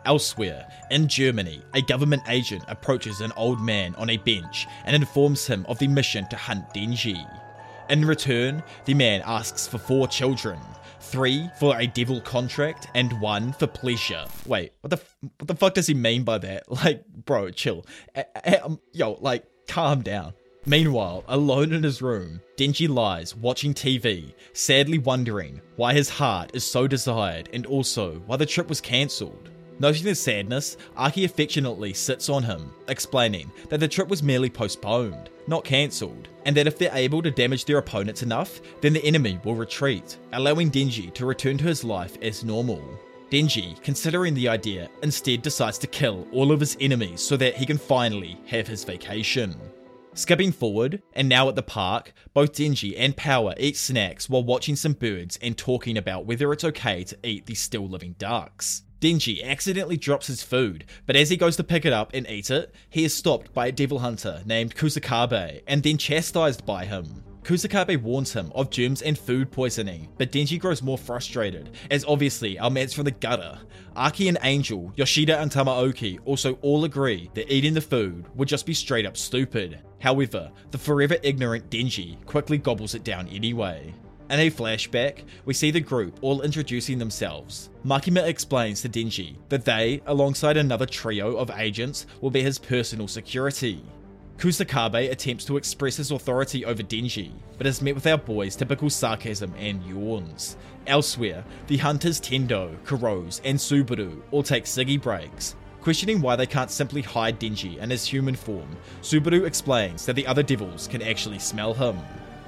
Elsewhere, 0.05 0.65
in 0.91 1.07
Germany, 1.07 1.61
a 1.73 1.81
government 1.81 2.23
agent 2.29 2.63
approaches 2.67 3.19
an 3.19 3.33
old 3.35 3.59
man 3.59 3.93
on 3.95 4.09
a 4.09 4.17
bench 4.17 4.65
and 4.85 4.95
informs 4.95 5.45
him 5.45 5.65
of 5.67 5.77
the 5.77 5.87
mission 5.87 6.27
to 6.29 6.37
hunt 6.37 6.73
Denji. 6.73 7.27
In 7.89 8.05
return, 8.05 8.63
the 8.85 8.93
man 8.93 9.21
asks 9.25 9.67
for 9.67 9.77
four 9.77 10.07
children 10.07 10.59
three 11.01 11.49
for 11.59 11.77
a 11.79 11.87
devil 11.87 12.21
contract 12.21 12.87
and 12.93 13.19
one 13.19 13.51
for 13.53 13.67
pleasure. 13.67 14.25
Wait, 14.45 14.73
what 14.81 14.91
the 14.91 14.97
f- 14.97 15.17
what 15.37 15.47
the 15.47 15.55
fuck 15.55 15.73
does 15.73 15.87
he 15.87 15.93
mean 15.93 16.23
by 16.23 16.37
that? 16.37 16.63
Like, 16.69 17.05
bro, 17.07 17.49
chill. 17.51 17.85
um, 18.63 18.79
yo, 18.93 19.13
like, 19.21 19.45
calm 19.67 20.01
down. 20.01 20.33
Meanwhile, 20.65 21.23
alone 21.27 21.71
in 21.73 21.83
his 21.83 22.01
room, 22.01 22.41
Denji 22.57 22.89
lies 22.89 23.35
watching 23.35 23.73
TV, 23.73 24.33
sadly 24.51 24.97
wondering 24.97 25.61
why 25.77 25.93
his 25.93 26.09
heart 26.09 26.51
is 26.53 26.63
so 26.65 26.85
desired 26.85 27.49
and 27.53 27.65
also 27.65 28.15
why 28.25 28.35
the 28.35 28.45
trip 28.45 28.67
was 28.67 28.81
cancelled. 28.81 29.49
Noting 29.79 30.03
his 30.03 30.19
sadness, 30.19 30.75
Aki 30.97 31.23
affectionately 31.23 31.93
sits 31.93 32.27
on 32.27 32.43
him, 32.43 32.73
explaining 32.89 33.49
that 33.69 33.79
the 33.79 33.87
trip 33.87 34.09
was 34.09 34.21
merely 34.21 34.49
postponed, 34.49 35.29
not 35.47 35.63
cancelled, 35.63 36.27
and 36.45 36.55
that 36.57 36.67
if 36.67 36.77
they're 36.77 36.93
able 36.93 37.21
to 37.21 37.31
damage 37.31 37.63
their 37.63 37.77
opponents 37.77 38.21
enough, 38.21 38.59
then 38.81 38.91
the 38.91 39.05
enemy 39.05 39.39
will 39.45 39.55
retreat, 39.55 40.17
allowing 40.33 40.69
Denji 40.69 41.13
to 41.13 41.25
return 41.25 41.57
to 41.59 41.63
his 41.63 41.85
life 41.85 42.17
as 42.21 42.43
normal. 42.43 42.83
Denji, 43.31 43.81
considering 43.81 44.33
the 44.33 44.49
idea, 44.49 44.89
instead 45.03 45.41
decides 45.41 45.77
to 45.77 45.87
kill 45.87 46.27
all 46.33 46.51
of 46.51 46.59
his 46.59 46.75
enemies 46.81 47.21
so 47.21 47.37
that 47.37 47.55
he 47.55 47.65
can 47.65 47.77
finally 47.77 48.37
have 48.47 48.67
his 48.67 48.83
vacation. 48.83 49.55
Skipping 50.13 50.51
forward, 50.51 51.01
and 51.13 51.29
now 51.29 51.47
at 51.49 51.55
the 51.55 51.63
park, 51.63 52.13
both 52.33 52.53
Denji 52.53 52.93
and 52.97 53.15
Power 53.15 53.53
eat 53.57 53.77
snacks 53.77 54.29
while 54.29 54.43
watching 54.43 54.75
some 54.75 54.93
birds 54.93 55.37
and 55.41 55.57
talking 55.57 55.97
about 55.97 56.25
whether 56.25 56.51
it's 56.51 56.63
okay 56.63 57.03
to 57.03 57.17
eat 57.23 57.45
these 57.45 57.61
still 57.61 57.87
living 57.87 58.15
ducks. 58.17 58.83
Denji 58.99 59.41
accidentally 59.43 59.95
drops 59.95 60.27
his 60.27 60.43
food, 60.43 60.83
but 61.05 61.15
as 61.15 61.29
he 61.29 61.37
goes 61.37 61.55
to 61.55 61.63
pick 61.63 61.85
it 61.85 61.93
up 61.93 62.11
and 62.13 62.27
eat 62.29 62.49
it, 62.49 62.73
he 62.89 63.05
is 63.05 63.13
stopped 63.13 63.53
by 63.53 63.67
a 63.67 63.71
devil 63.71 63.99
hunter 63.99 64.41
named 64.45 64.75
Kusakabe 64.75 65.61
and 65.67 65.83
then 65.83 65.97
chastised 65.97 66.65
by 66.65 66.85
him. 66.85 67.23
Kusakabe 67.49 67.99
warns 67.99 68.31
him 68.31 68.51
of 68.53 68.69
germs 68.69 69.01
and 69.01 69.17
food 69.17 69.49
poisoning, 69.49 70.07
but 70.19 70.31
Denji 70.31 70.59
grows 70.59 70.83
more 70.83 70.99
frustrated, 70.99 71.71
as 71.89 72.05
obviously 72.05 72.59
our 72.59 72.69
man's 72.69 72.93
from 72.93 73.05
the 73.05 73.11
gutter. 73.11 73.57
Aki 73.95 74.27
and 74.27 74.37
Angel, 74.43 74.93
Yoshida 74.95 75.39
and 75.39 75.49
Tamaoki 75.49 76.19
also 76.25 76.59
all 76.61 76.85
agree 76.85 77.31
that 77.33 77.51
eating 77.51 77.73
the 77.73 77.81
food 77.81 78.27
would 78.35 78.47
just 78.47 78.67
be 78.67 78.75
straight 78.75 79.07
up 79.07 79.17
stupid. 79.17 79.79
However, 79.97 80.51
the 80.69 80.77
forever 80.77 81.17
ignorant 81.23 81.71
Denji 81.71 82.23
quickly 82.27 82.59
gobbles 82.59 82.93
it 82.93 83.03
down 83.03 83.27
anyway. 83.29 83.95
In 84.29 84.39
a 84.39 84.51
flashback, 84.51 85.23
we 85.45 85.55
see 85.55 85.71
the 85.71 85.79
group 85.79 86.19
all 86.21 86.43
introducing 86.43 86.99
themselves. 86.99 87.71
Makima 87.83 88.27
explains 88.27 88.83
to 88.83 88.89
Denji 88.89 89.37
that 89.49 89.65
they, 89.65 90.03
alongside 90.05 90.57
another 90.57 90.85
trio 90.85 91.35
of 91.35 91.49
agents, 91.49 92.05
will 92.21 92.29
be 92.29 92.43
his 92.43 92.59
personal 92.59 93.07
security. 93.07 93.81
Kusakabe 94.39 95.11
attempts 95.11 95.43
to 95.43 95.57
express 95.57 95.97
his 95.97 96.11
authority 96.11 96.63
over 96.63 96.81
Denji, 96.81 97.33
but 97.57 97.67
is 97.67 97.81
met 97.81 97.93
with 97.93 98.07
our 98.07 98.17
boy's 98.17 98.55
typical 98.55 98.89
sarcasm 98.89 99.53
and 99.57 99.83
yawns. 99.83 100.55
Elsewhere, 100.87 101.43
the 101.67 101.75
hunters 101.75 102.21
Tendo, 102.21 102.77
Kurose, 102.85 103.41
and 103.43 103.59
Subaru 103.59 104.21
all 104.31 104.41
take 104.41 104.63
Siggy 104.63 105.01
breaks. 105.01 105.57
Questioning 105.81 106.21
why 106.21 106.37
they 106.37 106.45
can't 106.45 106.71
simply 106.71 107.01
hide 107.01 107.37
Denji 107.37 107.79
in 107.79 107.89
his 107.89 108.05
human 108.05 108.35
form, 108.35 108.77
Subaru 109.01 109.45
explains 109.45 110.05
that 110.05 110.15
the 110.15 110.27
other 110.27 110.43
devils 110.43 110.87
can 110.87 111.01
actually 111.01 111.39
smell 111.39 111.73
him. 111.73 111.99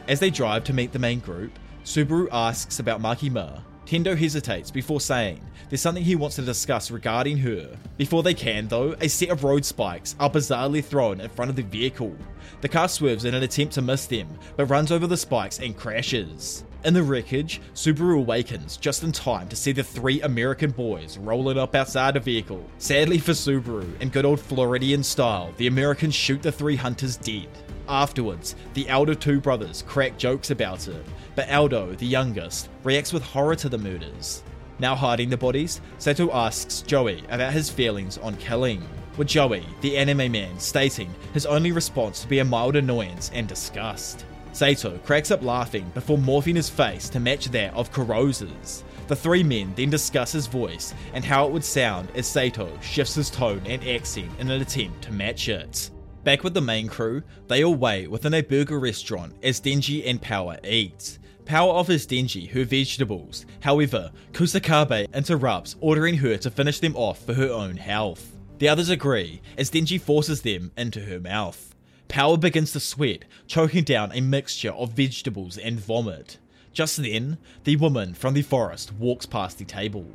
As 0.07 0.21
they 0.21 0.29
drive 0.29 0.63
to 0.65 0.73
meet 0.73 0.93
the 0.93 0.99
main 0.99 1.19
group, 1.19 1.59
Subaru 1.83 2.29
asks 2.31 2.79
about 2.79 3.01
Makima. 3.01 3.63
Tendo 3.91 4.17
hesitates 4.17 4.71
before 4.71 5.01
saying 5.01 5.45
there's 5.67 5.81
something 5.81 6.01
he 6.01 6.15
wants 6.15 6.37
to 6.37 6.41
discuss 6.41 6.91
regarding 6.91 7.35
her. 7.39 7.77
Before 7.97 8.23
they 8.23 8.33
can, 8.33 8.69
though, 8.69 8.95
a 9.01 9.09
set 9.09 9.27
of 9.27 9.43
road 9.43 9.65
spikes 9.65 10.15
are 10.17 10.29
bizarrely 10.29 10.81
thrown 10.81 11.19
in 11.19 11.29
front 11.29 11.49
of 11.49 11.57
the 11.57 11.63
vehicle. 11.63 12.15
The 12.61 12.69
car 12.69 12.87
swerves 12.87 13.25
in 13.25 13.35
an 13.35 13.43
attempt 13.43 13.73
to 13.73 13.81
miss 13.81 14.05
them, 14.05 14.29
but 14.55 14.67
runs 14.67 14.93
over 14.93 15.07
the 15.07 15.17
spikes 15.17 15.59
and 15.59 15.75
crashes. 15.75 16.63
In 16.85 16.93
the 16.93 17.03
wreckage, 17.03 17.59
Subaru 17.73 18.19
awakens 18.19 18.77
just 18.77 19.03
in 19.03 19.11
time 19.11 19.49
to 19.49 19.57
see 19.57 19.73
the 19.73 19.83
three 19.83 20.21
American 20.21 20.71
boys 20.71 21.17
rolling 21.17 21.57
up 21.57 21.75
outside 21.75 22.13
the 22.13 22.21
vehicle. 22.21 22.65
Sadly 22.77 23.17
for 23.17 23.33
Subaru, 23.33 23.99
in 23.99 24.07
good 24.07 24.23
old 24.23 24.39
Floridian 24.39 25.03
style, 25.03 25.53
the 25.57 25.67
Americans 25.67 26.15
shoot 26.15 26.41
the 26.41 26.51
three 26.53 26.77
hunters 26.77 27.17
dead. 27.17 27.49
Afterwards, 27.91 28.55
the 28.73 28.87
elder 28.87 29.13
two 29.13 29.41
brothers 29.41 29.83
crack 29.85 30.17
jokes 30.17 30.49
about 30.49 30.87
it, 30.87 31.05
but 31.35 31.51
Aldo, 31.51 31.93
the 31.95 32.05
youngest, 32.05 32.69
reacts 32.85 33.11
with 33.11 33.21
horror 33.21 33.57
to 33.57 33.67
the 33.67 33.77
murders. 33.77 34.43
Now 34.79 34.95
hiding 34.95 35.29
the 35.29 35.35
bodies, 35.35 35.81
Sato 35.97 36.31
asks 36.31 36.83
Joey 36.83 37.21
about 37.29 37.51
his 37.51 37.69
feelings 37.69 38.17
on 38.19 38.37
killing, 38.37 38.81
with 39.17 39.27
Joey, 39.27 39.65
the 39.81 39.97
anime 39.97 40.31
man, 40.31 40.57
stating 40.57 41.13
his 41.33 41.45
only 41.45 41.73
response 41.73 42.21
to 42.21 42.29
be 42.29 42.39
a 42.39 42.45
mild 42.45 42.77
annoyance 42.77 43.29
and 43.33 43.45
disgust. 43.45 44.25
Sato 44.53 44.97
cracks 44.99 45.29
up 45.29 45.43
laughing 45.43 45.91
before 45.93 46.17
morphing 46.17 46.55
his 46.55 46.69
face 46.69 47.09
to 47.09 47.19
match 47.19 47.47
that 47.47 47.73
of 47.73 47.91
Kurose's. 47.91 48.85
The 49.09 49.17
three 49.17 49.43
men 49.43 49.73
then 49.75 49.89
discuss 49.89 50.31
his 50.31 50.47
voice 50.47 50.93
and 51.13 51.25
how 51.25 51.45
it 51.45 51.51
would 51.51 51.65
sound 51.65 52.07
as 52.15 52.25
Sato 52.25 52.71
shifts 52.81 53.15
his 53.15 53.29
tone 53.29 53.61
and 53.65 53.85
accent 53.85 54.31
in 54.39 54.49
an 54.49 54.61
attempt 54.61 55.01
to 55.01 55.11
match 55.11 55.49
it. 55.49 55.91
Back 56.23 56.43
with 56.43 56.53
the 56.53 56.61
main 56.61 56.87
crew, 56.87 57.23
they 57.47 57.63
all 57.63 57.73
wait 57.73 58.09
within 58.09 58.35
a 58.35 58.41
burger 58.41 58.79
restaurant 58.79 59.33
as 59.41 59.59
Denji 59.59 60.07
and 60.07 60.21
Power 60.21 60.57
eat. 60.63 61.17
Power 61.45 61.71
offers 61.71 62.05
Denji 62.05 62.49
her 62.51 62.63
vegetables, 62.63 63.45
however, 63.61 64.11
Kusakabe 64.31 65.11
interrupts, 65.13 65.75
ordering 65.81 66.17
her 66.17 66.37
to 66.37 66.51
finish 66.51 66.79
them 66.79 66.95
off 66.95 67.25
for 67.25 67.33
her 67.33 67.49
own 67.49 67.75
health. 67.75 68.37
The 68.59 68.69
others 68.69 68.89
agree 68.89 69.41
as 69.57 69.71
Denji 69.71 69.99
forces 69.99 70.43
them 70.43 70.71
into 70.77 71.01
her 71.01 71.19
mouth. 71.19 71.73
Power 72.07 72.37
begins 72.37 72.71
to 72.73 72.79
sweat, 72.79 73.25
choking 73.47 73.83
down 73.83 74.11
a 74.11 74.21
mixture 74.21 74.73
of 74.73 74.93
vegetables 74.93 75.57
and 75.57 75.79
vomit. 75.79 76.37
Just 76.71 77.01
then, 77.01 77.39
the 77.63 77.77
woman 77.77 78.13
from 78.13 78.35
the 78.35 78.43
forest 78.43 78.93
walks 78.93 79.25
past 79.25 79.57
the 79.57 79.65
table. 79.65 80.05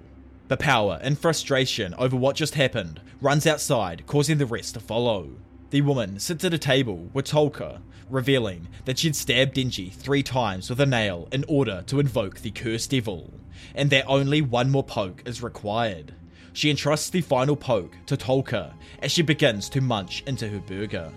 The 0.47 0.57
Power, 0.57 1.01
in 1.03 1.16
frustration 1.16 1.95
over 1.95 2.15
what 2.15 2.37
just 2.37 2.55
happened, 2.55 3.01
runs 3.20 3.47
outside, 3.47 4.07
causing 4.07 4.39
the 4.39 4.47
rest 4.47 4.74
to 4.74 4.81
follow. 4.81 5.31
The 5.71 5.81
woman 5.81 6.21
sits 6.21 6.45
at 6.45 6.55
a 6.55 6.59
table 6.59 7.11
with 7.13 7.27
Tolka, 7.27 7.81
revealing 8.09 8.69
that 8.85 8.99
she'd 8.99 9.17
stabbed 9.17 9.57
Denji 9.57 9.93
three 9.93 10.23
times 10.23 10.71
with 10.71 10.81
a 10.81 10.87
nail 10.87 11.27
in 11.33 11.45
order 11.49 11.83
to 11.89 11.99
invoke 11.99 12.39
the 12.39 12.53
cursed 12.53 12.91
devil, 12.91 13.35
and 13.75 13.91
that 13.91 14.07
only 14.07 14.43
one 14.43 14.71
more 14.71 14.85
poke 14.85 15.25
is 15.27 15.43
required. 15.43 16.15
She 16.53 16.71
entrusts 16.71 17.11
the 17.11 17.21
final 17.21 17.57
poke 17.57 17.97
to 18.07 18.17
Tolka 18.17 18.75
as 19.03 19.11
she 19.11 19.23
begins 19.23 19.69
to 19.71 19.81
munch 19.81 20.23
into 20.29 20.49
her 20.49 20.61
burger. 20.61 21.11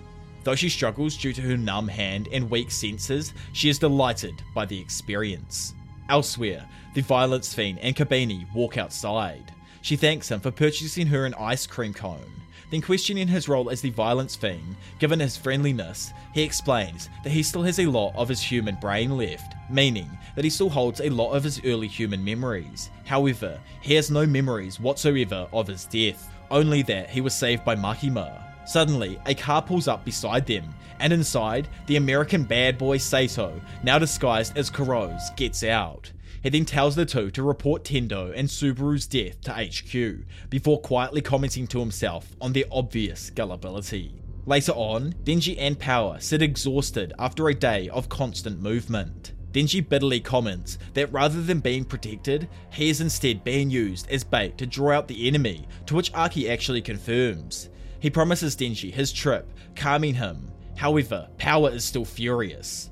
Though 0.44 0.56
she 0.56 0.70
struggles 0.70 1.16
due 1.16 1.34
to 1.34 1.42
her 1.42 1.56
numb 1.56 1.88
hand 1.88 2.28
and 2.32 2.50
weak 2.50 2.72
senses, 2.72 3.34
she 3.54 3.70
is 3.70 3.78
delighted 3.78 4.42
by 4.56 4.66
the 4.66 4.80
experience. 4.80 5.76
Elsewhere, 6.10 6.68
the 6.96 7.02
violence 7.02 7.54
fiend 7.54 7.78
and 7.80 7.96
Kobeni 7.96 8.52
walk 8.56 8.80
outside. 8.80 9.54
She 9.82 9.96
thanks 9.96 10.32
him 10.32 10.40
for 10.40 10.50
purchasing 10.50 11.06
her 11.08 11.28
an 11.28 11.36
ice 11.36 11.68
cream 11.68 11.94
cone 11.94 12.39
then 12.70 12.82
questioning 12.82 13.28
his 13.28 13.48
role 13.48 13.70
as 13.70 13.82
the 13.82 13.90
violence 13.90 14.36
fiend, 14.36 14.76
given 15.00 15.20
his 15.20 15.38
friendliness, 15.38 16.14
he 16.34 16.44
explains 16.44 17.10
that 17.24 17.32
he 17.32 17.44
still 17.44 17.64
has 17.64 17.80
a 17.80 17.86
lot 17.86 18.14
of 18.16 18.30
his 18.30 18.42
human 18.42 18.76
brain 18.76 19.18
left, 19.18 19.56
meaning 19.70 20.10
that 20.36 20.44
he 20.44 20.50
still 20.50 20.70
holds 20.70 21.02
a 21.02 21.10
lot 21.10 21.32
of 21.32 21.44
his 21.44 21.62
early 21.66 21.88
human 21.88 22.24
memories. 22.24 22.90
However, 23.06 23.60
he 23.82 23.96
has 23.96 24.12
no 24.12 24.26
memories 24.26 24.80
whatsoever 24.80 25.48
of 25.52 25.68
his 25.68 25.86
death, 25.86 26.32
only 26.52 26.82
that 26.84 27.10
he 27.10 27.22
was 27.22 27.36
saved 27.36 27.66
by 27.66 27.76
Makima. 27.76 28.46
Suddenly, 28.68 29.20
a 29.26 29.34
car 29.34 29.62
pulls 29.62 29.88
up 29.88 30.06
beside 30.06 30.46
them, 30.46 30.76
and 31.00 31.12
inside, 31.12 31.68
the 31.88 31.96
American 31.96 32.44
bad 32.44 32.78
boy 32.78 32.98
Sato, 32.98 33.60
now 33.84 33.98
disguised 33.98 34.58
as 34.58 34.70
Kurose, 34.70 35.36
gets 35.36 35.64
out. 35.64 36.12
He 36.42 36.50
then 36.50 36.66
tells 36.66 36.96
the 36.96 37.06
two 37.06 37.32
to 37.32 37.44
report 37.44 37.84
Tendo 37.84 38.32
and 38.36 38.48
Subaru's 38.48 39.08
death 39.08 39.42
to 39.42 39.52
HQ, 39.52 40.26
before 40.50 40.80
quietly 40.82 41.22
commenting 41.22 41.68
to 41.68 41.80
himself 41.80 42.36
on 42.40 42.54
their 42.54 42.66
obvious 42.72 43.30
gullibility. 43.30 44.22
Later 44.46 44.72
on, 44.72 45.14
Denji 45.24 45.56
and 45.60 45.78
Power 45.78 46.20
sit 46.20 46.42
exhausted 46.42 47.14
after 47.20 47.50
a 47.50 47.54
day 47.54 47.90
of 47.90 48.10
constant 48.10 48.62
movement. 48.62 49.34
Denji 49.52 49.88
bitterly 49.88 50.20
comments 50.20 50.78
that 50.94 51.12
rather 51.12 51.42
than 51.42 51.60
being 51.60 51.84
protected, 51.84 52.48
he 52.72 52.90
is 52.90 53.02
instead 53.02 53.44
being 53.44 53.70
used 53.70 54.10
as 54.10 54.24
bait 54.24 54.58
to 54.60 54.66
draw 54.66 54.92
out 54.96 55.08
the 55.08 55.28
enemy, 55.28 55.68
to 55.88 55.96
which 55.96 56.14
Aki 56.14 56.50
actually 56.50 56.82
confirms. 56.82 57.70
He 58.00 58.10
promises 58.10 58.56
Denji 58.56 58.94
his 58.94 59.12
trip, 59.12 59.52
calming 59.76 60.14
him. 60.14 60.52
However, 60.78 61.28
Power 61.38 61.72
is 61.72 61.84
still 61.84 62.06
furious. 62.06 62.90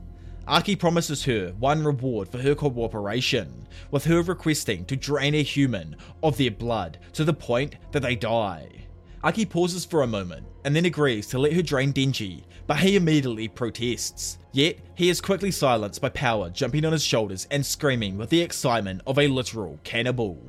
Aki 0.48 0.78
promises 0.78 1.26
her 1.26 1.54
one 1.60 1.84
reward 1.84 2.30
for 2.30 2.38
her 2.38 2.56
cooperation, 2.56 3.68
with 3.92 4.06
her 4.06 4.22
requesting 4.22 4.86
to 4.86 4.96
drain 4.96 5.36
a 5.36 5.44
human 5.44 5.98
of 6.24 6.38
their 6.38 6.52
blood 6.52 7.00
to 7.14 7.26
the 7.26 7.34
point 7.34 7.76
that 7.92 8.02
they 8.02 8.16
die. 8.16 8.70
Aki 9.24 9.48
pauses 9.48 9.84
for 9.84 10.04
a 10.04 10.08
moment 10.08 10.46
and 10.64 10.74
then 10.74 10.86
agrees 10.86 11.28
to 11.28 11.40
let 11.40 11.52
her 11.52 11.62
drain 11.62 11.92
Denji, 11.92 12.44
but 12.66 12.78
he 12.78 12.96
immediately 12.96 13.50
protests. 13.50 14.38
Yet, 14.54 14.80
he 14.96 15.10
is 15.10 15.20
quickly 15.20 15.52
silenced 15.52 16.02
by 16.02 16.10
Power 16.10 16.50
jumping 16.50 16.86
on 16.86 16.94
his 16.94 17.04
shoulders 17.04 17.46
and 17.52 17.66
screaming 17.66 18.18
with 18.18 18.30
the 18.30 18.42
excitement 18.42 19.02
of 19.06 19.20
a 19.20 19.28
literal 19.28 19.80
cannibal. 19.84 20.42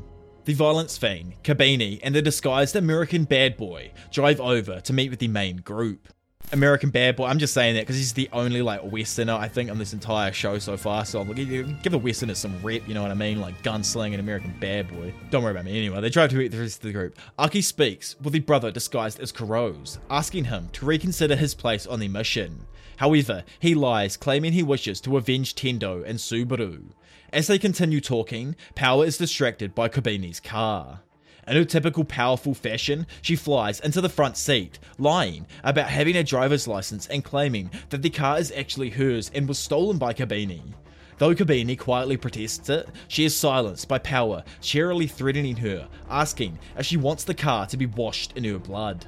The 0.45 0.55
violence 0.55 0.97
fiend, 0.97 1.43
Kobeni, 1.43 1.99
and 2.03 2.15
the 2.15 2.23
disguised 2.23 2.77
American 2.77 3.25
bad 3.25 3.57
boy 3.57 3.93
drive 4.13 4.41
over 4.41 4.81
to 4.81 4.93
meet 4.93 5.11
with 5.11 5.19
the 5.19 5.29
main 5.29 5.57
group. 5.57 6.09
American 6.53 6.91
Bad 6.91 7.17
Boy. 7.17 7.27
I'm 7.27 7.39
just 7.39 7.53
saying 7.55 7.75
that 7.75 7.83
because 7.83 7.97
he's 7.97 8.13
the 8.13 8.29
only 8.33 8.63
like 8.63 8.81
Westerner 8.83 9.35
I 9.35 9.49
think 9.49 9.71
on 9.71 9.79
this 9.79 9.93
entire 9.93 10.33
show 10.33 10.59
so 10.59 10.77
far. 10.77 11.05
So 11.05 11.21
I'm 11.21 11.29
like, 11.29 11.37
give 11.37 11.93
the 11.93 11.99
Westerners 11.99 12.39
some 12.39 12.61
rep. 12.63 12.87
You 12.89 12.95
know 12.95 13.03
what 13.03 13.11
I 13.11 13.15
mean? 13.15 13.41
Like 13.41 13.63
gunsling 13.63 14.13
and 14.13 14.21
American 14.21 14.55
Bad 14.59 14.89
Boy. 14.89 15.13
Don't 15.31 15.43
worry 15.43 15.53
about 15.53 15.65
me 15.65 15.77
anyway. 15.79 16.01
They 16.01 16.11
drive 16.11 16.31
to 16.31 16.41
eat 16.41 16.49
the 16.49 16.59
rest 16.59 16.77
of 16.77 16.83
the 16.83 16.93
group. 16.93 17.19
Aki 17.39 17.63
speaks 17.63 18.19
with 18.21 18.33
the 18.33 18.41
brother 18.41 18.71
disguised 18.71 19.21
as 19.21 19.33
Kurose, 19.33 19.99
asking 20.11 20.45
him 20.45 20.69
to 20.73 20.87
reconsider 20.87 21.37
his 21.37 21.55
place 21.55 21.87
on 21.87 22.01
the 22.01 22.09
mission. 22.09 22.67
However, 22.97 23.45
he 23.61 23.75
lies, 23.75 24.17
claiming 24.17 24.53
he 24.53 24.63
wishes 24.63 25.01
to 25.03 25.17
avenge 25.17 25.55
Tendo 25.55 26.05
and 26.05 26.19
Subaru. 26.19 26.91
As 27.33 27.47
they 27.47 27.59
continue 27.59 28.01
talking, 28.01 28.57
Power 28.75 29.05
is 29.05 29.19
distracted 29.19 29.75
by 29.75 29.89
Kobeni's 29.89 30.41
car. 30.41 31.03
In 31.49 31.57
her 31.57 31.65
typical 31.65 32.05
powerful 32.05 32.53
fashion, 32.53 33.07
she 33.23 33.35
flies 33.35 33.81
into 33.81 34.03
the 34.03 34.11
front 34.11 34.37
seat, 34.37 34.79
lying 34.99 35.47
about 35.65 35.89
having 35.89 36.15
a 36.17 36.23
driver's 36.23 36.69
license 36.69 37.07
and 37.07 37.25
claiming 37.25 37.71
that 37.89 38.03
the 38.03 38.11
car 38.11 38.39
is 38.39 38.53
actually 38.53 38.91
hers 38.91 39.31
and 39.35 39.49
was 39.49 39.59
stolen 39.59 39.97
by 39.97 40.13
Kobeni. 40.13 40.61
Though 41.17 41.35
Kobeni 41.35 41.79
quietly 41.79 42.19
protests 42.19 42.69
it, 42.69 42.89
she 43.09 43.25
is 43.25 43.35
silenced 43.35 43.89
by 43.89 43.99
Power, 43.99 44.45
cheerily 44.61 45.07
threatening 45.07 45.57
her, 45.57 45.89
asking 46.11 46.59
if 46.77 46.85
she 46.85 46.99
wants 46.99 47.25
the 47.25 47.35
car 47.35 47.67
to 47.67 47.79
be 47.79 47.87
washed 47.87 48.35
in 48.37 48.45
her 48.45 48.59
blood 48.59 49.07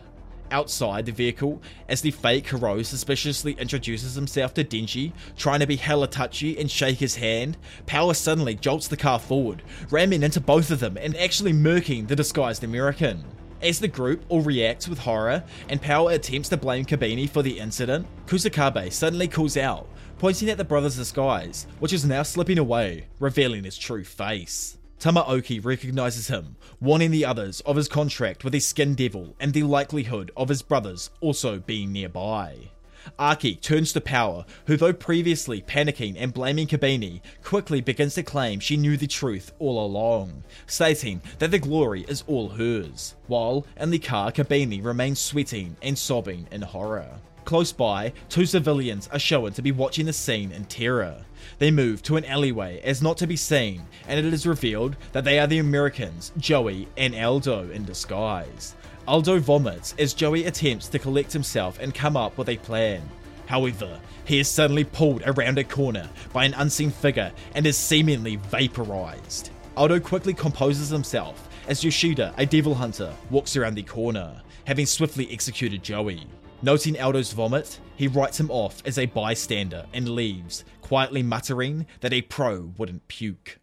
outside 0.51 1.07
the 1.07 1.13
vehicle 1.13 1.63
as 1.89 2.01
the 2.01 2.11
fake 2.11 2.49
Hiro 2.49 2.83
suspiciously 2.83 3.53
introduces 3.53 4.15
himself 4.15 4.55
to 4.55 4.65
Denji, 4.65 5.13
trying 5.37 5.61
to 5.61 5.67
be 5.67 5.77
hella 5.77 6.09
touchy 6.09 6.59
and 6.59 6.71
shake 6.71 6.99
his 6.99 7.17
hand. 7.17 7.57
Power 7.87 8.15
suddenly 8.15 8.55
jolts 8.55 8.89
the 8.89 8.97
car 8.97 9.19
forward, 9.19 9.63
ramming 9.91 10.23
into 10.23 10.41
both 10.41 10.71
of 10.71 10.81
them 10.81 10.97
and 10.97 11.17
actually 11.17 11.53
murking 11.53 12.07
the 12.07 12.17
disguised 12.17 12.65
American. 12.65 13.25
As 13.63 13.79
the 13.79 13.89
group 13.89 14.25
all 14.29 14.41
reacts 14.41 14.89
with 14.89 14.99
horror 14.99 15.45
and 15.69 15.83
Power 15.83 16.13
attempts 16.13 16.49
to 16.49 16.57
blame 16.57 16.87
Kobeni 16.87 17.29
for 17.29 17.43
the 17.43 17.59
incident, 17.59 18.07
Kusakabe 18.27 18.91
suddenly 18.91 19.29
calls 19.29 19.57
out, 19.57 19.87
pointing 20.19 20.49
at 20.49 20.57
the 20.57 20.65
brother's 20.65 20.97
disguise, 20.97 21.67
which 21.79 21.93
is 21.93 22.07
now 22.07 22.23
slipping 22.23 22.59
away, 22.59 23.07
revealing 23.19 23.65
his 23.65 23.77
true 23.77 24.05
face. 24.05 24.79
Tamaoki 24.99 25.65
recognizes 25.65 26.29
him, 26.29 26.57
warning 26.81 27.11
the 27.11 27.25
others 27.25 27.61
of 27.61 27.77
his 27.77 27.89
contract 27.89 28.43
with 28.43 28.53
the 28.53 28.61
Skin 28.61 28.95
Devil 28.95 29.37
and 29.39 29.53
the 29.53 29.63
likelihood 29.63 30.31
of 30.37 30.49
his 30.49 30.63
brothers 30.63 31.11
also 31.21 31.59
being 31.59 31.93
nearby. 31.93 32.71
Aki 33.19 33.57
turns 33.57 33.93
to 33.93 34.01
Power, 34.01 34.45
who, 34.67 34.77
though 34.77 34.93
previously 34.93 35.63
panicking 35.63 36.17
and 36.19 36.35
blaming 36.35 36.67
Kobeni, 36.67 37.21
quickly 37.43 37.81
begins 37.81 38.15
to 38.15 38.23
claim 38.23 38.61
she 38.61 38.77
knew 38.77 38.97
the 38.97 39.07
truth 39.07 39.53
all 39.59 39.85
along, 39.85 40.45
stating 40.67 41.23
that 41.39 41.51
the 41.51 41.59
glory 41.59 42.05
is 42.09 42.25
all 42.27 42.51
hers, 42.51 43.15
while 43.27 43.67
in 43.79 43.91
the 43.91 43.99
car 43.99 44.31
Kobeni 44.31 44.85
remains 44.85 45.19
sweating 45.19 45.77
and 45.83 45.99
sobbing 45.99 46.47
in 46.51 46.63
horror. 46.63 47.21
Close 47.51 47.73
by, 47.73 48.13
two 48.29 48.47
civilians 48.47 49.09
are 49.09 49.19
shown 49.19 49.53
to 49.55 49.61
be 49.61 49.73
watching 49.73 50.07
the 50.07 50.13
scene 50.13 50.53
in 50.53 50.67
terror. 50.67 51.17
They 51.59 51.73
move 51.73 52.01
to 52.05 52.17
an 52.17 52.25
alleyway 52.25 52.81
as 52.85 53.03
not 53.03 53.17
to 53.17 53.27
be 53.27 53.35
seen, 53.35 53.83
and 54.07 54.25
it 54.25 54.33
is 54.33 54.47
revealed 54.47 54.95
that 55.11 55.25
they 55.25 55.41
are 55.41 55.49
the 55.49 55.59
Americans, 55.59 56.31
Joey 56.39 56.87
and 56.97 57.13
Aldo 57.13 57.69
in 57.73 57.85
disguise. 57.85 58.77
Aldo 59.09 59.41
vomits 59.41 59.97
as 59.99 60.15
Joey 60.15 60.45
attempts 60.45 60.87
to 60.91 61.01
collect 61.01 61.33
himself 61.33 61.81
and 61.81 61.93
come 61.93 62.17
up 62.17 62.39
with 62.39 62.49
a 62.51 62.57
plan. 62.59 63.03
However, 63.47 63.99
he 64.25 64.39
is 64.39 64.47
suddenly 64.47 64.85
pulled 64.85 65.25
around 65.27 65.59
a 65.59 65.65
corner 65.65 66.09
by 66.33 66.45
an 66.45 66.55
unseen 66.55 66.93
figure 66.93 67.33
and 67.57 67.67
is 67.67 67.77
seemingly 67.77 68.37
vaporized. 68.37 69.51
Aldo 69.77 69.99
quickly 69.99 70.35
composes 70.35 70.89
himself 70.89 71.49
as 71.67 71.83
Yoshida, 71.83 72.33
a 72.39 72.47
devil 72.47 72.77
hunter, 72.77 73.13
walks 73.29 73.57
around 73.57 73.75
the 73.75 73.83
corner, 73.83 74.41
having 74.67 74.87
swiftly 74.87 75.29
executed 75.33 75.83
Joey. 75.83 76.29
Noting 76.63 76.99
Aldo's 76.99 77.33
vomit, 77.33 77.81
he 77.97 78.07
writes 78.07 78.39
him 78.39 78.51
off 78.51 78.83
as 78.85 78.99
a 78.99 79.07
bystander 79.07 79.87
and 79.95 80.11
leaves, 80.11 80.63
quietly 80.83 81.23
muttering 81.23 81.87
that 82.01 82.13
a 82.13 82.21
pro 82.21 82.75
wouldn't 82.77 83.09
puke. 83.09 83.59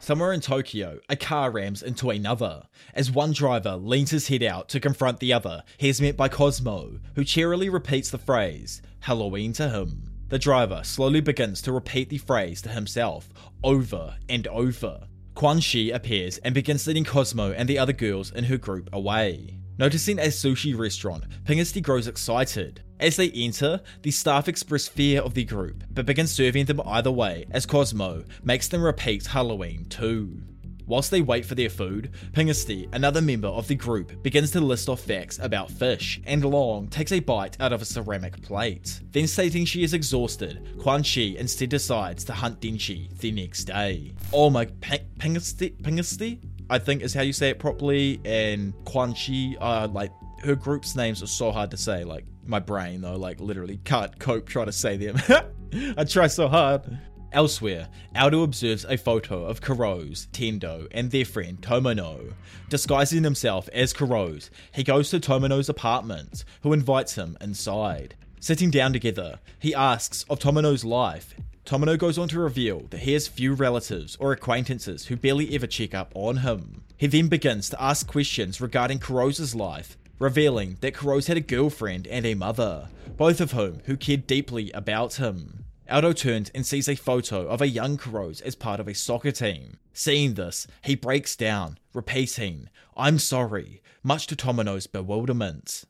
Somewhere 0.00 0.32
in 0.32 0.40
Tokyo, 0.40 0.98
a 1.08 1.14
car 1.14 1.52
rams 1.52 1.82
into 1.82 2.10
another. 2.10 2.64
As 2.94 3.12
one 3.12 3.32
driver 3.32 3.76
leans 3.76 4.10
his 4.10 4.26
head 4.26 4.42
out 4.42 4.68
to 4.70 4.80
confront 4.80 5.20
the 5.20 5.32
other, 5.32 5.62
he 5.78 5.88
is 5.88 6.00
met 6.00 6.16
by 6.16 6.28
Cosmo, 6.28 6.98
who 7.14 7.24
cheerily 7.24 7.68
repeats 7.68 8.10
the 8.10 8.18
phrase, 8.18 8.82
Halloween 9.00 9.52
to 9.54 9.68
him. 9.68 10.10
The 10.30 10.38
driver 10.38 10.82
slowly 10.82 11.20
begins 11.20 11.62
to 11.62 11.72
repeat 11.72 12.08
the 12.08 12.18
phrase 12.18 12.60
to 12.62 12.70
himself, 12.70 13.30
over 13.62 14.16
and 14.28 14.48
over. 14.48 15.06
Quan 15.34 15.60
Shi 15.60 15.92
appears 15.92 16.38
and 16.38 16.54
begins 16.54 16.86
leading 16.88 17.04
Cosmo 17.04 17.52
and 17.52 17.68
the 17.68 17.78
other 17.78 17.92
girls 17.92 18.32
in 18.32 18.44
her 18.44 18.58
group 18.58 18.90
away. 18.92 19.58
Noticing 19.76 20.20
a 20.20 20.26
sushi 20.26 20.78
restaurant, 20.78 21.24
Pingasty 21.44 21.82
grows 21.82 22.06
excited. 22.06 22.82
As 23.00 23.16
they 23.16 23.30
enter, 23.30 23.80
the 24.02 24.12
staff 24.12 24.48
express 24.48 24.86
fear 24.86 25.20
of 25.20 25.34
the 25.34 25.44
group, 25.44 25.82
but 25.90 26.06
begin 26.06 26.28
serving 26.28 26.66
them 26.66 26.80
either 26.86 27.10
way 27.10 27.46
as 27.50 27.66
Cosmo 27.66 28.22
makes 28.44 28.68
them 28.68 28.82
repeat 28.82 29.26
Halloween 29.26 29.86
too. 29.86 30.42
Whilst 30.86 31.10
they 31.10 31.22
wait 31.22 31.46
for 31.46 31.54
their 31.54 31.70
food, 31.70 32.10
Pingasty, 32.32 32.88
another 32.94 33.22
member 33.22 33.48
of 33.48 33.66
the 33.66 33.74
group, 33.74 34.22
begins 34.22 34.50
to 34.50 34.60
list 34.60 34.88
off 34.88 35.00
facts 35.00 35.38
about 35.40 35.70
fish, 35.70 36.20
and 36.26 36.44
Long 36.44 36.88
takes 36.88 37.10
a 37.10 37.20
bite 37.20 37.58
out 37.58 37.72
of 37.72 37.80
a 37.80 37.86
ceramic 37.86 38.42
plate. 38.42 39.00
Then 39.10 39.26
stating 39.26 39.64
she 39.64 39.82
is 39.82 39.94
exhausted, 39.94 40.78
Quan 40.78 41.02
Chi 41.02 41.36
instead 41.38 41.70
decides 41.70 42.22
to 42.24 42.32
hunt 42.34 42.60
Denji 42.60 43.16
the 43.18 43.32
next 43.32 43.64
day. 43.64 44.14
Oh 44.32 44.50
my, 44.50 44.66
Pingasty? 44.66 45.74
Pingasty? 45.80 46.38
I 46.70 46.78
think 46.78 47.02
is 47.02 47.14
how 47.14 47.22
you 47.22 47.32
say 47.32 47.50
it 47.50 47.58
properly. 47.58 48.20
And 48.24 48.74
Quan 48.84 49.14
Chi, 49.14 49.56
uh, 49.60 49.88
like 49.88 50.12
her 50.42 50.54
group's 50.54 50.96
names 50.96 51.22
are 51.22 51.26
so 51.26 51.52
hard 51.52 51.70
to 51.72 51.76
say. 51.76 52.04
Like 52.04 52.24
my 52.46 52.58
brain 52.58 53.00
though, 53.00 53.16
like 53.16 53.40
literally 53.40 53.78
can't 53.84 54.18
cope 54.18 54.48
trying 54.48 54.66
to 54.66 54.72
say 54.72 54.96
them. 54.96 55.16
I 55.96 56.04
try 56.04 56.26
so 56.26 56.48
hard. 56.48 56.98
Elsewhere, 57.32 57.88
Aldo 58.14 58.44
observes 58.44 58.84
a 58.84 58.96
photo 58.96 59.44
of 59.44 59.60
Kurose, 59.60 60.28
Tendo, 60.28 60.86
and 60.92 61.10
their 61.10 61.24
friend 61.24 61.60
Tomono. 61.60 62.32
Disguising 62.68 63.24
himself 63.24 63.68
as 63.72 63.92
Kurose, 63.92 64.50
he 64.72 64.84
goes 64.84 65.10
to 65.10 65.18
Tomono's 65.18 65.68
apartment, 65.68 66.44
who 66.62 66.72
invites 66.72 67.16
him 67.16 67.36
inside. 67.40 68.14
Sitting 68.38 68.70
down 68.70 68.92
together, 68.92 69.40
he 69.58 69.74
asks 69.74 70.24
of 70.30 70.38
Tomono's 70.38 70.84
life 70.84 71.34
Tomono 71.64 71.96
goes 71.98 72.18
on 72.18 72.28
to 72.28 72.38
reveal 72.38 72.80
that 72.90 73.00
he 73.00 73.14
has 73.14 73.26
few 73.26 73.54
relatives 73.54 74.16
or 74.20 74.32
acquaintances 74.32 75.06
who 75.06 75.16
barely 75.16 75.54
ever 75.54 75.66
check 75.66 75.94
up 75.94 76.12
on 76.14 76.38
him. 76.38 76.84
He 76.98 77.06
then 77.06 77.28
begins 77.28 77.70
to 77.70 77.82
ask 77.82 78.06
questions 78.06 78.60
regarding 78.60 78.98
Kurose's 78.98 79.54
life, 79.54 79.96
revealing 80.18 80.76
that 80.82 80.92
Kurose 80.94 81.28
had 81.28 81.38
a 81.38 81.40
girlfriend 81.40 82.06
and 82.06 82.26
a 82.26 82.34
mother, 82.34 82.88
both 83.16 83.40
of 83.40 83.52
whom 83.52 83.80
who 83.86 83.96
cared 83.96 84.26
deeply 84.26 84.70
about 84.72 85.14
him. 85.14 85.64
Aldo 85.90 86.12
turns 86.12 86.50
and 86.54 86.66
sees 86.66 86.88
a 86.88 86.96
photo 86.96 87.46
of 87.48 87.62
a 87.62 87.68
young 87.68 87.96
Kurose 87.96 88.42
as 88.42 88.54
part 88.54 88.78
of 88.78 88.86
a 88.86 88.94
soccer 88.94 89.32
team. 89.32 89.78
Seeing 89.94 90.34
this, 90.34 90.66
he 90.82 90.94
breaks 90.94 91.34
down, 91.34 91.78
repeating, 91.94 92.68
I'm 92.94 93.18
sorry, 93.18 93.82
much 94.02 94.26
to 94.26 94.36
Tomono's 94.36 94.86
bewilderment. 94.86 95.84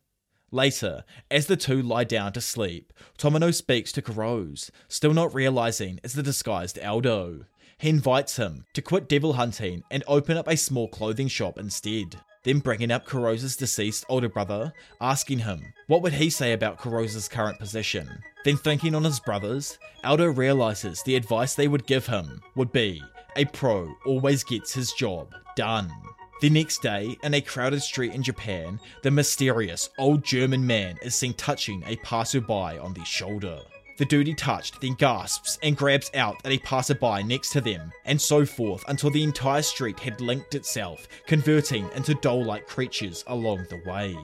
Later, 0.55 1.03
as 1.33 1.49
the 1.49 1.57
two 1.57 1.83
lie 1.83 2.05
down 2.05 2.33
to 2.35 2.41
sleep, 2.41 2.93
Tomono 3.19 3.53
speaks 3.53 3.91
to 3.91 4.01
Kurose, 4.01 4.71
still 4.87 5.13
not 5.13 5.35
realizing 5.35 5.99
it's 6.05 6.15
the 6.15 6.23
disguised 6.23 6.79
Aldo. 6.79 7.47
He 7.77 7.89
invites 7.89 8.37
him 8.37 8.65
to 8.75 8.81
quit 8.81 9.09
devil 9.09 9.33
hunting 9.33 9.83
and 9.91 10.05
open 10.07 10.37
up 10.37 10.47
a 10.47 10.57
small 10.57 10.87
clothing 10.87 11.27
shop 11.27 11.59
instead. 11.59 12.21
Then 12.45 12.61
bringing 12.61 12.93
up 12.93 13.05
Kurose's 13.05 13.57
deceased 13.57 14.07
older 14.09 14.29
brother, 14.29 14.73
asking 15.01 15.41
him 15.41 15.61
what 15.89 16.03
would 16.03 16.13
he 16.13 16.31
say 16.31 16.53
about 16.53 16.79
Kurose's 16.79 17.27
current 17.27 17.59
position. 17.59 18.09
Then 18.45 18.57
thinking 18.57 18.95
on 18.95 19.03
his 19.03 19.19
brothers, 19.19 19.77
Aldo 20.05 20.27
realizes 20.27 21.03
the 21.03 21.17
advice 21.17 21.57
they 21.57 21.67
would 21.67 21.89
give 21.89 22.07
him 22.07 22.41
would 22.55 22.71
be, 22.71 23.03
a 23.35 23.45
pro 23.47 23.93
always 24.07 24.45
gets 24.45 24.73
his 24.73 24.93
job 24.93 25.35
done. 25.57 25.91
The 26.41 26.51
next 26.51 26.83
day, 26.83 27.17
in 27.23 27.35
a 27.35 27.41
crowded 27.41 27.81
street 27.81 28.13
in 28.13 28.23
Japan, 28.23 28.81
the 29.03 29.11
mysterious 29.11 29.91
old 29.99 30.25
German 30.25 30.67
man 30.67 30.99
is 31.01 31.15
seen 31.15 31.33
touching 31.35 31.83
a 31.87 31.97
passerby 31.97 32.79
on 32.79 32.93
the 32.93 33.05
shoulder. 33.05 33.61
The 33.97 34.05
duty 34.05 34.35
touched 34.35 34.81
then 34.81 34.95
gasps 34.95 35.59
and 35.63 35.77
grabs 35.77 36.11
out 36.15 36.37
at 36.45 36.51
a 36.51 36.59
passerby 36.59 37.23
next 37.23 37.51
to 37.51 37.61
them, 37.61 37.93
and 38.05 38.21
so 38.21 38.45
forth 38.45 38.85
until 38.89 39.11
the 39.11 39.23
entire 39.23 39.63
street 39.63 40.01
had 40.01 40.21
linked 40.21 40.57
itself, 40.57 41.07
converting 41.27 41.89
into 41.95 42.15
doll 42.15 42.45
like 42.45 42.67
creatures 42.67 43.23
along 43.29 43.67
the 43.71 43.81
way. 43.89 44.17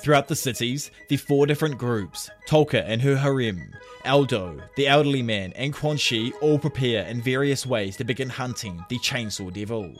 Throughout 0.00 0.28
the 0.28 0.36
cities, 0.36 0.92
the 1.08 1.16
four 1.16 1.46
different 1.46 1.76
groups, 1.76 2.30
Tolka 2.46 2.84
and 2.86 3.02
her 3.02 3.16
harem, 3.16 3.74
Aldo, 4.06 4.62
the 4.76 4.86
elderly 4.86 5.22
man, 5.22 5.52
and 5.54 5.74
Quan 5.74 5.98
Chi 5.98 6.30
all 6.40 6.60
prepare 6.60 7.04
in 7.06 7.20
various 7.20 7.66
ways 7.66 7.96
to 7.96 8.04
begin 8.04 8.28
hunting 8.28 8.84
the 8.88 8.98
Chainsaw 9.00 9.52
Devil. 9.52 9.92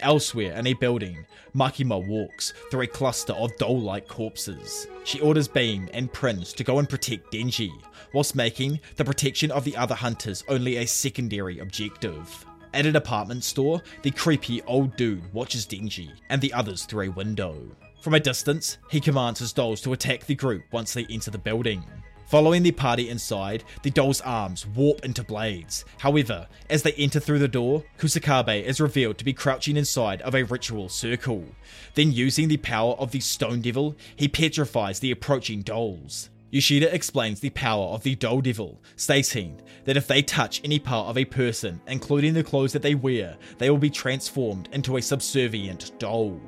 Elsewhere 0.00 0.56
in 0.58 0.66
a 0.66 0.74
building, 0.74 1.24
Makima 1.54 2.06
walks 2.06 2.52
through 2.70 2.82
a 2.82 2.86
cluster 2.86 3.32
of 3.34 3.56
doll 3.58 3.80
like 3.80 4.08
corpses. 4.08 4.86
She 5.04 5.20
orders 5.20 5.48
Beam 5.48 5.88
and 5.92 6.12
Prince 6.12 6.52
to 6.54 6.64
go 6.64 6.78
and 6.78 6.88
protect 6.88 7.32
Denji, 7.32 7.70
whilst 8.12 8.34
making 8.34 8.80
the 8.96 9.04
protection 9.04 9.50
of 9.50 9.64
the 9.64 9.76
other 9.76 9.94
hunters 9.94 10.44
only 10.48 10.76
a 10.76 10.86
secondary 10.86 11.60
objective. 11.60 12.44
At 12.74 12.86
a 12.86 12.92
department 12.92 13.44
store, 13.44 13.80
the 14.02 14.10
creepy 14.10 14.60
old 14.62 14.96
dude 14.96 15.32
watches 15.32 15.64
Denji 15.64 16.10
and 16.28 16.40
the 16.40 16.52
others 16.52 16.84
through 16.84 17.06
a 17.06 17.12
window. 17.12 17.56
From 18.00 18.14
a 18.14 18.20
distance, 18.20 18.78
he 18.90 19.00
commands 19.00 19.38
his 19.38 19.52
dolls 19.52 19.80
to 19.82 19.92
attack 19.92 20.26
the 20.26 20.34
group 20.34 20.64
once 20.72 20.92
they 20.92 21.06
enter 21.08 21.30
the 21.30 21.38
building. 21.38 21.84
Following 22.26 22.62
the 22.62 22.72
party 22.72 23.08
inside, 23.10 23.64
the 23.82 23.90
doll's 23.90 24.20
arms 24.22 24.66
warp 24.66 25.04
into 25.04 25.22
blades. 25.22 25.84
However, 25.98 26.48
as 26.70 26.82
they 26.82 26.92
enter 26.92 27.20
through 27.20 27.38
the 27.38 27.48
door, 27.48 27.84
Kusakabe 27.98 28.62
is 28.62 28.80
revealed 28.80 29.18
to 29.18 29.24
be 29.24 29.32
crouching 29.32 29.76
inside 29.76 30.22
of 30.22 30.34
a 30.34 30.42
ritual 30.44 30.88
circle. 30.88 31.44
Then, 31.94 32.12
using 32.12 32.48
the 32.48 32.56
power 32.56 32.94
of 32.94 33.10
the 33.10 33.20
Stone 33.20 33.60
Devil, 33.60 33.96
he 34.16 34.28
petrifies 34.28 35.00
the 35.00 35.10
approaching 35.10 35.62
dolls. 35.62 36.30
Yoshida 36.50 36.94
explains 36.94 37.40
the 37.40 37.50
power 37.50 37.86
of 37.86 38.04
the 38.04 38.14
Doll 38.14 38.40
Devil, 38.40 38.80
stating 38.94 39.60
that 39.86 39.96
if 39.96 40.06
they 40.06 40.22
touch 40.22 40.60
any 40.62 40.78
part 40.78 41.08
of 41.08 41.18
a 41.18 41.24
person, 41.24 41.80
including 41.88 42.32
the 42.32 42.44
clothes 42.44 42.72
that 42.72 42.82
they 42.82 42.94
wear, 42.94 43.36
they 43.58 43.70
will 43.70 43.78
be 43.78 43.90
transformed 43.90 44.68
into 44.70 44.96
a 44.96 45.02
subservient 45.02 45.98
doll. 45.98 46.40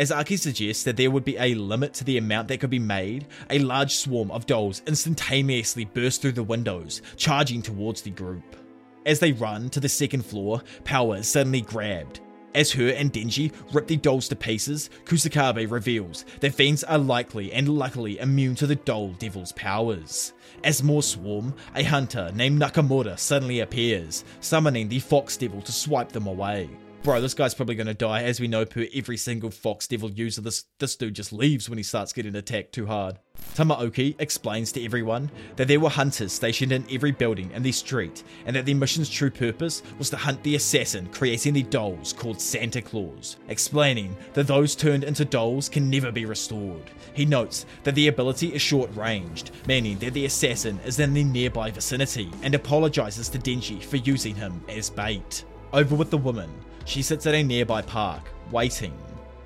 As 0.00 0.10
Aki 0.10 0.38
suggests 0.38 0.82
that 0.84 0.96
there 0.96 1.10
would 1.10 1.26
be 1.26 1.36
a 1.36 1.54
limit 1.54 1.92
to 1.92 2.04
the 2.04 2.16
amount 2.16 2.48
that 2.48 2.58
could 2.58 2.70
be 2.70 2.78
made, 2.78 3.26
a 3.50 3.58
large 3.58 3.96
swarm 3.96 4.30
of 4.30 4.46
dolls 4.46 4.80
instantaneously 4.86 5.84
burst 5.84 6.22
through 6.22 6.32
the 6.32 6.42
windows, 6.42 7.02
charging 7.18 7.60
towards 7.60 8.00
the 8.00 8.08
group. 8.08 8.56
As 9.04 9.18
they 9.18 9.32
run 9.32 9.68
to 9.68 9.78
the 9.78 9.90
second 9.90 10.24
floor, 10.24 10.62
power 10.84 11.16
is 11.16 11.28
suddenly 11.28 11.60
grabbed. 11.60 12.20
As 12.54 12.72
her 12.72 12.88
and 12.88 13.12
Denji 13.12 13.52
rip 13.74 13.88
the 13.88 13.98
dolls 13.98 14.26
to 14.28 14.36
pieces, 14.36 14.88
Kusakabe 15.04 15.70
reveals 15.70 16.24
that 16.40 16.54
fiends 16.54 16.82
are 16.82 16.96
likely 16.96 17.52
and 17.52 17.68
luckily 17.68 18.18
immune 18.20 18.54
to 18.54 18.66
the 18.66 18.76
doll 18.76 19.08
devil's 19.18 19.52
powers. 19.52 20.32
As 20.64 20.82
more 20.82 21.02
swarm, 21.02 21.54
a 21.74 21.82
hunter 21.82 22.32
named 22.34 22.58
Nakamura 22.58 23.18
suddenly 23.18 23.60
appears, 23.60 24.24
summoning 24.40 24.88
the 24.88 25.00
fox 25.00 25.36
devil 25.36 25.60
to 25.60 25.72
swipe 25.72 26.10
them 26.12 26.26
away. 26.26 26.70
Bro, 27.02 27.22
this 27.22 27.32
guy's 27.32 27.54
probably 27.54 27.76
going 27.76 27.86
to 27.86 27.94
die. 27.94 28.24
As 28.24 28.40
we 28.40 28.46
know, 28.46 28.66
per 28.66 28.86
every 28.94 29.16
single 29.16 29.50
Fox 29.50 29.86
Devil 29.86 30.10
user, 30.10 30.42
this, 30.42 30.64
this 30.80 30.96
dude 30.96 31.14
just 31.14 31.32
leaves 31.32 31.66
when 31.66 31.78
he 31.78 31.82
starts 31.82 32.12
getting 32.12 32.36
attacked 32.36 32.72
too 32.72 32.84
hard. 32.84 33.18
Tamaoki 33.54 34.14
explains 34.18 34.70
to 34.72 34.84
everyone 34.84 35.30
that 35.56 35.66
there 35.66 35.80
were 35.80 35.88
hunters 35.88 36.30
stationed 36.30 36.72
in 36.72 36.84
every 36.90 37.10
building 37.10 37.50
in 37.52 37.62
the 37.62 37.72
street, 37.72 38.22
and 38.44 38.54
that 38.54 38.66
their 38.66 38.74
mission's 38.74 39.08
true 39.08 39.30
purpose 39.30 39.82
was 39.98 40.10
to 40.10 40.18
hunt 40.18 40.42
the 40.42 40.56
assassin 40.56 41.08
creating 41.10 41.54
the 41.54 41.62
dolls 41.62 42.12
called 42.12 42.38
Santa 42.38 42.82
Claus, 42.82 43.38
explaining 43.48 44.14
that 44.34 44.46
those 44.46 44.76
turned 44.76 45.02
into 45.02 45.24
dolls 45.24 45.70
can 45.70 45.88
never 45.88 46.12
be 46.12 46.26
restored. 46.26 46.90
He 47.14 47.24
notes 47.24 47.64
that 47.82 47.94
the 47.94 48.08
ability 48.08 48.48
is 48.54 48.60
short 48.60 48.94
ranged, 48.94 49.52
meaning 49.66 49.98
that 50.00 50.12
the 50.12 50.26
assassin 50.26 50.78
is 50.84 51.00
in 51.00 51.14
the 51.14 51.24
nearby 51.24 51.70
vicinity, 51.70 52.30
and 52.42 52.54
apologizes 52.54 53.30
to 53.30 53.38
Denji 53.38 53.82
for 53.82 53.96
using 53.96 54.34
him 54.34 54.62
as 54.68 54.90
bait. 54.90 55.46
Over 55.72 55.94
with 55.94 56.10
the 56.10 56.18
woman, 56.18 56.50
she 56.90 57.02
sits 57.02 57.24
at 57.26 57.36
a 57.36 57.42
nearby 57.42 57.80
park, 57.80 58.22
waiting. 58.50 58.92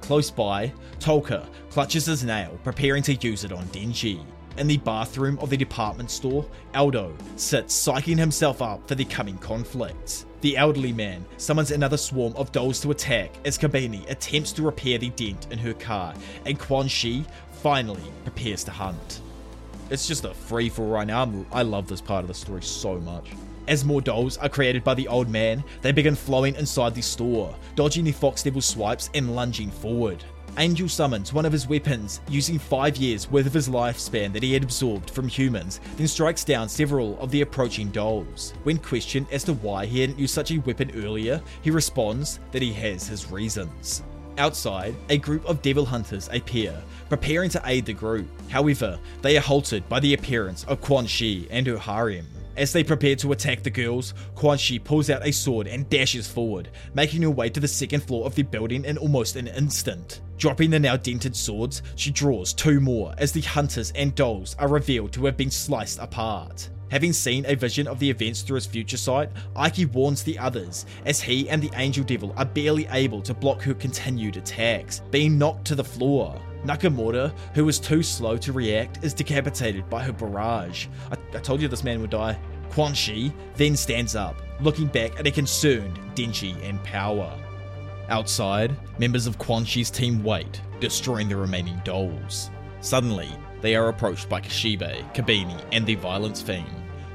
Close 0.00 0.30
by, 0.30 0.72
Tolka 0.98 1.46
clutches 1.68 2.06
his 2.06 2.24
nail, 2.24 2.58
preparing 2.64 3.02
to 3.02 3.14
use 3.16 3.44
it 3.44 3.52
on 3.52 3.66
Denji. 3.66 4.24
In 4.56 4.66
the 4.66 4.78
bathroom 4.78 5.38
of 5.40 5.50
the 5.50 5.56
department 5.56 6.10
store, 6.10 6.46
Aldo 6.74 7.14
sits 7.36 7.86
psyching 7.86 8.16
himself 8.16 8.62
up 8.62 8.88
for 8.88 8.94
the 8.94 9.04
coming 9.04 9.36
conflict. 9.38 10.24
The 10.40 10.56
elderly 10.56 10.94
man 10.94 11.26
summons 11.36 11.70
another 11.70 11.98
swarm 11.98 12.32
of 12.34 12.50
dolls 12.50 12.80
to 12.80 12.92
attack 12.92 13.30
as 13.44 13.58
Kobeni 13.58 14.08
attempts 14.08 14.52
to 14.52 14.62
repair 14.62 14.96
the 14.96 15.10
dent 15.10 15.48
in 15.50 15.58
her 15.58 15.74
car, 15.74 16.14
and 16.46 16.58
Quan 16.58 16.88
Chi 16.88 17.24
finally 17.50 18.10
prepares 18.22 18.64
to 18.64 18.70
hunt. 18.70 19.20
It's 19.90 20.08
just 20.08 20.24
a 20.24 20.32
free 20.32 20.70
for 20.70 20.82
all 20.82 20.92
right 20.92 21.06
now. 21.06 21.44
I 21.52 21.60
love 21.60 21.88
this 21.88 22.00
part 22.00 22.24
of 22.24 22.28
the 22.28 22.34
story 22.34 22.62
so 22.62 22.98
much. 23.00 23.32
As 23.66 23.84
more 23.84 24.00
dolls 24.00 24.36
are 24.38 24.48
created 24.48 24.84
by 24.84 24.94
the 24.94 25.08
old 25.08 25.28
man, 25.28 25.64
they 25.80 25.92
begin 25.92 26.14
flowing 26.14 26.54
inside 26.56 26.94
the 26.94 27.02
store, 27.02 27.54
dodging 27.76 28.04
the 28.04 28.12
Fox 28.12 28.42
Devil 28.42 28.60
swipes 28.60 29.10
and 29.14 29.34
lunging 29.34 29.70
forward. 29.70 30.22
Angel 30.56 30.88
summons 30.88 31.32
one 31.32 31.44
of 31.44 31.52
his 31.52 31.66
weapons, 31.66 32.20
using 32.28 32.60
5 32.60 32.96
years 32.96 33.28
worth 33.28 33.46
of 33.46 33.54
his 33.54 33.68
lifespan 33.68 34.32
that 34.32 34.42
he 34.42 34.52
had 34.52 34.62
absorbed 34.62 35.10
from 35.10 35.26
humans, 35.26 35.80
then 35.96 36.06
strikes 36.06 36.44
down 36.44 36.68
several 36.68 37.18
of 37.18 37.30
the 37.32 37.40
approaching 37.40 37.88
dolls. 37.90 38.54
When 38.62 38.78
questioned 38.78 39.26
as 39.32 39.42
to 39.44 39.54
why 39.54 39.86
he 39.86 40.00
hadn't 40.00 40.18
used 40.18 40.34
such 40.34 40.52
a 40.52 40.58
weapon 40.58 40.92
earlier, 40.94 41.42
he 41.62 41.70
responds 41.70 42.38
that 42.52 42.62
he 42.62 42.72
has 42.74 43.08
his 43.08 43.32
reasons. 43.32 44.04
Outside, 44.38 44.94
a 45.08 45.18
group 45.18 45.44
of 45.44 45.62
devil 45.62 45.84
hunters 45.84 46.28
appear, 46.32 46.80
preparing 47.08 47.50
to 47.50 47.62
aid 47.66 47.86
the 47.86 47.92
group. 47.92 48.28
However, 48.48 48.98
they 49.22 49.36
are 49.36 49.40
halted 49.40 49.88
by 49.88 50.00
the 50.00 50.14
appearance 50.14 50.64
of 50.64 50.80
Quan 50.80 51.06
Chi 51.06 51.46
and 51.50 51.66
her 51.66 51.78
harem. 51.78 52.26
As 52.56 52.72
they 52.72 52.84
prepare 52.84 53.16
to 53.16 53.32
attack 53.32 53.62
the 53.62 53.70
girls, 53.70 54.14
Quan 54.36 54.58
Chi 54.58 54.78
pulls 54.78 55.10
out 55.10 55.26
a 55.26 55.32
sword 55.32 55.66
and 55.66 55.88
dashes 55.90 56.28
forward, 56.28 56.68
making 56.94 57.22
her 57.22 57.30
way 57.30 57.48
to 57.50 57.58
the 57.60 57.66
second 57.66 58.02
floor 58.04 58.26
of 58.26 58.34
the 58.36 58.42
building 58.42 58.84
in 58.84 58.96
almost 58.96 59.34
an 59.34 59.48
instant. 59.48 60.20
Dropping 60.38 60.70
the 60.70 60.78
now 60.78 60.96
dented 60.96 61.34
swords, 61.34 61.82
she 61.96 62.10
draws 62.12 62.52
two 62.52 62.80
more 62.80 63.12
as 63.18 63.32
the 63.32 63.40
hunters 63.40 63.92
and 63.96 64.14
dolls 64.14 64.54
are 64.58 64.68
revealed 64.68 65.12
to 65.14 65.24
have 65.24 65.36
been 65.36 65.50
sliced 65.50 65.98
apart. 65.98 66.68
Having 66.90 67.14
seen 67.14 67.44
a 67.46 67.56
vision 67.56 67.88
of 67.88 67.98
the 67.98 68.08
events 68.08 68.42
through 68.42 68.56
his 68.56 68.66
future 68.66 68.96
sight, 68.96 69.30
Aki 69.56 69.86
warns 69.86 70.22
the 70.22 70.38
others, 70.38 70.86
as 71.06 71.20
he 71.20 71.48
and 71.48 71.60
the 71.60 71.70
Angel 71.74 72.04
Devil 72.04 72.32
are 72.36 72.44
barely 72.44 72.86
able 72.92 73.20
to 73.22 73.34
block 73.34 73.62
her 73.62 73.74
continued 73.74 74.36
attacks, 74.36 75.00
being 75.10 75.36
knocked 75.36 75.64
to 75.66 75.74
the 75.74 75.82
floor. 75.82 76.40
Nakamura, 76.64 77.32
who 77.54 77.64
was 77.64 77.78
too 77.78 78.02
slow 78.02 78.36
to 78.38 78.52
react, 78.52 79.04
is 79.04 79.14
decapitated 79.14 79.88
by 79.90 80.02
her 80.02 80.12
barrage. 80.12 80.86
I, 81.10 81.16
I 81.36 81.40
told 81.40 81.60
you 81.60 81.68
this 81.68 81.84
man 81.84 82.00
would 82.00 82.10
die. 82.10 82.38
Quan 82.70 82.94
Chi 82.94 83.32
then 83.56 83.76
stands 83.76 84.16
up, 84.16 84.36
looking 84.60 84.86
back 84.86 85.18
at 85.18 85.26
a 85.26 85.30
concerned 85.30 85.98
Denji 86.14 86.56
and 86.68 86.82
Power. 86.82 87.38
Outside, 88.08 88.76
members 88.98 89.26
of 89.26 89.38
Quan 89.38 89.64
Chi's 89.64 89.90
team 89.90 90.22
wait, 90.24 90.60
destroying 90.80 91.28
the 91.28 91.36
remaining 91.36 91.80
dolls. 91.84 92.50
Suddenly, 92.80 93.28
they 93.60 93.76
are 93.76 93.88
approached 93.88 94.28
by 94.28 94.40
Kishibe, 94.40 95.14
Kobeni, 95.14 95.62
and 95.72 95.86
the 95.86 95.94
Violence 95.94 96.42
Fiend. 96.42 96.66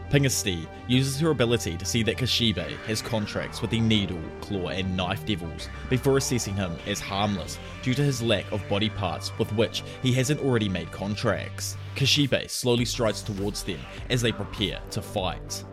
Pingasty 0.10 0.68
uses 0.88 1.20
her 1.20 1.30
ability 1.30 1.78
to 1.78 1.86
see 1.86 2.02
that 2.02 2.18
Kishibe 2.18 2.78
has 2.88 3.00
contracts 3.00 3.62
with 3.62 3.70
the 3.70 3.80
Needle, 3.80 4.20
Claw, 4.42 4.70
and 4.70 4.98
Knife 4.98 5.24
Devils 5.24 5.70
before 5.88 6.18
assessing 6.18 6.56
him 6.56 6.76
as 6.88 7.00
harmless 7.00 7.60
due 7.84 7.94
to 7.94 8.02
his 8.02 8.20
lack 8.20 8.52
of 8.52 8.68
body 8.68 8.90
parts 8.90 9.32
with 9.38 9.54
which 9.54 9.84
he 10.02 10.12
hasn't 10.12 10.42
already 10.42 10.68
made 10.68 10.92
contracts. 10.92 11.78
Kishibe 11.96 12.50
slowly 12.50 12.86
strides 12.86 13.22
towards 13.22 13.62
them 13.62 13.80
as 14.10 14.20
they 14.24 14.32
prepare 14.32 14.82
to 14.90 15.02
fight. 15.02 15.64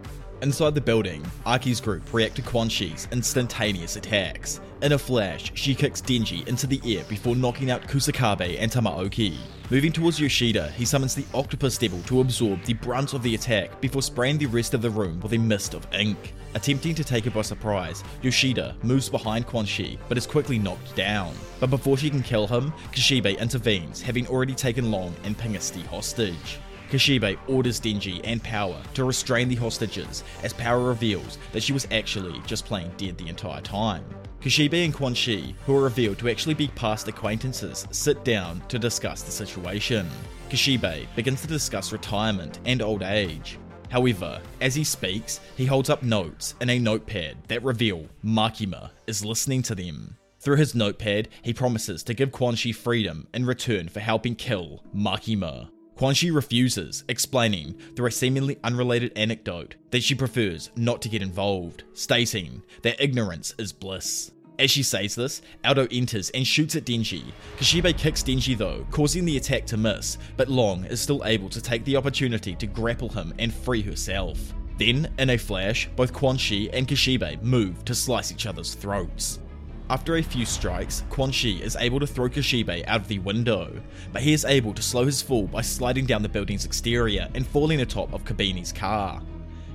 Inside 0.43 0.75
the 0.75 0.83
building, 0.83 1.25
Aki's 1.47 1.81
group 1.81 2.13
react 2.13 2.37
to 2.37 2.43
Quan 2.43 2.69
Chi's 2.69 3.09
instantaneous 3.11 3.97
attacks. 3.97 4.61
In 4.83 4.93
a 4.93 4.99
flash, 4.99 5.53
she 5.55 5.75
kicks 5.75 6.03
Denji 6.03 6.47
into 6.47 6.67
the 6.67 6.81
air 6.85 7.03
before 7.05 7.35
knocking 7.35 7.71
out 7.71 7.89
Kusakabe 7.89 8.59
and 8.61 8.71
Tamaoki. 8.71 9.39
Moving 9.71 9.91
towards 9.91 10.21
Yoshida, 10.21 10.71
he 10.73 10.85
summons 10.85 11.15
the 11.15 11.25
Octopus 11.33 11.79
Devil 11.79 12.03
to 12.03 12.21
absorb 12.21 12.63
the 12.65 12.75
brunt 12.75 13.15
of 13.15 13.23
the 13.23 13.35
attack 13.35 13.81
before 13.81 14.03
spraying 14.03 14.37
the 14.37 14.45
rest 14.45 14.75
of 14.75 14.83
the 14.83 14.91
room 14.91 15.19
with 15.21 15.33
a 15.33 15.39
mist 15.39 15.73
of 15.73 15.87
ink. 15.95 16.35
Attempting 16.55 16.95
to 16.95 17.03
take 17.03 17.25
her 17.25 17.31
by 17.31 17.41
surprise, 17.41 18.05
Yoshida 18.21 18.77
moves 18.83 19.09
behind 19.09 19.47
Quan 19.47 19.65
Chi 19.65 19.97
but 20.11 20.19
is 20.19 20.27
quickly 20.27 20.59
knocked 20.59 20.95
down. 20.95 21.35
But 21.59 21.71
before 21.71 21.97
she 21.97 22.11
can 22.11 22.23
kill 22.23 22.47
him, 22.47 22.71
Kishibe 22.93 23.39
intervenes, 23.39 24.03
having 24.03 24.27
already 24.29 24.55
taken 24.55 24.91
Long 24.91 25.15
and 25.25 25.39
Pingasty 25.39 25.87
hostage. 25.87 26.59
Kishibe 26.91 27.39
orders 27.49 27.81
Denji 27.81 28.21
and 28.25 28.43
Power 28.43 28.81
to 28.93 29.05
restrain 29.05 29.49
the 29.49 29.55
hostages, 29.57 30.23
as 30.43 30.53
Power 30.53 30.81
reveals 30.87 31.39
that 31.53 31.63
she 31.63 31.73
was 31.73 31.89
actually 31.91 32.41
just 32.47 32.67
playing 32.67 32.93
dead 32.99 33.17
the 33.17 33.29
entire 33.29 33.63
time. 33.63 34.05
Kishibe 34.41 34.85
and 34.85 34.95
Quan 34.95 35.15
Chi, 35.15 35.55
who 35.65 35.77
are 35.77 35.83
revealed 35.83 36.19
to 36.19 36.29
actually 36.29 36.55
be 36.55 36.69
past 36.69 37.09
acquaintances, 37.09 37.87
sit 37.91 38.25
down 38.25 38.63
to 38.69 38.79
discuss 38.79 39.23
the 39.23 39.33
situation. 39.33 40.09
Kishibe 40.51 41.07
begins 41.17 41.41
to 41.41 41.49
discuss 41.49 41.93
retirement 41.93 42.61
and 42.65 42.83
old 42.83 43.03
age. 43.03 43.59
However, 43.91 44.41
as 44.61 44.75
he 44.75 44.85
speaks, 44.85 45.41
he 45.57 45.67
holds 45.67 45.91
up 45.91 46.03
notes 46.03 46.55
in 46.61 46.71
a 46.71 46.79
notepad 46.79 47.37
that 47.49 47.63
reveal 47.63 48.07
Makima 48.25 48.91
is 49.07 49.25
listening 49.25 49.63
to 49.63 49.75
them. 49.75 50.17
Through 50.39 50.57
his 50.57 50.75
notepad, 50.75 51.29
he 51.43 51.53
promises 51.53 52.03
to 52.05 52.15
give 52.15 52.31
Quan 52.31 52.57
Chi 52.57 52.73
freedom 52.73 53.27
in 53.35 53.47
return 53.47 53.89
for 53.89 54.01
helping 54.01 54.37
kill 54.37 54.85
Makima. 54.95 55.71
Quan 55.97 56.15
Chi 56.15 56.29
refuses, 56.29 57.05
explaining, 57.09 57.75
through 57.97 58.09
a 58.09 58.13
seemingly 58.13 58.59
unrelated 58.63 59.13
anecdote, 59.17 59.77
that 59.91 60.03
she 60.03 60.15
prefers 60.15 60.71
not 60.77 61.01
to 61.03 61.09
get 61.09 61.23
involved, 61.23 61.85
stating 61.95 62.63
that 62.83 63.03
ignorance 63.03 63.55
is 63.59 63.73
bliss. 63.73 64.31
As 64.59 64.71
she 64.71 64.83
says 64.83 65.15
this, 65.15 65.41
Aldo 65.65 65.87
enters 65.91 66.29
and 66.31 66.47
shoots 66.47 66.77
at 66.77 66.85
Denji. 66.85 67.25
Kishibe 67.59 67.97
kicks 67.97 68.23
Denji 68.23 68.57
though, 68.57 68.87
causing 68.91 69.25
the 69.25 69.39
attack 69.39 69.65
to 69.67 69.79
miss, 69.79 70.19
but 70.37 70.49
Long 70.49 70.85
is 70.85 71.01
still 71.01 71.23
able 71.25 71.49
to 71.49 71.63
take 71.63 71.85
the 71.85 71.97
opportunity 71.97 72.55
to 72.55 72.67
grapple 72.67 73.09
him 73.09 73.33
and 73.39 73.53
free 73.53 73.83
herself. 73.83 74.55
Then, 74.79 75.11
in 75.19 75.31
a 75.31 75.39
flash, 75.39 75.89
both 75.97 76.13
Quan 76.13 76.37
Chi 76.37 76.69
and 76.75 76.87
Kishibe 76.87 77.43
move 77.43 77.83
to 77.87 77.95
slice 77.95 78.31
each 78.31 78.47
other's 78.47 78.75
throats. 78.75 79.41
After 79.89 80.17
a 80.17 80.23
few 80.23 80.45
strikes, 80.45 81.05
Quan 81.11 81.31
Shi 81.31 81.63
is 81.63 81.77
able 81.77 82.01
to 82.01 82.09
throw 82.09 82.29
Kishibe 82.29 82.85
out 82.89 83.03
of 83.03 83.09
the 83.09 83.21
window, 83.21 83.71
but 84.13 84.21
he 84.21 84.33
is 84.33 84.45
able 84.45 84.75
to 84.75 84.83
slow 84.83 85.07
his 85.07 85.23
fall 85.23 85.47
by 85.47 85.61
sliding 85.61 86.07
down 86.07 86.23
the 86.23 86.29
building's 86.29 86.65
exterior 86.65 87.29
and 87.35 87.47
falling 87.47 87.81
atop 87.81 88.13
of 88.13 88.25
Kobeni's 88.25 88.73
car. 88.73 89.23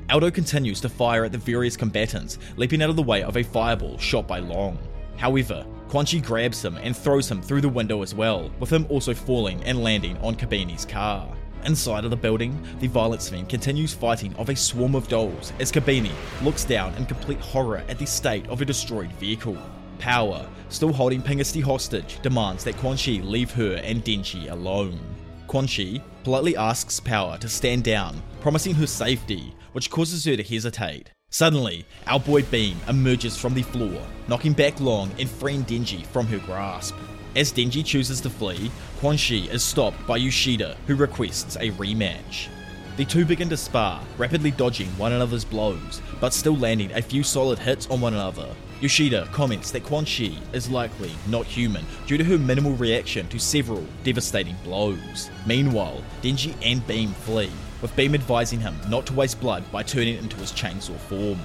Aldo 0.10 0.30
continues 0.30 0.82
to 0.82 0.90
fire 0.90 1.24
at 1.24 1.32
the 1.32 1.38
various 1.38 1.78
combatants, 1.78 2.40
leaping 2.58 2.82
out 2.82 2.90
of 2.90 2.98
the 2.98 3.02
way 3.02 3.24
of 3.24 3.38
a 3.38 3.44
fireball 3.44 3.98
shot 3.98 4.28
by 4.28 4.40
Long. 4.40 4.78
However, 5.16 5.66
Quan 5.88 6.06
Chi 6.06 6.18
grabs 6.18 6.66
him 6.66 6.76
and 6.76 6.96
throws 6.96 7.32
him 7.32 7.42
through 7.42 7.62
the 7.62 7.70
window 7.70 8.02
as 8.02 8.14
well, 8.14 8.52
with 8.60 8.70
him 8.70 8.86
also 8.90 9.14
falling 9.14 9.64
and 9.64 9.82
landing 9.82 10.18
on 10.18 10.36
Kobeni's 10.36 10.86
car. 10.86 11.34
Inside 11.64 12.04
of 12.04 12.10
the 12.10 12.18
building, 12.18 12.62
the 12.82 12.88
violence 12.88 13.30
fiend 13.30 13.48
continues 13.48 13.94
fighting 13.94 14.36
of 14.36 14.50
a 14.50 14.56
swarm 14.58 14.94
of 14.94 15.08
dolls 15.08 15.54
as 15.62 15.72
Kobeni 15.72 16.12
looks 16.44 16.66
down 16.66 16.94
in 16.96 17.06
complete 17.06 17.40
horror 17.40 17.84
at 17.88 17.98
the 17.98 18.06
state 18.06 18.46
of 18.50 18.60
a 18.62 18.66
destroyed 18.66 19.12
vehicle. 19.14 19.58
Power, 20.02 20.50
still 20.70 20.92
holding 20.92 21.22
Pingasti 21.22 21.62
hostage, 21.62 22.20
demands 22.24 22.64
that 22.64 22.76
Quan 22.78 22.98
Chi 22.98 23.22
leave 23.24 23.52
her 23.52 23.76
and 23.76 24.04
Denji 24.04 24.52
alone. 24.52 25.00
Quan 25.48 25.68
Chi 25.68 26.02
politely 26.24 26.58
asks 26.58 27.00
Power 27.00 27.38
to 27.38 27.48
stand 27.48 27.84
down, 27.84 28.22
promising 28.42 28.74
her 28.74 28.88
safety, 28.88 29.54
which 29.74 29.92
causes 29.92 30.26
her 30.26 30.36
to 30.36 30.44
hesitate. 30.44 31.12
Suddenly, 31.30 31.86
our 32.08 32.20
boy 32.20 32.42
Beam 32.42 32.78
emerges 32.90 33.38
from 33.38 33.54
the 33.54 33.62
floor, 33.62 34.02
knocking 34.28 34.54
back 34.54 34.80
Long 34.82 35.12
and 35.20 35.30
freeing 35.30 35.64
Denji 35.64 36.06
from 36.08 36.26
her 36.28 36.40
grasp. 36.40 36.96
As 37.36 37.54
Denji 37.54 37.86
chooses 37.86 38.20
to 38.22 38.30
flee, 38.30 38.72
Quan 39.00 39.16
is 39.16 39.64
stopped 39.64 40.06
by 40.08 40.18
Yoshida, 40.18 40.78
who 40.88 40.96
requests 40.96 41.56
a 41.58 41.70
rematch. 41.72 42.50
The 42.98 43.06
two 43.06 43.24
begin 43.24 43.48
to 43.50 43.58
spar, 43.58 44.02
rapidly 44.18 44.52
dodging 44.52 44.90
one 44.98 45.14
another's 45.14 45.46
blows, 45.46 46.02
but 46.20 46.34
still 46.34 46.58
landing 46.58 46.92
a 46.92 47.02
few 47.02 47.24
solid 47.24 47.58
hits 47.58 47.90
on 47.90 48.02
one 48.02 48.14
another. 48.14 48.50
Yoshida 48.82 49.30
comments 49.32 49.72
that 49.72 49.86
Quan 49.86 50.04
Chi 50.04 50.34
is 50.52 50.70
likely 50.70 51.12
not 51.30 51.46
human 51.46 51.86
due 52.06 52.18
to 52.18 52.24
her 52.26 52.38
minimal 52.38 52.74
reaction 52.74 53.30
to 53.30 53.40
several 53.40 53.86
devastating 54.04 54.58
blows. 54.66 55.30
Meanwhile, 55.46 56.04
Denji 56.22 56.54
and 56.62 56.86
Beam 56.86 57.14
flee, 57.14 57.50
with 57.82 57.96
Beam 57.96 58.14
advising 58.14 58.60
him 58.60 58.76
not 58.90 59.06
to 59.06 59.14
waste 59.14 59.40
blood 59.40 59.64
by 59.72 59.84
turning 59.84 60.18
into 60.18 60.36
his 60.38 60.52
chainsaw 60.52 60.98
form. 60.98 61.40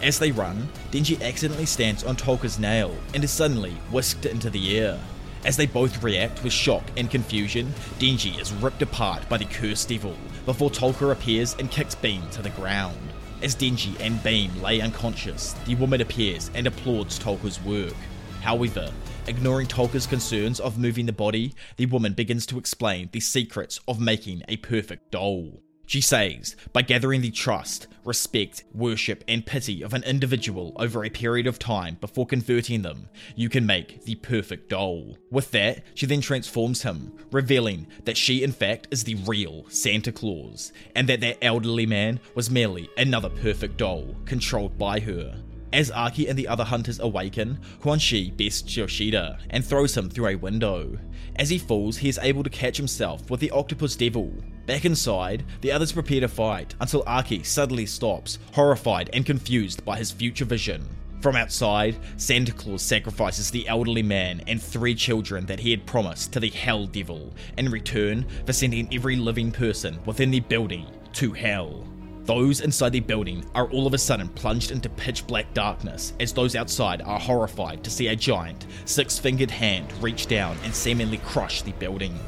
As 0.00 0.20
they 0.20 0.30
run, 0.30 0.68
Denji 0.92 1.20
accidentally 1.20 1.66
stands 1.66 2.04
on 2.04 2.14
Tolka's 2.14 2.58
nail 2.60 2.94
and 3.14 3.24
is 3.24 3.32
suddenly 3.32 3.72
whisked 3.90 4.26
into 4.26 4.48
the 4.48 4.78
air. 4.78 5.00
As 5.44 5.58
they 5.58 5.66
both 5.66 6.02
react 6.02 6.42
with 6.42 6.52
shock 6.52 6.84
and 6.96 7.10
confusion, 7.10 7.66
Denji 7.98 8.40
is 8.40 8.52
ripped 8.54 8.80
apart 8.80 9.28
by 9.28 9.36
the 9.36 9.44
cursed 9.44 9.90
devil 9.90 10.16
before 10.46 10.70
Tolka 10.70 11.12
appears 11.12 11.54
and 11.58 11.70
kicks 11.70 11.94
Beam 11.94 12.22
to 12.30 12.40
the 12.40 12.50
ground. 12.50 12.96
As 13.42 13.54
Denji 13.54 13.94
and 14.00 14.22
Beam 14.22 14.62
lay 14.62 14.80
unconscious, 14.80 15.52
the 15.66 15.74
woman 15.74 16.00
appears 16.00 16.50
and 16.54 16.66
applauds 16.66 17.18
Tolka's 17.18 17.60
work. 17.62 17.96
However, 18.40 18.90
ignoring 19.26 19.66
Tolka's 19.66 20.06
concerns 20.06 20.60
of 20.60 20.78
moving 20.78 21.04
the 21.04 21.12
body, 21.12 21.54
the 21.76 21.86
woman 21.86 22.14
begins 22.14 22.46
to 22.46 22.58
explain 22.58 23.10
the 23.12 23.20
secrets 23.20 23.80
of 23.86 24.00
making 24.00 24.44
a 24.48 24.56
perfect 24.58 25.10
doll. 25.10 25.63
She 25.86 26.00
says, 26.00 26.56
by 26.72 26.82
gathering 26.82 27.20
the 27.20 27.30
trust, 27.30 27.86
respect, 28.04 28.64
worship, 28.72 29.22
and 29.28 29.44
pity 29.44 29.82
of 29.82 29.92
an 29.92 30.02
individual 30.04 30.72
over 30.76 31.04
a 31.04 31.10
period 31.10 31.46
of 31.46 31.58
time 31.58 31.98
before 32.00 32.26
converting 32.26 32.82
them, 32.82 33.08
you 33.36 33.48
can 33.48 33.66
make 33.66 34.04
the 34.04 34.14
perfect 34.16 34.70
doll. 34.70 35.18
With 35.30 35.50
that, 35.50 35.82
she 35.94 36.06
then 36.06 36.20
transforms 36.20 36.82
him, 36.82 37.12
revealing 37.30 37.86
that 38.04 38.16
she 38.16 38.42
in 38.42 38.52
fact 38.52 38.88
is 38.90 39.04
the 39.04 39.16
real 39.26 39.66
Santa 39.68 40.12
Claus, 40.12 40.72
and 40.94 41.08
that 41.08 41.20
that 41.20 41.42
elderly 41.44 41.86
man 41.86 42.20
was 42.34 42.50
merely 42.50 42.88
another 42.96 43.28
perfect 43.28 43.76
doll 43.76 44.14
controlled 44.24 44.78
by 44.78 45.00
her. 45.00 45.36
As 45.74 45.90
Aki 45.90 46.28
and 46.28 46.38
the 46.38 46.46
other 46.46 46.62
hunters 46.62 47.00
awaken, 47.00 47.58
Quan 47.80 47.98
Chi 47.98 48.30
bests 48.36 48.76
Yoshida 48.76 49.40
and 49.50 49.64
throws 49.64 49.96
him 49.96 50.08
through 50.08 50.28
a 50.28 50.36
window. 50.36 50.96
As 51.34 51.50
he 51.50 51.58
falls, 51.58 51.96
he 51.96 52.08
is 52.08 52.20
able 52.22 52.44
to 52.44 52.48
catch 52.48 52.76
himself 52.76 53.28
with 53.28 53.40
the 53.40 53.50
octopus 53.50 53.96
devil. 53.96 54.32
Back 54.66 54.84
inside, 54.84 55.44
the 55.62 55.72
others 55.72 55.90
prepare 55.90 56.20
to 56.20 56.28
fight 56.28 56.76
until 56.80 57.02
Aki 57.08 57.42
suddenly 57.42 57.86
stops, 57.86 58.38
horrified 58.52 59.10
and 59.12 59.26
confused 59.26 59.84
by 59.84 59.98
his 59.98 60.12
future 60.12 60.44
vision. 60.44 60.86
From 61.20 61.34
outside, 61.34 61.96
Santa 62.18 62.52
Claus 62.52 62.80
sacrifices 62.80 63.50
the 63.50 63.66
elderly 63.66 64.02
man 64.04 64.42
and 64.46 64.62
three 64.62 64.94
children 64.94 65.44
that 65.46 65.58
he 65.58 65.72
had 65.72 65.86
promised 65.86 66.32
to 66.34 66.38
the 66.38 66.50
Hell 66.50 66.86
Devil 66.86 67.34
in 67.58 67.68
return 67.68 68.24
for 68.46 68.52
sending 68.52 68.94
every 68.94 69.16
living 69.16 69.50
person 69.50 69.98
within 70.06 70.30
the 70.30 70.38
building 70.38 70.86
to 71.14 71.32
hell. 71.32 71.84
Those 72.24 72.62
inside 72.62 72.92
the 72.92 73.00
building 73.00 73.44
are 73.54 73.68
all 73.68 73.86
of 73.86 73.92
a 73.92 73.98
sudden 73.98 74.28
plunged 74.28 74.70
into 74.70 74.88
pitch 74.88 75.26
black 75.26 75.52
darkness 75.52 76.14
as 76.18 76.32
those 76.32 76.56
outside 76.56 77.02
are 77.02 77.20
horrified 77.20 77.84
to 77.84 77.90
see 77.90 78.06
a 78.06 78.16
giant, 78.16 78.66
six 78.86 79.18
fingered 79.18 79.50
hand 79.50 79.92
reach 80.02 80.26
down 80.26 80.56
and 80.64 80.74
seemingly 80.74 81.18
crush 81.18 81.60
the 81.60 81.72
building. 81.72 82.18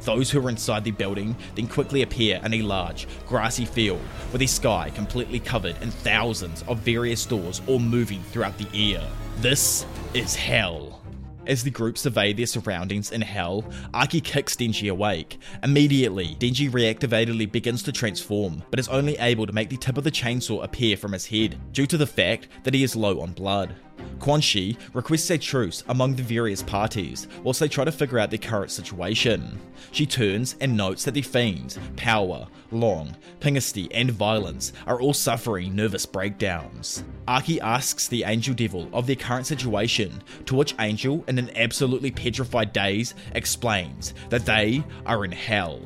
Those 0.00 0.28
who 0.28 0.44
are 0.44 0.50
inside 0.50 0.82
the 0.82 0.90
building 0.90 1.36
then 1.54 1.68
quickly 1.68 2.02
appear 2.02 2.40
in 2.44 2.52
a 2.52 2.62
large, 2.62 3.06
grassy 3.28 3.64
field 3.64 4.02
with 4.32 4.40
the 4.40 4.46
sky 4.48 4.90
completely 4.92 5.38
covered 5.38 5.80
in 5.80 5.92
thousands 5.92 6.64
of 6.66 6.78
various 6.78 7.24
doors 7.24 7.62
all 7.68 7.78
moving 7.78 8.22
throughout 8.24 8.58
the 8.58 8.92
air. 8.92 9.08
This 9.38 9.86
is 10.14 10.34
hell. 10.34 11.03
As 11.46 11.62
the 11.62 11.70
group 11.70 11.98
survey 11.98 12.32
their 12.32 12.46
surroundings 12.46 13.12
in 13.12 13.20
hell, 13.20 13.64
Aki 13.92 14.22
kicks 14.22 14.56
Denji 14.56 14.90
awake. 14.90 15.38
Immediately, 15.62 16.36
Denji 16.38 16.70
reactivatedly 16.70 17.50
begins 17.52 17.82
to 17.82 17.92
transform, 17.92 18.62
but 18.70 18.80
is 18.80 18.88
only 18.88 19.18
able 19.18 19.46
to 19.46 19.52
make 19.52 19.68
the 19.68 19.76
tip 19.76 19.98
of 19.98 20.04
the 20.04 20.10
chainsaw 20.10 20.64
appear 20.64 20.96
from 20.96 21.12
his 21.12 21.26
head, 21.26 21.58
due 21.72 21.86
to 21.86 21.98
the 21.98 22.06
fact 22.06 22.48
that 22.62 22.72
he 22.72 22.82
is 22.82 22.96
low 22.96 23.20
on 23.20 23.32
blood. 23.32 23.74
Quanxi 24.18 24.76
requests 24.94 25.30
a 25.30 25.38
truce 25.38 25.84
among 25.88 26.14
the 26.14 26.22
various 26.22 26.62
parties 26.62 27.28
whilst 27.42 27.60
they 27.60 27.68
try 27.68 27.84
to 27.84 27.92
figure 27.92 28.18
out 28.18 28.30
their 28.30 28.38
current 28.38 28.70
situation. 28.70 29.60
She 29.92 30.06
turns 30.06 30.56
and 30.60 30.76
notes 30.76 31.04
that 31.04 31.12
the 31.12 31.22
fiends, 31.22 31.78
Power, 31.96 32.46
Long, 32.70 33.16
Pingasti, 33.40 33.88
and 33.92 34.10
Violence 34.10 34.72
are 34.86 35.00
all 35.00 35.12
suffering 35.12 35.76
nervous 35.76 36.06
breakdowns. 36.06 37.04
Aki 37.28 37.60
asks 37.60 38.08
the 38.08 38.24
Angel 38.24 38.54
Devil 38.54 38.88
of 38.92 39.06
their 39.06 39.16
current 39.16 39.46
situation, 39.46 40.22
to 40.46 40.54
which 40.54 40.74
Angel, 40.78 41.24
in 41.28 41.38
an 41.38 41.50
absolutely 41.56 42.10
petrified 42.10 42.72
daze, 42.72 43.14
explains 43.34 44.14
that 44.30 44.46
they 44.46 44.82
are 45.06 45.24
in 45.24 45.32
hell. 45.32 45.80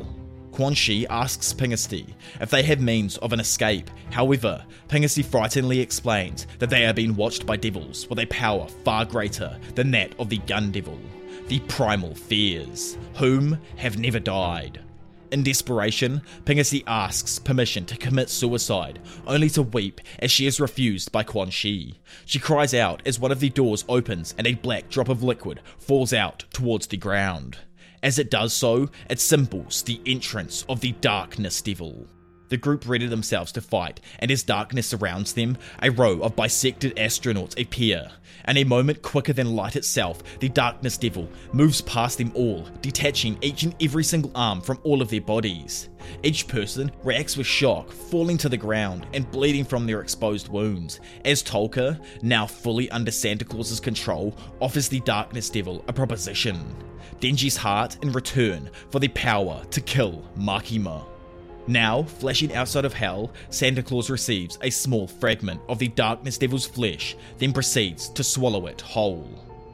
Quanxi 0.59 1.07
asks 1.09 1.53
Pingasti 1.53 2.15
if 2.41 2.51
they 2.51 2.65
have 2.65 2.81
means 2.81 3.17
of 3.19 3.33
an 3.33 3.39
escape. 3.39 3.89
However, 4.11 4.67
Pingasti 4.89 5.25
frighteningly 5.25 5.79
explains 5.79 6.49
that 6.59 6.69
they 6.69 6.85
are 6.85 6.93
being 6.93 7.15
watched 7.15 7.47
by 7.47 7.57
devils 7.57 8.11
with 8.11 8.19
a 8.19 8.27
power 8.27 8.67
far 8.85 9.05
greater 9.05 9.57
than 9.77 9.93
that 9.93 10.19
of 10.19 10.29
the 10.29 10.39
Gun 10.39 10.73
Devil, 10.73 10.99
the 11.47 11.61
Primal 11.69 12.13
Fears, 12.13 12.99
whom 13.15 13.57
have 13.77 14.01
never 14.01 14.19
died. 14.19 14.83
In 15.31 15.45
desperation, 15.45 16.23
Pingasti 16.45 16.83
asks 16.89 17.39
permission 17.39 17.85
to 17.85 17.97
commit 17.97 18.29
suicide, 18.29 18.99
only 19.29 19.51
to 19.51 19.63
weep 19.63 20.01
as 20.19 20.33
she 20.33 20.49
is 20.49 20.59
refused 20.59 21.13
by 21.13 21.23
Quanxi. 21.23 21.99
She 22.27 22.41
cries 22.41 22.75
out 22.75 23.01
as 23.07 23.21
one 23.21 23.31
of 23.31 23.39
the 23.39 23.51
doors 23.51 23.85
opens 23.89 24.35
and 24.37 24.45
a 24.45 24.55
black 24.55 24.89
drop 24.89 25.09
of 25.09 25.23
liquid 25.23 25.61
falls 25.79 26.13
out 26.13 26.47
towards 26.53 26.89
the 26.89 26.97
ground. 26.97 27.59
As 28.03 28.19
it 28.19 28.31
does 28.31 28.53
so, 28.53 28.89
it 29.11 29.21
symbols 29.21 29.83
the 29.83 30.01
entrance 30.07 30.65
of 30.69 30.81
the 30.81 30.93
Darkness 30.93 31.61
Devil. 31.63 32.07
The 32.49 32.57
group 32.57 32.89
ready 32.89 33.07
themselves 33.07 33.53
to 33.53 33.61
fight, 33.61 34.01
and 34.19 34.31
as 34.31 34.43
darkness 34.43 34.87
surrounds 34.87 35.35
them, 35.35 35.59
a 35.83 35.91
row 35.91 36.21
of 36.21 36.35
bisected 36.35 36.97
astronauts 36.97 37.61
appear. 37.61 38.11
And 38.47 38.57
a 38.57 38.65
moment 38.65 39.03
quicker 39.03 39.35
than 39.35 39.55
light 39.55 39.77
itself, 39.77 40.23
the 40.41 40.49
Darkness 40.49 40.97
Devil 40.97 41.29
moves 41.53 41.83
past 41.83 42.17
them 42.17 42.33
all, 42.35 42.67
detaching 42.81 43.37
each 43.43 43.65
and 43.65 43.75
every 43.83 44.03
single 44.03 44.33
arm 44.35 44.63
from 44.63 44.79
all 44.85 45.03
of 45.03 45.11
their 45.11 45.21
bodies. 45.21 45.91
Each 46.23 46.49
person 46.49 46.91
reacts 47.05 47.37
with 47.37 47.47
shock, 47.47 47.93
falling 47.93 48.39
to 48.39 48.49
the 48.49 48.57
ground 48.57 49.07
and 49.13 49.31
bleeding 49.31 49.65
from 49.65 49.87
their 49.87 50.01
exposed 50.01 50.49
wounds, 50.49 51.01
as 51.27 51.43
Tolka, 51.43 52.03
now 52.23 52.47
fully 52.47 52.91
under 52.91 53.11
Santa 53.11 53.45
Claus's 53.45 53.81
control, 53.81 54.35
offers 54.61 54.89
the 54.89 55.01
Darkness 55.01 55.51
Devil 55.51 55.85
a 55.87 55.93
proposition. 55.93 56.75
Denji's 57.21 57.57
heart 57.57 57.99
in 58.03 58.13
return 58.13 58.71
for 58.91 59.01
the 59.01 59.09
power 59.09 59.63
to 59.71 59.81
kill 59.83 60.25
Makima. 60.39 61.05
Now, 61.69 62.05
flashing 62.05 62.55
outside 62.55 62.87
of 62.87 62.95
hell, 62.95 63.31
Santa 63.51 63.83
Claus 63.83 64.09
receives 64.09 64.59
a 64.63 64.71
small 64.71 65.07
fragment 65.07 65.61
of 65.69 65.79
the 65.79 65.89
Darkness 65.89 66.39
Devil's 66.39 66.67
flesh, 66.67 67.15
then 67.37 67.53
proceeds 67.53 68.09
to 68.09 68.25
swallow 68.25 68.67
it 68.69 68.81
whole. 68.81 69.29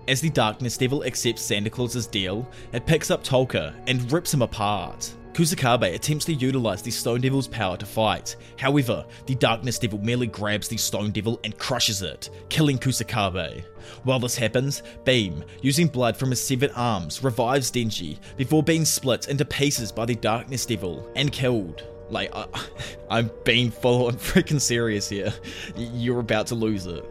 As 0.08 0.20
the 0.20 0.28
Darkness 0.28 0.76
Devil 0.76 1.04
accepts 1.04 1.42
Santa 1.42 1.70
Claus's 1.70 2.08
deal, 2.08 2.48
it 2.72 2.84
picks 2.84 3.12
up 3.12 3.22
Tolka 3.22 3.72
and 3.86 4.10
rips 4.10 4.34
him 4.34 4.42
apart. 4.42 5.14
Kusakabe 5.34 5.92
attempts 5.94 6.24
to 6.26 6.32
utilize 6.32 6.80
the 6.80 6.92
Stone 6.92 7.20
Devil's 7.20 7.48
power 7.48 7.76
to 7.76 7.84
fight. 7.84 8.36
However, 8.56 9.04
the 9.26 9.34
Darkness 9.34 9.80
Devil 9.80 9.98
merely 9.98 10.28
grabs 10.28 10.68
the 10.68 10.76
Stone 10.76 11.10
Devil 11.10 11.40
and 11.42 11.58
crushes 11.58 12.02
it, 12.02 12.30
killing 12.48 12.78
Kusakabe. 12.78 13.64
While 14.04 14.20
this 14.20 14.36
happens, 14.36 14.84
Beam, 15.04 15.42
using 15.60 15.88
blood 15.88 16.16
from 16.16 16.30
his 16.30 16.40
severed 16.40 16.70
arms, 16.76 17.24
revives 17.24 17.72
Denji 17.72 18.18
before 18.36 18.62
being 18.62 18.84
split 18.84 19.26
into 19.26 19.44
pieces 19.44 19.90
by 19.90 20.04
the 20.04 20.14
Darkness 20.14 20.66
Devil 20.66 21.10
and 21.16 21.32
killed. 21.32 21.82
Like, 22.10 22.32
I, 22.32 22.46
I'm 23.10 23.28
being 23.44 23.72
full 23.72 24.06
on 24.06 24.14
freaking 24.14 24.60
serious 24.60 25.08
here. 25.08 25.34
You're 25.76 26.20
about 26.20 26.46
to 26.48 26.54
lose 26.54 26.86
it. 26.86 27.04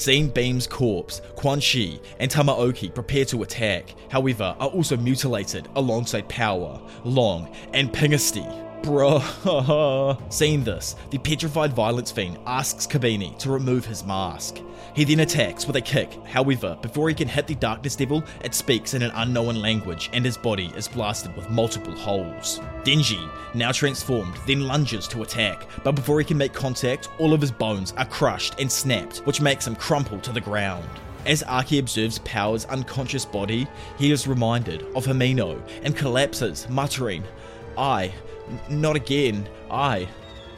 Seeing 0.00 0.30
Beam's 0.30 0.66
corpse, 0.66 1.20
Quanxi 1.36 2.00
and 2.20 2.30
Tamaoki 2.30 2.94
prepare 2.94 3.26
to 3.26 3.42
attack, 3.42 3.94
however, 4.08 4.56
are 4.58 4.68
also 4.68 4.96
mutilated 4.96 5.68
alongside 5.76 6.26
Power, 6.26 6.80
Long, 7.04 7.54
and 7.74 7.92
Pingasti. 7.92 8.46
Bruh. 8.80 10.32
Seeing 10.32 10.64
this, 10.64 10.96
the 11.10 11.18
petrified 11.18 11.74
violence 11.74 12.10
fiend 12.10 12.38
asks 12.46 12.86
Kobeni 12.86 13.36
to 13.40 13.50
remove 13.50 13.84
his 13.84 14.02
mask. 14.02 14.62
He 15.00 15.06
then 15.06 15.20
attacks 15.20 15.66
with 15.66 15.76
a 15.76 15.80
kick, 15.80 16.12
however, 16.26 16.76
before 16.82 17.08
he 17.08 17.14
can 17.14 17.26
hit 17.26 17.46
the 17.46 17.54
Darkness 17.54 17.96
Devil, 17.96 18.22
it 18.44 18.52
speaks 18.52 18.92
in 18.92 19.00
an 19.00 19.12
unknown 19.14 19.54
language 19.54 20.10
and 20.12 20.22
his 20.22 20.36
body 20.36 20.70
is 20.76 20.88
blasted 20.88 21.34
with 21.34 21.48
multiple 21.48 21.94
holes. 21.94 22.60
Denji, 22.84 23.26
now 23.54 23.72
transformed, 23.72 24.36
then 24.46 24.66
lunges 24.66 25.08
to 25.08 25.22
attack, 25.22 25.66
but 25.84 25.92
before 25.92 26.18
he 26.18 26.26
can 26.26 26.36
make 26.36 26.52
contact, 26.52 27.08
all 27.16 27.32
of 27.32 27.40
his 27.40 27.50
bones 27.50 27.94
are 27.96 28.04
crushed 28.04 28.60
and 28.60 28.70
snapped, 28.70 29.20
which 29.20 29.40
makes 29.40 29.66
him 29.66 29.74
crumple 29.74 30.20
to 30.20 30.32
the 30.32 30.40
ground. 30.42 30.86
As 31.24 31.42
Aki 31.44 31.78
observes 31.78 32.18
Power's 32.18 32.66
unconscious 32.66 33.24
body, 33.24 33.66
he 33.96 34.10
is 34.10 34.28
reminded 34.28 34.82
of 34.94 35.06
Himeno 35.06 35.66
and 35.82 35.96
collapses, 35.96 36.68
muttering, 36.68 37.24
I, 37.78 38.12
not 38.68 38.96
again, 38.96 39.48
I. 39.70 40.08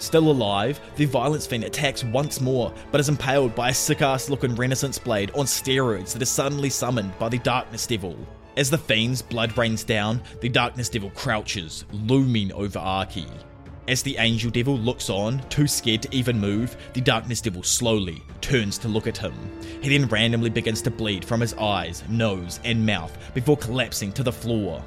Still 0.03 0.33
alive, 0.33 0.81
the 0.97 1.05
Violence 1.05 1.47
Fiend 1.47 1.63
attacks 1.63 2.03
once 2.03 2.41
more, 2.41 2.75
but 2.91 3.01
is 3.01 3.09
impaled 3.09 3.55
by 3.55 3.69
a 3.69 3.75
sick 3.75 4.03
ass 4.03 4.29
looking 4.29 4.57
Renaissance 4.57 4.99
blade 4.99 5.31
on 5.31 5.47
steroids 5.47 6.13
that 6.13 6.23
is 6.23 6.29
suddenly 6.29 6.71
summoned 6.71 7.17
by 7.21 7.29
the 7.29 7.39
Darkness 7.39 7.87
Devil. 7.87 8.17
As 8.57 8.69
the 8.69 8.79
Fiend's 8.79 9.23
blood 9.23 9.57
rains 9.57 9.85
down, 9.85 10.21
the 10.41 10.49
Darkness 10.49 10.89
Devil 10.89 11.11
crouches, 11.11 11.85
looming 11.93 12.53
over 12.53 12.81
Aki. 12.81 13.29
As 13.87 14.03
the 14.03 14.17
Angel 14.17 14.51
Devil 14.51 14.77
looks 14.77 15.09
on, 15.09 15.39
too 15.49 15.69
scared 15.69 16.03
to 16.03 16.13
even 16.13 16.37
move, 16.37 16.77
the 16.95 17.01
Darkness 17.01 17.41
Devil 17.41 17.63
slowly 17.63 18.25
turns 18.41 18.79
to 18.79 18.89
look 18.89 19.07
at 19.07 19.17
him. 19.17 19.35
He 19.83 19.97
then 19.97 20.09
randomly 20.09 20.51
begins 20.51 20.83
to 20.83 20.91
bleed 20.91 21.25
from 21.25 21.41
his 21.41 21.55
eyes, 21.55 22.03
nose, 22.09 22.59
and 22.65 22.85
mouth 22.85 23.17
before 23.35 23.57
collapsing 23.57 24.13
to 24.15 24.25
the 24.25 24.33
floor. 24.33 24.83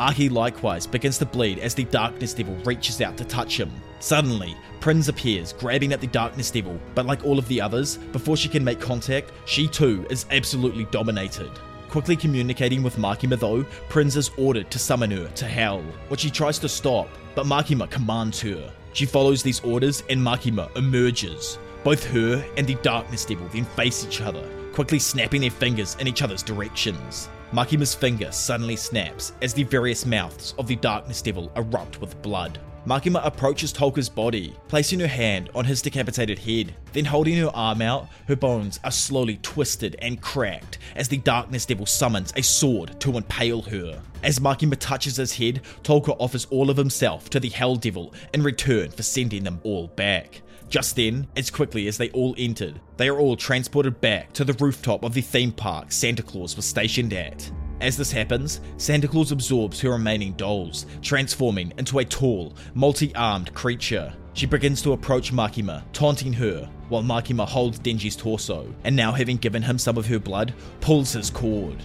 Aki 0.00 0.30
likewise 0.30 0.86
begins 0.86 1.18
to 1.18 1.26
bleed 1.26 1.58
as 1.58 1.74
the 1.74 1.84
Darkness 1.84 2.32
Devil 2.32 2.56
reaches 2.64 3.02
out 3.02 3.18
to 3.18 3.24
touch 3.26 3.60
him. 3.60 3.70
Suddenly, 3.98 4.56
Prinz 4.80 5.08
appears, 5.08 5.52
grabbing 5.52 5.92
at 5.92 6.00
the 6.00 6.06
Darkness 6.06 6.50
Devil, 6.50 6.80
but 6.94 7.04
like 7.04 7.22
all 7.22 7.38
of 7.38 7.46
the 7.48 7.60
others, 7.60 7.98
before 8.10 8.34
she 8.34 8.48
can 8.48 8.64
make 8.64 8.80
contact, 8.80 9.30
she 9.44 9.68
too 9.68 10.06
is 10.08 10.24
absolutely 10.30 10.86
dominated. 10.86 11.50
Quickly 11.90 12.16
communicating 12.16 12.82
with 12.82 12.96
Makima 12.96 13.38
though, 13.38 13.62
Prinz 13.90 14.16
is 14.16 14.30
ordered 14.38 14.70
to 14.70 14.78
summon 14.78 15.10
her 15.10 15.28
to 15.28 15.44
hell, 15.44 15.82
which 16.08 16.20
she 16.20 16.30
tries 16.30 16.58
to 16.60 16.68
stop, 16.68 17.10
but 17.34 17.44
Makima 17.44 17.90
commands 17.90 18.40
her. 18.40 18.72
She 18.94 19.04
follows 19.04 19.42
these 19.42 19.60
orders 19.60 20.02
and 20.08 20.18
Makima 20.18 20.74
emerges. 20.78 21.58
Both 21.84 22.06
her 22.06 22.42
and 22.56 22.66
the 22.66 22.76
Darkness 22.76 23.26
Devil 23.26 23.48
then 23.48 23.66
face 23.66 24.02
each 24.06 24.22
other, 24.22 24.48
quickly 24.72 24.98
snapping 24.98 25.42
their 25.42 25.50
fingers 25.50 25.98
in 26.00 26.08
each 26.08 26.22
other's 26.22 26.42
directions. 26.42 27.28
Makima's 27.52 27.94
finger 27.94 28.30
suddenly 28.30 28.76
snaps 28.76 29.32
as 29.42 29.52
the 29.52 29.64
various 29.64 30.06
mouths 30.06 30.54
of 30.56 30.68
the 30.68 30.76
Darkness 30.76 31.20
Devil 31.20 31.50
erupt 31.56 32.00
with 32.00 32.20
blood. 32.22 32.60
Makima 32.86 33.20
approaches 33.26 33.72
Tolka's 33.72 34.08
body, 34.08 34.54
placing 34.68 35.00
her 35.00 35.08
hand 35.08 35.50
on 35.54 35.64
his 35.64 35.82
decapitated 35.82 36.38
head. 36.38 36.74
Then, 36.92 37.04
holding 37.04 37.36
her 37.38 37.50
arm 37.52 37.82
out, 37.82 38.08
her 38.28 38.36
bones 38.36 38.78
are 38.84 38.92
slowly 38.92 39.38
twisted 39.42 39.96
and 40.00 40.22
cracked 40.22 40.78
as 40.94 41.08
the 41.08 41.18
Darkness 41.18 41.66
Devil 41.66 41.86
summons 41.86 42.32
a 42.36 42.42
sword 42.42 42.98
to 43.00 43.16
impale 43.16 43.62
her. 43.62 44.00
As 44.22 44.38
Makima 44.38 44.76
touches 44.78 45.16
his 45.16 45.36
head, 45.36 45.60
Tolka 45.82 46.16
offers 46.20 46.46
all 46.46 46.70
of 46.70 46.76
himself 46.76 47.28
to 47.30 47.40
the 47.40 47.50
Hell 47.50 47.74
Devil 47.74 48.14
in 48.32 48.44
return 48.44 48.90
for 48.90 49.02
sending 49.02 49.42
them 49.42 49.60
all 49.64 49.88
back. 49.88 50.40
Just 50.70 50.94
then, 50.94 51.26
as 51.36 51.50
quickly 51.50 51.88
as 51.88 51.98
they 51.98 52.10
all 52.10 52.32
entered, 52.38 52.80
they 52.96 53.08
are 53.08 53.18
all 53.18 53.36
transported 53.36 54.00
back 54.00 54.32
to 54.34 54.44
the 54.44 54.52
rooftop 54.54 55.02
of 55.02 55.12
the 55.12 55.20
theme 55.20 55.50
park 55.50 55.90
Santa 55.90 56.22
Claus 56.22 56.54
was 56.54 56.64
stationed 56.64 57.12
at. 57.12 57.50
As 57.80 57.96
this 57.96 58.12
happens, 58.12 58.60
Santa 58.76 59.08
Claus 59.08 59.32
absorbs 59.32 59.80
her 59.80 59.90
remaining 59.90 60.32
dolls, 60.34 60.86
transforming 61.02 61.72
into 61.76 61.98
a 61.98 62.04
tall, 62.04 62.54
multi 62.74 63.12
armed 63.16 63.52
creature. 63.52 64.14
She 64.34 64.46
begins 64.46 64.80
to 64.82 64.92
approach 64.92 65.32
Makima, 65.32 65.82
taunting 65.92 66.32
her, 66.34 66.70
while 66.88 67.02
Makima 67.02 67.48
holds 67.48 67.80
Denji's 67.80 68.14
torso, 68.14 68.72
and 68.84 68.94
now 68.94 69.10
having 69.10 69.38
given 69.38 69.62
him 69.62 69.76
some 69.76 69.98
of 69.98 70.06
her 70.06 70.20
blood, 70.20 70.54
pulls 70.80 71.14
his 71.14 71.30
cord. 71.30 71.82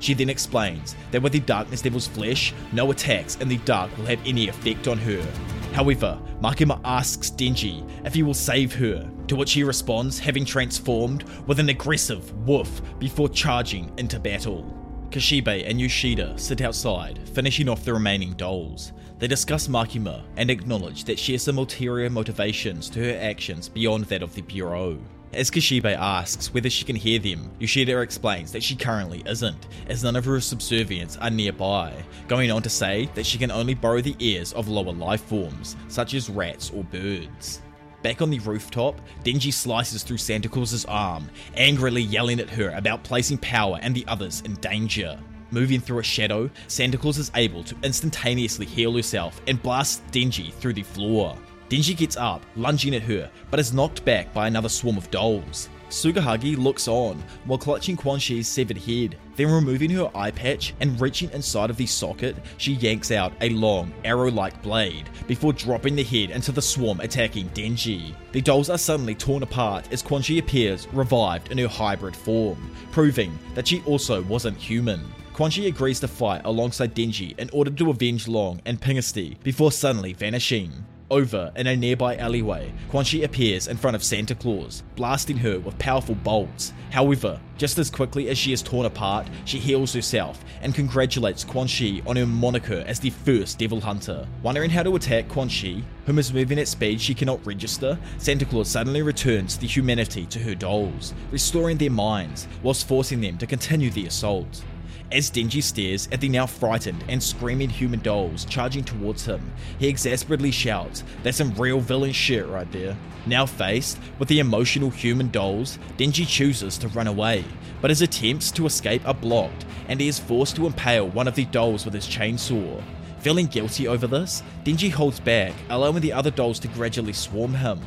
She 0.00 0.14
then 0.14 0.30
explains 0.30 0.94
that 1.10 1.22
with 1.22 1.32
the 1.32 1.40
Darkness 1.40 1.82
Devil's 1.82 2.06
flesh, 2.06 2.54
no 2.72 2.90
attacks 2.90 3.36
in 3.36 3.48
the 3.48 3.58
dark 3.58 3.96
will 3.96 4.06
have 4.06 4.20
any 4.24 4.48
effect 4.48 4.88
on 4.88 4.98
her. 4.98 5.24
However, 5.72 6.18
Makima 6.40 6.80
asks 6.84 7.30
Denji 7.30 7.88
if 8.04 8.14
he 8.14 8.22
will 8.22 8.34
save 8.34 8.74
her, 8.74 9.10
to 9.26 9.36
which 9.36 9.52
he 9.52 9.62
responds, 9.64 10.18
having 10.18 10.44
transformed 10.44 11.24
with 11.46 11.60
an 11.60 11.68
aggressive 11.68 12.32
woof 12.46 12.80
before 12.98 13.28
charging 13.28 13.92
into 13.98 14.18
battle. 14.18 14.74
Kishibe 15.10 15.68
and 15.68 15.80
Yoshida 15.80 16.38
sit 16.38 16.60
outside, 16.60 17.18
finishing 17.30 17.68
off 17.68 17.84
the 17.84 17.92
remaining 17.92 18.34
dolls. 18.34 18.92
They 19.18 19.26
discuss 19.26 19.66
Makima 19.66 20.22
and 20.36 20.50
acknowledge 20.50 21.04
that 21.04 21.18
she 21.18 21.32
has 21.32 21.42
some 21.42 21.58
ulterior 21.58 22.10
motivations 22.10 22.88
to 22.90 23.00
her 23.00 23.18
actions 23.20 23.68
beyond 23.68 24.04
that 24.06 24.22
of 24.22 24.34
the 24.34 24.42
Bureau. 24.42 24.98
As 25.32 25.50
Kishibe 25.50 25.94
asks 25.94 26.54
whether 26.54 26.70
she 26.70 26.84
can 26.84 26.96
hear 26.96 27.18
them, 27.18 27.50
Yoshida 27.58 28.00
explains 28.00 28.50
that 28.52 28.62
she 28.62 28.74
currently 28.74 29.22
isn't, 29.26 29.66
as 29.86 30.02
none 30.02 30.16
of 30.16 30.24
her 30.24 30.38
subservients 30.38 31.18
are 31.20 31.30
nearby, 31.30 31.92
going 32.28 32.50
on 32.50 32.62
to 32.62 32.70
say 32.70 33.10
that 33.14 33.26
she 33.26 33.36
can 33.36 33.50
only 33.50 33.74
borrow 33.74 34.00
the 34.00 34.16
ears 34.20 34.54
of 34.54 34.68
lower 34.68 34.92
life 34.92 35.22
forms, 35.22 35.76
such 35.88 36.14
as 36.14 36.30
rats 36.30 36.70
or 36.74 36.82
birds. 36.84 37.60
Back 38.02 38.22
on 38.22 38.30
the 38.30 38.38
rooftop, 38.38 39.00
Denji 39.22 39.52
slices 39.52 40.02
through 40.02 40.16
Santa 40.16 40.48
Claus's 40.48 40.86
arm, 40.86 41.28
angrily 41.56 42.02
yelling 42.02 42.40
at 42.40 42.48
her 42.50 42.70
about 42.70 43.02
placing 43.02 43.38
power 43.38 43.78
and 43.82 43.94
the 43.94 44.06
others 44.06 44.40
in 44.46 44.54
danger. 44.54 45.18
Moving 45.50 45.80
through 45.80 45.98
a 45.98 46.04
shadow, 46.04 46.48
Santa 46.68 46.96
Claus 46.96 47.18
is 47.18 47.30
able 47.34 47.64
to 47.64 47.76
instantaneously 47.82 48.66
heal 48.66 48.94
herself 48.94 49.40
and 49.46 49.62
blast 49.62 50.06
Denji 50.10 50.52
through 50.54 50.74
the 50.74 50.82
floor. 50.84 51.36
Denji 51.68 51.96
gets 51.96 52.16
up, 52.16 52.42
lunging 52.56 52.94
at 52.94 53.02
her, 53.02 53.30
but 53.50 53.60
is 53.60 53.74
knocked 53.74 54.04
back 54.04 54.32
by 54.32 54.46
another 54.46 54.68
swarm 54.68 54.96
of 54.96 55.10
dolls. 55.10 55.68
Sugahagi 55.90 56.56
looks 56.56 56.86
on 56.86 57.22
while 57.44 57.58
clutching 57.58 57.96
Quanxi's 57.96 58.46
severed 58.46 58.76
head, 58.76 59.16
then 59.36 59.50
removing 59.50 59.90
her 59.90 60.10
eye 60.14 60.30
patch 60.30 60.74
and 60.80 61.00
reaching 61.00 61.30
inside 61.30 61.70
of 61.70 61.76
the 61.76 61.86
socket, 61.86 62.36
she 62.58 62.74
yanks 62.74 63.10
out 63.10 63.32
a 63.40 63.48
long, 63.50 63.92
arrow 64.04 64.30
like 64.30 64.62
blade 64.62 65.08
before 65.26 65.52
dropping 65.52 65.96
the 65.96 66.04
head 66.04 66.30
into 66.30 66.52
the 66.52 66.60
swarm 66.60 67.00
attacking 67.00 67.48
Denji. 67.50 68.14
The 68.32 68.42
dolls 68.42 68.68
are 68.68 68.78
suddenly 68.78 69.14
torn 69.14 69.42
apart 69.42 69.90
as 69.90 70.02
Quanxi 70.02 70.38
appears 70.38 70.86
revived 70.92 71.50
in 71.50 71.58
her 71.58 71.68
hybrid 71.68 72.16
form, 72.16 72.70
proving 72.92 73.38
that 73.54 73.68
she 73.68 73.82
also 73.86 74.22
wasn't 74.22 74.58
human. 74.58 75.00
Quanxi 75.32 75.68
agrees 75.68 76.00
to 76.00 76.08
fight 76.08 76.42
alongside 76.44 76.94
Denji 76.94 77.38
in 77.38 77.48
order 77.52 77.70
to 77.70 77.90
avenge 77.90 78.26
Long 78.28 78.60
and 78.66 78.80
Pingasty 78.80 79.40
before 79.42 79.72
suddenly 79.72 80.12
vanishing. 80.12 80.84
Over 81.10 81.52
in 81.56 81.66
a 81.66 81.74
nearby 81.74 82.16
alleyway, 82.16 82.70
Quanxi 82.90 83.24
appears 83.24 83.66
in 83.66 83.78
front 83.78 83.96
of 83.96 84.04
Santa 84.04 84.34
Claus, 84.34 84.82
blasting 84.94 85.38
her 85.38 85.58
with 85.58 85.78
powerful 85.78 86.14
bolts. 86.16 86.74
However, 86.90 87.40
just 87.56 87.78
as 87.78 87.88
quickly 87.88 88.28
as 88.28 88.36
she 88.36 88.52
is 88.52 88.60
torn 88.60 88.84
apart, 88.84 89.26
she 89.46 89.58
heals 89.58 89.94
herself 89.94 90.44
and 90.60 90.74
congratulates 90.74 91.46
Quanxi 91.46 92.06
on 92.06 92.16
her 92.16 92.26
moniker 92.26 92.84
as 92.86 93.00
the 93.00 93.08
first 93.08 93.58
Devil 93.58 93.80
Hunter. 93.80 94.28
Wondering 94.42 94.68
how 94.68 94.82
to 94.82 94.96
attack 94.96 95.28
Quanxi, 95.28 95.82
whom 96.04 96.18
is 96.18 96.32
moving 96.32 96.58
at 96.58 96.68
speed 96.68 97.00
she 97.00 97.14
cannot 97.14 97.44
register, 97.46 97.98
Santa 98.18 98.44
Claus 98.44 98.68
suddenly 98.68 99.00
returns 99.00 99.56
the 99.56 99.66
humanity 99.66 100.26
to 100.26 100.38
her 100.40 100.54
dolls, 100.54 101.14
restoring 101.30 101.78
their 101.78 101.90
minds 101.90 102.46
whilst 102.62 102.86
forcing 102.86 103.22
them 103.22 103.38
to 103.38 103.46
continue 103.46 103.90
the 103.90 104.06
assault. 104.06 104.62
As 105.10 105.30
Denji 105.30 105.62
stares 105.62 106.06
at 106.12 106.20
the 106.20 106.28
now 106.28 106.44
frightened 106.44 107.02
and 107.08 107.22
screaming 107.22 107.70
human 107.70 108.00
dolls 108.00 108.44
charging 108.44 108.84
towards 108.84 109.24
him, 109.24 109.52
he 109.78 109.88
exasperately 109.88 110.50
shouts, 110.50 111.02
That's 111.22 111.38
some 111.38 111.54
real 111.54 111.80
villain 111.80 112.12
shit 112.12 112.46
right 112.46 112.70
there. 112.72 112.94
Now 113.24 113.46
faced 113.46 113.98
with 114.18 114.28
the 114.28 114.38
emotional 114.38 114.90
human 114.90 115.30
dolls, 115.30 115.78
Denji 115.96 116.28
chooses 116.28 116.76
to 116.78 116.88
run 116.88 117.06
away, 117.06 117.42
but 117.80 117.90
his 117.90 118.02
attempts 118.02 118.50
to 118.52 118.66
escape 118.66 119.06
are 119.08 119.14
blocked 119.14 119.64
and 119.88 119.98
he 119.98 120.08
is 120.08 120.18
forced 120.18 120.56
to 120.56 120.66
impale 120.66 121.08
one 121.08 121.26
of 121.26 121.34
the 121.34 121.46
dolls 121.46 121.86
with 121.86 121.94
his 121.94 122.06
chainsaw. 122.06 122.82
Feeling 123.20 123.46
guilty 123.46 123.88
over 123.88 124.06
this, 124.06 124.42
Denji 124.64 124.92
holds 124.92 125.20
back, 125.20 125.54
allowing 125.70 126.02
the 126.02 126.12
other 126.12 126.30
dolls 126.30 126.58
to 126.60 126.68
gradually 126.68 127.14
swarm 127.14 127.54
him. 127.54 127.80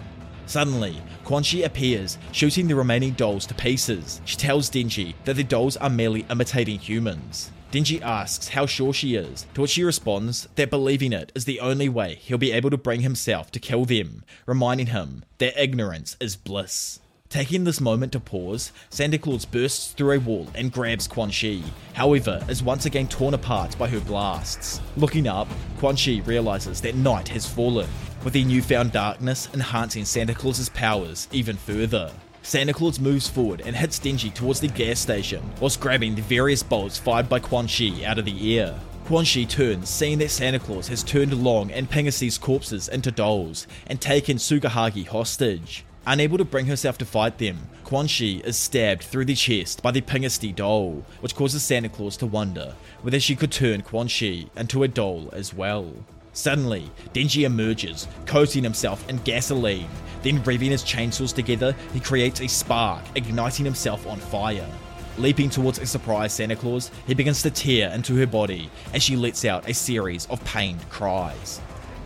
Suddenly, 0.51 1.01
Quanxi 1.23 1.63
appears, 1.63 2.17
shooting 2.33 2.67
the 2.67 2.75
remaining 2.75 3.13
dolls 3.13 3.45
to 3.45 3.53
pieces. 3.53 4.19
She 4.25 4.35
tells 4.35 4.69
Denji 4.69 5.13
that 5.23 5.37
the 5.37 5.45
dolls 5.45 5.77
are 5.77 5.89
merely 5.89 6.25
imitating 6.29 6.77
humans. 6.77 7.51
Denji 7.71 8.01
asks 8.01 8.49
how 8.49 8.65
sure 8.65 8.91
she 8.91 9.15
is, 9.15 9.45
to 9.53 9.61
which 9.61 9.71
she 9.71 9.85
responds 9.85 10.49
that 10.55 10.69
believing 10.69 11.13
it 11.13 11.31
is 11.35 11.45
the 11.45 11.61
only 11.61 11.87
way 11.87 12.15
he'll 12.15 12.37
be 12.37 12.51
able 12.51 12.69
to 12.69 12.75
bring 12.75 12.99
himself 12.99 13.49
to 13.51 13.61
kill 13.61 13.85
them, 13.85 14.25
reminding 14.45 14.87
him 14.87 15.23
that 15.37 15.57
ignorance 15.57 16.17
is 16.19 16.35
bliss. 16.35 16.99
Taking 17.29 17.63
this 17.63 17.79
moment 17.79 18.11
to 18.11 18.19
pause, 18.19 18.73
Santa 18.89 19.17
Claus 19.17 19.45
bursts 19.45 19.93
through 19.93 20.17
a 20.17 20.19
wall 20.19 20.49
and 20.53 20.69
grabs 20.69 21.07
Quanxi, 21.07 21.63
however, 21.93 22.45
is 22.49 22.61
once 22.61 22.85
again 22.85 23.07
torn 23.07 23.33
apart 23.33 23.77
by 23.77 23.87
her 23.87 24.01
blasts. 24.01 24.81
Looking 24.97 25.27
up, 25.27 25.47
Quanxi 25.77 26.27
realizes 26.27 26.81
that 26.81 26.95
night 26.95 27.29
has 27.29 27.47
fallen, 27.47 27.87
with 28.23 28.33
the 28.33 28.43
newfound 28.43 28.91
darkness 28.91 29.49
enhancing 29.53 30.05
Santa 30.05 30.33
Claus's 30.33 30.69
powers 30.69 31.27
even 31.31 31.57
further. 31.57 32.11
Santa 32.43 32.73
Claus 32.73 32.99
moves 32.99 33.27
forward 33.27 33.61
and 33.65 33.75
hits 33.75 33.99
Denji 33.99 34.33
towards 34.33 34.59
the 34.59 34.67
gas 34.67 34.99
station, 34.99 35.43
whilst 35.59 35.79
grabbing 35.79 36.15
the 36.15 36.21
various 36.23 36.63
bolts 36.63 36.97
fired 36.97 37.29
by 37.29 37.39
Quanxi 37.39 38.03
out 38.03 38.17
of 38.17 38.25
the 38.25 38.59
air. 38.59 38.79
Quanxi 39.05 39.47
turns, 39.47 39.89
seeing 39.89 40.17
that 40.19 40.31
Santa 40.31 40.59
Claus 40.59 40.87
has 40.87 41.03
turned 41.03 41.43
Long 41.43 41.71
and 41.71 41.89
Pingasee's 41.89 42.37
corpses 42.37 42.87
into 42.87 43.11
dolls 43.11 43.67
and 43.87 43.99
taken 43.99 44.37
Sugahagi 44.37 45.05
hostage. 45.07 45.83
Unable 46.07 46.39
to 46.39 46.45
bring 46.45 46.65
herself 46.65 46.97
to 46.97 47.05
fight 47.05 47.37
them, 47.37 47.69
Quanxi 47.85 48.43
is 48.43 48.57
stabbed 48.57 49.03
through 49.03 49.25
the 49.25 49.35
chest 49.35 49.83
by 49.83 49.91
the 49.91 50.01
Pingasee 50.01 50.55
doll, 50.55 51.05
which 51.19 51.35
causes 51.35 51.61
Santa 51.61 51.89
Claus 51.89 52.17
to 52.17 52.25
wonder 52.25 52.73
whether 53.01 53.19
she 53.19 53.35
could 53.35 53.51
turn 53.51 53.83
Quanxi 53.83 54.49
into 54.55 54.81
a 54.81 54.87
doll 54.87 55.29
as 55.31 55.53
well. 55.53 55.93
Suddenly, 56.33 56.89
Denji 57.13 57.43
emerges, 57.45 58.07
coating 58.25 58.63
himself 58.63 59.07
in 59.09 59.17
gasoline. 59.17 59.89
Then, 60.23 60.41
revving 60.43 60.69
his 60.69 60.83
chainsaws 60.83 61.33
together, 61.33 61.75
he 61.93 61.99
creates 61.99 62.41
a 62.41 62.47
spark, 62.47 63.03
igniting 63.15 63.65
himself 63.65 64.07
on 64.07 64.19
fire. 64.19 64.69
Leaping 65.17 65.49
towards 65.49 65.79
a 65.79 65.85
surprised 65.85 66.37
Santa 66.37 66.55
Claus, 66.55 66.89
he 67.05 67.13
begins 67.13 67.41
to 67.41 67.51
tear 67.51 67.89
into 67.89 68.15
her 68.15 68.27
body 68.27 68.69
as 68.93 69.03
she 69.03 69.17
lets 69.17 69.43
out 69.43 69.69
a 69.69 69.73
series 69.73 70.25
of 70.27 70.43
pained 70.45 70.87
cries. 70.89 71.59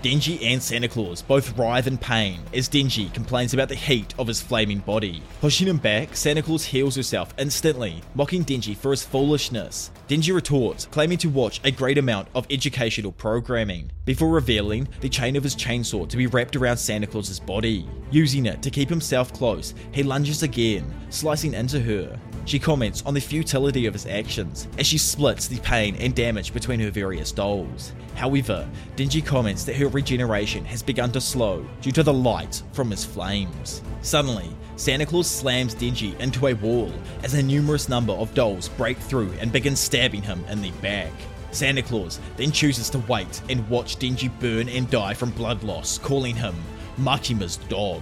Denji 0.04 0.40
and 0.44 0.62
Santa 0.62 0.88
Claus 0.88 1.22
both 1.22 1.58
writhe 1.58 1.88
in 1.88 1.98
pain 1.98 2.40
as 2.54 2.70
Denji 2.70 3.12
complains 3.14 3.54
about 3.54 3.70
the 3.70 3.76
heat 3.76 4.14
of 4.20 4.28
his 4.28 4.42
flaming 4.42 4.80
body. 4.80 5.24
Pushing 5.42 5.68
him 5.68 5.78
back, 5.78 6.16
Santa 6.16 6.44
Claus 6.44 6.64
heals 6.66 6.96
herself 6.96 7.34
instantly, 7.40 8.02
mocking 8.14 8.46
Denji 8.46 8.78
for 8.78 8.92
his 8.92 9.04
foolishness. 9.04 9.92
Denji 10.08 10.34
retorts, 10.34 10.86
claiming 10.86 11.18
to 11.20 11.30
watch 11.30 11.60
a 11.64 11.72
great 11.72 11.98
amount 11.98 12.28
of 12.36 12.46
educational 12.52 13.12
programming, 13.12 13.92
before 14.06 14.30
revealing 14.30 14.88
the 15.02 15.10
chain 15.10 15.36
of 15.36 15.44
his 15.44 15.56
chainsaw 15.56 16.08
to 16.08 16.18
be 16.18 16.28
wrapped 16.28 16.56
around 16.56 16.78
Santa 16.78 17.08
Claus's 17.08 17.40
body. 17.40 17.88
Using 18.12 18.46
it 18.46 18.62
to 18.62 18.70
keep 18.70 18.90
himself 18.90 19.34
close, 19.34 19.74
he 19.92 20.04
lunges 20.04 20.44
again, 20.44 20.94
slicing 21.10 21.56
into 21.56 21.80
her. 21.80 22.20
She 22.46 22.60
comments 22.60 23.04
on 23.08 23.16
the 23.16 23.20
futility 23.20 23.88
of 23.88 23.94
his 23.94 24.06
actions 24.06 24.68
as 24.78 24.86
she 24.86 25.00
splits 25.00 25.48
the 25.48 25.60
pain 25.60 25.96
and 25.96 26.14
damage 26.14 26.54
between 26.54 26.80
her 26.80 26.92
various 26.92 27.32
dolls. 27.32 27.92
However, 28.14 28.70
Denji 28.96 29.26
comments 29.26 29.64
that 29.64 29.76
her 29.78 29.88
regeneration 29.88 30.64
has 30.66 30.84
begun 30.84 31.12
to 31.14 31.22
slow 31.22 31.66
due 31.82 31.92
to 31.92 32.04
the 32.04 32.14
light 32.14 32.62
from 32.72 32.92
his 32.92 33.04
flames. 33.04 33.82
Suddenly, 34.02 34.56
Santa 34.76 35.08
Claus 35.08 35.28
slams 35.28 35.74
Denji 35.74 36.18
into 36.20 36.48
a 36.48 36.54
wall 36.54 36.92
as 37.24 37.34
a 37.34 37.42
numerous 37.42 37.90
number 37.90 38.14
of 38.14 38.34
dolls 38.36 38.70
break 38.70 38.98
through 38.98 39.34
and 39.40 39.52
begin 39.52 39.76
stabbing 39.76 40.22
him 40.22 40.46
in 40.50 40.62
the 40.62 40.72
back. 40.82 41.12
Santa 41.50 41.82
Claus 41.82 42.20
then 42.38 42.52
chooses 42.52 42.90
to 42.92 43.00
wait 43.00 43.42
and 43.50 43.68
watch 43.70 43.98
Denji 43.98 44.30
burn 44.40 44.70
and 44.70 44.90
die 44.92 45.14
from 45.14 45.32
blood 45.32 45.64
loss, 45.64 45.98
calling 45.98 46.36
him 46.36 46.54
Makima's 46.98 47.58
dog. 47.70 48.02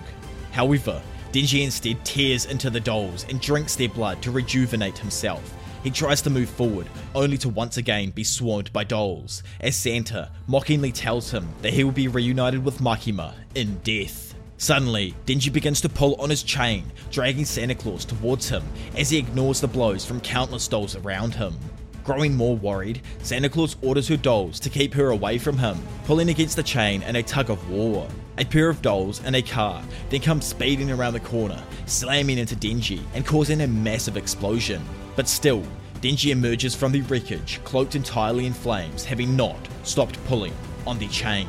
However, 0.51 1.01
Denji 1.33 1.63
instead 1.63 2.05
tears 2.05 2.45
into 2.45 2.69
the 2.69 2.79
dolls 2.79 3.25
and 3.27 3.41
drinks 3.41 3.75
their 3.75 3.89
blood 3.89 4.21
to 4.21 4.29
rejuvenate 4.29 4.99
himself. 4.99 5.41
He 5.81 5.89
tries 5.89 6.21
to 6.21 6.29
move 6.29 6.47
forward, 6.47 6.87
only 7.15 7.39
to 7.39 7.49
once 7.49 7.77
again 7.77 8.11
be 8.11 8.23
swarmed 8.23 8.71
by 8.71 8.83
dolls, 8.83 9.41
as 9.59 9.75
Santa 9.75 10.29
mockingly 10.45 10.91
tells 10.91 11.31
him 11.31 11.49
that 11.63 11.73
he 11.73 11.83
will 11.83 11.91
be 11.91 12.07
reunited 12.07 12.63
with 12.63 12.77
Makima 12.77 13.33
in 13.55 13.79
death. 13.79 14.35
Suddenly, 14.57 15.15
Denji 15.25 15.51
begins 15.51 15.81
to 15.81 15.89
pull 15.89 16.13
on 16.21 16.29
his 16.29 16.43
chain, 16.43 16.91
dragging 17.09 17.45
Santa 17.45 17.73
Claus 17.73 18.05
towards 18.05 18.47
him 18.47 18.63
as 18.95 19.09
he 19.09 19.17
ignores 19.17 19.59
the 19.59 19.67
blows 19.67 20.05
from 20.05 20.21
countless 20.21 20.67
dolls 20.67 20.95
around 20.95 21.33
him. 21.33 21.57
Growing 22.03 22.35
more 22.35 22.57
worried, 22.57 23.01
Santa 23.22 23.48
Claus 23.48 23.77
orders 23.82 24.09
her 24.09 24.17
dolls 24.17 24.59
to 24.59 24.69
keep 24.69 24.93
her 24.93 25.11
away 25.11 25.38
from 25.38 25.57
him, 25.57 25.77
pulling 26.03 26.27
against 26.27 26.57
the 26.57 26.64
chain 26.64 27.01
in 27.03 27.15
a 27.15 27.23
tug 27.23 27.49
of 27.49 27.69
war. 27.69 28.06
A 28.38 28.43
pair 28.43 28.67
of 28.67 28.82
dolls 28.82 29.22
and 29.23 29.38
a 29.38 29.41
car 29.41 29.82
then 30.09 30.19
come 30.19 30.41
speeding 30.41 30.91
around 30.91 31.14
the 31.14 31.22
corner, 31.22 31.61
slamming 31.85 32.40
into 32.40 32.57
Denji 32.57 33.01
and 33.14 33.25
causing 33.25 33.61
a 33.61 33.67
massive 33.67 34.17
explosion. 34.17 34.83
But 35.15 35.30
still, 35.30 35.64
Denji 36.01 36.32
emerges 36.32 36.75
from 36.75 36.91
the 36.91 37.01
wreckage, 37.01 37.61
cloaked 37.64 37.95
entirely 37.95 38.48
in 38.48 38.53
flames, 38.53 39.06
having 39.06 39.38
not 39.38 39.56
stopped 39.83 40.22
pulling 40.25 40.53
on 40.85 40.99
the 40.99 41.07
chain. 41.07 41.48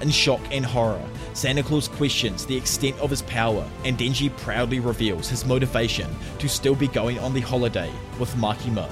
In 0.00 0.10
shock 0.10 0.40
and 0.52 0.64
horror, 0.64 1.02
Santa 1.32 1.64
Claus 1.64 1.88
questions 1.88 2.46
the 2.46 2.56
extent 2.56 2.96
of 3.00 3.10
his 3.10 3.22
power, 3.22 3.68
and 3.84 3.98
Denji 3.98 4.36
proudly 4.36 4.78
reveals 4.78 5.28
his 5.28 5.44
motivation 5.44 6.14
to 6.38 6.48
still 6.48 6.76
be 6.76 6.86
going 6.86 7.18
on 7.18 7.34
the 7.34 7.40
holiday 7.40 7.90
with 8.20 8.32
Makima. 8.36 8.88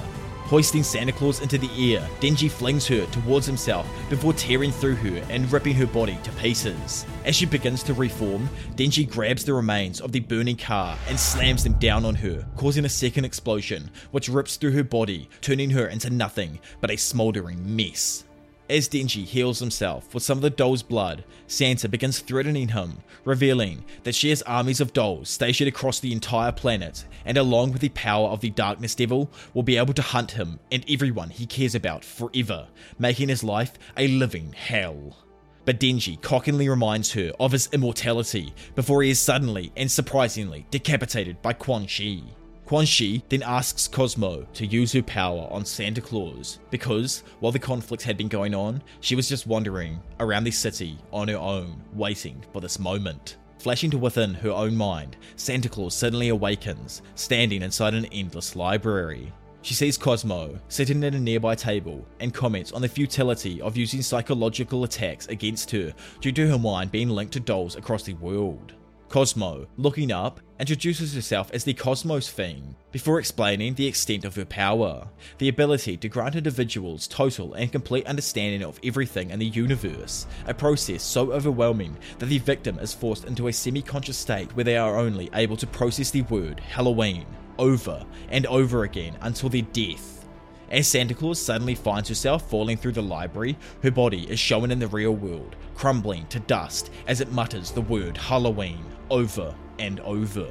Hoisting 0.53 0.83
Santa 0.83 1.11
Claus 1.11 1.41
into 1.41 1.57
the 1.57 1.95
air, 1.95 2.07
Denji 2.19 2.47
flings 2.47 2.85
her 2.85 3.07
towards 3.07 3.47
himself 3.47 3.89
before 4.07 4.33
tearing 4.33 4.71
through 4.71 4.97
her 4.97 5.17
and 5.31 5.51
ripping 5.51 5.73
her 5.73 5.87
body 5.87 6.15
to 6.23 6.31
pieces. 6.33 7.07
As 7.25 7.35
she 7.35 7.47
begins 7.47 7.81
to 7.81 7.95
reform, 7.95 8.47
Denji 8.75 9.09
grabs 9.09 9.43
the 9.43 9.55
remains 9.55 9.99
of 9.99 10.11
the 10.11 10.19
burning 10.19 10.57
car 10.57 10.95
and 11.09 11.19
slams 11.19 11.63
them 11.63 11.73
down 11.79 12.05
on 12.05 12.13
her, 12.13 12.45
causing 12.55 12.85
a 12.85 12.89
second 12.89 13.25
explosion, 13.25 13.89
which 14.11 14.29
rips 14.29 14.55
through 14.55 14.73
her 14.73 14.83
body, 14.83 15.27
turning 15.41 15.71
her 15.71 15.87
into 15.87 16.11
nothing 16.11 16.59
but 16.81 16.91
a 16.91 16.97
smouldering 16.97 17.75
mess. 17.75 18.23
As 18.69 18.87
Denji 18.87 19.25
heals 19.25 19.59
himself 19.59 20.13
with 20.13 20.23
some 20.23 20.37
of 20.37 20.41
the 20.41 20.49
doll's 20.49 20.83
blood, 20.83 21.25
Santa 21.47 21.89
begins 21.89 22.19
threatening 22.19 22.69
him, 22.69 22.99
revealing 23.25 23.83
that 24.03 24.15
she 24.15 24.29
has 24.29 24.41
armies 24.43 24.79
of 24.79 24.93
dolls 24.93 25.29
stationed 25.29 25.67
across 25.67 25.99
the 25.99 26.13
entire 26.13 26.53
planet, 26.53 27.03
and 27.25 27.37
along 27.37 27.73
with 27.73 27.81
the 27.81 27.89
power 27.89 28.29
of 28.29 28.39
the 28.39 28.49
Darkness 28.49 28.95
Devil, 28.95 29.29
will 29.53 29.63
be 29.63 29.75
able 29.75 29.93
to 29.93 30.01
hunt 30.01 30.31
him 30.31 30.59
and 30.71 30.85
everyone 30.89 31.29
he 31.29 31.45
cares 31.45 31.75
about 31.75 32.05
forever, 32.05 32.67
making 32.97 33.27
his 33.27 33.43
life 33.43 33.73
a 33.97 34.07
living 34.07 34.53
hell. 34.53 35.17
But 35.65 35.81
Denji 35.81 36.21
cockingly 36.21 36.69
reminds 36.69 37.11
her 37.13 37.33
of 37.41 37.51
his 37.51 37.69
immortality 37.73 38.53
before 38.75 39.03
he 39.03 39.09
is 39.09 39.19
suddenly 39.19 39.73
and 39.75 39.91
surprisingly 39.91 40.65
decapitated 40.71 41.41
by 41.41 41.53
Quanxi. 41.53 42.23
Quanxi 42.65 43.21
then 43.27 43.43
asks 43.43 43.89
Cosmo 43.89 44.43
to 44.53 44.65
use 44.65 44.93
her 44.93 45.03
power 45.03 45.47
on 45.51 45.65
Santa 45.65 45.99
Claus 45.99 46.59
because, 46.69 47.23
while 47.39 47.51
the 47.51 47.59
conflict 47.59 48.03
had 48.03 48.17
been 48.17 48.29
going 48.29 48.55
on, 48.55 48.81
she 49.01 49.15
was 49.15 49.27
just 49.27 49.45
wandering 49.45 49.99
around 50.21 50.45
the 50.45 50.51
city 50.51 50.97
on 51.11 51.27
her 51.27 51.37
own, 51.37 51.83
waiting 51.93 52.41
for 52.53 52.61
this 52.61 52.79
moment. 52.79 53.35
Flashing 53.59 53.91
to 53.91 53.97
within 53.97 54.33
her 54.33 54.51
own 54.51 54.75
mind, 54.75 55.17
Santa 55.35 55.69
Claus 55.69 55.93
suddenly 55.93 56.29
awakens, 56.29 57.01
standing 57.15 57.61
inside 57.61 57.93
an 57.93 58.05
endless 58.07 58.55
library. 58.55 59.31
She 59.61 59.73
sees 59.73 59.97
Cosmo 59.97 60.59
sitting 60.67 61.03
at 61.03 61.15
a 61.15 61.19
nearby 61.19 61.55
table 61.55 62.05
and 62.19 62.33
comments 62.33 62.71
on 62.71 62.81
the 62.81 62.89
futility 62.89 63.61
of 63.61 63.77
using 63.77 64.01
psychological 64.01 64.83
attacks 64.83 65.27
against 65.27 65.71
her 65.71 65.93
due 66.19 66.33
to 66.33 66.49
her 66.49 66.59
mind 66.59 66.91
being 66.91 67.09
linked 67.09 67.33
to 67.33 67.39
dolls 67.39 67.75
across 67.75 68.03
the 68.03 68.13
world. 68.15 68.73
Cosmo, 69.13 69.67
looking 69.77 70.11
up, 70.11 70.39
introduces 70.59 71.13
herself 71.13 71.51
as 71.53 71.63
the 71.63 71.75
Cosmos 71.75 72.27
Fiend 72.27 72.73
before 72.91 73.19
explaining 73.19 73.75
the 73.75 73.85
extent 73.85 74.25
of 74.25 74.35
her 74.35 74.43
power, 74.43 75.07
the 75.37 75.49
ability 75.49 75.97
to 75.97 76.09
grant 76.09 76.35
individuals 76.35 77.07
total 77.07 77.53
and 77.53 77.71
complete 77.71 78.07
understanding 78.07 78.63
of 78.63 78.79
everything 78.83 79.29
in 79.29 79.37
the 79.37 79.45
universe, 79.45 80.25
a 80.47 80.53
process 80.55 81.03
so 81.03 81.31
overwhelming 81.31 81.95
that 82.17 82.25
the 82.25 82.39
victim 82.39 82.79
is 82.79 82.95
forced 82.95 83.25
into 83.25 83.49
a 83.49 83.53
semi 83.53 83.83
conscious 83.83 84.17
state 84.17 84.51
where 84.55 84.63
they 84.63 84.77
are 84.77 84.97
only 84.97 85.29
able 85.35 85.57
to 85.57 85.67
process 85.67 86.09
the 86.09 86.23
word 86.23 86.59
Halloween 86.59 87.27
over 87.59 88.03
and 88.29 88.47
over 88.47 88.81
again 88.81 89.15
until 89.21 89.49
their 89.49 89.61
death. 89.61 90.25
As 90.71 90.87
Santa 90.87 91.13
Claus 91.13 91.39
suddenly 91.39 91.75
finds 91.75 92.09
herself 92.09 92.49
falling 92.49 92.77
through 92.77 92.93
the 92.93 93.03
library, 93.03 93.59
her 93.83 93.91
body 93.91 94.27
is 94.27 94.39
shown 94.39 94.71
in 94.71 94.79
the 94.79 94.87
real 94.87 95.15
world, 95.15 95.55
crumbling 95.75 96.25
to 96.29 96.39
dust 96.39 96.89
as 97.05 97.21
it 97.21 97.31
mutters 97.31 97.69
the 97.69 97.81
word 97.81 98.17
Halloween 98.17 98.83
over 99.13 99.53
and 99.77 99.99
over. 99.99 100.47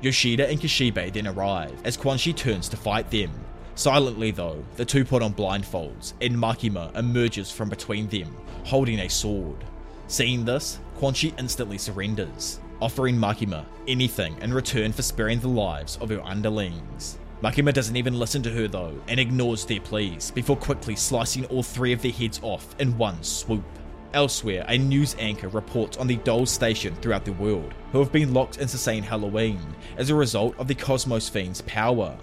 Yoshida 0.00 0.50
and 0.50 0.60
Kishibe 0.60 1.12
then 1.12 1.28
arrive 1.28 1.80
as 1.84 1.96
Quanxi 1.96 2.36
turns 2.36 2.68
to 2.68 2.76
fight 2.76 3.08
them. 3.10 3.30
Silently 3.76 4.32
though, 4.32 4.64
the 4.76 4.84
two 4.84 5.04
put 5.04 5.22
on 5.22 5.32
blindfolds 5.32 6.12
and 6.20 6.36
Makima 6.36 6.94
emerges 6.96 7.50
from 7.50 7.68
between 7.68 8.08
them, 8.08 8.36
holding 8.64 8.98
a 8.98 9.08
sword. 9.08 9.64
Seeing 10.08 10.44
this, 10.44 10.80
Quan 10.96 11.14
instantly 11.38 11.78
surrenders, 11.78 12.58
offering 12.82 13.16
Makima 13.16 13.64
anything 13.86 14.36
in 14.42 14.52
return 14.52 14.92
for 14.92 15.02
sparing 15.02 15.38
the 15.38 15.48
lives 15.48 15.96
of 16.00 16.10
her 16.10 16.20
underlings. 16.24 17.18
Makima 17.42 17.72
doesn't 17.72 17.96
even 17.96 18.18
listen 18.18 18.42
to 18.42 18.50
her 18.50 18.66
though, 18.66 19.00
and 19.06 19.20
ignores 19.20 19.64
their 19.64 19.80
pleas, 19.80 20.32
before 20.32 20.56
quickly 20.56 20.96
slicing 20.96 21.44
all 21.46 21.62
three 21.62 21.92
of 21.92 22.02
their 22.02 22.12
heads 22.12 22.40
off 22.42 22.74
in 22.80 22.98
one 22.98 23.22
swoop. 23.22 23.64
Elsewhere, 24.14 24.64
a 24.68 24.78
news 24.78 25.16
anchor 25.18 25.48
reports 25.48 25.96
on 25.96 26.06
the 26.06 26.18
dolls 26.18 26.48
stationed 26.48 27.02
throughout 27.02 27.24
the 27.24 27.32
world 27.32 27.74
who 27.90 27.98
have 27.98 28.12
been 28.12 28.32
locked 28.32 28.58
into 28.58 28.78
Saint 28.78 29.04
Halloween 29.04 29.60
as 29.96 30.08
a 30.08 30.14
result 30.14 30.56
of 30.56 30.68
the 30.68 30.74
Cosmos 30.74 31.28
Fiend's 31.28 31.62
power. 31.62 32.16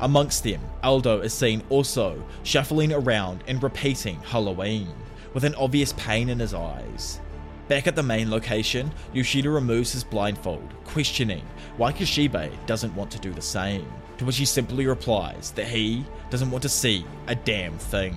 Amongst 0.00 0.44
them, 0.44 0.60
Aldo 0.84 1.22
is 1.22 1.32
seen 1.32 1.62
also 1.70 2.22
shuffling 2.42 2.92
around 2.92 3.44
and 3.48 3.62
repeating 3.62 4.20
Halloween, 4.20 4.92
with 5.32 5.42
an 5.42 5.54
obvious 5.54 5.94
pain 5.94 6.28
in 6.28 6.38
his 6.38 6.52
eyes. 6.52 7.18
Back 7.66 7.86
at 7.86 7.96
the 7.96 8.02
main 8.02 8.30
location, 8.30 8.92
Yoshida 9.14 9.48
removes 9.48 9.90
his 9.90 10.04
blindfold, 10.04 10.74
questioning 10.84 11.44
why 11.78 11.92
Kishibe 11.92 12.50
doesn't 12.66 12.94
want 12.94 13.10
to 13.12 13.18
do 13.18 13.32
the 13.32 13.40
same, 13.40 13.90
to 14.18 14.26
which 14.26 14.36
he 14.36 14.44
simply 14.44 14.86
replies 14.86 15.52
that 15.52 15.66
he 15.66 16.04
doesn't 16.28 16.50
want 16.50 16.60
to 16.62 16.68
see 16.68 17.06
a 17.26 17.34
damn 17.34 17.78
thing. 17.78 18.14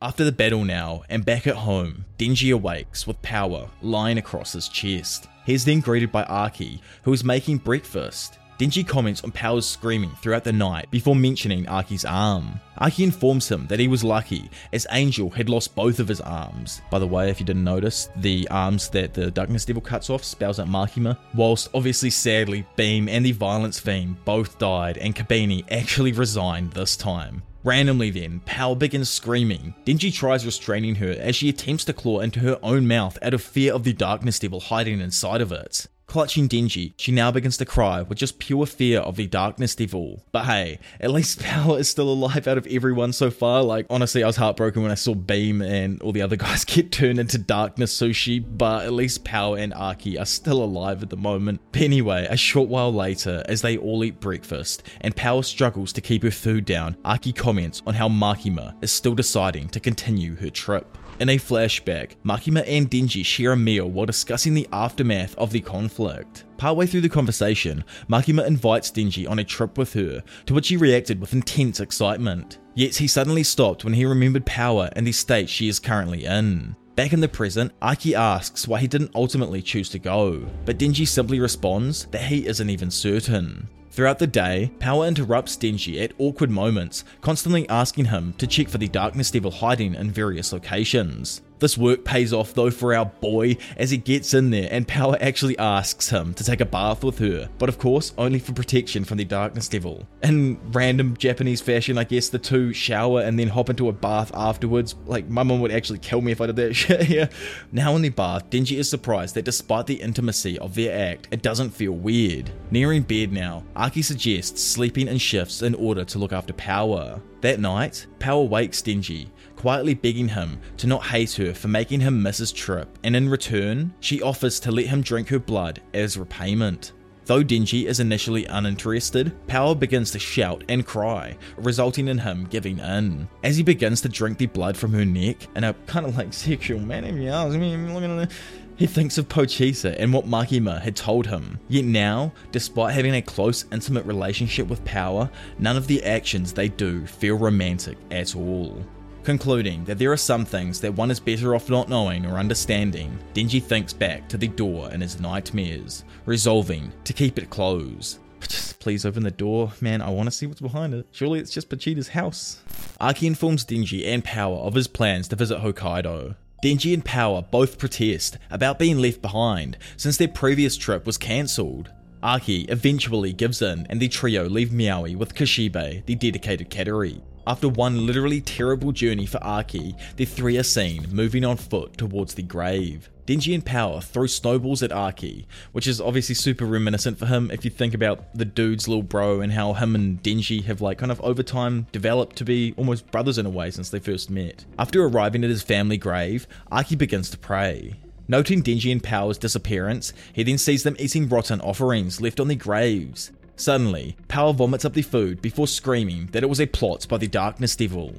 After 0.00 0.22
the 0.22 0.30
battle 0.30 0.64
now, 0.64 1.02
and 1.08 1.24
back 1.24 1.48
at 1.48 1.56
home, 1.56 2.04
Denji 2.20 2.54
awakes 2.54 3.04
with 3.04 3.20
power 3.20 3.68
lying 3.82 4.16
across 4.16 4.52
his 4.52 4.68
chest. 4.68 5.26
He 5.44 5.54
is 5.54 5.64
then 5.64 5.80
greeted 5.80 6.12
by 6.12 6.22
Aki, 6.22 6.80
who 7.02 7.12
is 7.12 7.24
making 7.24 7.58
breakfast. 7.58 8.38
Denji 8.60 8.86
comments 8.86 9.24
on 9.24 9.32
Power's 9.32 9.66
screaming 9.66 10.12
throughout 10.22 10.44
the 10.44 10.52
night 10.52 10.88
before 10.92 11.16
mentioning 11.16 11.66
Aki's 11.66 12.04
arm. 12.04 12.60
Aki 12.78 13.02
informs 13.02 13.50
him 13.50 13.66
that 13.66 13.80
he 13.80 13.88
was 13.88 14.04
lucky, 14.04 14.48
as 14.72 14.86
Angel 14.92 15.30
had 15.30 15.48
lost 15.48 15.74
both 15.74 15.98
of 15.98 16.06
his 16.06 16.20
arms. 16.20 16.80
By 16.92 17.00
the 17.00 17.06
way, 17.06 17.28
if 17.28 17.40
you 17.40 17.46
didn't 17.46 17.64
notice, 17.64 18.08
the 18.18 18.46
arms 18.52 18.88
that 18.90 19.14
the 19.14 19.32
Darkness 19.32 19.64
Devil 19.64 19.82
cuts 19.82 20.10
off 20.10 20.22
spells 20.22 20.60
out 20.60 20.68
Makima, 20.68 21.18
whilst 21.34 21.70
obviously 21.74 22.10
sadly, 22.10 22.64
Beam 22.76 23.08
and 23.08 23.26
the 23.26 23.32
Violence 23.32 23.80
Fiend 23.80 24.24
both 24.24 24.60
died 24.60 24.96
and 24.98 25.16
Kobeni 25.16 25.64
actually 25.72 26.12
resigned 26.12 26.70
this 26.70 26.96
time. 26.96 27.42
Randomly 27.64 28.10
then, 28.10 28.40
Pal 28.46 28.76
begins 28.76 29.10
screaming. 29.10 29.74
Denji 29.84 30.12
tries 30.14 30.46
restraining 30.46 30.96
her 30.96 31.10
as 31.10 31.34
she 31.34 31.48
attempts 31.48 31.84
to 31.86 31.92
claw 31.92 32.20
into 32.20 32.40
her 32.40 32.58
own 32.62 32.86
mouth 32.86 33.18
out 33.20 33.34
of 33.34 33.42
fear 33.42 33.72
of 33.74 33.84
the 33.84 33.92
Darkness 33.92 34.38
Devil 34.38 34.60
hiding 34.60 35.00
inside 35.00 35.40
of 35.40 35.50
it. 35.50 35.86
Clutching 36.08 36.48
Denji, 36.48 36.94
she 36.96 37.12
now 37.12 37.30
begins 37.30 37.58
to 37.58 37.66
cry 37.66 38.00
with 38.00 38.16
just 38.16 38.38
pure 38.38 38.64
fear 38.64 39.00
of 39.00 39.16
the 39.16 39.26
darkness 39.26 39.74
devil. 39.74 40.24
But 40.32 40.46
hey, 40.46 40.78
at 41.00 41.10
least 41.10 41.38
Power 41.42 41.78
is 41.78 41.90
still 41.90 42.08
alive 42.08 42.48
out 42.48 42.56
of 42.56 42.66
everyone 42.66 43.12
so 43.12 43.30
far. 43.30 43.62
Like, 43.62 43.84
honestly, 43.90 44.24
I 44.24 44.26
was 44.26 44.36
heartbroken 44.36 44.80
when 44.80 44.90
I 44.90 44.94
saw 44.94 45.14
Beam 45.14 45.60
and 45.60 46.00
all 46.00 46.12
the 46.12 46.22
other 46.22 46.36
guys 46.46 46.64
get 46.64 46.90
turned 46.92 47.18
into 47.18 47.36
darkness 47.36 47.94
sushi, 47.94 48.42
but 48.42 48.86
at 48.86 48.94
least 48.94 49.22
Power 49.22 49.58
and 49.58 49.74
Aki 49.74 50.18
are 50.18 50.24
still 50.24 50.62
alive 50.64 51.02
at 51.02 51.10
the 51.10 51.16
moment. 51.18 51.60
But 51.72 51.82
anyway, 51.82 52.26
a 52.30 52.38
short 52.38 52.70
while 52.70 52.92
later, 52.92 53.44
as 53.46 53.60
they 53.60 53.76
all 53.76 54.02
eat 54.02 54.18
breakfast 54.18 54.84
and 55.02 55.14
Power 55.14 55.42
struggles 55.42 55.92
to 55.92 56.00
keep 56.00 56.22
her 56.22 56.30
food 56.30 56.64
down, 56.64 56.96
Aki 57.04 57.34
comments 57.34 57.82
on 57.86 57.92
how 57.92 58.08
Makima 58.08 58.82
is 58.82 58.90
still 58.92 59.14
deciding 59.14 59.68
to 59.68 59.78
continue 59.78 60.36
her 60.36 60.48
trip. 60.48 60.96
In 61.20 61.30
a 61.30 61.36
flashback, 61.36 62.12
Makima 62.24 62.62
and 62.68 62.88
Denji 62.88 63.24
share 63.24 63.50
a 63.50 63.56
meal 63.56 63.90
while 63.90 64.06
discussing 64.06 64.54
the 64.54 64.68
aftermath 64.72 65.34
of 65.36 65.50
the 65.50 65.60
conflict. 65.60 66.44
Partway 66.58 66.86
through 66.86 67.00
the 67.00 67.08
conversation, 67.08 67.82
Makima 68.08 68.46
invites 68.46 68.92
Denji 68.92 69.28
on 69.28 69.40
a 69.40 69.44
trip 69.44 69.78
with 69.78 69.92
her, 69.94 70.22
to 70.46 70.54
which 70.54 70.68
he 70.68 70.76
reacted 70.76 71.20
with 71.20 71.32
intense 71.32 71.80
excitement. 71.80 72.58
Yet 72.76 72.94
he 72.94 73.08
suddenly 73.08 73.42
stopped 73.42 73.84
when 73.84 73.94
he 73.94 74.04
remembered 74.04 74.46
Power 74.46 74.90
and 74.94 75.04
the 75.04 75.10
state 75.10 75.48
she 75.48 75.66
is 75.66 75.80
currently 75.80 76.24
in. 76.24 76.76
Back 76.98 77.12
in 77.12 77.20
the 77.20 77.28
present, 77.28 77.70
Aki 77.80 78.16
asks 78.16 78.66
why 78.66 78.80
he 78.80 78.88
didn't 78.88 79.12
ultimately 79.14 79.62
choose 79.62 79.88
to 79.90 80.00
go, 80.00 80.44
but 80.64 80.80
Denji 80.80 81.06
simply 81.06 81.38
responds 81.38 82.06
that 82.06 82.22
he 82.22 82.44
isn't 82.44 82.68
even 82.68 82.90
certain. 82.90 83.68
Throughout 83.92 84.18
the 84.18 84.26
day, 84.26 84.72
Power 84.80 85.06
interrupts 85.06 85.56
Denji 85.56 86.02
at 86.02 86.10
awkward 86.18 86.50
moments, 86.50 87.04
constantly 87.20 87.68
asking 87.68 88.06
him 88.06 88.34
to 88.38 88.48
check 88.48 88.68
for 88.68 88.78
the 88.78 88.88
Darkness 88.88 89.30
Devil 89.30 89.52
hiding 89.52 89.94
in 89.94 90.10
various 90.10 90.52
locations. 90.52 91.40
This 91.58 91.76
work 91.76 92.04
pays 92.04 92.32
off 92.32 92.54
though 92.54 92.70
for 92.70 92.94
our 92.94 93.06
boy 93.06 93.56
as 93.76 93.90
he 93.90 93.96
gets 93.96 94.34
in 94.34 94.50
there 94.50 94.68
and 94.70 94.86
Power 94.86 95.16
actually 95.20 95.58
asks 95.58 96.10
him 96.10 96.34
to 96.34 96.44
take 96.44 96.60
a 96.60 96.66
bath 96.66 97.02
with 97.02 97.18
her, 97.18 97.48
but 97.58 97.68
of 97.68 97.78
course 97.78 98.12
only 98.16 98.38
for 98.38 98.52
protection 98.52 99.04
from 99.04 99.18
the 99.18 99.24
Darkness 99.24 99.68
Devil. 99.68 100.06
In 100.22 100.58
random 100.72 101.16
Japanese 101.16 101.60
fashion, 101.60 101.98
I 101.98 102.04
guess 102.04 102.28
the 102.28 102.38
two 102.38 102.72
shower 102.72 103.22
and 103.22 103.38
then 103.38 103.48
hop 103.48 103.70
into 103.70 103.88
a 103.88 103.92
bath 103.92 104.30
afterwards. 104.34 104.94
Like 105.06 105.28
my 105.28 105.42
mom 105.42 105.60
would 105.60 105.72
actually 105.72 105.98
kill 105.98 106.20
me 106.20 106.32
if 106.32 106.40
I 106.40 106.46
did 106.46 106.56
that 106.56 106.74
shit 106.74 107.02
here. 107.02 107.28
Now 107.72 107.96
in 107.96 108.02
the 108.02 108.10
bath, 108.10 108.50
Denji 108.50 108.78
is 108.78 108.88
surprised 108.88 109.34
that 109.34 109.44
despite 109.44 109.86
the 109.86 110.00
intimacy 110.00 110.58
of 110.58 110.74
their 110.74 111.10
act, 111.10 111.28
it 111.30 111.42
doesn't 111.42 111.70
feel 111.70 111.92
weird. 111.92 112.50
Nearing 112.70 113.02
bed 113.02 113.32
now, 113.32 113.64
Aki 113.74 114.02
suggests 114.02 114.62
sleeping 114.62 115.08
in 115.08 115.18
shifts 115.18 115.62
in 115.62 115.74
order 115.74 116.04
to 116.04 116.18
look 116.18 116.32
after 116.32 116.52
Power. 116.52 117.20
That 117.40 117.60
night, 117.60 118.06
Power 118.18 118.42
wakes 118.42 118.82
Denji 118.82 119.28
quietly 119.58 119.92
begging 119.92 120.28
him 120.28 120.60
to 120.76 120.86
not 120.86 121.04
hate 121.04 121.32
her 121.32 121.52
for 121.52 121.66
making 121.66 121.98
him 121.98 122.22
miss 122.22 122.38
his 122.38 122.52
trip, 122.52 122.96
and 123.02 123.16
in 123.16 123.28
return, 123.28 123.92
she 123.98 124.22
offers 124.22 124.60
to 124.60 124.70
let 124.70 124.86
him 124.86 125.02
drink 125.02 125.28
her 125.28 125.38
blood 125.40 125.82
as 125.92 126.16
repayment. 126.16 126.92
Though 127.24 127.42
Denji 127.42 127.86
is 127.86 127.98
initially 127.98 128.46
uninterested, 128.46 129.32
Power 129.48 129.74
begins 129.74 130.12
to 130.12 130.18
shout 130.20 130.62
and 130.68 130.86
cry, 130.86 131.36
resulting 131.56 132.06
in 132.06 132.18
him 132.18 132.46
giving 132.48 132.78
in. 132.78 133.28
As 133.42 133.56
he 133.56 133.64
begins 133.64 134.00
to 134.02 134.08
drink 134.08 134.38
the 134.38 134.46
blood 134.46 134.76
from 134.76 134.92
her 134.92 135.04
neck 135.04 135.48
in 135.56 135.64
a 135.64 135.74
kind 135.88 136.06
of 136.06 136.16
like 136.16 136.32
sexual 136.32 136.78
manner, 136.78 138.28
he 138.76 138.86
thinks 138.86 139.18
of 139.18 139.28
Pochita 139.28 139.96
and 139.98 140.12
what 140.12 140.24
Makima 140.24 140.80
had 140.80 140.94
told 140.94 141.26
him. 141.26 141.58
Yet 141.66 141.84
now, 141.84 142.32
despite 142.52 142.94
having 142.94 143.16
a 143.16 143.22
close, 143.22 143.64
intimate 143.72 144.06
relationship 144.06 144.68
with 144.68 144.84
Power, 144.84 145.28
none 145.58 145.76
of 145.76 145.88
the 145.88 146.04
actions 146.04 146.52
they 146.52 146.68
do 146.68 147.04
feel 147.06 147.36
romantic 147.36 147.98
at 148.12 148.36
all. 148.36 148.86
Concluding 149.24 149.84
that 149.84 149.98
there 149.98 150.12
are 150.12 150.16
some 150.16 150.44
things 150.44 150.80
that 150.80 150.94
one 150.94 151.10
is 151.10 151.20
better 151.20 151.54
off 151.54 151.68
not 151.68 151.88
knowing 151.88 152.24
or 152.24 152.38
understanding, 152.38 153.18
Denji 153.34 153.62
thinks 153.62 153.92
back 153.92 154.28
to 154.28 154.38
the 154.38 154.48
door 154.48 154.90
in 154.90 155.00
his 155.00 155.20
nightmares, 155.20 156.04
resolving 156.24 156.92
to 157.04 157.12
keep 157.12 157.38
it 157.38 157.50
closed. 157.50 158.18
Just 158.40 158.78
please 158.80 159.04
open 159.04 159.22
the 159.22 159.30
door, 159.30 159.72
man. 159.80 160.00
I 160.00 160.10
want 160.10 160.28
to 160.28 160.30
see 160.30 160.46
what's 160.46 160.60
behind 160.60 160.94
it. 160.94 161.06
Surely 161.10 161.40
it's 161.40 161.50
just 161.50 161.68
Pochita's 161.68 162.08
house. 162.08 162.62
Aki 163.00 163.26
informs 163.26 163.64
Denji 163.64 164.06
and 164.06 164.24
Power 164.24 164.58
of 164.58 164.74
his 164.74 164.86
plans 164.86 165.28
to 165.28 165.36
visit 165.36 165.60
Hokkaido. 165.60 166.36
Denji 166.62 166.94
and 166.94 167.04
Power 167.04 167.42
both 167.42 167.78
protest 167.78 168.38
about 168.50 168.78
being 168.78 168.98
left 168.98 169.22
behind 169.22 169.76
since 169.96 170.16
their 170.16 170.28
previous 170.28 170.76
trip 170.76 171.04
was 171.04 171.18
cancelled. 171.18 171.90
Aki 172.22 172.62
eventually 172.62 173.32
gives 173.32 173.62
in 173.62 173.86
and 173.88 174.00
the 174.00 174.08
trio 174.08 174.48
leave 174.48 174.70
Meowie 174.70 175.16
with 175.16 175.34
Kishibe, 175.34 176.04
the 176.04 176.14
dedicated 176.14 176.70
Kateri. 176.70 177.20
After 177.48 177.66
one 177.66 178.04
literally 178.04 178.42
terrible 178.42 178.92
journey 178.92 179.24
for 179.24 179.42
Aki, 179.42 179.94
the 180.16 180.26
three 180.26 180.58
are 180.58 180.62
seen 180.62 181.06
moving 181.10 181.46
on 181.46 181.56
foot 181.56 181.96
towards 181.96 182.34
the 182.34 182.42
grave. 182.42 183.08
Denji 183.26 183.54
and 183.54 183.64
Power 183.64 184.02
throw 184.02 184.26
snowballs 184.26 184.82
at 184.82 184.92
Aki, 184.92 185.48
which 185.72 185.86
is 185.86 185.98
obviously 185.98 186.34
super 186.34 186.66
reminiscent 186.66 187.18
for 187.18 187.24
him 187.24 187.50
if 187.50 187.64
you 187.64 187.70
think 187.70 187.94
about 187.94 188.34
the 188.34 188.44
dude's 188.44 188.86
little 188.86 189.02
bro 189.02 189.40
and 189.40 189.54
how 189.54 189.72
him 189.72 189.94
and 189.94 190.22
Denji 190.22 190.62
have 190.64 190.82
like 190.82 190.98
kind 190.98 191.10
of 191.10 191.22
over 191.22 191.42
time 191.42 191.86
developed 191.90 192.36
to 192.36 192.44
be 192.44 192.74
almost 192.76 193.10
brothers 193.10 193.38
in 193.38 193.46
a 193.46 193.50
way 193.50 193.70
since 193.70 193.88
they 193.88 193.98
first 193.98 194.28
met. 194.28 194.66
After 194.78 195.02
arriving 195.02 195.42
at 195.42 195.48
his 195.48 195.62
family 195.62 195.96
grave, 195.96 196.46
Aki 196.70 196.96
begins 196.96 197.30
to 197.30 197.38
pray. 197.38 197.94
Noting 198.30 198.62
Denji 198.62 198.92
and 198.92 199.02
Power's 199.02 199.38
disappearance, 199.38 200.12
he 200.34 200.42
then 200.42 200.58
sees 200.58 200.82
them 200.82 200.96
eating 200.98 201.30
rotten 201.30 201.62
offerings 201.62 202.20
left 202.20 202.40
on 202.40 202.48
the 202.48 202.56
graves. 202.56 203.30
Suddenly, 203.58 204.16
Power 204.28 204.52
vomits 204.52 204.84
up 204.84 204.94
the 204.94 205.02
food 205.02 205.42
before 205.42 205.66
screaming 205.66 206.26
that 206.26 206.44
it 206.44 206.48
was 206.48 206.60
a 206.60 206.66
plot 206.66 207.06
by 207.08 207.18
the 207.18 207.26
Darkness 207.26 207.74
Devil. 207.74 208.14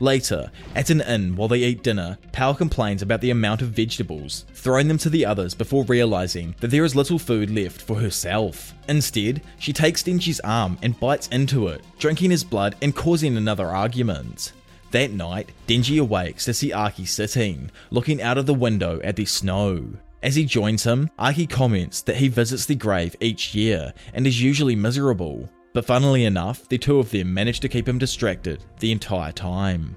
Later, 0.00 0.50
at 0.74 0.88
an 0.88 1.02
inn 1.02 1.36
while 1.36 1.48
they 1.48 1.58
eat 1.58 1.82
dinner, 1.82 2.16
Power 2.32 2.54
complains 2.54 3.02
about 3.02 3.20
the 3.20 3.30
amount 3.30 3.60
of 3.60 3.68
vegetables, 3.68 4.46
throwing 4.54 4.88
them 4.88 4.96
to 4.98 5.10
the 5.10 5.26
others 5.26 5.54
before 5.54 5.84
realizing 5.84 6.54
that 6.60 6.68
there 6.70 6.86
is 6.86 6.96
little 6.96 7.18
food 7.18 7.50
left 7.50 7.82
for 7.82 7.96
herself. 7.96 8.72
Instead, 8.88 9.42
she 9.58 9.74
takes 9.74 10.02
Denji's 10.02 10.40
arm 10.40 10.78
and 10.82 10.98
bites 10.98 11.28
into 11.28 11.68
it, 11.68 11.82
drinking 11.98 12.30
his 12.30 12.44
blood 12.44 12.74
and 12.80 12.96
causing 12.96 13.36
another 13.36 13.66
argument. 13.66 14.52
That 14.92 15.10
night, 15.10 15.50
Denji 15.66 16.00
awakes 16.00 16.46
to 16.46 16.54
see 16.54 16.72
Aki 16.72 17.04
sitting, 17.04 17.70
looking 17.90 18.22
out 18.22 18.38
of 18.38 18.46
the 18.46 18.54
window 18.54 19.00
at 19.04 19.16
the 19.16 19.26
snow. 19.26 19.90
As 20.22 20.34
he 20.34 20.44
joins 20.44 20.84
him, 20.84 21.10
Aki 21.18 21.46
comments 21.46 22.02
that 22.02 22.16
he 22.16 22.28
visits 22.28 22.66
the 22.66 22.74
grave 22.74 23.14
each 23.20 23.54
year 23.54 23.92
and 24.14 24.26
is 24.26 24.42
usually 24.42 24.74
miserable, 24.74 25.48
but 25.72 25.84
funnily 25.84 26.24
enough, 26.24 26.68
the 26.68 26.78
two 26.78 26.98
of 26.98 27.10
them 27.10 27.32
manage 27.32 27.60
to 27.60 27.68
keep 27.68 27.88
him 27.88 27.98
distracted 27.98 28.64
the 28.80 28.90
entire 28.90 29.32
time. 29.32 29.96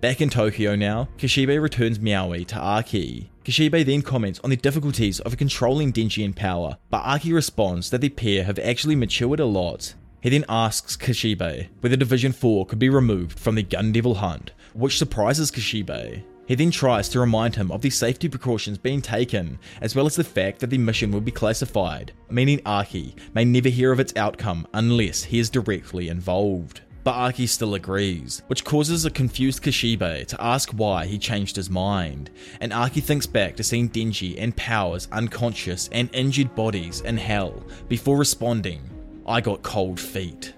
Back 0.00 0.20
in 0.20 0.28
Tokyo 0.28 0.76
now, 0.76 1.08
Kishibe 1.18 1.60
returns 1.60 1.98
Meowie 1.98 2.46
to 2.46 2.56
Aki. 2.56 3.30
Kishibe 3.44 3.84
then 3.84 4.02
comments 4.02 4.40
on 4.44 4.50
the 4.50 4.56
difficulties 4.56 5.18
of 5.20 5.36
controlling 5.36 5.92
Denji 5.92 6.24
in 6.24 6.32
power, 6.32 6.76
but 6.90 7.02
Aki 7.04 7.32
responds 7.32 7.90
that 7.90 8.00
the 8.00 8.08
pair 8.08 8.44
have 8.44 8.58
actually 8.60 8.94
matured 8.94 9.40
a 9.40 9.46
lot. 9.46 9.94
He 10.20 10.30
then 10.30 10.44
asks 10.48 10.96
Kishibe 10.96 11.68
whether 11.80 11.96
Division 11.96 12.32
4 12.32 12.66
could 12.66 12.78
be 12.78 12.88
removed 12.88 13.38
from 13.38 13.56
the 13.56 13.62
Gun 13.62 13.90
Devil 13.90 14.14
hunt, 14.14 14.52
which 14.74 14.98
surprises 14.98 15.50
Kishibe. 15.50 16.22
He 16.46 16.54
then 16.54 16.70
tries 16.70 17.08
to 17.10 17.20
remind 17.20 17.56
him 17.56 17.72
of 17.72 17.82
the 17.82 17.90
safety 17.90 18.28
precautions 18.28 18.78
being 18.78 19.02
taken, 19.02 19.58
as 19.80 19.96
well 19.96 20.06
as 20.06 20.14
the 20.14 20.24
fact 20.24 20.60
that 20.60 20.70
the 20.70 20.78
mission 20.78 21.10
will 21.10 21.20
be 21.20 21.32
classified, 21.32 22.12
meaning 22.30 22.60
Aki 22.64 23.16
may 23.34 23.44
never 23.44 23.68
hear 23.68 23.90
of 23.90 23.98
its 23.98 24.14
outcome 24.16 24.66
unless 24.72 25.24
he 25.24 25.40
is 25.40 25.50
directly 25.50 26.08
involved. 26.08 26.82
But 27.02 27.14
Aki 27.14 27.46
still 27.46 27.74
agrees, 27.74 28.42
which 28.48 28.64
causes 28.64 29.04
a 29.04 29.10
confused 29.10 29.62
Kishibe 29.62 30.26
to 30.26 30.42
ask 30.42 30.70
why 30.72 31.06
he 31.06 31.18
changed 31.18 31.54
his 31.54 31.70
mind, 31.70 32.30
and 32.60 32.72
Aki 32.72 33.00
thinks 33.00 33.26
back 33.26 33.54
to 33.56 33.64
seeing 33.64 33.88
Denji 33.88 34.34
and 34.38 34.56
Power's 34.56 35.06
unconscious 35.12 35.88
and 35.92 36.10
injured 36.12 36.54
bodies 36.54 37.02
in 37.02 37.16
hell 37.16 37.62
before 37.88 38.16
responding, 38.18 38.82
I 39.24 39.40
got 39.40 39.62
cold 39.62 40.00
feet. 40.00 40.54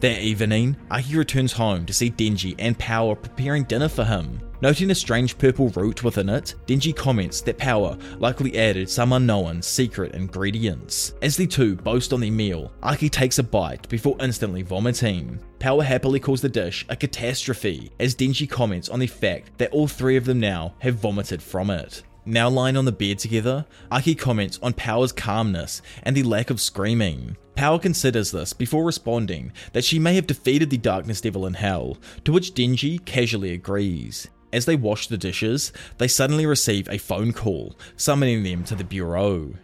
That 0.00 0.20
evening, 0.20 0.76
Aki 0.90 1.16
returns 1.16 1.52
home 1.52 1.86
to 1.86 1.92
see 1.92 2.10
Denji 2.10 2.56
and 2.58 2.78
Power 2.78 3.14
preparing 3.14 3.62
dinner 3.62 3.88
for 3.88 4.04
him, 4.04 4.40
Noting 4.64 4.90
a 4.90 4.94
strange 4.94 5.36
purple 5.36 5.68
root 5.68 6.02
within 6.02 6.30
it, 6.30 6.54
Denji 6.66 6.96
comments 6.96 7.42
that 7.42 7.58
Power 7.58 7.98
likely 8.18 8.56
added 8.56 8.88
some 8.88 9.12
unknown 9.12 9.60
secret 9.60 10.14
ingredients. 10.14 11.12
As 11.20 11.36
the 11.36 11.46
two 11.46 11.76
boast 11.76 12.14
on 12.14 12.20
the 12.20 12.30
meal, 12.30 12.72
Aki 12.82 13.10
takes 13.10 13.38
a 13.38 13.42
bite 13.42 13.86
before 13.90 14.16
instantly 14.20 14.62
vomiting. 14.62 15.38
Power 15.58 15.82
happily 15.82 16.18
calls 16.18 16.40
the 16.40 16.48
dish 16.48 16.86
a 16.88 16.96
catastrophe, 16.96 17.90
as 18.00 18.14
Denji 18.14 18.48
comments 18.48 18.88
on 18.88 19.00
the 19.00 19.06
fact 19.06 19.50
that 19.58 19.70
all 19.70 19.86
three 19.86 20.16
of 20.16 20.24
them 20.24 20.40
now 20.40 20.72
have 20.78 20.94
vomited 20.94 21.42
from 21.42 21.68
it. 21.68 22.02
Now 22.24 22.48
lying 22.48 22.78
on 22.78 22.86
the 22.86 22.90
bed 22.90 23.18
together, 23.18 23.66
Aki 23.92 24.14
comments 24.14 24.58
on 24.62 24.72
Power's 24.72 25.12
calmness 25.12 25.82
and 26.04 26.16
the 26.16 26.22
lack 26.22 26.48
of 26.48 26.58
screaming. 26.58 27.36
Power 27.54 27.78
considers 27.78 28.30
this 28.30 28.54
before 28.54 28.84
responding 28.84 29.52
that 29.74 29.84
she 29.84 29.98
may 29.98 30.14
have 30.14 30.26
defeated 30.26 30.70
the 30.70 30.78
Darkness 30.78 31.20
Devil 31.20 31.44
in 31.44 31.52
Hell, 31.52 31.98
to 32.24 32.32
which 32.32 32.54
Denji 32.54 33.04
casually 33.04 33.52
agrees. 33.52 34.28
As 34.54 34.66
they 34.66 34.76
wash 34.76 35.08
the 35.08 35.18
dishes, 35.18 35.72
they 35.98 36.06
suddenly 36.06 36.46
receive 36.46 36.88
a 36.88 36.96
phone 36.96 37.32
call, 37.32 37.76
summoning 37.96 38.44
them 38.44 38.62
to 38.64 38.76
the 38.76 38.84
bureau. 38.84 39.54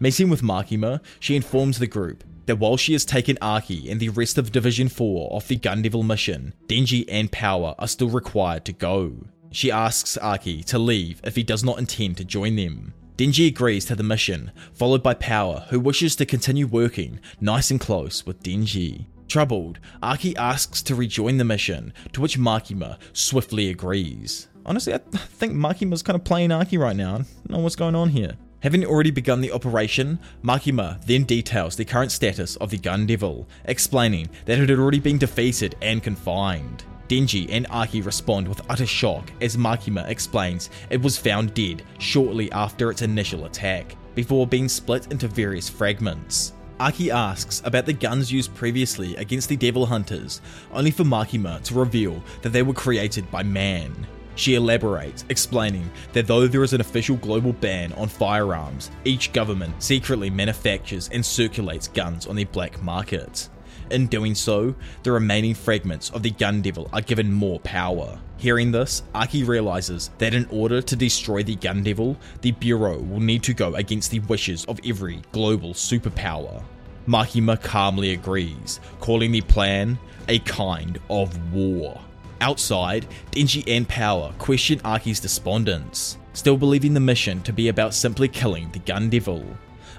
Meeting 0.00 0.28
with 0.28 0.42
Makima, 0.42 1.00
she 1.20 1.36
informs 1.36 1.78
the 1.78 1.86
group 1.86 2.24
that 2.46 2.56
while 2.56 2.76
she 2.76 2.92
has 2.94 3.04
taken 3.04 3.38
Aki 3.40 3.88
and 3.88 4.00
the 4.00 4.08
rest 4.08 4.38
of 4.38 4.50
Division 4.50 4.88
4 4.88 5.32
off 5.32 5.46
the 5.46 5.54
Gun 5.54 5.82
Devil 5.82 6.02
mission, 6.02 6.52
Denji 6.66 7.04
and 7.08 7.30
Power 7.30 7.76
are 7.78 7.86
still 7.86 8.08
required 8.08 8.64
to 8.64 8.72
go. 8.72 9.18
She 9.52 9.70
asks 9.70 10.18
Aki 10.18 10.64
to 10.64 10.80
leave 10.80 11.20
if 11.22 11.36
he 11.36 11.44
does 11.44 11.62
not 11.62 11.78
intend 11.78 12.16
to 12.16 12.24
join 12.24 12.56
them. 12.56 12.92
Denji 13.16 13.46
agrees 13.46 13.84
to 13.84 13.94
the 13.94 14.02
mission, 14.02 14.50
followed 14.72 15.04
by 15.04 15.14
Power, 15.14 15.66
who 15.70 15.78
wishes 15.78 16.16
to 16.16 16.26
continue 16.26 16.66
working 16.66 17.20
nice 17.40 17.70
and 17.70 17.78
close 17.78 18.26
with 18.26 18.42
Denji. 18.42 19.04
Troubled, 19.30 19.78
Aki 20.02 20.36
asks 20.36 20.82
to 20.82 20.96
rejoin 20.96 21.36
the 21.36 21.44
mission, 21.44 21.92
to 22.12 22.20
which 22.20 22.36
Makima 22.36 22.98
swiftly 23.12 23.70
agrees. 23.70 24.48
Honestly, 24.66 24.92
I 24.92 24.98
think 24.98 25.52
Makima's 25.52 26.02
kind 26.02 26.16
of 26.16 26.24
playing 26.24 26.50
Aki 26.50 26.78
right 26.78 26.96
now. 26.96 27.14
I 27.14 27.18
don't 27.18 27.50
know 27.50 27.58
what's 27.60 27.76
going 27.76 27.94
on 27.94 28.08
here. 28.08 28.32
Having 28.64 28.86
already 28.86 29.12
begun 29.12 29.40
the 29.40 29.52
operation, 29.52 30.18
Makima 30.42 31.00
then 31.06 31.22
details 31.22 31.76
the 31.76 31.84
current 31.84 32.10
status 32.10 32.56
of 32.56 32.70
the 32.70 32.78
Gun 32.78 33.06
Devil, 33.06 33.48
explaining 33.66 34.28
that 34.46 34.58
it 34.58 34.68
had 34.68 34.80
already 34.80 34.98
been 34.98 35.16
defeated 35.16 35.76
and 35.80 36.02
confined. 36.02 36.82
Denji 37.06 37.46
and 37.52 37.68
Aki 37.70 38.00
respond 38.00 38.48
with 38.48 38.68
utter 38.68 38.84
shock 38.84 39.30
as 39.40 39.56
Makima 39.56 40.08
explains 40.08 40.70
it 40.90 41.00
was 41.00 41.16
found 41.16 41.54
dead 41.54 41.84
shortly 41.98 42.50
after 42.50 42.90
its 42.90 43.02
initial 43.02 43.44
attack, 43.44 43.94
before 44.16 44.44
being 44.44 44.68
split 44.68 45.12
into 45.12 45.28
various 45.28 45.68
fragments. 45.68 46.52
Aki 46.80 47.10
asks 47.10 47.60
about 47.66 47.84
the 47.84 47.92
guns 47.92 48.32
used 48.32 48.54
previously 48.54 49.14
against 49.16 49.50
the 49.50 49.56
Devil 49.56 49.84
Hunters, 49.84 50.40
only 50.72 50.90
for 50.90 51.04
Makima 51.04 51.62
to 51.64 51.74
reveal 51.74 52.24
that 52.40 52.54
they 52.54 52.62
were 52.62 52.72
created 52.72 53.30
by 53.30 53.42
man. 53.42 54.06
She 54.34 54.54
elaborates, 54.54 55.26
explaining 55.28 55.90
that 56.14 56.26
though 56.26 56.46
there 56.46 56.62
is 56.62 56.72
an 56.72 56.80
official 56.80 57.16
global 57.16 57.52
ban 57.52 57.92
on 57.92 58.08
firearms, 58.08 58.90
each 59.04 59.34
government 59.34 59.74
secretly 59.82 60.30
manufactures 60.30 61.10
and 61.12 61.24
circulates 61.24 61.88
guns 61.88 62.26
on 62.26 62.34
the 62.34 62.44
black 62.44 62.82
market. 62.82 63.50
In 63.90 64.06
doing 64.06 64.34
so, 64.34 64.74
the 65.02 65.12
remaining 65.12 65.54
fragments 65.54 66.10
of 66.10 66.22
the 66.22 66.30
Gun 66.30 66.62
Devil 66.62 66.88
are 66.92 67.00
given 67.00 67.32
more 67.32 67.58
power. 67.60 68.20
Hearing 68.36 68.70
this, 68.70 69.02
Aki 69.14 69.44
realizes 69.44 70.10
that 70.18 70.32
in 70.32 70.46
order 70.50 70.80
to 70.80 70.96
destroy 70.96 71.42
the 71.42 71.56
Gun 71.56 71.82
Devil, 71.82 72.16
the 72.40 72.52
Bureau 72.52 72.98
will 72.98 73.20
need 73.20 73.42
to 73.42 73.54
go 73.54 73.74
against 73.74 74.10
the 74.10 74.20
wishes 74.20 74.64
of 74.66 74.80
every 74.84 75.20
global 75.32 75.74
superpower. 75.74 76.62
Makima 77.06 77.60
calmly 77.60 78.12
agrees, 78.12 78.78
calling 79.00 79.32
the 79.32 79.40
plan 79.40 79.98
a 80.28 80.38
kind 80.40 80.98
of 81.10 81.52
war. 81.52 82.00
Outside, 82.40 83.06
Denji 83.32 83.64
and 83.66 83.88
Power 83.88 84.32
question 84.38 84.80
Aki's 84.84 85.20
despondence, 85.20 86.16
still 86.32 86.56
believing 86.56 86.94
the 86.94 87.00
mission 87.00 87.42
to 87.42 87.52
be 87.52 87.68
about 87.68 87.92
simply 87.92 88.28
killing 88.28 88.70
the 88.70 88.78
Gun 88.78 89.10
Devil. 89.10 89.44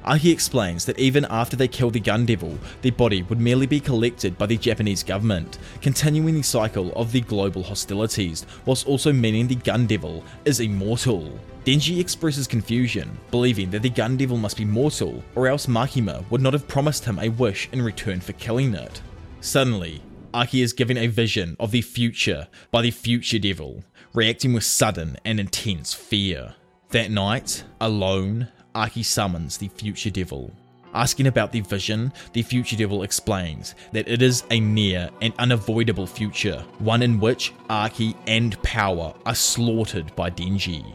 Uh, 0.04 0.12
Aki 0.12 0.32
explains 0.32 0.86
that 0.86 1.00
even 1.00 1.26
after 1.26 1.56
they 1.56 1.68
kill 1.68 1.90
the 1.90 2.00
Gun 2.00 2.26
Devil, 2.26 2.58
the 2.82 2.92
body 2.92 3.24
would 3.24 3.40
merely 3.40 3.66
be 3.66 3.80
collected 3.80 4.38
by 4.38 4.46
the 4.46 4.58
Japanese 4.58 5.04
government, 5.04 5.58
continuing 5.82 6.36
the 6.36 6.42
cycle 6.42 6.92
of 6.94 7.12
the 7.12 7.22
global 7.22 7.64
hostilities, 7.64 8.46
whilst 8.66 8.88
also 8.88 9.12
meaning 9.12 9.48
the 9.48 9.56
Gun 9.56 9.88
Devil 9.88 10.24
is 10.46 10.60
immortal. 10.60 11.40
Denji 11.66 12.00
expresses 12.00 12.48
confusion, 12.48 13.18
believing 13.30 13.70
that 13.72 13.84
the 13.84 13.90
Gun 13.90 14.18
Devil 14.18 14.38
must 14.38 14.58
be 14.58 14.66
mortal, 14.66 15.24
or 15.36 15.48
else 15.48 15.68
Makima 15.68 16.30
would 16.30 16.42
not 16.42 16.54
have 16.54 16.68
promised 16.68 17.06
him 17.06 17.20
a 17.20 17.30
wish 17.30 17.70
in 17.72 17.82
return 17.82 18.20
for 18.20 18.34
killing 18.34 18.74
it. 18.74 19.02
Suddenly, 19.42 20.02
Aki 20.34 20.62
is 20.62 20.74
given 20.74 20.98
a 20.98 21.08
vision 21.08 21.56
of 21.60 21.72
the 21.72 21.82
future 21.82 22.48
by 22.72 22.82
the 22.82 22.92
Future 22.92 23.40
Devil, 23.40 23.84
reacting 24.14 24.54
with 24.54 24.64
sudden 24.64 25.18
and 25.26 25.40
intense 25.40 25.94
fear. 25.94 26.56
That 26.90 27.12
night, 27.12 27.64
alone, 27.80 28.50
Aki 28.74 29.04
summons 29.04 29.58
the 29.58 29.68
Future 29.68 30.10
Devil. 30.10 30.52
Asking 30.94 31.28
about 31.28 31.52
the 31.52 31.62
vision, 31.62 32.14
the 32.34 32.42
Future 32.42 32.76
Devil 32.78 33.04
explains 33.04 33.76
that 33.92 34.08
it 34.08 34.22
is 34.22 34.44
a 34.50 34.60
near 34.60 35.10
and 35.22 35.34
unavoidable 35.40 36.08
future, 36.08 36.64
one 36.80 37.02
in 37.02 37.20
which 37.20 37.54
Aki 37.70 38.16
and 38.28 38.62
Power 38.64 39.14
are 39.26 39.36
slaughtered 39.36 40.16
by 40.16 40.30
Denji, 40.30 40.86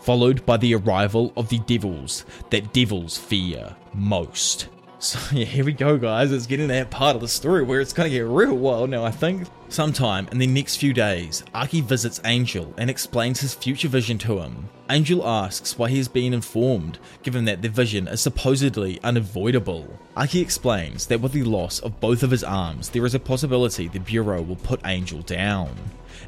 followed 0.00 0.44
by 0.44 0.58
the 0.58 0.74
arrival 0.74 1.32
of 1.36 1.48
the 1.48 1.58
devils 1.60 2.26
that 2.50 2.72
devils 2.74 3.16
fear 3.16 3.74
most. 3.94 4.68
So 5.02 5.18
yeah, 5.36 5.44
here 5.44 5.64
we 5.64 5.72
go, 5.72 5.98
guys. 5.98 6.30
It's 6.30 6.46
getting 6.46 6.68
that 6.68 6.90
part 6.90 7.16
of 7.16 7.22
the 7.22 7.28
story 7.28 7.64
where 7.64 7.80
it's 7.80 7.92
gonna 7.92 8.08
get 8.08 8.20
real 8.20 8.54
wild 8.54 8.88
now, 8.90 9.04
I 9.04 9.10
think. 9.10 9.48
Sometime 9.68 10.28
in 10.30 10.38
the 10.38 10.46
next 10.46 10.76
few 10.76 10.92
days, 10.92 11.42
Aki 11.54 11.80
visits 11.80 12.20
Angel 12.24 12.72
and 12.78 12.88
explains 12.88 13.40
his 13.40 13.52
future 13.52 13.88
vision 13.88 14.16
to 14.18 14.38
him. 14.38 14.68
Angel 14.90 15.26
asks 15.26 15.76
why 15.76 15.88
he 15.88 15.96
has 15.96 16.06
been 16.06 16.32
informed, 16.32 17.00
given 17.24 17.46
that 17.46 17.62
the 17.62 17.68
vision 17.68 18.06
is 18.06 18.20
supposedly 18.20 19.00
unavoidable. 19.02 19.88
Aki 20.16 20.40
explains 20.40 21.06
that 21.06 21.20
with 21.20 21.32
the 21.32 21.42
loss 21.42 21.80
of 21.80 21.98
both 21.98 22.22
of 22.22 22.30
his 22.30 22.44
arms, 22.44 22.90
there 22.90 23.04
is 23.04 23.14
a 23.14 23.18
possibility 23.18 23.88
the 23.88 23.98
Bureau 23.98 24.40
will 24.40 24.54
put 24.54 24.80
Angel 24.84 25.22
down. 25.22 25.74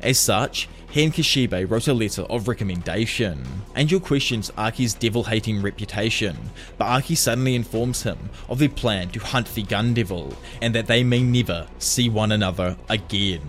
As 0.03 0.19
such, 0.19 0.69
he 0.95 1.03
and 1.03 1.13
Kishibe 1.13 1.69
wrote 1.69 1.89
a 1.89 1.93
letter 1.93 2.23
of 2.23 2.47
recommendation. 2.47 3.45
Angel 3.75 3.99
questions 3.99 4.53
Aki's 4.57 4.95
devil 4.95 5.25
hating 5.25 5.61
reputation, 5.61 6.37
but 6.79 6.85
Aki 6.85 7.17
suddenly 7.17 7.57
informs 7.57 8.05
him 8.05 8.31
of 8.49 8.61
their 8.61 8.69
plan 8.69 9.09
to 9.09 9.19
hunt 9.19 9.53
the 9.53 9.65
Gun 9.65 9.93
Devil 9.93 10.33
and 10.63 10.73
that 10.73 10.87
they 10.87 11.03
may 11.03 11.21
never 11.21 11.67
see 11.81 12.09
one 12.09 12.31
another 12.31 12.77
again. 12.89 13.43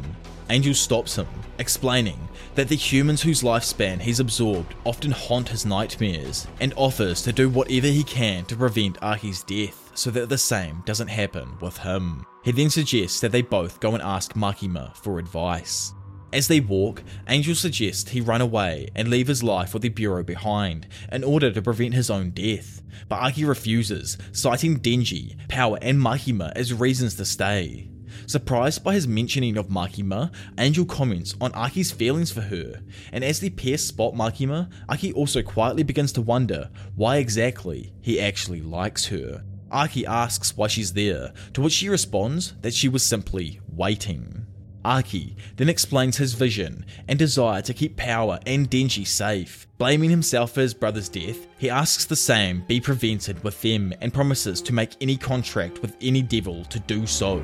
Angel 0.50 0.74
stops 0.74 1.18
him, 1.18 1.28
explaining 1.60 2.18
that 2.56 2.68
the 2.68 2.76
humans 2.76 3.22
whose 3.22 3.44
lifespan 3.44 4.02
he's 4.02 4.20
absorbed 4.20 4.74
often 4.84 5.12
haunt 5.12 5.50
his 5.50 5.68
nightmares, 5.68 6.48
and 6.60 6.74
offers 6.76 7.22
to 7.22 7.32
do 7.32 7.48
whatever 7.48 7.86
he 7.86 8.04
can 8.04 8.44
to 8.46 8.56
prevent 8.56 8.98
Aki's 9.04 9.44
death 9.44 9.92
so 9.94 10.10
that 10.10 10.30
the 10.30 10.38
same 10.40 10.82
doesn't 10.84 11.10
happen 11.10 11.60
with 11.62 11.78
him. 11.78 12.26
He 12.44 12.52
then 12.52 12.72
suggests 12.72 13.20
that 13.20 13.32
they 13.32 13.44
both 13.44 13.80
go 13.80 13.94
and 13.94 14.02
ask 14.02 14.34
Makima 14.34 14.96
for 14.96 15.20
advice. 15.20 15.94
As 16.34 16.48
they 16.48 16.60
walk, 16.60 17.04
Angel 17.30 17.56
suggests 17.56 18.10
he 18.10 18.20
run 18.20 18.42
away 18.42 18.90
and 18.96 19.08
leave 19.08 19.28
his 19.28 19.44
life 19.44 19.74
with 19.74 19.84
the 19.84 19.90
Bureau 19.90 20.24
behind 20.24 20.88
in 21.12 21.24
order 21.24 21.52
to 21.52 21.62
prevent 21.62 21.94
his 21.94 22.10
own 22.10 22.32
death, 22.32 22.82
but 23.08 23.22
Aki 23.22 23.46
refuses, 23.46 24.18
citing 24.32 24.80
Denji, 24.80 25.38
Power, 25.48 25.78
and 25.82 26.00
Makima 26.00 26.52
as 26.56 26.74
reasons 26.74 27.16
to 27.16 27.26
stay. 27.26 27.90
Surprised 28.28 28.84
by 28.84 28.94
his 28.94 29.08
mentioning 29.08 29.58
of 29.58 29.68
Makima, 29.68 30.34
Angel 30.58 30.86
comments 30.86 31.36
on 31.40 31.54
Aki's 31.54 31.92
feelings 31.92 32.32
for 32.32 32.42
her, 32.42 32.82
and 33.12 33.24
as 33.24 33.40
the 33.40 33.50
pair 33.50 33.78
spot 33.78 34.14
Makima, 34.14 34.70
Aki 34.90 35.14
also 35.14 35.42
quietly 35.42 35.84
begins 35.84 36.12
to 36.14 36.22
wonder 36.22 36.70
why 36.96 37.18
exactly 37.18 37.94
he 38.02 38.20
actually 38.20 38.62
likes 38.62 39.06
her. 39.06 39.44
Aki 39.72 40.06
asks 40.06 40.56
why 40.56 40.68
she's 40.68 40.94
there, 40.94 41.34
to 41.54 41.62
which 41.62 41.74
she 41.74 41.90
responds 41.90 42.54
that 42.62 42.74
she 42.74 42.88
was 42.88 43.04
simply 43.04 43.60
waiting. 43.68 44.46
Aki 44.86 45.36
then 45.56 45.68
explains 45.68 46.18
his 46.18 46.36
vision 46.36 46.86
and 47.08 47.18
desire 47.18 47.62
to 47.64 47.74
keep 47.74 47.98
Power 47.98 48.40
and 48.46 48.70
Denji 48.70 49.06
safe. 49.06 49.68
Blaming 49.78 50.12
himself 50.12 50.52
for 50.54 50.62
his 50.62 50.74
brother's 50.74 51.10
death, 51.10 51.48
he 51.58 51.70
asks 51.70 52.06
the 52.06 52.16
same 52.16 52.64
be 52.68 52.80
prevented 52.80 53.44
with 53.44 53.62
them 53.62 53.94
and 54.00 54.14
promises 54.14 54.62
to 54.62 54.74
make 54.74 54.92
any 55.02 55.18
contract 55.18 55.82
with 55.82 55.98
any 56.02 56.22
devil 56.22 56.64
to 56.66 56.80
do 56.80 57.06
so. 57.08 57.44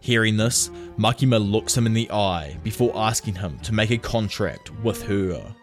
Hearing 0.00 0.36
this, 0.36 0.68
Makima 0.98 1.38
looks 1.38 1.76
him 1.76 1.86
in 1.86 1.94
the 1.94 2.10
eye 2.10 2.58
before 2.64 2.92
asking 2.96 3.36
him 3.36 3.58
to 3.60 3.72
make 3.72 3.90
a 3.90 3.98
contract 3.98 4.70
with 4.82 5.02
her. 5.04 5.54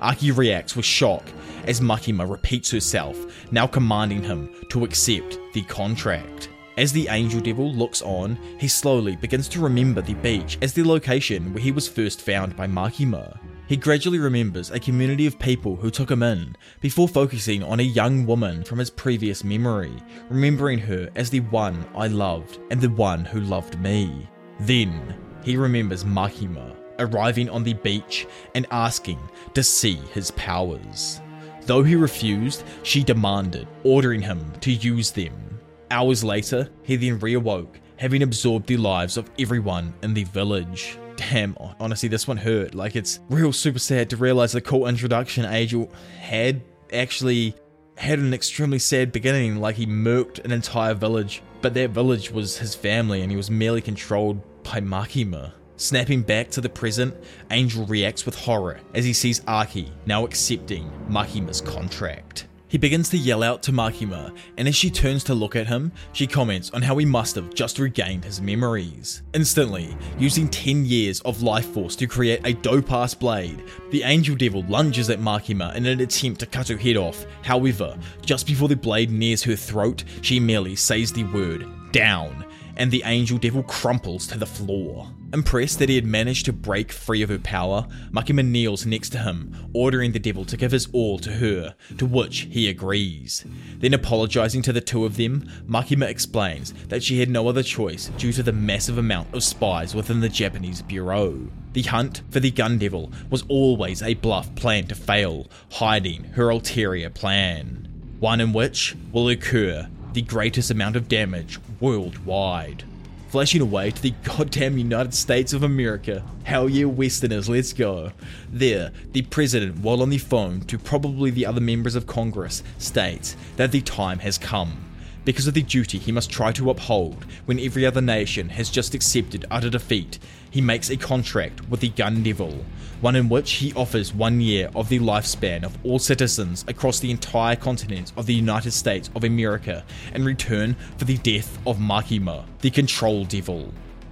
Aki 0.00 0.32
reacts 0.32 0.74
with 0.74 0.84
shock 0.84 1.24
as 1.64 1.80
Makima 1.80 2.28
repeats 2.28 2.70
herself, 2.72 3.16
now 3.52 3.66
commanding 3.66 4.24
him 4.24 4.52
to 4.70 4.84
accept 4.84 5.38
the 5.54 5.62
contract. 5.62 6.48
As 6.78 6.92
the 6.92 7.08
Angel 7.08 7.40
Devil 7.40 7.72
looks 7.72 8.02
on, 8.02 8.38
he 8.56 8.68
slowly 8.68 9.16
begins 9.16 9.48
to 9.48 9.60
remember 9.60 10.00
the 10.00 10.14
beach 10.14 10.56
as 10.62 10.72
the 10.72 10.84
location 10.84 11.52
where 11.52 11.60
he 11.60 11.72
was 11.72 11.88
first 11.88 12.22
found 12.22 12.54
by 12.54 12.68
Makima. 12.68 13.36
He 13.66 13.76
gradually 13.76 14.20
remembers 14.20 14.70
a 14.70 14.78
community 14.78 15.26
of 15.26 15.40
people 15.40 15.74
who 15.74 15.90
took 15.90 16.08
him 16.08 16.22
in, 16.22 16.54
before 16.80 17.08
focusing 17.08 17.64
on 17.64 17.80
a 17.80 17.82
young 17.82 18.26
woman 18.26 18.62
from 18.62 18.78
his 18.78 18.90
previous 18.90 19.42
memory, 19.42 19.92
remembering 20.30 20.78
her 20.78 21.10
as 21.16 21.30
the 21.30 21.40
one 21.40 21.84
I 21.96 22.06
loved 22.06 22.60
and 22.70 22.80
the 22.80 22.90
one 22.90 23.24
who 23.24 23.40
loved 23.40 23.80
me. 23.80 24.28
Then, 24.60 25.16
he 25.42 25.56
remembers 25.56 26.04
Makima 26.04 26.76
arriving 27.00 27.50
on 27.50 27.64
the 27.64 27.74
beach 27.74 28.28
and 28.54 28.68
asking 28.70 29.18
to 29.54 29.64
see 29.64 29.96
his 30.14 30.30
powers. 30.30 31.20
Though 31.62 31.82
he 31.82 31.96
refused, 31.96 32.62
she 32.84 33.02
demanded, 33.02 33.66
ordering 33.82 34.22
him 34.22 34.52
to 34.60 34.70
use 34.70 35.10
them. 35.10 35.47
Hours 35.90 36.22
later, 36.22 36.68
he 36.82 36.96
then 36.96 37.18
reawoke, 37.18 37.76
having 37.96 38.22
absorbed 38.22 38.66
the 38.66 38.76
lives 38.76 39.16
of 39.16 39.30
everyone 39.38 39.94
in 40.02 40.14
the 40.14 40.24
village. 40.24 40.98
damn, 41.18 41.56
honestly, 41.80 42.08
this 42.08 42.26
one 42.28 42.36
hurt. 42.36 42.74
Like, 42.74 42.96
it's 42.96 43.20
real 43.28 43.52
super 43.52 43.78
sad 43.78 44.10
to 44.10 44.16
realize 44.16 44.52
the 44.52 44.60
cool 44.60 44.86
introduction 44.86 45.44
Angel 45.44 45.90
had 46.18 46.62
actually 46.92 47.54
had 47.96 48.18
an 48.20 48.32
extremely 48.32 48.78
sad 48.78 49.12
beginning. 49.12 49.56
Like, 49.56 49.76
he 49.76 49.86
murked 49.86 50.44
an 50.44 50.52
entire 50.52 50.94
village, 50.94 51.42
but 51.60 51.74
that 51.74 51.90
village 51.90 52.30
was 52.30 52.58
his 52.58 52.74
family, 52.74 53.22
and 53.22 53.30
he 53.30 53.36
was 53.36 53.50
merely 53.50 53.80
controlled 53.80 54.40
by 54.62 54.80
Makima. 54.80 55.52
Snapping 55.76 56.22
back 56.22 56.50
to 56.50 56.60
the 56.60 56.68
present, 56.68 57.14
Angel 57.50 57.86
reacts 57.86 58.26
with 58.26 58.34
horror 58.34 58.80
as 58.94 59.04
he 59.04 59.12
sees 59.12 59.42
Aki 59.46 59.92
now 60.06 60.24
accepting 60.24 60.90
Makima's 61.08 61.60
contract. 61.60 62.47
He 62.68 62.76
begins 62.76 63.08
to 63.10 63.16
yell 63.16 63.42
out 63.42 63.62
to 63.64 63.72
Makima, 63.72 64.36
and 64.58 64.68
as 64.68 64.76
she 64.76 64.90
turns 64.90 65.24
to 65.24 65.34
look 65.34 65.56
at 65.56 65.66
him, 65.66 65.90
she 66.12 66.26
comments 66.26 66.70
on 66.70 66.82
how 66.82 66.98
he 66.98 67.06
must 67.06 67.34
have 67.34 67.54
just 67.54 67.78
regained 67.78 68.24
his 68.24 68.42
memories. 68.42 69.22
Instantly, 69.32 69.96
using 70.18 70.48
10 70.48 70.84
years 70.84 71.20
of 71.22 71.42
life 71.42 71.66
force 71.66 71.96
to 71.96 72.06
create 72.06 72.40
a 72.44 72.52
dope 72.52 72.92
ass 72.92 73.14
blade, 73.14 73.64
the 73.90 74.02
Angel 74.02 74.36
Devil 74.36 74.64
lunges 74.68 75.08
at 75.08 75.18
Makima 75.18 75.74
in 75.74 75.86
an 75.86 76.00
attempt 76.00 76.40
to 76.40 76.46
cut 76.46 76.68
her 76.68 76.76
head 76.76 76.98
off. 76.98 77.24
However, 77.42 77.98
just 78.20 78.46
before 78.46 78.68
the 78.68 78.76
blade 78.76 79.10
nears 79.10 79.42
her 79.44 79.56
throat, 79.56 80.04
she 80.20 80.38
merely 80.38 80.76
says 80.76 81.10
the 81.10 81.24
word, 81.24 81.66
down, 81.92 82.44
and 82.76 82.90
the 82.90 83.02
angel 83.06 83.38
devil 83.38 83.62
crumples 83.64 84.26
to 84.28 84.38
the 84.38 84.46
floor. 84.46 85.10
Impressed 85.30 85.78
that 85.78 85.90
he 85.90 85.96
had 85.96 86.06
managed 86.06 86.46
to 86.46 86.54
break 86.54 86.90
free 86.90 87.20
of 87.20 87.28
her 87.28 87.38
power, 87.38 87.86
Makima 88.10 88.42
kneels 88.42 88.86
next 88.86 89.10
to 89.10 89.18
him, 89.18 89.70
ordering 89.74 90.12
the 90.12 90.18
devil 90.18 90.46
to 90.46 90.56
give 90.56 90.72
his 90.72 90.88
all 90.92 91.18
to 91.18 91.32
her, 91.32 91.74
to 91.98 92.06
which 92.06 92.48
he 92.50 92.66
agrees. 92.68 93.44
Then, 93.76 93.92
apologizing 93.92 94.62
to 94.62 94.72
the 94.72 94.80
two 94.80 95.04
of 95.04 95.18
them, 95.18 95.46
Makima 95.68 96.08
explains 96.08 96.72
that 96.84 97.02
she 97.02 97.20
had 97.20 97.28
no 97.28 97.46
other 97.46 97.62
choice 97.62 98.08
due 98.16 98.32
to 98.32 98.42
the 98.42 98.52
massive 98.52 98.96
amount 98.96 99.34
of 99.34 99.42
spies 99.42 99.94
within 99.94 100.20
the 100.20 100.30
Japanese 100.30 100.80
bureau. 100.80 101.48
The 101.74 101.82
hunt 101.82 102.22
for 102.30 102.40
the 102.40 102.50
gun 102.50 102.78
devil 102.78 103.12
was 103.28 103.44
always 103.48 104.02
a 104.02 104.14
bluff 104.14 104.54
plan 104.54 104.86
to 104.86 104.94
fail, 104.94 105.46
hiding 105.72 106.24
her 106.24 106.48
ulterior 106.48 107.10
plan. 107.10 107.86
One 108.18 108.40
in 108.40 108.54
which 108.54 108.96
will 109.12 109.28
occur 109.28 109.88
the 110.14 110.22
greatest 110.22 110.70
amount 110.70 110.96
of 110.96 111.06
damage 111.06 111.58
worldwide. 111.80 112.84
Flashing 113.28 113.60
away 113.60 113.90
to 113.90 114.02
the 114.02 114.10
goddamn 114.24 114.78
United 114.78 115.12
States 115.12 115.52
of 115.52 115.62
America. 115.62 116.24
Hell 116.44 116.68
yeah, 116.68 116.86
Westerners, 116.86 117.48
let's 117.48 117.74
go. 117.74 118.12
There, 118.50 118.90
the 119.12 119.22
president, 119.22 119.78
while 119.78 120.00
on 120.00 120.08
the 120.08 120.18
phone 120.18 120.62
to 120.62 120.78
probably 120.78 121.30
the 121.30 121.44
other 121.44 121.60
members 121.60 121.94
of 121.94 122.06
Congress, 122.06 122.62
states 122.78 123.36
that 123.56 123.70
the 123.70 123.82
time 123.82 124.18
has 124.20 124.38
come 124.38 124.87
because 125.28 125.46
of 125.46 125.52
the 125.52 125.62
duty 125.62 125.98
he 125.98 126.10
must 126.10 126.30
try 126.30 126.50
to 126.50 126.70
uphold 126.70 127.26
when 127.44 127.60
every 127.60 127.84
other 127.84 128.00
nation 128.00 128.48
has 128.48 128.70
just 128.70 128.94
accepted 128.94 129.44
utter 129.50 129.68
defeat, 129.68 130.18
he 130.50 130.62
makes 130.62 130.88
a 130.88 130.96
contract 130.96 131.68
with 131.68 131.80
the 131.80 131.90
Gun 131.90 132.22
Devil, 132.22 132.64
one 133.02 133.14
in 133.14 133.28
which 133.28 133.52
he 133.52 133.74
offers 133.74 134.14
one 134.14 134.40
year 134.40 134.70
of 134.74 134.88
the 134.88 134.98
lifespan 134.98 135.64
of 135.64 135.76
all 135.84 135.98
citizens 135.98 136.64
across 136.66 136.98
the 136.98 137.10
entire 137.10 137.56
continent 137.56 138.10
of 138.16 138.24
the 138.24 138.32
United 138.32 138.70
States 138.70 139.10
of 139.14 139.24
America 139.24 139.84
in 140.14 140.24
return 140.24 140.74
for 140.96 141.04
the 141.04 141.18
death 141.18 141.58
of 141.66 141.76
Makima, 141.76 142.46
the 142.62 142.70
Control 142.70 143.26
Devil. 143.26 143.70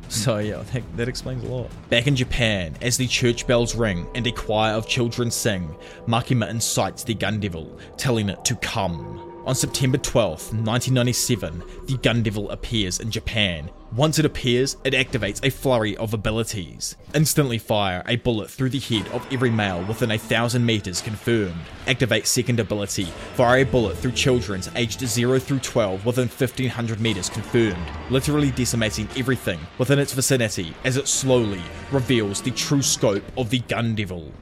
So 0.09 0.36
yeah, 0.36 0.62
that, 0.75 0.97
that 0.99 1.09
explains 1.09 1.43
a 1.45 1.47
lot. 1.47 1.70
Back 1.89 2.09
in 2.09 2.15
Japan, 2.15 2.77
as 2.83 2.99
the 2.99 3.07
church 3.07 3.47
bells 3.47 3.75
ring 3.75 4.07
and 4.15 4.27
a 4.27 4.33
choir 4.33 4.75
of 4.75 4.86
children 4.86 5.31
sing, 5.31 5.75
Makima 6.07 6.51
incites 6.51 7.05
the 7.05 7.15
Gun 7.15 7.41
Devil, 7.41 7.78
telling 7.97 8.28
it 8.28 8.45
to 8.45 8.55
come. 8.57 9.26
On 9.47 9.55
September 9.55 9.97
12, 9.97 10.31
1997, 10.66 11.62
the 11.84 11.97
Gun 11.99 12.25
Devil 12.25 12.50
appears 12.50 12.99
in 12.99 13.12
Japan. 13.12 13.70
Once 13.94 14.18
it 14.18 14.25
appears, 14.25 14.76
it 14.83 14.92
activates 14.92 15.39
a 15.44 15.50
flurry 15.50 15.97
of 15.99 16.12
abilities. 16.12 16.97
Instantly 17.15 17.57
fire 17.57 18.02
a 18.07 18.16
bullet 18.16 18.50
through 18.50 18.70
the 18.70 18.81
head 18.81 19.07
of 19.12 19.25
every 19.33 19.50
male 19.50 19.84
within 19.84 20.10
a 20.10 20.18
thousand 20.18 20.66
meters 20.66 21.00
confirmed. 21.00 21.60
Activate 21.86 22.26
second 22.26 22.58
ability, 22.58 23.05
fire 23.34 23.60
a 23.60 23.65
bullet 23.65 23.97
through 23.97 24.12
children's 24.12 24.68
aged 24.75 25.07
0 25.07 25.39
through 25.39 25.60
12 25.60 26.05
within 26.05 26.26
1500 26.26 27.00
meters 27.00 27.31
confirmed, 27.31 27.86
literally 28.10 28.50
decimating 28.50 29.08
everything 29.16 29.60
within 29.78 30.00
its 30.00 30.12
vicinity 30.12 30.75
as 30.83 30.97
it 30.97 31.07
slowly 31.07 31.62
reveals 31.92 32.42
the 32.42 32.50
true 32.50 32.83
scope 32.83 33.23
of 33.39 33.50
the 33.50 33.60
Gun 33.60 33.94
Devil. 33.94 34.33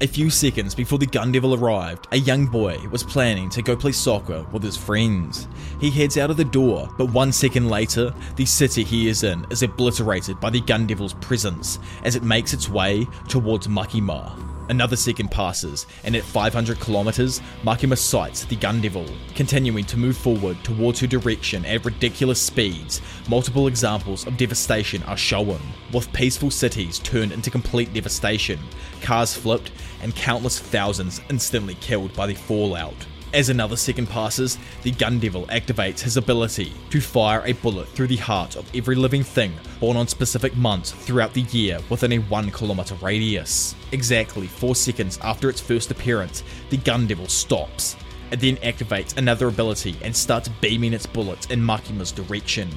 A 0.00 0.06
few 0.06 0.30
seconds 0.30 0.76
before 0.76 1.00
the 1.00 1.06
Gun 1.06 1.32
Devil 1.32 1.54
arrived, 1.54 2.06
a 2.12 2.16
young 2.18 2.46
boy 2.46 2.78
was 2.88 3.02
planning 3.02 3.50
to 3.50 3.62
go 3.62 3.74
play 3.74 3.90
soccer 3.90 4.46
with 4.52 4.62
his 4.62 4.76
friends. 4.76 5.48
He 5.80 5.90
heads 5.90 6.16
out 6.16 6.30
of 6.30 6.36
the 6.36 6.44
door, 6.44 6.88
but 6.96 7.10
one 7.10 7.32
second 7.32 7.68
later, 7.68 8.14
the 8.36 8.46
city 8.46 8.84
he 8.84 9.08
is 9.08 9.24
in 9.24 9.44
is 9.50 9.64
obliterated 9.64 10.38
by 10.38 10.50
the 10.50 10.60
Gun 10.60 10.86
Devil's 10.86 11.14
presence 11.14 11.80
as 12.04 12.14
it 12.14 12.22
makes 12.22 12.52
its 12.52 12.68
way 12.68 13.08
towards 13.26 13.66
Makima. 13.66 14.48
Another 14.68 14.96
second 14.96 15.30
passes, 15.30 15.86
and 16.04 16.14
at 16.14 16.22
500 16.22 16.78
kilometers, 16.78 17.40
Makima 17.62 17.96
sights 17.96 18.44
the 18.44 18.54
Gun 18.54 18.82
Devil, 18.82 19.06
continuing 19.34 19.84
to 19.86 19.96
move 19.96 20.16
forward 20.16 20.62
towards 20.62 21.00
her 21.00 21.06
direction 21.06 21.64
at 21.64 21.86
ridiculous 21.86 22.40
speeds. 22.40 23.00
Multiple 23.30 23.66
examples 23.66 24.26
of 24.26 24.36
devastation 24.36 25.02
are 25.04 25.16
shown, 25.16 25.58
with 25.92 26.12
peaceful 26.12 26.50
cities 26.50 26.98
turned 26.98 27.32
into 27.32 27.50
complete 27.50 27.94
devastation, 27.94 28.60
cars 29.00 29.34
flipped, 29.34 29.72
and 30.02 30.14
countless 30.14 30.58
thousands 30.58 31.20
instantly 31.30 31.74
killed 31.76 32.12
by 32.14 32.26
the 32.26 32.34
fallout. 32.34 32.94
As 33.34 33.50
another 33.50 33.76
second 33.76 34.08
passes, 34.08 34.56
the 34.82 34.90
Gun 34.90 35.18
Devil 35.18 35.44
activates 35.48 36.00
his 36.00 36.16
ability 36.16 36.72
to 36.88 37.00
fire 37.00 37.42
a 37.44 37.52
bullet 37.52 37.86
through 37.88 38.06
the 38.06 38.16
heart 38.16 38.56
of 38.56 38.66
every 38.74 38.94
living 38.94 39.22
thing 39.22 39.52
born 39.80 39.98
on 39.98 40.08
specific 40.08 40.56
months 40.56 40.92
throughout 40.92 41.34
the 41.34 41.42
year 41.42 41.78
within 41.90 42.12
a 42.12 42.18
1 42.18 42.50
kilometer 42.52 42.94
radius. 42.96 43.74
Exactly 43.92 44.46
4 44.46 44.74
seconds 44.74 45.18
after 45.22 45.50
its 45.50 45.60
first 45.60 45.90
appearance, 45.90 46.42
the 46.70 46.78
Gun 46.78 47.06
Devil 47.06 47.28
stops. 47.28 47.96
It 48.30 48.40
then 48.40 48.56
activates 48.56 49.16
another 49.18 49.48
ability 49.48 49.96
and 50.02 50.16
starts 50.16 50.48
beaming 50.48 50.94
its 50.94 51.06
bullets 51.06 51.46
in 51.48 51.60
Makima's 51.60 52.12
direction. 52.12 52.70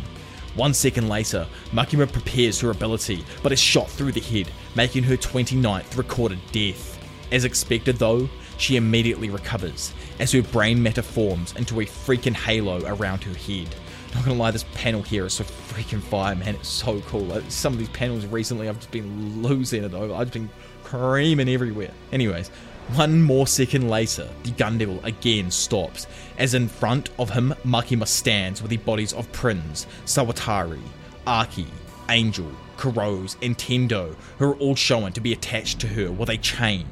One 0.56 0.74
second 0.74 1.08
later, 1.08 1.48
Makima 1.72 2.12
prepares 2.12 2.60
her 2.60 2.72
ability, 2.72 3.24
but 3.42 3.54
is 3.54 3.60
shot 3.60 3.90
through 3.90 4.12
the 4.12 4.20
head, 4.20 4.52
making 4.76 5.04
her 5.04 5.16
29th 5.16 5.98
recorded 5.98 6.40
death. 6.52 6.91
As 7.32 7.46
expected 7.46 7.98
though, 7.98 8.30
she 8.58 8.76
immediately 8.76 9.30
recovers 9.30 9.94
as 10.20 10.32
her 10.34 10.42
brain 10.42 10.84
matter 10.84 11.02
forms 11.02 11.54
into 11.56 11.80
a 11.80 11.86
freaking 11.86 12.34
halo 12.36 12.84
around 12.86 13.24
her 13.24 13.34
head. 13.34 13.74
Not 14.14 14.26
gonna 14.26 14.38
lie, 14.38 14.52
this 14.52 14.66
panel 14.74 15.02
here 15.02 15.26
is 15.26 15.34
so 15.34 15.46
freaking 15.46 16.02
fire, 16.02 16.36
man. 16.36 16.56
It's 16.56 16.68
so 16.68 17.00
cool. 17.02 17.32
Uh, 17.32 17.42
some 17.48 17.74
of 17.74 17.80
these 17.80 17.90
panels 17.90 18.26
recently, 18.26 18.68
I've 18.68 18.78
just 18.78 18.92
been 18.92 19.42
losing 19.42 19.84
it 19.84 19.94
over. 19.94 20.14
I've 20.14 20.28
just 20.28 20.34
been 20.34 20.50
creaming 20.84 21.48
everywhere. 21.48 21.92
Anyways, 22.12 22.50
one 22.96 23.22
more 23.22 23.48
second 23.48 23.90
later, 23.90 24.28
the 24.44 24.52
Gun 24.52 24.78
Devil 24.78 25.00
again 25.06 25.50
stops, 25.50 26.08
as 26.38 26.54
in 26.54 26.68
front 26.68 27.10
of 27.18 27.30
him, 27.30 27.56
Makima 27.64 28.06
stands 28.06 28.62
with 28.62 28.70
the 28.70 28.78
bodies 28.78 29.14
of 29.14 29.32
Prince, 29.32 29.88
Sawatari, 30.06 30.82
Aki, 31.26 31.68
Angel, 32.10 32.52
Kurose, 32.76 33.38
and 33.42 33.58
Tendo, 33.58 34.14
who 34.38 34.52
are 34.52 34.56
all 34.56 34.76
shown 34.76 35.14
to 35.14 35.22
be 35.22 35.32
attached 35.32 35.80
to 35.80 35.88
her 35.88 36.12
with 36.12 36.30
a 36.30 36.38
chain. 36.38 36.86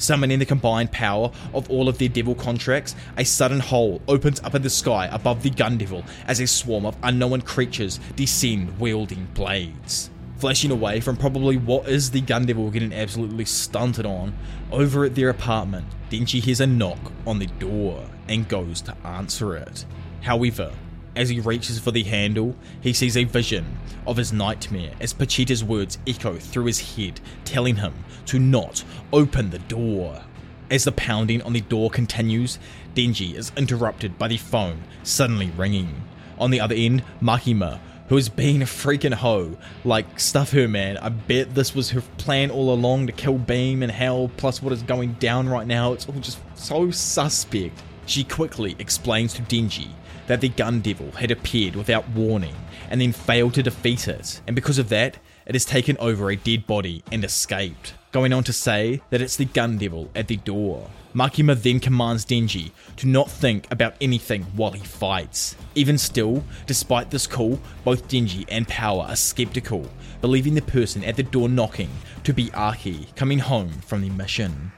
Summoning 0.00 0.38
the 0.38 0.46
combined 0.46 0.90
power 0.90 1.30
of 1.52 1.68
all 1.70 1.86
of 1.86 1.98
their 1.98 2.08
devil 2.08 2.34
contracts, 2.34 2.96
a 3.18 3.24
sudden 3.24 3.60
hole 3.60 4.00
opens 4.08 4.40
up 4.40 4.54
in 4.54 4.62
the 4.62 4.70
sky 4.70 5.10
above 5.12 5.42
the 5.42 5.50
gun 5.50 5.76
devil 5.76 6.02
as 6.26 6.40
a 6.40 6.46
swarm 6.46 6.86
of 6.86 6.96
unknown 7.02 7.42
creatures 7.42 8.00
descend 8.16 8.80
wielding 8.80 9.26
blades. 9.34 10.10
Flashing 10.38 10.70
away 10.70 11.00
from 11.00 11.18
probably 11.18 11.58
what 11.58 11.86
is 11.86 12.10
the 12.10 12.22
gun 12.22 12.46
devil 12.46 12.70
getting 12.70 12.94
absolutely 12.94 13.44
stunted 13.44 14.06
on, 14.06 14.34
over 14.72 15.04
at 15.04 15.14
their 15.14 15.28
apartment, 15.28 15.86
Denji 16.10 16.42
hears 16.42 16.60
a 16.60 16.66
knock 16.66 17.12
on 17.26 17.38
the 17.38 17.46
door 17.46 18.02
and 18.26 18.48
goes 18.48 18.80
to 18.80 18.96
answer 19.04 19.54
it. 19.54 19.84
However, 20.22 20.72
as 21.16 21.28
he 21.28 21.40
reaches 21.40 21.78
for 21.78 21.90
the 21.90 22.02
handle, 22.02 22.54
he 22.80 22.92
sees 22.92 23.16
a 23.16 23.24
vision 23.24 23.78
of 24.06 24.16
his 24.16 24.32
nightmare 24.32 24.92
as 25.00 25.12
Pochita's 25.12 25.64
words 25.64 25.98
echo 26.06 26.36
through 26.36 26.66
his 26.66 26.96
head, 26.96 27.20
telling 27.44 27.76
him 27.76 27.94
to 28.26 28.38
not 28.38 28.84
open 29.12 29.50
the 29.50 29.58
door. 29.58 30.22
As 30.70 30.84
the 30.84 30.92
pounding 30.92 31.42
on 31.42 31.52
the 31.52 31.60
door 31.62 31.90
continues, 31.90 32.58
Denji 32.94 33.34
is 33.34 33.52
interrupted 33.56 34.18
by 34.18 34.28
the 34.28 34.36
phone 34.36 34.84
suddenly 35.02 35.50
ringing. 35.56 36.02
On 36.38 36.50
the 36.50 36.60
other 36.60 36.74
end, 36.74 37.02
Makima, 37.20 37.80
who 38.08 38.16
has 38.16 38.28
been 38.28 38.62
a 38.62 38.66
freaking 38.66 39.14
hoe, 39.14 39.56
like, 39.84 40.18
stuff 40.18 40.52
her, 40.52 40.66
man. 40.66 40.96
I 40.98 41.08
bet 41.08 41.54
this 41.54 41.74
was 41.74 41.90
her 41.90 42.02
plan 42.18 42.50
all 42.50 42.72
along 42.72 43.06
to 43.06 43.12
kill 43.12 43.38
Beam 43.38 43.82
and 43.82 43.92
Hell, 43.92 44.30
plus 44.36 44.62
what 44.62 44.72
is 44.72 44.82
going 44.82 45.14
down 45.14 45.48
right 45.48 45.66
now. 45.66 45.92
It's 45.92 46.08
all 46.08 46.14
just 46.14 46.40
so 46.54 46.90
suspect. 46.90 47.80
She 48.06 48.24
quickly 48.24 48.74
explains 48.78 49.34
to 49.34 49.42
Denji 49.42 49.88
that 50.30 50.40
the 50.40 50.48
Gun 50.48 50.80
Devil 50.80 51.10
had 51.10 51.32
appeared 51.32 51.74
without 51.74 52.08
warning 52.10 52.54
and 52.88 53.00
then 53.00 53.10
failed 53.10 53.52
to 53.54 53.64
defeat 53.64 54.06
it, 54.06 54.40
and 54.46 54.54
because 54.54 54.78
of 54.78 54.88
that, 54.88 55.18
it 55.44 55.56
has 55.56 55.64
taken 55.64 55.96
over 55.98 56.30
a 56.30 56.36
dead 56.36 56.68
body 56.68 57.02
and 57.10 57.24
escaped. 57.24 57.94
going 58.12 58.32
on 58.32 58.42
to 58.44 58.52
say 58.52 59.00
that 59.10 59.20
it's 59.20 59.36
the 59.36 59.44
gun 59.44 59.78
devil 59.78 60.10
at 60.14 60.28
the 60.28 60.36
door. 60.36 60.90
Makima 61.14 61.60
then 61.60 61.80
commands 61.80 62.24
Denji 62.24 62.70
to 62.96 63.08
not 63.08 63.30
think 63.30 63.70
about 63.70 63.94
anything 64.00 64.42
while 64.54 64.72
he 64.72 64.84
fights. 64.84 65.56
Even 65.74 65.98
still, 65.98 66.44
despite 66.66 67.10
this 67.10 67.26
call, 67.26 67.60
both 67.84 68.08
Denji 68.08 68.44
and 68.48 68.66
Power 68.68 69.04
are 69.08 69.16
skeptical, 69.16 69.88
believing 70.20 70.54
the 70.54 70.62
person 70.62 71.02
at 71.04 71.16
the 71.16 71.22
door 71.22 71.48
knocking 71.48 71.90
to 72.24 72.32
be 72.32 72.52
Aki 72.52 73.08
coming 73.16 73.40
home 73.40 73.70
from 73.86 74.02
the 74.02 74.10
mission. 74.10 74.72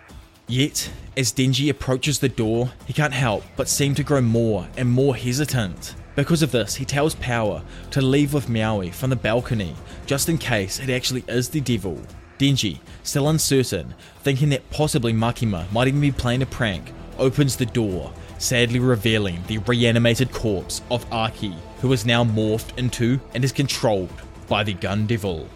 Yet, 0.53 0.91
as 1.17 1.33
Denji 1.33 1.71
approaches 1.71 2.19
the 2.19 2.29
door, 2.29 2.73
he 2.85 2.93
can't 2.93 3.15
help 3.15 3.43
but 3.57 3.71
seem 3.71 3.95
to 3.95 4.03
grow 4.03 4.21
more 4.21 4.69
and 4.77 4.87
more 4.87 5.17
hesitant. 5.17 5.95
Because 6.15 6.43
of 6.43 6.53
this, 6.53 6.75
he 6.75 6.85
tells 6.85 7.15
Power 7.15 7.63
to 7.93 8.03
leave 8.03 8.35
with 8.35 8.51
Meowie 8.51 8.93
from 8.93 9.09
the 9.09 9.17
balcony, 9.17 9.75
just 10.05 10.29
in 10.29 10.37
case 10.37 10.79
it 10.79 10.91
actually 10.91 11.25
is 11.27 11.49
the 11.49 11.63
devil. 11.63 11.99
Denji, 12.39 12.81
still 13.03 13.31
uncertain, 13.31 13.95
thinking 14.25 14.51
that 14.51 14.69
possibly 14.69 15.15
Makima 15.15 15.73
might 15.73 15.89
even 15.89 16.03
be 16.03 16.13
playing 16.13 16.43
a 16.43 16.47
prank, 16.47 16.93
opens 17.17 17.57
the 17.57 17.65
door, 17.65 18.13
sadly 18.37 18.79
revealing 18.79 19.43
the 19.47 19.57
reanimated 19.57 20.33
corpse 20.33 20.83
of 20.91 21.11
Aki, 21.11 21.55
who 21.81 21.95
is 21.95 22.05
now 22.05 22.25
morphed 22.25 22.77
into 22.77 23.19
and 23.35 23.43
is 23.43 23.53
controlled 23.53 24.13
by 24.49 24.63
the 24.63 24.75
gun 24.75 25.07
devil. 25.07 25.49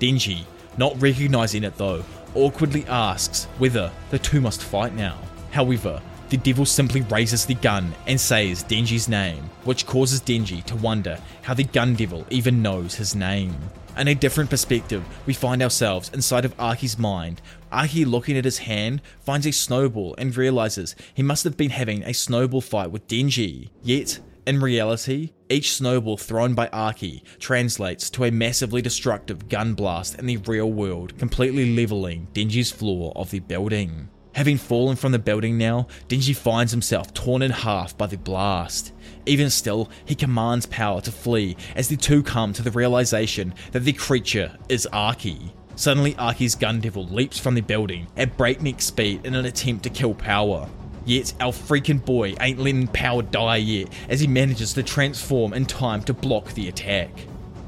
Denji, 0.00 0.44
not 0.76 1.00
recognizing 1.00 1.64
it 1.64 1.78
though, 1.78 2.04
awkwardly 2.34 2.84
asks 2.86 3.44
whether 3.58 3.90
the 4.10 4.18
two 4.18 4.40
must 4.40 4.62
fight 4.62 4.94
now. 4.94 5.18
However, 5.50 6.00
the 6.30 6.36
devil 6.38 6.66
simply 6.66 7.02
raises 7.02 7.46
the 7.46 7.54
gun 7.54 7.94
and 8.06 8.20
says 8.20 8.64
Denji's 8.64 9.08
name, 9.08 9.50
which 9.64 9.86
causes 9.86 10.20
Denji 10.20 10.64
to 10.64 10.76
wonder 10.76 11.18
how 11.42 11.54
the 11.54 11.64
gun 11.64 11.94
devil 11.94 12.26
even 12.30 12.62
knows 12.62 12.94
his 12.94 13.14
name. 13.14 13.54
In 13.96 14.08
a 14.08 14.14
different 14.14 14.50
perspective, 14.50 15.04
we 15.26 15.34
find 15.34 15.62
ourselves 15.62 16.10
inside 16.12 16.44
of 16.44 16.58
Aki's 16.58 16.98
mind. 16.98 17.40
Aki, 17.70 18.04
looking 18.06 18.36
at 18.36 18.44
his 18.44 18.58
hand, 18.58 19.00
finds 19.20 19.46
a 19.46 19.52
snowball 19.52 20.16
and 20.18 20.36
realizes 20.36 20.96
he 21.14 21.22
must 21.22 21.44
have 21.44 21.56
been 21.56 21.70
having 21.70 22.02
a 22.02 22.12
snowball 22.12 22.60
fight 22.60 22.90
with 22.90 23.06
Denji. 23.06 23.68
Yet, 23.84 24.18
in 24.46 24.60
reality, 24.60 25.32
each 25.48 25.72
snowball 25.72 26.16
thrown 26.16 26.54
by 26.54 26.68
Aki 26.68 27.24
translates 27.38 28.10
to 28.10 28.24
a 28.24 28.30
massively 28.30 28.82
destructive 28.82 29.48
gun 29.48 29.74
blast 29.74 30.18
in 30.18 30.26
the 30.26 30.36
real 30.38 30.70
world, 30.70 31.18
completely 31.18 31.74
leveling 31.74 32.28
Denji's 32.34 32.70
floor 32.70 33.12
of 33.16 33.30
the 33.30 33.40
building. 33.40 34.08
Having 34.34 34.58
fallen 34.58 34.96
from 34.96 35.12
the 35.12 35.18
building 35.18 35.56
now, 35.56 35.86
Denji 36.08 36.34
finds 36.34 36.72
himself 36.72 37.14
torn 37.14 37.40
in 37.40 37.52
half 37.52 37.96
by 37.96 38.06
the 38.06 38.18
blast. 38.18 38.92
Even 39.26 39.48
still, 39.48 39.88
he 40.04 40.14
commands 40.14 40.66
Power 40.66 41.00
to 41.02 41.12
flee 41.12 41.56
as 41.76 41.88
the 41.88 41.96
two 41.96 42.22
come 42.22 42.52
to 42.52 42.62
the 42.62 42.72
realization 42.72 43.54
that 43.72 43.84
the 43.84 43.92
creature 43.92 44.58
is 44.68 44.88
Aki. 44.92 45.54
Suddenly, 45.76 46.16
Aki's 46.16 46.56
gun 46.56 46.80
devil 46.80 47.06
leaps 47.06 47.38
from 47.38 47.54
the 47.54 47.60
building 47.60 48.08
at 48.16 48.36
breakneck 48.36 48.82
speed 48.82 49.24
in 49.24 49.34
an 49.34 49.44
attempt 49.44 49.84
to 49.84 49.90
kill 49.90 50.14
Power. 50.14 50.68
Yet, 51.04 51.34
our 51.40 51.52
freaking 51.52 52.04
boy 52.04 52.34
ain't 52.40 52.58
letting 52.58 52.88
Power 52.88 53.22
die 53.22 53.56
yet 53.56 53.88
as 54.08 54.20
he 54.20 54.26
manages 54.26 54.72
to 54.74 54.82
transform 54.82 55.52
in 55.52 55.66
time 55.66 56.02
to 56.04 56.14
block 56.14 56.52
the 56.52 56.68
attack. 56.68 57.10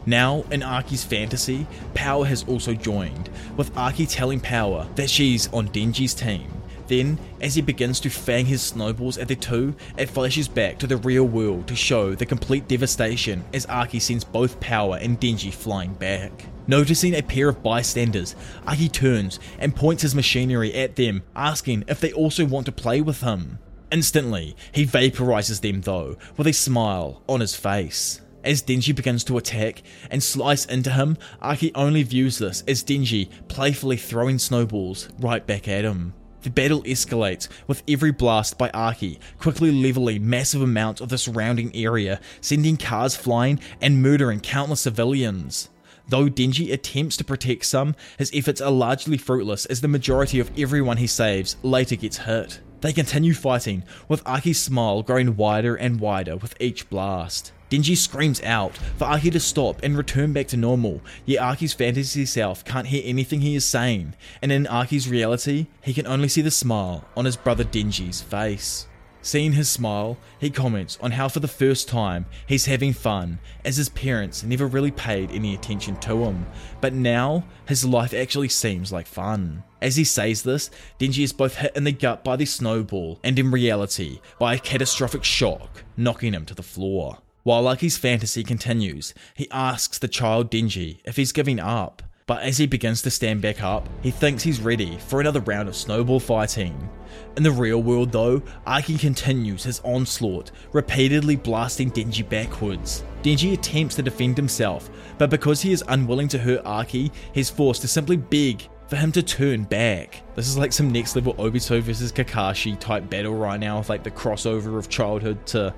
Now, 0.07 0.45
in 0.51 0.63
Aki's 0.63 1.05
fantasy, 1.05 1.67
Power 1.93 2.25
has 2.27 2.45
also 2.45 2.75
joined, 2.75 3.29
with 3.57 3.77
Aki 3.77 4.07
telling 4.07 4.41
Power 4.41 4.87
that 4.95 5.11
she's 5.11 5.53
on 5.53 5.69
Denji's 5.69 6.15
team. 6.15 6.51
Then, 6.87 7.19
as 7.41 7.57
he 7.57 7.63
begins 7.63 7.99
to 8.01 8.11
fang 8.11 8.47
his 8.47 8.63
snowballs 8.63 9.19
at 9.19 9.27
the 9.27 9.35
two, 9.35 9.75
it 9.99 10.09
flashes 10.09 10.47
back 10.47 10.79
to 10.79 10.87
the 10.87 10.97
real 10.99 11.25
world 11.25 11.67
to 11.67 11.75
show 11.75 12.15
the 12.15 12.25
complete 12.25 12.69
devastation 12.69 13.45
as 13.53 13.67
Aki 13.67 13.99
sends 13.99 14.23
both 14.23 14.61
Power 14.61 14.97
and 14.97 15.21
Denji 15.21 15.53
flying 15.53 15.95
back. 15.95 16.47
Noticing 16.67 17.15
a 17.15 17.23
pair 17.23 17.49
of 17.49 17.63
bystanders, 17.63 18.35
Aki 18.67 18.89
turns 18.89 19.39
and 19.59 19.75
points 19.75 20.03
his 20.03 20.15
machinery 20.15 20.75
at 20.75 20.97
them, 20.97 21.23
asking 21.35 21.85
if 21.87 22.01
they 22.01 22.13
also 22.13 22.45
want 22.45 22.67
to 22.67 22.73
play 22.73 23.01
with 23.01 23.21
him. 23.21 23.59
Instantly, 23.93 24.57
he 24.73 24.85
vaporizes 24.85 25.61
them 25.61 25.83
though, 25.83 26.17
with 26.37 26.49
a 26.49 26.53
smile 26.53 27.23
on 27.29 27.41
his 27.41 27.55
face. 27.55 28.21
As 28.43 28.63
Denji 28.63 28.95
begins 28.95 29.25
to 29.25 29.39
attack 29.39 29.83
and 30.11 30.23
slice 30.23 30.67
into 30.67 30.91
him, 30.91 31.19
Aki 31.41 31.73
only 31.75 32.03
views 32.03 32.39
this 32.39 32.63
as 32.67 32.85
Denji 32.85 33.29
playfully 33.49 33.97
throwing 33.97 34.39
snowballs 34.39 35.09
right 35.19 35.45
back 35.47 35.69
at 35.69 35.85
him. 35.85 36.15
The 36.43 36.51
battle 36.51 36.83
escalates, 36.85 37.49
with 37.67 37.83
every 37.89 38.13
blast 38.13 38.57
by 38.57 38.71
Aki 38.71 39.19
quickly 39.39 39.73
leveling 39.73 40.29
massive 40.29 40.63
amounts 40.63 41.01
of 41.01 41.09
the 41.09 41.19
surrounding 41.19 41.75
area, 41.75 42.21
sending 42.41 42.77
cars 42.77 43.17
flying 43.17 43.59
and 43.81 44.01
murdering 44.01 44.39
countless 44.39 44.83
civilians. 44.83 45.71
Though 46.09 46.27
Denji 46.27 46.73
attempts 46.73 47.17
to 47.17 47.25
protect 47.25 47.65
some, 47.65 47.97
his 48.19 48.31
efforts 48.33 48.61
are 48.61 48.71
largely 48.71 49.19
fruitless 49.19 49.67
as 49.67 49.81
the 49.81 49.89
majority 49.89 50.39
of 50.39 50.51
everyone 50.57 50.99
he 50.99 51.09
saves 51.09 51.57
later 51.63 51.97
gets 51.97 52.19
hurt. 52.19 52.61
They 52.81 52.93
continue 52.93 53.35
fighting, 53.35 53.83
with 54.07 54.23
Aki's 54.27 54.61
smile 54.61 55.03
growing 55.03 55.37
wider 55.37 55.75
and 55.75 55.99
wider 55.99 56.37
with 56.37 56.55
each 56.61 56.89
blast. 56.89 57.53
Denji 57.71 57.97
screams 57.97 58.41
out 58.43 58.77
for 58.97 59.07
Aki 59.07 59.31
to 59.31 59.41
stop 59.41 59.81
and 59.83 59.97
return 59.97 60.33
back 60.33 60.47
to 60.49 60.57
normal, 60.57 61.01
yet 61.25 61.43
Aki's 61.43 61.73
fantasy 61.73 62.25
self 62.25 62.65
can't 62.65 62.87
hear 62.87 63.03
anything 63.05 63.41
he 63.41 63.57
is 63.57 63.65
saying, 63.65 64.15
and 64.41 64.53
in 64.53 64.69
Aki's 64.69 65.09
reality, 65.09 65.67
he 65.81 65.93
can 65.93 66.07
only 66.07 66.29
see 66.29 66.43
the 66.43 66.51
smile 66.53 67.05
on 67.17 67.25
his 67.25 67.37
brother 67.37 67.65
Denji's 67.65 68.23
face. 68.23 68.87
Seeing 69.27 69.55
his 69.55 69.69
smile, 69.69 70.19
he 70.39 70.51
comments 70.51 70.99
on 71.03 71.11
how 71.11 71.29
for 71.29 71.41
the 71.41 71.49
first 71.49 71.89
time 71.89 72.27
he's 72.47 72.67
having 72.67 72.93
fun, 72.93 73.41
as 73.65 73.77
his 73.77 73.89
parents 73.89 74.45
never 74.45 74.69
really 74.69 74.93
paid 74.93 75.33
any 75.33 75.53
attention 75.53 75.97
to 75.97 76.27
him, 76.27 76.47
but 76.81 76.93
now 76.93 77.45
his 77.67 77.85
life 77.85 78.15
actually 78.15 78.51
seems 78.51 78.93
like 78.93 79.09
fun. 79.09 79.65
As 79.83 79.97
he 79.97 80.05
says 80.05 80.45
this, 80.45 80.71
Denji 81.01 81.25
is 81.25 81.33
both 81.33 81.57
hit 81.57 81.75
in 81.75 81.83
the 81.83 81.91
gut 81.91 82.23
by 82.23 82.37
the 82.37 82.47
snowball 82.47 83.19
and 83.25 83.37
in 83.37 83.51
reality 83.51 84.21
by 84.39 84.55
a 84.55 84.61
catastrophic 84.61 85.25
shock, 85.25 85.83
knocking 85.97 86.33
him 86.33 86.45
to 86.45 86.55
the 86.55 86.63
floor. 86.63 87.19
While 87.43 87.63
Lucky's 87.63 87.99
fantasy 87.99 88.45
continues, 88.45 89.13
he 89.35 89.51
asks 89.51 89.99
the 89.99 90.07
child 90.07 90.53
Denji 90.53 91.01
if 91.05 91.17
he's 91.17 91.33
giving 91.33 91.59
up. 91.59 92.01
But 92.27 92.43
as 92.43 92.59
he 92.59 92.67
begins 92.67 93.03
to 93.03 93.11
stand 93.11 93.41
back 93.41 93.63
up, 93.63 93.89
he 94.03 94.11
thinks 94.11 94.43
he's 94.43 94.61
ready 94.61 94.99
for 94.99 95.21
another 95.21 95.39
round 95.39 95.69
of 95.69 95.77
snowball 95.77 96.19
fighting. 96.19 96.91
In 97.37 97.45
the 97.45 97.53
real 97.53 97.81
world 97.81 98.11
though, 98.11 98.43
Aki 98.67 98.99
continues 98.99 99.63
his 99.63 99.81
onslaught, 99.85 100.51
repeatedly 100.73 101.37
blasting 101.37 101.89
Denji 101.89 102.29
backwards. 102.29 103.05
Denji 103.23 103.53
attempts 103.53 103.95
to 103.95 104.03
defend 104.03 104.37
himself, 104.37 104.91
but 105.19 105.31
because 105.31 105.63
he 105.63 105.71
is 105.71 105.85
unwilling 105.87 106.27
to 106.29 106.39
hurt 106.39 106.67
Aki, 106.67 107.13
he's 107.33 107.49
forced 107.49 107.83
to 107.83 107.89
simply 107.89 108.17
beg 108.17 108.69
for 108.89 108.97
him 108.97 109.13
to 109.13 109.23
turn 109.23 109.63
back. 109.63 110.23
This 110.35 110.49
is 110.49 110.59
like 110.59 110.73
some 110.73 110.91
next 110.91 111.15
level 111.15 111.35
Obito 111.35 111.81
versus 111.81 112.11
Kakashi 112.11 112.77
type 112.81 113.09
battle 113.09 113.37
right 113.37 113.61
now 113.61 113.79
with 113.79 113.89
like 113.89 114.03
the 114.03 114.11
crossover 114.11 114.79
of 114.79 114.89
childhood 114.89 115.47
to 115.47 115.73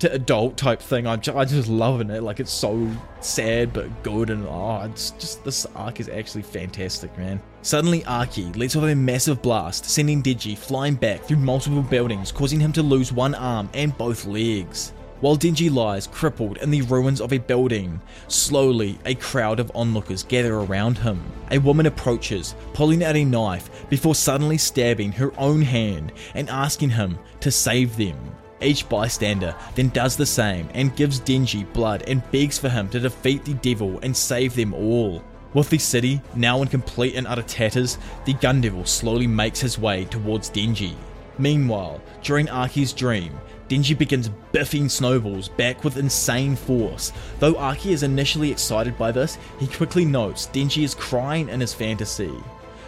to 0.00 0.12
adult 0.12 0.56
type 0.56 0.80
thing. 0.80 1.06
I'm 1.06 1.20
just, 1.20 1.36
I'm 1.36 1.48
just 1.48 1.68
loving 1.68 2.10
it. 2.10 2.22
Like 2.22 2.40
it's 2.40 2.52
so 2.52 2.90
sad 3.20 3.72
but 3.72 4.02
good, 4.02 4.30
and 4.30 4.46
oh, 4.46 4.82
it's 4.84 5.10
just 5.12 5.44
this 5.44 5.66
arc 5.74 6.00
is 6.00 6.08
actually 6.08 6.42
fantastic, 6.42 7.16
man. 7.18 7.40
Suddenly, 7.62 8.04
Aki 8.04 8.52
lets 8.52 8.76
off 8.76 8.84
a 8.84 8.94
massive 8.94 9.42
blast, 9.42 9.84
sending 9.84 10.22
Denji 10.22 10.56
flying 10.56 10.94
back 10.94 11.22
through 11.24 11.38
multiple 11.38 11.82
buildings, 11.82 12.32
causing 12.32 12.60
him 12.60 12.72
to 12.72 12.82
lose 12.82 13.12
one 13.12 13.34
arm 13.34 13.68
and 13.74 13.96
both 13.98 14.24
legs. 14.24 14.92
While 15.20 15.36
Denji 15.36 15.68
lies 15.68 16.06
crippled 16.06 16.58
in 16.58 16.70
the 16.70 16.82
ruins 16.82 17.20
of 17.20 17.32
a 17.32 17.38
building, 17.38 18.00
slowly 18.28 19.00
a 19.04 19.16
crowd 19.16 19.58
of 19.58 19.72
onlookers 19.74 20.22
gather 20.22 20.54
around 20.54 20.96
him. 20.96 21.20
A 21.50 21.58
woman 21.58 21.86
approaches, 21.86 22.54
pulling 22.72 23.02
out 23.02 23.16
a 23.16 23.24
knife 23.24 23.88
before 23.90 24.14
suddenly 24.14 24.58
stabbing 24.58 25.10
her 25.10 25.32
own 25.36 25.60
hand 25.60 26.12
and 26.34 26.48
asking 26.48 26.90
him 26.90 27.18
to 27.40 27.50
save 27.50 27.96
them. 27.96 28.16
Each 28.60 28.88
bystander 28.88 29.54
then 29.74 29.88
does 29.90 30.16
the 30.16 30.26
same 30.26 30.68
and 30.74 30.96
gives 30.96 31.20
Denji 31.20 31.70
blood 31.72 32.02
and 32.06 32.28
begs 32.30 32.58
for 32.58 32.68
him 32.68 32.88
to 32.90 33.00
defeat 33.00 33.44
the 33.44 33.54
devil 33.54 33.98
and 34.02 34.16
save 34.16 34.54
them 34.54 34.74
all. 34.74 35.22
With 35.54 35.70
the 35.70 35.78
city 35.78 36.20
now 36.34 36.60
in 36.62 36.68
complete 36.68 37.14
and 37.14 37.26
utter 37.26 37.42
tatters, 37.42 37.98
the 38.24 38.34
gun 38.34 38.60
devil 38.60 38.84
slowly 38.84 39.26
makes 39.26 39.60
his 39.60 39.78
way 39.78 40.04
towards 40.04 40.50
Denji. 40.50 40.94
Meanwhile, 41.38 42.02
during 42.22 42.48
Aki's 42.48 42.92
dream, 42.92 43.38
Denji 43.68 43.96
begins 43.96 44.30
biffing 44.52 44.90
snowballs 44.90 45.48
back 45.48 45.84
with 45.84 45.96
insane 45.96 46.56
force. 46.56 47.12
Though 47.38 47.56
Aki 47.56 47.92
is 47.92 48.02
initially 48.02 48.50
excited 48.50 48.98
by 48.98 49.12
this, 49.12 49.38
he 49.58 49.66
quickly 49.66 50.04
notes 50.04 50.48
Denji 50.52 50.84
is 50.84 50.94
crying 50.94 51.48
in 51.48 51.60
his 51.60 51.74
fantasy. 51.74 52.32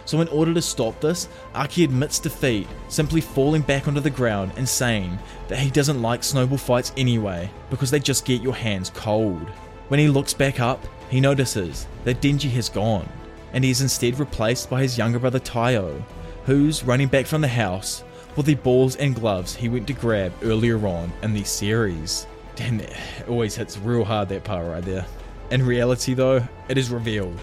So 0.05 0.19
in 0.21 0.27
order 0.29 0.53
to 0.53 0.61
stop 0.61 0.99
this, 0.99 1.29
Aki 1.53 1.83
admits 1.83 2.19
defeat, 2.19 2.67
simply 2.89 3.21
falling 3.21 3.61
back 3.61 3.87
onto 3.87 4.01
the 4.01 4.09
ground 4.09 4.51
and 4.57 4.67
saying 4.67 5.17
that 5.51 5.59
he 5.59 5.69
doesn't 5.69 6.01
like 6.01 6.23
snowball 6.23 6.57
fights 6.57 6.93
anyway, 6.95 7.51
because 7.69 7.91
they 7.91 7.99
just 7.99 8.23
get 8.23 8.41
your 8.41 8.55
hands 8.55 8.89
cold. 8.95 9.49
When 9.89 9.99
he 9.99 10.07
looks 10.07 10.33
back 10.33 10.61
up, 10.61 10.81
he 11.09 11.19
notices 11.19 11.87
that 12.05 12.21
Denji 12.21 12.49
has 12.51 12.69
gone, 12.69 13.09
and 13.51 13.61
he 13.61 13.69
is 13.69 13.81
instead 13.81 14.17
replaced 14.17 14.69
by 14.69 14.81
his 14.81 14.97
younger 14.97 15.19
brother 15.19 15.41
Taiyo, 15.41 16.01
who's 16.45 16.85
running 16.85 17.09
back 17.09 17.25
from 17.25 17.41
the 17.41 17.49
house 17.49 18.05
with 18.37 18.45
the 18.45 18.55
balls 18.55 18.95
and 18.95 19.13
gloves 19.13 19.53
he 19.53 19.67
went 19.67 19.87
to 19.87 19.93
grab 19.93 20.31
earlier 20.41 20.87
on 20.87 21.11
in 21.21 21.33
the 21.33 21.43
series. 21.43 22.27
Damn, 22.55 22.79
it 22.79 22.95
always 23.27 23.53
hits 23.53 23.77
real 23.77 24.05
hard 24.05 24.29
that 24.29 24.45
part 24.45 24.65
right 24.65 24.81
there. 24.81 25.05
In 25.49 25.65
reality, 25.65 26.13
though, 26.13 26.47
it 26.69 26.77
is 26.77 26.89
revealed 26.89 27.37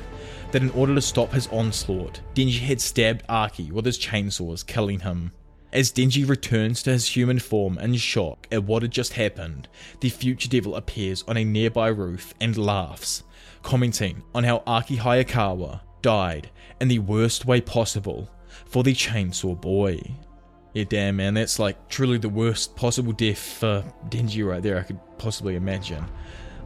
that 0.52 0.62
in 0.62 0.70
order 0.70 0.94
to 0.94 1.02
stop 1.02 1.30
his 1.32 1.46
onslaught, 1.48 2.22
Denji 2.34 2.60
had 2.60 2.80
stabbed 2.80 3.22
Aki 3.28 3.70
with 3.70 3.84
his 3.84 3.98
chainsaws, 3.98 4.66
killing 4.66 5.00
him. 5.00 5.32
As 5.70 5.92
Denji 5.92 6.26
returns 6.26 6.82
to 6.82 6.92
his 6.92 7.14
human 7.14 7.38
form 7.38 7.76
in 7.78 7.94
shock 7.96 8.46
at 8.50 8.64
what 8.64 8.80
had 8.80 8.90
just 8.90 9.12
happened, 9.12 9.68
the 10.00 10.08
future 10.08 10.48
devil 10.48 10.76
appears 10.76 11.22
on 11.28 11.36
a 11.36 11.44
nearby 11.44 11.88
roof 11.88 12.32
and 12.40 12.56
laughs, 12.56 13.22
commenting 13.62 14.22
on 14.34 14.44
how 14.44 14.62
Aki 14.66 14.96
Hayakawa 14.96 15.80
died 16.00 16.48
in 16.80 16.88
the 16.88 17.00
worst 17.00 17.44
way 17.44 17.60
possible 17.60 18.30
for 18.64 18.82
the 18.82 18.94
Chainsaw 18.94 19.60
Boy. 19.60 20.00
Yeah, 20.72 20.84
damn, 20.84 21.16
man, 21.16 21.34
that's 21.34 21.58
like 21.58 21.88
truly 21.90 22.16
the 22.16 22.30
worst 22.30 22.74
possible 22.74 23.12
death 23.12 23.38
for 23.38 23.84
Denji 24.08 24.46
right 24.46 24.62
there 24.62 24.78
I 24.78 24.84
could 24.84 25.00
possibly 25.18 25.56
imagine. 25.56 26.04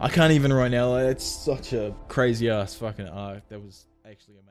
I 0.01 0.11
can't 0.11 0.33
even 0.33 0.53
right 0.53 0.71
now, 0.71 0.95
it's 0.97 1.25
such 1.25 1.73
a 1.73 1.93
crazy 2.07 2.51
ass 2.51 2.77
fucking 2.77 3.09
arc. 3.09 3.49
That 3.49 3.61
was 3.61 3.87
actually. 4.09 4.42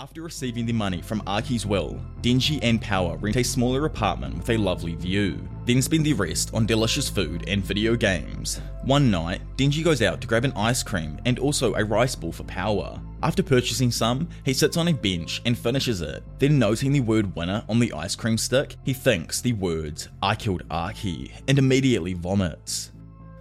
After 0.00 0.22
receiving 0.22 0.64
the 0.64 0.72
money 0.72 1.02
from 1.02 1.22
Aki's 1.26 1.66
will, 1.66 2.00
Denji 2.22 2.58
and 2.62 2.80
Power 2.80 3.18
rent 3.18 3.36
a 3.36 3.44
smaller 3.44 3.84
apartment 3.84 4.38
with 4.38 4.48
a 4.48 4.56
lovely 4.56 4.94
view, 4.94 5.46
then 5.66 5.82
spend 5.82 6.06
the 6.06 6.14
rest 6.14 6.54
on 6.54 6.64
delicious 6.64 7.10
food 7.10 7.44
and 7.46 7.62
video 7.62 7.94
games. 7.94 8.62
One 8.82 9.10
night, 9.10 9.42
Denji 9.58 9.84
goes 9.84 10.00
out 10.00 10.22
to 10.22 10.26
grab 10.26 10.46
an 10.46 10.54
ice 10.56 10.82
cream 10.82 11.20
and 11.26 11.38
also 11.38 11.74
a 11.74 11.84
rice 11.84 12.14
ball 12.14 12.32
for 12.32 12.44
Power. 12.44 12.98
After 13.22 13.42
purchasing 13.42 13.90
some, 13.90 14.26
he 14.42 14.54
sits 14.54 14.78
on 14.78 14.88
a 14.88 14.94
bench 14.94 15.42
and 15.44 15.58
finishes 15.58 16.00
it. 16.00 16.22
Then, 16.38 16.58
noting 16.58 16.92
the 16.92 17.00
word 17.00 17.36
winner 17.36 17.62
on 17.68 17.78
the 17.78 17.92
ice 17.92 18.16
cream 18.16 18.38
stick, 18.38 18.76
he 18.82 18.94
thinks 18.94 19.42
the 19.42 19.52
words, 19.52 20.08
I 20.22 20.34
killed 20.34 20.62
Aki, 20.70 21.30
and 21.46 21.58
immediately 21.58 22.14
vomits. 22.14 22.90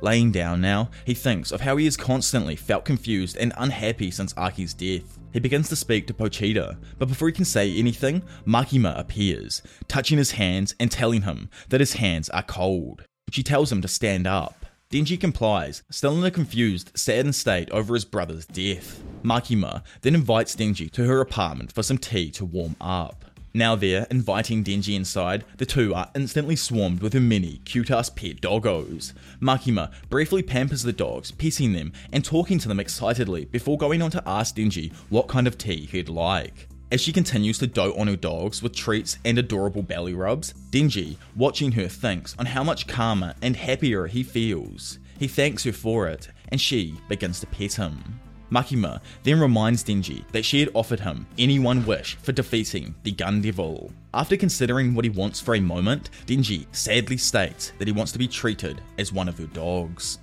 Laying 0.02 0.34
down 0.34 0.60
now, 0.60 0.90
he 1.06 1.14
thinks 1.14 1.54
of 1.54 1.62
how 1.62 1.78
he 1.78 1.86
has 1.86 1.96
constantly 1.96 2.58
felt 2.58 2.84
confused 2.84 3.38
and 3.38 3.54
unhappy 3.58 4.12
since 4.12 4.34
Aki's 4.36 4.74
death. 4.74 5.19
He 5.32 5.40
begins 5.40 5.70
to 5.70 5.76
speak 5.76 6.08
to 6.08 6.14
Pochita, 6.14 6.78
but 6.98 7.08
before 7.08 7.28
he 7.28 7.34
can 7.34 7.46
say 7.46 7.76
anything, 7.76 8.24
Makima 8.48 8.98
appears, 8.98 9.62
touching 9.88 10.18
his 10.18 10.32
hands 10.32 10.74
and 10.80 10.92
telling 10.92 11.22
him 11.22 11.50
that 11.70 11.80
his 11.80 11.94
hands 11.94 12.30
are 12.30 12.44
cold. 12.44 13.04
She 13.32 13.44
tells 13.44 13.72
him 13.72 13.82
to 13.82 13.88
stand 13.88 14.26
up. 14.26 14.66
Denji 14.92 15.22
complies, 15.22 15.84
still 15.92 16.18
in 16.18 16.26
a 16.26 16.32
confused, 16.32 16.92
saddened 16.96 17.36
state 17.36 17.70
over 17.70 17.94
his 17.94 18.06
brother's 18.06 18.48
death. 18.48 19.04
Makima 19.24 19.84
then 20.02 20.16
invites 20.16 20.56
Denji 20.56 20.90
to 20.94 21.06
her 21.06 21.22
apartment 21.22 21.72
for 21.72 21.84
some 21.84 22.00
tea 22.00 22.32
to 22.32 22.44
warm 22.44 22.76
up. 22.82 23.26
Now 23.54 23.76
there, 23.76 24.06
inviting 24.12 24.64
Denji 24.64 24.96
inside, 24.96 25.44
the 25.58 25.66
two 25.66 25.94
are 25.96 26.12
instantly 26.16 26.56
swarmed 26.56 27.02
with 27.02 27.14
her 27.14 27.20
mini, 27.20 27.62
cute-ass 27.66 28.10
pet 28.12 28.42
doggos. 28.42 29.14
Makima 29.42 29.92
briefly 30.10 30.44
pampers 30.44 30.84
the 30.84 30.94
dogs, 30.94 31.32
petting 31.32 31.74
them 31.74 31.92
and 32.12 32.24
talking 32.24 32.60
to 32.60 32.68
them 32.68 32.80
excitedly 32.80 33.46
before 33.46 33.78
going 33.78 34.02
on 34.02 34.12
to 34.12 34.24
ask 34.28 34.56
Denji 34.56 34.94
what 35.10 35.28
kind 35.28 35.48
of 35.48 35.58
tea 35.58 35.88
he'd 35.88 36.10
like. 36.10 36.68
As 36.92 37.02
she 37.02 37.12
continues 37.12 37.60
to 37.60 37.68
dote 37.68 37.98
on 37.98 38.08
her 38.08 38.16
dogs 38.16 38.64
with 38.64 38.76
treats 38.76 39.18
and 39.26 39.38
adorable 39.38 39.84
belly 39.84 40.14
rubs, 40.14 40.54
Denji, 40.72 41.18
watching 41.36 41.72
her, 41.74 41.88
thinks 41.88 42.36
on 42.40 42.48
how 42.48 42.64
much 42.64 42.88
calmer 42.88 43.36
and 43.42 43.56
happier 43.56 44.08
he 44.08 44.24
feels. 44.24 45.00
He 45.20 45.28
thanks 45.28 45.64
her 45.66 45.72
for 45.72 46.08
it, 46.08 46.30
and 46.50 46.60
she 46.60 46.96
begins 47.08 47.40
to 47.42 47.48
pet 47.48 47.74
him. 47.74 48.19
Makima 48.52 49.02
then 49.24 49.40
reminds 49.40 49.84
Denji 49.84 50.24
that 50.32 50.46
she 50.46 50.60
had 50.60 50.70
offered 50.74 51.00
him 51.00 51.28
any 51.38 51.60
one 51.60 51.86
wish 51.86 52.16
for 52.22 52.32
defeating 52.32 52.96
the 53.04 53.12
Gun 53.12 53.42
Devil. 53.42 53.92
After 54.14 54.38
considering 54.38 54.94
what 54.94 55.06
he 55.06 55.10
wants 55.10 55.40
for 55.40 55.56
a 55.56 55.60
moment, 55.60 56.10
Denji 56.26 56.66
sadly 56.72 57.18
states 57.18 57.74
that 57.78 57.88
he 57.88 57.94
wants 57.94 58.12
to 58.14 58.20
be 58.20 58.28
treated 58.28 58.82
as 58.98 59.14
one 59.14 59.30
of 59.30 59.38
her 59.38 59.46
dogs. 59.48 60.20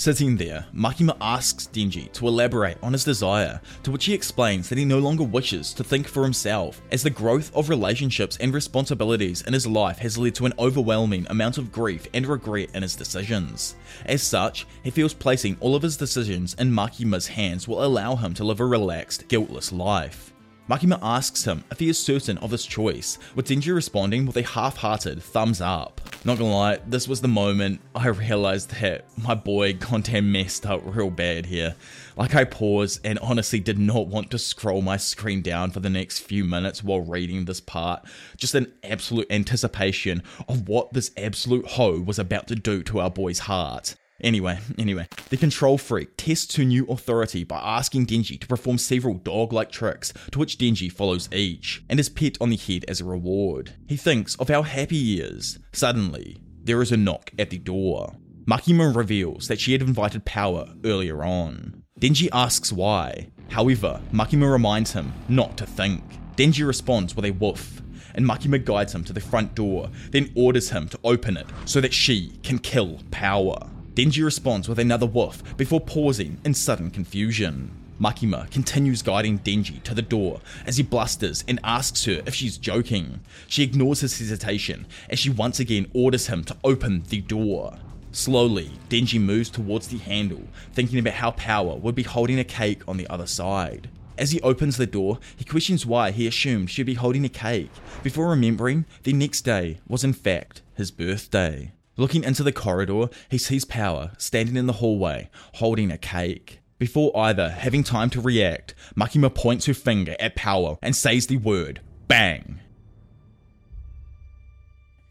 Sitting 0.00 0.38
there, 0.38 0.64
Makima 0.74 1.14
asks 1.20 1.68
Denji 1.70 2.10
to 2.12 2.26
elaborate 2.26 2.78
on 2.82 2.94
his 2.94 3.04
desire, 3.04 3.60
to 3.82 3.90
which 3.90 4.06
he 4.06 4.14
explains 4.14 4.66
that 4.70 4.78
he 4.78 4.84
no 4.86 4.98
longer 4.98 5.24
wishes 5.24 5.74
to 5.74 5.84
think 5.84 6.08
for 6.08 6.22
himself, 6.22 6.80
as 6.90 7.02
the 7.02 7.10
growth 7.10 7.54
of 7.54 7.68
relationships 7.68 8.38
and 8.38 8.54
responsibilities 8.54 9.42
in 9.42 9.52
his 9.52 9.66
life 9.66 9.98
has 9.98 10.16
led 10.16 10.34
to 10.36 10.46
an 10.46 10.54
overwhelming 10.58 11.26
amount 11.28 11.58
of 11.58 11.70
grief 11.70 12.06
and 12.14 12.26
regret 12.26 12.70
in 12.72 12.80
his 12.80 12.96
decisions. 12.96 13.74
As 14.06 14.22
such, 14.22 14.66
he 14.82 14.90
feels 14.90 15.12
placing 15.12 15.58
all 15.60 15.76
of 15.76 15.82
his 15.82 15.98
decisions 15.98 16.54
in 16.54 16.72
Makima's 16.72 17.26
hands 17.26 17.68
will 17.68 17.84
allow 17.84 18.16
him 18.16 18.32
to 18.32 18.44
live 18.44 18.60
a 18.60 18.64
relaxed, 18.64 19.28
guiltless 19.28 19.70
life. 19.70 20.29
Makima 20.70 21.00
asks 21.02 21.42
him 21.42 21.64
if 21.72 21.80
he 21.80 21.88
is 21.88 21.98
certain 21.98 22.38
of 22.38 22.52
his 22.52 22.64
choice, 22.64 23.18
with 23.34 23.48
Denji 23.48 23.74
responding 23.74 24.24
with 24.24 24.36
a 24.36 24.44
half-hearted 24.44 25.20
thumbs 25.20 25.60
up. 25.60 26.00
Not 26.24 26.38
gonna 26.38 26.54
lie, 26.54 26.78
this 26.86 27.08
was 27.08 27.20
the 27.20 27.26
moment 27.26 27.80
I 27.92 28.06
realized 28.06 28.70
that 28.70 29.04
my 29.20 29.34
boy 29.34 29.72
Gontran 29.72 30.26
messed 30.26 30.64
up 30.66 30.82
real 30.84 31.10
bad 31.10 31.46
here. 31.46 31.74
Like 32.16 32.36
I 32.36 32.44
paused 32.44 33.00
and 33.04 33.18
honestly 33.18 33.58
did 33.58 33.80
not 33.80 34.06
want 34.06 34.30
to 34.30 34.38
scroll 34.38 34.80
my 34.80 34.96
screen 34.96 35.42
down 35.42 35.72
for 35.72 35.80
the 35.80 35.90
next 35.90 36.20
few 36.20 36.44
minutes 36.44 36.84
while 36.84 37.00
reading 37.00 37.46
this 37.46 37.60
part. 37.60 38.04
Just 38.36 38.54
an 38.54 38.72
absolute 38.84 39.26
anticipation 39.28 40.22
of 40.48 40.68
what 40.68 40.92
this 40.92 41.10
absolute 41.16 41.66
hoe 41.66 41.98
was 41.98 42.20
about 42.20 42.46
to 42.46 42.54
do 42.54 42.84
to 42.84 43.00
our 43.00 43.10
boy's 43.10 43.40
heart. 43.40 43.96
Anyway, 44.22 44.58
anyway, 44.78 45.08
the 45.30 45.36
control 45.36 45.78
freak 45.78 46.16
tests 46.16 46.56
her 46.56 46.64
new 46.64 46.84
authority 46.86 47.44
by 47.44 47.58
asking 47.58 48.06
Denji 48.06 48.38
to 48.40 48.46
perform 48.46 48.78
several 48.78 49.14
dog 49.14 49.52
like 49.52 49.70
tricks, 49.70 50.12
to 50.32 50.38
which 50.38 50.58
Denji 50.58 50.92
follows 50.92 51.28
each, 51.32 51.82
and 51.88 51.98
is 51.98 52.08
pet 52.08 52.36
on 52.40 52.50
the 52.50 52.56
head 52.56 52.84
as 52.86 53.00
a 53.00 53.04
reward. 53.04 53.74
He 53.86 53.96
thinks 53.96 54.34
of 54.36 54.48
how 54.48 54.62
happy 54.62 54.98
he 54.98 55.20
is. 55.20 55.58
Suddenly, 55.72 56.42
there 56.62 56.82
is 56.82 56.92
a 56.92 56.96
knock 56.96 57.30
at 57.38 57.50
the 57.50 57.58
door. 57.58 58.16
Makima 58.46 58.94
reveals 58.94 59.48
that 59.48 59.60
she 59.60 59.72
had 59.72 59.82
invited 59.82 60.24
Power 60.24 60.66
earlier 60.84 61.24
on. 61.24 61.82
Denji 61.98 62.28
asks 62.32 62.72
why. 62.72 63.28
However, 63.50 64.00
Makima 64.12 64.50
reminds 64.50 64.92
him 64.92 65.12
not 65.28 65.56
to 65.58 65.66
think. 65.66 66.02
Denji 66.36 66.66
responds 66.66 67.14
with 67.14 67.24
a 67.24 67.32
woof, 67.32 67.82
and 68.14 68.24
Makima 68.24 68.64
guides 68.64 68.94
him 68.94 69.04
to 69.04 69.12
the 69.12 69.20
front 69.20 69.54
door, 69.54 69.90
then 70.10 70.32
orders 70.34 70.70
him 70.70 70.88
to 70.88 70.98
open 71.04 71.36
it 71.36 71.46
so 71.64 71.80
that 71.80 71.92
she 71.94 72.38
can 72.42 72.58
kill 72.58 73.00
Power. 73.10 73.58
Denji 73.94 74.24
responds 74.24 74.68
with 74.68 74.78
another 74.78 75.06
woof 75.06 75.42
before 75.56 75.80
pausing 75.80 76.38
in 76.44 76.54
sudden 76.54 76.90
confusion. 76.90 77.70
Makima 78.00 78.50
continues 78.50 79.02
guiding 79.02 79.40
Denji 79.40 79.82
to 79.82 79.94
the 79.94 80.00
door 80.00 80.40
as 80.64 80.78
he 80.78 80.82
blusters 80.82 81.44
and 81.46 81.60
asks 81.62 82.04
her 82.06 82.22
if 82.24 82.34
she's 82.34 82.56
joking. 82.56 83.20
She 83.46 83.62
ignores 83.62 84.00
his 84.00 84.18
hesitation 84.18 84.86
as 85.10 85.18
she 85.18 85.28
once 85.28 85.60
again 85.60 85.90
orders 85.92 86.28
him 86.28 86.44
to 86.44 86.56
open 86.64 87.02
the 87.08 87.20
door. 87.20 87.78
Slowly, 88.12 88.70
Denji 88.88 89.20
moves 89.20 89.50
towards 89.50 89.88
the 89.88 89.98
handle, 89.98 90.42
thinking 90.72 90.98
about 90.98 91.14
how 91.14 91.32
Power 91.32 91.76
would 91.76 91.94
be 91.94 92.02
holding 92.02 92.38
a 92.38 92.44
cake 92.44 92.82
on 92.88 92.96
the 92.96 93.08
other 93.08 93.26
side. 93.26 93.90
As 94.16 94.30
he 94.30 94.40
opens 94.40 94.76
the 94.76 94.86
door, 94.86 95.18
he 95.36 95.44
questions 95.44 95.86
why 95.86 96.10
he 96.10 96.26
assumed 96.26 96.70
she'd 96.70 96.84
be 96.84 96.94
holding 96.94 97.24
a 97.24 97.28
cake, 97.28 97.70
before 98.02 98.28
remembering 98.28 98.84
the 99.02 99.12
next 99.12 99.42
day 99.42 99.78
was 99.86 100.04
in 100.04 100.12
fact 100.12 100.62
his 100.74 100.90
birthday. 100.90 101.72
Looking 102.00 102.24
into 102.24 102.42
the 102.42 102.50
corridor, 102.50 103.10
he 103.28 103.36
sees 103.36 103.66
Power 103.66 104.12
standing 104.16 104.56
in 104.56 104.64
the 104.64 104.72
hallway, 104.72 105.28
holding 105.56 105.90
a 105.90 105.98
cake. 105.98 106.60
Before 106.78 107.14
either 107.14 107.50
having 107.50 107.84
time 107.84 108.08
to 108.08 108.22
react, 108.22 108.74
Makima 108.96 109.34
points 109.34 109.66
her 109.66 109.74
finger 109.74 110.16
at 110.18 110.34
Power 110.34 110.78
and 110.80 110.96
says 110.96 111.26
the 111.26 111.36
word 111.36 111.82
BANG. 112.08 112.58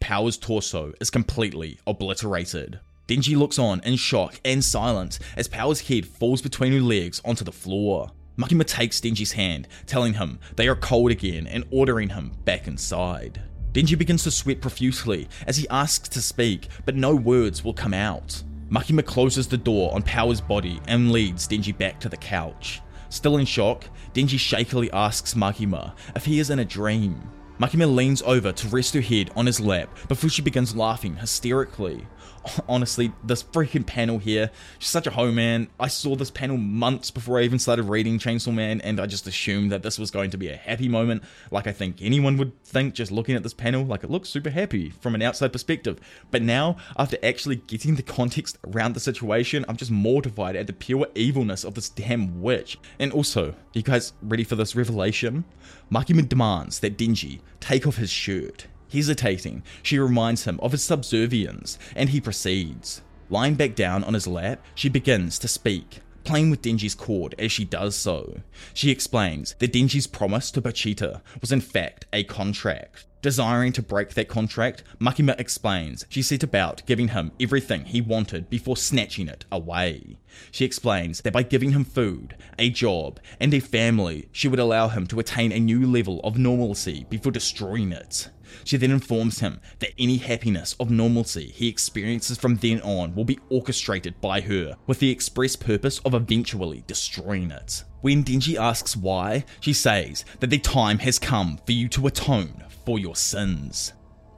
Power's 0.00 0.36
torso 0.36 0.92
is 1.00 1.10
completely 1.10 1.78
obliterated. 1.86 2.80
Denji 3.06 3.36
looks 3.36 3.60
on 3.60 3.80
in 3.84 3.94
shock 3.94 4.40
and 4.44 4.64
silence 4.64 5.20
as 5.36 5.46
Power's 5.46 5.86
head 5.86 6.04
falls 6.04 6.42
between 6.42 6.72
her 6.72 6.80
legs 6.80 7.22
onto 7.24 7.44
the 7.44 7.52
floor. 7.52 8.10
Makima 8.36 8.66
takes 8.66 9.00
Denji's 9.00 9.30
hand, 9.30 9.68
telling 9.86 10.14
him 10.14 10.40
they 10.56 10.66
are 10.66 10.74
cold 10.74 11.12
again 11.12 11.46
and 11.46 11.62
ordering 11.70 12.08
him 12.08 12.32
back 12.44 12.66
inside. 12.66 13.40
Denji 13.72 13.96
begins 13.96 14.24
to 14.24 14.32
sweat 14.32 14.60
profusely 14.60 15.28
as 15.46 15.56
he 15.56 15.68
asks 15.68 16.08
to 16.08 16.20
speak, 16.20 16.68
but 16.84 16.96
no 16.96 17.14
words 17.14 17.64
will 17.64 17.72
come 17.72 17.94
out. 17.94 18.42
Makima 18.68 19.04
closes 19.04 19.46
the 19.46 19.56
door 19.56 19.94
on 19.94 20.02
Power's 20.02 20.40
body 20.40 20.80
and 20.88 21.12
leads 21.12 21.46
Denji 21.46 21.76
back 21.76 22.00
to 22.00 22.08
the 22.08 22.16
couch. 22.16 22.80
Still 23.10 23.36
in 23.36 23.46
shock, 23.46 23.84
Denji 24.12 24.38
shakily 24.38 24.90
asks 24.92 25.34
Makima 25.34 25.94
if 26.16 26.24
he 26.24 26.40
is 26.40 26.50
in 26.50 26.58
a 26.58 26.64
dream. 26.64 27.20
Makima 27.60 27.92
leans 27.94 28.22
over 28.22 28.52
to 28.52 28.68
rest 28.68 28.94
her 28.94 29.00
head 29.00 29.30
on 29.36 29.46
his 29.46 29.60
lap 29.60 29.88
before 30.08 30.30
she 30.30 30.42
begins 30.42 30.74
laughing 30.74 31.16
hysterically. 31.16 32.06
honestly, 32.68 33.12
this 33.24 33.42
freaking 33.42 33.86
panel 33.86 34.18
here, 34.18 34.50
she's 34.78 34.88
such 34.88 35.06
a 35.06 35.10
hoe, 35.10 35.32
man. 35.32 35.68
I 35.78 35.88
saw 35.88 36.16
this 36.16 36.30
panel 36.30 36.56
months 36.56 37.10
before 37.10 37.38
I 37.38 37.42
even 37.42 37.58
started 37.58 37.84
reading 37.84 38.18
Chainsaw 38.18 38.54
Man, 38.54 38.80
and 38.80 39.00
I 39.00 39.06
just 39.06 39.26
assumed 39.26 39.72
that 39.72 39.82
this 39.82 39.98
was 39.98 40.10
going 40.10 40.30
to 40.30 40.38
be 40.38 40.48
a 40.48 40.56
happy 40.56 40.88
moment, 40.88 41.22
like 41.50 41.66
I 41.66 41.72
think 41.72 41.96
anyone 42.00 42.36
would 42.38 42.62
think 42.64 42.94
just 42.94 43.10
looking 43.10 43.36
at 43.36 43.42
this 43.42 43.54
panel. 43.54 43.84
Like, 43.84 44.04
it 44.04 44.10
looks 44.10 44.28
super 44.28 44.50
happy 44.50 44.90
from 44.90 45.14
an 45.14 45.22
outside 45.22 45.52
perspective. 45.52 45.98
But 46.30 46.42
now, 46.42 46.76
after 46.96 47.18
actually 47.22 47.56
getting 47.56 47.96
the 47.96 48.02
context 48.02 48.58
around 48.66 48.94
the 48.94 49.00
situation, 49.00 49.64
I'm 49.68 49.76
just 49.76 49.90
mortified 49.90 50.56
at 50.56 50.66
the 50.66 50.72
pure 50.72 51.06
evilness 51.14 51.64
of 51.64 51.74
this 51.74 51.88
damn 51.88 52.40
witch. 52.40 52.78
And 52.98 53.12
also, 53.12 53.54
you 53.72 53.82
guys 53.82 54.12
ready 54.22 54.44
for 54.44 54.56
this 54.56 54.74
revelation? 54.74 55.44
Makima 55.90 56.28
demands 56.28 56.80
that 56.80 56.96
Denji 56.96 57.40
take 57.60 57.86
off 57.86 57.96
his 57.96 58.10
shirt. 58.10 58.66
Hesitating, 58.92 59.62
she 59.82 59.98
reminds 59.98 60.44
him 60.44 60.58
of 60.60 60.72
his 60.72 60.82
subservience, 60.82 61.78
and 61.94 62.10
he 62.10 62.20
proceeds. 62.20 63.02
Lying 63.28 63.54
back 63.54 63.74
down 63.74 64.02
on 64.02 64.14
his 64.14 64.26
lap, 64.26 64.64
she 64.74 64.88
begins 64.88 65.38
to 65.38 65.48
speak, 65.48 66.00
playing 66.24 66.50
with 66.50 66.62
Denji's 66.62 66.96
cord 66.96 67.34
as 67.38 67.52
she 67.52 67.64
does 67.64 67.94
so. 67.94 68.40
She 68.74 68.90
explains 68.90 69.54
that 69.60 69.72
Denji's 69.72 70.08
promise 70.08 70.50
to 70.50 70.62
Pochita 70.62 71.22
was 71.40 71.52
in 71.52 71.60
fact 71.60 72.06
a 72.12 72.24
contract. 72.24 73.06
Desiring 73.22 73.72
to 73.74 73.82
break 73.82 74.14
that 74.14 74.28
contract, 74.28 74.82
Makima 74.98 75.38
explains 75.38 76.06
she 76.08 76.22
set 76.22 76.42
about 76.42 76.86
giving 76.86 77.08
him 77.08 77.32
everything 77.38 77.84
he 77.84 78.00
wanted 78.00 78.48
before 78.48 78.78
snatching 78.78 79.28
it 79.28 79.44
away. 79.52 80.16
She 80.50 80.64
explains 80.64 81.20
that 81.20 81.32
by 81.34 81.42
giving 81.42 81.72
him 81.72 81.84
food, 81.84 82.34
a 82.58 82.70
job, 82.70 83.20
and 83.38 83.52
a 83.52 83.60
family, 83.60 84.30
she 84.32 84.48
would 84.48 84.58
allow 84.58 84.88
him 84.88 85.06
to 85.08 85.20
attain 85.20 85.52
a 85.52 85.60
new 85.60 85.86
level 85.86 86.20
of 86.24 86.38
normalcy 86.38 87.06
before 87.10 87.30
destroying 87.30 87.92
it. 87.92 88.30
She 88.64 88.76
then 88.76 88.90
informs 88.90 89.40
him 89.40 89.60
that 89.78 89.92
any 89.98 90.16
happiness 90.16 90.76
of 90.80 90.90
normalcy 90.90 91.48
he 91.48 91.68
experiences 91.68 92.38
from 92.38 92.56
then 92.56 92.80
on 92.82 93.14
will 93.14 93.24
be 93.24 93.38
orchestrated 93.48 94.20
by 94.20 94.40
her, 94.42 94.76
with 94.86 94.98
the 94.98 95.10
express 95.10 95.56
purpose 95.56 95.98
of 96.00 96.14
eventually 96.14 96.84
destroying 96.86 97.50
it. 97.50 97.84
When 98.00 98.24
Denji 98.24 98.56
asks 98.56 98.96
why, 98.96 99.44
she 99.60 99.72
says 99.72 100.24
that 100.40 100.50
the 100.50 100.58
time 100.58 100.98
has 101.00 101.18
come 101.18 101.58
for 101.66 101.72
you 101.72 101.88
to 101.88 102.06
atone 102.06 102.64
for 102.84 102.98
your 102.98 103.16
sins. 103.16 103.92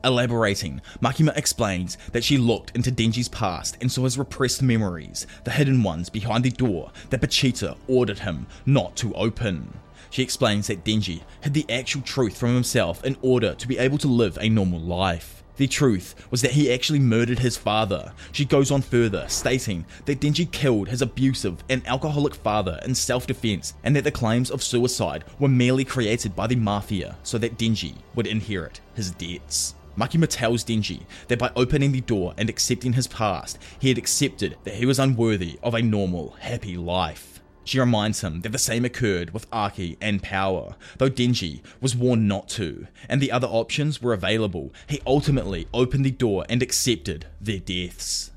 Elaborating, 0.04 0.80
Makima 1.00 1.36
explains 1.36 1.96
that 2.10 2.24
she 2.24 2.36
looked 2.36 2.74
into 2.74 2.90
Denji's 2.90 3.28
past 3.28 3.76
and 3.80 3.90
saw 3.90 4.02
his 4.02 4.18
repressed 4.18 4.60
memories, 4.60 5.28
the 5.44 5.52
hidden 5.52 5.82
ones 5.82 6.08
behind 6.08 6.44
the 6.44 6.50
door 6.50 6.90
that 7.10 7.20
Pochita 7.20 7.76
ordered 7.86 8.18
him 8.18 8.46
not 8.66 8.96
to 8.96 9.14
open. 9.14 9.72
She 10.12 10.22
explains 10.22 10.66
that 10.66 10.84
Denji 10.84 11.22
hid 11.40 11.54
the 11.54 11.64
actual 11.70 12.02
truth 12.02 12.36
from 12.36 12.52
himself 12.52 13.02
in 13.02 13.16
order 13.22 13.54
to 13.54 13.66
be 13.66 13.78
able 13.78 13.96
to 13.96 14.08
live 14.08 14.36
a 14.38 14.48
normal 14.50 14.78
life. 14.78 15.42
The 15.56 15.66
truth 15.66 16.14
was 16.30 16.42
that 16.42 16.50
he 16.50 16.70
actually 16.70 16.98
murdered 16.98 17.38
his 17.38 17.56
father. 17.56 18.12
She 18.30 18.44
goes 18.44 18.70
on 18.70 18.82
further, 18.82 19.24
stating 19.28 19.86
that 20.04 20.20
Denji 20.20 20.50
killed 20.52 20.88
his 20.88 21.00
abusive 21.00 21.64
and 21.70 21.86
alcoholic 21.86 22.34
father 22.34 22.78
in 22.84 22.94
self 22.94 23.26
defense 23.26 23.72
and 23.84 23.96
that 23.96 24.04
the 24.04 24.10
claims 24.10 24.50
of 24.50 24.62
suicide 24.62 25.24
were 25.38 25.48
merely 25.48 25.84
created 25.84 26.36
by 26.36 26.46
the 26.46 26.56
mafia 26.56 27.16
so 27.22 27.38
that 27.38 27.56
Denji 27.56 27.94
would 28.14 28.26
inherit 28.26 28.82
his 28.94 29.12
debts. 29.12 29.74
Makima 29.96 30.26
tells 30.28 30.62
Denji 30.62 31.04
that 31.28 31.38
by 31.38 31.50
opening 31.56 31.92
the 31.92 32.02
door 32.02 32.34
and 32.36 32.50
accepting 32.50 32.92
his 32.92 33.06
past, 33.06 33.58
he 33.78 33.88
had 33.88 33.96
accepted 33.96 34.58
that 34.64 34.74
he 34.74 34.84
was 34.84 34.98
unworthy 34.98 35.58
of 35.62 35.72
a 35.72 35.80
normal, 35.80 36.36
happy 36.40 36.76
life. 36.76 37.31
She 37.64 37.78
reminds 37.78 38.22
him 38.22 38.40
that 38.40 38.52
the 38.52 38.58
same 38.58 38.84
occurred 38.84 39.32
with 39.32 39.46
Aki 39.52 39.96
and 40.00 40.22
Power, 40.22 40.74
though 40.98 41.10
Denji 41.10 41.62
was 41.80 41.96
warned 41.96 42.26
not 42.26 42.48
to, 42.50 42.86
and 43.08 43.20
the 43.20 43.30
other 43.30 43.46
options 43.46 44.02
were 44.02 44.12
available. 44.12 44.72
He 44.88 45.00
ultimately 45.06 45.68
opened 45.72 46.04
the 46.04 46.10
door 46.10 46.44
and 46.48 46.62
accepted 46.62 47.26
their 47.40 47.60
deaths. 47.60 48.32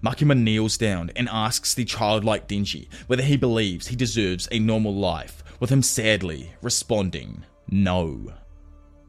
Makima 0.00 0.38
kneels 0.38 0.78
down 0.78 1.10
and 1.16 1.28
asks 1.28 1.74
the 1.74 1.84
childlike 1.84 2.46
Denji 2.46 2.86
whether 3.08 3.24
he 3.24 3.36
believes 3.36 3.88
he 3.88 3.96
deserves 3.96 4.48
a 4.52 4.60
normal 4.60 4.94
life, 4.94 5.42
with 5.58 5.70
him 5.70 5.82
sadly 5.82 6.52
responding, 6.62 7.44
no. 7.68 8.32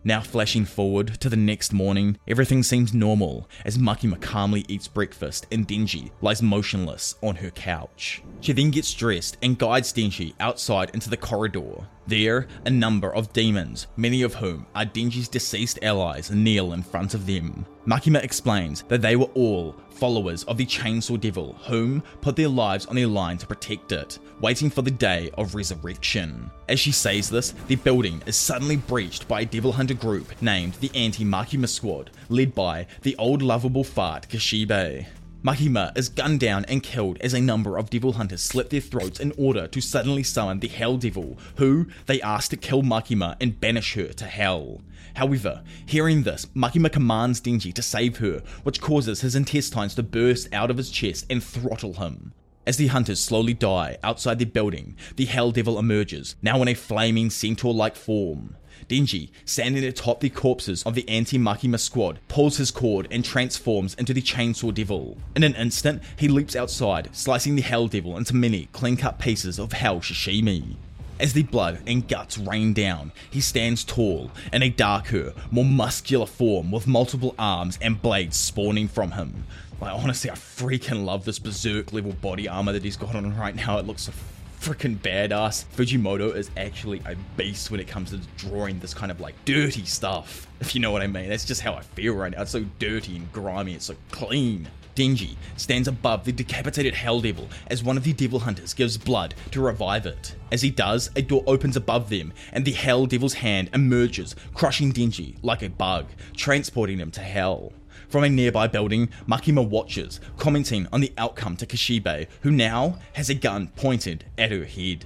Now 0.09 0.21
flashing 0.21 0.65
forward 0.65 1.19
to 1.19 1.29
the 1.29 1.37
next 1.37 1.71
morning, 1.71 2.17
everything 2.27 2.63
seems 2.63 2.95
normal 2.95 3.47
as 3.63 3.77
Makima 3.77 4.19
calmly 4.19 4.65
eats 4.67 4.87
breakfast 4.87 5.45
and 5.51 5.67
Denji 5.67 6.09
lies 6.21 6.41
motionless 6.41 7.13
on 7.21 7.35
her 7.35 7.51
couch. 7.51 8.23
She 8.41 8.51
then 8.53 8.71
gets 8.71 8.91
dressed 8.91 9.37
and 9.43 9.59
guides 9.59 9.93
Denji 9.93 10.33
outside 10.39 10.89
into 10.95 11.11
the 11.11 11.17
corridor. 11.17 11.87
There, 12.07 12.47
a 12.65 12.71
number 12.71 13.13
of 13.13 13.33
demons, 13.33 13.85
many 13.97 14.23
of 14.23 14.33
whom 14.33 14.65
are 14.73 14.83
Denji's 14.83 15.27
deceased 15.27 15.77
allies, 15.83 16.31
kneel 16.31 16.73
in 16.73 16.81
front 16.81 17.13
of 17.13 17.27
them. 17.27 17.67
Makima 17.85 18.23
explains 18.23 18.81
that 18.87 19.03
they 19.03 19.15
were 19.15 19.29
all 19.35 19.75
followers 19.99 20.43
of 20.45 20.57
the 20.57 20.65
Chainsaw 20.65 21.19
Devil, 21.19 21.53
whom 21.65 22.01
put 22.21 22.35
their 22.35 22.47
lives 22.47 22.85
on 22.85 22.95
the 22.95 23.05
line 23.05 23.37
to 23.37 23.45
protect 23.45 23.91
it, 23.91 24.17
waiting 24.39 24.69
for 24.69 24.81
the 24.81 24.91
day 24.91 25.29
of 25.37 25.55
resurrection. 25.55 26.49
As 26.69 26.79
she 26.79 26.91
says 26.91 27.29
this, 27.29 27.51
the 27.67 27.75
building 27.75 28.21
is 28.25 28.37
suddenly 28.37 28.77
breached 28.77 29.27
by 29.27 29.41
a 29.41 29.45
Devil 29.45 29.73
Hunter 29.73 29.93
group 29.93 30.41
named 30.41 30.75
the 30.75 30.91
Anti-Makima 30.95 31.67
Squad, 31.67 32.11
led 32.29 32.55
by 32.55 32.87
the 33.01 33.15
old 33.17 33.41
lovable 33.41 33.83
fart 33.83 34.29
Kishibe. 34.29 35.05
Makima 35.41 35.97
is 35.97 36.09
gunned 36.09 36.41
down 36.41 36.65
and 36.65 36.83
killed 36.83 37.17
as 37.21 37.33
a 37.33 37.39
number 37.39 37.77
of 37.77 37.89
devil 37.89 38.11
hunters 38.11 38.41
slit 38.41 38.69
their 38.69 38.81
throats 38.81 39.21
in 39.21 39.31
order 39.37 39.67
to 39.67 39.79
suddenly 39.79 40.21
summon 40.21 40.59
the 40.59 40.67
Hell 40.67 40.97
Devil, 40.97 41.37
who 41.55 41.87
they 42.07 42.21
ask 42.21 42.49
to 42.49 42.57
kill 42.57 42.81
Makima 42.81 43.37
and 43.39 43.59
banish 43.59 43.93
her 43.93 44.07
to 44.07 44.25
hell. 44.25 44.81
However, 45.15 45.63
hearing 45.85 46.23
this, 46.23 46.45
Makima 46.55 46.91
commands 46.91 47.41
Denji 47.41 47.73
to 47.73 47.81
save 47.81 48.17
her, 48.17 48.41
which 48.63 48.81
causes 48.81 49.21
his 49.21 49.35
intestines 49.35 49.95
to 49.95 50.03
burst 50.03 50.53
out 50.53 50.71
of 50.71 50.77
his 50.77 50.89
chest 50.89 51.25
and 51.29 51.43
throttle 51.43 51.93
him. 51.93 52.33
As 52.67 52.77
the 52.77 52.87
hunters 52.87 53.19
slowly 53.19 53.53
die 53.53 53.97
outside 54.03 54.37
the 54.37 54.45
building, 54.45 54.95
the 55.15 55.25
Hell 55.25 55.51
Devil 55.51 55.79
emerges, 55.79 56.35
now 56.41 56.61
in 56.61 56.67
a 56.67 56.75
flaming 56.75 57.29
centaur 57.29 57.73
like 57.73 57.95
form. 57.95 58.55
Denji, 58.87 59.31
standing 59.43 59.83
atop 59.83 60.19
the 60.19 60.29
corpses 60.29 60.83
of 60.83 60.93
the 60.93 61.07
anti-Makima 61.09 61.79
squad, 61.79 62.19
pulls 62.27 62.57
his 62.57 62.71
cord 62.71 63.07
and 63.11 63.25
transforms 63.25 63.93
into 63.95 64.13
the 64.13 64.21
Chainsaw 64.21 64.73
Devil. 64.73 65.17
In 65.35 65.43
an 65.43 65.55
instant, 65.55 66.01
he 66.15 66.27
leaps 66.27 66.55
outside, 66.55 67.09
slicing 67.11 67.55
the 67.55 67.61
Hell 67.61 67.87
Devil 67.87 68.17
into 68.17 68.35
many 68.35 68.67
clean-cut 68.71 69.19
pieces 69.19 69.59
of 69.59 69.73
Hell 69.73 69.99
Sashimi. 69.99 70.77
As 71.19 71.33
the 71.33 71.43
blood 71.43 71.81
and 71.85 72.07
guts 72.07 72.37
rain 72.37 72.71
down, 72.71 73.11
he 73.29 73.41
stands 73.41 73.83
tall 73.83 74.31
in 74.53 74.63
a 74.63 74.69
darker, 74.69 75.33
more 75.51 75.65
muscular 75.65 76.25
form 76.25 76.71
with 76.71 76.87
multiple 76.87 77.35
arms 77.37 77.77
and 77.81 78.01
blades 78.01 78.37
spawning 78.37 78.87
from 78.87 79.11
him. 79.11 79.43
Like 79.81 79.93
honestly, 79.93 80.29
I 80.29 80.35
freaking 80.35 81.03
love 81.03 81.25
this 81.25 81.37
berserk 81.37 81.91
level 81.91 82.13
body 82.13 82.47
armor 82.47 82.71
that 82.71 82.85
he's 82.85 82.95
got 82.95 83.15
on 83.15 83.37
right 83.37 83.53
now. 83.53 83.79
It 83.79 83.85
looks 83.85 84.03
so 84.03 84.13
freaking 84.61 84.95
badass. 84.97 85.65
Fujimoto 85.75 86.33
is 86.33 86.51
actually 86.55 87.01
a 87.05 87.15
beast 87.35 87.69
when 87.69 87.81
it 87.81 87.87
comes 87.89 88.11
to 88.11 88.17
drawing 88.37 88.79
this 88.79 88.93
kind 88.93 89.11
of 89.11 89.19
like 89.19 89.35
dirty 89.43 89.83
stuff, 89.83 90.47
if 90.61 90.73
you 90.73 90.79
know 90.79 90.91
what 90.91 91.01
I 91.01 91.07
mean. 91.07 91.27
That's 91.27 91.45
just 91.45 91.59
how 91.59 91.73
I 91.73 91.81
feel 91.81 92.13
right 92.13 92.31
now. 92.31 92.43
It's 92.43 92.51
so 92.51 92.63
dirty 92.79 93.17
and 93.17 93.29
grimy, 93.33 93.73
it's 93.73 93.85
so 93.85 93.95
clean. 94.11 94.69
Denji 94.99 95.37
stands 95.55 95.87
above 95.87 96.25
the 96.25 96.33
decapitated 96.33 96.93
Hell 96.93 97.21
Devil 97.21 97.47
as 97.67 97.81
one 97.81 97.95
of 97.95 98.03
the 98.03 98.11
Devil 98.11 98.41
Hunters 98.41 98.73
gives 98.73 98.97
blood 98.97 99.33
to 99.51 99.61
revive 99.61 100.05
it. 100.05 100.35
As 100.51 100.61
he 100.61 100.69
does, 100.69 101.09
a 101.15 101.21
door 101.21 101.41
opens 101.47 101.77
above 101.77 102.09
them 102.09 102.33
and 102.51 102.65
the 102.65 102.73
Hell 102.73 103.05
Devil's 103.05 103.35
hand 103.35 103.69
emerges, 103.73 104.35
crushing 104.53 104.91
Denji 104.91 105.37
like 105.41 105.61
a 105.61 105.69
bug, 105.69 106.07
transporting 106.35 106.97
him 106.97 107.11
to 107.11 107.21
Hell. 107.21 107.71
From 108.09 108.25
a 108.25 108.29
nearby 108.29 108.67
building, 108.67 109.07
Makima 109.25 109.65
watches, 109.65 110.19
commenting 110.35 110.85
on 110.91 110.99
the 110.99 111.13
outcome 111.17 111.55
to 111.55 111.65
Kishibe, 111.65 112.27
who 112.41 112.51
now 112.51 112.99
has 113.13 113.29
a 113.29 113.35
gun 113.35 113.67
pointed 113.77 114.25
at 114.37 114.51
her 114.51 114.65
head. 114.65 115.05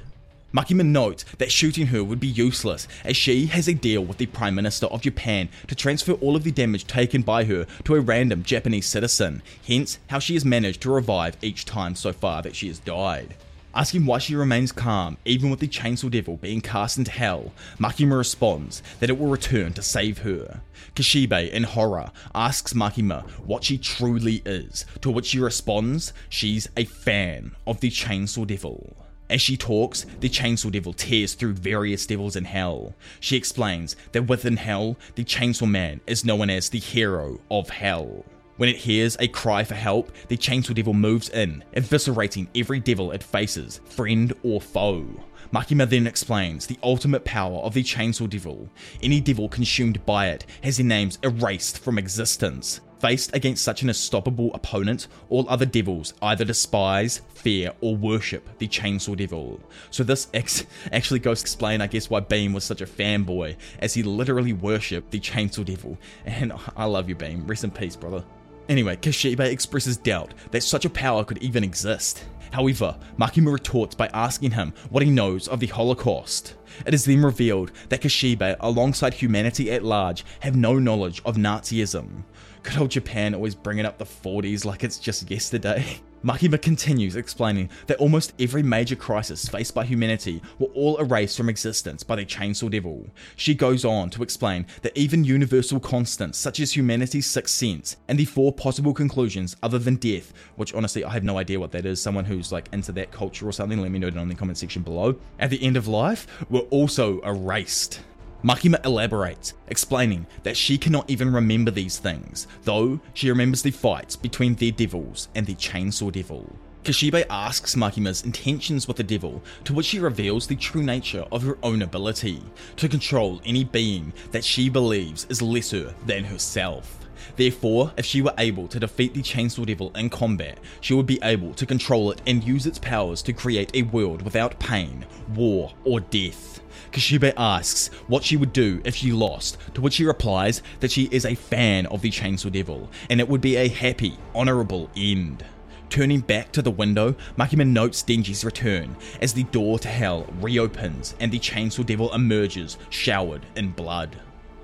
Makima 0.53 0.85
notes 0.85 1.25
that 1.40 1.51
shooting 1.51 1.88
her 1.88 2.03
would 2.03 2.19
be 2.19 2.27
useless 2.27 2.88
as 3.03 3.17
she 3.17 3.48
has 3.48 3.67
a 3.67 3.73
deal 3.73 4.06
with 4.06 4.17
the 4.17 4.27
Prime 4.27 4.53
Minister 4.53 4.85
of 4.85 5.01
Japan 5.01 5.49
to 5.65 5.73
transfer 5.73 6.11
all 6.14 6.35
of 6.35 6.43
the 6.43 6.51
damage 6.51 6.85
taken 6.85 7.23
by 7.23 7.45
her 7.45 7.65
to 7.85 7.95
a 7.95 8.01
random 8.01 8.43
Japanese 8.43 8.85
citizen, 8.85 9.41
hence 9.65 9.98
how 10.11 10.19
she 10.19 10.35
has 10.35 10.45
managed 10.45 10.82
to 10.82 10.91
revive 10.91 11.38
each 11.41 11.65
time 11.65 11.95
so 11.95 12.14
far 12.14 12.43
that 12.43 12.56
she 12.56 12.67
has 12.67 12.77
died. 12.77 13.33
Asking 13.73 14.06
why 14.06 14.19
she 14.19 14.35
remains 14.35 14.72
calm 14.72 15.17
even 15.25 15.49
with 15.49 15.59
the 15.59 15.67
Chainsaw 15.67 16.11
Devil 16.11 16.38
being 16.38 16.61
cast 16.61 16.99
into 16.99 17.09
hell, 17.09 17.51
Makima 17.80 18.15
responds 18.15 18.83
that 18.99 19.09
it 19.09 19.17
will 19.17 19.30
return 19.30 19.73
to 19.73 19.82
save 19.82 20.19
her. 20.19 20.61
Kishibe, 20.93 21.49
in 21.49 21.64
horror, 21.64 22.11
asks 22.35 22.73
Makima 22.73 23.27
what 23.40 23.64
she 23.64 23.80
truly 23.80 24.43
is, 24.45 24.85
to 25.01 25.09
which 25.09 25.25
she 25.25 25.40
responds 25.40 26.14
she's 26.30 26.69
a 26.77 26.85
fan 26.85 27.56
of 27.65 27.80
the 27.80 27.90
Chainsaw 27.90 28.45
Devil. 28.45 28.95
As 29.30 29.42
she 29.42 29.58
talks, 29.58 30.06
the 30.19 30.30
Chainsaw 30.30 30.72
Devil 30.72 30.93
tears 30.93 31.34
through 31.34 31.53
various 31.53 32.06
devils 32.06 32.35
in 32.35 32.45
hell. 32.45 32.93
She 33.19 33.35
explains 33.35 33.95
that 34.11 34.27
within 34.27 34.58
hell, 34.58 34.98
the 35.16 35.24
Chainsaw 35.24 35.68
Man 35.68 36.02
is 36.06 36.26
known 36.26 36.50
as 36.50 36.69
the 36.69 36.80
hero 36.80 37.40
of 37.50 37.69
hell. 37.69 38.26
When 38.58 38.69
it 38.69 38.77
hears 38.77 39.18
a 39.19 39.27
cry 39.27 39.64
for 39.64 39.74
help, 39.74 40.11
the 40.27 40.38
Chainsaw 40.38 40.76
Devil 40.76 40.93
moves 40.93 41.30
in, 41.30 41.64
eviscerating 41.76 42.48
every 42.56 42.80
devil 42.80 43.11
it 43.11 43.24
faces, 43.24 43.82
friend 43.85 44.32
or 44.43 44.61
foe. 44.61 45.06
Makima 45.53 45.88
then 45.88 46.07
explains 46.07 46.65
the 46.65 46.80
ultimate 46.82 47.23
power 47.25 47.59
of 47.59 47.75
the 47.75 47.83
Chainsaw 47.83 48.27
Devil. 48.27 48.67
Any 49.03 49.22
devil 49.22 49.48
consumed 49.48 50.03
by 50.03 50.30
it 50.30 50.48
has 50.64 50.77
their 50.77 50.85
names 50.85 51.19
erased 51.22 51.77
from 51.77 51.99
existence. 51.99 52.82
Faced 52.99 53.35
against 53.35 53.64
such 53.64 53.83
an 53.83 53.90
unstoppable 53.90 54.51
opponent, 54.56 55.07
all 55.30 55.48
other 55.48 55.67
devils 55.67 56.15
either 56.23 56.43
despise, 56.43 57.22
fear, 57.35 57.72
or 57.82 57.95
worship 57.95 58.57
the 58.57 58.67
Chainsaw 58.67 59.15
Devil. 59.15 59.59
So 59.91 60.03
this 60.03 60.27
ex- 60.33 60.65
actually 60.91 61.19
goes 61.19 61.41
to 61.41 61.43
explain, 61.43 61.82
I 61.82 61.88
guess, 61.88 62.09
why 62.09 62.22
Beam 62.22 62.53
was 62.53 62.64
such 62.64 62.82
a 62.82 62.88
fanboy, 62.88 63.56
as 63.77 63.93
he 63.93 64.01
literally 64.01 64.53
worshipped 64.53 65.11
the 65.11 65.19
Chainsaw 65.19 65.65
Devil. 65.65 65.99
And 66.25 66.51
I 66.75 66.85
love 66.85 67.09
you, 67.09 67.15
Beam. 67.15 67.45
Rest 67.45 67.64
in 67.64 67.69
peace, 67.69 67.95
brother. 67.95 68.23
Anyway, 68.69 68.95
Kishibe 68.95 69.42
expresses 69.42 69.98
doubt 69.98 70.33
that 70.51 70.64
such 70.64 70.85
a 70.85 70.90
power 70.90 71.24
could 71.25 71.38
even 71.40 71.64
exist. 71.64 72.25
However, 72.51 72.95
Makima 73.17 73.51
retorts 73.51 73.95
by 73.95 74.08
asking 74.14 74.51
him 74.51 74.74
what 74.90 75.03
he 75.03 75.09
knows 75.09 75.48
of 75.48 75.59
the 75.59 75.67
Holocaust. 75.67 76.53
It 76.85 76.93
is 76.93 77.03
then 77.03 77.24
revealed 77.24 77.72
that 77.90 78.01
Kishibe, 78.01 78.56
alongside 78.59 79.16
humanity 79.16 79.72
at 79.72 79.83
large, 79.83 80.24
have 80.42 80.56
no 80.56 80.77
knowledge 80.77 81.22
of 81.25 81.35
Nazism. 81.35 82.24
Good 82.61 82.77
old 82.77 82.92
Japan 82.92 83.33
always 83.33 83.56
bringing 83.56 83.85
up 83.85 83.98
the 83.98 84.06
40s 84.06 84.66
like 84.66 84.83
it's 84.83 85.00
just 85.00 85.30
yesterday. 85.30 86.00
Makima 86.24 86.61
continues 86.61 87.18
explaining 87.18 87.69
that 87.88 87.98
almost 87.98 88.32
every 88.40 88.64
major 88.64 88.95
crisis 88.95 89.45
faced 89.50 89.76
by 89.76 89.84
humanity 89.84 90.42
were 90.58 90.68
all 90.68 90.98
erased 90.98 91.35
from 91.35 91.50
existence 91.50 92.02
by 92.02 92.16
the 92.16 92.26
Chainsaw 92.26 92.72
Devil. 92.72 93.08
She 93.35 93.53
goes 93.53 93.84
on 93.84 94.10
to 94.11 94.24
explain 94.24 94.66
that 94.84 94.98
even 94.98 95.26
universal 95.26 95.82
constants 95.82 96.38
such 96.38 96.61
as 96.61 96.77
humanity's 96.77 97.26
sixth 97.26 97.56
sense 97.56 97.98
and 98.08 98.18
the 98.18 98.24
four 98.24 98.53
possible 98.53 98.93
conclusions 98.93 99.58
other 99.61 99.80
than 99.80 99.98
death, 99.98 100.32
which 100.56 100.74
honestly 100.74 101.03
I 101.03 101.10
have 101.10 101.26
no 101.26 101.38
idea 101.38 101.60
what 101.60 101.74
that 101.74 101.85
is, 101.85 102.02
someone 102.02 102.24
who's 102.24 102.53
like 102.53 102.69
into 102.72 102.93
that 102.93 103.11
culture 103.11 103.45
or 103.45 103.52
something, 103.52 103.82
let 103.82 103.92
me 103.92 104.00
know 104.00 104.10
down 104.10 104.24
in 104.24 104.30
the 104.30 104.35
comment 104.35 104.58
section 104.58 104.82
below, 104.82 105.16
at 105.40 105.50
the 105.50 105.61
end 105.61 105.76
of 105.76 105.90
life 105.90 106.26
were 106.50 106.61
also 106.69 107.19
erased. 107.22 108.00
Makima 108.43 108.83
elaborates, 108.85 109.53
explaining 109.67 110.27
that 110.43 110.57
she 110.57 110.77
cannot 110.77 111.09
even 111.09 111.33
remember 111.33 111.72
these 111.72 111.97
things, 111.97 112.45
though 112.63 112.99
she 113.13 113.30
remembers 113.30 113.61
the 113.61 113.72
fights 113.72 114.17
between 114.17 114.55
their 114.55 114.72
devils 114.72 115.30
and 115.33 115.45
the 115.45 115.55
Chainsaw 115.55 116.11
Devil. 116.11 116.53
Kishibe 116.83 117.23
asks 117.30 117.75
Makima's 117.75 118.23
intentions 118.23 118.85
with 118.85 118.97
the 118.97 119.03
devil, 119.03 119.41
to 119.63 119.73
which 119.73 119.85
she 119.85 119.99
reveals 119.99 120.47
the 120.47 120.57
true 120.57 120.83
nature 120.83 121.25
of 121.31 121.43
her 121.43 121.57
own 121.63 121.81
ability 121.81 122.43
to 122.75 122.89
control 122.89 123.41
any 123.45 123.63
being 123.63 124.11
that 124.31 124.43
she 124.43 124.67
believes 124.67 125.25
is 125.30 125.41
lesser 125.41 125.95
than 126.05 126.25
herself. 126.25 126.99
Therefore, 127.38 127.93
if 127.95 128.05
she 128.05 128.22
were 128.22 128.33
able 128.38 128.67
to 128.67 128.81
defeat 128.81 129.13
the 129.13 129.22
Chainsaw 129.22 129.65
Devil 129.65 129.93
in 129.95 130.09
combat, 130.09 130.59
she 130.81 130.93
would 130.93 131.05
be 131.05 131.19
able 131.23 131.53
to 131.53 131.65
control 131.65 132.11
it 132.11 132.22
and 132.27 132.43
use 132.43 132.65
its 132.65 132.80
powers 132.80 133.22
to 133.22 133.31
create 133.31 133.72
a 133.73 133.83
world 133.83 134.22
without 134.22 134.59
pain, 134.59 135.05
war, 135.33 135.72
or 135.85 136.01
death. 136.01 136.59
Kishibe 136.93 137.33
asks 137.35 137.88
what 138.07 138.23
she 138.23 138.38
would 138.38 138.53
do 138.53 138.80
if 138.85 138.95
she 138.95 139.11
lost, 139.11 139.57
to 139.73 139.81
which 139.81 139.95
she 139.95 140.05
replies 140.05 140.61
that 140.80 140.91
she 140.91 141.09
is 141.11 141.25
a 141.25 141.35
fan 141.35 141.88
of 141.88 142.01
the 142.01 142.11
Chainsaw 142.11 142.51
Devil, 142.51 142.89
and 143.09 143.19
it 143.19 143.27
would 143.27 143.41
be 143.41 143.55
a 143.55 143.67
happy, 143.67 144.17
honourable 144.35 144.89
end. 144.95 145.43
Turning 145.89 146.22
back 146.22 146.51
to 146.51 146.61
the 146.61 146.72
window, 146.72 147.15
Makima 147.38 147.67
notes 147.67 148.03
Denji's 148.03 148.45
return 148.45 148.95
as 149.22 149.33
the 149.33 149.43
door 149.43 149.80
to 149.80 149.88
hell 149.88 150.25
reopens 150.39 151.15
and 151.19 151.31
the 151.31 151.39
Chainsaw 151.39 151.85
Devil 151.85 152.13
emerges, 152.13 152.77
showered 152.89 153.45
in 153.55 153.72
blood. 153.72 154.17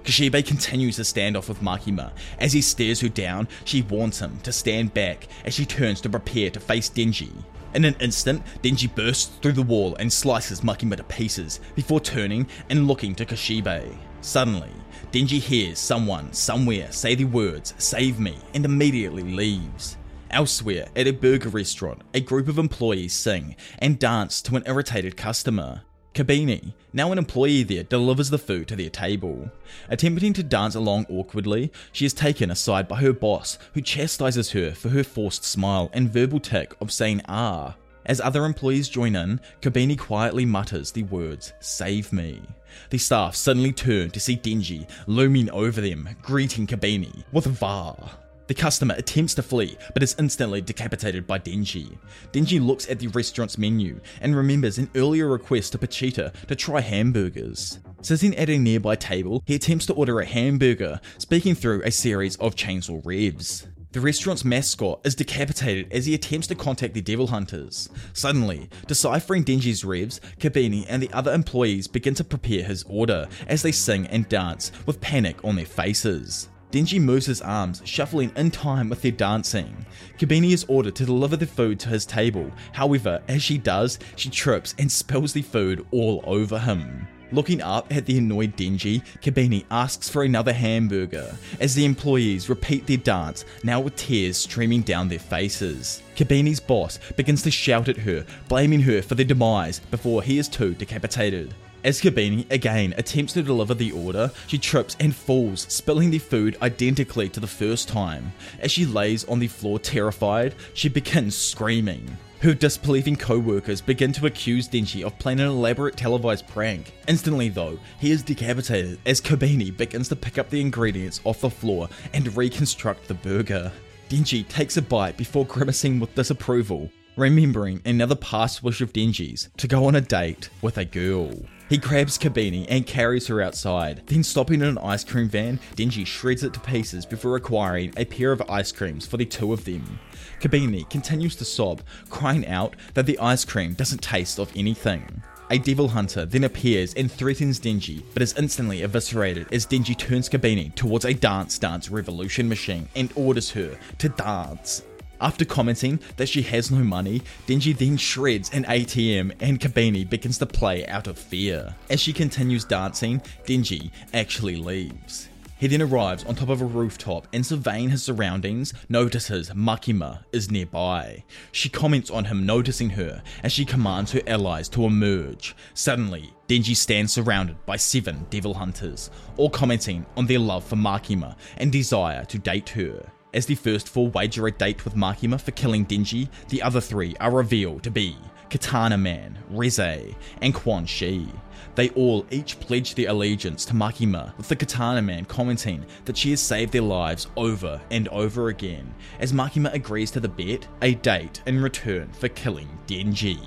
Kishibe 0.04 0.46
continues 0.46 0.98
the 0.98 1.04
standoff 1.04 1.50
with 1.50 1.62
Makima. 1.62 2.12
As 2.40 2.54
he 2.54 2.62
stares 2.62 3.02
her 3.02 3.10
down, 3.10 3.48
she 3.66 3.82
warns 3.82 4.20
him 4.20 4.40
to 4.42 4.52
stand 4.52 4.94
back 4.94 5.28
as 5.46 5.54
she 5.54 5.66
turns 5.66 6.02
to 6.02 6.10
prepare 6.10 6.50
to 6.52 6.60
face 6.60 6.90
Denji. 6.90 7.32
In 7.74 7.86
an 7.86 7.96
instant, 8.00 8.42
Denji 8.64 8.94
bursts 8.94 9.38
through 9.42 9.54
the 9.54 9.62
wall 9.62 9.96
and 9.96 10.12
slices 10.12 10.62
Makima 10.62 10.98
to 10.98 11.04
pieces 11.04 11.60
before 11.76 12.00
turning 12.00 12.48
and 12.70 12.88
looking 12.88 13.14
to 13.16 13.26
Kishibe. 13.26 13.96
Suddenly, 14.22 14.72
Denji 15.12 15.40
hears 15.40 15.78
someone 15.78 16.34
somewhere 16.34 16.92
say 16.92 17.16
the 17.16 17.26
words, 17.26 17.76
save 17.78 18.20
me, 18.20 18.38
and 18.54 18.66
immediately 18.66 19.24
leaves. 19.24 19.98
Elsewhere, 20.32 20.88
at 20.96 21.08
a 21.08 21.12
burger 21.12 21.50
restaurant, 21.50 22.02
a 22.14 22.22
group 22.22 22.48
of 22.48 22.58
employees 22.58 23.14
sing 23.14 23.56
and 23.80 24.00
dance 24.00 24.42
to 24.44 24.56
an 24.56 24.64
irritated 24.66 25.16
customer. 25.16 25.82
Kobeni, 26.14 26.74
now 26.92 27.12
an 27.12 27.18
employee 27.18 27.64
there, 27.64 27.84
delivers 27.84 28.30
the 28.30 28.38
food 28.38 28.68
to 28.68 28.76
their 28.76 28.90
table. 28.90 29.50
Attempting 29.90 30.34
to 30.34 30.44
dance 30.44 30.76
along 30.76 31.06
awkwardly, 31.10 31.72
she 31.92 32.06
is 32.06 32.14
taken 32.14 32.52
aside 32.52 32.88
by 32.88 32.98
her 32.98 33.14
boss, 33.14 33.58
who 33.74 33.82
chastises 33.82 34.52
her 34.52 34.72
for 34.72 34.90
her 34.90 35.04
forced 35.04 35.44
smile 35.44 35.90
and 35.94 36.12
verbal 36.12 36.40
tick 36.40 36.74
of 36.82 36.92
saying 36.92 37.22
ah. 37.28 37.76
As 38.06 38.20
other 38.20 38.46
employees 38.46 38.90
join 38.90 39.16
in, 39.16 39.40
Kobeni 39.62 39.98
quietly 39.98 40.46
mutters 40.46 40.92
the 40.92 41.04
words, 41.04 41.54
Save 41.60 42.12
me. 42.12 42.42
The 42.90 42.98
staff 42.98 43.36
suddenly 43.36 43.72
turn 43.72 44.10
to 44.12 44.20
see 44.20 44.36
Denji 44.36 44.90
looming 45.06 45.50
over 45.52 45.80
them, 45.80 46.10
greeting 46.22 46.66
Kobeni 46.66 47.24
with 47.32 47.46
VAR. 47.46 48.12
The 48.50 48.56
customer 48.56 48.96
attempts 48.98 49.36
to 49.36 49.44
flee, 49.44 49.78
but 49.94 50.02
is 50.02 50.16
instantly 50.18 50.60
decapitated 50.60 51.28
by 51.28 51.38
Denji. 51.38 51.96
Denji 52.34 52.60
looks 52.60 52.90
at 52.90 52.98
the 52.98 53.06
restaurant's 53.10 53.60
menu 53.60 54.00
and 54.22 54.36
remembers 54.36 54.80
an 54.80 54.90
earlier 54.96 55.28
request 55.28 55.74
to 55.74 55.78
Pochita 55.78 56.34
to 56.48 56.56
try 56.56 56.82
hamburgers. 56.82 57.78
Sitting 58.02 58.36
at 58.36 58.50
a 58.50 58.58
nearby 58.58 58.96
table, 58.96 59.44
he 59.46 59.54
attempts 59.54 59.86
to 59.86 59.94
order 59.94 60.20
a 60.20 60.26
hamburger, 60.26 61.00
speaking 61.20 61.54
through 61.54 61.84
a 61.84 61.92
series 61.92 62.38
of 62.38 62.56
chainsaw 62.56 63.06
revs. 63.06 63.68
The 63.92 64.02
restaurant's 64.02 64.44
mascot 64.44 65.02
is 65.04 65.14
decapitated 65.14 65.94
as 65.94 66.08
he 66.08 66.16
attempts 66.16 66.48
to 66.48 66.56
contact 66.56 66.96
the 66.96 67.02
Devil 67.02 67.28
Hunters. 67.28 67.88
Suddenly, 68.14 68.68
deciphering 68.88 69.46
Denji's 69.46 69.86
revs, 69.86 70.22
Kobeni 70.40 70.88
and 70.90 71.04
the 71.04 71.14
other 71.14 71.32
employees 71.32 71.88
begin 71.88 72.16
to 72.16 72.24
prepare 72.24 72.64
his 72.64 72.84
order 72.90 73.28
as 73.46 73.62
they 73.62 73.72
sing 73.72 74.08
and 74.08 74.28
dance 74.28 74.72
with 74.88 75.02
panic 75.02 75.46
on 75.46 75.56
their 75.56 75.68
faces. 75.68 76.50
Denji 76.72 77.02
moves 77.02 77.26
his 77.26 77.42
arms, 77.42 77.82
shuffling 77.84 78.32
in 78.36 78.52
time 78.52 78.90
with 78.90 79.02
their 79.02 79.12
dancing. 79.12 79.86
Kobeni 80.20 80.52
is 80.52 80.66
ordered 80.68 80.96
to 80.96 81.06
deliver 81.06 81.36
the 81.36 81.48
food 81.48 81.80
to 81.80 81.90
his 81.90 82.06
table. 82.06 82.52
However, 82.74 83.22
as 83.28 83.42
she 83.42 83.58
does, 83.58 83.98
she 84.16 84.30
trips 84.30 84.76
and 84.78 84.92
spills 84.92 85.34
the 85.34 85.42
food 85.42 85.86
all 85.92 86.24
over 86.28 86.60
him. 86.60 87.08
Looking 87.32 87.62
up 87.62 87.94
at 87.94 88.06
the 88.06 88.18
annoyed 88.18 88.56
Denji, 88.56 89.04
Kobeni 89.22 89.66
asks 89.70 90.10
for 90.10 90.24
another 90.24 90.54
hamburger 90.54 91.36
as 91.60 91.76
the 91.76 91.86
employees 91.86 92.50
repeat 92.50 92.88
their 92.88 92.98
dance, 92.98 93.46
now 93.64 93.80
with 93.80 93.96
tears 93.96 94.38
streaming 94.38 94.82
down 94.82 95.08
their 95.08 95.20
faces. 95.20 96.02
Kobeni's 96.16 96.60
boss 96.60 97.00
begins 97.16 97.44
to 97.44 97.52
shout 97.52 97.88
at 97.88 97.98
her, 97.98 98.26
blaming 98.48 98.82
her 98.82 99.02
for 99.02 99.16
their 99.16 99.26
demise 99.26 99.80
before 99.92 100.24
he 100.24 100.40
is 100.40 100.48
too 100.48 100.74
decapitated. 100.74 101.54
As 101.82 102.02
Kobeni 102.02 102.46
again 102.52 102.94
attempts 102.98 103.34
to 103.34 103.42
deliver 103.42 103.74
the 103.74 103.94
order, 103.94 104.32
she 104.48 104.58
trips 104.58 104.98
and 105.00 105.16
falls, 105.16 105.62
spilling 105.70 106.12
the 106.12 106.20
food 106.20 106.58
identically 106.62 107.30
to 107.30 107.40
the 107.40 107.48
first 107.48 107.88
time. 107.88 108.34
As 108.60 108.70
she 108.70 108.86
lays 108.86 109.24
on 109.26 109.40
the 109.40 109.48
floor 109.48 109.80
terrified, 109.80 110.56
she 110.74 110.90
begins 110.90 111.38
screaming. 111.38 112.18
Her 112.42 112.54
disbelieving 112.54 113.16
co-workers 113.16 113.80
begin 113.80 114.12
to 114.14 114.26
accuse 114.26 114.68
Denji 114.68 115.06
of 115.06 115.18
playing 115.20 115.40
an 115.40 115.48
elaborate 115.48 115.96
televised 115.96 116.48
prank. 116.48 116.94
Instantly 117.08 117.48
though, 117.48 117.80
he 118.00 118.12
is 118.12 118.24
decapitated 118.24 119.00
as 119.06 119.22
Kobeni 119.22 119.76
begins 119.76 120.10
to 120.10 120.18
pick 120.18 120.38
up 120.38 120.50
the 120.50 120.60
ingredients 120.60 121.22
off 121.24 121.42
the 121.42 121.50
floor 121.50 121.88
and 122.14 122.36
reconstruct 122.36 123.08
the 123.08 123.14
burger. 123.14 123.72
Denji 124.10 124.46
takes 124.50 124.76
a 124.76 124.82
bite 124.82 125.16
before 125.16 125.46
grimacing 125.46 126.00
with 126.00 126.16
disapproval, 126.16 126.90
remembering 127.16 127.82
another 127.86 128.16
past 128.16 128.64
wish 128.64 128.82
of 128.82 128.92
Denji's 128.92 129.50
to 129.58 129.68
go 129.68 129.86
on 129.86 129.96
a 129.96 130.02
date 130.02 130.50
with 130.62 130.78
a 130.78 130.86
girl. 130.86 131.32
He 131.70 131.78
grabs 131.78 132.18
Kobeni 132.18 132.66
and 132.68 132.88
carries 132.88 133.28
her 133.28 133.44
outside. 133.44 134.02
Then, 134.08 134.24
stopping 134.24 134.62
in 134.62 134.68
an 134.68 134.78
ice 134.80 135.04
cream 135.04 135.30
van, 135.30 135.60
Denji 135.76 136.04
shreds 136.04 136.44
it 136.44 136.52
to 136.54 136.60
pieces 136.60 137.06
before 137.06 137.36
acquiring 137.36 137.94
a 137.96 138.06
pair 138.06 138.32
of 138.32 138.42
ice 138.50 138.72
creams 138.72 139.06
for 139.06 139.18
the 139.18 139.26
two 139.26 139.54
of 139.54 139.66
them. 139.66 140.00
Kobeni 140.42 140.90
continues 140.90 141.36
to 141.36 141.46
sob, 141.46 141.84
crying 142.10 142.48
out 142.48 142.76
that 142.96 143.06
the 143.06 143.20
ice 143.20 143.46
cream 143.46 143.74
doesn't 143.74 144.02
taste 144.02 144.40
of 144.40 144.52
anything. 144.56 145.22
A 145.52 145.60
devil 145.60 145.90
hunter 145.90 146.26
then 146.26 146.44
appears 146.44 146.96
and 146.96 147.12
threatens 147.12 147.60
Denji, 147.60 148.02
but 148.14 148.24
is 148.24 148.34
instantly 148.34 148.82
eviscerated 148.82 149.48
as 149.52 149.68
Denji 149.68 149.96
turns 149.96 150.28
Kobeni 150.28 150.74
towards 150.74 151.06
a 151.06 151.14
Dance 151.14 151.60
Dance 151.60 151.92
Revolution 151.92 152.50
machine 152.50 152.90
and 152.96 153.14
orders 153.16 153.52
her 153.52 153.78
to 154.00 154.10
dance. 154.10 154.82
After 155.22 155.44
commenting 155.44 156.00
that 156.16 156.30
she 156.30 156.42
has 156.44 156.72
no 156.72 156.84
money, 156.84 157.22
Denji 157.46 157.78
then 157.78 157.98
shreds 157.98 158.50
an 158.52 158.64
ATM 158.64 159.34
and 159.42 159.60
Kobeni 159.60 160.10
begins 160.10 160.38
to 160.38 160.46
play 160.46 160.88
out 160.88 161.08
of 161.08 161.20
fear. 161.20 161.76
As 161.90 162.00
she 162.00 162.14
continues 162.14 162.64
dancing, 162.64 163.22
Denji 163.46 163.92
actually 164.14 164.56
leaves. 164.56 165.28
He 165.60 165.68
then 165.68 165.82
arrives 165.82 166.24
on 166.24 166.36
top 166.36 166.48
of 166.48 166.62
a 166.62 166.66
rooftop 166.66 167.28
and 167.34 167.46
surveying 167.46 167.90
his 167.90 168.02
surroundings, 168.02 168.74
notices 168.88 169.50
Makima 169.50 170.24
is 170.32 170.50
nearby. 170.50 171.26
She 171.52 171.68
comments 171.68 172.10
on 172.10 172.24
him 172.24 172.46
noticing 172.46 172.92
her 172.92 173.22
as 173.44 173.52
she 173.52 173.66
commands 173.66 174.14
her 174.14 174.22
allies 174.26 174.70
to 174.70 174.86
emerge. 174.86 175.54
Suddenly, 175.74 176.34
Denji 176.48 176.78
stands 176.78 177.12
surrounded 177.12 177.58
by 177.66 177.76
seven 177.76 178.26
devil 178.30 178.54
hunters, 178.54 179.10
all 179.36 179.50
commenting 179.50 180.06
on 180.16 180.28
their 180.28 180.40
love 180.40 180.64
for 180.64 180.78
Makima 180.78 181.36
and 181.58 181.74
desire 181.74 182.24
to 182.24 182.40
date 182.40 182.70
her. 182.70 183.12
As 183.32 183.46
the 183.46 183.54
first 183.54 183.88
four 183.88 184.10
wager 184.10 184.48
a 184.48 184.52
date 184.52 184.84
with 184.84 184.96
Makima 184.96 185.40
for 185.40 185.52
killing 185.52 185.86
Denji, 185.86 186.30
the 186.48 186.64
other 186.64 186.82
three 186.82 187.16
are 187.20 187.30
revealed 187.30 187.84
to 187.84 187.92
be 187.92 188.18
Katana 188.50 188.98
Man, 188.98 189.38
Reze, 189.54 190.16
and 190.42 190.56
Quanxi. 190.56 191.30
They 191.76 191.90
all 191.90 192.26
each 192.32 192.60
pledge 192.60 192.96
their 192.96 193.12
allegiance 193.12 193.66
to 193.66 193.76
Makima, 193.76 194.36
with 194.36 194.48
the 194.48 194.56
Katana 194.56 195.04
Man 195.04 195.26
commenting 195.26 195.86
that 196.06 196.18
she 196.18 196.32
has 196.32 196.42
saved 196.42 196.74
their 196.74 196.82
lives 196.82 197.28
over 197.38 197.80
and 197.92 198.08
over 198.08 198.48
again, 198.48 198.92
as 199.20 199.32
Makima 199.32 199.72
agrees 199.76 200.10
to 200.12 200.20
the 200.20 200.28
bet, 200.28 200.68
a 200.82 200.96
date 200.96 201.44
in 201.46 201.62
return 201.62 202.10
for 202.14 202.30
killing 202.30 202.68
Denji. 202.88 203.38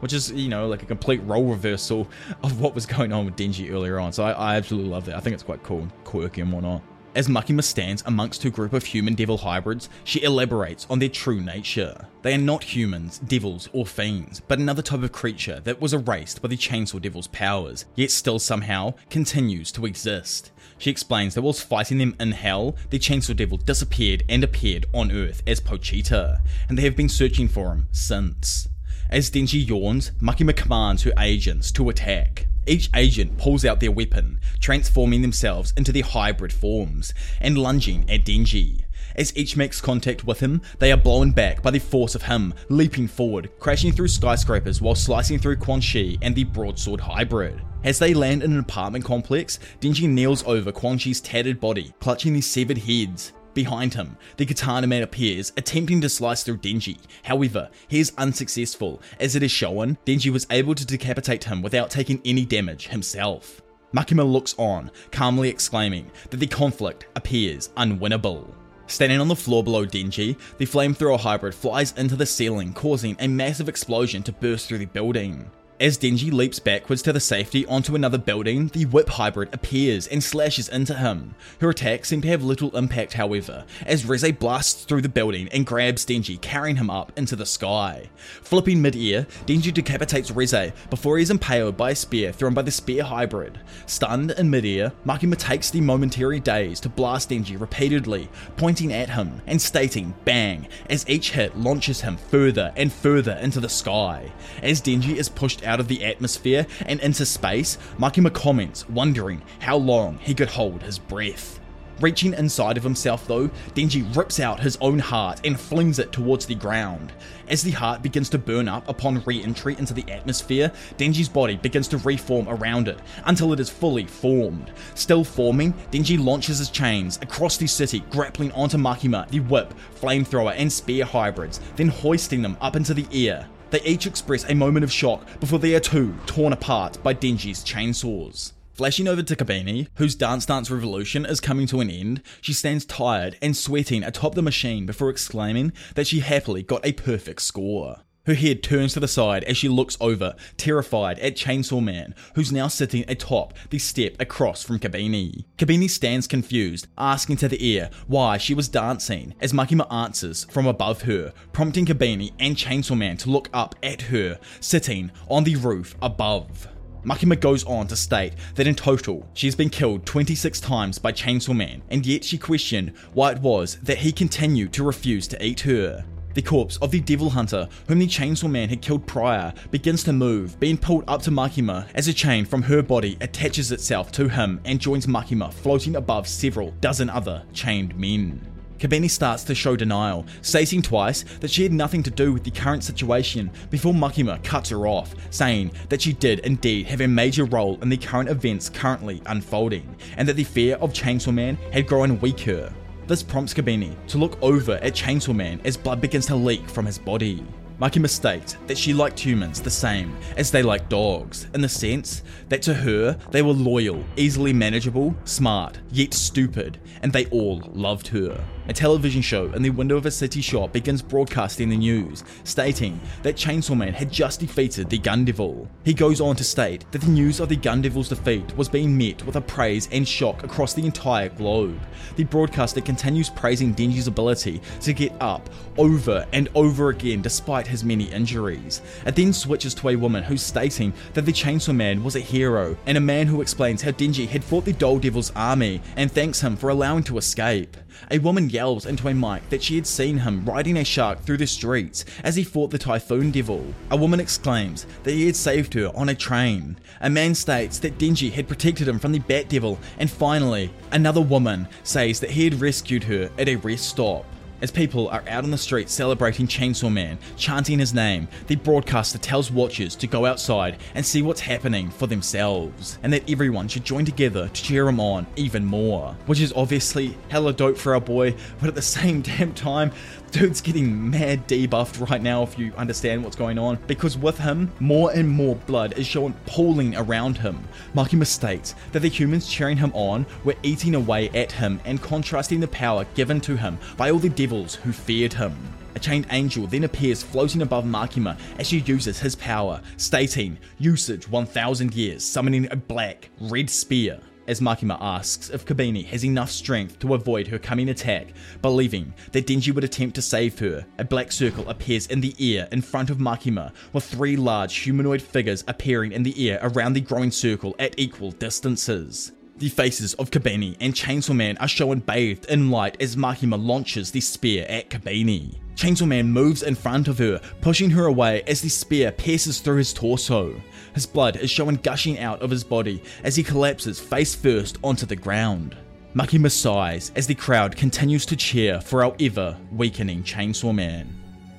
Which 0.00 0.12
is, 0.12 0.32
you 0.32 0.50
know, 0.50 0.68
like 0.68 0.82
a 0.82 0.86
complete 0.86 1.22
role 1.24 1.46
reversal 1.46 2.06
of 2.42 2.60
what 2.60 2.74
was 2.74 2.84
going 2.84 3.14
on 3.14 3.24
with 3.24 3.36
Denji 3.36 3.72
earlier 3.72 3.98
on. 3.98 4.12
So 4.12 4.22
I, 4.22 4.32
I 4.32 4.56
absolutely 4.56 4.90
love 4.90 5.06
that. 5.06 5.16
I 5.16 5.20
think 5.20 5.32
it's 5.32 5.42
quite 5.42 5.62
cool 5.62 5.80
and 5.80 6.04
quirky 6.04 6.42
and 6.42 6.52
whatnot. 6.52 6.82
As 7.14 7.28
Makima 7.28 7.62
stands 7.62 8.02
amongst 8.06 8.42
her 8.42 8.50
group 8.50 8.72
of 8.72 8.84
human 8.84 9.14
devil 9.14 9.38
hybrids, 9.38 9.88
she 10.02 10.22
elaborates 10.24 10.84
on 10.90 10.98
their 10.98 11.08
true 11.08 11.40
nature. 11.40 12.08
They 12.22 12.34
are 12.34 12.38
not 12.38 12.64
humans, 12.64 13.20
devils, 13.20 13.68
or 13.72 13.86
fiends, 13.86 14.40
but 14.40 14.58
another 14.58 14.82
type 14.82 15.04
of 15.04 15.12
creature 15.12 15.60
that 15.60 15.80
was 15.80 15.94
erased 15.94 16.42
by 16.42 16.48
the 16.48 16.56
Chainsaw 16.56 17.00
Devil's 17.00 17.28
powers, 17.28 17.84
yet 17.94 18.10
still 18.10 18.40
somehow 18.40 18.94
continues 19.10 19.70
to 19.72 19.86
exist. 19.86 20.50
She 20.76 20.90
explains 20.90 21.34
that 21.34 21.42
whilst 21.42 21.68
fighting 21.68 21.98
them 21.98 22.16
in 22.18 22.32
hell, 22.32 22.74
the 22.90 22.98
Chainsaw 22.98 23.36
Devil 23.36 23.58
disappeared 23.58 24.24
and 24.28 24.42
appeared 24.42 24.86
on 24.92 25.12
Earth 25.12 25.40
as 25.46 25.60
Pochita, 25.60 26.40
and 26.68 26.76
they 26.76 26.82
have 26.82 26.96
been 26.96 27.08
searching 27.08 27.46
for 27.46 27.70
him 27.70 27.86
since. 27.92 28.68
As 29.08 29.30
Denji 29.30 29.64
yawns, 29.64 30.10
Makima 30.20 30.56
commands 30.56 31.04
her 31.04 31.12
agents 31.16 31.70
to 31.72 31.88
attack. 31.90 32.48
Each 32.66 32.88
agent 32.94 33.36
pulls 33.36 33.64
out 33.64 33.80
their 33.80 33.92
weapon, 33.92 34.40
transforming 34.60 35.22
themselves 35.22 35.74
into 35.76 35.92
their 35.92 36.02
hybrid 36.02 36.52
forms, 36.52 37.12
and 37.40 37.58
lunging 37.58 38.08
at 38.10 38.24
Denji. 38.24 38.84
As 39.16 39.36
each 39.36 39.56
makes 39.56 39.80
contact 39.80 40.24
with 40.24 40.40
him, 40.40 40.60
they 40.78 40.90
are 40.90 40.96
blown 40.96 41.30
back 41.30 41.62
by 41.62 41.70
the 41.70 41.78
force 41.78 42.14
of 42.14 42.22
him, 42.22 42.52
leaping 42.68 43.06
forward, 43.06 43.50
crashing 43.60 43.92
through 43.92 44.08
skyscrapers 44.08 44.80
while 44.80 44.94
slicing 44.94 45.38
through 45.38 45.56
Quanxi 45.56 46.18
and 46.22 46.34
the 46.34 46.44
broadsword 46.44 47.00
hybrid. 47.00 47.60
As 47.84 47.98
they 47.98 48.14
land 48.14 48.42
in 48.42 48.52
an 48.52 48.58
apartment 48.58 49.04
complex, 49.04 49.60
Denji 49.80 50.08
kneels 50.08 50.42
over 50.46 50.72
Quanxi's 50.72 51.20
tattered 51.20 51.60
body, 51.60 51.92
clutching 52.00 52.32
the 52.32 52.40
severed 52.40 52.78
heads. 52.78 53.32
Behind 53.54 53.94
him, 53.94 54.16
the 54.36 54.46
Katana 54.46 54.86
Man 54.88 55.02
appears, 55.02 55.52
attempting 55.56 56.00
to 56.00 56.08
slice 56.08 56.42
through 56.42 56.58
Denji. 56.58 56.98
However, 57.22 57.70
he 57.86 58.00
is 58.00 58.12
unsuccessful. 58.18 59.00
As 59.20 59.36
it 59.36 59.42
is 59.44 59.52
shown, 59.52 59.96
Denji 60.04 60.32
was 60.32 60.46
able 60.50 60.74
to 60.74 60.84
decapitate 60.84 61.44
him 61.44 61.62
without 61.62 61.88
taking 61.88 62.20
any 62.24 62.44
damage 62.44 62.88
himself. 62.88 63.62
Makima 63.94 64.30
looks 64.30 64.56
on, 64.58 64.90
calmly 65.12 65.48
exclaiming 65.48 66.10
that 66.30 66.38
the 66.38 66.48
conflict 66.48 67.06
appears 67.14 67.68
unwinnable. 67.76 68.52
Standing 68.86 69.20
on 69.20 69.28
the 69.28 69.36
floor 69.36 69.62
below 69.62 69.86
Denji, 69.86 70.36
the 70.58 70.66
flamethrower 70.66 71.18
hybrid 71.18 71.54
flies 71.54 71.92
into 71.92 72.16
the 72.16 72.26
ceiling, 72.26 72.72
causing 72.72 73.16
a 73.20 73.28
massive 73.28 73.68
explosion 73.68 74.22
to 74.24 74.32
burst 74.32 74.66
through 74.66 74.78
the 74.78 74.84
building. 74.86 75.48
As 75.84 75.98
Denji 75.98 76.32
leaps 76.32 76.60
backwards 76.60 77.02
to 77.02 77.12
the 77.12 77.20
safety 77.20 77.66
onto 77.66 77.94
another 77.94 78.16
building, 78.16 78.68
the 78.68 78.86
Whip 78.86 79.06
Hybrid 79.06 79.52
appears 79.52 80.06
and 80.06 80.24
slashes 80.24 80.66
into 80.66 80.94
him. 80.94 81.34
Her 81.60 81.68
attacks 81.68 82.08
seem 82.08 82.22
to 82.22 82.28
have 82.28 82.42
little 82.42 82.74
impact, 82.74 83.12
however, 83.12 83.66
as 83.84 84.04
Reze 84.04 84.38
blasts 84.38 84.84
through 84.84 85.02
the 85.02 85.10
building 85.10 85.46
and 85.48 85.66
grabs 85.66 86.06
Denji, 86.06 86.40
carrying 86.40 86.76
him 86.76 86.88
up 86.88 87.12
into 87.18 87.36
the 87.36 87.44
sky. 87.44 88.08
Flipping 88.40 88.80
mid-air, 88.80 89.26
Denji 89.44 89.74
decapitates 89.74 90.30
Reze 90.30 90.72
before 90.88 91.18
he 91.18 91.22
is 91.22 91.30
impaled 91.30 91.76
by 91.76 91.90
a 91.90 91.94
spear 91.94 92.32
thrown 92.32 92.54
by 92.54 92.62
the 92.62 92.70
Spear 92.70 93.04
Hybrid. 93.04 93.60
Stunned 93.84 94.30
in 94.30 94.48
mid-air, 94.48 94.90
Makima 95.04 95.36
takes 95.36 95.70
the 95.70 95.82
momentary 95.82 96.40
daze 96.40 96.80
to 96.80 96.88
blast 96.88 97.28
Denji 97.28 97.60
repeatedly, 97.60 98.30
pointing 98.56 98.94
at 98.94 99.10
him 99.10 99.42
and 99.46 99.60
stating 99.60 100.14
bang 100.24 100.66
as 100.88 101.06
each 101.10 101.32
hit 101.32 101.58
launches 101.58 102.00
him 102.00 102.16
further 102.16 102.72
and 102.74 102.90
further 102.90 103.38
into 103.42 103.60
the 103.60 103.68
sky. 103.68 104.32
As 104.62 104.80
Denji 104.80 105.16
is 105.16 105.28
pushed 105.28 105.62
out 105.62 105.73
of 105.80 105.88
the 105.88 106.04
atmosphere 106.04 106.66
and 106.86 107.00
into 107.00 107.26
space, 107.26 107.78
Makima 107.98 108.32
comments, 108.32 108.88
wondering 108.88 109.42
how 109.60 109.76
long 109.76 110.18
he 110.18 110.34
could 110.34 110.50
hold 110.50 110.82
his 110.82 110.98
breath. 110.98 111.60
Reaching 112.00 112.34
inside 112.34 112.76
of 112.76 112.82
himself 112.82 113.26
though, 113.28 113.48
Denji 113.74 114.16
rips 114.16 114.40
out 114.40 114.58
his 114.58 114.76
own 114.80 114.98
heart 114.98 115.40
and 115.44 115.58
flings 115.58 116.00
it 116.00 116.10
towards 116.10 116.44
the 116.44 116.56
ground. 116.56 117.12
As 117.46 117.62
the 117.62 117.70
heart 117.70 118.02
begins 118.02 118.28
to 118.30 118.38
burn 118.38 118.68
up 118.68 118.88
upon 118.88 119.22
re-entry 119.24 119.76
into 119.78 119.94
the 119.94 120.10
atmosphere, 120.10 120.72
Denji's 120.98 121.28
body 121.28 121.56
begins 121.56 121.86
to 121.88 121.98
reform 121.98 122.48
around 122.48 122.88
it 122.88 122.98
until 123.26 123.52
it 123.52 123.60
is 123.60 123.70
fully 123.70 124.06
formed. 124.06 124.72
Still 124.96 125.22
forming, 125.22 125.72
Denji 125.92 126.22
launches 126.22 126.58
his 126.58 126.70
chains 126.70 127.18
across 127.22 127.56
the 127.56 127.66
city, 127.68 128.00
grappling 128.10 128.50
onto 128.52 128.76
Makima, 128.76 129.28
the 129.28 129.40
whip, 129.40 129.72
flamethrower, 129.94 130.54
and 130.56 130.72
spear 130.72 131.04
hybrids, 131.04 131.60
then 131.76 131.88
hoisting 131.88 132.42
them 132.42 132.56
up 132.60 132.74
into 132.74 132.92
the 132.92 133.06
air. 133.28 133.46
They 133.70 133.82
each 133.82 134.06
express 134.06 134.44
a 134.48 134.54
moment 134.54 134.84
of 134.84 134.92
shock 134.92 135.26
before 135.40 135.58
they 135.58 135.74
are 135.74 135.80
too 135.80 136.14
torn 136.26 136.52
apart 136.52 137.02
by 137.02 137.14
Denji's 137.14 137.64
chainsaws. 137.64 138.52
Flashing 138.72 139.06
over 139.06 139.22
to 139.22 139.36
Kobeni, 139.36 139.86
whose 139.94 140.16
Dance 140.16 140.46
Dance 140.46 140.68
revolution 140.68 141.24
is 141.24 141.40
coming 141.40 141.66
to 141.68 141.80
an 141.80 141.88
end, 141.88 142.22
she 142.40 142.52
stands 142.52 142.84
tired 142.84 143.36
and 143.40 143.56
sweating 143.56 144.02
atop 144.02 144.34
the 144.34 144.42
machine 144.42 144.84
before 144.84 145.10
exclaiming 145.10 145.72
that 145.94 146.08
she 146.08 146.20
happily 146.20 146.64
got 146.64 146.84
a 146.84 146.92
perfect 146.92 147.42
score. 147.42 147.98
Her 148.26 148.34
head 148.34 148.62
turns 148.62 148.94
to 148.94 149.00
the 149.00 149.08
side 149.08 149.44
as 149.44 149.58
she 149.58 149.68
looks 149.68 149.98
over, 150.00 150.34
terrified 150.56 151.18
at 151.18 151.36
Chainsaw 151.36 151.82
Man, 151.82 152.14
who's 152.34 152.52
now 152.52 152.68
sitting 152.68 153.04
atop 153.06 153.52
the 153.68 153.78
step 153.78 154.16
across 154.18 154.62
from 154.62 154.78
Kobeni. 154.78 155.44
Kobeni 155.58 155.90
stands 155.90 156.26
confused, 156.26 156.86
asking 156.96 157.36
to 157.38 157.48
the 157.48 157.78
air 157.78 157.90
why 158.06 158.38
she 158.38 158.54
was 158.54 158.68
dancing, 158.68 159.34
as 159.40 159.52
Makima 159.52 159.92
answers 159.92 160.44
from 160.44 160.66
above 160.66 161.02
her, 161.02 161.34
prompting 161.52 161.84
Kobeni 161.84 162.32
and 162.38 162.56
Chainsaw 162.56 162.96
Man 162.96 163.18
to 163.18 163.30
look 163.30 163.50
up 163.52 163.74
at 163.82 164.00
her, 164.02 164.38
sitting 164.58 165.10
on 165.28 165.44
the 165.44 165.56
roof 165.56 165.94
above. 166.00 166.68
Makima 167.04 167.38
goes 167.38 167.62
on 167.64 167.86
to 167.88 167.96
state 167.96 168.32
that 168.54 168.66
in 168.66 168.74
total, 168.74 169.28
she 169.34 169.46
has 169.46 169.54
been 169.54 169.68
killed 169.68 170.06
26 170.06 170.60
times 170.60 170.98
by 170.98 171.12
Chainsaw 171.12 171.54
Man, 171.54 171.82
and 171.90 172.06
yet 172.06 172.24
she 172.24 172.38
questioned 172.38 172.94
why 173.12 173.32
it 173.32 173.40
was 173.40 173.76
that 173.82 173.98
he 173.98 174.12
continued 174.12 174.72
to 174.72 174.82
refuse 174.82 175.28
to 175.28 175.44
eat 175.44 175.60
her. 175.60 176.06
The 176.34 176.42
corpse 176.42 176.78
of 176.78 176.90
the 176.90 176.98
Devil 176.98 177.30
Hunter, 177.30 177.68
whom 177.86 178.00
the 178.00 178.08
Chainsaw 178.08 178.50
Man 178.50 178.68
had 178.68 178.82
killed 178.82 179.06
prior, 179.06 179.54
begins 179.70 180.02
to 180.02 180.12
move, 180.12 180.58
being 180.58 180.76
pulled 180.76 181.04
up 181.06 181.22
to 181.22 181.30
Makima 181.30 181.86
as 181.94 182.08
a 182.08 182.12
chain 182.12 182.44
from 182.44 182.62
her 182.62 182.82
body 182.82 183.16
attaches 183.20 183.70
itself 183.70 184.10
to 184.12 184.28
him 184.28 184.60
and 184.64 184.80
joins 184.80 185.06
Makima 185.06 185.54
floating 185.54 185.94
above 185.94 186.26
several 186.26 186.72
dozen 186.80 187.08
other 187.08 187.44
chained 187.52 187.96
men. 187.96 188.44
Kobeni 188.80 189.08
starts 189.08 189.44
to 189.44 189.54
show 189.54 189.76
denial, 189.76 190.26
stating 190.42 190.82
twice 190.82 191.24
that 191.38 191.52
she 191.52 191.62
had 191.62 191.72
nothing 191.72 192.02
to 192.02 192.10
do 192.10 192.32
with 192.32 192.42
the 192.42 192.50
current 192.50 192.82
situation 192.82 193.48
before 193.70 193.94
Makima 193.94 194.42
cuts 194.42 194.70
her 194.70 194.88
off, 194.88 195.14
saying 195.30 195.70
that 195.88 196.02
she 196.02 196.12
did 196.14 196.40
indeed 196.40 196.86
have 196.86 197.00
a 197.00 197.06
major 197.06 197.44
role 197.44 197.80
in 197.80 197.88
the 197.88 197.96
current 197.96 198.28
events 198.28 198.68
currently 198.68 199.22
unfolding, 199.26 199.94
and 200.16 200.28
that 200.28 200.34
the 200.34 200.42
fear 200.42 200.74
of 200.76 200.92
Chainsaw 200.92 201.32
Man 201.32 201.56
had 201.72 201.86
grown 201.86 202.18
weaker. 202.18 202.74
This 203.06 203.22
prompts 203.22 203.52
Kobeni 203.52 203.94
to 204.06 204.18
look 204.18 204.38
over 204.40 204.76
at 204.76 204.94
Chainsaw 204.94 205.34
Man 205.34 205.60
as 205.64 205.76
blood 205.76 206.00
begins 206.00 206.24
to 206.26 206.36
leak 206.36 206.66
from 206.70 206.86
his 206.86 206.98
body. 206.98 207.44
Makima 207.78 208.08
states 208.08 208.56
that 208.66 208.78
she 208.78 208.94
liked 208.94 209.20
humans 209.20 209.60
the 209.60 209.70
same 209.70 210.16
as 210.38 210.50
they 210.50 210.62
liked 210.62 210.88
dogs, 210.88 211.46
in 211.52 211.60
the 211.60 211.68
sense 211.68 212.22
that 212.48 212.62
to 212.62 212.72
her 212.72 213.18
they 213.30 213.42
were 213.42 213.52
loyal, 213.52 214.02
easily 214.16 214.54
manageable, 214.54 215.14
smart, 215.24 215.78
yet 215.90 216.14
stupid, 216.14 216.78
and 217.02 217.12
they 217.12 217.26
all 217.26 217.60
loved 217.74 218.08
her. 218.08 218.42
A 218.66 218.72
television 218.72 219.20
show 219.20 219.52
in 219.52 219.60
the 219.60 219.68
window 219.68 219.96
of 219.96 220.06
a 220.06 220.10
city 220.10 220.40
shop 220.40 220.72
begins 220.72 221.02
broadcasting 221.02 221.68
the 221.68 221.76
news, 221.76 222.24
stating 222.44 222.98
that 223.22 223.36
Chainsaw 223.36 223.76
Man 223.76 223.92
had 223.92 224.10
just 224.10 224.40
defeated 224.40 224.88
the 224.88 224.96
Gun 224.96 225.26
Devil. 225.26 225.68
He 225.84 225.92
goes 225.92 226.18
on 226.18 226.34
to 226.36 226.44
state 226.44 226.90
that 226.90 227.02
the 227.02 227.10
news 227.10 227.40
of 227.40 227.50
the 227.50 227.56
Gun 227.56 227.82
Devil's 227.82 228.08
defeat 228.08 228.56
was 228.56 228.70
being 228.70 228.96
met 228.96 229.24
with 229.26 229.36
a 229.36 229.40
praise 229.42 229.86
and 229.92 230.08
shock 230.08 230.44
across 230.44 230.72
the 230.72 230.86
entire 230.86 231.28
globe. 231.28 231.78
The 232.16 232.24
broadcaster 232.24 232.80
continues 232.80 233.28
praising 233.28 233.74
Denji's 233.74 234.06
ability 234.06 234.62
to 234.80 234.92
get 234.94 235.12
up 235.20 235.50
over 235.76 236.26
and 236.32 236.48
over 236.54 236.88
again 236.88 237.20
despite 237.20 237.66
his 237.66 237.84
many 237.84 238.04
injuries. 238.04 238.80
It 239.04 239.14
then 239.14 239.34
switches 239.34 239.74
to 239.74 239.90
a 239.90 239.96
woman 239.96 240.22
who's 240.24 240.42
stating 240.42 240.94
that 241.12 241.26
the 241.26 241.32
Chainsaw 241.32 241.74
Man 241.74 242.02
was 242.02 242.16
a 242.16 242.20
hero, 242.20 242.78
and 242.86 242.96
a 242.96 243.00
man 243.00 243.26
who 243.26 243.42
explains 243.42 243.82
how 243.82 243.90
Denji 243.90 244.26
had 244.26 244.42
fought 244.42 244.64
the 244.64 244.72
Doll 244.72 244.98
Devil's 244.98 245.32
army 245.36 245.82
and 245.96 246.10
thanks 246.10 246.40
him 246.40 246.56
for 246.56 246.70
allowing 246.70 247.02
to 247.04 247.18
escape. 247.18 247.76
A 248.10 248.18
woman 248.18 248.50
yells 248.50 248.86
into 248.86 249.08
a 249.08 249.14
mic 249.14 249.48
that 249.50 249.62
she 249.62 249.76
had 249.76 249.86
seen 249.86 250.18
him 250.18 250.44
riding 250.44 250.76
a 250.76 250.84
shark 250.84 251.22
through 251.22 251.38
the 251.38 251.46
streets 251.46 252.04
as 252.22 252.36
he 252.36 252.44
fought 252.44 252.70
the 252.70 252.78
Typhoon 252.78 253.30
Devil. 253.30 253.64
A 253.90 253.96
woman 253.96 254.20
exclaims 254.20 254.86
that 255.02 255.12
he 255.12 255.26
had 255.26 255.36
saved 255.36 255.74
her 255.74 255.90
on 255.94 256.08
a 256.08 256.14
train. 256.14 256.76
A 257.00 257.10
man 257.10 257.34
states 257.34 257.78
that 257.78 257.98
Denji 257.98 258.32
had 258.32 258.48
protected 258.48 258.88
him 258.88 258.98
from 258.98 259.12
the 259.12 259.18
Bat 259.20 259.48
Devil, 259.48 259.78
and 259.98 260.10
finally, 260.10 260.70
another 260.92 261.20
woman 261.20 261.68
says 261.82 262.20
that 262.20 262.30
he 262.30 262.44
had 262.44 262.60
rescued 262.60 263.04
her 263.04 263.30
at 263.38 263.48
a 263.48 263.56
rest 263.56 263.88
stop. 263.88 264.24
As 264.64 264.70
people 264.70 265.08
are 265.10 265.22
out 265.28 265.44
on 265.44 265.50
the 265.50 265.58
street 265.58 265.90
celebrating 265.90 266.46
Chainsaw 266.46 266.90
Man, 266.90 267.18
chanting 267.36 267.78
his 267.78 267.92
name, 267.92 268.28
the 268.46 268.56
broadcaster 268.56 269.18
tells 269.18 269.50
watchers 269.50 269.94
to 269.96 270.06
go 270.06 270.24
outside 270.24 270.78
and 270.94 271.04
see 271.04 271.20
what's 271.20 271.42
happening 271.42 271.90
for 271.90 272.06
themselves, 272.06 272.98
and 273.02 273.12
that 273.12 273.30
everyone 273.30 273.68
should 273.68 273.84
join 273.84 274.06
together 274.06 274.48
to 274.48 274.62
cheer 274.62 274.88
him 274.88 275.00
on 275.00 275.26
even 275.36 275.66
more. 275.66 276.16
Which 276.24 276.40
is 276.40 276.50
obviously 276.56 277.14
hella 277.28 277.52
dope 277.52 277.76
for 277.76 277.92
our 277.92 278.00
boy, 278.00 278.36
but 278.58 278.68
at 278.68 278.74
the 278.74 278.80
same 278.96 279.20
damn 279.20 279.52
time, 279.52 279.92
dude's 280.34 280.60
getting 280.60 281.10
mad 281.10 281.46
debuffed 281.46 282.10
right 282.10 282.20
now 282.20 282.42
if 282.42 282.58
you 282.58 282.72
understand 282.76 283.22
what's 283.22 283.36
going 283.36 283.56
on 283.56 283.78
because 283.86 284.18
with 284.18 284.36
him 284.36 284.68
more 284.80 285.12
and 285.12 285.28
more 285.28 285.54
blood 285.54 285.96
is 285.96 286.08
shown 286.08 286.34
pooling 286.44 286.96
around 286.96 287.38
him 287.38 287.56
Makima 287.94 288.26
states 288.26 288.74
that 288.90 288.98
the 288.98 289.08
humans 289.08 289.46
cheering 289.46 289.76
him 289.76 289.92
on 289.94 290.26
were 290.42 290.56
eating 290.64 290.96
away 290.96 291.28
at 291.28 291.52
him 291.52 291.80
and 291.84 292.02
contrasting 292.02 292.58
the 292.58 292.66
power 292.66 293.06
given 293.14 293.40
to 293.42 293.56
him 293.56 293.78
by 293.96 294.10
all 294.10 294.18
the 294.18 294.28
devils 294.28 294.74
who 294.74 294.90
feared 294.90 295.34
him. 295.34 295.56
A 295.94 296.00
chained 296.00 296.26
angel 296.30 296.66
then 296.66 296.82
appears 296.82 297.22
floating 297.22 297.62
above 297.62 297.84
Makima 297.84 298.36
as 298.58 298.66
she 298.66 298.80
uses 298.80 299.20
his 299.20 299.36
power, 299.36 299.80
stating, 299.98 300.58
Usage 300.80 301.28
1000 301.28 301.94
years, 301.94 302.24
summoning 302.24 302.66
a 302.72 302.76
black, 302.76 303.30
red 303.38 303.70
spear 303.70 304.18
as 304.46 304.60
Makima 304.60 304.96
asks 305.00 305.50
if 305.50 305.64
Kobeni 305.64 306.04
has 306.06 306.24
enough 306.24 306.50
strength 306.50 306.98
to 307.00 307.14
avoid 307.14 307.48
her 307.48 307.58
coming 307.58 307.88
attack, 307.88 308.28
believing 308.62 309.12
that 309.32 309.46
Denji 309.46 309.74
would 309.74 309.84
attempt 309.84 310.14
to 310.16 310.22
save 310.22 310.58
her, 310.58 310.86
a 310.98 311.04
black 311.04 311.32
circle 311.32 311.68
appears 311.68 312.06
in 312.06 312.20
the 312.20 312.34
air 312.38 312.68
in 312.72 312.82
front 312.82 313.10
of 313.10 313.18
Makima, 313.18 313.72
with 313.92 314.04
three 314.04 314.36
large 314.36 314.76
humanoid 314.76 315.22
figures 315.22 315.64
appearing 315.68 316.12
in 316.12 316.22
the 316.22 316.50
air 316.50 316.58
around 316.62 316.92
the 316.92 317.00
growing 317.00 317.30
circle 317.30 317.74
at 317.78 317.94
equal 317.98 318.32
distances. 318.32 319.32
The 319.56 319.68
faces 319.68 320.14
of 320.14 320.30
Kobeni 320.30 320.76
and 320.80 320.94
Chainsaw 320.94 321.34
Man 321.34 321.56
are 321.58 321.68
shown 321.68 322.00
bathed 322.00 322.46
in 322.46 322.70
light 322.70 323.00
as 323.00 323.14
Makima 323.14 323.64
launches 323.64 324.10
the 324.10 324.20
spear 324.20 324.66
at 324.68 324.90
Kobeni. 324.90 325.54
Chainsaw 325.76 326.06
Man 326.06 326.30
moves 326.30 326.62
in 326.62 326.74
front 326.74 327.08
of 327.08 327.18
her, 327.18 327.40
pushing 327.60 327.90
her 327.90 328.06
away 328.06 328.42
as 328.48 328.60
the 328.60 328.68
spear 328.68 329.12
pierces 329.12 329.60
through 329.60 329.76
his 329.76 329.92
torso. 329.92 330.60
His 330.94 331.06
blood 331.06 331.36
is 331.36 331.50
shown 331.50 331.74
gushing 331.76 332.20
out 332.20 332.40
of 332.40 332.50
his 332.50 332.64
body 332.64 333.02
as 333.24 333.34
he 333.34 333.42
collapses 333.42 333.98
face 333.98 334.34
first 334.34 334.78
onto 334.82 335.06
the 335.06 335.16
ground. 335.16 335.76
Makima 336.14 336.50
sighs 336.50 337.10
as 337.16 337.26
the 337.26 337.34
crowd 337.34 337.76
continues 337.76 338.24
to 338.26 338.36
cheer 338.36 338.80
for 338.80 339.04
our 339.04 339.14
ever 339.18 339.58
weakening 339.72 340.22
Chainsaw 340.22 340.72
Man. 340.72 341.12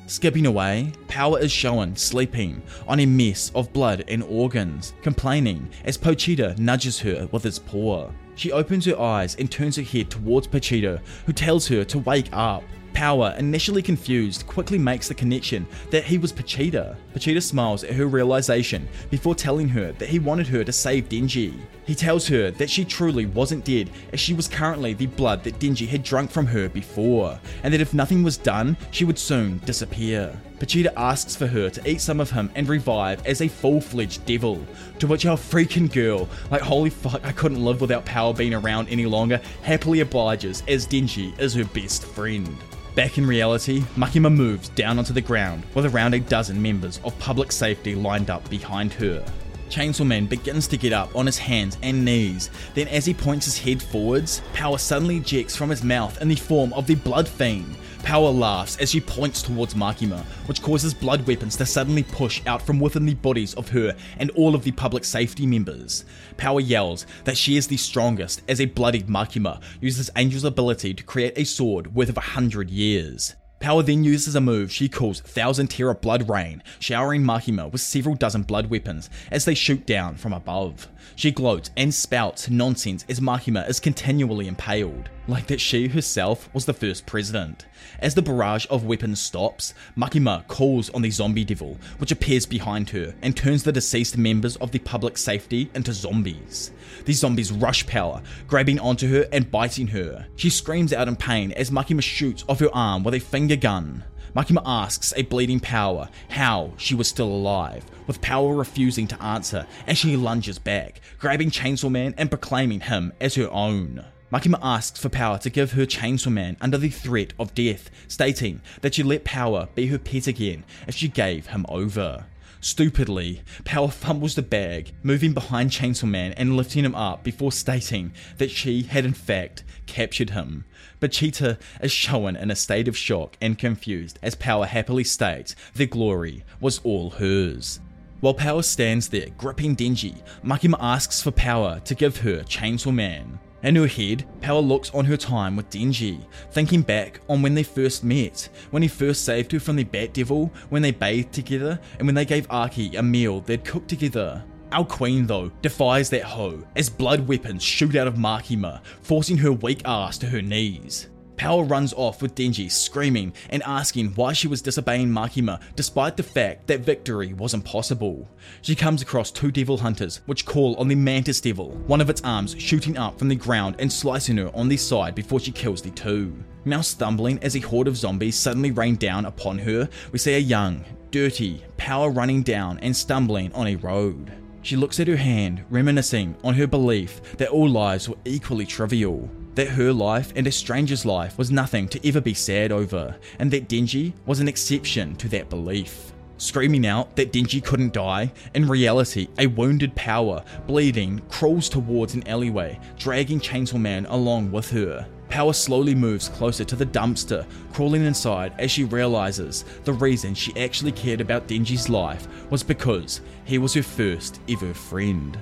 Skipping 0.08 0.46
away, 0.46 0.94
Power 1.10 1.40
is 1.40 1.52
shown 1.52 1.96
sleeping 1.96 2.62
on 2.88 3.02
a 3.02 3.06
mess 3.06 3.52
of 3.56 3.74
blood 3.74 4.06
and 4.08 4.24
organs, 4.24 4.94
complaining 5.02 5.68
as 5.84 5.98
Pochita 5.98 6.58
nudges 6.58 7.00
her 7.00 7.28
with 7.32 7.44
his 7.44 7.60
paw. 7.60 8.10
She 8.36 8.52
opens 8.52 8.86
her 8.86 9.00
eyes 9.00 9.36
and 9.36 9.52
turns 9.52 9.76
her 9.76 9.84
head 9.84 10.10
towards 10.10 10.48
Pochita, 10.48 11.02
who 11.26 11.34
tells 11.34 11.68
her 11.68 11.84
to 11.86 12.00
wake 12.00 12.30
up. 12.32 12.64
Power, 12.96 13.36
initially 13.38 13.82
confused, 13.82 14.48
quickly 14.48 14.78
makes 14.78 15.10
the 15.10 15.14
connection 15.14 15.68
that 15.92 16.06
he 16.06 16.18
was 16.18 16.32
Pochita. 16.32 16.96
Pochita 17.14 17.44
smiles 17.44 17.84
at 17.84 17.94
her 17.94 18.08
realization 18.08 18.88
before 19.10 19.36
telling 19.36 19.68
her 19.68 19.92
that 19.92 20.08
he 20.08 20.18
wanted 20.18 20.48
her 20.48 20.64
to 20.64 20.72
save 20.72 21.10
Denji. 21.10 21.60
He 21.86 21.94
tells 21.94 22.26
her 22.30 22.52
that 22.52 22.70
she 22.70 22.86
truly 22.86 23.26
wasn't 23.26 23.66
dead 23.66 23.90
as 24.14 24.22
she 24.22 24.34
was 24.34 24.48
currently 24.48 24.94
the 24.94 25.08
blood 25.08 25.44
that 25.44 25.60
Denji 25.60 25.86
had 25.86 26.04
drunk 26.04 26.32
from 26.32 26.46
her 26.48 26.70
before, 26.70 27.38
and 27.64 27.74
that 27.74 27.82
if 27.82 27.94
nothing 27.94 28.24
was 28.24 28.38
done, 28.38 28.78
she 28.92 29.04
would 29.04 29.20
soon 29.20 29.58
disappear. 29.66 30.34
Pochita 30.58 30.94
asks 30.96 31.36
for 31.36 31.48
her 31.48 31.70
to 31.70 31.90
eat 31.90 32.00
some 32.00 32.22
of 32.22 32.32
him 32.32 32.50
and 32.56 32.70
revive 32.70 33.24
as 33.28 33.42
a 33.42 33.50
full-fledged 33.50 34.26
devil, 34.26 34.66
to 35.00 35.06
which 35.06 35.26
our 35.26 35.36
freaking 35.36 35.92
girl, 35.92 36.30
like 36.50 36.62
holy 36.62 36.90
fuck 36.90 37.26
I 37.26 37.34
couldn't 37.34 37.64
live 37.64 37.82
without 37.82 38.06
power 38.06 38.34
being 38.34 38.54
around 38.54 38.88
any 38.88 39.06
longer, 39.06 39.42
happily 39.64 40.00
obliges 40.00 40.64
as 40.70 40.88
Denji 40.88 41.38
is 41.38 41.54
her 41.56 41.66
best 41.66 42.06
friend. 42.06 42.58
Back 42.96 43.18
in 43.18 43.28
reality, 43.28 43.82
Makima 43.98 44.34
moves 44.34 44.70
down 44.70 44.98
onto 44.98 45.12
the 45.12 45.20
ground 45.20 45.66
with 45.74 45.86
around 45.86 46.14
a 46.14 46.20
dozen 46.22 46.62
members 46.62 47.02
of 47.04 47.20
public 47.20 47.52
safety 47.52 47.94
lined 47.94 48.30
up 48.30 48.50
behind 48.50 48.94
her. 48.94 49.26
Chainsaw 49.70 50.08
Man 50.08 50.28
begins 50.28 50.66
to 50.70 50.78
get 50.78 50.94
up 50.94 51.14
on 51.14 51.26
his 51.26 51.38
hands 51.38 51.78
and 51.84 52.06
knees. 52.06 52.50
Then, 52.74 52.88
as 52.88 53.06
he 53.06 53.14
points 53.14 53.48
his 53.48 53.60
head 53.60 53.84
forwards, 53.84 54.42
power 54.54 54.78
suddenly 54.78 55.18
ejects 55.18 55.58
from 55.58 55.70
his 55.70 55.84
mouth 55.84 56.22
in 56.22 56.30
the 56.30 56.36
form 56.36 56.72
of 56.72 56.88
the 56.88 56.96
Blood 56.96 57.28
Fiend. 57.28 57.76
Power 58.06 58.30
laughs 58.30 58.78
as 58.78 58.92
she 58.92 59.02
points 59.02 59.42
towards 59.42 59.74
Makima, 59.74 60.24
which 60.48 60.62
causes 60.62 60.94
blood 60.94 61.26
weapons 61.26 61.58
to 61.58 61.66
suddenly 61.66 62.04
push 62.04 62.40
out 62.46 62.62
from 62.62 62.80
within 62.80 63.08
the 63.08 63.16
bodies 63.16 63.56
of 63.56 63.70
her 63.70 63.96
and 64.20 64.30
all 64.36 64.54
of 64.54 64.64
the 64.64 64.72
public 64.74 65.04
safety 65.04 65.48
members. 65.48 66.06
Power 66.38 66.60
yells 66.60 67.08
that 67.24 67.36
she 67.36 67.58
is 67.58 67.66
the 67.66 67.78
strongest 67.78 68.44
as 68.48 68.62
a 68.62 68.66
bloodied 68.66 69.08
Makima 69.08 69.60
uses 69.82 70.10
Angel's 70.10 70.44
ability 70.44 70.94
to 70.94 71.04
create 71.04 71.34
a 71.36 71.46
sword 71.46 71.96
worth 71.96 72.10
of 72.10 72.18
a 72.18 72.22
hundred 72.22 72.70
years. 72.70 73.34
Power 73.60 73.82
then 73.82 74.04
uses 74.04 74.36
a 74.36 74.42
move 74.42 74.72
she 74.72 74.88
calls 74.88 75.22
Thousand 75.22 75.72
Terror 75.72 75.96
Blood 75.96 76.30
Rain, 76.30 76.62
showering 76.78 77.24
Makima 77.24 77.72
with 77.72 77.82
several 77.82 78.14
dozen 78.14 78.44
blood 78.44 78.70
weapons 78.70 79.10
as 79.32 79.46
they 79.46 79.56
shoot 79.56 79.88
down 79.88 80.16
from 80.18 80.34
above. 80.34 80.88
She 81.16 81.32
gloats 81.32 81.72
and 81.78 81.94
spouts 81.94 82.50
nonsense 82.50 83.06
as 83.08 83.20
Makima 83.20 83.68
is 83.70 83.80
continually 83.80 84.48
impaled, 84.48 85.10
like 85.28 85.48
that 85.48 85.62
she 85.62 85.88
herself 85.88 86.50
was 86.54 86.66
the 86.66 86.74
first 86.74 87.06
president. 87.06 87.66
As 88.00 88.16
the 88.16 88.22
barrage 88.22 88.66
of 88.70 88.84
weapons 88.86 89.22
stops, 89.22 89.74
Makima 89.98 90.46
calls 90.48 90.90
on 90.90 91.02
the 91.02 91.12
zombie 91.12 91.46
devil, 91.46 91.78
which 92.00 92.12
appears 92.12 92.46
behind 92.46 92.90
her 92.90 93.16
and 93.22 93.36
turns 93.36 93.64
the 93.64 93.72
deceased 93.72 94.18
members 94.18 94.58
of 94.58 94.72
the 94.72 94.80
public 94.80 95.18
safety 95.18 95.70
into 95.74 95.94
zombies. 95.94 96.72
These 97.06 97.20
zombies 97.20 97.52
rush 97.52 97.86
Power, 97.88 98.22
grabbing 98.48 98.80
onto 98.80 99.08
her 99.10 99.28
and 99.32 99.52
biting 99.52 99.88
her. 99.88 100.28
She 100.36 100.50
screams 100.50 100.92
out 100.92 101.08
in 101.08 101.16
pain 101.16 101.52
as 101.54 101.72
Makima 101.72 102.02
shoots 102.02 102.44
off 102.50 102.60
her 102.60 102.74
arm 102.74 103.04
with 103.04 103.14
a 103.14 103.20
finger 103.20 103.56
gun. 103.56 104.04
Makima 104.36 104.62
asks 104.66 105.14
a 105.16 105.22
bleeding 105.22 105.62
Power 105.62 106.10
how 106.28 106.74
she 106.76 106.94
was 106.94 107.08
still 107.08 107.30
alive, 107.30 107.86
with 108.06 108.20
Power 108.20 108.54
refusing 108.54 109.08
to 109.08 109.24
answer 109.24 109.66
as 109.88 109.98
she 109.98 110.18
lunges 110.18 110.60
back, 110.60 111.00
grabbing 111.20 111.50
Chainsaw 111.50 111.90
Man 111.90 112.14
and 112.18 112.30
proclaiming 112.30 112.82
him 112.82 113.14
as 113.22 113.36
her 113.36 113.50
own. 113.50 114.04
Makima 114.34 114.60
asks 114.62 115.00
for 115.00 115.08
Power 115.08 115.38
to 115.38 115.50
give 115.50 115.72
her 115.72 115.86
Chainsaw 115.86 116.34
Man 116.34 116.58
under 116.60 116.78
the 116.78 116.90
threat 116.90 117.32
of 117.40 117.56
death, 117.56 117.90
stating 118.10 118.60
that 118.82 118.96
she 118.96 119.04
let 119.04 119.24
Power 119.24 119.70
be 119.74 119.88
her 119.88 119.98
pet 119.98 120.28
again 120.28 120.66
if 120.86 120.96
she 120.96 121.08
gave 121.08 121.48
him 121.48 121.66
over. 121.70 122.26
Stupidly, 122.60 123.42
Power 123.64 123.90
fumbles 123.90 124.34
the 124.34 124.42
bag, 124.42 124.92
moving 125.04 125.34
behind 125.34 125.70
Chainsaw 125.70 126.10
Man 126.10 126.34
and 126.34 126.58
lifting 126.58 126.84
him 126.84 126.96
up 126.96 127.24
before 127.24 127.52
stating 127.52 128.12
that 128.38 128.50
she 128.50 128.82
had 128.82 129.06
in 129.06 129.14
fact 129.14 129.64
captured 129.86 130.32
him. 130.32 130.66
Pochita 131.00 131.58
is 131.82 131.92
shown 131.92 132.36
in 132.36 132.52
a 132.52 132.56
state 132.56 132.88
of 132.88 132.98
shock 132.98 133.38
and 133.42 133.58
confused 133.58 134.20
as 134.22 134.36
Power 134.36 134.66
happily 134.66 135.04
states 135.04 135.56
the 135.74 135.86
glory 135.86 136.44
was 136.60 136.80
all 136.84 137.10
hers. 137.12 137.80
While 138.22 138.34
Power 138.34 138.64
stands 138.64 139.10
there 139.10 139.28
gripping 139.38 139.76
Denji, 139.76 140.22
Makima 140.44 140.78
asks 140.80 141.22
for 141.22 141.32
Power 141.32 141.80
to 141.82 141.96
give 141.96 142.18
her 142.18 142.44
Chainsaw 142.44 142.94
Man. 142.94 143.40
In 143.64 143.76
her 143.76 143.88
head, 143.88 144.26
Power 144.42 144.62
looks 144.62 144.92
on 144.92 145.06
her 145.06 145.18
time 145.18 145.56
with 145.56 145.70
Denji, 145.70 146.24
thinking 146.52 146.82
back 146.82 147.20
on 147.28 147.42
when 147.42 147.56
they 147.56 147.64
first 147.64 148.04
met, 148.04 148.50
when 148.72 148.84
he 148.84 148.88
first 148.88 149.26
saved 149.26 149.52
her 149.52 149.60
from 149.60 149.76
the 149.76 149.84
Bat 149.84 150.14
Devil, 150.14 150.52
when 150.70 150.82
they 150.82 150.92
bathed 150.92 151.34
together, 151.34 151.80
and 151.98 152.08
when 152.08 152.16
they 152.16 152.26
gave 152.26 152.46
Aki 152.50 152.96
a 152.96 153.04
meal 153.04 153.42
they'd 153.42 153.66
cooked 153.66 153.88
together. 153.88 154.44
Our 154.72 154.86
queen, 154.86 155.28
though, 155.28 155.52
defies 155.62 156.10
that 156.10 156.24
hoe 156.24 156.64
as 156.76 156.90
blood 156.90 157.28
weapons 157.28 157.64
shoot 157.64 157.96
out 157.96 158.08
of 158.08 158.16
Makima, 158.16 158.82
forcing 159.02 159.38
her 159.38 159.52
weak 159.52 159.82
ass 159.86 160.18
to 160.20 160.28
her 160.28 160.42
knees. 160.42 161.08
Power 161.38 161.64
runs 161.64 161.94
off 161.94 162.22
with 162.22 162.36
Denji 162.36 162.72
screaming 162.72 163.34
and 163.50 163.62
asking 163.64 164.14
why 164.16 164.34
she 164.34 164.48
was 164.48 164.62
disobeying 164.62 165.10
Makima 165.10 165.60
despite 165.76 166.16
the 166.16 166.24
fact 166.24 166.68
that 166.68 166.80
victory 166.82 167.34
was 167.34 167.54
impossible. 167.54 168.28
She 168.62 168.76
comes 168.76 169.02
across 169.02 169.32
two 169.32 169.52
devil 169.52 169.78
hunters 169.78 170.22
which 170.28 170.46
call 170.46 170.76
on 170.78 170.88
the 170.88 170.96
Mantis 170.96 171.42
Devil, 171.42 171.72
one 171.88 172.02
of 172.02 172.10
its 172.10 172.22
arms 172.24 172.56
shooting 172.58 172.98
up 172.98 173.20
from 173.20 173.28
the 173.28 173.36
ground 173.36 173.76
and 173.80 173.92
slicing 173.92 174.38
her 174.38 174.56
on 174.56 174.70
the 174.70 174.78
side 174.78 175.14
before 175.14 175.40
she 175.40 175.52
kills 175.52 175.82
the 175.82 175.92
two. 175.92 176.34
Now 176.64 176.82
stumbling 176.82 177.38
as 177.44 177.56
a 177.56 177.60
horde 177.60 177.88
of 177.88 177.98
zombies 177.98 178.36
suddenly 178.36 178.72
rain 178.72 178.96
down 178.96 179.26
upon 179.26 179.60
her, 179.60 179.90
we 180.12 180.20
see 180.20 180.36
a 180.36 180.40
young, 180.40 180.86
dirty, 181.12 181.64
Power 181.78 182.10
running 182.10 182.42
down 182.42 182.80
and 182.80 182.96
stumbling 182.96 183.54
on 183.54 183.68
a 183.68 183.76
road. 183.76 184.32
She 184.66 184.76
looks 184.76 185.00
at 185.00 185.08
her 185.08 185.16
hand, 185.16 185.64
reminiscing 185.70 186.36
on 186.44 186.56
her 186.56 186.66
belief 186.66 187.22
that 187.38 187.50
all 187.50 187.70
lives 187.70 188.10
were 188.10 188.18
equally 188.26 188.66
trivial 188.66 189.30
that 189.54 189.68
her 189.68 189.94
life 189.94 190.34
and 190.36 190.48
a 190.48 190.52
stranger's 190.52 191.06
life 191.06 191.38
was 191.38 191.52
nothing 191.52 191.88
to 191.90 192.08
ever 192.08 192.20
be 192.20 192.34
sad 192.34 192.72
over, 192.72 193.16
and 193.38 193.52
that 193.52 193.70
Denji 193.70 194.14
was 194.26 194.40
an 194.40 194.48
exception 194.48 195.16
to 195.18 195.30
that 195.30 195.52
belief. 195.52 196.14
Screaming 196.38 196.88
out 196.88 197.16
that 197.16 197.32
Denji 197.32 197.64
couldn't 197.64 197.94
die, 197.94 198.34
in 198.56 198.68
reality, 198.68 199.28
a 199.38 199.46
wounded 199.46 199.94
Power, 199.96 200.44
bleeding, 200.66 201.22
crawls 201.30 201.70
towards 201.70 202.16
an 202.16 202.28
alleyway, 202.28 202.80
dragging 202.98 203.40
Chainsaw 203.40 203.80
Man 203.80 204.08
along 204.08 204.52
with 204.52 204.72
her. 204.72 205.08
Power 205.30 205.54
slowly 205.54 205.96
moves 205.96 206.30
closer 206.30 206.64
to 206.64 206.76
the 206.76 206.86
dumpster, 206.86 207.46
crawling 207.74 208.06
inside 208.06 208.54
as 208.58 208.72
she 208.72 208.84
realizes 208.84 209.66
the 209.84 209.94
reason 209.94 210.34
she 210.34 210.56
actually 210.58 210.92
cared 210.92 211.22
about 211.22 211.48
Denji's 211.48 211.90
life 211.90 212.28
was 212.50 212.64
because 212.64 213.22
he 213.44 213.58
was 213.58 213.74
her 213.74 213.84
first 213.84 214.40
ever 214.48 214.74
friend. 214.74 215.38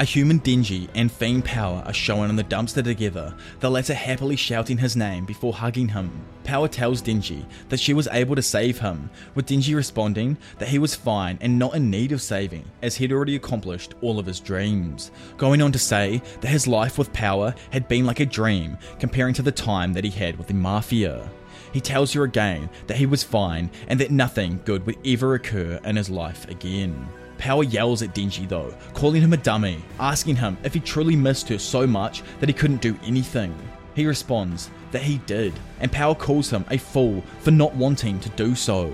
A 0.00 0.04
human 0.04 0.40
Denji 0.40 0.88
and 0.94 1.12
Fiend 1.12 1.44
Power 1.44 1.82
are 1.84 1.92
shown 1.92 2.30
in 2.30 2.36
the 2.36 2.42
dumpster 2.42 2.82
together, 2.82 3.34
the 3.58 3.70
latter 3.70 3.92
happily 3.92 4.34
shouting 4.34 4.78
his 4.78 4.96
name 4.96 5.26
before 5.26 5.52
hugging 5.52 5.88
him. 5.88 6.10
Power 6.42 6.68
tells 6.68 7.02
Denji 7.02 7.44
that 7.68 7.80
she 7.80 7.92
was 7.92 8.08
able 8.10 8.34
to 8.34 8.40
save 8.40 8.78
him, 8.78 9.10
with 9.34 9.44
Denji 9.44 9.74
responding 9.74 10.38
that 10.58 10.70
he 10.70 10.78
was 10.78 10.94
fine 10.94 11.36
and 11.42 11.58
not 11.58 11.74
in 11.74 11.90
need 11.90 12.12
of 12.12 12.22
saving, 12.22 12.64
as 12.80 12.96
he'd 12.96 13.12
already 13.12 13.36
accomplished 13.36 13.92
all 14.00 14.18
of 14.18 14.24
his 14.24 14.40
dreams. 14.40 15.10
Going 15.36 15.60
on 15.60 15.70
to 15.72 15.78
say 15.78 16.22
that 16.40 16.48
his 16.48 16.66
life 16.66 16.96
with 16.96 17.12
Power 17.12 17.54
had 17.68 17.86
been 17.86 18.06
like 18.06 18.20
a 18.20 18.24
dream, 18.24 18.78
comparing 19.00 19.34
to 19.34 19.42
the 19.42 19.52
time 19.52 19.92
that 19.92 20.04
he 20.04 20.10
had 20.10 20.38
with 20.38 20.46
the 20.46 20.54
Mafia. 20.54 21.30
He 21.74 21.80
tells 21.82 22.14
her 22.14 22.24
again 22.24 22.70
that 22.86 22.96
he 22.96 23.04
was 23.04 23.22
fine 23.22 23.70
and 23.86 24.00
that 24.00 24.10
nothing 24.10 24.62
good 24.64 24.86
would 24.86 24.96
ever 25.06 25.34
occur 25.34 25.78
in 25.84 25.96
his 25.96 26.08
life 26.08 26.48
again. 26.48 27.06
Power 27.40 27.64
yells 27.64 28.02
at 28.02 28.14
Denji 28.14 28.46
though, 28.46 28.74
calling 28.92 29.22
him 29.22 29.32
a 29.32 29.38
dummy, 29.38 29.82
asking 29.98 30.36
him 30.36 30.58
if 30.62 30.74
he 30.74 30.80
truly 30.80 31.16
missed 31.16 31.48
her 31.48 31.58
so 31.58 31.86
much 31.86 32.22
that 32.38 32.50
he 32.50 32.52
couldn't 32.52 32.82
do 32.82 32.98
anything. 33.02 33.54
He 33.94 34.04
responds 34.04 34.70
that 34.92 35.00
he 35.00 35.18
did, 35.24 35.54
and 35.80 35.90
Power 35.90 36.14
calls 36.14 36.50
him 36.50 36.66
a 36.68 36.76
fool 36.76 37.24
for 37.38 37.50
not 37.50 37.74
wanting 37.74 38.20
to 38.20 38.28
do 38.30 38.54
so. 38.54 38.92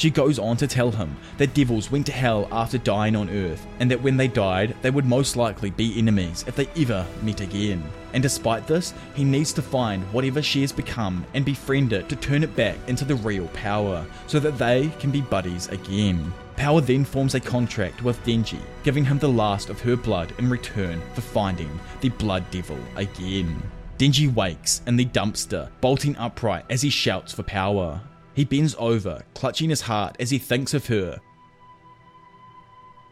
She 0.00 0.08
goes 0.08 0.38
on 0.38 0.56
to 0.56 0.66
tell 0.66 0.90
him 0.90 1.14
that 1.36 1.52
devils 1.52 1.90
went 1.90 2.06
to 2.06 2.12
hell 2.12 2.48
after 2.50 2.78
dying 2.78 3.14
on 3.14 3.28
Earth, 3.28 3.66
and 3.80 3.90
that 3.90 4.00
when 4.00 4.16
they 4.16 4.28
died, 4.28 4.74
they 4.80 4.88
would 4.88 5.04
most 5.04 5.36
likely 5.36 5.68
be 5.68 5.98
enemies 5.98 6.42
if 6.48 6.56
they 6.56 6.68
ever 6.74 7.06
met 7.20 7.42
again. 7.42 7.84
And 8.14 8.22
despite 8.22 8.66
this, 8.66 8.94
he 9.14 9.24
needs 9.24 9.52
to 9.52 9.60
find 9.60 10.02
whatever 10.04 10.40
she 10.40 10.62
has 10.62 10.72
become 10.72 11.26
and 11.34 11.44
befriend 11.44 11.92
it 11.92 12.08
to 12.08 12.16
turn 12.16 12.42
it 12.42 12.56
back 12.56 12.78
into 12.86 13.04
the 13.04 13.16
real 13.16 13.46
power, 13.48 14.06
so 14.26 14.40
that 14.40 14.56
they 14.56 14.88
can 15.00 15.10
be 15.10 15.20
buddies 15.20 15.68
again. 15.68 16.32
Power 16.56 16.80
then 16.80 17.04
forms 17.04 17.34
a 17.34 17.40
contract 17.40 18.02
with 18.02 18.24
Denji, 18.24 18.60
giving 18.84 19.04
him 19.04 19.18
the 19.18 19.28
last 19.28 19.68
of 19.68 19.82
her 19.82 19.96
blood 19.96 20.32
in 20.38 20.48
return 20.48 21.02
for 21.12 21.20
finding 21.20 21.78
the 22.00 22.08
Blood 22.08 22.50
Devil 22.50 22.78
again. 22.96 23.62
Denji 23.98 24.32
wakes 24.32 24.80
in 24.86 24.96
the 24.96 25.04
dumpster, 25.04 25.68
bolting 25.82 26.16
upright 26.16 26.64
as 26.70 26.80
he 26.80 26.88
shouts 26.88 27.34
for 27.34 27.42
power. 27.42 28.00
He 28.40 28.44
bends 28.46 28.74
over, 28.78 29.22
clutching 29.34 29.68
his 29.68 29.82
heart 29.82 30.16
as 30.18 30.30
he 30.30 30.38
thinks 30.38 30.72
of 30.72 30.86
her. 30.86 31.20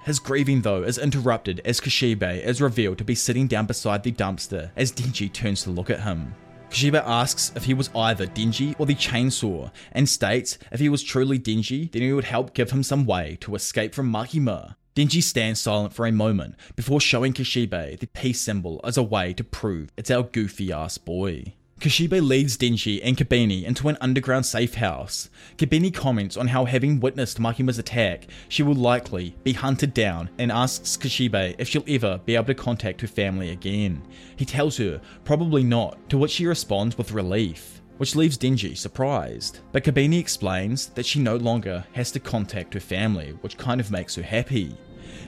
His 0.04 0.18
grieving, 0.18 0.62
though, 0.62 0.84
is 0.84 0.96
interrupted 0.96 1.60
as 1.66 1.82
Kishibe 1.82 2.42
is 2.42 2.62
revealed 2.62 2.96
to 2.96 3.04
be 3.04 3.14
sitting 3.14 3.46
down 3.46 3.66
beside 3.66 4.02
the 4.02 4.10
dumpster 4.10 4.70
as 4.74 4.90
Denji 4.90 5.30
turns 5.30 5.64
to 5.64 5.70
look 5.70 5.90
at 5.90 6.00
him. 6.00 6.34
Kishibe 6.70 7.02
asks 7.04 7.52
if 7.54 7.64
he 7.64 7.74
was 7.74 7.90
either 7.94 8.26
Denji 8.26 8.74
or 8.78 8.86
the 8.86 8.94
chainsaw, 8.94 9.70
and 9.92 10.08
states 10.08 10.56
if 10.72 10.80
he 10.80 10.88
was 10.88 11.02
truly 11.02 11.38
Denji, 11.38 11.92
then 11.92 12.00
he 12.00 12.14
would 12.14 12.24
help 12.24 12.54
give 12.54 12.70
him 12.70 12.82
some 12.82 13.04
way 13.04 13.36
to 13.42 13.54
escape 13.54 13.94
from 13.94 14.10
Makima. 14.10 14.76
Denji 14.96 15.22
stands 15.22 15.60
silent 15.60 15.92
for 15.92 16.06
a 16.06 16.10
moment 16.10 16.54
before 16.74 17.02
showing 17.02 17.34
Kishibe 17.34 18.00
the 18.00 18.06
peace 18.06 18.40
symbol 18.40 18.80
as 18.82 18.96
a 18.96 19.02
way 19.02 19.34
to 19.34 19.44
prove 19.44 19.92
it's 19.94 20.10
our 20.10 20.22
goofy 20.22 20.72
ass 20.72 20.96
boy. 20.96 21.52
Kishibe 21.80 22.20
leads 22.20 22.56
Denji 22.56 23.00
and 23.04 23.16
Kobeni 23.16 23.62
into 23.62 23.88
an 23.88 23.96
underground 24.00 24.44
safe 24.44 24.74
house. 24.74 25.30
Kobeni 25.56 25.94
comments 25.94 26.36
on 26.36 26.48
how 26.48 26.64
having 26.64 26.98
witnessed 26.98 27.38
Makima's 27.38 27.78
attack, 27.78 28.26
she 28.48 28.64
will 28.64 28.74
likely 28.74 29.36
be 29.44 29.52
hunted 29.52 29.94
down 29.94 30.28
and 30.38 30.50
asks 30.50 30.96
Kishibe 30.96 31.54
if 31.56 31.68
she'll 31.68 31.84
ever 31.86 32.18
be 32.24 32.34
able 32.34 32.46
to 32.46 32.54
contact 32.54 33.00
her 33.00 33.06
family 33.06 33.50
again. 33.50 34.02
He 34.34 34.44
tells 34.44 34.76
her, 34.78 35.00
probably 35.24 35.62
not, 35.62 36.10
to 36.10 36.18
which 36.18 36.32
she 36.32 36.46
responds 36.46 36.98
with 36.98 37.12
relief, 37.12 37.80
which 37.98 38.16
leaves 38.16 38.36
Denji 38.36 38.76
surprised. 38.76 39.60
But 39.70 39.84
Kobeni 39.84 40.18
explains 40.18 40.86
that 40.88 41.06
she 41.06 41.20
no 41.20 41.36
longer 41.36 41.84
has 41.92 42.10
to 42.10 42.18
contact 42.18 42.74
her 42.74 42.80
family, 42.80 43.38
which 43.42 43.56
kind 43.56 43.80
of 43.80 43.92
makes 43.92 44.16
her 44.16 44.22
happy. 44.22 44.76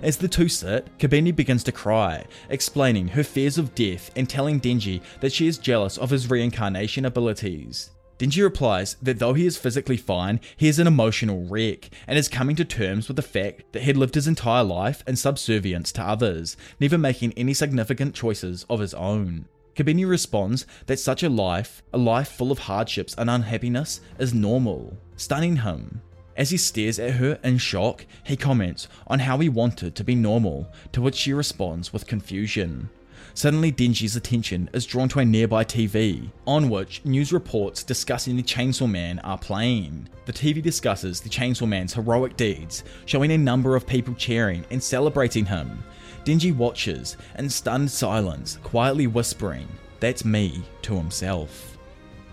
As 0.03 0.17
the 0.17 0.29
two 0.29 0.49
sit, 0.49 0.89
Kobeni 0.99 1.35
begins 1.35 1.63
to 1.65 1.73
cry, 1.73 2.25
explaining 2.49 3.09
her 3.09 3.23
fears 3.23 3.59
of 3.59 3.75
death 3.75 4.11
and 4.17 4.29
telling 4.29 4.59
Denji 4.59 5.03
that 5.21 5.33
she 5.33 5.47
is 5.47 5.59
jealous 5.59 5.99
of 5.99 6.09
his 6.09 6.31
reincarnation 6.31 7.05
abilities. 7.05 7.91
Denji 8.19 8.43
replies 8.43 8.97
that 9.03 9.19
though 9.19 9.35
he 9.35 9.45
is 9.45 9.59
physically 9.59 9.99
fine, 9.99 10.41
he 10.57 10.69
is 10.69 10.79
an 10.79 10.87
emotional 10.87 11.45
wreck 11.45 11.91
and 12.07 12.19
is 12.19 12.29
coming 12.29 12.57
to 12.57 12.65
terms 12.65 13.09
with 13.09 13.17
the 13.17 13.23
fact 13.23 13.73
that 13.73 13.81
he 13.81 13.89
had 13.89 13.97
lived 13.99 14.15
his 14.15 14.27
entire 14.27 14.65
life 14.65 15.03
in 15.07 15.17
subservience 15.17 15.93
to 15.93 16.03
others, 16.03 16.57
never 16.79 16.97
making 16.97 17.35
any 17.35 17.53
significant 17.53 18.15
choices 18.15 18.65
of 18.71 18.81
his 18.81 18.95
own. 18.95 19.47
Kobeni 19.75 20.09
responds 20.09 20.67
that 20.87 20.99
such 20.99 21.23
a 21.23 21.29
life, 21.29 21.83
a 21.93 21.99
life 21.99 22.29
full 22.29 22.51
of 22.51 22.59
hardships 22.61 23.15
and 23.17 23.29
unhappiness, 23.29 24.01
is 24.19 24.35
normal, 24.35 24.97
stunning 25.17 25.57
him. 25.57 26.01
As 26.37 26.51
he 26.51 26.57
stares 26.57 26.99
at 26.99 27.13
her 27.13 27.39
in 27.43 27.59
shock, 27.59 28.07
he 28.25 28.37
comments 28.37 28.89
on 29.07 29.21
how 29.21 29.39
he 29.39 29.49
wanted 29.49 29.95
to 29.95 30.05
be 30.05 30.15
normal, 30.15 30.69
to 30.93 31.03
which 31.03 31.17
she 31.17 31.33
responds 31.33 31.93
with 31.93 32.07
confusion. 32.07 32.89
Suddenly, 33.35 33.73
Denji's 33.73 34.17
attention 34.17 34.69
is 34.73 34.87
drawn 34.87 35.09
to 35.11 35.21
a 35.21 35.25
nearby 35.25 35.65
TV, 35.65 36.31
on 36.47 36.69
which 36.69 37.05
news 37.05 37.33
reports 37.33 37.83
discussing 37.83 38.37
the 38.37 38.43
Chainsaw 38.43 38.91
Man 38.91 39.19
are 39.21 39.39
playing. 39.39 40.09
The 40.27 40.33
TV 40.33 40.63
discusses 40.63 41.21
the 41.21 41.29
Chainsaw 41.29 41.69
Man's 41.69 41.95
heroic 41.95 42.37
deeds, 42.37 42.85
showing 43.07 43.33
a 43.33 43.39
number 43.39 43.77
of 43.77 43.87
people 43.87 44.15
cheering 44.15 44.65
and 44.71 44.83
celebrating 44.83 45.47
him. 45.47 45.83
Denji 46.25 46.55
watches 46.55 47.17
in 47.39 47.49
stunned 47.49 47.91
silence, 47.91 48.59
quietly 48.63 49.07
whispering, 49.07 49.69
That's 50.01 50.25
me, 50.25 50.63
to 50.83 50.95
himself. 50.95 51.70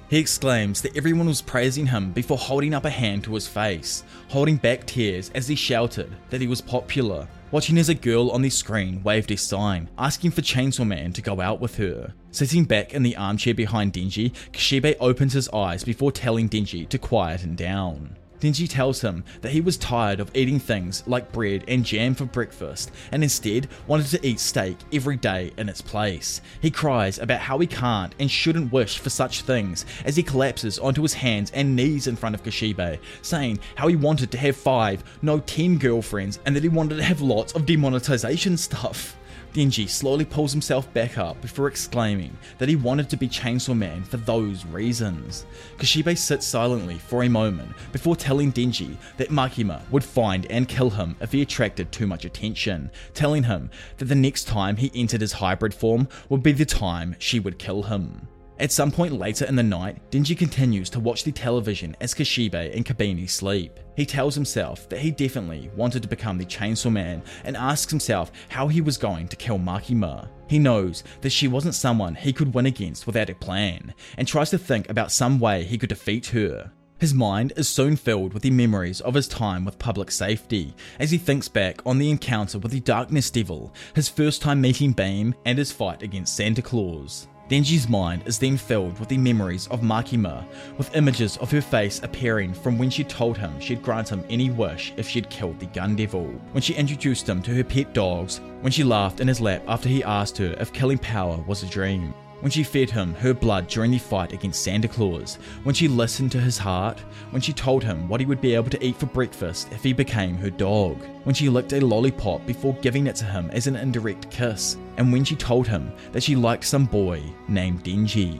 He 0.09 0.17
exclaims 0.17 0.81
that 0.81 0.95
everyone 0.95 1.27
was 1.27 1.41
praising 1.41 1.87
him 1.87 2.13
before 2.13 2.37
holding 2.37 2.73
up 2.73 2.85
a 2.85 2.89
hand 2.89 3.25
to 3.25 3.33
his 3.33 3.45
face, 3.47 4.05
holding 4.29 4.55
back 4.55 4.85
tears 4.85 5.29
as 5.35 5.49
he 5.49 5.55
shouted 5.55 6.15
that 6.29 6.39
he 6.39 6.47
was 6.47 6.61
popular. 6.61 7.27
Watching 7.51 7.77
as 7.77 7.89
a 7.89 7.93
girl 7.93 8.31
on 8.31 8.41
the 8.41 8.49
screen 8.49 9.03
waved 9.03 9.31
a 9.31 9.37
sign, 9.37 9.89
asking 9.97 10.31
for 10.31 10.41
Chainsaw 10.41 10.87
Man 10.87 11.11
to 11.11 11.21
go 11.21 11.41
out 11.41 11.59
with 11.59 11.75
her. 11.75 12.13
Sitting 12.31 12.63
back 12.63 12.93
in 12.93 13.03
the 13.03 13.17
armchair 13.17 13.53
behind 13.53 13.93
Denji, 13.93 14.31
Kishibe 14.53 14.95
opens 15.01 15.33
his 15.33 15.49
eyes 15.49 15.83
before 15.83 16.11
telling 16.13 16.47
Denji 16.47 16.87
to 16.87 16.97
quieten 16.97 17.55
down. 17.55 18.15
Denji 18.39 18.69
tells 18.69 19.01
him 19.01 19.23
that 19.41 19.51
he 19.51 19.61
was 19.61 19.77
tired 19.77 20.19
of 20.19 20.29
eating 20.35 20.59
things 20.59 21.03
like 21.07 21.31
bread 21.31 21.63
and 21.67 21.83
jam 21.83 22.13
for 22.13 22.25
breakfast 22.25 22.91
and 23.11 23.23
instead 23.23 23.67
wanted 23.87 24.07
to 24.07 24.25
eat 24.25 24.39
steak 24.39 24.77
every 24.93 25.15
day 25.15 25.51
in 25.57 25.69
its 25.69 25.81
place. 25.81 26.41
He 26.61 26.69
cries 26.69 27.17
about 27.17 27.39
how 27.39 27.57
he 27.57 27.67
can't 27.67 28.13
and 28.19 28.29
shouldn't 28.29 28.71
wish 28.71 28.99
for 28.99 29.09
such 29.09 29.41
things 29.41 29.85
as 30.05 30.15
he 30.15 30.23
collapses 30.23 30.77
onto 30.77 31.01
his 31.01 31.13
hands 31.13 31.51
and 31.51 31.75
knees 31.75 32.07
in 32.07 32.15
front 32.15 32.35
of 32.35 32.43
Kishibe, 32.43 32.99
saying 33.21 33.59
how 33.75 33.87
he 33.87 33.95
wanted 33.95 34.31
to 34.31 34.37
have 34.37 34.55
five, 34.55 35.03
no 35.21 35.39
ten 35.39 35.77
girlfriends, 35.77 36.39
and 36.45 36.55
that 36.55 36.63
he 36.63 36.69
wanted 36.69 36.97
to 36.97 37.03
have 37.03 37.21
lots 37.21 37.53
of 37.53 37.65
demonetization 37.65 38.57
stuff. 38.57 39.17
Denji 39.53 39.89
slowly 39.89 40.25
pulls 40.25 40.51
himself 40.51 40.91
back 40.93 41.17
up 41.17 41.41
before 41.41 41.67
exclaiming 41.67 42.37
that 42.57 42.69
he 42.69 42.75
wanted 42.75 43.09
to 43.09 43.17
be 43.17 43.27
Chainsaw 43.27 43.75
Man 43.75 44.03
for 44.03 44.17
those 44.17 44.65
reasons. 44.65 45.45
Kishibe 45.77 46.17
sits 46.17 46.45
silently 46.45 46.99
for 46.99 47.23
a 47.23 47.29
moment 47.29 47.71
before 47.91 48.15
telling 48.15 48.51
Denji 48.51 48.97
that 49.17 49.29
Makima 49.29 49.81
would 49.89 50.03
find 50.03 50.45
and 50.51 50.67
kill 50.67 50.91
him 50.91 51.15
if 51.21 51.31
he 51.31 51.41
attracted 51.41 51.91
too 51.91 52.07
much 52.07 52.25
attention, 52.25 52.91
telling 53.13 53.43
him 53.43 53.69
that 53.97 54.05
the 54.05 54.15
next 54.15 54.45
time 54.45 54.77
he 54.77 54.91
entered 54.93 55.21
his 55.21 55.33
hybrid 55.33 55.73
form 55.73 56.07
would 56.29 56.43
be 56.43 56.51
the 56.51 56.65
time 56.65 57.15
she 57.17 57.39
would 57.39 57.57
kill 57.57 57.83
him. 57.83 58.27
At 58.59 58.71
some 58.71 58.91
point 58.91 59.13
later 59.13 59.45
in 59.45 59.55
the 59.55 59.61
night, 59.61 59.97
Denji 60.09 60.35
continues 60.35 60.89
to 60.89 60.99
watch 60.99 61.23
the 61.23 61.31
television 61.31 61.95
as 62.01 62.15
Kishibe 62.15 62.75
and 62.75 62.83
Kobeni 62.83 63.29
sleep. 63.29 63.79
He 63.95 64.05
tells 64.05 64.33
himself 64.33 64.89
that 64.89 64.99
he 64.99 65.11
definitely 65.11 65.69
wanted 65.75 66.01
to 66.01 66.07
become 66.09 66.39
the 66.39 66.45
Chainsaw 66.45 66.91
Man 66.91 67.21
and 67.43 67.55
asks 67.55 67.91
himself 67.91 68.31
how 68.49 68.67
he 68.67 68.81
was 68.81 68.97
going 68.97 69.27
to 69.27 69.35
kill 69.35 69.59
Makima. 69.59 70.27
He 70.47 70.57
knows 70.57 71.03
that 71.21 71.31
she 71.31 71.47
wasn't 71.47 71.75
someone 71.75 72.15
he 72.15 72.33
could 72.33 72.53
win 72.53 72.65
against 72.65 73.05
without 73.05 73.29
a 73.29 73.35
plan, 73.35 73.93
and 74.17 74.27
tries 74.27 74.49
to 74.51 74.57
think 74.57 74.89
about 74.89 75.11
some 75.11 75.39
way 75.39 75.63
he 75.63 75.77
could 75.77 75.89
defeat 75.89 76.27
her. 76.27 76.71
His 76.99 77.13
mind 77.13 77.53
is 77.57 77.69
soon 77.69 77.95
filled 77.95 78.33
with 78.33 78.41
the 78.41 78.49
memories 78.49 79.01
of 79.01 79.13
his 79.13 79.27
time 79.27 79.65
with 79.65 79.77
public 79.77 80.09
safety, 80.09 80.73
as 80.99 81.11
he 81.11 81.19
thinks 81.19 81.47
back 81.47 81.79
on 81.85 81.99
the 81.99 82.09
encounter 82.09 82.57
with 82.57 82.71
the 82.71 82.79
Darkness 82.79 83.29
Devil, 83.29 83.71
his 83.93 84.09
first 84.09 84.41
time 84.41 84.61
meeting 84.61 84.93
Bane, 84.93 85.35
and 85.45 85.59
his 85.59 85.71
fight 85.71 86.01
against 86.01 86.35
Santa 86.35 86.63
Claus. 86.63 87.27
Denji's 87.49 87.87
mind 87.87 88.23
is 88.25 88.37
then 88.37 88.57
filled 88.57 88.99
with 88.99 89.07
the 89.07 89.17
memories 89.17 89.67
of 89.67 89.81
Makima, 89.81 90.43
with 90.77 90.93
images 90.95 91.37
of 91.37 91.49
her 91.51 91.61
face 91.61 92.01
appearing 92.03 92.53
from 92.53 92.77
when 92.77 92.89
she 92.89 93.05
told 93.05 93.37
him 93.37 93.57
she'd 93.59 93.81
grant 93.81 94.09
him 94.09 94.25
any 94.29 94.49
wish 94.49 94.93
if 94.97 95.07
she'd 95.07 95.29
killed 95.29 95.59
the 95.59 95.65
Gun 95.67 95.95
Devil, 95.95 96.25
when 96.51 96.61
she 96.61 96.73
introduced 96.73 97.27
him 97.27 97.41
to 97.43 97.55
her 97.55 97.63
pet 97.63 97.93
dogs, 97.93 98.41
when 98.61 98.71
she 98.71 98.83
laughed 98.83 99.21
in 99.21 99.29
his 99.29 99.39
lap 99.39 99.63
after 99.67 99.87
he 99.87 100.03
asked 100.03 100.37
her 100.37 100.55
if 100.59 100.73
killing 100.73 100.97
Power 100.97 101.37
was 101.47 101.63
a 101.63 101.67
dream, 101.67 102.13
when 102.41 102.51
she 102.51 102.63
fed 102.63 102.89
him 102.89 103.13
her 103.15 103.33
blood 103.33 103.67
during 103.67 103.91
the 103.91 103.97
fight 103.97 104.31
against 104.31 104.61
Santa 104.61 104.87
Claus, 104.87 105.35
when 105.63 105.73
she 105.73 105.87
listened 105.87 106.31
to 106.31 106.39
his 106.39 106.57
heart, 106.57 106.99
when 107.31 107.41
she 107.41 107.53
told 107.53 107.83
him 107.83 108.07
what 108.07 108.19
he 108.19 108.25
would 108.25 108.41
be 108.41 108.53
able 108.53 108.69
to 108.69 108.85
eat 108.85 108.95
for 108.95 109.07
breakfast 109.07 109.71
if 109.71 109.83
he 109.83 109.93
became 109.93 110.35
her 110.37 110.49
dog, 110.49 110.97
when 111.23 111.33
she 111.33 111.49
licked 111.49 111.73
a 111.73 111.79
lollipop 111.79 112.45
before 112.45 112.73
giving 112.75 113.07
it 113.07 113.15
to 113.15 113.25
him 113.25 113.49
as 113.51 113.67
an 113.67 113.75
indirect 113.75 114.29
kiss, 114.29 114.77
and 114.97 115.11
when 115.11 115.23
she 115.23 115.35
told 115.35 115.67
him 115.67 115.91
that 116.11 116.23
she 116.23 116.35
liked 116.35 116.63
some 116.63 116.85
boy 116.85 117.21
named 117.47 117.83
Denji. 117.83 118.39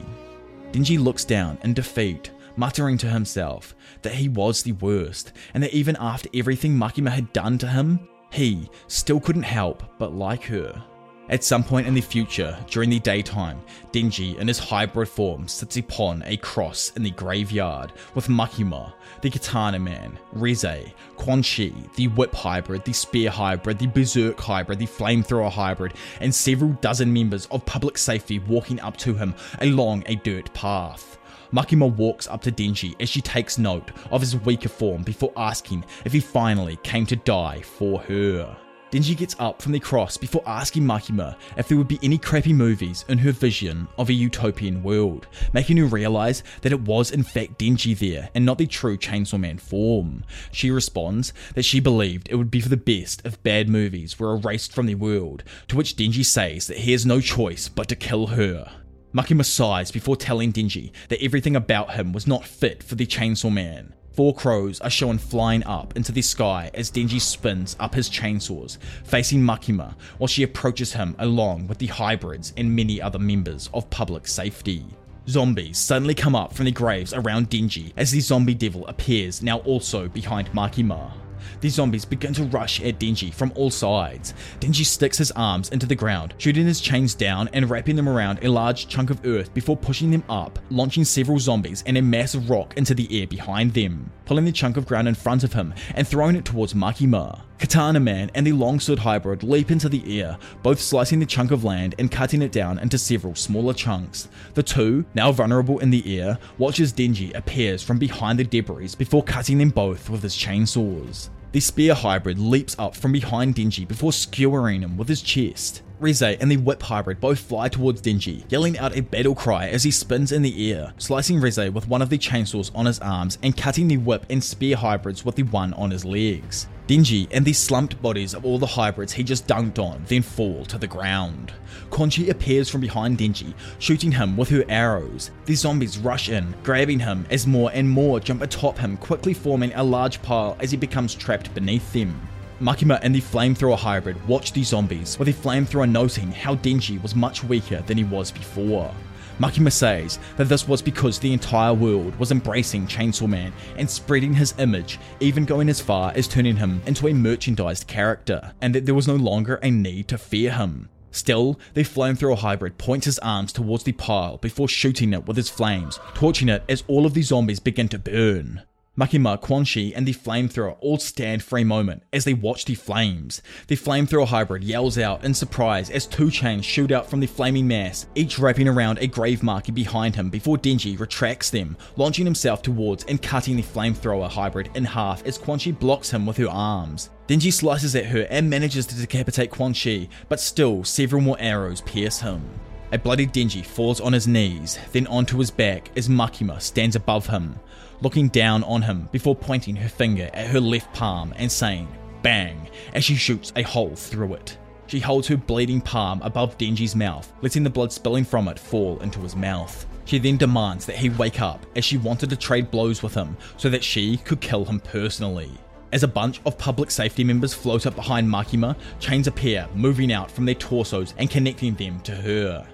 Denji 0.72 0.98
looks 0.98 1.24
down 1.24 1.58
in 1.62 1.74
defeat, 1.74 2.30
muttering 2.56 2.98
to 2.98 3.08
himself 3.08 3.74
that 4.02 4.14
he 4.14 4.28
was 4.28 4.62
the 4.62 4.72
worst, 4.72 5.32
and 5.54 5.62
that 5.62 5.74
even 5.74 5.96
after 5.96 6.28
everything 6.34 6.72
Makima 6.72 7.10
had 7.10 7.32
done 7.32 7.58
to 7.58 7.66
him, 7.66 8.08
he 8.30 8.68
still 8.86 9.20
couldn't 9.20 9.42
help 9.42 9.82
but 9.98 10.14
like 10.14 10.44
her. 10.44 10.84
At 11.30 11.44
some 11.44 11.62
point 11.62 11.86
in 11.86 11.92
the 11.92 12.00
future, 12.00 12.58
during 12.70 12.88
the 12.88 12.98
daytime, 13.00 13.60
Denji 13.92 14.38
in 14.38 14.48
his 14.48 14.58
hybrid 14.58 15.08
form 15.08 15.46
sits 15.46 15.76
upon 15.76 16.22
a 16.24 16.38
cross 16.38 16.90
in 16.96 17.02
the 17.02 17.10
graveyard 17.10 17.92
with 18.14 18.28
Makima, 18.28 18.94
the 19.20 19.28
Katana 19.28 19.78
Man, 19.78 20.18
Reze, 20.34 20.90
Quan 21.16 21.42
Chi, 21.42 21.72
the 21.96 22.08
Whip 22.08 22.34
hybrid, 22.34 22.82
the 22.86 22.94
Spear 22.94 23.28
hybrid, 23.30 23.78
the 23.78 23.88
Berserk 23.88 24.40
hybrid, 24.40 24.78
the 24.78 24.86
Flamethrower 24.86 25.50
hybrid, 25.50 25.92
and 26.20 26.34
several 26.34 26.70
dozen 26.80 27.12
members 27.12 27.44
of 27.50 27.66
public 27.66 27.98
safety 27.98 28.38
walking 28.38 28.80
up 28.80 28.96
to 28.96 29.12
him 29.12 29.34
along 29.60 30.04
a 30.06 30.14
dirt 30.16 30.50
path. 30.54 31.18
Makima 31.52 31.94
walks 31.94 32.26
up 32.28 32.40
to 32.42 32.52
Denji 32.52 32.94
as 33.00 33.10
she 33.10 33.20
takes 33.20 33.58
note 33.58 33.90
of 34.10 34.22
his 34.22 34.36
weaker 34.36 34.68
form 34.70 35.02
before 35.02 35.32
asking 35.36 35.84
if 36.06 36.12
he 36.12 36.20
finally 36.20 36.76
came 36.82 37.04
to 37.04 37.16
die 37.16 37.60
for 37.60 38.00
her. 38.00 38.56
Denji 38.90 39.14
gets 39.14 39.36
up 39.38 39.60
from 39.60 39.72
the 39.72 39.80
cross 39.80 40.16
before 40.16 40.42
asking 40.46 40.82
Makima 40.82 41.36
if 41.58 41.68
there 41.68 41.76
would 41.76 41.88
be 41.88 41.98
any 42.02 42.16
crappy 42.16 42.54
movies 42.54 43.04
in 43.08 43.18
her 43.18 43.32
vision 43.32 43.86
of 43.98 44.08
a 44.08 44.14
utopian 44.14 44.82
world, 44.82 45.26
making 45.52 45.76
her 45.76 45.84
realize 45.84 46.42
that 46.62 46.72
it 46.72 46.80
was 46.80 47.10
in 47.10 47.22
fact 47.22 47.58
Denji 47.58 47.98
there 47.98 48.30
and 48.34 48.46
not 48.46 48.56
the 48.56 48.66
true 48.66 48.96
Chainsaw 48.96 49.38
Man 49.38 49.58
form. 49.58 50.24
She 50.52 50.70
responds 50.70 51.34
that 51.54 51.66
she 51.66 51.80
believed 51.80 52.28
it 52.30 52.36
would 52.36 52.50
be 52.50 52.62
for 52.62 52.70
the 52.70 52.78
best 52.78 53.20
if 53.26 53.42
bad 53.42 53.68
movies 53.68 54.18
were 54.18 54.34
erased 54.34 54.72
from 54.72 54.86
the 54.86 54.94
world, 54.94 55.44
to 55.68 55.76
which 55.76 55.94
Denji 55.94 56.24
says 56.24 56.66
that 56.68 56.78
he 56.78 56.92
has 56.92 57.04
no 57.04 57.20
choice 57.20 57.68
but 57.68 57.88
to 57.88 57.96
kill 57.96 58.28
her. 58.28 58.72
Makima 59.12 59.44
sighs 59.44 59.90
before 59.90 60.16
telling 60.16 60.50
Denji 60.50 60.92
that 61.10 61.22
everything 61.22 61.56
about 61.56 61.92
him 61.92 62.14
was 62.14 62.26
not 62.26 62.46
fit 62.46 62.82
for 62.82 62.94
the 62.94 63.06
Chainsaw 63.06 63.52
Man. 63.52 63.92
Four 64.18 64.34
crows 64.34 64.80
are 64.80 64.90
shown 64.90 65.16
flying 65.16 65.62
up 65.62 65.96
into 65.96 66.10
the 66.10 66.22
sky 66.22 66.72
as 66.74 66.90
Denji 66.90 67.20
spins 67.20 67.76
up 67.78 67.94
his 67.94 68.10
chainsaws, 68.10 68.76
facing 69.04 69.40
Makima 69.40 69.94
while 70.18 70.26
she 70.26 70.42
approaches 70.42 70.92
him 70.92 71.14
along 71.20 71.68
with 71.68 71.78
the 71.78 71.86
hybrids 71.86 72.52
and 72.56 72.74
many 72.74 73.00
other 73.00 73.20
members 73.20 73.70
of 73.72 73.88
public 73.90 74.26
safety. 74.26 74.84
Zombies 75.28 75.78
suddenly 75.78 76.16
come 76.16 76.34
up 76.34 76.52
from 76.52 76.64
the 76.64 76.72
graves 76.72 77.14
around 77.14 77.48
Denji 77.48 77.92
as 77.96 78.10
the 78.10 78.18
zombie 78.18 78.54
devil 78.54 78.84
appears 78.88 79.40
now 79.40 79.58
also 79.58 80.08
behind 80.08 80.50
Makima. 80.50 81.12
The 81.60 81.68
zombies 81.68 82.04
begin 82.04 82.34
to 82.34 82.44
rush 82.44 82.82
at 82.82 82.98
Denji 82.98 83.32
from 83.32 83.52
all 83.54 83.70
sides. 83.70 84.34
Denji 84.60 84.84
sticks 84.84 85.18
his 85.18 85.30
arms 85.32 85.68
into 85.70 85.86
the 85.86 85.94
ground, 85.94 86.34
shooting 86.38 86.66
his 86.66 86.80
chains 86.80 87.14
down 87.14 87.48
and 87.52 87.68
wrapping 87.68 87.96
them 87.96 88.08
around 88.08 88.40
a 88.42 88.50
large 88.50 88.88
chunk 88.88 89.10
of 89.10 89.24
earth 89.24 89.52
before 89.54 89.76
pushing 89.76 90.10
them 90.10 90.24
up, 90.28 90.58
launching 90.70 91.04
several 91.04 91.38
zombies 91.38 91.82
and 91.86 91.96
a 91.96 92.02
massive 92.02 92.50
rock 92.50 92.76
into 92.76 92.94
the 92.94 93.20
air 93.20 93.26
behind 93.26 93.74
them, 93.74 94.10
pulling 94.28 94.44
the 94.44 94.52
chunk 94.52 94.76
of 94.76 94.84
ground 94.84 95.08
in 95.08 95.14
front 95.14 95.42
of 95.42 95.54
him 95.54 95.72
and 95.94 96.06
throwing 96.06 96.36
it 96.36 96.44
towards 96.44 96.74
Makima. 96.74 97.40
Katana 97.58 97.98
Man 97.98 98.30
and 98.34 98.46
the 98.46 98.52
Longsword 98.52 98.98
Hybrid 98.98 99.42
leap 99.42 99.70
into 99.70 99.88
the 99.88 100.20
air, 100.20 100.36
both 100.62 100.78
slicing 100.78 101.18
the 101.18 101.24
chunk 101.24 101.50
of 101.50 101.64
land 101.64 101.94
and 101.98 102.12
cutting 102.12 102.42
it 102.42 102.52
down 102.52 102.78
into 102.78 102.98
several 102.98 103.34
smaller 103.34 103.72
chunks. 103.72 104.28
The 104.52 104.62
two, 104.62 105.06
now 105.14 105.32
vulnerable 105.32 105.78
in 105.78 105.88
the 105.88 106.20
air, 106.20 106.38
watch 106.58 106.78
as 106.78 106.92
Denji 106.92 107.34
appears 107.34 107.82
from 107.82 107.98
behind 107.98 108.38
the 108.38 108.44
debris 108.44 108.90
before 108.98 109.22
cutting 109.22 109.56
them 109.56 109.70
both 109.70 110.10
with 110.10 110.22
his 110.22 110.36
chainsaws. 110.36 111.30
The 111.52 111.60
Spear 111.60 111.94
Hybrid 111.94 112.38
leaps 112.38 112.76
up 112.78 112.94
from 112.94 113.12
behind 113.12 113.54
Denji 113.54 113.88
before 113.88 114.12
skewering 114.12 114.82
him 114.82 114.98
with 114.98 115.08
his 115.08 115.22
chest. 115.22 115.80
Reze 116.00 116.36
and 116.40 116.50
the 116.50 116.56
Whip 116.56 116.82
Hybrid 116.82 117.20
both 117.20 117.40
fly 117.40 117.68
towards 117.68 118.00
Denji, 118.00 118.44
yelling 118.50 118.78
out 118.78 118.96
a 118.96 119.00
battle 119.00 119.34
cry 119.34 119.68
as 119.68 119.82
he 119.82 119.90
spins 119.90 120.30
in 120.30 120.42
the 120.42 120.72
air, 120.72 120.92
slicing 120.96 121.40
Reze 121.40 121.72
with 121.72 121.88
one 121.88 122.02
of 122.02 122.08
the 122.08 122.18
chainsaws 122.18 122.70
on 122.74 122.86
his 122.86 123.00
arms 123.00 123.36
and 123.42 123.56
cutting 123.56 123.88
the 123.88 123.96
Whip 123.96 124.24
and 124.30 124.42
Spear 124.42 124.76
Hybrids 124.76 125.24
with 125.24 125.34
the 125.34 125.42
one 125.42 125.72
on 125.74 125.90
his 125.90 126.04
legs. 126.04 126.68
Denji 126.86 127.28
and 127.32 127.44
the 127.44 127.52
slumped 127.52 128.00
bodies 128.00 128.32
of 128.32 128.46
all 128.46 128.58
the 128.58 128.66
hybrids 128.66 129.12
he 129.12 129.22
just 129.22 129.46
dunked 129.46 129.78
on 129.78 130.02
then 130.06 130.22
fall 130.22 130.64
to 130.66 130.78
the 130.78 130.86
ground. 130.86 131.52
Quanxi 131.90 132.30
appears 132.30 132.70
from 132.70 132.80
behind 132.80 133.18
Denji, 133.18 133.52
shooting 133.78 134.12
him 134.12 134.36
with 134.38 134.48
her 134.48 134.64
arrows. 134.68 135.30
The 135.44 135.54
zombies 135.54 135.98
rush 135.98 136.30
in, 136.30 136.54
grabbing 136.62 137.00
him 137.00 137.26
as 137.28 137.46
more 137.46 137.70
and 137.74 137.90
more 137.90 138.20
jump 138.20 138.40
atop 138.40 138.78
him, 138.78 138.96
quickly 138.96 139.34
forming 139.34 139.74
a 139.74 139.82
large 139.82 140.22
pile 140.22 140.56
as 140.60 140.70
he 140.70 140.76
becomes 140.78 141.14
trapped 141.14 141.52
beneath 141.54 141.92
them. 141.92 142.28
Makima 142.60 142.98
and 143.02 143.14
the 143.14 143.20
flamethrower 143.20 143.78
hybrid 143.78 144.26
watch 144.26 144.52
the 144.52 144.64
zombies, 144.64 145.16
with 145.18 145.26
the 145.26 145.48
flamethrower 145.48 145.88
noting 145.88 146.32
how 146.32 146.56
Denji 146.56 147.00
was 147.00 147.14
much 147.14 147.44
weaker 147.44 147.82
than 147.82 147.96
he 147.96 148.04
was 148.04 148.32
before. 148.32 148.92
Makima 149.38 149.70
says 149.70 150.18
that 150.36 150.48
this 150.48 150.66
was 150.66 150.82
because 150.82 151.20
the 151.20 151.32
entire 151.32 151.72
world 151.72 152.16
was 152.16 152.32
embracing 152.32 152.88
Chainsaw 152.88 153.28
Man 153.28 153.52
and 153.76 153.88
spreading 153.88 154.34
his 154.34 154.54
image, 154.58 154.98
even 155.20 155.44
going 155.44 155.68
as 155.68 155.80
far 155.80 156.10
as 156.16 156.26
turning 156.26 156.56
him 156.56 156.82
into 156.86 157.06
a 157.06 157.14
merchandised 157.14 157.86
character, 157.86 158.52
and 158.60 158.74
that 158.74 158.84
there 158.84 158.96
was 158.96 159.06
no 159.06 159.14
longer 159.14 159.56
a 159.62 159.70
need 159.70 160.08
to 160.08 160.18
fear 160.18 160.50
him. 160.50 160.88
Still, 161.12 161.60
the 161.74 161.84
flamethrower 161.84 162.38
hybrid 162.38 162.76
points 162.78 163.06
his 163.06 163.20
arms 163.20 163.52
towards 163.52 163.84
the 163.84 163.92
pile 163.92 164.38
before 164.38 164.68
shooting 164.68 165.12
it 165.12 165.26
with 165.26 165.36
his 165.36 165.48
flames, 165.48 166.00
torching 166.14 166.48
it 166.48 166.64
as 166.68 166.82
all 166.88 167.06
of 167.06 167.14
the 167.14 167.22
zombies 167.22 167.60
begin 167.60 167.88
to 167.90 167.98
burn. 168.00 168.62
Makima, 168.98 169.40
Quanxi, 169.40 169.92
and 169.94 170.08
the 170.08 170.12
flamethrower 170.12 170.76
all 170.80 170.98
stand 170.98 171.44
for 171.44 171.56
a 171.56 171.64
moment 171.64 172.02
as 172.12 172.24
they 172.24 172.34
watch 172.34 172.64
the 172.64 172.74
flames. 172.74 173.42
The 173.68 173.76
flamethrower 173.76 174.26
hybrid 174.26 174.64
yells 174.64 174.98
out 174.98 175.24
in 175.24 175.34
surprise 175.34 175.88
as 175.88 176.04
two 176.04 176.32
chains 176.32 176.64
shoot 176.64 176.90
out 176.90 177.08
from 177.08 177.20
the 177.20 177.28
flaming 177.28 177.68
mass, 177.68 178.06
each 178.16 178.40
wrapping 178.40 178.66
around 178.66 178.98
a 178.98 179.06
grave 179.06 179.44
marker 179.44 179.70
behind 179.70 180.16
him 180.16 180.30
before 180.30 180.56
Denji 180.56 180.98
retracts 180.98 181.48
them, 181.48 181.76
launching 181.94 182.24
himself 182.24 182.60
towards 182.60 183.04
and 183.04 183.22
cutting 183.22 183.54
the 183.54 183.62
flamethrower 183.62 184.28
hybrid 184.28 184.68
in 184.74 184.84
half 184.84 185.24
as 185.24 185.38
Quanxi 185.38 185.78
blocks 185.78 186.10
him 186.10 186.26
with 186.26 186.36
her 186.38 186.48
arms. 186.48 187.10
Denji 187.28 187.52
slices 187.52 187.94
at 187.94 188.06
her 188.06 188.26
and 188.30 188.50
manages 188.50 188.84
to 188.86 188.96
decapitate 188.96 189.52
Quanxi, 189.52 190.08
but 190.28 190.40
still 190.40 190.82
several 190.82 191.22
more 191.22 191.36
arrows 191.38 191.82
pierce 191.82 192.18
him. 192.18 192.42
A 192.90 192.98
bloody 192.98 193.28
Denji 193.28 193.64
falls 193.64 194.00
on 194.00 194.14
his 194.14 194.26
knees, 194.26 194.76
then 194.90 195.06
onto 195.06 195.38
his 195.38 195.52
back 195.52 195.90
as 195.96 196.08
Makima 196.08 196.60
stands 196.60 196.96
above 196.96 197.26
him 197.28 197.60
looking 198.00 198.28
down 198.28 198.62
on 198.64 198.82
him 198.82 199.08
before 199.12 199.34
pointing 199.34 199.76
her 199.76 199.88
finger 199.88 200.30
at 200.32 200.48
her 200.48 200.60
left 200.60 200.92
palm 200.94 201.34
and 201.36 201.50
saying, 201.50 201.88
bang, 202.22 202.68
as 202.94 203.04
she 203.04 203.14
shoots 203.14 203.52
a 203.56 203.62
hole 203.62 203.94
through 203.94 204.34
it. 204.34 204.58
She 204.86 205.00
holds 205.00 205.28
her 205.28 205.36
bleeding 205.36 205.80
palm 205.80 206.22
above 206.22 206.56
Denji's 206.56 206.96
mouth, 206.96 207.32
letting 207.42 207.62
the 207.62 207.70
blood 207.70 207.92
spilling 207.92 208.24
from 208.24 208.48
it 208.48 208.58
fall 208.58 208.98
into 209.00 209.20
his 209.20 209.36
mouth. 209.36 209.86
She 210.06 210.18
then 210.18 210.38
demands 210.38 210.86
that 210.86 210.96
he 210.96 211.10
wake 211.10 211.42
up 211.42 211.66
as 211.76 211.84
she 211.84 211.98
wanted 211.98 212.30
to 212.30 212.36
trade 212.36 212.70
blows 212.70 213.02
with 213.02 213.12
him 213.12 213.36
so 213.58 213.68
that 213.68 213.84
she 213.84 214.16
could 214.16 214.40
kill 214.40 214.64
him 214.64 214.80
personally. 214.80 215.50
As 215.92 216.02
a 216.02 216.08
bunch 216.08 216.40
of 216.46 216.56
public 216.56 216.90
safety 216.90 217.24
members 217.24 217.52
float 217.52 217.86
up 217.86 217.94
behind 217.94 218.26
Makima, 218.26 218.76
chains 219.00 219.26
appear, 219.26 219.68
moving 219.74 220.12
out 220.12 220.30
from 220.30 220.46
their 220.46 220.54
torsos 220.54 221.14
and 221.18 221.30
connecting 221.30 221.74
them 221.74 222.00
to 222.00 222.14
her. 222.14 222.66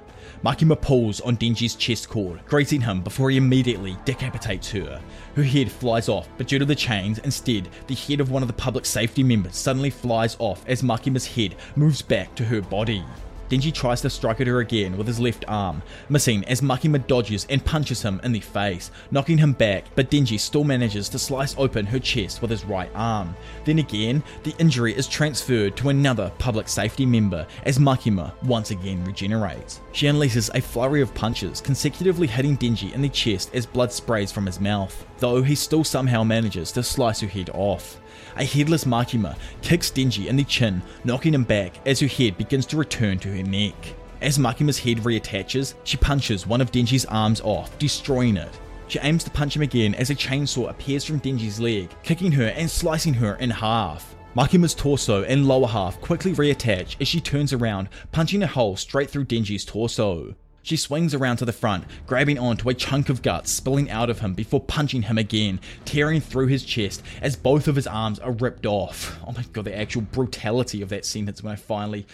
Makima 0.44 0.78
pulls 0.78 1.22
on 1.22 1.38
Denji's 1.38 1.74
chest 1.74 2.10
cord, 2.10 2.38
greeting 2.44 2.82
him 2.82 3.00
before 3.00 3.30
he 3.30 3.38
immediately 3.38 3.96
decapitates 4.04 4.70
her. 4.72 5.00
Her 5.36 5.42
head 5.42 5.72
flies 5.72 6.10
off, 6.10 6.28
but 6.36 6.46
due 6.46 6.58
to 6.58 6.66
the 6.66 6.74
chains, 6.74 7.18
instead, 7.20 7.66
the 7.86 7.94
head 7.94 8.20
of 8.20 8.30
one 8.30 8.42
of 8.42 8.48
the 8.48 8.52
public 8.52 8.84
safety 8.84 9.22
members 9.22 9.56
suddenly 9.56 9.88
flies 9.88 10.36
off 10.38 10.62
as 10.68 10.82
Makima's 10.82 11.26
head 11.26 11.56
moves 11.76 12.02
back 12.02 12.34
to 12.34 12.44
her 12.44 12.60
body. 12.60 13.02
Denji 13.48 13.72
tries 13.72 14.00
to 14.00 14.10
strike 14.10 14.40
at 14.40 14.46
her 14.46 14.60
again 14.60 14.96
with 14.96 15.06
his 15.06 15.20
left 15.20 15.44
arm, 15.48 15.82
missing 16.08 16.44
as 16.46 16.60
Makima 16.60 17.06
dodges 17.06 17.46
and 17.50 17.64
punches 17.64 18.02
him 18.02 18.20
in 18.24 18.32
the 18.32 18.40
face, 18.40 18.90
knocking 19.10 19.38
him 19.38 19.52
back, 19.52 19.84
but 19.94 20.10
Denji 20.10 20.38
still 20.40 20.64
manages 20.64 21.08
to 21.10 21.18
slice 21.18 21.54
open 21.58 21.86
her 21.86 21.98
chest 21.98 22.40
with 22.40 22.50
his 22.50 22.64
right 22.64 22.90
arm. 22.94 23.36
Then 23.64 23.78
again, 23.78 24.22
the 24.42 24.54
injury 24.58 24.94
is 24.94 25.06
transferred 25.06 25.76
to 25.76 25.90
another 25.90 26.32
public 26.38 26.68
safety 26.68 27.06
member 27.06 27.46
as 27.64 27.78
Makima 27.78 28.32
once 28.44 28.70
again 28.70 29.04
regenerates. 29.04 29.80
She 29.92 30.06
unleashes 30.06 30.50
a 30.54 30.60
flurry 30.60 31.00
of 31.00 31.14
punches, 31.14 31.60
consecutively 31.60 32.26
hitting 32.26 32.56
Denji 32.56 32.92
in 32.92 33.02
the 33.02 33.08
chest 33.08 33.54
as 33.54 33.66
blood 33.66 33.92
sprays 33.92 34.32
from 34.32 34.46
his 34.46 34.60
mouth, 34.60 35.06
though 35.18 35.42
he 35.42 35.54
still 35.54 35.84
somehow 35.84 36.24
manages 36.24 36.72
to 36.72 36.82
slice 36.82 37.20
her 37.20 37.28
head 37.28 37.50
off. 37.52 38.00
A 38.36 38.44
headless 38.44 38.84
Makima 38.84 39.36
kicks 39.62 39.90
Denji 39.90 40.26
in 40.26 40.36
the 40.36 40.44
chin, 40.44 40.82
knocking 41.04 41.34
him 41.34 41.44
back 41.44 41.74
as 41.86 42.00
her 42.00 42.08
head 42.08 42.36
begins 42.36 42.66
to 42.66 42.76
return 42.76 43.18
to 43.20 43.28
her 43.28 43.42
neck. 43.42 43.74
As 44.20 44.38
Makima's 44.38 44.78
head 44.78 44.98
reattaches, 44.98 45.74
she 45.84 45.96
punches 45.96 46.46
one 46.46 46.60
of 46.60 46.72
Denji's 46.72 47.04
arms 47.04 47.40
off, 47.42 47.78
destroying 47.78 48.36
it. 48.36 48.48
She 48.88 48.98
aims 49.00 49.22
to 49.24 49.30
punch 49.30 49.54
him 49.54 49.62
again 49.62 49.94
as 49.94 50.10
a 50.10 50.14
chainsaw 50.14 50.70
appears 50.70 51.04
from 51.04 51.20
Denji's 51.20 51.60
leg, 51.60 51.90
kicking 52.02 52.32
her 52.32 52.48
and 52.48 52.70
slicing 52.70 53.14
her 53.14 53.36
in 53.36 53.50
half. 53.50 54.14
Makima's 54.34 54.74
torso 54.74 55.22
and 55.22 55.46
lower 55.46 55.68
half 55.68 56.00
quickly 56.00 56.32
reattach 56.32 57.00
as 57.00 57.06
she 57.06 57.20
turns 57.20 57.52
around, 57.52 57.88
punching 58.10 58.42
a 58.42 58.48
hole 58.48 58.76
straight 58.76 59.08
through 59.08 59.26
Denji's 59.26 59.64
torso. 59.64 60.34
She 60.64 60.78
swings 60.78 61.12
around 61.12 61.36
to 61.36 61.44
the 61.44 61.52
front, 61.52 61.84
grabbing 62.06 62.38
onto 62.38 62.70
a 62.70 62.74
chunk 62.74 63.10
of 63.10 63.20
guts 63.20 63.52
spilling 63.52 63.90
out 63.90 64.08
of 64.08 64.20
him 64.20 64.32
before 64.32 64.60
punching 64.60 65.02
him 65.02 65.18
again, 65.18 65.60
tearing 65.84 66.22
through 66.22 66.46
his 66.46 66.64
chest 66.64 67.02
as 67.20 67.36
both 67.36 67.68
of 67.68 67.76
his 67.76 67.86
arms 67.86 68.18
are 68.18 68.32
ripped 68.32 68.64
off. 68.64 69.18
Oh 69.26 69.32
my 69.32 69.44
god, 69.52 69.66
the 69.66 69.78
actual 69.78 70.00
brutality 70.00 70.80
of 70.80 70.88
that 70.88 71.04
sentence 71.04 71.42
when 71.42 71.52
I 71.52 71.56
finally 71.56 72.06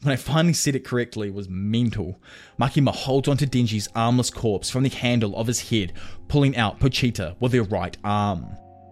when 0.00 0.14
I 0.14 0.16
finally 0.16 0.54
said 0.54 0.74
it 0.74 0.86
correctly 0.86 1.30
was 1.30 1.50
mental. 1.50 2.18
Makima 2.58 2.94
holds 2.94 3.28
onto 3.28 3.44
Denji's 3.44 3.90
armless 3.94 4.30
corpse 4.30 4.70
from 4.70 4.84
the 4.84 4.88
handle 4.88 5.36
of 5.36 5.46
his 5.46 5.68
head, 5.68 5.92
pulling 6.28 6.56
out 6.56 6.80
Pochita 6.80 7.36
with 7.40 7.52
her 7.52 7.64
right 7.64 7.96
arm. 8.04 8.46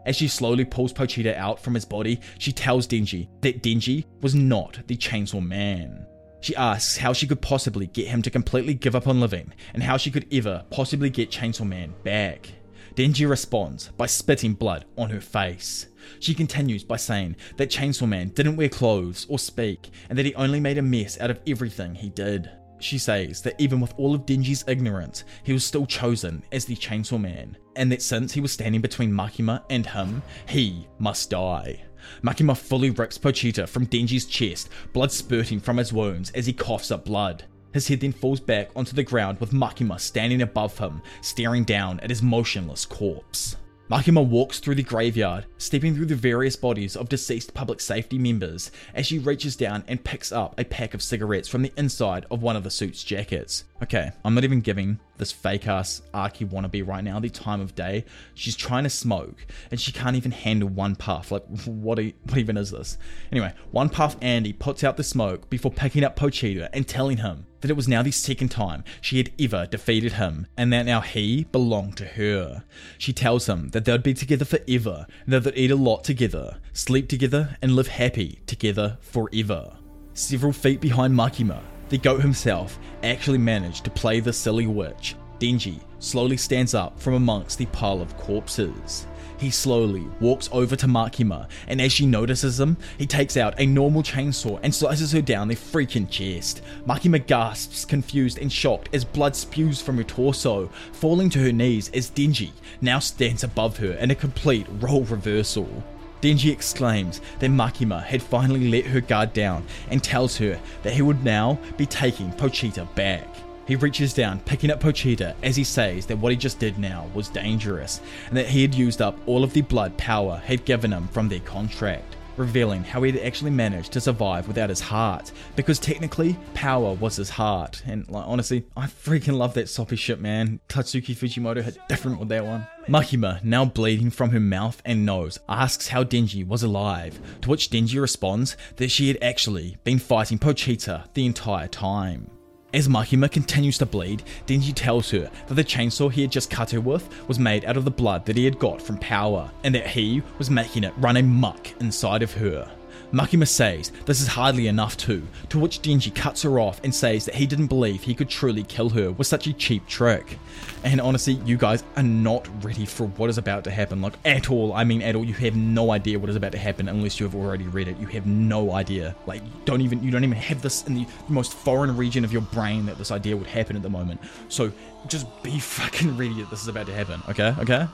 As 0.05 0.17
she 0.17 0.29
slowly 0.29 0.67
pulls 0.67 0.93
Pochita 0.93 1.35
out 1.37 1.59
from 1.59 1.73
his 1.73 1.87
body, 1.87 2.21
she 2.39 2.53
tells 2.53 2.87
Denji 2.87 3.29
that 3.41 3.63
Denji 3.63 4.05
was 4.21 4.35
not 4.35 4.87
the 4.89 4.97
Chainsaw 4.97 5.43
Man. 5.43 6.07
She 6.47 6.55
asks 6.55 6.99
how 6.99 7.13
she 7.13 7.27
could 7.27 7.41
possibly 7.41 7.89
get 7.89 8.07
him 8.07 8.23
to 8.23 8.31
completely 8.31 8.75
give 8.75 8.95
up 8.95 9.09
on 9.09 9.19
living, 9.19 9.53
and 9.75 9.83
how 9.83 9.97
she 9.97 10.13
could 10.13 10.33
ever 10.33 10.65
possibly 10.71 11.11
get 11.11 11.29
Chainsaw 11.29 11.67
Man 11.67 11.93
back. 12.05 12.53
Denji 12.95 13.29
responds 13.29 13.89
by 13.97 14.07
spitting 14.07 14.55
blood 14.55 14.85
on 14.97 15.11
her 15.11 15.21
face. 15.21 15.89
She 16.21 16.35
continues 16.35 16.85
by 16.85 16.99
saying 16.99 17.35
that 17.57 17.73
Chainsaw 17.73 18.07
Man 18.07 18.29
didn't 18.29 18.55
wear 18.55 18.69
clothes 18.69 19.27
or 19.29 19.41
speak, 19.41 19.91
and 20.09 20.17
that 20.17 20.25
he 20.25 20.37
only 20.37 20.61
made 20.61 20.79
a 20.79 20.83
mess 20.83 21.21
out 21.21 21.33
of 21.33 21.41
everything 21.49 21.97
he 21.97 22.11
did. 22.11 22.49
She 22.79 22.99
says 22.99 23.43
that 23.43 23.61
even 23.61 23.81
with 23.81 23.95
all 23.97 24.15
of 24.15 24.25
Denji's 24.25 24.65
ignorance, 24.69 25.25
he 25.43 25.53
was 25.53 25.65
still 25.65 25.85
chosen 25.85 26.45
as 26.53 26.65
the 26.65 26.77
Chainsaw 26.77 27.21
Man, 27.21 27.57
and 27.75 27.91
that 27.91 28.03
since 28.03 28.33
he 28.33 28.41
was 28.41 28.53
standing 28.53 28.81
between 28.81 29.11
Makima 29.11 29.65
and 29.69 29.85
him, 29.85 30.23
he 30.49 30.87
must 31.01 31.29
die. 31.29 31.83
Makima 32.23 32.57
fully 32.57 32.91
rips 32.91 33.19
Pochita 33.19 33.69
from 33.69 33.87
Denji's 33.87 34.27
chest, 34.27 34.69
blood 34.93 35.13
spurting 35.13 35.61
from 35.61 35.77
his 35.77 35.93
wounds 35.93 36.31
as 36.31 36.47
he 36.47 36.53
coughs 36.53 36.91
up 36.91 37.05
blood. 37.05 37.45
His 37.73 37.89
head 37.89 38.01
then 38.01 38.13
falls 38.13 38.41
back 38.41 38.71
onto 38.75 38.95
the 38.95 39.03
ground 39.03 39.39
with 39.39 39.53
Makima 39.53 40.01
standing 40.01 40.43
above 40.43 40.79
him, 40.79 41.03
staring 41.21 41.65
down 41.65 42.01
at 42.01 42.11
his 42.11 42.23
motionless 42.23 42.87
corpse. 42.87 43.57
Makima 43.91 44.27
walks 44.27 44.59
through 44.59 44.75
the 44.75 44.83
graveyard, 44.83 45.47
stepping 45.59 45.95
through 45.95 46.07
the 46.07 46.17
various 46.17 46.57
bodies 46.57 46.97
of 46.97 47.09
deceased 47.09 47.55
public 47.55 47.81
safety 47.81 48.19
members 48.19 48.73
as 48.95 49.07
she 49.07 49.21
reaches 49.21 49.55
down 49.55 49.85
and 49.87 50.03
picks 50.03 50.33
up 50.33 50.59
a 50.59 50.65
pack 50.65 50.93
of 50.93 51.03
cigarettes 51.03 51.49
from 51.49 51.63
the 51.63 51.73
inside 51.77 52.27
of 52.29 52.43
one 52.43 52.57
of 52.57 52.65
the 52.65 52.71
suit's 52.71 53.05
jackets. 53.05 53.63
Okay, 53.83 54.11
I'm 54.25 54.35
not 54.35 54.45
even 54.45 54.63
giving 54.63 54.99
this 55.19 55.33
fake 55.33 55.69
ass 55.69 56.01
Aki 56.15 56.47
wannabe 56.47 56.87
right 56.87 57.05
now, 57.05 57.21
the 57.21 57.29
time 57.29 57.61
of 57.61 57.75
day. 57.75 58.07
She's 58.35 58.57
trying 58.57 58.85
to 58.85 58.91
smoke 58.91 59.47
and 59.71 59.79
she 59.79 59.93
can't 59.93 60.17
even 60.17 60.31
handle 60.31 60.71
one 60.71 60.97
puff. 60.97 61.31
Like, 61.31 61.45
what, 61.67 61.99
what 61.99 62.39
even 62.39 62.57
is 62.57 62.71
this? 62.71 62.97
Anyway, 63.31 63.53
one 63.73 63.91
puff 63.91 64.17
Andy 64.23 64.55
puts 64.55 64.83
out 64.83 64.97
the 64.97 65.05
smoke 65.05 65.51
before 65.51 65.71
picking 65.71 66.05
up 66.05 66.17
Pochita 66.17 66.71
and 66.73 66.89
telling 66.89 67.19
him 67.19 67.47
that 67.61 67.71
it 67.71 67.77
was 67.77 67.87
now 67.87 68.03
the 68.03 68.11
second 68.13 68.49
time 68.49 68.83
she 69.03 69.19
had 69.19 69.31
ever 69.39 69.67
defeated 69.67 70.15
him 70.15 70.47
and 70.57 70.73
that 70.73 70.87
now 70.87 71.03
he 71.03 71.45
belonged 71.45 71.99
to 71.99 72.07
her. 72.07 72.65
She 72.97 73.13
tells 73.13 73.47
him 73.47 73.69
that 73.71 73.85
they'd 73.85 74.03
be 74.03 74.15
together 74.15 74.47
forever 74.47 75.07
that 75.27 75.45
they'd 75.45 75.57
eat 75.57 75.71
a 75.71 75.77
lot 75.77 76.03
together, 76.03 76.59
sleep 76.73 77.09
together, 77.09 77.59
and 77.61 77.77
live 77.77 77.89
happy 77.89 78.41
together 78.47 78.97
forever. 79.03 79.77
Several 80.15 80.53
feet 80.53 80.81
behind 80.81 81.15
Makima, 81.15 81.61
the 81.89 81.99
goat 81.99 82.21
himself 82.21 82.79
actually 83.03 83.39
managed 83.39 83.85
to 83.85 83.91
play 83.91 84.21
the 84.21 84.33
silly 84.33 84.67
witch. 84.67 85.15
Denji 85.39 85.81
slowly 85.99 86.37
stands 86.37 86.75
up 86.75 86.99
from 86.99 87.15
amongst 87.15 87.59
the 87.59 87.67
pile 87.67 88.01
of 88.01 88.17
corpses. 88.17 89.07
He 89.39 89.51
slowly 89.51 90.07
walks 90.19 90.49
over 90.51 90.77
to 90.77 90.87
Makima, 90.87 91.49
and 91.69 91.79
as 91.81 91.93
she 91.93 92.07
notices 92.07 92.59
him, 92.59 92.79
he 92.97 93.07
takes 93.07 93.37
out 93.37 93.61
a 93.61 93.67
normal 93.67 94.03
chainsaw 94.03 94.59
and 94.63 94.75
slices 94.75 95.13
her 95.13 95.21
down 95.21 95.49
the 95.49 95.55
freaking 95.55 96.09
chest. 96.09 96.63
Makima 96.87 97.25
gasps, 97.27 97.85
confused 97.85 98.39
and 98.39 98.51
shocked, 98.51 98.89
as 98.95 99.05
blood 99.05 99.37
spews 99.37 99.83
from 99.83 99.99
her 99.99 100.05
torso, 100.05 100.71
falling 100.93 101.29
to 101.31 101.39
her 101.41 101.53
knees 101.53 101.91
as 101.93 102.11
Denji 102.11 102.53
now 102.81 102.99
stands 102.99 103.45
above 103.45 103.77
her 103.77 103.93
in 103.93 104.11
a 104.11 104.15
complete 104.15 104.67
role 104.81 105.05
reversal. 105.05 105.85
Denji 106.27 106.51
exclaims 106.51 107.21
that 107.39 107.53
Makima 107.53 108.03
had 108.03 108.21
finally 108.21 108.69
let 108.69 108.87
her 108.87 109.01
guard 109.01 109.33
down 109.33 109.65
and 109.91 110.03
tells 110.03 110.37
her 110.39 110.59
that 110.83 110.93
he 110.93 111.01
would 111.01 111.23
now 111.23 111.57
be 111.77 111.87
taking 111.87 112.33
Pochita 112.33 112.93
back. 112.97 113.29
He 113.65 113.77
reaches 113.77 114.13
down, 114.13 114.41
picking 114.41 114.73
up 114.73 114.81
Pochita 114.81 115.37
as 115.45 115.55
he 115.55 115.63
says 115.63 116.07
that 116.07 116.19
what 116.19 116.33
he 116.33 116.37
just 116.37 116.59
did 116.59 116.79
now 116.79 117.09
was 117.15 117.29
dangerous 117.29 118.01
and 118.27 118.37
that 118.37 118.49
he 118.49 118.63
had 118.63 118.75
used 118.75 119.01
up 119.01 119.17
all 119.27 119.45
of 119.45 119.53
the 119.53 119.61
blood 119.61 119.97
power 119.99 120.43
had 120.45 120.65
given 120.65 120.93
him 120.93 121.07
from 121.07 121.29
their 121.29 121.39
contract 121.39 122.16
revealing 122.37 122.85
how 122.85 123.03
he 123.03 123.13
had 123.13 123.23
actually 123.23 123.51
managed 123.51 123.93
to 123.93 124.01
survive 124.01 124.49
without 124.49 124.71
his 124.71 124.81
heart, 124.81 125.33
because 125.55 125.79
technically, 125.79 126.37
power 126.55 126.95
was 126.95 127.17
his 127.17 127.31
heart. 127.31 127.83
And 127.87 128.09
like 128.09 128.25
honestly, 128.27 128.67
I 128.77 128.87
freaking 128.87 129.37
love 129.37 129.55
that 129.55 129.69
soppy 129.69 129.97
shit, 129.97 130.21
man. 130.21 130.61
Tatsuki 130.69 131.17
Fujimoto 131.17 131.63
had 131.63 131.79
different 131.89 132.19
with 132.19 132.29
that 132.29 132.45
one. 132.45 132.67
Makima, 132.89 133.43
now 133.43 133.65
bleeding 133.65 134.11
from 134.11 134.31
her 134.31 134.41
mouth 134.41 134.81
and 134.85 135.05
nose, 135.05 135.39
asks 135.49 135.89
how 135.89 136.05
Denji 136.05 136.47
was 136.47 136.63
alive, 136.63 137.19
to 137.43 137.51
which 137.51 137.71
Denji 137.71 138.01
responds 138.01 138.57
that 138.77 138.91
she 138.91 139.09
had 139.09 139.19
actually 139.21 139.77
been 139.83 139.99
fighting 139.99 140.39
Pochita 140.39 141.13
the 141.15 141.27
entire 141.27 141.69
time. 141.69 142.31
As 142.77 142.89
Makima 142.89 143.31
continues 143.31 143.79
to 143.79 143.87
bleed, 143.87 144.23
Denji 144.47 144.75
tells 144.75 145.11
her 145.11 145.31
that 145.47 145.55
the 145.55 145.65
chainsaw 145.65 146.13
he 146.13 146.21
had 146.21 146.31
just 146.31 146.51
cut 146.51 146.73
her 146.73 146.81
with 146.81 147.09
was 147.27 147.39
made 147.39 147.65
out 147.65 147.79
of 147.79 147.87
the 147.87 147.91
blood 147.91 148.27
that 148.27 148.37
he 148.37 148.45
had 148.45 148.59
got 148.59 148.83
from 148.83 148.99
power, 148.99 149.51
and 149.65 149.75
that 149.75 149.87
he 149.87 150.23
was 150.37 150.51
making 150.51 150.85
it 150.85 150.93
run 150.99 151.17
amok 151.17 151.73
inside 151.81 152.23
of 152.23 152.35
her. 152.35 152.71
Makima 153.13 153.47
says 153.47 153.93
this 154.05 154.21
is 154.21 154.29
hardly 154.29 154.67
enough 154.67 154.97
too, 154.97 155.27
to 155.49 155.59
which 155.59 155.83
Denji 155.83 156.15
cuts 156.15 156.43
her 156.43 156.59
off 156.59 156.81
and 156.83 156.95
says 156.95 157.25
that 157.27 157.35
he 157.35 157.47
didn't 157.47 157.69
believe 157.69 158.03
he 158.03 158.15
could 158.15 158.29
truly 158.29 158.63
kill 158.63 158.91
her 158.91 159.13
with 159.13 159.27
such 159.27 159.47
a 159.47 159.53
cheap 159.53 159.87
trick. 159.87 160.39
And 160.85 161.01
honestly, 161.01 161.35
you 161.45 161.57
guys 161.57 161.85
are 161.97 162.03
not 162.03 162.49
ready 162.65 162.87
for 162.87 163.07
what 163.09 163.31
is 163.31 163.39
about 163.39 163.65
to 163.65 163.71
happen, 163.71 164.01
like 164.01 164.15
at 164.25 164.51
all. 164.51 164.73
I 164.73 164.85
mean, 164.85 165.03
at 165.03 165.15
all. 165.17 165.25
You 165.25 165.35
have 165.35 165.57
no 165.57 165.91
idea 165.91 166.19
what 166.19 166.31
is 166.31 166.37
about 166.37 166.53
to 166.53 166.59
happen 166.59 166.89
unless 166.89 167.19
you 167.19 167.27
have 167.27 167.35
already 167.35 167.65
read 167.65 167.89
it. 167.89 167.97
You 167.99 168.07
have 168.09 168.27
no 168.27 168.73
idea. 168.73 169.15
Like, 169.27 169.43
you 169.43 169.51
don't 169.65 169.81
even 169.81 170.03
you 170.03 170.11
don't 170.11 170.25
even 170.25 170.37
have 170.37 170.63
this 170.63 170.87
in 170.87 170.95
the 170.95 171.07
most 171.29 171.53
foreign 171.55 171.97
region 171.97 172.25
of 172.25 172.33
your 172.33 172.43
brain 172.43 172.87
that 172.87 172.99
this 172.99 173.11
idea 173.11 173.37
would 173.37 173.47
happen 173.47 173.77
at 173.77 173.83
the 173.83 173.91
moment. 173.91 174.21
So 174.49 174.73
just 175.07 175.27
be 175.43 175.59
fucking 175.59 176.17
ready 176.17 176.35
that 176.41 176.51
this 176.51 176.63
is 176.63 176.69
about 176.69 176.87
to 176.87 176.95
happen. 176.95 177.23
Okay, 177.29 177.55
okay. 177.59 177.89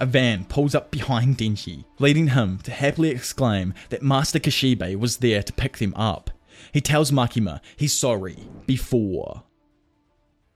A 0.00 0.06
van 0.06 0.46
pulls 0.46 0.74
up 0.74 0.90
behind 0.90 1.36
Denji, 1.36 1.84
leading 1.98 2.28
him 2.28 2.58
to 2.60 2.70
happily 2.70 3.10
exclaim 3.10 3.74
that 3.90 4.02
Master 4.02 4.38
Kishibe 4.38 4.98
was 4.98 5.18
there 5.18 5.42
to 5.42 5.52
pick 5.52 5.76
them 5.76 5.92
up. 5.94 6.30
He 6.72 6.80
tells 6.80 7.10
Makima 7.10 7.60
he's 7.76 7.92
sorry 7.92 8.38
before. 8.64 9.44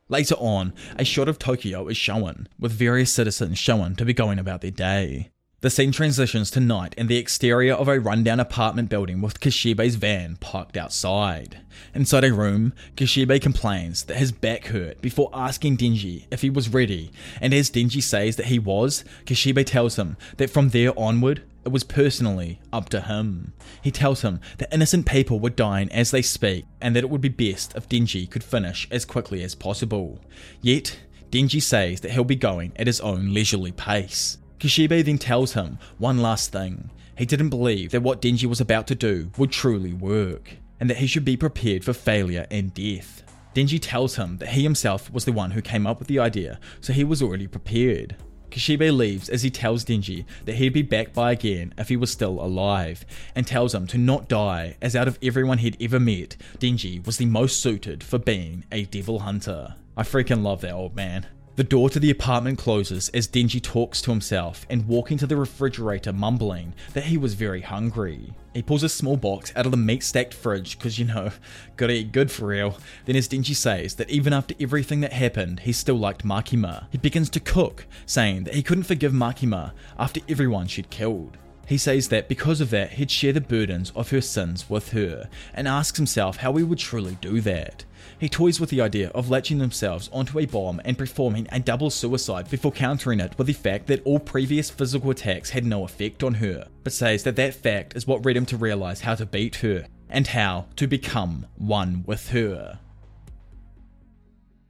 Later 0.09 0.37
on, 0.37 0.73
a 0.97 1.05
shot 1.05 1.29
of 1.29 1.39
Tokyo 1.39 1.89
is 1.89 1.97
shown, 1.99 2.49
with 2.59 2.73
various 2.73 3.13
citizens 3.13 3.59
shown 3.59 3.97
to 3.97 4.07
be 4.07 4.15
going 4.15 4.39
about 4.39 4.63
their 4.63 4.71
day. 4.71 5.31
The 5.65 5.71
scene 5.71 5.93
transitions 5.93 6.51
to 6.51 6.61
night 6.61 6.95
in 6.99 7.07
the 7.07 7.17
exterior 7.17 7.73
of 7.73 7.89
a 7.89 7.99
rundown 7.99 8.39
apartment 8.39 8.91
building 8.91 9.23
with 9.23 9.41
Kishibe's 9.41 9.95
van 9.95 10.37
parked 10.37 10.77
outside. 10.77 11.61
Inside 11.95 12.25
a 12.25 12.35
room, 12.35 12.75
Kishibe 12.97 13.41
complains 13.41 14.05
that 14.05 14.19
his 14.19 14.31
back 14.31 14.67
hurt 14.67 15.01
before 15.01 15.31
asking 15.33 15.79
Denji 15.79 16.27
if 16.31 16.43
he 16.43 16.51
was 16.51 16.69
ready, 16.69 17.13
and 17.41 17.55
as 17.55 17.71
Denji 17.71 18.03
says 18.03 18.37
that 18.37 18.49
he 18.49 18.59
was, 18.59 19.07
Kishibe 19.25 19.65
tells 19.65 19.99
him 19.99 20.19
that 20.37 20.51
from 20.51 20.69
there 20.69 20.93
onward, 20.99 21.45
it 21.65 21.73
was 21.73 21.83
personally 21.83 22.61
up 22.71 22.91
to 22.91 23.01
him. 23.01 23.55
He 23.81 23.91
tells 23.91 24.21
him 24.21 24.41
that 24.59 24.71
innocent 24.71 25.07
people 25.07 25.41
were 25.41 25.49
dying 25.49 25.91
as 25.93 26.11
they 26.11 26.21
speak, 26.21 26.67
and 26.83 26.95
that 26.95 27.05
it 27.05 27.09
would 27.09 27.23
be 27.23 27.31
best 27.31 27.75
if 27.75 27.89
Denji 27.89 28.31
could 28.31 28.45
finish 28.45 28.87
as 28.91 29.07
quickly 29.07 29.43
as 29.43 29.55
possible. 29.55 30.21
Yet, 30.61 30.99
Denji 31.31 31.63
says 31.63 32.03
that 32.03 32.11
he'll 32.11 32.23
be 32.23 32.37
going 32.37 32.75
at 32.77 32.87
his 32.87 33.01
own 33.01 33.33
leisurely 33.33 33.73
pace. 33.73 34.37
Kishibe 34.59 35.05
then 35.05 35.19
tells 35.19 35.53
him 35.55 35.79
one 35.99 36.23
last 36.23 36.53
thing. 36.53 36.91
He 37.17 37.27
didn't 37.27 37.51
believe 37.51 37.91
that 37.93 38.03
what 38.03 38.21
Denji 38.21 38.47
was 38.47 38.61
about 38.61 38.87
to 38.89 38.95
do 38.95 39.31
would 39.37 39.53
truly 39.53 39.93
work, 39.93 40.57
and 40.81 40.91
that 40.91 40.97
he 40.97 41.07
should 41.07 41.25
be 41.25 41.37
prepared 41.37 41.85
for 41.85 41.93
failure 41.93 42.47
and 42.51 42.75
death. 42.75 43.23
Denji 43.55 43.79
tells 43.81 44.17
him 44.17 44.39
that 44.39 44.49
he 44.51 44.63
himself 44.63 45.13
was 45.13 45.25
the 45.25 45.33
one 45.33 45.53
who 45.53 45.63
came 45.63 45.87
up 45.87 46.01
with 46.01 46.09
the 46.09 46.19
idea, 46.19 46.59
so 46.81 46.93
he 46.93 47.05
was 47.05 47.23
already 47.23 47.47
prepared. 47.47 48.17
Kishibe 48.51 48.97
leaves 48.97 49.29
as 49.29 49.43
he 49.43 49.51
tells 49.51 49.85
Denji 49.85 50.25
that 50.45 50.55
he'd 50.55 50.73
be 50.73 50.83
back 50.83 51.13
by 51.13 51.33
again 51.33 51.75
if 51.77 51.89
he 51.89 51.97
was 51.97 52.11
still 52.11 52.41
alive, 52.41 53.05
and 53.35 53.47
tells 53.47 53.75
him 53.75 53.87
to 53.89 53.99
not 53.99 54.29
die, 54.29 54.77
as 54.81 54.95
out 54.97 55.09
of 55.09 55.19
everyone 55.23 55.59
he'd 55.59 55.77
ever 55.81 56.01
met, 56.01 56.37
Denji 56.59 57.05
was 57.05 57.17
the 57.17 57.27
most 57.27 57.61
suited 57.61 58.03
for 58.03 58.19
being 58.19 58.65
a 58.71 58.85
devil 58.85 59.21
hunter. 59.21 59.75
I 59.97 60.03
freaking 60.03 60.43
love 60.43 60.61
that 60.63 60.73
old 60.73 60.97
man. 60.97 61.27
The 61.57 61.63
door 61.63 61.89
to 61.91 62.01
the 62.01 62.11
apartment 62.11 62.59
closes 62.59 63.11
as 63.11 63.29
Denji 63.29 63.63
talks 63.63 64.03
to 64.03 64.11
himself 64.11 64.67
and 64.69 64.89
walking 64.89 65.19
to 65.19 65.27
the 65.29 65.37
refrigerator 65.37 66.13
mumbling 66.13 66.75
that 66.95 67.05
he 67.05 67.17
was 67.17 67.35
very 67.35 67.61
hungry. 67.61 68.35
He 68.53 68.61
pulls 68.61 68.83
a 68.83 68.89
small 68.89 69.17
box 69.17 69.53
out 69.55 69.65
of 69.65 69.71
the 69.71 69.77
meat 69.77 70.03
stacked 70.03 70.35
fridge 70.35 70.77
because 70.77 70.99
you 70.99 71.05
know, 71.05 71.31
gotta 71.77 71.93
eat 71.93 72.11
good 72.11 72.33
for 72.33 72.47
real. 72.47 72.81
Then, 73.05 73.15
as 73.15 73.29
Denji 73.29 73.55
says 73.55 73.95
that 73.95 74.11
even 74.11 74.33
after 74.33 74.57
everything 74.59 75.01
that 75.03 75.13
happened, 75.13 75.61
he 75.61 75.73
still 75.73 75.95
liked 75.95 76.25
Makima, 76.25 76.87
he 76.91 76.99
begins 76.99 77.31
to 77.31 77.39
cook, 77.39 77.87
saying 78.05 78.45
that 78.45 78.55
he 78.55 78.63
couldn't 78.65 78.83
forgive 78.83 79.13
Makima 79.13 79.71
after 79.97 80.21
everyone 80.29 80.67
she'd 80.67 80.91
killed. 80.91 81.39
He 81.67 81.79
says 81.79 82.09
that 82.09 82.29
because 82.29 82.61
of 82.61 82.71
that, 82.71 82.93
he'd 82.93 83.11
share 83.11 83.33
the 83.33 83.41
burdens 83.41 83.91
of 83.97 84.11
her 84.11 84.21
sins 84.21 84.69
with 84.69 84.91
her, 84.93 85.29
and 85.55 85.67
asks 85.67 85.97
himself 85.97 86.39
how 86.39 86.53
he 86.55 86.63
would 86.63 86.79
truly 86.79 87.17
do 87.21 87.41
that. 87.41 87.85
He 88.19 88.29
toys 88.29 88.61
with 88.61 88.71
the 88.71 88.81
idea 88.81 89.09
of 89.11 89.31
latching 89.31 89.59
themselves 89.59 90.11
onto 90.13 90.39
a 90.39 90.47
bomb 90.47 90.81
and 90.85 90.97
performing 90.99 91.47
a 91.51 91.59
double 91.61 91.91
suicide 91.91 92.51
before 92.51 92.73
countering 92.73 93.21
it 93.21 93.37
with 93.39 93.47
the 93.47 93.53
fact 93.53 93.87
that 93.87 94.05
all 94.05 94.19
previous 94.19 94.71
physical 94.71 95.11
attacks 95.11 95.51
had 95.51 95.65
no 95.65 95.85
effect 95.85 96.23
on 96.23 96.35
her, 96.35 96.69
but 96.83 96.93
says 96.93 97.23
that 97.25 97.37
that 97.37 97.55
fact 97.55 97.97
is 97.97 98.07
what 98.07 98.25
led 98.25 98.37
him 98.37 98.47
to 98.47 98.57
realize 98.57 99.01
how 99.01 99.15
to 99.15 99.27
beat 99.27 99.57
her 99.57 99.87
and 100.09 100.29
how 100.29 100.67
to 100.77 100.87
become 100.87 101.47
one 101.57 102.05
with 102.07 102.29
her. 102.31 102.79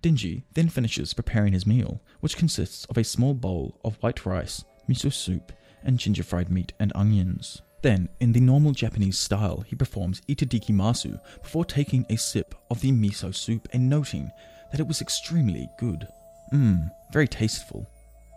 Denji 0.03 0.43
then 0.53 0.69
finishes 0.69 1.15
preparing 1.15 1.55
his 1.55 1.67
meal, 1.67 2.03
which 2.21 2.37
consists 2.37 2.85
of 2.87 2.99
a 2.99 3.05
small 3.05 3.35
bowl 3.35 3.81
of 3.85 3.97
white 3.97 4.25
rice, 4.27 4.65
miso 4.89 5.13
soup, 5.13 5.53
and 5.85 5.99
ginger 5.99 6.23
fried 6.23 6.51
meat 6.51 6.73
and 6.81 6.93
onions. 6.95 7.63
Then, 7.83 8.09
in 8.19 8.33
the 8.33 8.41
normal 8.41 8.73
Japanese 8.73 9.19
style, 9.19 9.63
he 9.67 9.77
performs 9.77 10.23
itadakimasu 10.29 11.21
before 11.43 11.65
taking 11.65 12.07
a 12.09 12.17
sip 12.17 12.55
of 12.71 12.81
the 12.81 12.93
miso 12.93 13.35
soup 13.35 13.69
and 13.73 13.89
noting 13.89 14.31
that 14.71 14.81
it 14.81 14.89
was 14.89 15.03
extremely 15.03 15.69
good. 15.79 16.09
Mmm, 16.53 16.91
very 17.13 17.29
tasteful. 17.29 17.87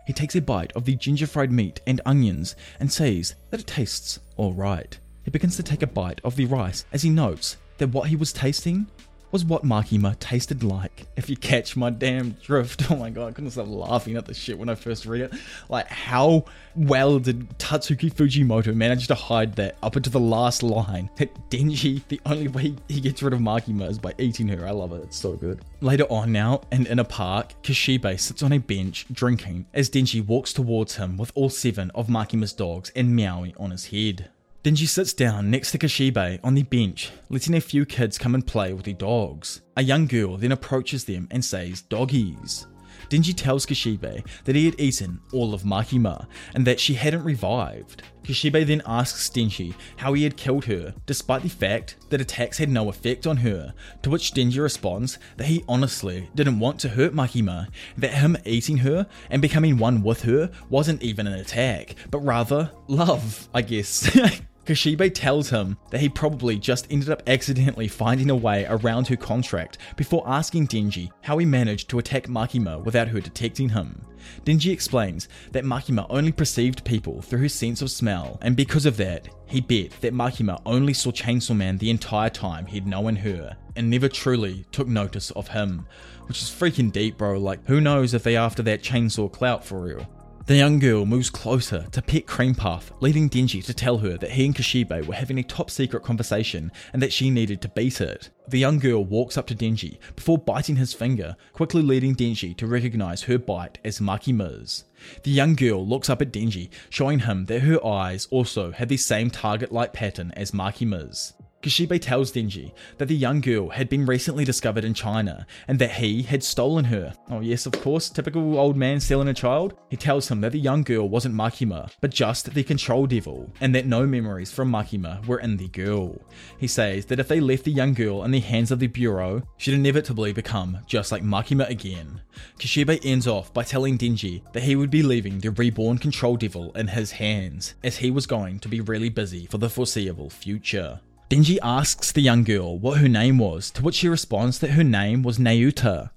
He 0.05 0.13
takes 0.13 0.35
a 0.35 0.41
bite 0.41 0.73
of 0.73 0.85
the 0.85 0.95
ginger 0.95 1.27
fried 1.27 1.51
meat 1.51 1.81
and 1.87 2.01
onions 2.05 2.55
and 2.79 2.91
says 2.91 3.35
that 3.49 3.59
it 3.59 3.67
tastes 3.67 4.19
alright. 4.37 4.99
He 5.23 5.31
begins 5.31 5.55
to 5.57 5.63
take 5.63 5.81
a 5.81 5.87
bite 5.87 6.21
of 6.23 6.35
the 6.35 6.45
rice 6.45 6.85
as 6.91 7.03
he 7.03 7.09
notes 7.09 7.57
that 7.77 7.89
what 7.89 8.09
he 8.09 8.15
was 8.15 8.33
tasting 8.33 8.87
was 9.31 9.45
what 9.45 9.63
Makima 9.63 10.17
tasted 10.19 10.63
like. 10.63 11.05
If 11.15 11.29
you 11.29 11.35
catch 11.35 11.75
my 11.75 11.89
damn 11.89 12.31
drift, 12.31 12.89
oh 12.91 12.95
my 12.95 13.09
god, 13.09 13.29
I 13.29 13.31
couldn't 13.31 13.51
stop 13.51 13.67
laughing 13.67 14.15
at 14.15 14.25
this 14.25 14.37
shit 14.37 14.57
when 14.57 14.69
I 14.69 14.75
first 14.75 15.05
read 15.05 15.21
it. 15.21 15.33
Like, 15.69 15.87
how 15.87 16.45
well 16.75 17.19
did 17.19 17.49
Tatsuki 17.59 18.11
Fujimoto 18.11 18.73
manage 18.73 19.07
to 19.07 19.15
hide 19.15 19.55
that 19.55 19.77
up 19.83 19.95
into 19.95 20.09
the 20.09 20.19
last 20.19 20.63
line? 20.63 21.09
That 21.17 21.49
Denji, 21.49 22.01
the 22.07 22.21
only 22.25 22.47
way 22.47 22.75
he 22.87 23.01
gets 23.01 23.21
rid 23.21 23.33
of 23.33 23.39
Makima 23.39 23.89
is 23.89 23.99
by 23.99 24.13
eating 24.17 24.47
her. 24.49 24.67
I 24.67 24.71
love 24.71 24.91
it, 24.93 25.03
it's 25.03 25.17
so 25.17 25.33
good. 25.33 25.61
Later 25.81 26.05
on 26.05 26.31
now, 26.31 26.61
and 26.71 26.87
in 26.87 26.99
a 26.99 27.03
park, 27.03 27.53
Kishibe 27.63 28.19
sits 28.19 28.43
on 28.43 28.53
a 28.53 28.59
bench 28.59 29.05
drinking 29.11 29.65
as 29.73 29.89
Denji 29.89 30.25
walks 30.25 30.53
towards 30.53 30.95
him 30.95 31.17
with 31.17 31.31
all 31.35 31.49
seven 31.49 31.91
of 31.93 32.07
Makima's 32.07 32.53
dogs 32.53 32.91
and 32.95 33.17
Meowie 33.17 33.53
on 33.59 33.71
his 33.71 33.87
head. 33.87 34.29
Denji 34.67 34.85
sits 34.85 35.13
down 35.13 35.49
next 35.49 35.71
to 35.71 35.77
Kishibe 35.77 36.41
on 36.43 36.53
the 36.53 36.63
bench, 36.63 37.09
letting 37.29 37.55
a 37.55 37.61
few 37.61 37.85
kids 37.85 38.17
come 38.17 38.35
and 38.35 38.45
play 38.45 38.73
with 38.73 38.83
the 38.83 38.91
dogs. 38.91 39.61
A 39.77 39.81
young 39.81 40.07
girl 40.07 40.35
then 40.35 40.51
approaches 40.51 41.05
them 41.05 41.29
and 41.31 41.45
says, 41.45 41.83
Doggies. 41.83 42.67
Denji 43.09 43.33
tells 43.33 43.65
Kishibe 43.65 44.27
that 44.43 44.55
he 44.57 44.65
had 44.65 44.77
eaten 44.77 45.21
all 45.31 45.53
of 45.53 45.63
Makima 45.63 46.27
and 46.53 46.67
that 46.67 46.81
she 46.81 46.95
hadn't 46.95 47.23
revived. 47.23 48.03
Kishibe 48.23 48.67
then 48.67 48.81
asks 48.85 49.29
Denji 49.29 49.73
how 49.95 50.11
he 50.11 50.25
had 50.25 50.35
killed 50.35 50.65
her, 50.65 50.93
despite 51.05 51.43
the 51.43 51.49
fact 51.49 51.95
that 52.09 52.19
attacks 52.19 52.57
had 52.57 52.67
no 52.67 52.89
effect 52.89 53.25
on 53.25 53.37
her, 53.37 53.73
to 54.01 54.09
which 54.09 54.33
Denji 54.33 54.61
responds 54.61 55.17
that 55.37 55.47
he 55.47 55.63
honestly 55.69 56.29
didn't 56.35 56.59
want 56.59 56.77
to 56.81 56.89
hurt 56.89 57.13
Makima, 57.13 57.69
that 57.97 58.15
him 58.15 58.35
eating 58.43 58.79
her 58.79 59.07
and 59.29 59.41
becoming 59.41 59.77
one 59.77 60.03
with 60.03 60.23
her 60.23 60.51
wasn't 60.69 61.01
even 61.01 61.25
an 61.25 61.39
attack, 61.39 61.95
but 62.11 62.19
rather 62.19 62.69
love, 62.89 63.47
I 63.53 63.61
guess. 63.61 64.13
Kishibe 64.67 65.13
tells 65.13 65.49
him 65.49 65.77
that 65.91 66.01
he 66.01 66.09
probably 66.09 66.57
just 66.57 66.91
ended 66.91 67.09
up 67.09 67.23
accidentally 67.25 67.87
finding 67.87 68.29
a 68.29 68.35
way 68.35 68.65
around 68.67 69.07
her 69.07 69.15
contract 69.15 69.77
before 69.95 70.27
asking 70.27 70.67
Denji 70.67 71.09
how 71.21 71.37
he 71.37 71.45
managed 71.45 71.89
to 71.89 71.99
attack 71.99 72.27
Makima 72.27 72.83
without 72.83 73.07
her 73.07 73.21
detecting 73.21 73.69
him. 73.69 74.05
Denji 74.43 74.73
explains 74.73 75.29
that 75.53 75.63
Makima 75.63 76.05
only 76.09 76.33
perceived 76.33 76.83
people 76.83 77.21
through 77.21 77.39
her 77.39 77.47
sense 77.47 77.81
of 77.81 77.89
smell, 77.89 78.39
and 78.41 78.57
because 78.57 78.85
of 78.85 78.97
that, 78.97 79.29
he 79.45 79.61
bet 79.61 79.91
that 80.01 80.13
Makima 80.13 80.61
only 80.65 80.93
saw 80.93 81.11
Chainsaw 81.11 81.55
Man 81.55 81.77
the 81.77 81.89
entire 81.89 82.29
time 82.29 82.65
he'd 82.65 82.85
known 82.85 83.15
her, 83.15 83.55
and 83.77 83.89
never 83.89 84.09
truly 84.09 84.65
took 84.73 84.89
notice 84.89 85.31
of 85.31 85.47
him. 85.47 85.87
Which 86.27 86.41
is 86.41 86.49
freaking 86.49 86.91
deep, 86.91 87.17
bro. 87.17 87.39
Like, 87.39 87.65
who 87.67 87.79
knows 87.79 88.13
if 88.13 88.23
they 88.23 88.35
after 88.35 88.61
that 88.63 88.83
chainsaw 88.83 89.31
clout 89.31 89.63
for 89.63 89.79
real. 89.81 90.05
The 90.47 90.55
young 90.55 90.79
girl 90.79 91.05
moves 91.05 91.29
closer 91.29 91.87
to 91.91 92.01
pet 92.01 92.25
Puff, 92.55 92.93
leading 93.01 93.29
Denji 93.29 93.61
to 93.65 93.73
tell 93.73 93.97
her 93.97 94.17
that 94.17 94.31
he 94.31 94.45
and 94.45 94.55
Kishibe 94.55 95.05
were 95.05 95.13
having 95.13 95.39
a 95.39 95.43
top 95.43 95.69
secret 95.69 96.03
conversation 96.03 96.71
and 96.93 97.01
that 97.01 97.11
she 97.11 97.29
needed 97.29 97.61
to 97.61 97.67
beat 97.67 97.99
it. 97.99 98.29
The 98.47 98.57
young 98.57 98.79
girl 98.79 99.03
walks 99.03 99.37
up 99.37 99.45
to 99.47 99.55
Denji 99.55 99.97
before 100.15 100.37
biting 100.37 100.77
his 100.77 100.93
finger, 100.93 101.35
quickly 101.51 101.81
leading 101.81 102.15
Denji 102.15 102.55
to 102.55 102.65
recognize 102.65 103.23
her 103.23 103.37
bite 103.37 103.79
as 103.83 103.99
Makima's. 103.99 104.85
The 105.23 105.31
young 105.31 105.53
girl 105.53 105.85
looks 105.85 106.09
up 106.09 106.21
at 106.21 106.31
Denji, 106.31 106.69
showing 106.89 107.19
him 107.19 107.47
that 107.47 107.63
her 107.63 107.85
eyes 107.85 108.29
also 108.31 108.71
have 108.71 108.87
the 108.87 108.95
same 108.95 109.29
target 109.29 109.73
like 109.73 109.91
pattern 109.91 110.31
as 110.37 110.51
Makima's. 110.51 111.33
Kishibe 111.61 111.99
tells 111.99 112.31
Denji 112.31 112.71
that 112.97 113.07
the 113.07 113.15
young 113.15 113.41
girl 113.41 113.69
had 113.69 113.89
been 113.89 114.05
recently 114.05 114.45
discovered 114.45 114.85
in 114.85 114.93
China 114.93 115.45
and 115.67 115.79
that 115.79 115.91
he 115.91 116.21
had 116.21 116.43
stolen 116.43 116.85
her. 116.85 117.13
Oh, 117.29 117.41
yes, 117.41 117.65
of 117.65 117.73
course, 117.73 118.09
typical 118.09 118.59
old 118.59 118.77
man 118.77 118.99
stealing 118.99 119.27
a 119.27 119.33
child. 119.33 119.73
He 119.89 119.97
tells 119.97 120.29
him 120.29 120.41
that 120.41 120.51
the 120.51 120.59
young 120.59 120.83
girl 120.83 121.09
wasn't 121.09 121.35
Makima, 121.35 121.91
but 121.99 122.11
just 122.11 122.53
the 122.53 122.63
control 122.63 123.07
devil, 123.07 123.51
and 123.59 123.73
that 123.73 123.87
no 123.87 124.05
memories 124.05 124.51
from 124.51 124.71
Makima 124.71 125.25
were 125.25 125.39
in 125.39 125.57
the 125.57 125.67
girl. 125.69 126.21
He 126.57 126.67
says 126.67 127.05
that 127.07 127.19
if 127.19 127.27
they 127.27 127.39
left 127.39 127.63
the 127.63 127.71
young 127.71 127.93
girl 127.93 128.23
in 128.23 128.31
the 128.31 128.39
hands 128.39 128.71
of 128.71 128.79
the 128.79 128.87
Bureau, 128.87 129.41
she'd 129.57 129.73
inevitably 129.73 130.33
become 130.33 130.79
just 130.85 131.11
like 131.11 131.23
Makima 131.23 131.67
again. 131.69 132.21
Kishibe 132.59 132.99
ends 133.03 133.27
off 133.27 133.51
by 133.53 133.63
telling 133.63 133.97
Denji 133.97 134.41
that 134.53 134.63
he 134.63 134.75
would 134.75 134.91
be 134.91 135.01
leaving 135.01 135.39
the 135.39 135.51
reborn 135.51 135.97
control 135.97 136.37
devil 136.37 136.71
in 136.73 136.87
his 136.87 137.11
hands, 137.11 137.73
as 137.83 137.97
he 137.97 138.11
was 138.11 138.27
going 138.27 138.59
to 138.59 138.67
be 138.67 138.79
really 138.79 139.09
busy 139.09 139.47
for 139.47 139.57
the 139.57 139.69
foreseeable 139.69 140.29
future. 140.29 140.99
Denji 141.29 141.57
asks 141.61 142.13
the 142.13 142.21
young 142.21 142.45
girl 142.45 142.79
what 142.79 142.99
her 142.99 143.09
name 143.09 143.37
was, 143.37 143.69
to 143.71 143.83
which 143.83 143.95
she 143.95 144.07
responds 144.07 144.59
that 144.59 144.71
her 144.71 144.83
name 144.83 145.23
was 145.23 145.37
Nayuta. 145.37 146.11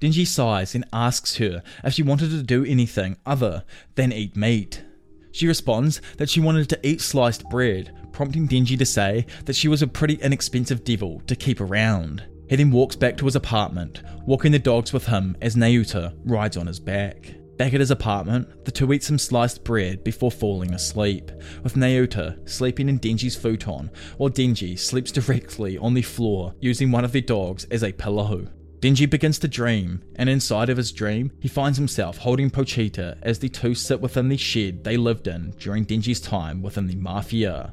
Denji 0.00 0.26
sighs 0.26 0.74
and 0.74 0.84
asks 0.92 1.36
her 1.36 1.62
if 1.84 1.94
she 1.94 2.02
wanted 2.02 2.30
to 2.30 2.42
do 2.42 2.64
anything 2.64 3.16
other 3.24 3.62
than 3.94 4.12
eat 4.12 4.34
meat. 4.36 4.82
She 5.30 5.46
responds 5.46 6.02
that 6.16 6.28
she 6.28 6.40
wanted 6.40 6.68
to 6.70 6.86
eat 6.86 7.00
sliced 7.00 7.48
bread, 7.48 7.94
prompting 8.10 8.48
Denji 8.48 8.76
to 8.76 8.86
say 8.86 9.26
that 9.44 9.54
she 9.54 9.68
was 9.68 9.82
a 9.82 9.86
pretty 9.86 10.14
inexpensive 10.14 10.82
devil 10.82 11.20
to 11.28 11.36
keep 11.36 11.60
around. 11.60 12.24
He 12.48 12.56
then 12.56 12.72
walks 12.72 12.96
back 12.96 13.16
to 13.18 13.26
his 13.26 13.36
apartment, 13.36 14.02
walking 14.24 14.50
the 14.50 14.58
dogs 14.58 14.92
with 14.92 15.06
him 15.06 15.36
as 15.40 15.54
Nayuta 15.54 16.12
rides 16.24 16.56
on 16.56 16.66
his 16.66 16.80
back. 16.80 17.36
Back 17.56 17.72
at 17.72 17.80
his 17.80 17.90
apartment, 17.90 18.66
the 18.66 18.70
two 18.70 18.92
eat 18.92 19.02
some 19.02 19.18
sliced 19.18 19.64
bread 19.64 20.04
before 20.04 20.30
falling 20.30 20.74
asleep, 20.74 21.30
with 21.62 21.74
Nayuta 21.74 22.46
sleeping 22.48 22.90
in 22.90 23.00
Denji's 23.00 23.34
futon, 23.34 23.90
while 24.18 24.28
Denji 24.28 24.78
sleeps 24.78 25.10
directly 25.10 25.78
on 25.78 25.94
the 25.94 26.02
floor 26.02 26.54
using 26.60 26.90
one 26.90 27.04
of 27.04 27.12
the 27.12 27.22
dogs 27.22 27.64
as 27.70 27.82
a 27.82 27.92
pillow. 27.92 28.48
Denji 28.80 29.08
begins 29.08 29.38
to 29.38 29.48
dream, 29.48 30.02
and 30.16 30.28
inside 30.28 30.68
of 30.68 30.76
his 30.76 30.92
dream, 30.92 31.32
he 31.40 31.48
finds 31.48 31.78
himself 31.78 32.18
holding 32.18 32.50
Pochita 32.50 33.16
as 33.22 33.38
the 33.38 33.48
two 33.48 33.74
sit 33.74 34.02
within 34.02 34.28
the 34.28 34.36
shed 34.36 34.84
they 34.84 34.98
lived 34.98 35.26
in 35.26 35.52
during 35.52 35.86
Denji's 35.86 36.20
time 36.20 36.60
within 36.60 36.86
the 36.86 36.96
Mafia. 36.96 37.72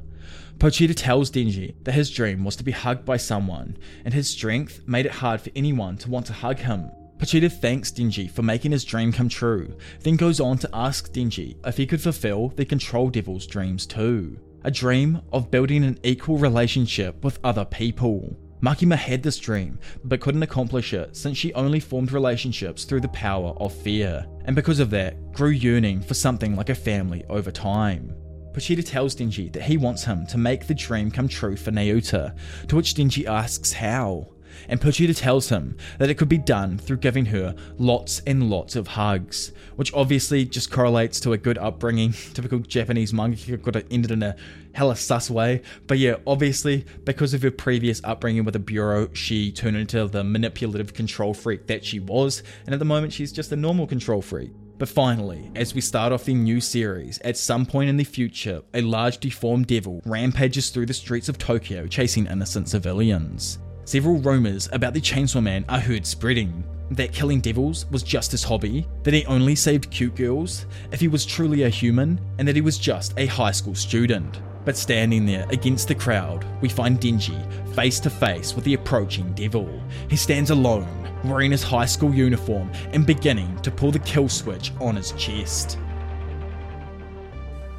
Pochita 0.58 0.94
tells 0.94 1.30
Denji 1.30 1.74
that 1.84 1.92
his 1.92 2.10
dream 2.10 2.42
was 2.42 2.56
to 2.56 2.64
be 2.64 2.72
hugged 2.72 3.04
by 3.04 3.18
someone, 3.18 3.76
and 4.06 4.14
his 4.14 4.30
strength 4.30 4.80
made 4.86 5.04
it 5.04 5.12
hard 5.12 5.42
for 5.42 5.50
anyone 5.54 5.98
to 5.98 6.08
want 6.08 6.24
to 6.26 6.32
hug 6.32 6.58
him. 6.58 6.90
Pochita 7.18 7.50
thanks 7.50 7.90
Denji 7.90 8.30
for 8.30 8.42
making 8.42 8.72
his 8.72 8.84
dream 8.84 9.12
come 9.12 9.28
true, 9.28 9.76
then 10.00 10.16
goes 10.16 10.40
on 10.40 10.58
to 10.58 10.68
ask 10.74 11.12
Denji 11.12 11.56
if 11.66 11.76
he 11.76 11.86
could 11.86 12.00
fulfill 12.00 12.48
the 12.48 12.64
Control 12.64 13.08
Devil's 13.08 13.46
dreams 13.46 13.86
too. 13.86 14.38
A 14.64 14.70
dream 14.70 15.20
of 15.32 15.50
building 15.50 15.84
an 15.84 15.98
equal 16.02 16.38
relationship 16.38 17.22
with 17.22 17.38
other 17.44 17.64
people. 17.64 18.36
Makima 18.62 18.96
had 18.96 19.22
this 19.22 19.38
dream, 19.38 19.78
but 20.04 20.20
couldn't 20.20 20.42
accomplish 20.42 20.94
it 20.94 21.14
since 21.14 21.36
she 21.36 21.52
only 21.52 21.80
formed 21.80 22.12
relationships 22.12 22.84
through 22.84 23.02
the 23.02 23.08
power 23.08 23.50
of 23.58 23.74
fear, 23.74 24.26
and 24.46 24.56
because 24.56 24.80
of 24.80 24.90
that, 24.90 25.32
grew 25.32 25.50
yearning 25.50 26.00
for 26.00 26.14
something 26.14 26.56
like 26.56 26.70
a 26.70 26.74
family 26.74 27.24
over 27.28 27.50
time. 27.50 28.14
Pochita 28.54 28.86
tells 28.86 29.14
Denji 29.16 29.52
that 29.52 29.64
he 29.64 29.76
wants 29.76 30.04
him 30.04 30.26
to 30.28 30.38
make 30.38 30.66
the 30.66 30.74
dream 30.74 31.10
come 31.10 31.28
true 31.28 31.56
for 31.56 31.72
Nayuta, 31.72 32.34
to 32.68 32.76
which 32.76 32.94
Denji 32.94 33.26
asks 33.26 33.72
how 33.72 34.28
and 34.68 34.80
Pochita 34.80 35.16
tells 35.16 35.48
him 35.48 35.76
that 35.98 36.10
it 36.10 36.14
could 36.14 36.28
be 36.28 36.38
done 36.38 36.78
through 36.78 36.98
giving 36.98 37.26
her 37.26 37.54
lots 37.78 38.20
and 38.26 38.50
lots 38.50 38.76
of 38.76 38.86
hugs, 38.88 39.52
which 39.76 39.92
obviously 39.94 40.44
just 40.44 40.70
correlates 40.70 41.20
to 41.20 41.32
a 41.32 41.38
good 41.38 41.58
upbringing. 41.58 42.12
Typical 42.34 42.58
Japanese 42.60 43.12
manga 43.12 43.58
could 43.58 43.74
have 43.74 43.86
ended 43.90 44.10
in 44.10 44.22
a 44.22 44.36
hella 44.72 44.96
sus 44.96 45.30
way. 45.30 45.62
But 45.86 45.98
yeah, 45.98 46.16
obviously, 46.26 46.84
because 47.04 47.34
of 47.34 47.42
her 47.42 47.50
previous 47.50 48.00
upbringing 48.04 48.44
with 48.44 48.54
the 48.54 48.58
Bureau, 48.58 49.08
she 49.12 49.52
turned 49.52 49.76
into 49.76 50.06
the 50.06 50.24
manipulative 50.24 50.94
control 50.94 51.34
freak 51.34 51.66
that 51.68 51.84
she 51.84 52.00
was, 52.00 52.42
and 52.66 52.74
at 52.74 52.78
the 52.78 52.84
moment 52.84 53.12
she's 53.12 53.32
just 53.32 53.52
a 53.52 53.56
normal 53.56 53.86
control 53.86 54.22
freak. 54.22 54.50
But 54.76 54.88
finally, 54.88 55.50
as 55.54 55.74
we 55.74 55.80
start 55.80 56.12
off 56.12 56.24
the 56.24 56.34
new 56.34 56.60
series, 56.60 57.18
at 57.20 57.36
some 57.36 57.64
point 57.64 57.88
in 57.88 57.96
the 57.96 58.04
future, 58.04 58.60
a 58.74 58.80
large 58.80 59.18
deformed 59.18 59.68
devil 59.68 60.02
rampages 60.04 60.70
through 60.70 60.86
the 60.86 60.94
streets 60.94 61.28
of 61.28 61.38
Tokyo 61.38 61.86
chasing 61.86 62.26
innocent 62.26 62.68
civilians. 62.68 63.58
Several 63.86 64.16
rumours 64.16 64.68
about 64.72 64.94
the 64.94 65.00
Chainsaw 65.00 65.42
Man 65.42 65.64
are 65.68 65.78
heard 65.78 66.06
spreading. 66.06 66.64
That 66.90 67.12
killing 67.12 67.40
devils 67.40 67.84
was 67.90 68.02
just 68.02 68.30
his 68.30 68.42
hobby, 68.42 68.86
that 69.02 69.12
he 69.12 69.26
only 69.26 69.54
saved 69.54 69.90
cute 69.90 70.16
girls, 70.16 70.64
if 70.90 71.00
he 71.00 71.08
was 71.08 71.26
truly 71.26 71.64
a 71.64 71.68
human, 71.68 72.18
and 72.38 72.48
that 72.48 72.56
he 72.56 72.62
was 72.62 72.78
just 72.78 73.12
a 73.18 73.26
high 73.26 73.50
school 73.50 73.74
student. 73.74 74.40
But 74.64 74.78
standing 74.78 75.26
there 75.26 75.46
against 75.50 75.88
the 75.88 75.94
crowd, 75.94 76.46
we 76.62 76.68
find 76.70 76.98
Denji 76.98 77.38
face 77.74 78.00
to 78.00 78.10
face 78.10 78.54
with 78.54 78.64
the 78.64 78.72
approaching 78.72 79.34
devil. 79.34 79.68
He 80.08 80.16
stands 80.16 80.48
alone, 80.48 80.88
wearing 81.22 81.50
his 81.50 81.62
high 81.62 81.84
school 81.84 82.14
uniform 82.14 82.70
and 82.92 83.04
beginning 83.04 83.60
to 83.60 83.70
pull 83.70 83.90
the 83.90 83.98
kill 83.98 84.30
switch 84.30 84.72
on 84.80 84.96
his 84.96 85.12
chest. 85.12 85.78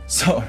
So, 0.06 0.43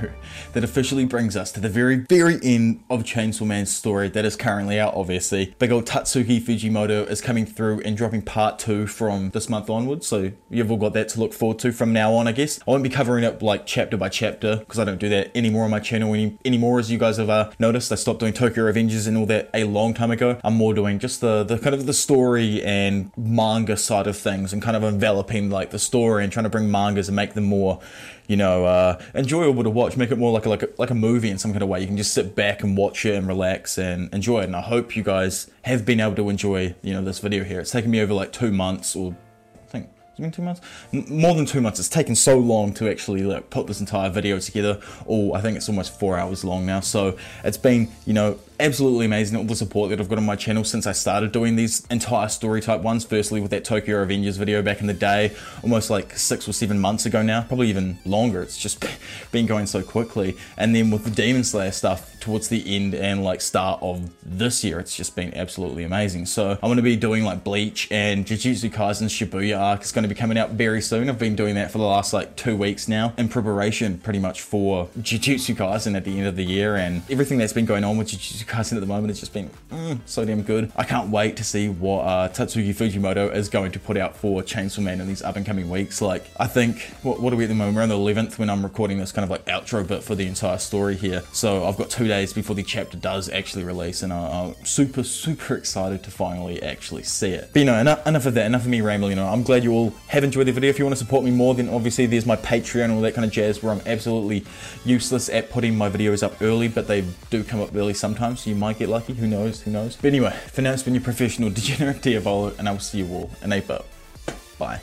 that 0.53 0.65
officially 0.65 1.05
brings 1.05 1.37
us 1.37 1.53
to 1.53 1.61
the 1.61 1.69
very, 1.69 1.97
very 2.09 2.39
end 2.43 2.83
of 2.89 3.03
Chainsaw 3.03 3.47
Man's 3.47 3.75
story 3.75 4.09
that 4.09 4.25
is 4.25 4.37
currently 4.37 4.79
out, 4.79 4.95
obviously. 4.95 5.55
Big 5.59 5.71
old 5.71 5.87
Tatsuki 5.87 6.41
Fujimoto 6.41 7.09
is 7.09 7.21
coming 7.21 7.47
through 7.47 7.81
and 7.81 7.97
dropping 7.97 8.23
part 8.23 8.59
two 8.59 8.87
from 8.87 9.31
this 9.31 9.49
month 9.49 9.69
onwards, 9.69 10.07
so 10.07 10.33
you've 10.51 10.71
all 10.71 10.77
got 10.77 10.93
that 10.95 11.09
to 11.11 11.21
look 11.21 11.33
forward 11.33 11.59
to 11.61 11.73
from 11.73 11.93
now 11.93 12.15
on, 12.15 12.27
I 12.27 12.33
guess. 12.33 12.59
I 12.67 12.71
won't 12.71 12.83
be 12.83 12.89
covering 12.89 13.25
it 13.25 13.43
like 13.43 13.67
chapter 13.67 13.97
by 13.97 14.09
chapter, 14.09 14.57
because 14.57 14.79
I 14.79 14.85
don't 14.85 14.99
do 14.99 15.09
that 15.09 15.37
anymore 15.37 15.65
on 15.65 15.71
my 15.71 15.81
channel 15.81 16.15
any, 16.15 16.39
anymore, 16.45 16.79
as 16.79 16.91
you 16.91 16.99
guys 16.99 17.17
have 17.19 17.31
uh, 17.31 17.51
noticed. 17.59 17.93
I 17.93 17.97
stopped 17.97 18.21
doing 18.21 18.33
Tokyo 18.33 18.71
Revengers 18.71 19.07
and 19.07 19.17
all 19.17 19.27
that 19.27 19.51
a 19.55 19.65
long 19.65 19.95
time 19.95 20.11
ago. 20.11 20.39
I'm 20.43 20.55
more 20.55 20.75
doing 20.75 20.99
just 20.99 21.21
the, 21.21 21.45
the 21.45 21.59
kind 21.59 21.75
of 21.75 21.87
the 21.87 21.93
story 21.93 22.63
and 22.63 23.11
manga 23.17 23.77
side 23.77 24.07
of 24.07 24.17
things, 24.17 24.53
and 24.53 24.63
kind 24.63 24.77
of 24.77 24.85
enveloping 24.85 25.51
like 25.51 25.71
the 25.71 25.79
story 25.79 26.25
and 26.25 26.33
trying 26.33 26.45
to 26.45 26.51
bring 26.51 26.71
mangas 26.71 27.09
and 27.09 27.17
make 27.17 27.35
them 27.35 27.45
more 27.45 27.81
you 28.29 28.37
know, 28.37 28.65
uh, 28.65 29.01
enjoyable 29.15 29.63
to 29.63 29.71
watch. 29.71 29.97
Make 29.97 30.11
it 30.11 30.19
more 30.19 30.33
like 30.33 30.47
a, 30.47 30.49
like 30.49 30.63
a 30.63 30.69
like 30.79 30.91
a 30.91 30.95
movie 30.95 31.31
in 31.31 31.39
some 31.39 31.53
kind 31.53 31.63
of 31.63 31.69
way. 31.69 31.81
You 31.81 31.87
can 31.87 31.97
just 31.97 32.13
sit 32.13 32.35
back 32.35 32.63
and 32.63 32.77
watch 32.77 33.05
it 33.05 33.15
and 33.15 33.27
relax 33.27 33.79
and 33.79 34.13
enjoy 34.13 34.41
it. 34.41 34.45
And 34.45 34.57
I 34.57 34.61
hope 34.61 34.97
you 34.97 35.03
guys 35.03 35.51
have 35.63 35.85
been 35.85 36.01
able 36.01 36.17
to 36.17 36.29
enjoy 36.29 36.75
you 36.83 36.93
know 36.93 37.03
this 37.03 37.19
video 37.19 37.45
here. 37.45 37.61
It's 37.61 37.71
taken 37.71 37.91
me 37.91 38.01
over 38.01 38.15
like 38.15 38.33
two 38.33 38.51
months 38.53 38.97
or 38.97 39.15
I 39.55 39.69
think 39.69 39.89
it's 40.11 40.21
been 40.21 40.31
two 40.31 40.43
months, 40.43 40.61
more 40.93 41.35
than 41.35 41.47
two 41.47 41.61
months. 41.61 41.79
It's 41.79 41.89
taken 41.89 42.15
so 42.15 42.39
long 42.39 42.73
to 42.75 42.91
actually 42.91 43.23
like 43.23 43.51
put 43.51 43.67
this 43.67 43.81
entire 43.81 44.11
video 44.11 44.39
together. 44.39 44.81
Oh, 45.07 45.35
I 45.35 45.41
think 45.41 45.57
it's 45.57 45.69
almost 45.69 45.99
four 45.99 46.17
hours 46.17 46.45
long 46.45 46.67
now. 46.67 46.81
So 46.81 47.17
it's 47.45 47.59
been 47.59 47.89
you 48.07 48.15
know 48.15 48.39
absolutely 48.59 49.07
amazing 49.07 49.37
all 49.37 49.45
the 49.45 49.57
support 49.57 49.91
that 49.91 50.01
I've 50.01 50.09
got 50.09 50.19
on 50.19 50.27
my 50.27 50.37
channel 50.37 50.65
since 50.65 50.87
I 50.87 50.93
started 50.93 51.33
doing 51.33 51.57
these 51.57 51.87
entire 51.91 52.29
story 52.29 52.61
type 52.61 52.81
ones. 52.81 53.05
Firstly, 53.05 53.41
with 53.41 53.51
that 53.51 53.65
Tokyo 53.65 54.05
Revengers 54.05 54.39
video 54.39 54.63
back 54.63 54.81
in 54.81 54.87
the 54.87 54.95
day, 54.95 55.35
almost 55.63 55.91
like 55.91 56.17
six 56.17 56.49
or 56.49 56.53
seven 56.53 56.79
months 56.79 57.07
ago 57.07 57.23
now, 57.23 57.43
probably 57.43 57.69
even 57.69 57.99
longer. 58.05 58.43
It's 58.43 58.59
just 58.59 58.85
been 59.33 59.47
going 59.47 59.67
so 59.67 59.83
quickly. 59.83 60.37
And 60.57 60.75
then 60.75 60.91
with 60.91 61.05
the 61.05 61.11
Demon 61.11 61.45
Slayer 61.45 61.73
stuff 61.73 62.19
towards 62.21 62.49
the 62.49 62.75
end 62.75 62.95
and 62.95 63.23
like 63.23 63.41
start 63.41 63.83
of 63.83 64.11
this 64.23 64.65
year, 64.65 64.81
it's 64.81 64.97
just 64.97 65.15
been 65.15 65.35
absolutely 65.35 65.85
amazing. 65.85 66.27
So 66.27 66.51
I'm 66.51 66.61
going 66.61 66.77
to 66.77 66.83
be 66.83 66.97
doing 66.97 67.25
like 67.25 67.45
Bleach 67.45 67.89
and 67.91 68.27
Jujutsu 68.27 68.71
Kaisen 68.71 69.09
Shibuya 69.09 69.59
arc 69.59 69.83
is 69.83 69.93
going 69.93 70.03
to 70.03 70.09
be 70.09 70.15
coming 70.15 70.39
out 70.39 70.51
very 70.51 70.81
soon. 70.81 71.09
I've 71.09 71.19
been 71.19 71.37
doing 71.37 71.55
that 71.57 71.71
for 71.71 71.79
the 71.79 71.85
last 71.85 72.13
like 72.13 72.37
two 72.37 72.57
weeks 72.57 72.89
now 72.89 73.13
in 73.17 73.29
preparation 73.29 73.99
pretty 73.99 74.19
much 74.19 74.41
for 74.43 74.87
Jujutsu 74.99 75.55
Kaisen 75.55 75.97
at 75.97 76.05
the 76.05 76.19
end 76.19 76.27
of 76.27 76.37
the 76.37 76.45
year 76.45 76.77
and 76.77 77.03
everything 77.11 77.39
that's 77.39 77.53
been 77.53 77.67
going 77.67 77.85
on 77.85 77.97
with 77.97 78.09
Jujutsu 78.09 78.46
Kaisen 78.47 78.75
at 78.75 78.81
the 78.81 78.87
moment 78.87 79.09
has 79.09 79.21
just 79.21 79.33
been 79.33 79.51
mm, 79.71 79.99
so 80.07 80.25
damn 80.25 80.43
good. 80.43 80.73
I 80.77 80.85
can't 80.85 81.11
wait 81.11 81.37
to 81.37 81.45
see 81.45 81.69
what 81.69 82.03
uh, 82.03 82.29
Tatsuki 82.29 82.75
Fujimoto 82.75 83.35
is 83.35 83.49
going 83.49 83.73
to 83.73 83.79
put 83.79 83.97
out 83.97 84.17
for 84.17 84.43
Chainsaw 84.43 84.83
Man 84.83 85.01
in 85.01 85.09
these 85.09 85.23
up 85.23 85.37
and 85.37 85.45
coming 85.45 85.69
weeks. 85.69 86.01
Like, 86.01 86.25
I 86.39 86.47
think, 86.47 86.81
what, 87.03 87.21
what 87.21 87.33
are 87.33 87.37
we 87.37 87.45
at 87.45 87.49
the 87.49 87.55
moment? 87.55 87.77
We're 87.77 87.83
on 87.83 87.89
the 87.89 87.97
11th 87.97 88.39
when 88.39 88.49
I'm 88.51 88.63
recording 88.63 88.99
this 88.99 89.13
kind 89.13 89.25
of 89.25 89.31
like 89.31 89.45
outro 89.47 89.87
bit 89.87 90.03
for 90.03 90.15
the 90.15 90.27
entire 90.27 90.59
story 90.59 90.97
here. 90.97 91.23
So 91.33 91.67
I've 91.67 91.77
got 91.77 91.91
two 91.91 92.09
days 92.09 92.33
before 92.33 92.57
the 92.57 92.63
chapter 92.63 92.97
does 92.97 93.29
actually 93.29 93.65
release 93.65 94.03
and 94.03 94.13
I, 94.13 94.45
I'm 94.57 94.65
super, 94.65 95.03
super 95.03 95.57
excited 95.57 96.03
to 96.05 96.11
finally 96.11 96.63
actually 96.63 97.03
see 97.03 97.31
it. 97.31 97.51
But 97.53 97.61
you 97.61 97.65
know, 97.67 97.79
enough, 97.79 98.07
enough 98.07 98.27
of 98.27 98.35
that, 98.35 98.47
enough 98.47 98.63
of 98.63 98.69
me 98.69 98.81
rambling. 98.81 99.11
You 99.11 99.17
know, 99.17 99.27
I'm 99.27 99.43
glad 99.43 99.65
you 99.65 99.73
all 99.73 99.93
have 100.09 100.25
enjoyed 100.25 100.47
the 100.47 100.53
video. 100.53 100.71
If 100.71 100.79
you 100.79 100.85
want 100.85 100.97
to 100.97 101.05
support 101.05 101.25
me 101.25 101.31
more, 101.31 101.55
then 101.55 101.69
obviously 101.69 102.07
there's 102.07 102.27
my 102.27 102.37
Patreon 102.37 102.85
and 102.85 102.93
all 102.93 103.01
that 103.03 103.15
kind 103.15 103.25
of 103.25 103.31
jazz 103.31 103.63
where 103.63 103.73
I'm 103.73 103.83
absolutely 103.87 104.45
useless 104.85 105.29
at 105.29 105.51
putting 105.51 105.77
my 105.77 105.89
videos 105.91 106.23
up 106.23 106.41
early, 106.41 106.69
but 106.69 106.87
they 106.87 107.05
do 107.31 107.43
come 107.45 107.61
up 107.61 107.75
early 107.75 107.95
sometimes, 107.95 108.36
so 108.37 108.51
you 108.51 108.57
might 108.57 108.79
get 108.79 108.89
lucky. 108.89 109.15
Who 109.15 109.27
knows? 109.27 109.63
Who 109.63 109.71
knows? 109.71 109.97
But 109.97 110.09
anyway, 110.09 110.35
for 110.53 110.63
now, 110.63 110.73
it's 110.73 110.83
been 110.83 110.95
your 110.95 111.03
professional 111.03 111.51
degenerate 111.59 112.03
Diavolo, 112.03 112.55
and 112.59 112.69
I 112.69 112.73
will 112.73 112.79
see 112.79 112.99
you 112.99 113.09
all 113.09 113.31
in 113.43 113.53
April. 113.53 113.85
Bye. 114.59 114.81